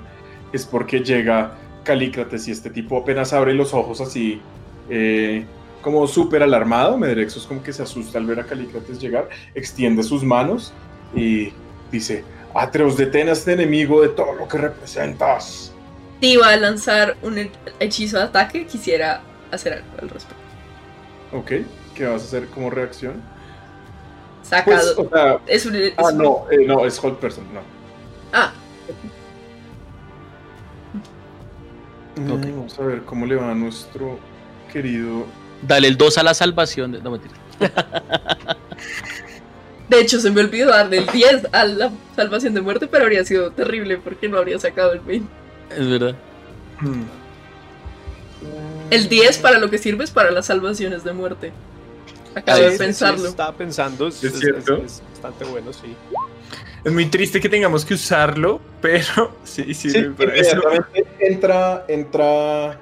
es 0.52 0.66
porque 0.66 1.00
llega 1.00 1.56
Calícrates 1.84 2.48
y 2.48 2.50
este 2.50 2.70
tipo 2.70 2.98
apenas 2.98 3.32
abre 3.32 3.54
los 3.54 3.72
ojos 3.72 4.00
así, 4.00 4.40
eh, 4.88 5.44
como 5.82 6.06
súper 6.06 6.42
alarmado. 6.42 6.96
Medrexos 6.98 7.46
como 7.46 7.62
que 7.62 7.72
se 7.72 7.82
asusta 7.82 8.18
al 8.18 8.26
ver 8.26 8.40
a 8.40 8.44
Calícrates 8.44 9.00
llegar, 9.00 9.28
extiende 9.54 10.02
sus 10.02 10.22
manos 10.24 10.72
y 11.14 11.52
dice: 11.92 12.24
Atreus, 12.54 12.96
detén 12.96 13.28
a 13.28 13.32
este 13.32 13.52
enemigo 13.52 14.02
de 14.02 14.08
todo 14.08 14.32
lo 14.34 14.48
que 14.48 14.58
representas. 14.58 15.72
Si 16.20 16.32
iba 16.32 16.48
a 16.48 16.56
lanzar 16.56 17.16
un 17.22 17.38
he- 17.38 17.50
hechizo 17.80 18.16
de 18.18 18.24
ataque, 18.24 18.66
quisiera 18.66 19.20
hacer 19.50 19.74
algo 19.74 19.86
al 20.00 20.08
respecto. 20.08 20.42
Ok, 21.32 21.52
¿qué 21.94 22.06
vas 22.06 22.22
a 22.22 22.24
hacer 22.24 22.46
como 22.48 22.70
reacción? 22.70 23.20
Pues, 24.64 24.84
Sacado. 24.84 24.94
o 25.02 25.08
sea, 25.08 25.38
es 25.46 25.66
un, 25.66 25.74
es 25.74 25.92
ah, 25.96 26.04
un- 26.12 26.18
no, 26.18 26.44
eh, 26.50 26.64
no, 26.66 26.84
es 26.86 27.02
Hold 27.02 27.16
Person, 27.18 27.44
no. 27.52 27.60
Ah, 28.32 28.52
Mm, 32.16 32.28
Vamos 32.28 32.78
a 32.78 32.84
ver 32.84 33.02
cómo 33.02 33.26
le 33.26 33.34
va 33.36 33.50
a 33.50 33.54
nuestro 33.54 34.18
querido. 34.74 35.24
Dale 35.66 35.88
el 35.88 35.96
2 35.96 36.18
a 36.18 36.22
la 36.22 36.34
salvación. 36.34 36.92
de- 36.92 37.00
No, 37.00 37.10
mentira. 37.12 37.32
de 39.88 40.00
hecho 40.00 40.18
se 40.20 40.30
me 40.30 40.40
olvidó 40.40 40.70
darle 40.70 40.98
el 40.98 41.06
10 41.06 41.48
a 41.52 41.64
la 41.64 41.90
salvación 42.16 42.52
de 42.54 42.60
muerte, 42.60 42.86
pero 42.86 43.04
habría 43.04 43.24
sido 43.24 43.50
terrible 43.52 43.96
porque 43.98 44.28
no 44.28 44.36
habría 44.38 44.58
sacado 44.58 44.92
el 44.92 45.00
20. 45.00 45.28
Es 45.78 45.88
verdad. 45.88 46.14
Mm. 46.80 47.02
El 48.90 49.08
10 49.08 49.38
para 49.38 49.58
lo 49.58 49.70
que 49.70 49.78
sirve 49.78 50.04
es 50.04 50.10
para 50.10 50.30
las 50.30 50.46
salvaciones 50.46 51.04
de 51.04 51.12
muerte. 51.12 51.52
Acabo 52.34 52.58
Sí, 52.58 52.64
de 52.64 52.70
sí, 52.70 52.76
sí, 52.76 52.82
pensarlo. 52.84 53.28
estaba 53.28 53.52
pensando. 53.56 54.08
Es, 54.08 54.22
¿Es 54.22 54.38
cierto? 54.38 54.76
es 54.84 55.02
bastante 55.12 55.44
bueno, 55.44 55.72
sí. 55.72 55.94
Es 56.84 56.92
muy 56.92 57.06
triste 57.06 57.40
que 57.40 57.48
tengamos 57.48 57.84
que 57.84 57.94
usarlo, 57.94 58.60
pero 58.82 59.34
sí, 59.44 59.72
sí, 59.72 59.88
Sí, 59.90 60.02
para 60.16 60.34
eso. 60.34 60.56
inmediatamente 60.56 61.06
entra, 61.20 61.84
entra, 61.88 62.78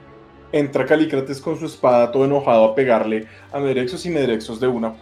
entra 0.53 0.87
Calícrates 0.87 1.41
con 1.41 1.59
su 1.59 1.67
espada 1.67 2.13
todo 2.13 2.25
enojado 2.25 2.65
a 2.65 2.75
pegarle 2.75 3.27
a 3.53 3.59
Medrexos 3.59 4.05
y 4.07 4.11
Medrexos 4.11 4.61
de 4.61 4.67
una. 4.69 4.95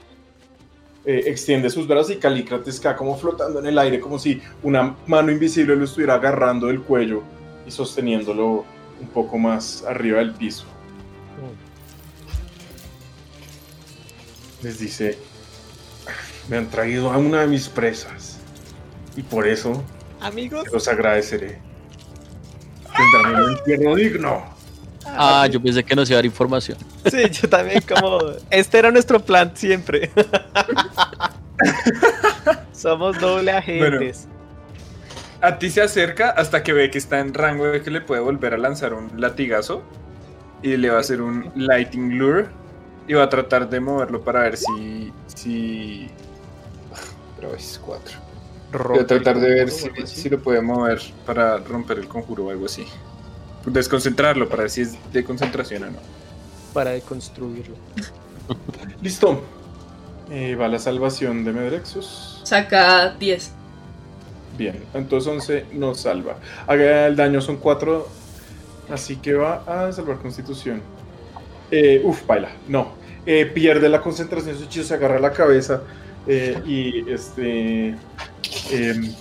eh, 1.04 1.22
extiende 1.26 1.70
sus 1.70 1.88
brazos 1.88 2.12
y 2.12 2.16
Calícrates 2.16 2.78
queda 2.78 2.94
como 2.94 3.16
flotando 3.16 3.58
en 3.58 3.66
el 3.66 3.78
aire, 3.78 4.00
como 4.00 4.18
si 4.18 4.40
una 4.62 4.94
mano 5.06 5.32
invisible 5.32 5.74
lo 5.74 5.84
estuviera 5.84 6.14
agarrando 6.14 6.66
del 6.66 6.82
cuello 6.82 7.22
y 7.66 7.70
sosteniéndolo 7.70 8.64
un 9.00 9.08
poco 9.08 9.38
más 9.38 9.82
arriba 9.84 10.18
del 10.18 10.32
piso. 10.32 10.66
Les 14.62 14.78
dice, 14.78 15.16
me 16.50 16.58
han 16.58 16.68
traído 16.68 17.10
a 17.10 17.16
una 17.16 17.40
de 17.40 17.46
mis 17.46 17.68
presas 17.68 18.38
y 19.16 19.22
por 19.22 19.48
eso 19.48 19.82
Amigos. 20.20 20.66
los 20.70 20.86
agradeceré. 20.86 21.58
Tendrán 22.94 23.42
un 23.42 23.52
infierno 23.52 23.94
digno. 23.94 24.59
Ah, 25.16 25.46
yo 25.46 25.60
pensé 25.60 25.84
que 25.84 25.94
nos 25.94 26.08
iba 26.08 26.16
a 26.16 26.18
dar 26.18 26.26
información. 26.26 26.78
Sí, 27.10 27.30
yo 27.30 27.48
también 27.48 27.82
como... 27.82 28.18
Este 28.50 28.78
era 28.78 28.90
nuestro 28.90 29.20
plan 29.20 29.52
siempre. 29.54 30.10
Somos 32.72 33.18
doble 33.20 33.52
agentes. 33.52 34.26
A 35.42 35.58
ti 35.58 35.70
se 35.70 35.82
acerca 35.82 36.30
hasta 36.30 36.62
que 36.62 36.72
ve 36.72 36.90
que 36.90 36.98
está 36.98 37.20
en 37.20 37.34
rango 37.34 37.66
de 37.66 37.82
que 37.82 37.90
le 37.90 38.00
puede 38.00 38.20
volver 38.20 38.54
a 38.54 38.58
lanzar 38.58 38.94
un 38.94 39.20
latigazo. 39.20 39.82
Y 40.62 40.76
le 40.76 40.90
va 40.90 40.98
a 40.98 41.00
hacer 41.00 41.22
un 41.22 41.50
Lighting 41.54 42.18
Lure. 42.18 42.46
Y 43.06 43.14
va 43.14 43.24
a 43.24 43.28
tratar 43.28 43.68
de 43.68 43.80
moverlo 43.80 44.22
para 44.22 44.42
ver 44.42 44.56
si. 44.56 45.12
si. 45.26 46.10
Pero 47.36 47.54
es 47.54 47.80
4. 47.84 48.18
Voy 48.88 48.98
a 48.98 49.06
tratar 49.06 49.40
de 49.40 49.48
ver 49.48 49.70
si, 49.70 49.90
si 50.04 50.28
lo 50.28 50.38
puede 50.38 50.60
mover 50.60 51.00
para 51.26 51.58
romper 51.58 51.98
el 51.98 52.06
conjuro 52.06 52.46
o 52.46 52.50
algo 52.50 52.66
así. 52.66 52.86
Desconcentrarlo 53.66 54.48
para 54.48 54.62
ver 54.62 54.70
si 54.70 54.82
es 54.82 55.12
de 55.12 55.24
concentración 55.24 55.84
o 55.84 55.90
no. 55.90 55.98
Para 56.72 56.90
deconstruirlo. 56.90 57.74
Listo. 59.02 59.42
Eh, 60.30 60.54
va 60.54 60.68
la 60.68 60.78
salvación 60.78 61.44
de 61.44 61.52
Medrexus. 61.52 62.40
Saca 62.44 63.10
10. 63.18 63.50
Bien, 64.56 64.82
entonces 64.94 65.30
11 65.30 65.66
nos 65.72 66.00
salva. 66.00 66.36
Haga 66.66 67.06
el 67.06 67.16
daño 67.16 67.40
son 67.40 67.56
4, 67.56 68.08
así 68.92 69.16
que 69.16 69.34
va 69.34 69.64
a 69.66 69.92
salvar 69.92 70.18
constitución. 70.18 70.82
Eh, 71.70 72.00
uf, 72.04 72.26
baila, 72.26 72.50
no. 72.68 72.92
Eh, 73.26 73.46
pierde 73.46 73.88
la 73.88 74.00
concentración, 74.00 74.56
su 74.56 74.64
hechizo 74.64 74.86
se 74.88 74.94
agarra 74.94 75.18
la 75.18 75.32
cabeza 75.32 75.82
eh, 76.26 76.60
y 76.66 77.10
este. 77.10 77.94
em, 78.70 79.12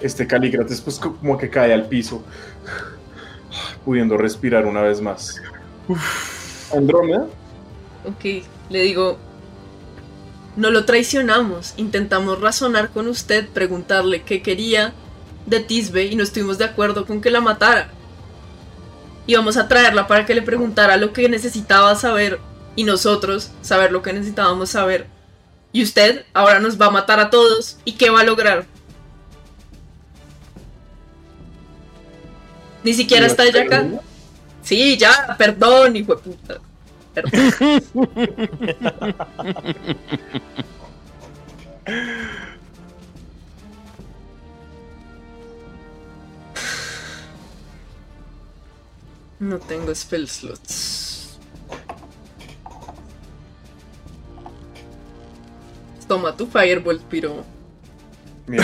este 0.00 0.26
Calícrates, 0.26 0.80
pues 0.80 0.98
co- 0.98 1.16
como 1.16 1.36
que 1.38 1.48
cae 1.48 1.72
al 1.72 1.86
piso, 1.88 2.22
pudiendo 3.84 4.16
respirar 4.16 4.66
una 4.66 4.82
vez 4.82 5.00
más. 5.00 5.40
Andrómeda. 6.74 7.26
Ok, 8.04 8.44
le 8.70 8.82
digo, 8.82 9.18
no 10.56 10.70
lo 10.70 10.84
traicionamos, 10.84 11.74
intentamos 11.76 12.40
razonar 12.40 12.90
con 12.90 13.08
usted, 13.08 13.48
preguntarle 13.48 14.22
qué 14.22 14.42
quería 14.42 14.92
de 15.46 15.60
Tisbe 15.60 16.04
y 16.04 16.16
no 16.16 16.22
estuvimos 16.22 16.58
de 16.58 16.64
acuerdo 16.64 17.06
con 17.06 17.20
que 17.20 17.30
la 17.30 17.40
matara. 17.40 17.88
Íbamos 19.26 19.56
a 19.56 19.68
traerla 19.68 20.06
para 20.06 20.26
que 20.26 20.34
le 20.34 20.42
preguntara 20.42 20.96
lo 20.96 21.12
que 21.12 21.28
necesitaba 21.28 21.94
saber 21.94 22.38
y 22.76 22.84
nosotros 22.84 23.50
saber 23.62 23.90
lo 23.92 24.02
que 24.02 24.12
necesitábamos 24.12 24.70
saber. 24.70 25.06
Y 25.72 25.82
usted 25.82 26.24
ahora 26.34 26.60
nos 26.60 26.80
va 26.80 26.86
a 26.86 26.90
matar 26.90 27.20
a 27.20 27.30
todos 27.30 27.78
y 27.84 27.92
qué 27.92 28.10
va 28.10 28.20
a 28.20 28.24
lograr. 28.24 28.66
Ni 32.84 32.92
siquiera 32.92 33.26
está 33.26 33.44
ella 33.44 33.62
acá. 33.62 33.86
Sí, 34.62 34.96
ya, 34.96 35.34
perdón, 35.38 35.96
hijo 35.96 36.14
de 36.14 36.22
puta. 36.22 36.60
Perdón. 37.14 37.40
No 49.38 49.58
tengo 49.58 49.94
spell 49.94 50.28
slots. 50.28 51.38
Toma 56.06 56.36
tu 56.36 56.46
Firebolt, 56.46 57.02
piro. 57.04 57.44
Bien. 58.46 58.62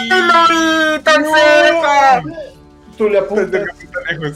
¡Ay, 0.00 0.08
lo 0.10 0.48
vi! 0.48 1.02
¡Tan 1.02 1.24
cerca! 1.24 2.22
Tú 2.96 3.08
le 3.08 3.18
apuntas 3.18 3.62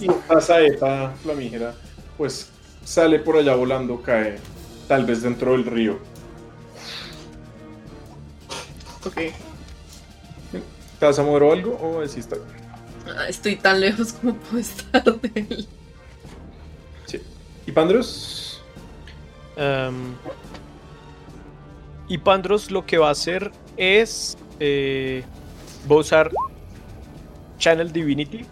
y 0.00 0.06
pasa 0.26 0.60
esta 0.60 1.10
flamígera, 1.22 1.74
pues 2.16 2.50
sale 2.84 3.18
por 3.18 3.36
allá 3.36 3.54
volando, 3.54 4.00
cae 4.00 4.38
tal 4.88 5.04
vez 5.04 5.22
dentro 5.22 5.52
del 5.52 5.64
río. 5.66 5.98
Ok. 9.04 9.16
¿Te 10.98 11.06
vas 11.06 11.18
a 11.18 11.22
mover 11.22 11.42
o 11.42 11.52
algo 11.52 11.72
o 11.74 12.00
así 12.00 12.20
está? 12.20 12.36
Estoy 13.28 13.56
tan 13.56 13.80
lejos 13.80 14.14
como 14.14 14.34
puedo 14.34 14.58
estar 14.58 15.04
de 15.04 15.30
él. 15.34 15.68
Sí. 17.06 17.20
¿Y 17.66 17.72
Pandros? 17.72 18.62
Em, 19.56 20.14
y 22.08 22.16
Pandros 22.16 22.70
lo 22.70 22.86
que 22.86 22.96
va 22.96 23.08
a 23.08 23.12
hacer 23.12 23.52
es. 23.76 24.38
eh, 24.58 25.22
va 25.90 25.96
a 25.96 25.98
usar 25.98 26.30
Channel 27.58 27.92
Divinity, 27.92 28.44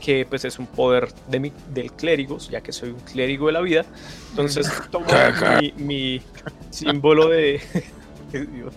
que 0.00 0.26
pues 0.28 0.44
es 0.44 0.58
un 0.58 0.66
poder 0.66 1.08
de 1.28 1.40
mi, 1.40 1.52
del 1.72 1.92
clérigo, 1.92 2.38
ya 2.38 2.60
que 2.60 2.72
soy 2.72 2.90
un 2.90 3.00
clérigo 3.00 3.46
de 3.46 3.52
la 3.52 3.60
vida. 3.60 3.84
Entonces 4.30 4.70
tomo 4.90 5.06
mi, 5.60 5.72
mi 5.76 6.22
símbolo 6.70 7.28
de. 7.28 7.60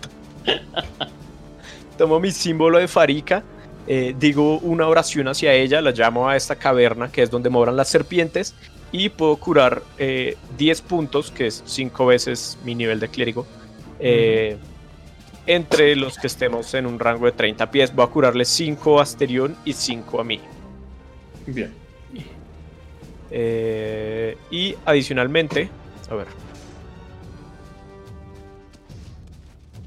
Tomo 1.96 2.18
mi 2.18 2.32
símbolo 2.32 2.78
de 2.78 2.88
Farika 2.88 3.44
eh, 3.86 4.14
digo 4.18 4.58
una 4.60 4.88
oración 4.88 5.28
hacia 5.28 5.52
ella, 5.52 5.82
la 5.82 5.90
llamo 5.90 6.28
a 6.28 6.36
esta 6.36 6.56
caverna 6.56 7.12
que 7.12 7.22
es 7.22 7.30
donde 7.30 7.50
moran 7.50 7.76
las 7.76 7.88
serpientes 7.88 8.54
y 8.92 9.10
puedo 9.10 9.36
curar 9.36 9.82
eh, 9.98 10.36
10 10.56 10.82
puntos, 10.82 11.30
que 11.30 11.48
es 11.48 11.62
5 11.66 12.06
veces 12.06 12.58
mi 12.64 12.74
nivel 12.74 12.98
de 12.98 13.08
clérigo, 13.08 13.46
eh, 13.98 14.56
entre 15.46 15.96
los 15.96 16.18
que 16.18 16.26
estemos 16.26 16.72
en 16.74 16.86
un 16.86 16.98
rango 16.98 17.26
de 17.26 17.32
30 17.32 17.70
pies. 17.70 17.94
Voy 17.94 18.04
a 18.04 18.08
curarle 18.08 18.44
5 18.44 18.98
a 18.98 19.02
Asterión 19.02 19.56
y 19.64 19.72
5 19.72 20.20
a 20.20 20.24
mí. 20.24 20.40
Bien. 21.46 21.84
Eh, 23.30 24.38
y 24.50 24.76
adicionalmente, 24.84 25.68
a 26.08 26.14
ver. 26.14 26.26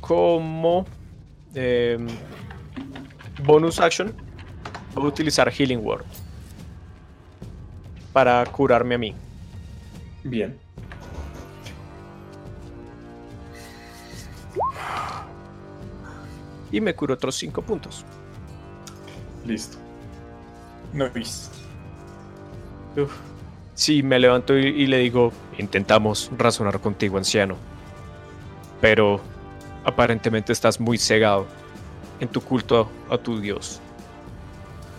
Como 0.02 0.86
em, 1.56 2.08
bonus 3.44 3.80
action, 3.80 4.14
voy 4.94 5.06
a 5.06 5.08
utilizar 5.08 5.52
Healing 5.52 5.86
Word 5.86 6.06
para 8.12 8.46
curarme 8.46 8.96
a 8.96 8.98
mí. 8.98 9.16
Bien. 10.24 10.58
Y 16.72 16.82
me 16.82 16.94
curo 16.94 17.14
otros 17.14 17.36
5 17.36 17.62
puntos. 17.62 18.06
Listo. 19.46 19.78
Nice. 20.94 21.50
Uf. 22.96 23.12
Sí, 23.74 24.02
me 24.04 24.20
levanto 24.20 24.58
y, 24.58 24.66
y 24.66 24.88
le 24.88 24.98
digo, 24.98 25.32
intentamos 25.58 26.32
razonar 26.38 26.80
contigo, 26.80 27.18
anciano. 27.18 27.56
Pero 28.82 29.22
aparentemente 29.86 30.52
estás 30.52 30.80
muy 30.80 30.98
cegado 30.98 31.46
en 32.20 32.28
tu 32.28 32.42
culto 32.42 32.90
a, 33.10 33.14
a 33.14 33.18
tu 33.18 33.40
Dios. 33.40 33.80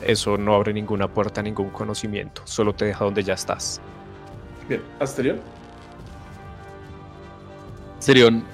Eso 0.07 0.39
no 0.39 0.55
abre 0.55 0.73
ninguna 0.73 1.09
puerta 1.09 1.41
a 1.41 1.45
ningún 1.45 1.71
conocimiento, 1.71 2.43
solo 2.45 2.73
te 2.73 2.85
deja 2.85 3.05
donde 3.05 3.25
ya 3.25 3.35
estás. 3.35 3.81
Bien. 4.69 4.83
Asterión. 5.01 5.41
Serión 7.99 8.45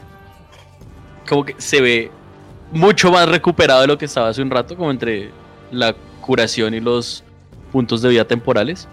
como 1.29 1.45
que 1.45 1.55
se 1.59 1.81
ve 1.81 2.11
mucho 2.75 3.13
más 3.13 3.29
recuperado 3.29 3.83
de 3.83 3.87
lo 3.87 3.97
que 3.97 4.05
estaba 4.05 4.29
hace 4.29 4.43
un 4.43 4.51
rato, 4.51 4.77
como 4.77 4.91
entre 4.91 5.31
la 5.71 5.95
curación 6.21 6.75
y 6.75 6.81
los 6.81 7.23
puntos 7.73 8.03
de 8.03 8.09
vida 8.09 8.25
temporales. 8.25 8.89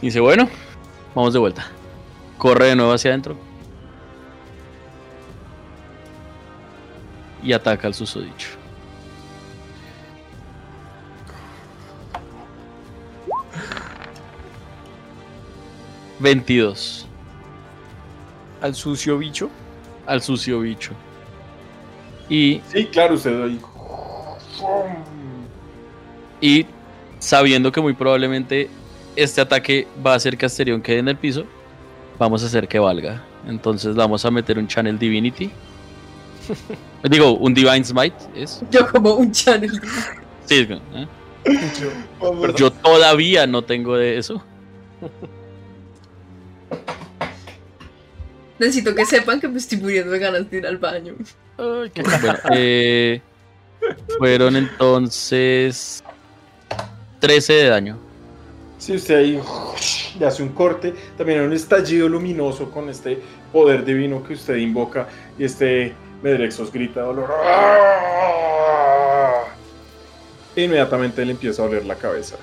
Y 0.00 0.06
dice, 0.06 0.20
bueno, 0.20 0.48
vamos 1.14 1.32
de 1.32 1.38
vuelta. 1.38 1.66
Corre 2.36 2.66
de 2.66 2.76
nuevo 2.76 2.92
hacia 2.92 3.10
adentro. 3.10 3.36
Y 7.42 7.52
ataca 7.52 7.88
al 7.88 7.94
susodicho. 7.94 8.48
¿22 16.20 17.04
Al 18.60 18.76
sucio 18.76 19.18
bicho. 19.18 19.50
al 20.06 20.22
sucio 20.22 20.60
bicho. 20.60 20.92
Y 22.28 22.60
Sí, 22.72 22.86
claro, 22.86 23.14
usted 23.14 23.42
ahí. 23.42 23.60
Y 26.40 26.66
sabiendo 27.18 27.70
que 27.70 27.80
muy 27.80 27.94
probablemente 27.94 28.68
este 29.16 29.40
ataque 29.40 29.86
va 30.04 30.12
a 30.12 30.16
hacer 30.16 30.36
que 30.36 30.46
Asterion 30.46 30.80
quede 30.82 30.98
en 30.98 31.08
el 31.08 31.16
piso, 31.16 31.44
vamos 32.18 32.42
a 32.42 32.46
hacer 32.46 32.66
que 32.68 32.78
valga. 32.78 33.24
Entonces 33.46 33.94
vamos 33.94 34.24
a 34.24 34.30
meter 34.30 34.58
un 34.58 34.66
Channel 34.66 34.98
Divinity. 34.98 35.50
Digo, 37.10 37.34
un 37.34 37.54
Divine 37.54 37.84
Smite 37.84 38.16
es. 38.34 38.62
Yo 38.70 38.90
como 38.90 39.14
un 39.14 39.32
channel. 39.32 39.80
Sí, 40.46 40.66
¿eh? 40.68 41.06
Yo 42.56 42.70
todavía 42.70 43.46
no 43.46 43.62
tengo 43.62 43.96
de 43.96 44.18
eso. 44.18 44.42
Necesito 48.58 48.94
que 48.94 49.04
sepan 49.04 49.40
que 49.40 49.48
me 49.48 49.58
estoy 49.58 49.78
muriendo 49.78 50.12
de 50.12 50.18
ganas 50.20 50.48
de 50.48 50.58
ir 50.58 50.66
al 50.66 50.78
baño. 50.78 51.14
Bueno, 51.62 52.34
eh, 52.54 53.20
fueron 54.18 54.56
entonces 54.56 56.02
13 57.20 57.52
de 57.52 57.68
daño. 57.68 57.98
Si 58.78 58.96
usted 58.96 59.16
ahí 59.16 59.40
le 60.18 60.26
hace 60.26 60.42
un 60.42 60.48
corte, 60.48 60.92
también 61.16 61.40
hay 61.40 61.46
un 61.46 61.52
estallido 61.52 62.08
luminoso 62.08 62.70
con 62.70 62.88
este 62.88 63.20
poder 63.52 63.84
divino 63.84 64.24
que 64.24 64.34
usted 64.34 64.56
invoca 64.56 65.06
y 65.38 65.44
este 65.44 65.94
Medrexos 66.22 66.72
grita 66.72 67.02
dolor. 67.02 67.30
E 70.54 70.64
inmediatamente 70.64 71.24
le 71.24 71.32
empieza 71.32 71.62
a 71.62 71.66
doler 71.66 71.84
la 71.84 71.94
cabeza. 71.94 72.36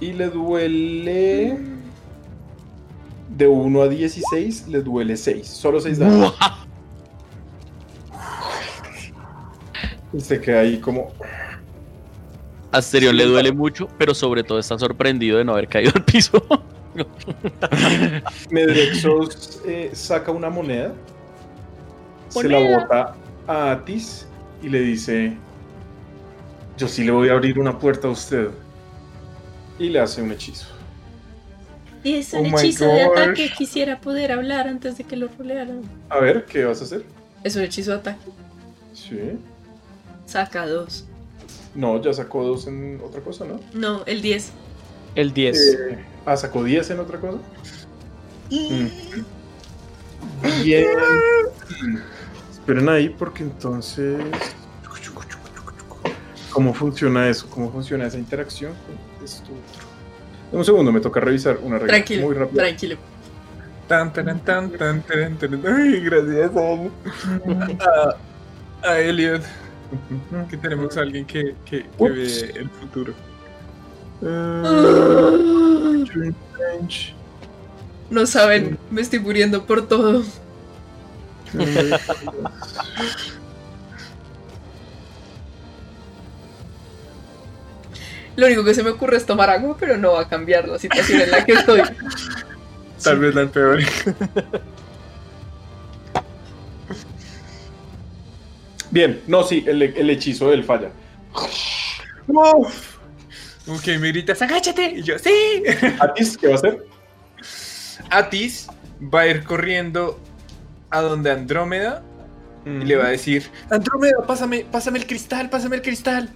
Y 0.00 0.12
le 0.12 0.28
duele. 0.28 1.81
De 3.36 3.46
1 3.46 3.82
a 3.82 3.88
16, 3.88 4.68
le 4.68 4.82
duele 4.82 5.16
6. 5.16 5.46
Solo 5.46 5.80
6 5.80 5.98
daños. 5.98 6.34
Usted 10.12 10.40
queda 10.40 10.60
ahí 10.60 10.78
como. 10.78 11.12
Asterion 12.70 13.16
le 13.16 13.24
duele 13.24 13.52
mucho, 13.52 13.88
pero 13.98 14.14
sobre 14.14 14.42
todo 14.42 14.58
está 14.58 14.78
sorprendido 14.78 15.38
de 15.38 15.44
no 15.44 15.52
haber 15.52 15.68
caído 15.68 15.92
al 15.94 16.04
piso. 16.04 16.42
Medrexos 18.50 19.60
eh, 19.66 19.90
saca 19.94 20.30
una 20.30 20.50
moneda, 20.50 20.92
se 22.28 22.48
la 22.48 22.60
Moneda. 22.60 22.78
bota 22.78 23.14
a 23.46 23.72
Atis 23.72 24.26
y 24.62 24.68
le 24.68 24.80
dice: 24.80 25.36
Yo 26.76 26.88
sí 26.88 27.04
le 27.04 27.12
voy 27.12 27.28
a 27.28 27.32
abrir 27.32 27.58
una 27.58 27.78
puerta 27.78 28.08
a 28.08 28.10
usted. 28.10 28.50
Y 29.78 29.88
le 29.88 30.00
hace 30.00 30.22
un 30.22 30.30
hechizo. 30.30 30.71
Y 32.04 32.16
es 32.16 32.34
Oh 32.34 32.38
un 32.40 32.50
my 32.50 32.58
hechizo 32.58 32.86
de 32.86 33.02
ataque. 33.02 33.52
Quisiera 33.56 34.00
poder 34.00 34.32
hablar 34.32 34.66
antes 34.68 34.98
de 34.98 35.04
que 35.04 35.16
lo 35.16 35.28
rolearan. 35.38 35.82
A 36.08 36.18
ver, 36.18 36.44
¿qué 36.46 36.64
vas 36.64 36.80
a 36.80 36.84
hacer? 36.84 37.04
Es 37.44 37.56
un 37.56 37.62
hechizo 37.62 37.92
de 37.92 37.96
ataque. 37.98 38.30
Sí. 38.92 39.38
Saca 40.26 40.66
dos. 40.66 41.04
No, 41.74 42.00
ya 42.02 42.12
sacó 42.12 42.44
dos 42.44 42.66
en 42.66 43.00
otra 43.02 43.20
cosa, 43.20 43.44
¿no? 43.44 43.60
No, 43.72 44.04
el 44.06 44.20
10. 44.20 44.52
El 45.14 45.32
10. 45.32 45.56
Eh, 45.58 45.98
ah, 46.26 46.36
sacó 46.36 46.64
10 46.64 46.90
en 46.90 47.00
otra 47.00 47.18
cosa. 47.18 47.38
Mm. 48.50 48.86
Bien. 50.62 50.86
Esperen 52.50 52.88
ahí 52.88 53.08
porque 53.08 53.42
entonces... 53.44 54.18
¿Cómo 56.50 56.74
funciona 56.74 57.28
eso? 57.30 57.48
¿Cómo 57.48 57.72
funciona 57.72 58.06
esa 58.06 58.18
interacción 58.18 58.72
con 58.86 59.24
esto 59.24 59.44
otro? 59.44 59.91
Un 60.52 60.64
segundo, 60.64 60.92
me 60.92 61.00
toca 61.00 61.20
revisar 61.20 61.58
una 61.62 61.78
regla 61.78 61.94
Tranquilo, 61.94 62.26
muy 62.26 62.34
rápido. 62.34 62.62
tranquilo. 62.62 62.96
Tan, 63.88 64.12
tan, 64.12 64.38
tan, 64.40 64.70
tan, 64.70 65.02
tan, 65.02 65.36
tan. 65.38 65.62
Ay, 65.66 66.00
gracias 66.00 66.50
a, 67.80 68.16
a 68.88 68.98
Elliot. 69.00 69.42
Que 70.48 70.56
tenemos 70.56 70.96
a 70.96 71.00
alguien 71.02 71.26
que, 71.26 71.54
que, 71.64 71.84
que 71.98 72.08
ve 72.08 72.52
el 72.56 72.70
futuro. 72.70 73.12
Eh. 74.22 76.32
No 78.10 78.26
saben, 78.26 78.78
me 78.90 79.00
estoy 79.00 79.18
muriendo 79.18 79.64
por 79.64 79.86
todo. 79.88 80.22
Lo 88.36 88.46
único 88.46 88.64
que 88.64 88.74
se 88.74 88.82
me 88.82 88.90
ocurre 88.90 89.16
es 89.16 89.26
tomar 89.26 89.50
agua, 89.50 89.76
pero 89.78 89.96
no 89.96 90.12
va 90.12 90.22
a 90.22 90.28
cambiar 90.28 90.68
la 90.68 90.78
situación 90.78 91.20
en 91.20 91.30
la 91.30 91.44
que 91.44 91.52
estoy. 91.52 91.82
Tal 93.02 93.18
vez 93.18 93.34
la 93.34 93.46
peor. 93.46 93.80
Bien, 98.90 99.22
no, 99.26 99.42
sí, 99.42 99.64
el, 99.66 99.82
el 99.82 100.10
hechizo 100.10 100.50
del 100.50 100.64
falla. 100.64 100.90
Ok, 103.66 103.86
me 103.98 104.08
gritas, 104.08 104.40
agáchate. 104.42 104.92
Y 104.96 105.02
yo, 105.02 105.18
sí. 105.18 105.62
Atis, 106.00 106.36
¿qué 106.36 106.48
va 106.48 106.54
a 106.54 106.56
hacer? 106.56 106.86
Atis 108.10 108.68
va 109.02 109.20
a 109.20 109.26
ir 109.28 109.44
corriendo 109.44 110.20
a 110.90 111.00
donde 111.00 111.30
Andrómeda 111.30 112.02
y 112.64 112.84
le 112.84 112.96
va 112.96 113.06
a 113.06 113.08
decir, 113.08 113.50
Andrómeda, 113.70 114.24
pásame, 114.26 114.64
pásame 114.70 114.98
el 114.98 115.06
cristal, 115.06 115.50
pásame 115.50 115.76
el 115.76 115.82
cristal. 115.82 116.28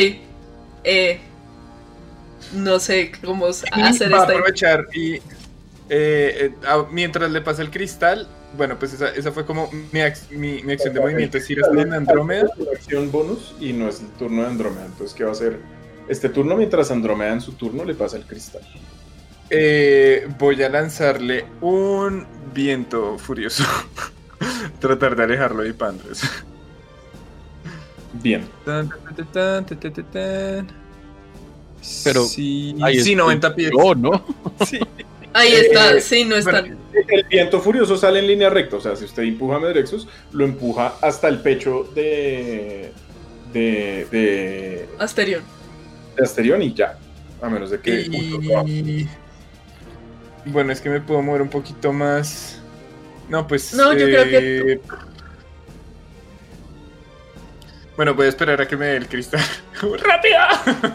Sí. 0.00 0.20
Eh, 0.84 1.20
no 2.54 2.80
sé 2.80 3.12
cómo 3.24 3.46
hacer 3.46 3.68
va 3.72 3.86
a 3.86 3.90
esta. 3.90 4.22
aprovechar 4.22 4.86
y 4.94 5.14
eh, 5.14 5.20
eh, 5.90 6.54
a- 6.66 6.86
mientras 6.90 7.30
le 7.30 7.40
pasa 7.40 7.62
el 7.62 7.70
cristal, 7.70 8.28
bueno, 8.56 8.78
pues 8.78 8.92
esa, 8.94 9.08
esa 9.10 9.30
fue 9.30 9.44
como 9.44 9.70
mi, 9.92 10.00
ac- 10.00 10.28
mi, 10.30 10.62
mi 10.62 10.72
acción 10.72 10.94
de 10.94 11.00
movimiento, 11.00 11.38
es 11.38 11.48
ir 11.50 11.60
donde 11.60 11.94
Andrómeda. 11.96 12.48
Acción 12.72 13.10
bonus 13.12 13.54
y 13.60 13.72
no 13.72 13.88
es 13.88 14.00
el 14.00 14.08
turno 14.18 14.42
de 14.42 14.48
Andrómeda. 14.48 14.86
Entonces, 14.86 15.14
¿qué 15.16 15.24
va 15.24 15.30
a 15.30 15.32
hacer? 15.32 15.58
Este 16.08 16.28
turno, 16.28 16.56
mientras 16.56 16.90
Andrómeda 16.90 17.32
en 17.32 17.40
su 17.40 17.52
turno 17.52 17.84
le 17.84 17.94
pasa 17.94 18.16
el 18.16 18.24
cristal. 18.24 18.62
Eh, 19.50 20.28
voy 20.38 20.60
a 20.62 20.68
lanzarle 20.68 21.44
un 21.60 22.26
viento 22.54 23.18
furioso. 23.18 23.64
tratar 24.80 25.14
de 25.14 25.24
alejarlo 25.24 25.62
de 25.62 25.68
Ipandros. 25.70 26.22
Bien. 28.14 28.46
Pero 32.04 32.24
sí, 32.24 32.76
Ahí 32.82 32.94
sí 32.94 33.00
estoy 33.00 33.14
90 33.16 33.54
pies. 33.54 33.70
yo, 33.76 33.94
¿no? 33.94 34.10
Ahí 35.32 35.52
Eh, 35.52 35.60
está, 35.60 36.00
sí, 36.00 36.24
no 36.24 36.34
está. 36.36 36.60
bueno, 36.62 36.76
El 37.08 37.24
viento 37.24 37.60
furioso 37.60 37.96
sale 37.96 38.18
en 38.18 38.26
línea 38.26 38.50
recta, 38.50 38.76
o 38.76 38.80
sea, 38.80 38.96
si 38.96 39.04
usted 39.04 39.22
empuja 39.22 39.56
a 39.56 39.60
Medrexus, 39.60 40.08
lo 40.32 40.44
empuja 40.44 40.94
hasta 41.00 41.28
el 41.28 41.40
pecho 41.40 41.84
de. 41.94 42.92
de. 43.52 44.06
de, 44.10 44.88
Asterion. 44.98 45.42
de 46.16 46.22
Asterion 46.24 46.62
y 46.62 46.74
ya. 46.74 46.98
A 47.40 47.48
menos 47.48 47.70
de 47.70 47.80
que. 47.80 48.00
Y... 48.66 49.08
Bueno, 50.46 50.72
es 50.72 50.80
que 50.80 50.90
me 50.90 51.00
puedo 51.00 51.22
mover 51.22 51.42
un 51.42 51.48
poquito 51.48 51.92
más. 51.92 52.60
No, 53.28 53.46
pues. 53.46 53.72
No, 53.74 53.92
yo 53.92 54.06
creo 54.06 54.24
que 54.24 54.72
eh, 54.72 54.80
Bueno, 58.00 58.14
voy 58.14 58.24
a 58.24 58.28
esperar 58.30 58.58
a 58.62 58.66
que 58.66 58.78
me 58.78 58.86
dé 58.86 58.96
el 58.96 59.08
cristal. 59.08 59.42
¡Rápido! 59.82 60.38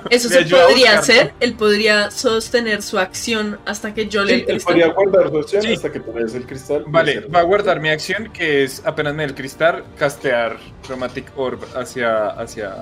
Eso 0.10 0.28
se 0.28 0.44
podría 0.44 0.98
hacer. 0.98 1.34
Él 1.40 1.54
podría 1.54 2.10
sostener 2.10 2.82
su 2.82 2.98
acción 2.98 3.60
hasta 3.68 3.94
que 3.94 4.08
yo 4.08 4.24
le 4.24 4.30
Sí, 4.30 4.34
el 4.34 4.40
él 4.40 4.46
cristal. 4.48 4.74
podría 4.74 4.88
guardar 4.92 5.30
su 5.30 5.38
acción 5.38 5.62
Sí. 5.62 5.74
hasta 5.74 5.92
que 5.92 6.00
te 6.00 6.12
des 6.12 6.34
el 6.34 6.48
cristal. 6.48 6.84
Vale, 6.88 7.20
va 7.28 7.42
a 7.42 7.44
guardar 7.44 7.80
mi 7.80 7.90
acción, 7.90 8.32
que 8.34 8.64
es 8.64 8.82
apenas 8.84 9.14
me 9.14 9.22
dé 9.22 9.30
el 9.30 9.36
cristal, 9.36 9.84
castear 10.00 10.58
Chromatic 10.82 11.32
Orb 11.36 11.60
hacia. 11.76 12.30
hacia. 12.30 12.74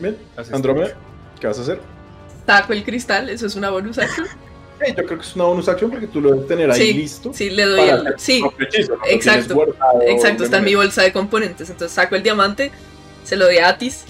Bien. 0.00 0.16
hacia 0.38 0.56
Andrómeda, 0.56 0.86
este 0.86 0.98
¿qué 1.38 1.46
vas 1.48 1.58
a 1.58 1.60
hacer? 1.60 1.80
Saco 2.46 2.72
el 2.72 2.82
cristal, 2.84 3.28
eso 3.28 3.46
es 3.48 3.54
una 3.54 3.68
bonus 3.68 3.98
action. 3.98 4.26
Eh, 4.80 4.94
yo 4.96 5.04
creo 5.04 5.18
que 5.18 5.26
es 5.26 5.34
una 5.36 5.44
bonus 5.44 5.68
acción 5.68 5.90
porque 5.90 6.06
tú 6.06 6.22
lo 6.22 6.30
debes 6.32 6.48
tener 6.48 6.70
ahí 6.70 6.80
Sí, 6.80 6.94
listo. 6.94 7.34
Sí, 7.34 7.50
le 7.50 7.66
doy 7.66 7.80
el. 7.86 8.14
Sí, 8.16 8.42
exacto, 9.10 9.56
guardado 9.56 10.00
exacto, 10.06 10.44
está 10.44 10.56
en 10.56 10.64
mi 10.64 10.74
bolsa 10.74 11.02
de 11.02 11.12
componentes. 11.12 11.68
Entonces 11.68 11.94
saco 11.94 12.16
el 12.16 12.22
diamante, 12.22 12.72
se 13.28 13.36
lo 13.36 13.44
doy 13.44 13.58
a 13.58 13.68
Atis. 13.68 14.06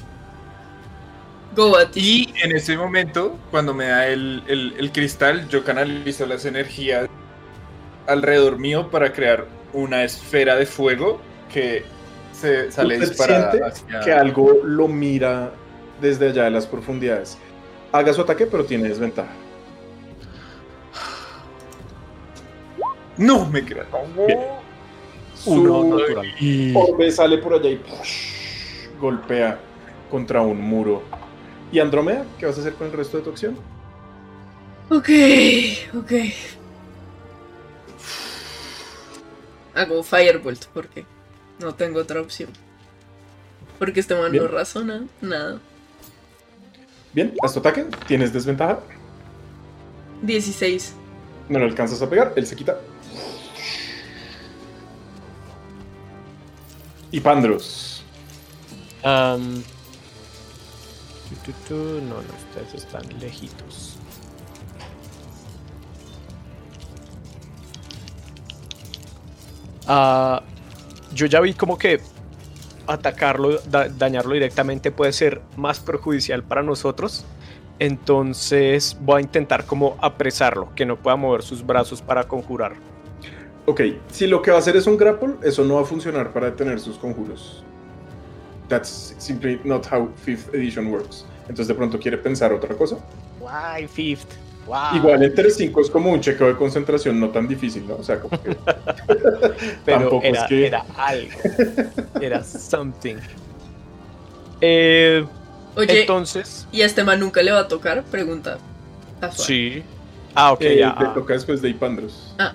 Go 1.57 1.77
Atis. 1.77 2.01
Y 2.05 2.33
en 2.45 2.55
ese 2.55 2.77
momento, 2.77 3.37
cuando 3.51 3.75
me 3.75 3.87
da 3.87 4.07
el, 4.07 4.45
el- 4.47 4.75
el 4.79 4.93
cristal, 4.93 5.49
yo 5.49 5.65
canalizo 5.65 6.25
las 6.25 6.45
energías 6.45 7.09
alrededor 8.07 8.59
mío 8.61 8.91
para 8.93 9.13
crear 9.13 9.47
una 9.73 10.05
esfera 10.05 10.55
de 10.55 10.67
fuego 10.67 11.21
que 11.53 11.83
se 12.33 12.71
sale 12.71 12.97
disparada 13.01 13.67
hacia... 13.67 14.01
que 14.01 14.13
algo 14.13 14.53
lo 14.63 14.87
mira 14.87 15.51
desde 16.01 16.29
allá 16.29 16.45
de 16.45 16.51
las 16.53 16.67
profundidades. 16.69 17.37
Haga 17.91 18.13
su 18.13 18.21
ataque, 18.23 18.47
pero 18.47 18.65
tiene 18.65 18.89
desventaja. 18.89 19.33
¡No! 23.17 23.47
Me 23.47 23.65
crea. 23.65 23.85
Su 25.35 25.55
Uno 25.55 25.97
natural. 25.99 26.33
orbe 26.77 27.11
sale 27.11 27.39
por 27.39 27.55
allá 27.55 27.69
y 27.69 27.77
¡push! 27.79 28.38
Golpea 28.99 29.59
contra 30.11 30.43
un 30.43 30.61
muro. 30.61 31.03
¿Y 31.71 31.81
Andrómeda? 31.81 32.25
¿Qué 32.39 32.47
vas 32.47 32.57
a 32.57 32.61
hacer 32.61 32.75
con 32.75 32.87
el 32.87 32.93
resto 32.93 33.19
de 33.19 33.25
tu 33.25 33.31
acción? 33.31 33.57
Ok, 34.91 35.09
ok. 35.97 36.13
Hago 39.75 40.03
Firebolt 40.03 40.65
porque 40.67 41.05
no 41.61 41.75
tengo 41.75 42.01
otra 42.01 42.21
opción. 42.21 42.51
Porque 43.79 44.01
este 44.01 44.15
man 44.15 44.33
no 44.33 44.49
razona 44.49 45.05
nada. 45.21 45.61
Bien, 47.13 47.35
haz 47.43 47.53
tu 47.53 47.61
ataque. 47.61 47.87
Tienes 48.07 48.33
desventaja. 48.33 48.81
16. 50.23 50.95
No 51.49 51.59
lo 51.59 51.65
alcanzas 51.67 52.03
a 52.03 52.11
pegar. 52.11 52.33
Él 52.37 52.47
se 52.47 52.57
quita. 52.57 52.79
Y 57.11 57.21
Pandros. 57.21 57.98
Am, 59.03 59.63
tu, 61.29 61.35
tu, 61.45 61.53
tu, 61.69 61.75
no, 62.03 62.17
no, 62.17 62.35
ustedes 62.51 62.75
están 62.75 63.03
lejitos. 63.21 63.97
Ah, 69.87 70.43
yo 71.15 71.27
ya 71.27 71.41
vi 71.41 71.55
como 71.55 71.79
que 71.79 72.01
atacarlo, 72.87 73.59
da- 73.71 73.89
dañarlo 73.89 74.35
directamente 74.35 74.91
puede 74.91 75.13
ser 75.13 75.41
más 75.57 75.81
perjudicial 75.81 76.43
para 76.43 76.63
nosotros. 76.63 77.25
Entonces 77.79 78.97
voy 79.01 79.19
a 79.19 79.21
intentar 79.23 79.65
como 79.65 79.97
apresarlo, 80.01 80.75
que 80.75 80.85
no 80.85 80.97
pueda 80.97 81.17
mover 81.17 81.43
sus 81.43 81.65
brazos 81.65 82.03
para 82.03 82.25
conjurar. 82.27 82.73
Ok, 83.67 83.83
si 84.11 84.27
lo 84.27 84.43
que 84.43 84.51
va 84.51 84.57
a 84.57 84.61
hacer 84.61 84.77
es 84.77 84.87
un 84.87 84.97
grapple, 84.97 85.35
eso 85.43 85.63
no 85.65 85.75
va 85.77 85.83
a 85.83 85.85
funcionar 85.85 86.33
para 86.33 86.47
detener 86.47 86.81
sus 86.81 86.99
conjuros. 86.99 87.65
That's 88.69 89.15
simply 89.19 89.61
not 89.65 89.87
how 89.87 90.09
5th 90.27 90.55
edition 90.55 90.91
works. 90.91 91.25
Entonces 91.43 91.69
de 91.69 91.75
pronto 91.75 91.99
quiere 91.99 92.19
pensar 92.19 92.53
otra 92.53 92.77
cosa. 92.77 92.97
Why 93.41 93.87
fifth? 93.87 94.37
Wow. 94.67 94.97
Igual 94.97 95.23
entre 95.23 95.51
5 95.51 95.81
es 95.81 95.89
como 95.89 96.13
un 96.13 96.21
chequeo 96.21 96.49
de 96.49 96.57
concentración 96.57 97.19
no 97.19 97.31
tan 97.31 97.49
difícil, 97.49 97.87
¿no? 97.89 97.97
O 97.97 98.03
sea, 98.03 98.21
como 98.21 98.41
que 98.43 98.55
pero 99.85 99.99
tampoco 100.01 100.21
era, 100.27 100.43
es 100.43 100.49
que- 100.49 100.67
era 100.67 100.85
algo. 100.97 101.39
Era 102.21 102.45
something. 102.45 103.17
Eh, 104.61 105.25
Oye, 105.77 106.01
entonces, 106.01 106.67
¿y 106.73 106.83
a 106.83 106.87
este 106.87 107.05
man 107.05 107.21
nunca 107.21 107.43
le 107.43 107.53
va 107.53 107.61
a 107.61 107.69
tocar? 107.69 108.05
Pregunta. 108.05 108.59
casual. 109.21 109.47
sí. 109.47 109.83
Ah, 110.35 110.53
ok, 110.53 110.61
eh, 110.63 110.79
ya. 110.81 110.95
le 110.99 111.07
ah, 111.07 111.15
toca 111.15 111.33
después 111.33 111.63
de 111.63 111.71
Ipandros. 111.71 112.35
Ah, 112.39 112.53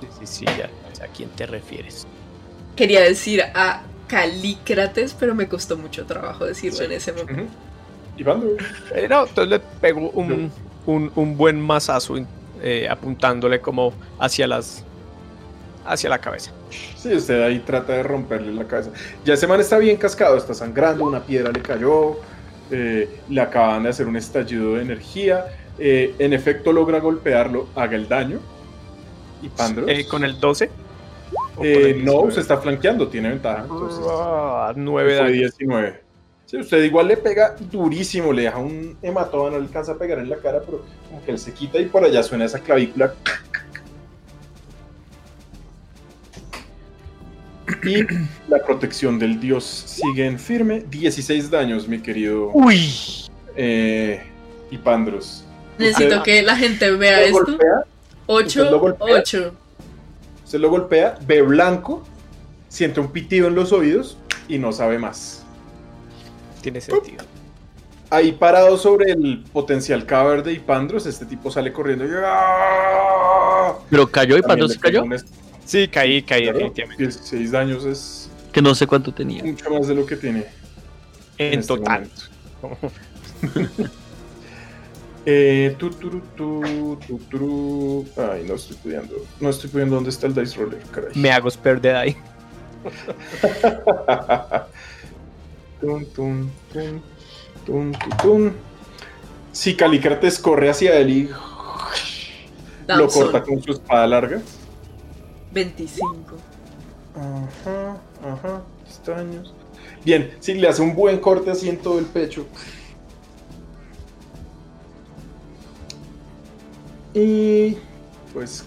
sí, 0.00 0.08
sí, 0.18 0.26
sí, 0.26 0.44
ya. 0.46 0.68
¿A 1.04 1.06
quién 1.08 1.28
te 1.30 1.46
refieres? 1.46 2.06
Quería 2.78 3.00
decir 3.02 3.42
a 3.42 3.82
Calícrates, 4.06 5.14
pero 5.18 5.34
me 5.34 5.48
costó 5.48 5.76
mucho 5.76 6.06
trabajo 6.06 6.44
decirlo 6.46 6.82
en 6.84 6.92
ese 6.92 7.12
momento. 7.12 7.32
Ujú. 7.42 7.50
Ipandros. 8.16 8.52
Eh, 8.94 9.06
no, 9.08 9.26
entonces 9.26 9.48
le 9.50 9.58
pego 9.80 10.10
un, 10.10 10.50
un, 10.86 11.12
un 11.14 11.36
buen 11.36 11.60
mazazo 11.60 12.14
eh, 12.62 12.88
apuntándole 12.88 13.60
como 13.60 13.92
hacia 14.18 14.46
las. 14.46 14.84
hacia 15.84 16.08
la 16.08 16.18
cabeza. 16.18 16.52
Sí, 16.96 17.14
usted 17.14 17.42
ahí 17.42 17.58
trata 17.60 17.94
de 17.94 18.02
romperle 18.02 18.52
la 18.52 18.64
cabeza. 18.66 18.90
Ya 19.24 19.34
ese 19.34 19.46
man 19.46 19.60
está 19.60 19.78
bien 19.78 19.96
cascado, 19.96 20.36
está 20.36 20.54
sangrando, 20.54 21.04
una 21.04 21.20
piedra 21.22 21.50
le 21.52 21.60
cayó, 21.62 22.16
eh, 22.70 23.08
le 23.28 23.40
acaban 23.40 23.82
de 23.84 23.88
hacer 23.90 24.06
un 24.06 24.16
estallido 24.16 24.74
de 24.76 24.82
energía. 24.82 25.46
eh, 25.80 26.14
en 26.18 26.32
efecto 26.32 26.72
logra 26.72 26.98
golpearlo, 27.00 27.68
haga 27.76 27.94
el 27.96 28.08
daño. 28.08 28.40
Y 29.42 29.48
Pandros. 29.48 29.88
Eh, 29.88 30.06
¿Con 30.08 30.24
el 30.24 30.40
12? 30.40 30.68
¿O 31.58 31.64
Eh, 31.64 31.94
no, 31.94 32.12
19? 32.24 32.32
se 32.32 32.40
está 32.40 32.56
flanqueando, 32.58 33.08
tiene 33.08 33.30
ventaja. 33.30 33.62
Entonces, 33.62 34.00
Ah, 34.08 34.72
9 34.76 35.08
fue 35.10 35.16
daños. 35.18 35.38
19. 35.58 36.00
Sí, 36.46 36.56
usted 36.56 36.82
igual 36.84 37.08
le 37.08 37.16
pega 37.18 37.56
durísimo, 37.70 38.32
le 38.32 38.42
deja 38.42 38.56
un 38.58 38.96
hematoma, 39.02 39.50
no 39.50 39.58
le 39.58 39.64
alcanza 39.66 39.92
a 39.92 39.98
pegar 39.98 40.18
en 40.18 40.30
la 40.30 40.36
cara, 40.36 40.60
pero 40.64 40.82
como 41.08 41.22
que 41.24 41.30
él 41.32 41.38
se 41.38 41.52
quita 41.52 41.78
y 41.78 41.84
por 41.86 42.02
allá 42.04 42.22
suena 42.22 42.46
esa 42.46 42.58
clavícula. 42.60 43.12
Y 47.84 48.02
la 48.48 48.58
protección 48.64 49.18
del 49.18 49.38
dios 49.40 49.64
sigue 49.64 50.26
en 50.26 50.38
firme. 50.38 50.84
16 50.90 51.50
daños, 51.50 51.86
mi 51.86 52.00
querido 52.00 52.50
Uy. 52.54 52.90
eh, 53.56 54.22
Ipandros. 54.70 55.44
Necesito 55.78 56.16
Usted 56.18 56.22
que 56.22 56.42
la 56.42 56.56
gente 56.56 56.90
vea 56.92 57.22
esto. 57.22 57.44
golpea, 57.44 57.84
¿Usted 58.26 58.60
lo 58.70 58.76
8, 58.76 58.80
golpea? 58.80 59.16
8. 59.20 59.54
Usted 60.48 60.60
lo 60.60 60.70
golpea, 60.70 61.18
ve 61.26 61.42
blanco, 61.42 62.02
siente 62.70 63.00
un 63.00 63.08
pitido 63.08 63.48
en 63.48 63.54
los 63.54 63.70
oídos 63.70 64.16
y 64.48 64.56
no 64.56 64.72
sabe 64.72 64.98
más. 64.98 65.44
Tiene 66.62 66.80
sentido. 66.80 67.22
Ahí 68.08 68.32
parado 68.32 68.78
sobre 68.78 69.12
el 69.12 69.44
potencial 69.52 70.06
cadáver 70.06 70.42
de 70.42 70.54
Ipandros, 70.54 71.04
este 71.04 71.26
tipo 71.26 71.50
sale 71.50 71.70
corriendo 71.70 72.06
y. 72.06 72.08
Pero 73.90 74.10
cayó 74.10 74.36
se 74.68 74.78
cayó. 74.80 75.02
un 75.04 75.18
Sí, 75.66 75.86
caí, 75.86 76.22
caí 76.22 76.44
claro, 76.44 76.56
definitivamente. 76.60 77.02
16 77.04 77.50
daños 77.50 77.84
es 77.84 78.30
Que 78.50 78.62
no 78.62 78.74
sé 78.74 78.86
cuánto 78.86 79.12
tenía. 79.12 79.44
mucho 79.44 79.68
más 79.68 79.86
de 79.86 79.94
lo 79.96 80.06
que 80.06 80.16
tiene 80.16 80.46
En 81.36 81.58
este 81.60 81.76
total. 81.76 82.08
momento. 82.62 82.92
Eh, 85.26 85.74
tu, 85.78 85.90
turu, 85.90 86.22
tu, 86.36 86.98
tu, 87.06 87.18
turu. 87.18 88.06
Ay, 88.16 88.44
no 88.46 88.54
estoy 88.54 88.76
pudiendo. 88.76 89.14
No 89.40 89.50
estoy 89.50 89.68
pudiendo 89.70 89.96
dónde 89.96 90.10
está 90.10 90.26
el 90.26 90.34
dice 90.34 90.56
roller, 90.58 90.82
caray. 90.90 91.10
Me 91.14 91.30
hago 91.30 91.50
spare 91.50 91.80
de 91.80 91.92
ahí. 91.94 92.16
Tum, 95.80 96.04
tum, 96.06 96.50
tum, 96.72 97.00
tum, 97.64 97.92
tum, 97.92 98.16
tum. 98.20 98.52
Si 99.52 99.76
Calicrates 99.76 100.40
corre 100.40 100.70
hacia 100.70 100.96
él 100.98 101.10
y 101.10 101.30
lo 102.88 103.08
corta 103.08 103.42
con 103.44 103.62
su 103.62 103.72
espada 103.72 104.06
larga. 104.08 104.42
25. 105.52 106.36
Ajá, 107.14 107.96
ajá, 108.24 108.62
extraños. 108.84 109.54
Bien, 110.04 110.32
si 110.40 110.54
le 110.54 110.68
hace 110.68 110.82
un 110.82 110.94
buen 110.94 111.18
corte 111.20 111.50
así 111.50 111.68
en 111.68 111.78
todo 111.78 111.98
el 111.98 112.06
pecho. 112.06 112.46
Y 117.20 117.76
pues 118.32 118.64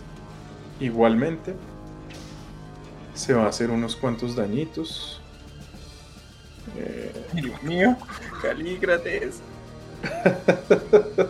igualmente 0.82 1.56
se 3.14 3.34
va 3.34 3.46
a 3.46 3.48
hacer 3.48 3.72
unos 3.72 3.96
cuantos 3.96 4.36
dañitos. 4.36 5.22
Eh, 6.76 7.14
Dios 7.32 7.64
mío, 7.64 7.96
Calícrates. 8.42 9.40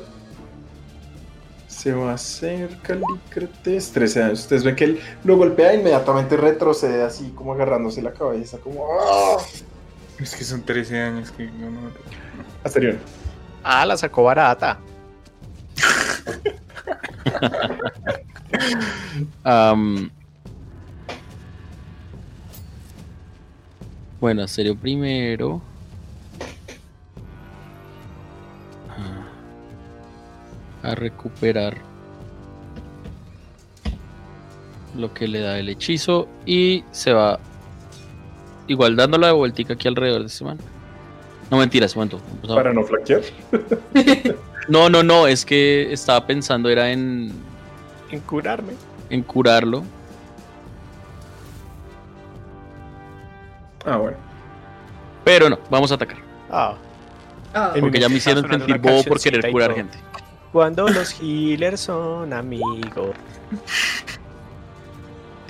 se 1.67 1.93
va 1.93 2.09
a 2.09 2.15
hacer 2.15 2.75
Calícrates 2.81 3.91
13 3.91 4.19
daños. 4.19 4.39
Ustedes 4.39 4.63
ven 4.63 4.75
que 4.75 4.85
él 4.85 4.99
lo 5.23 5.37
golpea 5.37 5.73
e 5.73 5.75
inmediatamente 5.75 6.37
retrocede 6.37 7.03
así 7.03 7.29
como 7.35 7.53
agarrándose 7.53 8.01
la 8.01 8.13
cabeza, 8.13 8.57
como 8.57 8.87
¡ah! 8.99 9.37
Es 10.17 10.35
que 10.35 10.43
son 10.43 10.63
13 10.63 10.99
años 10.99 11.29
que 11.29 11.45
no, 11.45 11.69
no. 11.69 11.91
Asterión. 12.63 12.97
Ah, 13.63 13.85
la 13.85 13.95
sacó 13.95 14.23
barata. 14.23 14.79
Am, 19.43 20.09
bueno, 24.19 24.47
serio 24.47 24.75
primero. 24.75 25.61
Ah. 28.89 30.87
A 30.89 30.95
recuperar 30.95 31.77
lo 34.97 35.13
que 35.13 35.27
le 35.27 35.39
da 35.39 35.57
el 35.57 35.69
hechizo 35.69 36.27
y 36.45 36.83
se 36.91 37.13
va 37.13 37.39
igual 38.67 38.95
dándole 38.95 39.27
la 39.27 39.33
vueltica 39.33 39.73
aquí 39.73 39.87
alrededor 39.87 40.21
de 40.21 40.27
este 40.27 40.43
man. 40.43 40.57
No 41.49 41.57
mentiras, 41.57 41.95
a- 41.95 42.55
Para 42.55 42.73
no 42.73 42.83
flaquear. 42.83 43.21
No, 44.67 44.89
no, 44.89 45.03
no, 45.03 45.27
es 45.27 45.43
que 45.45 45.91
estaba 45.91 46.25
pensando 46.27 46.69
era 46.69 46.91
en, 46.91 47.31
En 48.11 48.19
curarme. 48.21 48.73
en 49.09 49.21
curarlo. 49.23 49.83
Ah, 53.85 53.97
bueno. 53.97 54.17
Pero 55.23 55.49
no, 55.49 55.59
vamos 55.69 55.91
a 55.91 55.95
atacar. 55.95 56.17
Ah, 56.49 56.75
Ah, 57.53 57.73
Porque 57.77 57.99
ya 57.99 58.07
me 58.07 58.15
hicieron 58.15 58.49
sentir 58.49 58.77
bobo 58.77 59.03
por 59.03 59.19
querer 59.19 59.51
curar 59.51 59.73
gente. 59.73 59.97
cuando 60.53 60.87
los 60.87 61.13
healers 61.21 61.81
son 61.81 62.31
amigos. 62.31 63.09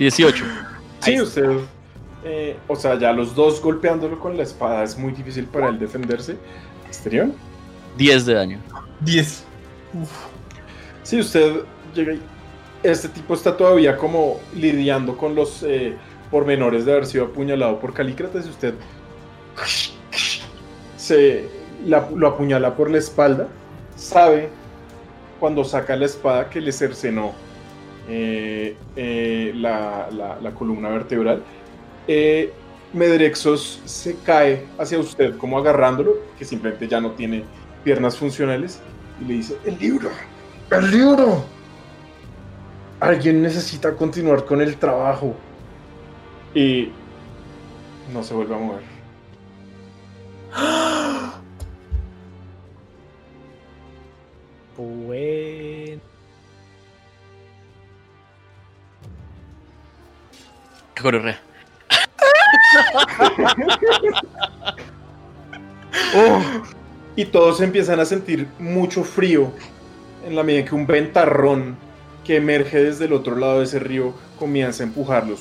18. 0.00 0.44
Sí, 0.98 1.20
usted. 1.20 1.58
eh, 2.24 2.56
o 2.66 2.74
sea, 2.74 2.98
ya 2.98 3.12
los 3.12 3.36
dos 3.36 3.62
golpeándolo 3.62 4.18
con 4.18 4.36
la 4.36 4.42
espada 4.42 4.82
es 4.82 4.98
muy 4.98 5.12
difícil 5.12 5.44
para 5.46 5.68
él 5.68 5.78
defenderse. 5.78 6.36
Asterión. 6.90 7.34
10 7.98 8.26
de 8.26 8.34
daño. 8.34 8.58
10. 9.04 9.44
Sí, 11.02 11.20
usted 11.20 11.62
llega 11.94 12.14
este 12.82 13.08
tipo 13.08 13.34
está 13.34 13.56
todavía 13.56 13.96
como 13.96 14.40
lidiando 14.54 15.16
con 15.16 15.36
los 15.36 15.62
eh, 15.62 15.94
pormenores 16.32 16.84
de 16.84 16.92
haber 16.92 17.06
sido 17.06 17.26
apuñalado 17.26 17.78
por 17.78 17.94
Calícrates 17.94 18.46
y 18.46 18.50
usted 18.50 18.74
se 20.96 21.48
lo 21.84 22.26
apuñala 22.28 22.74
por 22.74 22.90
la 22.90 22.98
espalda. 22.98 23.48
Sabe 23.94 24.48
cuando 25.38 25.62
saca 25.62 25.94
la 25.94 26.06
espada 26.06 26.50
que 26.50 26.60
le 26.60 26.72
cercenó 26.72 27.32
eh, 28.08 28.76
eh, 28.96 29.52
la 29.54 30.52
columna 30.56 30.88
vertebral. 30.88 31.42
Eh, 32.06 32.52
Medrexos 32.92 33.80
se 33.84 34.16
cae 34.16 34.66
hacia 34.78 34.98
usted 34.98 35.36
como 35.38 35.58
agarrándolo, 35.58 36.16
que 36.38 36.44
simplemente 36.44 36.88
ya 36.88 37.00
no 37.00 37.12
tiene 37.12 37.44
piernas 37.84 38.16
funcionales, 38.16 38.80
y 39.20 39.24
le 39.24 39.34
dice, 39.34 39.58
el 39.64 39.78
libro, 39.78 40.10
el 40.70 40.90
libro. 40.90 41.44
Alguien 43.00 43.42
necesita 43.42 43.94
continuar 43.96 44.44
con 44.44 44.60
el 44.60 44.76
trabajo. 44.76 45.34
Y 46.54 46.90
no 48.12 48.22
se 48.22 48.34
vuelve 48.34 48.54
a 48.54 48.58
mover. 48.58 48.82
Bueno. 54.76 56.02
Qué 60.94 61.02
gonorrea. 61.02 61.40
Y 67.16 67.26
todos 67.26 67.60
empiezan 67.60 68.00
a 68.00 68.04
sentir 68.04 68.46
mucho 68.58 69.04
frío 69.04 69.52
en 70.26 70.36
la 70.36 70.42
medida 70.42 70.60
en 70.60 70.66
que 70.66 70.74
un 70.74 70.86
ventarrón 70.86 71.76
que 72.24 72.36
emerge 72.36 72.82
desde 72.82 73.06
el 73.06 73.12
otro 73.12 73.36
lado 73.36 73.58
de 73.58 73.64
ese 73.64 73.78
río 73.78 74.14
comienza 74.38 74.82
a 74.82 74.86
empujarlos. 74.86 75.40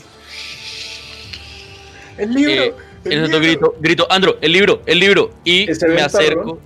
El 2.18 2.38
Eh, 2.38 2.74
en 3.06 3.12
ese 3.14 3.22
momento 3.22 3.40
grito, 3.40 3.76
grito, 3.80 4.08
Andro, 4.10 4.38
el 4.42 4.52
libro, 4.52 4.82
el 4.86 5.00
libro. 5.00 5.32
Y 5.44 5.70
Ese 5.70 5.88
me 5.88 6.02
acerco. 6.02 6.60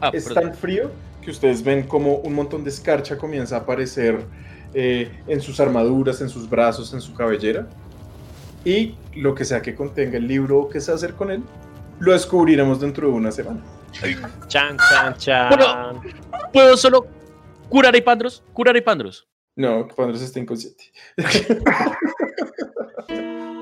Ah, 0.00 0.10
es 0.12 0.24
perdón. 0.24 0.44
tan 0.44 0.54
frío 0.54 0.90
que 1.22 1.30
ustedes 1.30 1.62
ven 1.62 1.82
como 1.82 2.16
un 2.16 2.34
montón 2.34 2.64
de 2.64 2.70
escarcha 2.70 3.18
comienza 3.18 3.56
a 3.56 3.60
aparecer 3.60 4.20
eh, 4.72 5.10
en 5.26 5.40
sus 5.40 5.58
armaduras, 5.60 6.20
en 6.20 6.28
sus 6.28 6.48
brazos, 6.48 6.94
en 6.94 7.00
su 7.00 7.14
cabellera. 7.14 7.68
Y 8.64 8.94
lo 9.16 9.34
que 9.34 9.44
sea 9.44 9.62
que 9.62 9.74
contenga 9.74 10.16
el 10.18 10.28
libro 10.28 10.60
o 10.60 10.68
que 10.68 10.80
sea 10.80 10.94
hacer 10.94 11.14
con 11.14 11.30
él, 11.30 11.42
lo 11.98 12.12
descubriremos 12.12 12.80
dentro 12.80 13.08
de 13.08 13.14
una 13.14 13.32
semana. 13.32 13.60
Chan, 14.48 14.76
chan, 14.78 15.14
chan. 15.16 15.48
Bueno. 15.50 16.02
¿Puedo 16.52 16.76
solo 16.76 17.06
curar 17.68 17.94
a 17.94 17.98
Ipandros? 17.98 18.42
Curar 18.52 18.74
a 18.74 18.78
Ipandros. 18.78 19.28
No, 19.56 19.88
cuando 19.88 20.16
se 20.16 20.24
está 20.24 20.40
inconsciente. 20.40 20.92